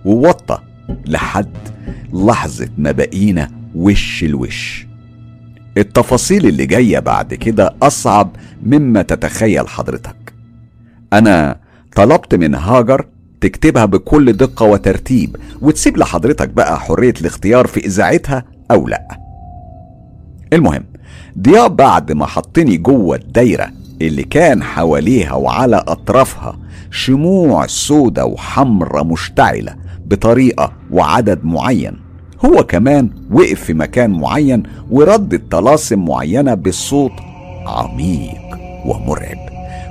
ووطى 0.04 0.58
لحد 1.06 1.56
لحظة 2.12 2.68
ما 2.78 2.92
بقينا 2.92 3.50
وش 3.74 4.24
الوش. 4.24 4.86
التفاصيل 5.78 6.46
اللي 6.46 6.66
جاية 6.66 6.98
بعد 6.98 7.34
كده 7.34 7.74
أصعب 7.82 8.30
مما 8.62 9.02
تتخيل 9.02 9.68
حضرتك. 9.68 10.16
أنا 11.12 11.60
طلبت 11.96 12.34
من 12.34 12.54
هاجر 12.54 13.06
تكتبها 13.40 13.84
بكل 13.84 14.32
دقة 14.32 14.66
وترتيب 14.66 15.36
وتسيب 15.62 15.96
لحضرتك 15.96 16.48
بقى 16.48 16.80
حرية 16.80 17.14
الاختيار 17.20 17.66
في 17.66 17.86
إذاعتها 17.86 18.44
أو 18.70 18.88
لأ. 18.88 19.25
المهم 20.52 20.84
ضياء 21.38 21.68
بعد 21.68 22.12
ما 22.12 22.26
حطني 22.26 22.76
جوه 22.76 23.16
الدايرة 23.16 23.70
اللي 24.02 24.22
كان 24.22 24.62
حواليها 24.62 25.32
وعلى 25.32 25.76
أطرافها 25.76 26.58
شموع 26.90 27.66
سودة 27.66 28.24
وحمرة 28.26 29.02
مشتعلة 29.02 29.76
بطريقة 30.06 30.72
وعدد 30.90 31.44
معين. 31.44 31.96
هو 32.44 32.64
كمان 32.64 33.10
وقف 33.30 33.64
في 33.64 33.74
مكان 33.74 34.10
معين 34.10 34.62
وردد 34.90 35.42
طلاسم 35.50 36.04
معينة 36.04 36.54
بصوت 36.54 37.12
عميق 37.66 38.58
ومرعب. 38.86 39.38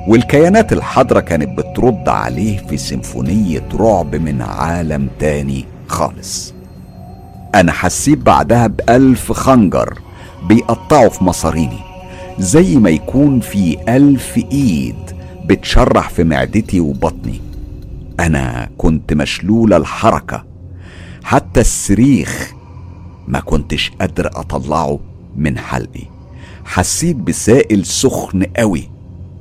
والكيانات 0.07 0.73
الحاضرة 0.73 1.19
كانت 1.19 1.57
بترد 1.57 2.09
عليه 2.09 2.57
في 2.57 2.77
سيمفونية 2.77 3.63
رعب 3.73 4.15
من 4.15 4.41
عالم 4.41 5.07
تاني 5.19 5.65
خالص. 5.87 6.53
أنا 7.55 7.71
حسيت 7.71 8.17
بعدها 8.17 8.67
بألف 8.67 9.31
خنجر. 9.31 9.99
بيقطعوا 10.47 11.09
في 11.09 11.23
مصاريني 11.23 11.79
زي 12.39 12.75
ما 12.75 12.89
يكون 12.89 13.39
في 13.39 13.77
ألف 13.95 14.37
إيد 14.51 14.95
بتشرح 15.45 16.09
في 16.09 16.23
معدتي 16.23 16.79
وبطني. 16.79 17.41
أنا 18.19 18.69
كنت 18.77 19.13
مشلولة 19.13 19.77
الحركة 19.77 20.45
حتى 21.23 21.61
الصريخ 21.61 22.53
ما 23.27 23.39
كنتش 23.39 23.91
قادر 23.99 24.27
أطلعه 24.27 24.99
من 25.35 25.57
حلقي. 25.57 26.03
حسيت 26.65 27.15
بسائل 27.15 27.85
سخن 27.85 28.43
قوي 28.43 28.89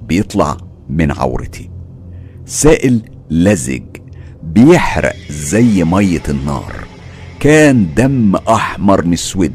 بيطلع 0.09 0.57
من 0.91 1.13
عورتي. 1.13 1.71
سائل 2.47 3.03
لزج 3.31 3.83
بيحرق 4.43 5.17
زي 5.31 5.85
مية 5.85 6.23
النار. 6.29 6.75
كان 7.41 7.95
دم 7.95 8.37
أحمر 8.37 9.07
مسود 9.07 9.55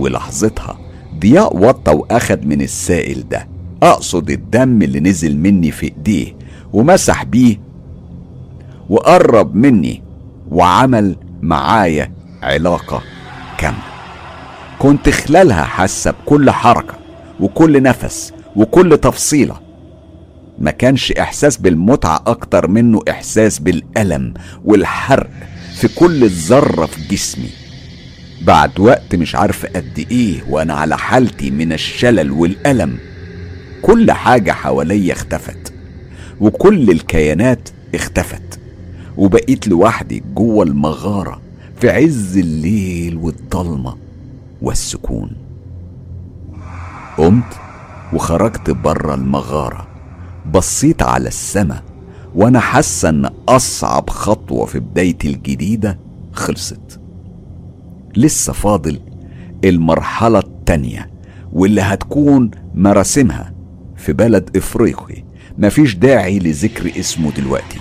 ولحظتها 0.00 0.78
ضياء 1.18 1.56
وطى 1.56 1.92
وأخد 1.92 2.46
من 2.46 2.62
السائل 2.62 3.28
ده. 3.28 3.48
أقصد 3.82 4.30
الدم 4.30 4.82
اللي 4.82 5.00
نزل 5.00 5.36
مني 5.36 5.70
في 5.70 5.86
إيديه 5.86 6.36
ومسح 6.72 7.24
بيه 7.24 7.60
وقرب 8.88 9.54
مني 9.54 10.02
وعمل 10.50 11.16
معايا 11.42 12.12
علاقة 12.42 13.02
كاملة. 13.58 13.78
كنت 14.78 15.08
خلالها 15.08 15.64
حاسة 15.64 16.10
بكل 16.10 16.50
حركة 16.50 16.94
وكل 17.40 17.82
نفس 17.82 18.32
وكل 18.56 18.98
تفصيلة. 18.98 19.56
ما 20.58 20.70
كانش 20.70 21.12
إحساس 21.12 21.56
بالمتعة 21.56 22.22
أكتر 22.26 22.68
منه 22.68 23.00
إحساس 23.10 23.58
بالألم 23.58 24.34
والحرق 24.64 25.30
في 25.76 25.88
كل 25.88 26.28
ذرة 26.28 26.86
في 26.86 27.08
جسمي. 27.08 27.50
بعد 28.40 28.80
وقت 28.80 29.14
مش 29.14 29.34
عارف 29.34 29.66
قد 29.66 30.06
إيه 30.10 30.42
وأنا 30.48 30.74
على 30.74 30.98
حالتي 30.98 31.50
من 31.50 31.72
الشلل 31.72 32.30
والألم. 32.30 32.98
كل 33.82 34.12
حاجة 34.12 34.52
حواليا 34.52 35.12
اختفت 35.12 35.72
وكل 36.40 36.90
الكيانات 36.90 37.68
اختفت 37.94 38.60
وبقيت 39.16 39.68
لوحدي 39.68 40.22
جوه 40.34 40.64
المغارة 40.64 41.40
في 41.80 41.90
عز 41.90 42.38
الليل 42.38 43.16
والضلمة 43.16 43.96
والسكون. 44.62 45.30
قمت 47.18 47.60
وخرجت 48.12 48.70
بره 48.70 49.14
المغارة 49.14 49.86
بصيت 50.54 51.02
على 51.02 51.28
السما 51.28 51.82
وأنا 52.34 52.60
حاسة 52.60 53.08
إن 53.08 53.30
أصعب 53.48 54.10
خطوة 54.10 54.66
في 54.66 54.78
بدايتي 54.78 55.28
الجديدة 55.28 55.98
خلصت. 56.32 56.89
لسه 58.16 58.52
فاضل 58.52 59.00
المرحلة 59.64 60.38
التانية 60.38 61.10
واللي 61.52 61.80
هتكون 61.80 62.50
مراسمها 62.74 63.52
في 63.96 64.12
بلد 64.12 64.56
افريقي 64.56 65.24
مفيش 65.58 65.94
داعي 65.94 66.38
لذكر 66.38 66.92
اسمه 67.00 67.30
دلوقتي. 67.30 67.78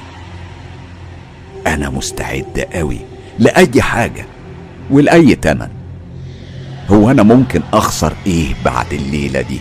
أنا 1.68 1.90
مستعد 1.90 2.68
قوي 2.74 2.98
لأي 3.40 3.82
حاجة 3.82 4.26
ولأي 4.92 5.36
تمن. 5.36 5.68
هو 6.90 7.12
أنا 7.12 7.24
ممكن 7.24 7.62
أخسر 7.74 8.14
إيه 8.28 8.54
بعد 8.66 8.94
الليلة 8.94 9.42
دي؟ 9.42 9.60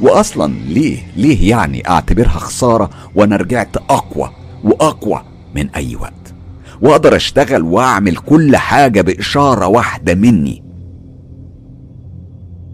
واصلا 0.00 0.52
ليه 0.66 0.98
ليه 1.16 1.50
يعني 1.50 1.88
أعتبرها 1.88 2.28
خسارة 2.38 2.90
وأنا 3.14 3.36
رجعت 3.36 3.76
أقوى 3.76 4.30
وأقوى 4.64 5.22
من 5.54 5.70
أي 5.70 5.96
وقت؟ 5.96 6.27
واقدر 6.82 7.16
اشتغل 7.16 7.62
واعمل 7.62 8.16
كل 8.16 8.56
حاجة 8.56 9.00
بإشارة 9.00 9.66
واحدة 9.66 10.14
مني. 10.14 10.62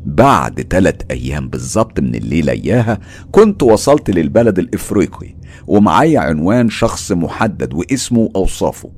بعد 0.07 0.55
تلات 0.55 1.03
أيام 1.11 1.49
بالظبط 1.49 2.01
من 2.01 2.15
الليلة 2.15 2.53
إياها 2.53 2.99
كنت 3.33 3.63
وصلت 3.63 4.11
للبلد 4.11 4.59
الإفريقي 4.59 5.35
ومعايا 5.67 6.21
عنوان 6.21 6.71
شخص 6.71 7.13
محدد 7.13 7.75
واسمه 7.75 8.19
واوصافه 8.21 8.91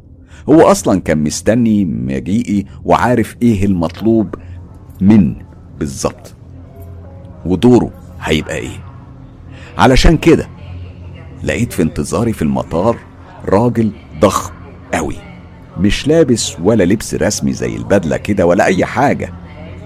هو 0.49 0.61
أصلا 0.63 1.01
كان 1.01 1.19
مستني 1.25 1.85
مجيئي 1.85 2.67
وعارف 2.85 3.37
إيه 3.43 3.65
المطلوب 3.65 4.35
من 5.01 5.35
بالظبط. 5.79 6.35
ودوره 7.47 7.91
هيبقى 8.21 8.57
إيه؟ 8.57 8.85
علشان 9.79 10.17
كده 10.17 10.49
لقيت 11.45 11.73
في 11.73 11.83
انتظاري 11.83 12.33
في 12.33 12.43
المطار 12.43 12.97
راجل 13.45 13.91
ضخم. 14.21 14.53
قوي. 14.97 15.17
مش 15.81 16.09
لابس 16.09 16.57
ولا 16.63 16.85
لبس 16.85 17.15
رسمي 17.15 17.53
زي 17.53 17.77
البدلة 17.77 18.17
كده 18.17 18.47
ولا 18.47 18.65
أي 18.65 18.85
حاجة. 18.85 19.33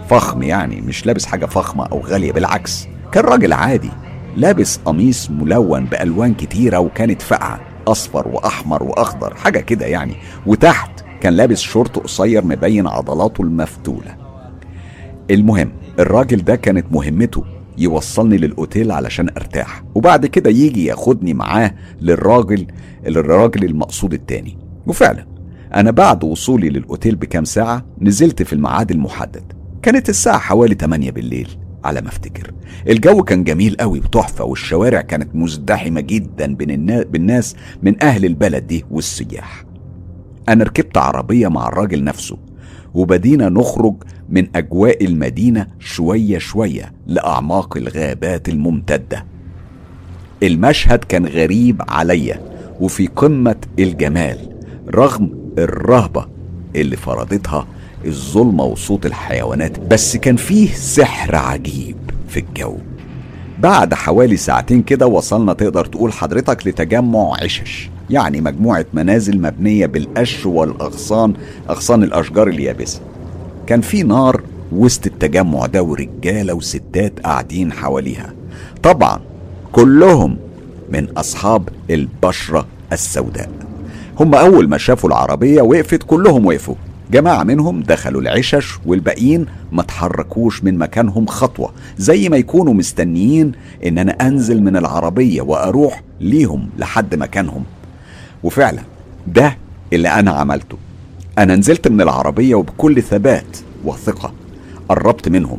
فخم 0.08 0.42
يعني 0.42 0.80
مش 0.80 1.06
لابس 1.06 1.26
حاجة 1.26 1.46
فخمة 1.46 1.86
أو 1.86 2.00
غالية 2.00 2.32
بالعكس. 2.32 2.88
كان 3.12 3.24
راجل 3.24 3.52
عادي 3.52 3.90
لابس 4.36 4.76
قميص 4.84 5.30
ملون 5.30 5.84
بألوان 5.84 6.34
كتيرة 6.34 6.78
وكانت 6.78 7.22
فقعة 7.22 7.60
أصفر 7.88 8.28
وأحمر 8.28 8.82
وأخضر 8.82 9.34
حاجة 9.34 9.58
كده 9.58 9.86
يعني. 9.86 10.14
وتحت 10.46 10.90
كان 11.20 11.32
لابس 11.32 11.60
شورت 11.60 11.98
قصير 11.98 12.44
مبين 12.44 12.86
عضلاته 12.86 13.42
المفتولة. 13.42 14.16
المهم 15.30 15.72
الراجل 15.98 16.44
ده 16.44 16.56
كانت 16.56 16.86
مهمته 16.92 17.44
يوصلني 17.78 18.36
للأوتيل 18.36 18.92
علشان 18.92 19.28
أرتاح. 19.36 19.82
وبعد 19.94 20.26
كده 20.26 20.50
يجي 20.50 20.84
ياخدني 20.84 21.34
معاه 21.34 21.74
للراجل 22.00 22.66
للراجل 23.06 23.64
المقصود 23.64 24.12
التاني. 24.12 24.58
وفعلا 24.90 25.26
أنا 25.74 25.90
بعد 25.90 26.24
وصولي 26.24 26.68
للأوتيل 26.68 27.16
بكام 27.16 27.44
ساعة 27.44 27.84
نزلت 28.00 28.42
في 28.42 28.52
الميعاد 28.52 28.90
المحدد. 28.90 29.52
كانت 29.82 30.08
الساعة 30.08 30.38
حوالي 30.38 30.74
8 30.74 31.10
بالليل 31.10 31.48
على 31.84 32.00
ما 32.00 32.08
أفتكر. 32.08 32.50
الجو 32.88 33.22
كان 33.22 33.44
جميل 33.44 33.76
قوي 33.80 33.98
وتحفة 33.98 34.44
والشوارع 34.44 35.00
كانت 35.00 35.34
مزدحمة 35.34 36.00
جدا 36.00 36.54
بين 36.54 36.70
النا... 36.70 37.02
بالناس 37.02 37.56
من 37.82 38.02
أهل 38.02 38.24
البلد 38.24 38.66
دي 38.66 38.84
والسياح. 38.90 39.64
أنا 40.48 40.64
ركبت 40.64 40.98
عربية 40.98 41.48
مع 41.48 41.68
الراجل 41.68 42.04
نفسه 42.04 42.38
وبدينا 42.94 43.48
نخرج 43.48 43.94
من 44.28 44.46
أجواء 44.56 45.04
المدينة 45.04 45.66
شوية 45.78 46.38
شوية 46.38 46.92
لأعماق 47.06 47.76
الغابات 47.76 48.48
الممتدة. 48.48 49.26
المشهد 50.42 50.98
كان 51.04 51.26
غريب 51.26 51.82
عليا 51.88 52.40
وفي 52.80 53.06
قمة 53.06 53.56
الجمال. 53.78 54.49
رغم 54.94 55.30
الرهبة 55.58 56.26
اللي 56.76 56.96
فرضتها 56.96 57.66
الظلمة 58.06 58.64
وصوت 58.64 59.06
الحيوانات 59.06 59.80
بس 59.80 60.16
كان 60.16 60.36
فيه 60.36 60.72
سحر 60.72 61.36
عجيب 61.36 61.96
في 62.28 62.40
الجو. 62.40 62.76
بعد 63.58 63.94
حوالي 63.94 64.36
ساعتين 64.36 64.82
كده 64.82 65.06
وصلنا 65.06 65.52
تقدر 65.52 65.84
تقول 65.84 66.12
حضرتك 66.12 66.66
لتجمع 66.66 67.32
عشش 67.42 67.90
يعني 68.10 68.40
مجموعة 68.40 68.86
منازل 68.92 69.40
مبنية 69.40 69.86
بالقش 69.86 70.46
والأغصان 70.46 71.34
أغصان 71.70 72.02
الأشجار 72.02 72.48
اليابسة. 72.48 73.00
كان 73.66 73.80
في 73.80 74.02
نار 74.02 74.42
وسط 74.72 75.06
التجمع 75.06 75.66
ده 75.66 75.82
ورجالة 75.82 76.54
وستات 76.54 77.20
قاعدين 77.20 77.72
حواليها. 77.72 78.32
طبعا 78.82 79.20
كلهم 79.72 80.36
من 80.90 81.08
أصحاب 81.18 81.68
البشرة 81.90 82.66
السوداء. 82.92 83.69
هم 84.20 84.34
أول 84.34 84.68
ما 84.68 84.78
شافوا 84.78 85.08
العربية 85.08 85.62
وقفت 85.62 86.02
كلهم 86.02 86.46
وقفوا. 86.46 86.74
جماعة 87.12 87.44
منهم 87.44 87.80
دخلوا 87.82 88.20
العشش 88.20 88.78
والباقيين 88.86 89.46
ما 89.72 89.82
تحركوش 89.82 90.64
من 90.64 90.78
مكانهم 90.78 91.26
خطوة 91.26 91.72
زي 91.98 92.28
ما 92.28 92.36
يكونوا 92.36 92.74
مستنيين 92.74 93.52
إن 93.86 93.98
أنا 93.98 94.12
أنزل 94.12 94.62
من 94.62 94.76
العربية 94.76 95.42
وأروح 95.42 96.02
ليهم 96.20 96.68
لحد 96.78 97.14
مكانهم. 97.14 97.64
وفعلا 98.42 98.82
ده 99.26 99.56
اللي 99.92 100.08
أنا 100.08 100.30
عملته. 100.30 100.78
أنا 101.38 101.56
نزلت 101.56 101.88
من 101.88 102.00
العربية 102.00 102.54
وبكل 102.54 103.02
ثبات 103.02 103.56
وثقة 103.84 104.32
قربت 104.88 105.28
منهم 105.28 105.58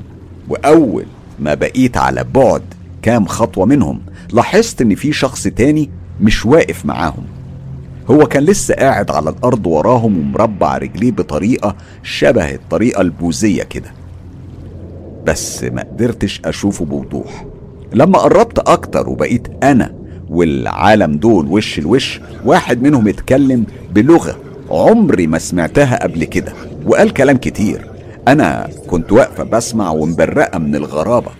وأول 0.50 1.06
ما 1.40 1.54
بقيت 1.54 1.98
على 1.98 2.26
بعد 2.36 2.64
كام 3.02 3.26
خطوة 3.26 3.66
منهم 3.66 4.02
لاحظت 4.34 4.82
إن 4.82 4.96
في 4.96 5.14
شخص 5.14 5.44
تاني 5.44 5.90
مش 6.22 6.46
واقف 6.46 6.86
معاهم. 6.86 7.24
هو 8.10 8.26
كان 8.26 8.44
لسه 8.44 8.74
قاعد 8.76 9.12
على 9.12 9.30
الأرض 9.30 9.68
وراهم 9.68 10.18
ومربع 10.18 10.78
رجليه 10.78 11.12
بطريقة 11.12 11.76
شبه 12.04 12.54
الطريقة 12.54 13.02
البوذية 13.02 13.64
كده. 13.64 13.92
بس 15.26 15.64
ما 15.64 15.82
قدرتش 15.82 16.42
أشوفه 16.46 16.86
بوضوح. 16.86 17.46
لما 17.94 18.18
قربت 18.18 18.60
أكتر 18.60 19.10
وبقيت 19.10 19.48
أنا 19.64 19.94
والعالم 20.30 21.18
دول 21.18 21.48
وش 21.48 21.80
الوش 21.80 22.22
واحد 22.46 22.82
منهم 22.82 23.08
اتكلم 23.08 23.66
بلغة 23.94 24.38
عمري 24.70 25.28
ما 25.28 25.40
سمعتها 25.40 26.04
قبل 26.04 26.24
كده 26.24 26.54
وقال 26.86 27.14
كلام 27.14 27.38
كتير. 27.38 27.88
أنا 28.28 28.70
كنت 28.88 29.12
واقفة 29.12 29.44
بسمع 29.44 29.90
ومبرقة 29.90 30.60
من 30.60 30.76
الغرابة. 30.76 31.32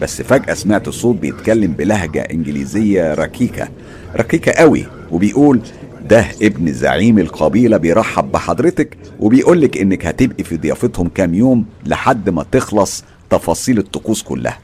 بس 0.00 0.22
فجأة 0.22 0.54
سمعت 0.54 0.88
صوت 0.88 1.16
بيتكلم 1.16 1.72
بلهجة 1.72 2.20
إنجليزية 2.20 3.14
ركيكة 3.14 3.68
ركيكة 4.16 4.52
قوي 4.52 4.86
وبيقول 5.12 5.60
ده 6.08 6.26
ابن 6.42 6.72
زعيم 6.72 7.18
القبيلة 7.18 7.76
بيرحب 7.76 8.32
بحضرتك 8.32 8.96
وبيقولك 9.20 9.78
إنك 9.78 10.06
هتبقي 10.06 10.44
في 10.44 10.56
ضيافتهم 10.56 11.08
كام 11.08 11.34
يوم 11.34 11.64
لحد 11.86 12.30
ما 12.30 12.44
تخلص 12.52 13.04
تفاصيل 13.30 13.78
الطقوس 13.78 14.22
كلها. 14.22 14.58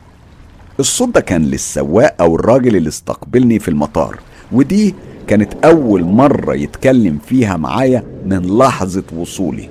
الصوت 0.80 1.08
ده 1.14 1.20
كان 1.20 1.42
للسواق 1.44 2.14
أو 2.20 2.34
الراجل 2.36 2.76
اللي 2.76 2.88
استقبلني 2.88 3.58
في 3.58 3.68
المطار 3.68 4.18
ودي 4.52 4.94
كانت 5.26 5.52
أول 5.64 6.04
مرة 6.04 6.54
يتكلم 6.54 7.18
فيها 7.26 7.56
معايا 7.56 8.04
من 8.26 8.58
لحظة 8.58 9.02
وصولي. 9.16 9.68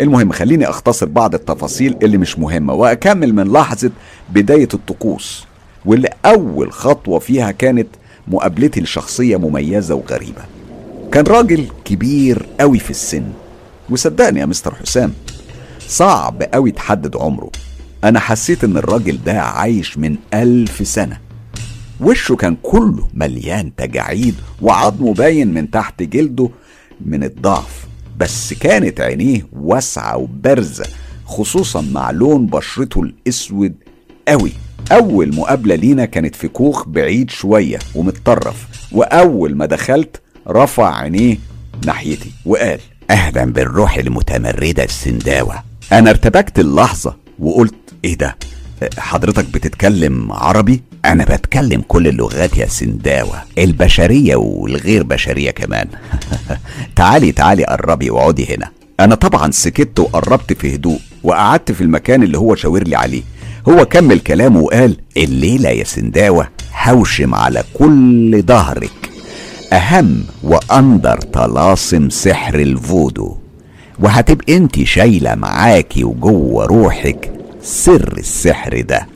المهم 0.00 0.32
خليني 0.32 0.68
أختصر 0.68 1.06
بعض 1.06 1.34
التفاصيل 1.34 1.96
اللي 2.02 2.18
مش 2.18 2.38
مهمة 2.38 2.74
وأكمل 2.74 3.34
من 3.34 3.52
لحظة 3.52 3.90
بداية 4.32 4.68
الطقوس 4.74 5.44
واللي 5.84 6.08
أول 6.26 6.72
خطوة 6.72 7.18
فيها 7.18 7.50
كانت 7.50 7.86
مقابلتي 8.28 8.80
لشخصية 8.80 9.36
مميزة 9.36 9.94
وغريبة. 9.94 10.42
كان 11.12 11.24
راجل 11.24 11.66
كبير 11.84 12.46
قوي 12.60 12.78
في 12.78 12.90
السن. 12.90 13.24
وصدقني 13.90 14.40
يا 14.40 14.46
مستر 14.46 14.74
حسام 14.74 15.12
صعب 15.88 16.42
قوي 16.42 16.70
تحدد 16.70 17.16
عمره. 17.16 17.50
أنا 18.04 18.20
حسيت 18.20 18.64
إن 18.64 18.76
الراجل 18.76 19.18
ده 19.26 19.40
عايش 19.40 19.98
من 19.98 20.16
ألف 20.34 20.88
سنة. 20.88 21.18
وشه 22.00 22.34
كان 22.36 22.56
كله 22.62 23.08
مليان 23.14 23.76
تجاعيد 23.76 24.34
وعظمه 24.62 25.14
باين 25.14 25.54
من 25.54 25.70
تحت 25.70 26.02
جلده 26.02 26.50
من 27.00 27.24
الضعف. 27.24 27.86
بس 28.18 28.54
كانت 28.54 29.00
عينيه 29.00 29.46
واسعة 29.52 30.16
وبارزة 30.16 30.84
خصوصا 31.26 31.80
مع 31.80 32.10
لون 32.10 32.46
بشرته 32.46 33.02
الأسود 33.02 33.74
قوي. 34.28 34.52
أول 34.92 35.34
مقابلة 35.34 35.74
لينا 35.74 36.04
كانت 36.04 36.36
في 36.36 36.48
كوخ 36.48 36.88
بعيد 36.88 37.30
شوية 37.30 37.78
ومتطرف 37.94 38.66
وأول 38.92 39.56
ما 39.56 39.66
دخلت 39.66 40.20
رفع 40.48 40.96
عينيه 40.96 41.36
ناحيتي 41.86 42.30
وقال 42.46 42.80
أهلا 43.10 43.44
بالروح 43.44 43.96
المتمردة 43.96 44.84
السنداوة. 44.84 45.62
أنا 45.92 46.10
ارتبكت 46.10 46.58
اللحظة 46.58 47.16
وقلت 47.38 47.74
إيه 48.04 48.18
ده؟ 48.18 48.36
حضرتك 48.98 49.44
بتتكلم 49.44 50.32
عربي؟ 50.32 50.82
أنا 51.04 51.24
بتكلم 51.24 51.82
كل 51.88 52.08
اللغات 52.08 52.56
يا 52.56 52.66
سنداوة 52.66 53.42
البشرية 53.58 54.36
والغير 54.36 55.02
بشرية 55.02 55.50
كمان. 55.50 55.88
تعالي 56.96 57.32
تعالي 57.32 57.64
قربي 57.64 58.10
واقعدي 58.10 58.54
هنا. 58.54 58.70
أنا 59.00 59.14
طبعا 59.14 59.50
سكت 59.50 60.00
وقربت 60.00 60.52
في 60.52 60.74
هدوء 60.74 60.98
وقعدت 61.22 61.72
في 61.72 61.80
المكان 61.80 62.22
اللي 62.22 62.38
هو 62.38 62.54
شاور 62.54 62.82
لي 62.82 62.96
عليه. 62.96 63.22
هو 63.68 63.84
كمل 63.84 64.18
كلامه 64.20 64.60
وقال 64.60 64.96
الليلة 65.16 65.68
يا 65.70 65.84
سنداوة 65.84 66.48
هوشم 66.82 67.34
على 67.34 67.64
كل 67.74 68.42
ظهرك. 68.46 69.10
أهم 69.72 70.24
وأندر 70.42 71.16
طلاسم 71.20 72.10
سحر 72.10 72.54
الفودو. 72.54 73.36
وهتبقى 73.98 74.56
أنت 74.56 74.82
شايلة 74.84 75.34
معاكي 75.34 76.04
وجوه 76.04 76.66
روحك 76.66 77.32
سر 77.62 78.14
السحر 78.18 78.80
ده. 78.80 79.06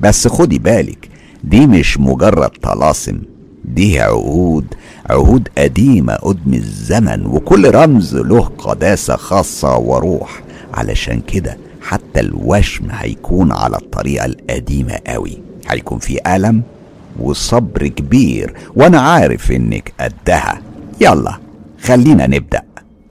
بس 0.00 0.28
خدي 0.28 0.58
بالك 0.58 1.08
دي 1.44 1.66
مش 1.66 1.98
مجرد 2.00 2.50
طلاسم 2.62 3.18
دي 3.64 4.00
عهود 4.00 4.64
عهود 5.10 5.48
قديمة 5.58 6.14
قدم 6.14 6.54
الزمن 6.54 7.26
وكل 7.26 7.70
رمز 7.74 8.16
له 8.16 8.50
قداسة 8.58 9.16
خاصة 9.16 9.76
وروح. 9.76 10.42
علشان 10.74 11.20
كده 11.20 11.56
حتى 11.82 12.20
الوشم 12.20 12.84
هيكون 12.90 13.52
على 13.52 13.76
الطريقة 13.76 14.24
القديمة 14.24 14.98
قوي. 15.06 15.38
هيكون 15.68 15.98
في 15.98 16.36
ألم 16.36 16.62
وصبر 17.18 17.86
كبير 17.86 18.54
وأنا 18.76 19.00
عارف 19.00 19.52
إنك 19.52 19.92
قدها. 20.00 20.62
يلا 21.00 21.38
خلينا 21.82 22.26
نبدأ. 22.26 22.62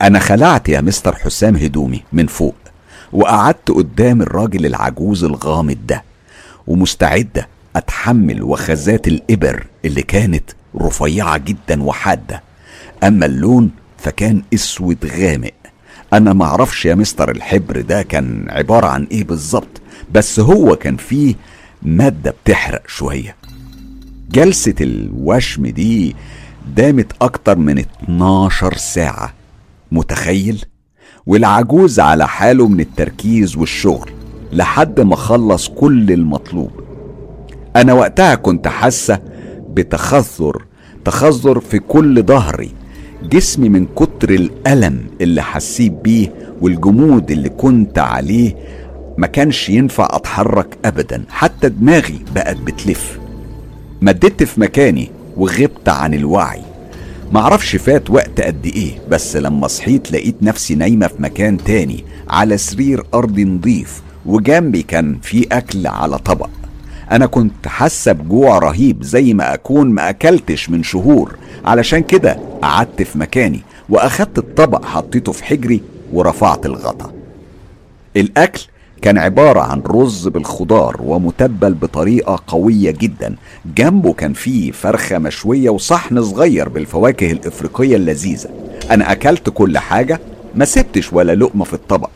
أنا 0.01 0.19
خلعت 0.19 0.69
يا 0.69 0.81
مستر 0.81 1.15
حسام 1.15 1.55
هدومي 1.55 2.03
من 2.13 2.27
فوق 2.27 2.55
وقعدت 3.13 3.71
قدام 3.71 4.21
الراجل 4.21 4.65
العجوز 4.65 5.23
الغامض 5.23 5.77
ده 5.87 6.03
ومستعدة 6.67 7.47
أتحمل 7.75 8.43
وخزات 8.43 9.07
الإبر 9.07 9.65
اللي 9.85 10.01
كانت 10.01 10.43
رفيعة 10.77 11.37
جدا 11.37 11.83
وحادة. 11.83 12.43
أما 13.03 13.25
اللون 13.25 13.71
فكان 13.97 14.41
أسود 14.53 14.97
غامق. 15.19 15.51
أنا 16.13 16.33
معرفش 16.33 16.85
يا 16.85 16.95
مستر 16.95 17.31
الحبر 17.31 17.81
ده 17.81 18.01
كان 18.01 18.45
عبارة 18.49 18.87
عن 18.87 19.07
إيه 19.11 19.23
بالظبط 19.23 19.81
بس 20.11 20.39
هو 20.39 20.75
كان 20.75 20.97
فيه 20.97 21.35
مادة 21.81 22.33
بتحرق 22.43 22.81
شوية. 22.87 23.35
جلسة 24.31 24.75
الوشم 24.81 25.67
دي 25.67 26.15
دامت 26.75 27.11
أكتر 27.21 27.57
من 27.57 27.79
12 27.79 28.77
ساعة 28.77 29.33
متخيل؟ 29.91 30.65
والعجوز 31.25 31.99
على 31.99 32.27
حاله 32.27 32.67
من 32.67 32.79
التركيز 32.79 33.55
والشغل 33.57 34.11
لحد 34.53 34.99
ما 34.99 35.15
خلص 35.15 35.69
كل 35.69 36.11
المطلوب. 36.11 36.71
أنا 37.75 37.93
وقتها 37.93 38.35
كنت 38.35 38.67
حاسة 38.67 39.19
بتخثر 39.69 40.65
تخثر 41.05 41.59
في 41.59 41.79
كل 41.79 42.23
ظهري. 42.23 42.71
جسمي 43.23 43.69
من 43.69 43.85
كتر 43.95 44.29
الألم 44.29 45.05
اللي 45.21 45.41
حسيت 45.41 45.91
بيه 45.91 46.33
والجمود 46.61 47.31
اللي 47.31 47.49
كنت 47.49 47.99
عليه 47.99 48.55
ما 49.17 49.27
كانش 49.27 49.69
ينفع 49.69 50.07
أتحرك 50.11 50.77
أبدا. 50.85 51.23
حتى 51.29 51.69
دماغي 51.69 52.19
بقت 52.35 52.57
بتلف. 52.57 53.19
مددت 54.01 54.43
في 54.43 54.61
مكاني 54.61 55.11
وغبت 55.37 55.89
عن 55.89 56.13
الوعي. 56.13 56.61
معرفش 57.31 57.75
فات 57.75 58.09
وقت 58.09 58.41
قد 58.41 58.65
إيه 58.65 58.91
بس 59.09 59.35
لما 59.35 59.67
صحيت 59.67 60.11
لقيت 60.11 60.35
نفسي 60.41 60.75
نايمة 60.75 61.07
في 61.07 61.21
مكان 61.21 61.57
تاني 61.57 62.03
على 62.29 62.57
سرير 62.57 63.03
أرضي 63.13 63.43
نضيف 63.43 64.01
وجنبي 64.25 64.81
كان 64.81 65.19
في 65.21 65.47
أكل 65.51 65.87
على 65.87 66.17
طبق. 66.17 66.49
أنا 67.11 67.25
كنت 67.25 67.67
حاسة 67.67 68.11
بجوع 68.11 68.57
رهيب 68.59 69.03
زي 69.03 69.33
ما 69.33 69.53
أكون 69.53 69.89
ما 69.89 70.09
أكلتش 70.09 70.69
من 70.69 70.83
شهور. 70.83 71.35
علشان 71.65 71.99
كده 72.03 72.39
قعدت 72.61 73.01
في 73.01 73.17
مكاني 73.17 73.61
وأخدت 73.89 74.37
الطبق 74.37 74.85
حطيته 74.85 75.31
في 75.31 75.43
حجري 75.43 75.81
ورفعت 76.13 76.65
الغطا. 76.65 77.11
الأكل 78.17 78.61
كان 79.01 79.17
عبارة 79.17 79.59
عن 79.59 79.81
رز 79.87 80.27
بالخضار 80.27 80.97
ومتبل 81.03 81.73
بطريقة 81.73 82.43
قوية 82.47 82.91
جدا. 82.91 83.35
جنبه 83.77 84.13
كان 84.13 84.33
فيه 84.33 84.71
فرخة 84.71 85.17
مشوية 85.17 85.69
وصحن 85.69 86.23
صغير 86.23 86.69
بالفواكه 86.69 87.31
الإفريقية 87.31 87.95
اللذيذة. 87.95 88.49
أنا 88.91 89.11
أكلت 89.11 89.49
كل 89.49 89.77
حاجة 89.77 90.19
ما 90.55 90.65
سبتش 90.65 91.13
ولا 91.13 91.35
لقمة 91.35 91.65
في 91.65 91.73
الطبق. 91.73 92.09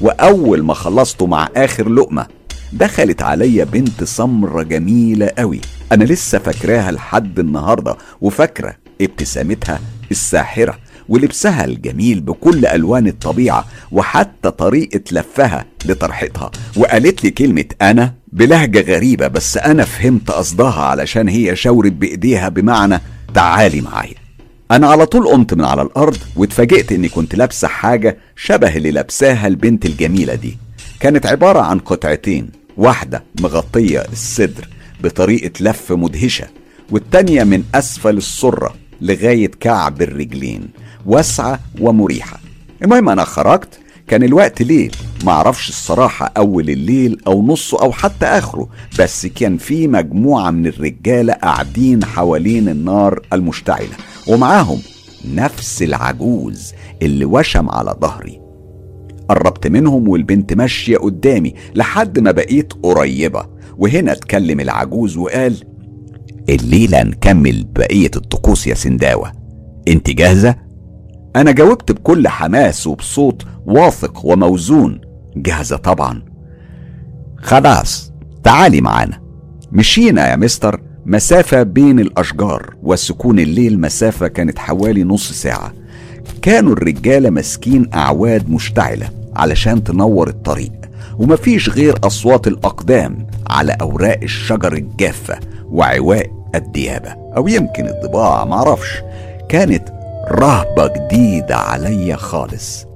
وأول 0.00 0.62
ما 0.62 0.74
خلصته 0.74 1.26
مع 1.26 1.48
آخر 1.56 1.88
لقمة 1.88 2.26
دخلت 2.72 3.22
عليا 3.22 3.64
بنت 3.64 4.04
سمرة 4.04 4.62
جميلة 4.62 5.30
قوي. 5.38 5.60
أنا 5.92 6.04
لسه 6.04 6.38
فاكراها 6.38 6.92
لحد 6.92 7.38
النهاردة 7.38 7.96
وفاكرة 8.20 8.76
ابتسامتها 9.00 9.80
الساحرة 10.10 10.78
ولبسها 11.08 11.64
الجميل 11.64 12.20
بكل 12.20 12.66
ألوان 12.66 13.06
الطبيعة 13.06 13.64
وحتى 13.92 14.50
طريقة 14.50 15.00
لفها 15.12 15.64
لطرحتها. 15.84 16.50
وقالت 16.76 17.24
لي 17.24 17.30
كلمة 17.30 17.64
أنا 17.82 18.14
بلهجة 18.32 18.80
غريبة 18.80 19.28
بس 19.28 19.56
أنا 19.56 19.84
فهمت 19.84 20.30
قصدها 20.30 20.82
علشان 20.82 21.28
هي 21.28 21.56
شاورت 21.56 21.92
بإيديها 21.92 22.48
بمعنى 22.48 23.00
تعالي 23.34 23.80
معايا. 23.80 24.14
أنا 24.70 24.86
على 24.86 25.06
طول 25.06 25.28
قمت 25.28 25.54
من 25.54 25.64
على 25.64 25.82
الأرض 25.82 26.16
واتفاجئت 26.36 26.92
إني 26.92 27.08
كنت 27.08 27.34
لابسة 27.34 27.68
حاجة 27.68 28.18
شبه 28.36 28.76
اللي 28.76 28.90
لابساها 28.90 29.46
البنت 29.46 29.86
الجميلة 29.86 30.34
دي. 30.34 30.58
كانت 31.00 31.26
عبارة 31.26 31.60
عن 31.60 31.78
قطعتين. 31.78 32.59
واحدة 32.80 33.24
مغطية 33.40 34.04
الصدر 34.12 34.68
بطريقة 35.00 35.50
لف 35.60 35.92
مدهشة 35.92 36.46
والتانية 36.90 37.44
من 37.44 37.64
أسفل 37.74 38.16
السرة 38.16 38.74
لغاية 39.00 39.50
كعب 39.60 40.02
الرجلين 40.02 40.68
واسعة 41.06 41.60
ومريحة. 41.80 42.40
المهم 42.82 43.08
أنا 43.08 43.24
خرجت 43.24 43.80
كان 44.08 44.22
الوقت 44.22 44.62
ليل 44.62 44.96
معرفش 45.24 45.68
الصراحة 45.68 46.32
أول 46.36 46.70
الليل 46.70 47.20
أو 47.26 47.46
نصه 47.46 47.82
أو 47.82 47.92
حتى 47.92 48.26
آخره 48.26 48.68
بس 48.98 49.26
كان 49.26 49.56
في 49.56 49.88
مجموعة 49.88 50.50
من 50.50 50.66
الرجالة 50.66 51.32
قاعدين 51.32 52.04
حوالين 52.04 52.68
النار 52.68 53.20
المشتعلة 53.32 53.96
ومعاهم 54.28 54.82
نفس 55.24 55.82
العجوز 55.82 56.72
اللي 57.02 57.24
وشم 57.24 57.70
على 57.70 57.96
ظهري. 58.00 58.49
قربت 59.30 59.66
منهم 59.66 60.08
والبنت 60.08 60.52
ماشية 60.52 60.96
قدامي 60.96 61.54
لحد 61.74 62.18
ما 62.18 62.30
بقيت 62.30 62.72
قريبة. 62.82 63.46
وهنا 63.76 64.12
اتكلم 64.12 64.60
العجوز 64.60 65.16
وقال 65.16 65.54
الليلة 66.48 67.02
نكمل 67.02 67.66
بقية 67.76 68.10
الطقوس 68.16 68.66
يا 68.66 68.74
سنداوة. 68.74 69.32
انت 69.88 70.10
جاهزة؟ 70.10 70.54
أنا 71.36 71.50
جاوبت 71.50 71.92
بكل 71.92 72.28
حماس 72.28 72.86
وبصوت 72.86 73.42
واثق 73.66 74.26
وموزون. 74.26 75.00
جاهزة 75.36 75.76
طبعا. 75.76 76.22
خلاص 77.36 78.12
تعالي 78.44 78.80
معانا. 78.80 79.20
مشينا 79.72 80.30
يا 80.30 80.36
مستر 80.36 80.82
مسافة 81.06 81.62
بين 81.62 82.00
الأشجار 82.00 82.74
وسكون 82.82 83.38
الليل 83.38 83.80
مسافة 83.80 84.28
كانت 84.28 84.58
حوالي 84.58 85.04
نص 85.04 85.32
ساعة. 85.32 85.72
كانوا 86.42 86.72
الرجالة 86.72 87.30
ماسكين 87.30 87.90
أعواد 87.94 88.50
مشتعلة. 88.50 89.19
علشان 89.36 89.84
تنور 89.84 90.28
الطريق. 90.28 90.72
ومفيش 91.18 91.70
غير 91.70 91.94
أصوات 92.04 92.46
الأقدام 92.46 93.26
على 93.50 93.76
أوراق 93.80 94.18
الشجر 94.22 94.72
الجافة 94.72 95.38
وعواء 95.70 96.26
الديابة. 96.54 97.10
أو 97.36 97.48
يمكن 97.48 97.86
الضباع 97.86 98.44
معرفش 98.44 99.02
كانت 99.48 99.88
رهبة 100.30 100.86
جديدة 100.86 101.56
عليا 101.56 102.16
خالص. 102.16 102.86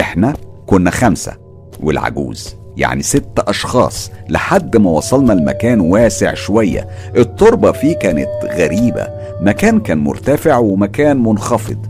إحنا 0.00 0.34
كنا 0.66 0.90
خمسة 0.90 1.32
والعجوز 1.80 2.56
يعني 2.76 3.02
ست 3.02 3.38
أشخاص 3.38 4.10
لحد 4.28 4.76
ما 4.76 4.90
وصلنا 4.90 5.32
المكان 5.32 5.80
واسع 5.80 6.34
شوية. 6.34 6.88
التربة 7.16 7.72
فيه 7.72 7.94
كانت 7.94 8.28
غريبة. 8.44 9.08
مكان 9.40 9.80
كان 9.80 9.98
مرتفع 9.98 10.58
ومكان 10.58 11.22
منخفض. 11.22 11.86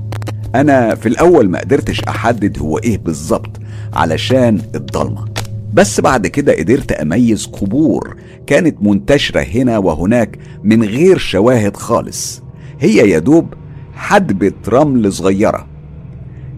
أنا 0.54 0.94
في 0.94 1.08
الأول 1.08 1.48
ما 1.48 1.60
قدرتش 1.60 2.00
أحدد 2.00 2.58
هو 2.58 2.78
إيه 2.78 2.98
بالظبط. 2.98 3.50
علشان 3.94 4.62
الضلمة. 4.74 5.24
بس 5.74 6.00
بعد 6.00 6.26
كده 6.26 6.52
قدرت 6.58 6.92
أميز 6.92 7.46
قبور 7.46 8.16
كانت 8.46 8.76
منتشرة 8.82 9.40
هنا 9.40 9.78
وهناك 9.78 10.38
من 10.62 10.84
غير 10.84 11.18
شواهد 11.18 11.76
خالص. 11.76 12.42
هي 12.80 13.10
يدوب 13.10 13.54
حدبة 13.94 14.52
رمل 14.68 15.12
صغيرة. 15.12 15.66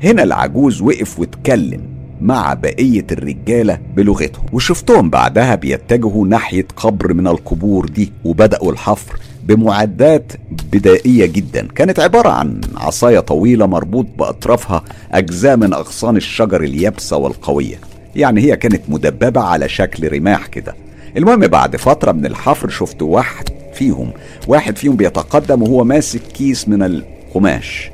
هنا 0.03 0.23
العجوز 0.23 0.83
وقف 0.83 1.21
واتكلم 1.21 1.81
مع 2.21 2.55
بقية 2.55 3.07
الرجالة 3.13 3.79
بلغتهم. 3.97 4.47
وشفتهم 4.53 5.11
بعدها 5.11 5.55
بيتجهوا 5.55 6.27
ناحية 6.27 6.67
قبر 6.77 7.15
من 7.15 7.27
القبور 7.27 7.89
دي 7.89 8.13
وبدأوا 8.25 8.73
الحفر. 8.73 9.19
بمعدات 9.47 10.33
بدائية 10.73 11.27
جدا. 11.27 11.69
كانت 11.75 12.01
عبارة 12.01 12.29
عن 12.29 12.61
عصاية 12.77 13.21
طويلة 13.21 13.67
مربوط 13.67 14.07
بأطرافها 14.19 14.85
أجزاء 15.13 15.57
من 15.57 15.73
أغصان 15.73 16.17
الشجر 16.17 16.63
اليابسة 16.63 17.17
والقوية. 17.17 17.77
يعني 18.17 18.41
هي 18.41 18.57
كانت 18.57 18.83
مدببة 18.89 19.41
على 19.41 19.69
شكل 19.69 20.13
رماح 20.13 20.47
كده. 20.47 20.75
المهم 21.17 21.41
بعد 21.41 21.77
فترة 21.77 22.13
من 22.13 22.27
الحفر 22.27 22.69
شفت 22.69 23.03
واحد 23.03 23.49
فيهم 23.75 24.11
واحد 24.49 24.77
فيهم 24.79 24.97
بيتقدم 24.97 25.63
وهو 25.63 25.85
ماسك 25.85 26.21
كيس 26.23 26.69
من 26.69 26.83
القماش 26.83 27.91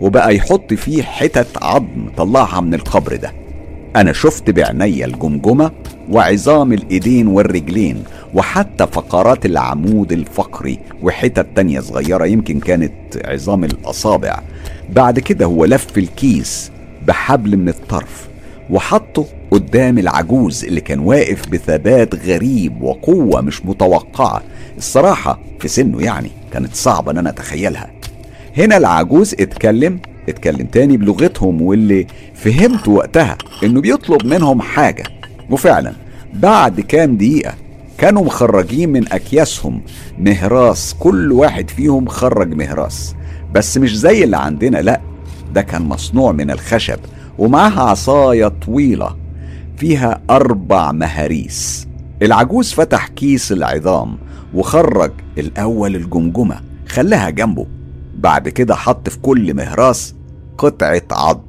وبقى 0.00 0.36
يحط 0.36 0.74
فيه 0.74 1.02
حتت 1.02 1.46
عظم 1.62 2.08
طلعها 2.16 2.60
من 2.60 2.74
القبر 2.74 3.16
ده. 3.16 3.32
أنا 3.96 4.12
شفت 4.12 4.50
بعيني 4.50 5.04
الجمجمة 5.04 5.70
وعظام 6.10 6.72
الإيدين 6.72 7.26
والرجلين 7.26 8.04
وحتى 8.34 8.86
فقرات 8.86 9.46
العمود 9.46 10.12
الفقري 10.12 10.78
وحتت 11.02 11.46
تانية 11.56 11.80
صغيرة 11.80 12.24
يمكن 12.26 12.60
كانت 12.60 12.92
عظام 13.24 13.64
الأصابع. 13.64 14.40
بعد 14.92 15.18
كده 15.18 15.46
هو 15.46 15.64
لف 15.64 15.98
الكيس 15.98 16.70
بحبل 17.06 17.56
من 17.56 17.68
الطرف 17.68 18.28
وحطه 18.70 19.26
قدام 19.50 19.98
العجوز 19.98 20.64
اللي 20.64 20.80
كان 20.80 20.98
واقف 20.98 21.48
بثبات 21.48 22.14
غريب 22.14 22.82
وقوة 22.82 23.40
مش 23.40 23.64
متوقعة. 23.66 24.42
الصراحة 24.78 25.38
في 25.60 25.68
سنه 25.68 26.02
يعني 26.02 26.30
كانت 26.52 26.74
صعبة 26.74 27.12
إن 27.12 27.18
أنا 27.18 27.30
أتخيلها. 27.30 27.90
هنا 28.56 28.76
العجوز 28.76 29.34
اتكلم 29.40 29.98
اتكلم 30.28 30.66
تاني 30.66 30.96
بلغتهم 30.96 31.62
واللي 31.62 32.06
فهمت 32.34 32.88
وقتها 32.88 33.38
إنه 33.64 33.80
بيطلب 33.80 34.26
منهم 34.26 34.60
حاجة. 34.60 35.04
وفعلا 35.50 35.92
بعد 36.34 36.80
كام 36.80 37.16
دقيقة 37.16 37.54
كانوا 37.98 38.24
مخرجين 38.24 38.88
من 38.92 39.12
أكياسهم 39.12 39.82
مهراس 40.18 40.94
كل 41.00 41.32
واحد 41.32 41.70
فيهم 41.70 42.08
خرج 42.08 42.54
مهراس. 42.54 43.14
بس 43.52 43.78
مش 43.78 43.98
زي 43.98 44.24
اللي 44.24 44.36
عندنا 44.36 44.78
لأ 44.78 45.00
ده 45.54 45.62
كان 45.62 45.82
مصنوع 45.82 46.32
من 46.32 46.50
الخشب 46.50 46.98
ومعاها 47.38 47.80
عصاية 47.82 48.48
طويلة 48.48 49.16
فيها 49.76 50.20
أربع 50.30 50.92
مهاريس. 50.92 51.86
العجوز 52.22 52.72
فتح 52.72 53.08
كيس 53.08 53.52
العظام 53.52 54.18
وخرج 54.54 55.12
الأول 55.38 55.96
الجمجمة 55.96 56.60
خلاها 56.88 57.30
جنبه. 57.30 57.66
بعد 58.24 58.48
كده 58.48 58.74
حط 58.74 59.08
في 59.08 59.18
كل 59.18 59.54
مهراس 59.54 60.14
قطعة 60.58 61.02
عظم. 61.12 61.40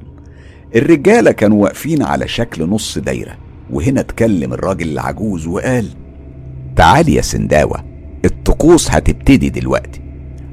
الرجالة 0.76 1.32
كانوا 1.32 1.62
واقفين 1.62 2.02
على 2.02 2.28
شكل 2.28 2.68
نص 2.68 2.98
دايرة 2.98 3.36
وهنا 3.70 4.00
اتكلم 4.00 4.52
الراجل 4.52 4.88
العجوز 4.88 5.46
وقال 5.46 5.88
تعالي 6.76 7.14
يا 7.14 7.22
سنداوة 7.22 7.84
الطقوس 8.24 8.90
هتبتدي 8.90 9.48
دلوقتي. 9.50 10.00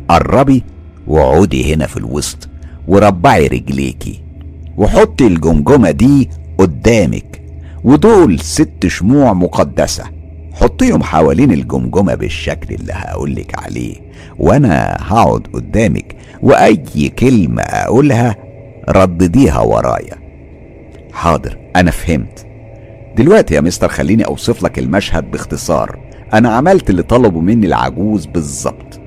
قربي 0.10 0.64
وعودي 1.08 1.74
هنا 1.74 1.88
في 1.88 1.98
الوسط 1.98 2.50
وربعي 2.88 3.48
رجليكي 3.48 4.24
وحطي 4.78 5.28
الجمجمة 5.28 5.92
دي 5.92 6.30
قدامك 6.58 7.42
ودول 7.84 8.40
ست 8.40 8.88
شموع 8.88 9.34
مقدسة. 9.34 10.04
حطيهم 10.54 11.04
حوالين 11.04 11.52
الجمجمة 11.52 12.16
بالشكل 12.16 12.76
اللي 12.76 12.94
هقولك 12.96 13.60
عليه 13.64 13.96
وأنا 14.40 14.98
هقعد 15.00 15.48
قدامك 15.54 16.16
وأي 16.42 17.10
كلمة 17.20 17.62
أقولها 17.62 18.36
ردديها 18.90 19.60
ورايا. 19.60 20.16
حاضر 21.14 21.58
أنا 21.76 21.92
فهمت. 21.92 22.46
دلوقتي 23.18 23.56
يا 23.56 23.62
مستر 23.62 23.88
خليني 23.88 24.26
أوصف 24.26 24.64
لك 24.64 24.80
المشهد 24.80 25.32
باختصار. 25.32 26.00
أنا 26.34 26.50
عملت 26.56 26.90
اللي 26.90 27.04
طلبوا 27.04 27.42
مني 27.42 27.66
العجوز 27.68 28.26
بالظبط. 28.26 29.00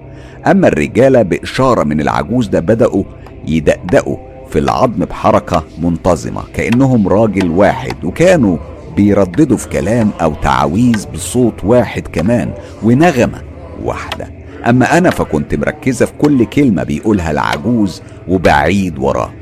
أما 0.46 0.68
الرجالة 0.68 1.22
بإشارة 1.22 1.84
من 1.84 2.00
العجوز 2.00 2.46
ده 2.48 2.60
بدأوا 2.60 3.04
يدقدقوا 3.48 4.16
في 4.50 4.58
العظم 4.58 5.04
بحركة 5.04 5.64
منتظمة 5.82 6.42
كأنهم 6.54 7.08
راجل 7.08 7.50
واحد 7.50 8.04
وكانوا 8.04 8.56
بيرددوا 8.96 9.56
في 9.56 9.68
كلام 9.68 10.10
أو 10.22 10.34
تعاويذ 10.34 11.06
بصوت 11.14 11.64
واحد 11.64 12.08
كمان 12.08 12.52
ونغمة 12.82 13.42
واحدة. 13.82 14.30
أما 14.66 14.98
أنا 14.98 15.10
فكنت 15.10 15.54
مركزة 15.54 16.06
في 16.06 16.12
كل 16.18 16.44
كلمة 16.44 16.82
بيقولها 16.82 17.30
العجوز 17.30 18.02
وبعيد 18.28 18.98
وراه. 18.98 19.32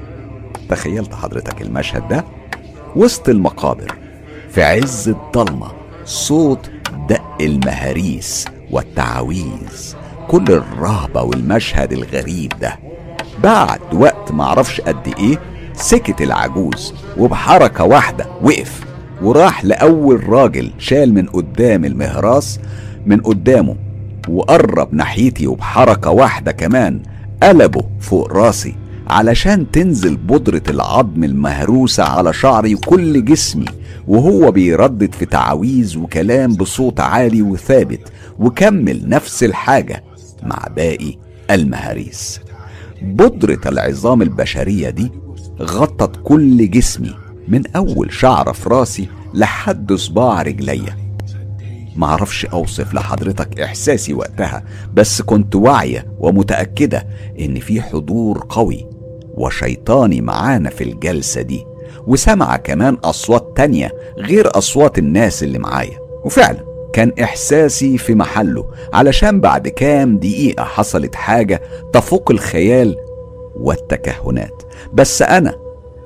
تخيلت 0.68 1.14
حضرتك 1.14 1.62
المشهد 1.62 2.08
ده؟ 2.08 2.24
وسط 2.96 3.28
المقابر 3.28 3.94
في 4.50 4.62
عز 4.62 5.08
الضلمة 5.08 5.72
صوت 6.04 6.70
دق 7.08 7.22
المهاريس 7.40 8.44
والتعاويذ 8.70 9.94
كل 10.28 10.44
الرهبة 10.48 11.22
والمشهد 11.22 11.92
الغريب 11.92 12.52
ده. 12.60 12.78
بعد 13.42 13.80
وقت 13.92 14.32
معرفش 14.32 14.80
قد 14.80 15.14
إيه 15.18 15.38
سكت 15.74 16.22
العجوز 16.22 16.94
وبحركة 17.18 17.84
واحدة 17.84 18.26
وقف. 18.42 18.83
وراح 19.24 19.64
لأول 19.64 20.28
راجل 20.28 20.70
شال 20.78 21.14
من 21.14 21.26
قدام 21.26 21.84
المهراس 21.84 22.60
من 23.06 23.20
قدامه 23.20 23.76
وقرب 24.28 24.94
ناحيتي 24.94 25.46
وبحركة 25.46 26.10
واحدة 26.10 26.52
كمان 26.52 27.00
قلبه 27.42 27.82
فوق 28.00 28.32
راسي 28.32 28.74
علشان 29.06 29.70
تنزل 29.70 30.16
بودرة 30.16 30.62
العظم 30.68 31.24
المهروسة 31.24 32.04
على 32.04 32.32
شعري 32.32 32.74
وكل 32.74 33.24
جسمي 33.24 33.64
وهو 34.08 34.50
بيردد 34.50 35.14
في 35.14 35.26
تعاويذ 35.26 35.98
وكلام 35.98 36.54
بصوت 36.54 37.00
عالي 37.00 37.42
وثابت 37.42 38.12
وكمل 38.38 39.08
نفس 39.08 39.44
الحاجة 39.44 40.04
مع 40.42 40.66
باقي 40.76 41.14
المهاريس. 41.50 42.40
بودرة 43.02 43.60
العظام 43.66 44.22
البشرية 44.22 44.90
دي 44.90 45.12
غطت 45.62 46.20
كل 46.24 46.70
جسمي 46.70 47.14
من 47.48 47.62
أول 47.76 48.12
شعرة 48.12 48.52
في 48.52 48.68
راسي 48.68 49.08
لحد 49.34 49.92
صباع 49.92 50.42
رجليا 50.42 50.96
معرفش 51.96 52.46
أوصف 52.46 52.94
لحضرتك 52.94 53.60
إحساسي 53.60 54.14
وقتها 54.14 54.64
بس 54.94 55.22
كنت 55.22 55.56
واعية 55.56 56.06
ومتأكدة 56.18 57.06
إن 57.40 57.60
في 57.60 57.82
حضور 57.82 58.46
قوي 58.48 58.86
وشيطاني 59.34 60.20
معانا 60.20 60.70
في 60.70 60.84
الجلسة 60.84 61.40
دي 61.42 61.64
وسمع 62.06 62.56
كمان 62.56 62.94
أصوات 62.94 63.52
تانية 63.56 63.92
غير 64.18 64.58
أصوات 64.58 64.98
الناس 64.98 65.42
اللي 65.42 65.58
معايا. 65.58 65.98
وفعلا 66.24 66.64
كان 66.92 67.12
إحساسي 67.22 67.98
في 67.98 68.14
محله 68.14 68.70
علشان 68.92 69.40
بعد 69.40 69.68
كام 69.68 70.18
دقيقة 70.18 70.64
حصلت 70.64 71.14
حاجة 71.14 71.62
تفوق 71.92 72.30
الخيال 72.30 72.96
والتكهنات. 73.56 74.62
بس 74.92 75.22
أنا 75.22 75.54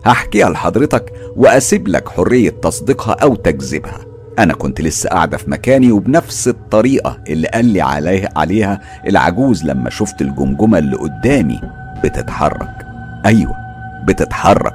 هحكيها 0.09 0.51
لحضرتك 0.51 1.13
وأسيب 1.37 1.89
لك 1.89 2.09
حرية 2.09 2.51
تصديقها 2.51 3.13
أو 3.23 3.35
تكذبها 3.35 3.99
أنا 4.39 4.55
كنت 4.55 4.81
لسه 4.81 5.09
قاعدة 5.09 5.37
في 5.37 5.51
مكاني 5.51 5.93
وبنفس 5.93 6.49
الطريقة 6.49 7.19
اللي 7.29 7.49
قال 7.49 7.65
لي 7.65 7.81
عليها, 7.81 8.29
عليها 8.37 8.81
العجوز 9.07 9.65
لما 9.65 9.91
شفت 9.91 10.23
الجمجمة 10.23 10.79
اللي 10.79 10.97
قدامي 10.97 11.61
بتتحرك. 12.05 12.87
أيوة 13.27 13.57
بتتحرك. 14.05 14.75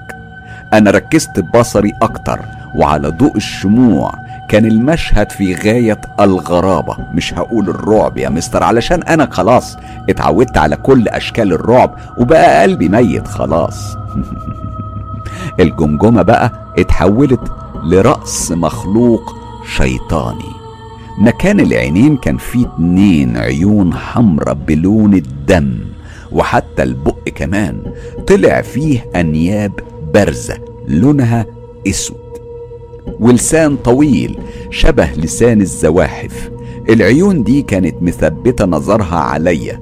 أنا 0.74 0.92
ركزت 0.92 1.40
بصري 1.40 1.92
أكتر 2.02 2.40
وعلى 2.76 3.10
ضوء 3.10 3.38
الشموع 3.38 4.14
كان 4.50 4.66
المشهد 4.66 5.32
في 5.32 5.56
غاية 5.56 6.02
الغرابة. 6.20 6.98
مش 7.14 7.34
هقول 7.34 7.70
الرعب 7.70 8.18
يا 8.18 8.30
مستر 8.30 8.64
علشان 8.64 9.04
أنا 9.04 9.28
خلاص 9.32 9.78
اتعودت 10.10 10.58
على 10.58 10.76
كل 10.76 11.08
أشكال 11.08 11.54
الرعب 11.54 11.96
وبقى 12.18 12.62
قلبي 12.62 12.90
ميت 12.90 13.28
خلاص. 13.28 13.96
الجمجمة 15.60 16.22
بقى 16.22 16.74
اتحولت 16.78 17.52
لرأس 17.84 18.52
مخلوق 18.52 19.36
شيطاني. 19.78 20.54
مكان 21.20 21.60
العينين 21.60 22.18
كان 22.18 22.38
فيه 22.38 22.66
اتنين 22.66 23.38
عيون 23.38 23.94
حمرة 23.94 24.54
بلون 24.54 25.14
الدم 25.14 25.74
وحتى 26.32 26.84
البق 26.84 27.30
كمان 27.36 27.78
طلع 28.28 28.62
فيه 28.62 29.06
أنياب 29.16 29.72
بارزة 30.14 30.58
لونها 30.88 31.46
أسود. 31.88 32.18
ولسان 33.20 33.76
طويل 33.76 34.38
شبه 34.70 35.06
لسان 35.12 35.62
الزواحف. 35.62 36.50
العيون 36.90 37.44
دي 37.44 37.62
كانت 37.62 37.96
مثبتة 38.02 38.66
نظرها 38.66 39.16
عليا 39.16 39.82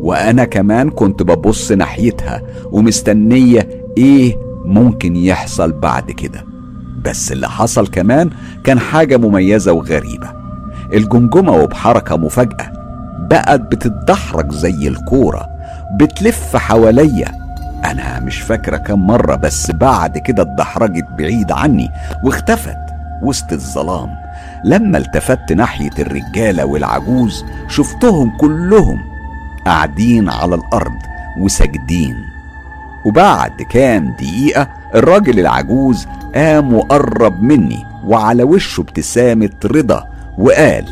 وأنا 0.00 0.44
كمان 0.44 0.90
كنت 0.90 1.22
ببص 1.22 1.72
ناحيتها 1.72 2.42
ومستنية 2.72 3.68
إيه 3.98 4.38
ممكن 4.68 5.16
يحصل 5.16 5.72
بعد 5.72 6.10
كده. 6.10 6.44
بس 7.04 7.32
اللي 7.32 7.48
حصل 7.48 7.86
كمان 7.86 8.30
كان 8.64 8.78
حاجة 8.78 9.16
مميزة 9.16 9.72
وغريبة. 9.72 10.32
الجمجمة 10.92 11.52
وبحركة 11.52 12.16
مفاجأة 12.16 12.72
بقت 13.30 13.60
بتتدحرج 13.60 14.52
زي 14.52 14.88
الكورة 14.88 15.46
بتلف 16.00 16.56
حواليا. 16.56 17.32
أنا 17.84 18.20
مش 18.20 18.40
فاكرة 18.40 18.76
كم 18.76 19.06
مرة 19.06 19.36
بس 19.36 19.70
بعد 19.70 20.18
كده 20.18 20.42
اتدحرجت 20.42 21.04
بعيد 21.18 21.52
عني 21.52 21.88
واختفت 22.24 22.76
وسط 23.22 23.52
الظلام. 23.52 24.08
لما 24.64 24.98
التفت 24.98 25.52
ناحية 25.52 25.90
الرجالة 25.98 26.64
والعجوز 26.64 27.44
شفتهم 27.68 28.36
كلهم 28.40 28.98
قاعدين 29.66 30.28
على 30.30 30.54
الأرض 30.54 30.98
وساجدين. 31.40 32.14
وبعد 33.08 33.62
كام 33.62 34.14
دقيقة 34.18 34.68
الراجل 34.94 35.40
العجوز 35.40 36.06
قام 36.34 36.74
وقرب 36.74 37.42
مني 37.42 37.86
وعلى 38.04 38.42
وشه 38.42 38.80
ابتسامة 38.80 39.50
رضا 39.64 40.04
وقال 40.38 40.84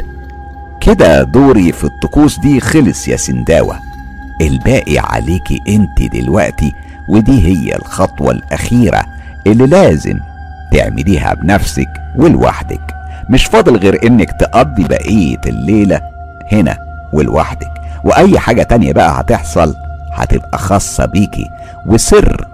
كده 0.80 1.22
دوري 1.22 1.72
في 1.72 1.84
الطقوس 1.84 2.38
دي 2.38 2.60
خلص 2.60 3.08
يا 3.08 3.16
سنداوة. 3.16 3.78
الباقي 4.40 4.98
عليكي 4.98 5.60
انت 5.68 6.02
دلوقتي 6.14 6.72
ودي 7.08 7.46
هي 7.46 7.76
الخطوة 7.76 8.30
الأخيرة 8.30 9.02
اللي 9.46 9.66
لازم 9.66 10.18
تعمليها 10.72 11.34
بنفسك 11.34 11.88
ولوحدك. 12.16 12.94
مش 13.30 13.44
فاضل 13.46 13.76
غير 13.76 14.06
إنك 14.06 14.30
تقضي 14.40 14.84
بقية 14.84 15.40
الليلة 15.46 16.00
هنا 16.52 16.78
ولوحدك. 17.12 17.70
وأي 18.04 18.38
حاجة 18.38 18.62
تانية 18.62 18.92
بقى 18.92 19.20
هتحصل 19.20 19.74
هتبقى 20.16 20.58
خاصة 20.58 21.04
بيكي. 21.06 21.44
وسر 21.88 22.44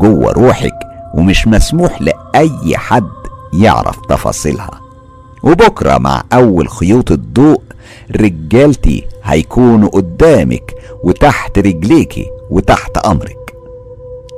جوه 0.00 0.32
روحك 0.32 0.74
ومش 1.14 1.46
مسموح 1.48 2.02
لأي 2.02 2.76
حد 2.76 3.08
يعرف 3.52 3.96
تفاصيلها. 4.08 4.80
وبكرة 5.42 5.98
مع 5.98 6.22
أول 6.32 6.68
خيوط 6.68 7.12
الضوء 7.12 7.60
رجالتي 8.16 9.04
هيكونوا 9.24 9.88
قدامك 9.88 10.74
وتحت 11.04 11.58
رجليكي 11.58 12.26
وتحت 12.50 12.98
أمرك. 12.98 13.54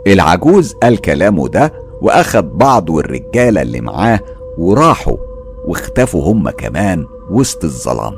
العجوز 0.07 0.75
قال 0.83 0.99
كلامه 1.01 1.49
ده 1.49 1.73
وأخد 2.03 2.59
بعض 2.59 2.91
والرجالة 2.91 3.63
اللي 3.63 3.81
معاه 3.81 4.21
وراحوا 4.59 5.17
واختفوا 5.67 6.33
هم 6.33 6.51
كمان 6.51 7.07
وسط 7.31 7.65
الظلام. 7.65 8.15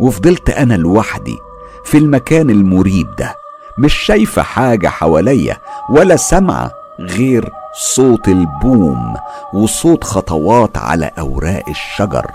وفضلت 0.00 0.50
أنا 0.50 0.74
لوحدي 0.74 1.36
في 1.84 1.98
المكان 1.98 2.50
المريب 2.50 3.06
ده. 3.18 3.34
مش 3.78 3.94
شايفة 3.94 4.42
حاجة 4.42 4.88
حواليا 4.88 5.56
ولا 5.90 6.16
سامعة 6.16 6.70
غير 7.00 7.50
صوت 7.94 8.28
البوم 8.28 9.14
وصوت 9.54 10.04
خطوات 10.04 10.76
على 10.78 11.10
أوراق 11.18 11.62
الشجر 11.68 12.26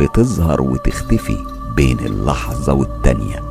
بتظهر 0.00 0.62
وتختفي 0.62 1.36
بين 1.76 1.98
اللحظة 1.98 2.72
والتانية. 2.72 3.42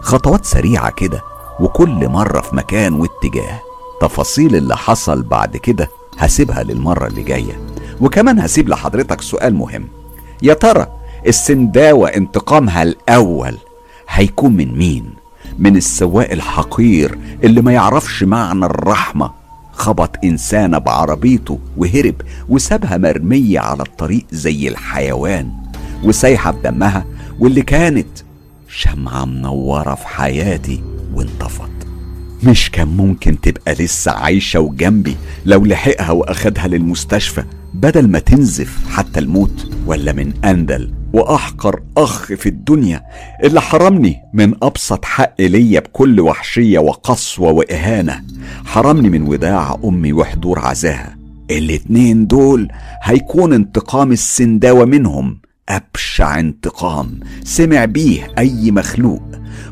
خطوات 0.00 0.44
سريعة 0.44 0.90
كده 0.90 1.22
وكل 1.60 2.08
مرة 2.08 2.40
في 2.40 2.56
مكان 2.56 2.94
واتجاه. 2.94 3.60
تفاصيل 4.00 4.56
اللي 4.56 4.76
حصل 4.76 5.22
بعد 5.22 5.56
كده 5.56 5.88
هسيبها 6.18 6.62
للمرة 6.62 7.06
اللي 7.06 7.22
جاية. 7.22 7.60
وكمان 8.00 8.38
هسيب 8.40 8.68
لحضرتك 8.68 9.20
سؤال 9.20 9.54
مهم. 9.54 9.88
يا 10.42 10.54
ترى 10.54 10.86
السنداوة 11.26 12.08
انتقامها 12.08 12.82
الأول 12.82 13.58
هيكون 14.08 14.52
من 14.52 14.78
مين؟ 14.78 15.14
من 15.58 15.76
السواق 15.76 16.30
الحقير 16.30 17.18
اللي 17.44 17.62
ما 17.62 17.72
يعرفش 17.72 18.22
معنى 18.22 18.64
الرحمة. 18.66 19.30
خبط 19.72 20.16
إنسانة 20.24 20.78
بعربيته 20.78 21.58
وهرب 21.76 22.14
وسابها 22.48 22.96
مرمية 22.96 23.60
على 23.60 23.82
الطريق 23.82 24.24
زي 24.32 24.68
الحيوان 24.68 25.50
وسايحة 26.04 26.50
بدمها 26.50 27.04
واللي 27.38 27.62
كانت 27.62 28.06
شمعة 28.68 29.24
منورة 29.24 29.94
في 29.94 30.08
حياتي 30.08 30.82
وانطفت. 31.14 31.70
مش 32.42 32.70
كان 32.70 32.88
ممكن 32.88 33.40
تبقى 33.40 33.74
لسه 33.74 34.12
عايشة 34.12 34.60
وجنبي 34.60 35.16
لو 35.46 35.64
لحقها 35.64 36.10
وأخدها 36.10 36.66
للمستشفى 36.66 37.44
بدل 37.74 38.08
ما 38.08 38.18
تنزف 38.18 38.78
حتى 38.90 39.20
الموت 39.20 39.70
ولا 39.86 40.12
من 40.12 40.32
أندل. 40.44 40.92
وأحقر 41.12 41.82
أخ 41.96 42.24
في 42.24 42.48
الدنيا 42.48 43.02
اللي 43.44 43.60
حرمني 43.60 44.16
من 44.34 44.54
أبسط 44.62 45.04
حق 45.04 45.34
ليا 45.40 45.80
بكل 45.80 46.20
وحشية 46.20 46.78
وقسوة 46.78 47.50
وإهانة. 47.50 48.22
حرمني 48.64 49.10
من 49.10 49.22
وداع 49.22 49.76
أمي 49.84 50.12
وحضور 50.12 50.58
عزاها. 50.58 51.16
الاتنين 51.50 52.26
دول 52.26 52.68
هيكون 53.02 53.52
انتقام 53.52 54.12
السنداوة 54.12 54.84
منهم. 54.84 55.40
أبشع 55.68 56.40
انتقام. 56.40 57.20
سمع 57.44 57.84
بيه 57.84 58.28
أي 58.38 58.70
مخلوق. 58.70 59.22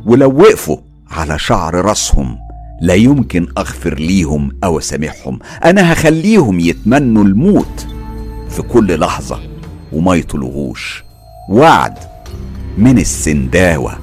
ولو 0.06 0.40
وقفوا 0.40 0.76
على 1.10 1.38
شعر 1.38 1.74
راسهم 1.74 2.38
لا 2.80 2.94
يمكن 2.94 3.46
أغفر 3.58 3.94
ليهم 3.94 4.50
أو 4.64 4.78
أسامحهم. 4.78 5.38
أنا 5.64 5.92
هخليهم 5.92 6.60
يتمنوا 6.60 7.24
الموت 7.24 7.86
في 8.50 8.62
كل 8.62 9.00
لحظة 9.00 9.40
وما 9.92 10.14
يطلبوش. 10.14 11.07
وعد 11.48 11.98
من 12.78 12.98
السنداوة. 12.98 13.98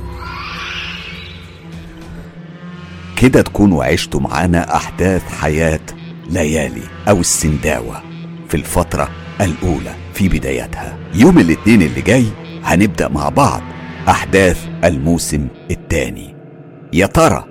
كده 3.18 3.42
تكونوا 3.42 3.84
عشتوا 3.84 4.20
معانا 4.20 4.76
أحداث 4.76 5.24
حياة 5.42 5.80
ليالي 6.30 6.82
أو 7.10 7.20
السنداوة 7.20 8.02
في 8.50 8.58
الفترة 8.58 9.10
الأولى 9.42 9.96
في 10.14 10.30
بدايتها. 10.30 10.98
يوم 11.14 11.40
الاثنين 11.40 11.82
اللي 11.82 12.02
جاي 12.02 12.26
هنبدأ 12.64 13.08
مع 13.08 13.30
بعض 13.30 13.62
أحداث 14.10 14.68
الموسم 14.84 15.48
الثاني. 15.72 16.36
يا 16.94 17.06
ترى 17.06 17.46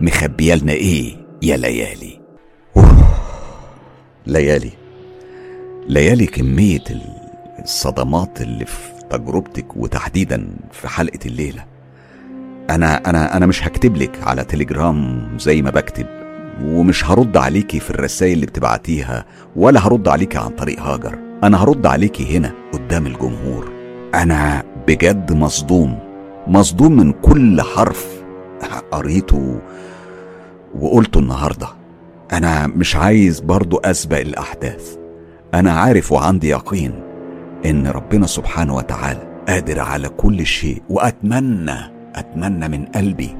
مخبيالنا 0.00 0.72
إيه 0.72 1.16
يا 1.42 1.56
ليالي. 1.56 2.20
ليالي. 4.26 4.72
ليالي 5.88 6.26
كمية 6.26 6.84
الصدمات 7.62 8.40
اللي 8.40 8.64
في 8.64 8.95
تجربتك 9.10 9.76
وتحديدا 9.76 10.48
في 10.72 10.88
حلقة 10.88 11.18
الليلة. 11.26 11.64
أنا 12.70 13.10
أنا 13.10 13.36
أنا 13.36 13.46
مش 13.46 13.66
هكتب 13.66 13.96
لك 13.96 14.22
على 14.22 14.44
تليجرام 14.44 15.28
زي 15.38 15.62
ما 15.62 15.70
بكتب 15.70 16.06
ومش 16.64 17.04
هرد 17.04 17.36
عليكي 17.36 17.80
في 17.80 17.90
الرسائل 17.90 18.32
اللي 18.32 18.46
بتبعتيها 18.46 19.24
ولا 19.56 19.86
هرد 19.86 20.08
عليكي 20.08 20.38
عن 20.38 20.48
طريق 20.48 20.80
هاجر. 20.80 21.18
أنا 21.44 21.62
هرد 21.62 21.86
عليكي 21.86 22.36
هنا 22.36 22.52
قدام 22.72 23.06
الجمهور. 23.06 23.72
أنا 24.14 24.62
بجد 24.88 25.32
مصدوم. 25.32 25.98
مصدوم 26.46 26.96
من 26.96 27.12
كل 27.12 27.62
حرف 27.62 28.06
قريته 28.92 29.60
وقلته 30.80 31.18
النهارده. 31.20 31.68
أنا 32.32 32.66
مش 32.66 32.96
عايز 32.96 33.40
برضو 33.40 33.76
أسبق 33.76 34.18
الأحداث. 34.18 34.96
أنا 35.54 35.72
عارف 35.72 36.12
وعندي 36.12 36.48
يقين. 36.48 37.05
إن 37.64 37.86
ربنا 37.86 38.26
سبحانه 38.26 38.74
وتعالى 38.74 39.42
قادر 39.48 39.80
على 39.80 40.08
كل 40.08 40.46
شيء 40.46 40.82
وأتمنى 40.90 41.76
أتمنى 42.14 42.68
من 42.68 42.84
قلبي 42.84 43.36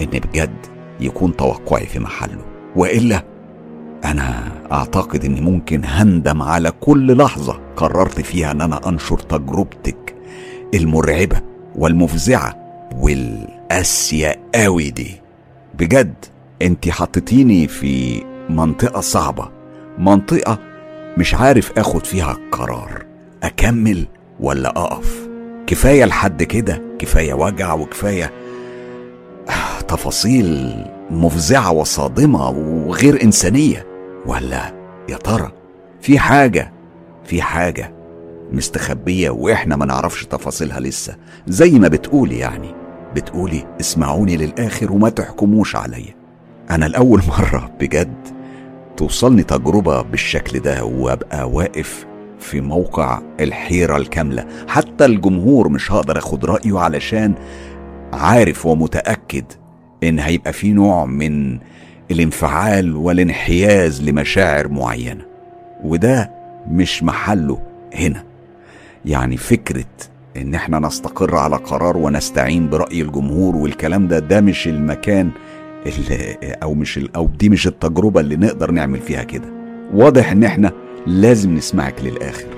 إن 0.00 0.06
بجد 0.06 0.56
يكون 1.00 1.36
توقعي 1.36 1.86
في 1.86 1.98
محله. 1.98 2.44
وإلا 2.76 3.22
أنا 4.04 4.52
أعتقد 4.72 5.24
إني 5.24 5.40
ممكن 5.40 5.80
هندم 5.84 6.42
على 6.42 6.70
كل 6.80 7.16
لحظة 7.16 7.60
قررت 7.76 8.20
فيها 8.20 8.50
إن 8.50 8.60
أنا 8.60 8.88
أنشر 8.88 9.18
تجربتك 9.18 10.14
المرعبة 10.74 11.40
والمفزعة 11.76 12.56
والقاسية 12.96 14.40
قوي 14.54 14.90
دي. 14.90 15.20
بجد 15.78 16.14
انت 16.62 16.88
حطيتيني 16.88 17.68
في 17.68 18.22
منطقة 18.50 19.00
صعبة 19.00 19.48
منطقة 19.98 20.58
مش 21.16 21.34
عارف 21.34 21.78
آخد 21.78 22.06
فيها 22.06 22.36
قرار. 22.52 23.06
أكمل 23.42 24.06
ولا 24.40 24.68
أقف؟ 24.68 25.28
كفاية 25.66 26.04
لحد 26.04 26.42
كده 26.42 26.82
كفاية 26.98 27.34
وجع 27.34 27.74
وكفاية 27.74 28.32
تفاصيل 29.88 30.74
مفزعة 31.10 31.72
وصادمة 31.72 32.48
وغير 32.48 33.22
إنسانية. 33.22 33.86
ولا 34.26 34.74
يا 35.08 35.16
ترى 35.16 35.52
في 36.00 36.18
حاجة 36.18 36.72
في 37.24 37.42
حاجة 37.42 37.92
مستخبية 38.52 39.30
وإحنا 39.30 39.76
ما 39.76 39.86
نعرفش 39.86 40.24
تفاصيلها 40.24 40.80
لسه؟ 40.80 41.16
زي 41.46 41.70
ما 41.70 41.88
بتقولي 41.88 42.38
يعني. 42.38 42.74
بتقولي 43.14 43.66
اسمعوني 43.80 44.36
للآخر 44.36 44.92
وما 44.92 45.08
تحكموش 45.08 45.76
عليا. 45.76 46.14
أنا 46.70 46.84
لأول 46.84 47.22
مرة 47.38 47.70
بجد 47.80 48.35
توصلني 48.96 49.42
تجربة 49.42 50.02
بالشكل 50.02 50.58
ده 50.60 50.84
وأبقى 50.84 51.50
واقف 51.50 52.06
في 52.40 52.60
موقع 52.60 53.20
الحيرة 53.40 53.96
الكاملة. 53.96 54.46
حتى 54.68 55.04
الجمهور 55.04 55.68
مش 55.68 55.92
هقدر 55.92 56.18
أخد 56.18 56.44
رأيه 56.44 56.78
علشان 56.78 57.34
عارف 58.12 58.66
ومتأكد 58.66 59.44
إن 60.02 60.18
هيبقى 60.18 60.52
في 60.52 60.72
نوع 60.72 61.04
من 61.04 61.58
الانفعال 62.10 62.96
والانحياز 62.96 64.02
لمشاعر 64.02 64.68
معينة. 64.68 65.24
وده 65.84 66.30
مش 66.70 67.02
محله 67.02 67.58
هنا. 67.94 68.22
يعني 69.04 69.36
فكرة 69.36 69.84
إن 70.36 70.54
إحنا 70.54 70.78
نستقر 70.78 71.36
على 71.36 71.56
قرار 71.56 71.96
ونستعين 71.96 72.68
برأي 72.68 73.00
الجمهور 73.02 73.56
والكلام 73.56 74.08
ده 74.08 74.18
ده 74.18 74.40
مش 74.40 74.68
المكان 74.68 75.30
أو 76.62 76.74
مش 76.74 77.00
أو 77.16 77.26
دي 77.26 77.48
مش 77.48 77.66
التجربة 77.66 78.20
اللي 78.20 78.36
نقدر 78.36 78.70
نعمل 78.70 79.00
فيها 79.00 79.22
كده. 79.22 79.48
واضح 79.94 80.32
إن 80.32 80.44
إحنا 80.44 80.72
لازم 81.06 81.54
نسمعك 81.54 81.94
للآخر. 82.02 82.48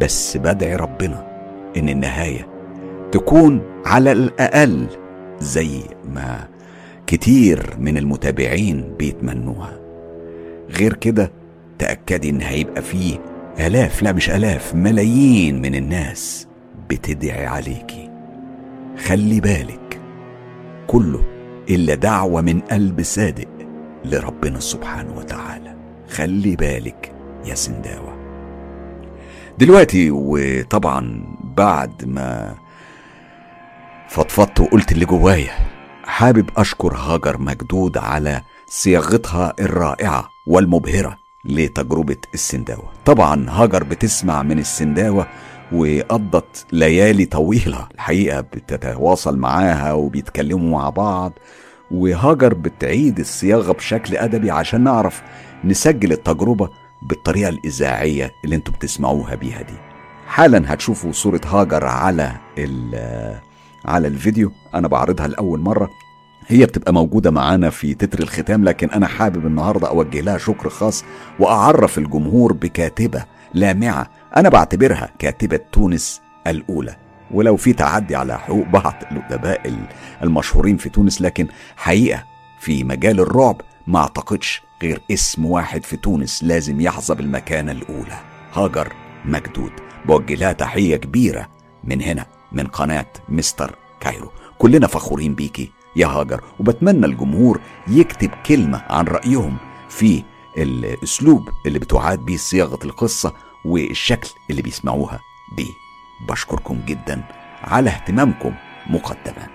بس 0.00 0.36
بدعي 0.36 0.76
ربنا 0.76 1.26
إن 1.76 1.88
النهاية 1.88 2.48
تكون 3.12 3.62
على 3.86 4.12
الأقل 4.12 4.86
زي 5.40 5.80
ما 6.14 6.48
كتير 7.06 7.76
من 7.78 7.98
المتابعين 7.98 8.94
بيتمنوها. 8.98 9.78
غير 10.78 10.92
كده 10.94 11.32
تأكدي 11.78 12.30
إن 12.30 12.40
هيبقى 12.40 12.82
فيه 12.82 13.18
آلاف 13.60 14.02
لا 14.02 14.12
مش 14.12 14.30
آلاف 14.30 14.74
ملايين 14.74 15.62
من 15.62 15.74
الناس 15.74 16.46
بتدعي 16.90 17.46
عليكي. 17.46 18.10
خلي 19.06 19.40
بالك 19.40 20.00
كله 20.86 21.20
إلا 21.70 21.94
دعوة 21.94 22.40
من 22.40 22.60
قلب 22.60 23.02
صادق 23.02 23.48
لربنا 24.04 24.60
سبحانه 24.60 25.12
وتعالى. 25.16 25.76
خلي 26.10 26.56
بالك 26.56 27.12
يا 27.44 27.54
سنداوة. 27.54 28.18
دلوقتي 29.58 30.10
وطبعا 30.10 31.24
بعد 31.56 32.04
ما 32.04 32.54
فضفضت 34.08 34.60
وقلت 34.60 34.92
اللي 34.92 35.04
جوايا 35.04 35.52
حابب 36.04 36.50
أشكر 36.56 36.94
هاجر 36.94 37.38
مجدود 37.38 37.98
على 37.98 38.42
صياغتها 38.66 39.52
الرائعة 39.60 40.28
والمبهرة 40.46 41.16
لتجربة 41.44 42.16
السنداوة. 42.34 42.92
طبعا 43.04 43.46
هاجر 43.50 43.84
بتسمع 43.84 44.42
من 44.42 44.58
السنداوة 44.58 45.26
وقضت 45.72 46.66
ليالي 46.72 47.24
طويلة. 47.24 47.88
الحقيقة 47.94 48.40
بتتواصل 48.40 49.38
معاها 49.38 49.92
وبيتكلموا 49.92 50.78
مع 50.78 50.90
بعض 50.90 51.32
وهاجر 51.90 52.54
بتعيد 52.54 53.18
الصياغة 53.18 53.72
بشكل 53.72 54.16
أدبي 54.16 54.50
عشان 54.50 54.80
نعرف 54.84 55.22
نسجل 55.64 56.12
التجربة 56.12 56.68
بالطريقة 57.02 57.48
الإذاعية 57.48 58.30
اللي 58.44 58.56
أنتوا 58.56 58.74
بتسمعوها 58.74 59.34
بيها 59.34 59.62
دي. 59.62 59.74
حالا 60.26 60.72
هتشوفوا 60.74 61.12
صورة 61.12 61.40
هاجر 61.46 61.84
على 61.84 62.32
ال- 62.58 63.38
على 63.84 64.08
الفيديو. 64.08 64.52
أنا 64.74 64.88
بعرضها 64.88 65.28
لأول 65.28 65.60
مرة. 65.60 65.90
هي 66.46 66.66
بتبقى 66.66 66.92
موجودة 66.92 67.30
معانا 67.30 67.70
في 67.70 67.94
تتر 67.94 68.18
الختام 68.18 68.64
لكن 68.64 68.90
أنا 68.90 69.06
حابب 69.06 69.46
النهاردة 69.46 69.88
أوجه 69.88 70.20
لها 70.20 70.38
شكر 70.38 70.68
خاص 70.68 71.04
وأعرف 71.40 71.98
الجمهور 71.98 72.52
بكاتبة 72.52 73.24
لامعة 73.54 74.10
أنا 74.36 74.48
بعتبرها 74.48 75.10
كاتبة 75.18 75.60
تونس 75.72 76.20
الأولى. 76.46 76.96
ولو 77.30 77.56
في 77.56 77.72
تعدي 77.72 78.16
على 78.16 78.38
حقوق 78.38 78.66
بعض 78.66 78.94
الأدباء 79.12 79.74
المشهورين 80.22 80.76
في 80.76 80.88
تونس 80.88 81.22
لكن 81.22 81.48
حقيقة 81.76 82.24
في 82.60 82.84
مجال 82.84 83.20
الرعب 83.20 83.60
ما 83.86 83.98
أعتقدش 83.98 84.62
غير 84.82 85.00
اسم 85.10 85.44
واحد 85.46 85.84
في 85.84 85.96
تونس 85.96 86.44
لازم 86.44 86.80
يحظى 86.80 87.14
بالمكانة 87.14 87.72
الأولى. 87.72 88.18
هاجر 88.54 88.92
مجدود. 89.24 89.72
بوجه 90.06 90.34
لها 90.34 90.52
تحية 90.52 90.96
كبيرة 90.96 91.48
من 91.84 92.02
هنا 92.02 92.26
من 92.52 92.66
قناة 92.66 93.06
مستر 93.28 93.74
كايرو. 94.00 94.30
كلنا 94.58 94.86
فخورين 94.86 95.34
بيكي 95.34 95.70
يا 95.96 96.06
هاجر 96.06 96.40
وبتمنى 96.60 97.06
الجمهور 97.06 97.60
يكتب 97.88 98.30
كلمة 98.46 98.82
عن 98.88 99.04
رأيهم 99.04 99.56
في 99.88 100.22
الأسلوب 100.58 101.48
اللي 101.66 101.78
بتعاد 101.78 102.18
بيه 102.18 102.36
صياغة 102.36 102.78
القصة 102.84 103.32
والشكل 103.64 104.28
اللي 104.50 104.62
بيسمعوها 104.62 105.20
بيه. 105.56 105.72
بشكركم 106.28 106.80
جدا 106.86 107.22
على 107.62 107.90
اهتمامكم 107.90 108.54
مقدما. 108.90 109.46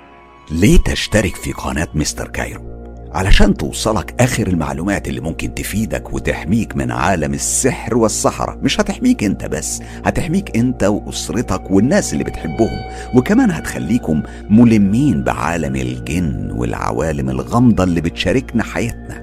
ليه 0.52 0.78
تشترك 0.78 1.36
في 1.36 1.52
قناة 1.52 1.88
مستر 1.94 2.28
كايرو؟ 2.28 2.74
علشان 3.14 3.54
توصلك 3.58 4.16
آخر 4.22 4.48
المعلومات 4.48 5.08
اللي 5.08 5.20
ممكن 5.22 5.54
تفيدك 5.54 6.14
وتحميك 6.14 6.76
من 6.76 6.92
عالم 6.92 7.34
السحر 7.34 7.98
والسحرة. 7.98 8.60
مش 8.62 8.80
هتحميك 8.82 9.24
انت 9.24 9.46
بس 9.46 9.82
هتحميك 10.06 10.58
انت 10.58 10.84
وأسرتك 10.84 11.72
والناس 11.72 12.14
اللي 12.14 12.24
بتحبهم. 12.24 12.80
وكمان 13.16 13.52
هتخليكم 13.52 14.24
ملمين 14.50 15.24
بعالم 15.24 15.76
الجن 15.76 16.52
والعوالم 16.52 17.30
الغامضة 17.30 17.84
اللي 17.84 18.02
بتشاركنا 18.02 18.64
حياتنا. 18.64 19.22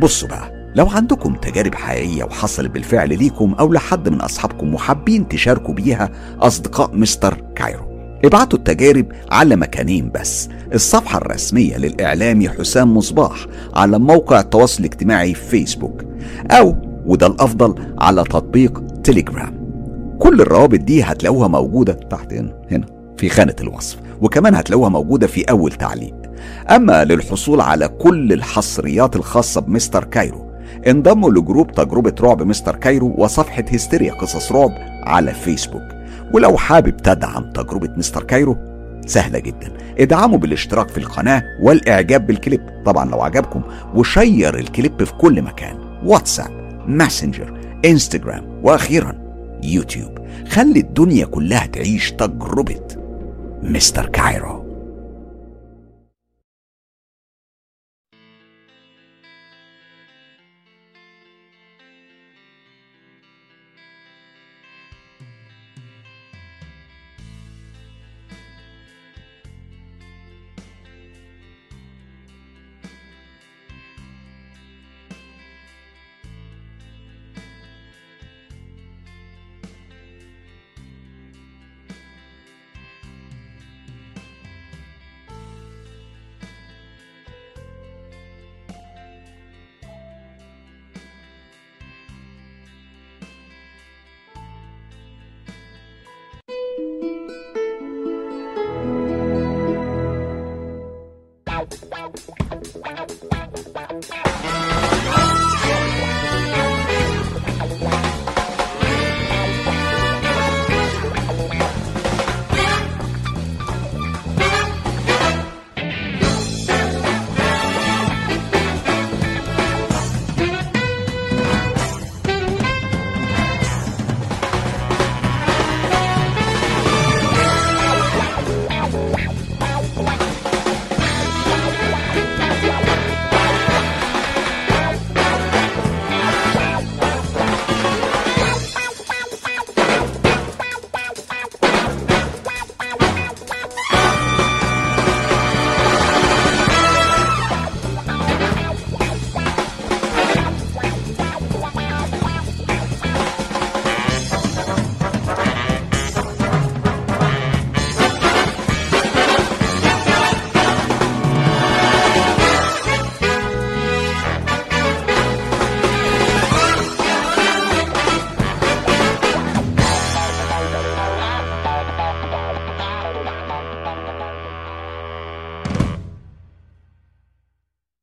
بصوا 0.00 0.28
بقى 0.28 0.53
لو 0.74 0.86
عندكم 0.88 1.34
تجارب 1.34 1.74
حقيقية 1.74 2.24
وحصلت 2.24 2.70
بالفعل 2.70 3.08
ليكم 3.18 3.54
أو 3.54 3.72
لحد 3.72 4.08
من 4.08 4.20
أصحابكم 4.20 4.74
وحابين 4.74 5.28
تشاركوا 5.28 5.74
بيها 5.74 6.10
أصدقاء 6.40 6.96
مستر 6.96 7.42
كايرو 7.56 7.84
ابعتوا 8.24 8.58
التجارب 8.58 9.06
على 9.30 9.56
مكانين 9.56 10.10
بس. 10.14 10.48
الصفحة 10.74 11.18
الرسمية 11.18 11.76
للإعلامي 11.76 12.48
حسام 12.48 12.96
مصباح 12.96 13.46
على 13.74 13.98
موقع 13.98 14.40
التواصل 14.40 14.80
الاجتماعي 14.80 15.34
فيسبوك 15.34 16.04
أو 16.50 16.76
وده 17.06 17.26
الأفضل 17.26 17.74
على 17.98 18.22
تطبيق 18.24 18.82
تليجرام 19.04 19.64
كل 20.18 20.40
الروابط 20.40 20.78
دي 20.80 21.02
هتلاقوها 21.02 21.48
موجودة 21.48 21.92
تحت 21.92 22.32
هنا 22.32 22.52
هنا 22.70 22.86
في 23.16 23.28
خانة 23.28 23.56
الوصف 23.60 23.98
وكمان 24.22 24.54
هتلاقوها 24.54 24.88
موجودة 24.88 25.26
في 25.26 25.42
أول 25.44 25.72
تعليق. 25.72 26.14
أما 26.70 27.04
للحصول 27.04 27.60
على 27.60 27.88
كل 27.88 28.32
الحصريات 28.32 29.16
الخاصة 29.16 29.60
بمستر 29.60 30.04
كايرو 30.04 30.53
انضموا 30.86 31.30
ل 31.30 31.37
group 31.37 31.72
تجربة 31.72 32.14
رعب 32.20 32.42
مستر 32.42 32.76
كايرو 32.76 33.14
وصفحة 33.18 33.64
هستيريا 33.72 34.12
قصص 34.12 34.52
رعب 34.52 34.70
على 35.02 35.34
فيسبوك. 35.34 35.82
ولو 36.32 36.56
حابب 36.56 36.96
تدعم 36.96 37.50
تجربة 37.50 37.88
مستر 37.96 38.22
كايرو 38.22 38.56
سهلة 39.06 39.38
جدا. 39.38 39.72
ادعموا 39.98 40.38
بالاشتراك 40.38 40.88
في 40.88 40.98
القناة 40.98 41.42
والإعجاب 41.62 42.26
بالكليب. 42.26 42.60
طبعا 42.86 43.10
لو 43.10 43.22
عجبكم 43.22 43.62
و 43.94 44.05
share 44.05 44.58
الكليب 44.58 45.04
في 45.04 45.12
كل 45.12 45.42
مكان. 45.42 45.76
واتساب 46.04 46.50
ماسنجر 46.86 47.60
إنستجرام 47.84 48.60
وأخيرا 48.62 49.14
يوتيوب. 49.62 50.18
خلي 50.48 50.80
الدنيا 50.80 51.26
كلها 51.26 51.66
تعيش 51.66 52.12
تجربة 52.12 52.86
مستر 53.62 54.06
كايرو. 54.06 54.63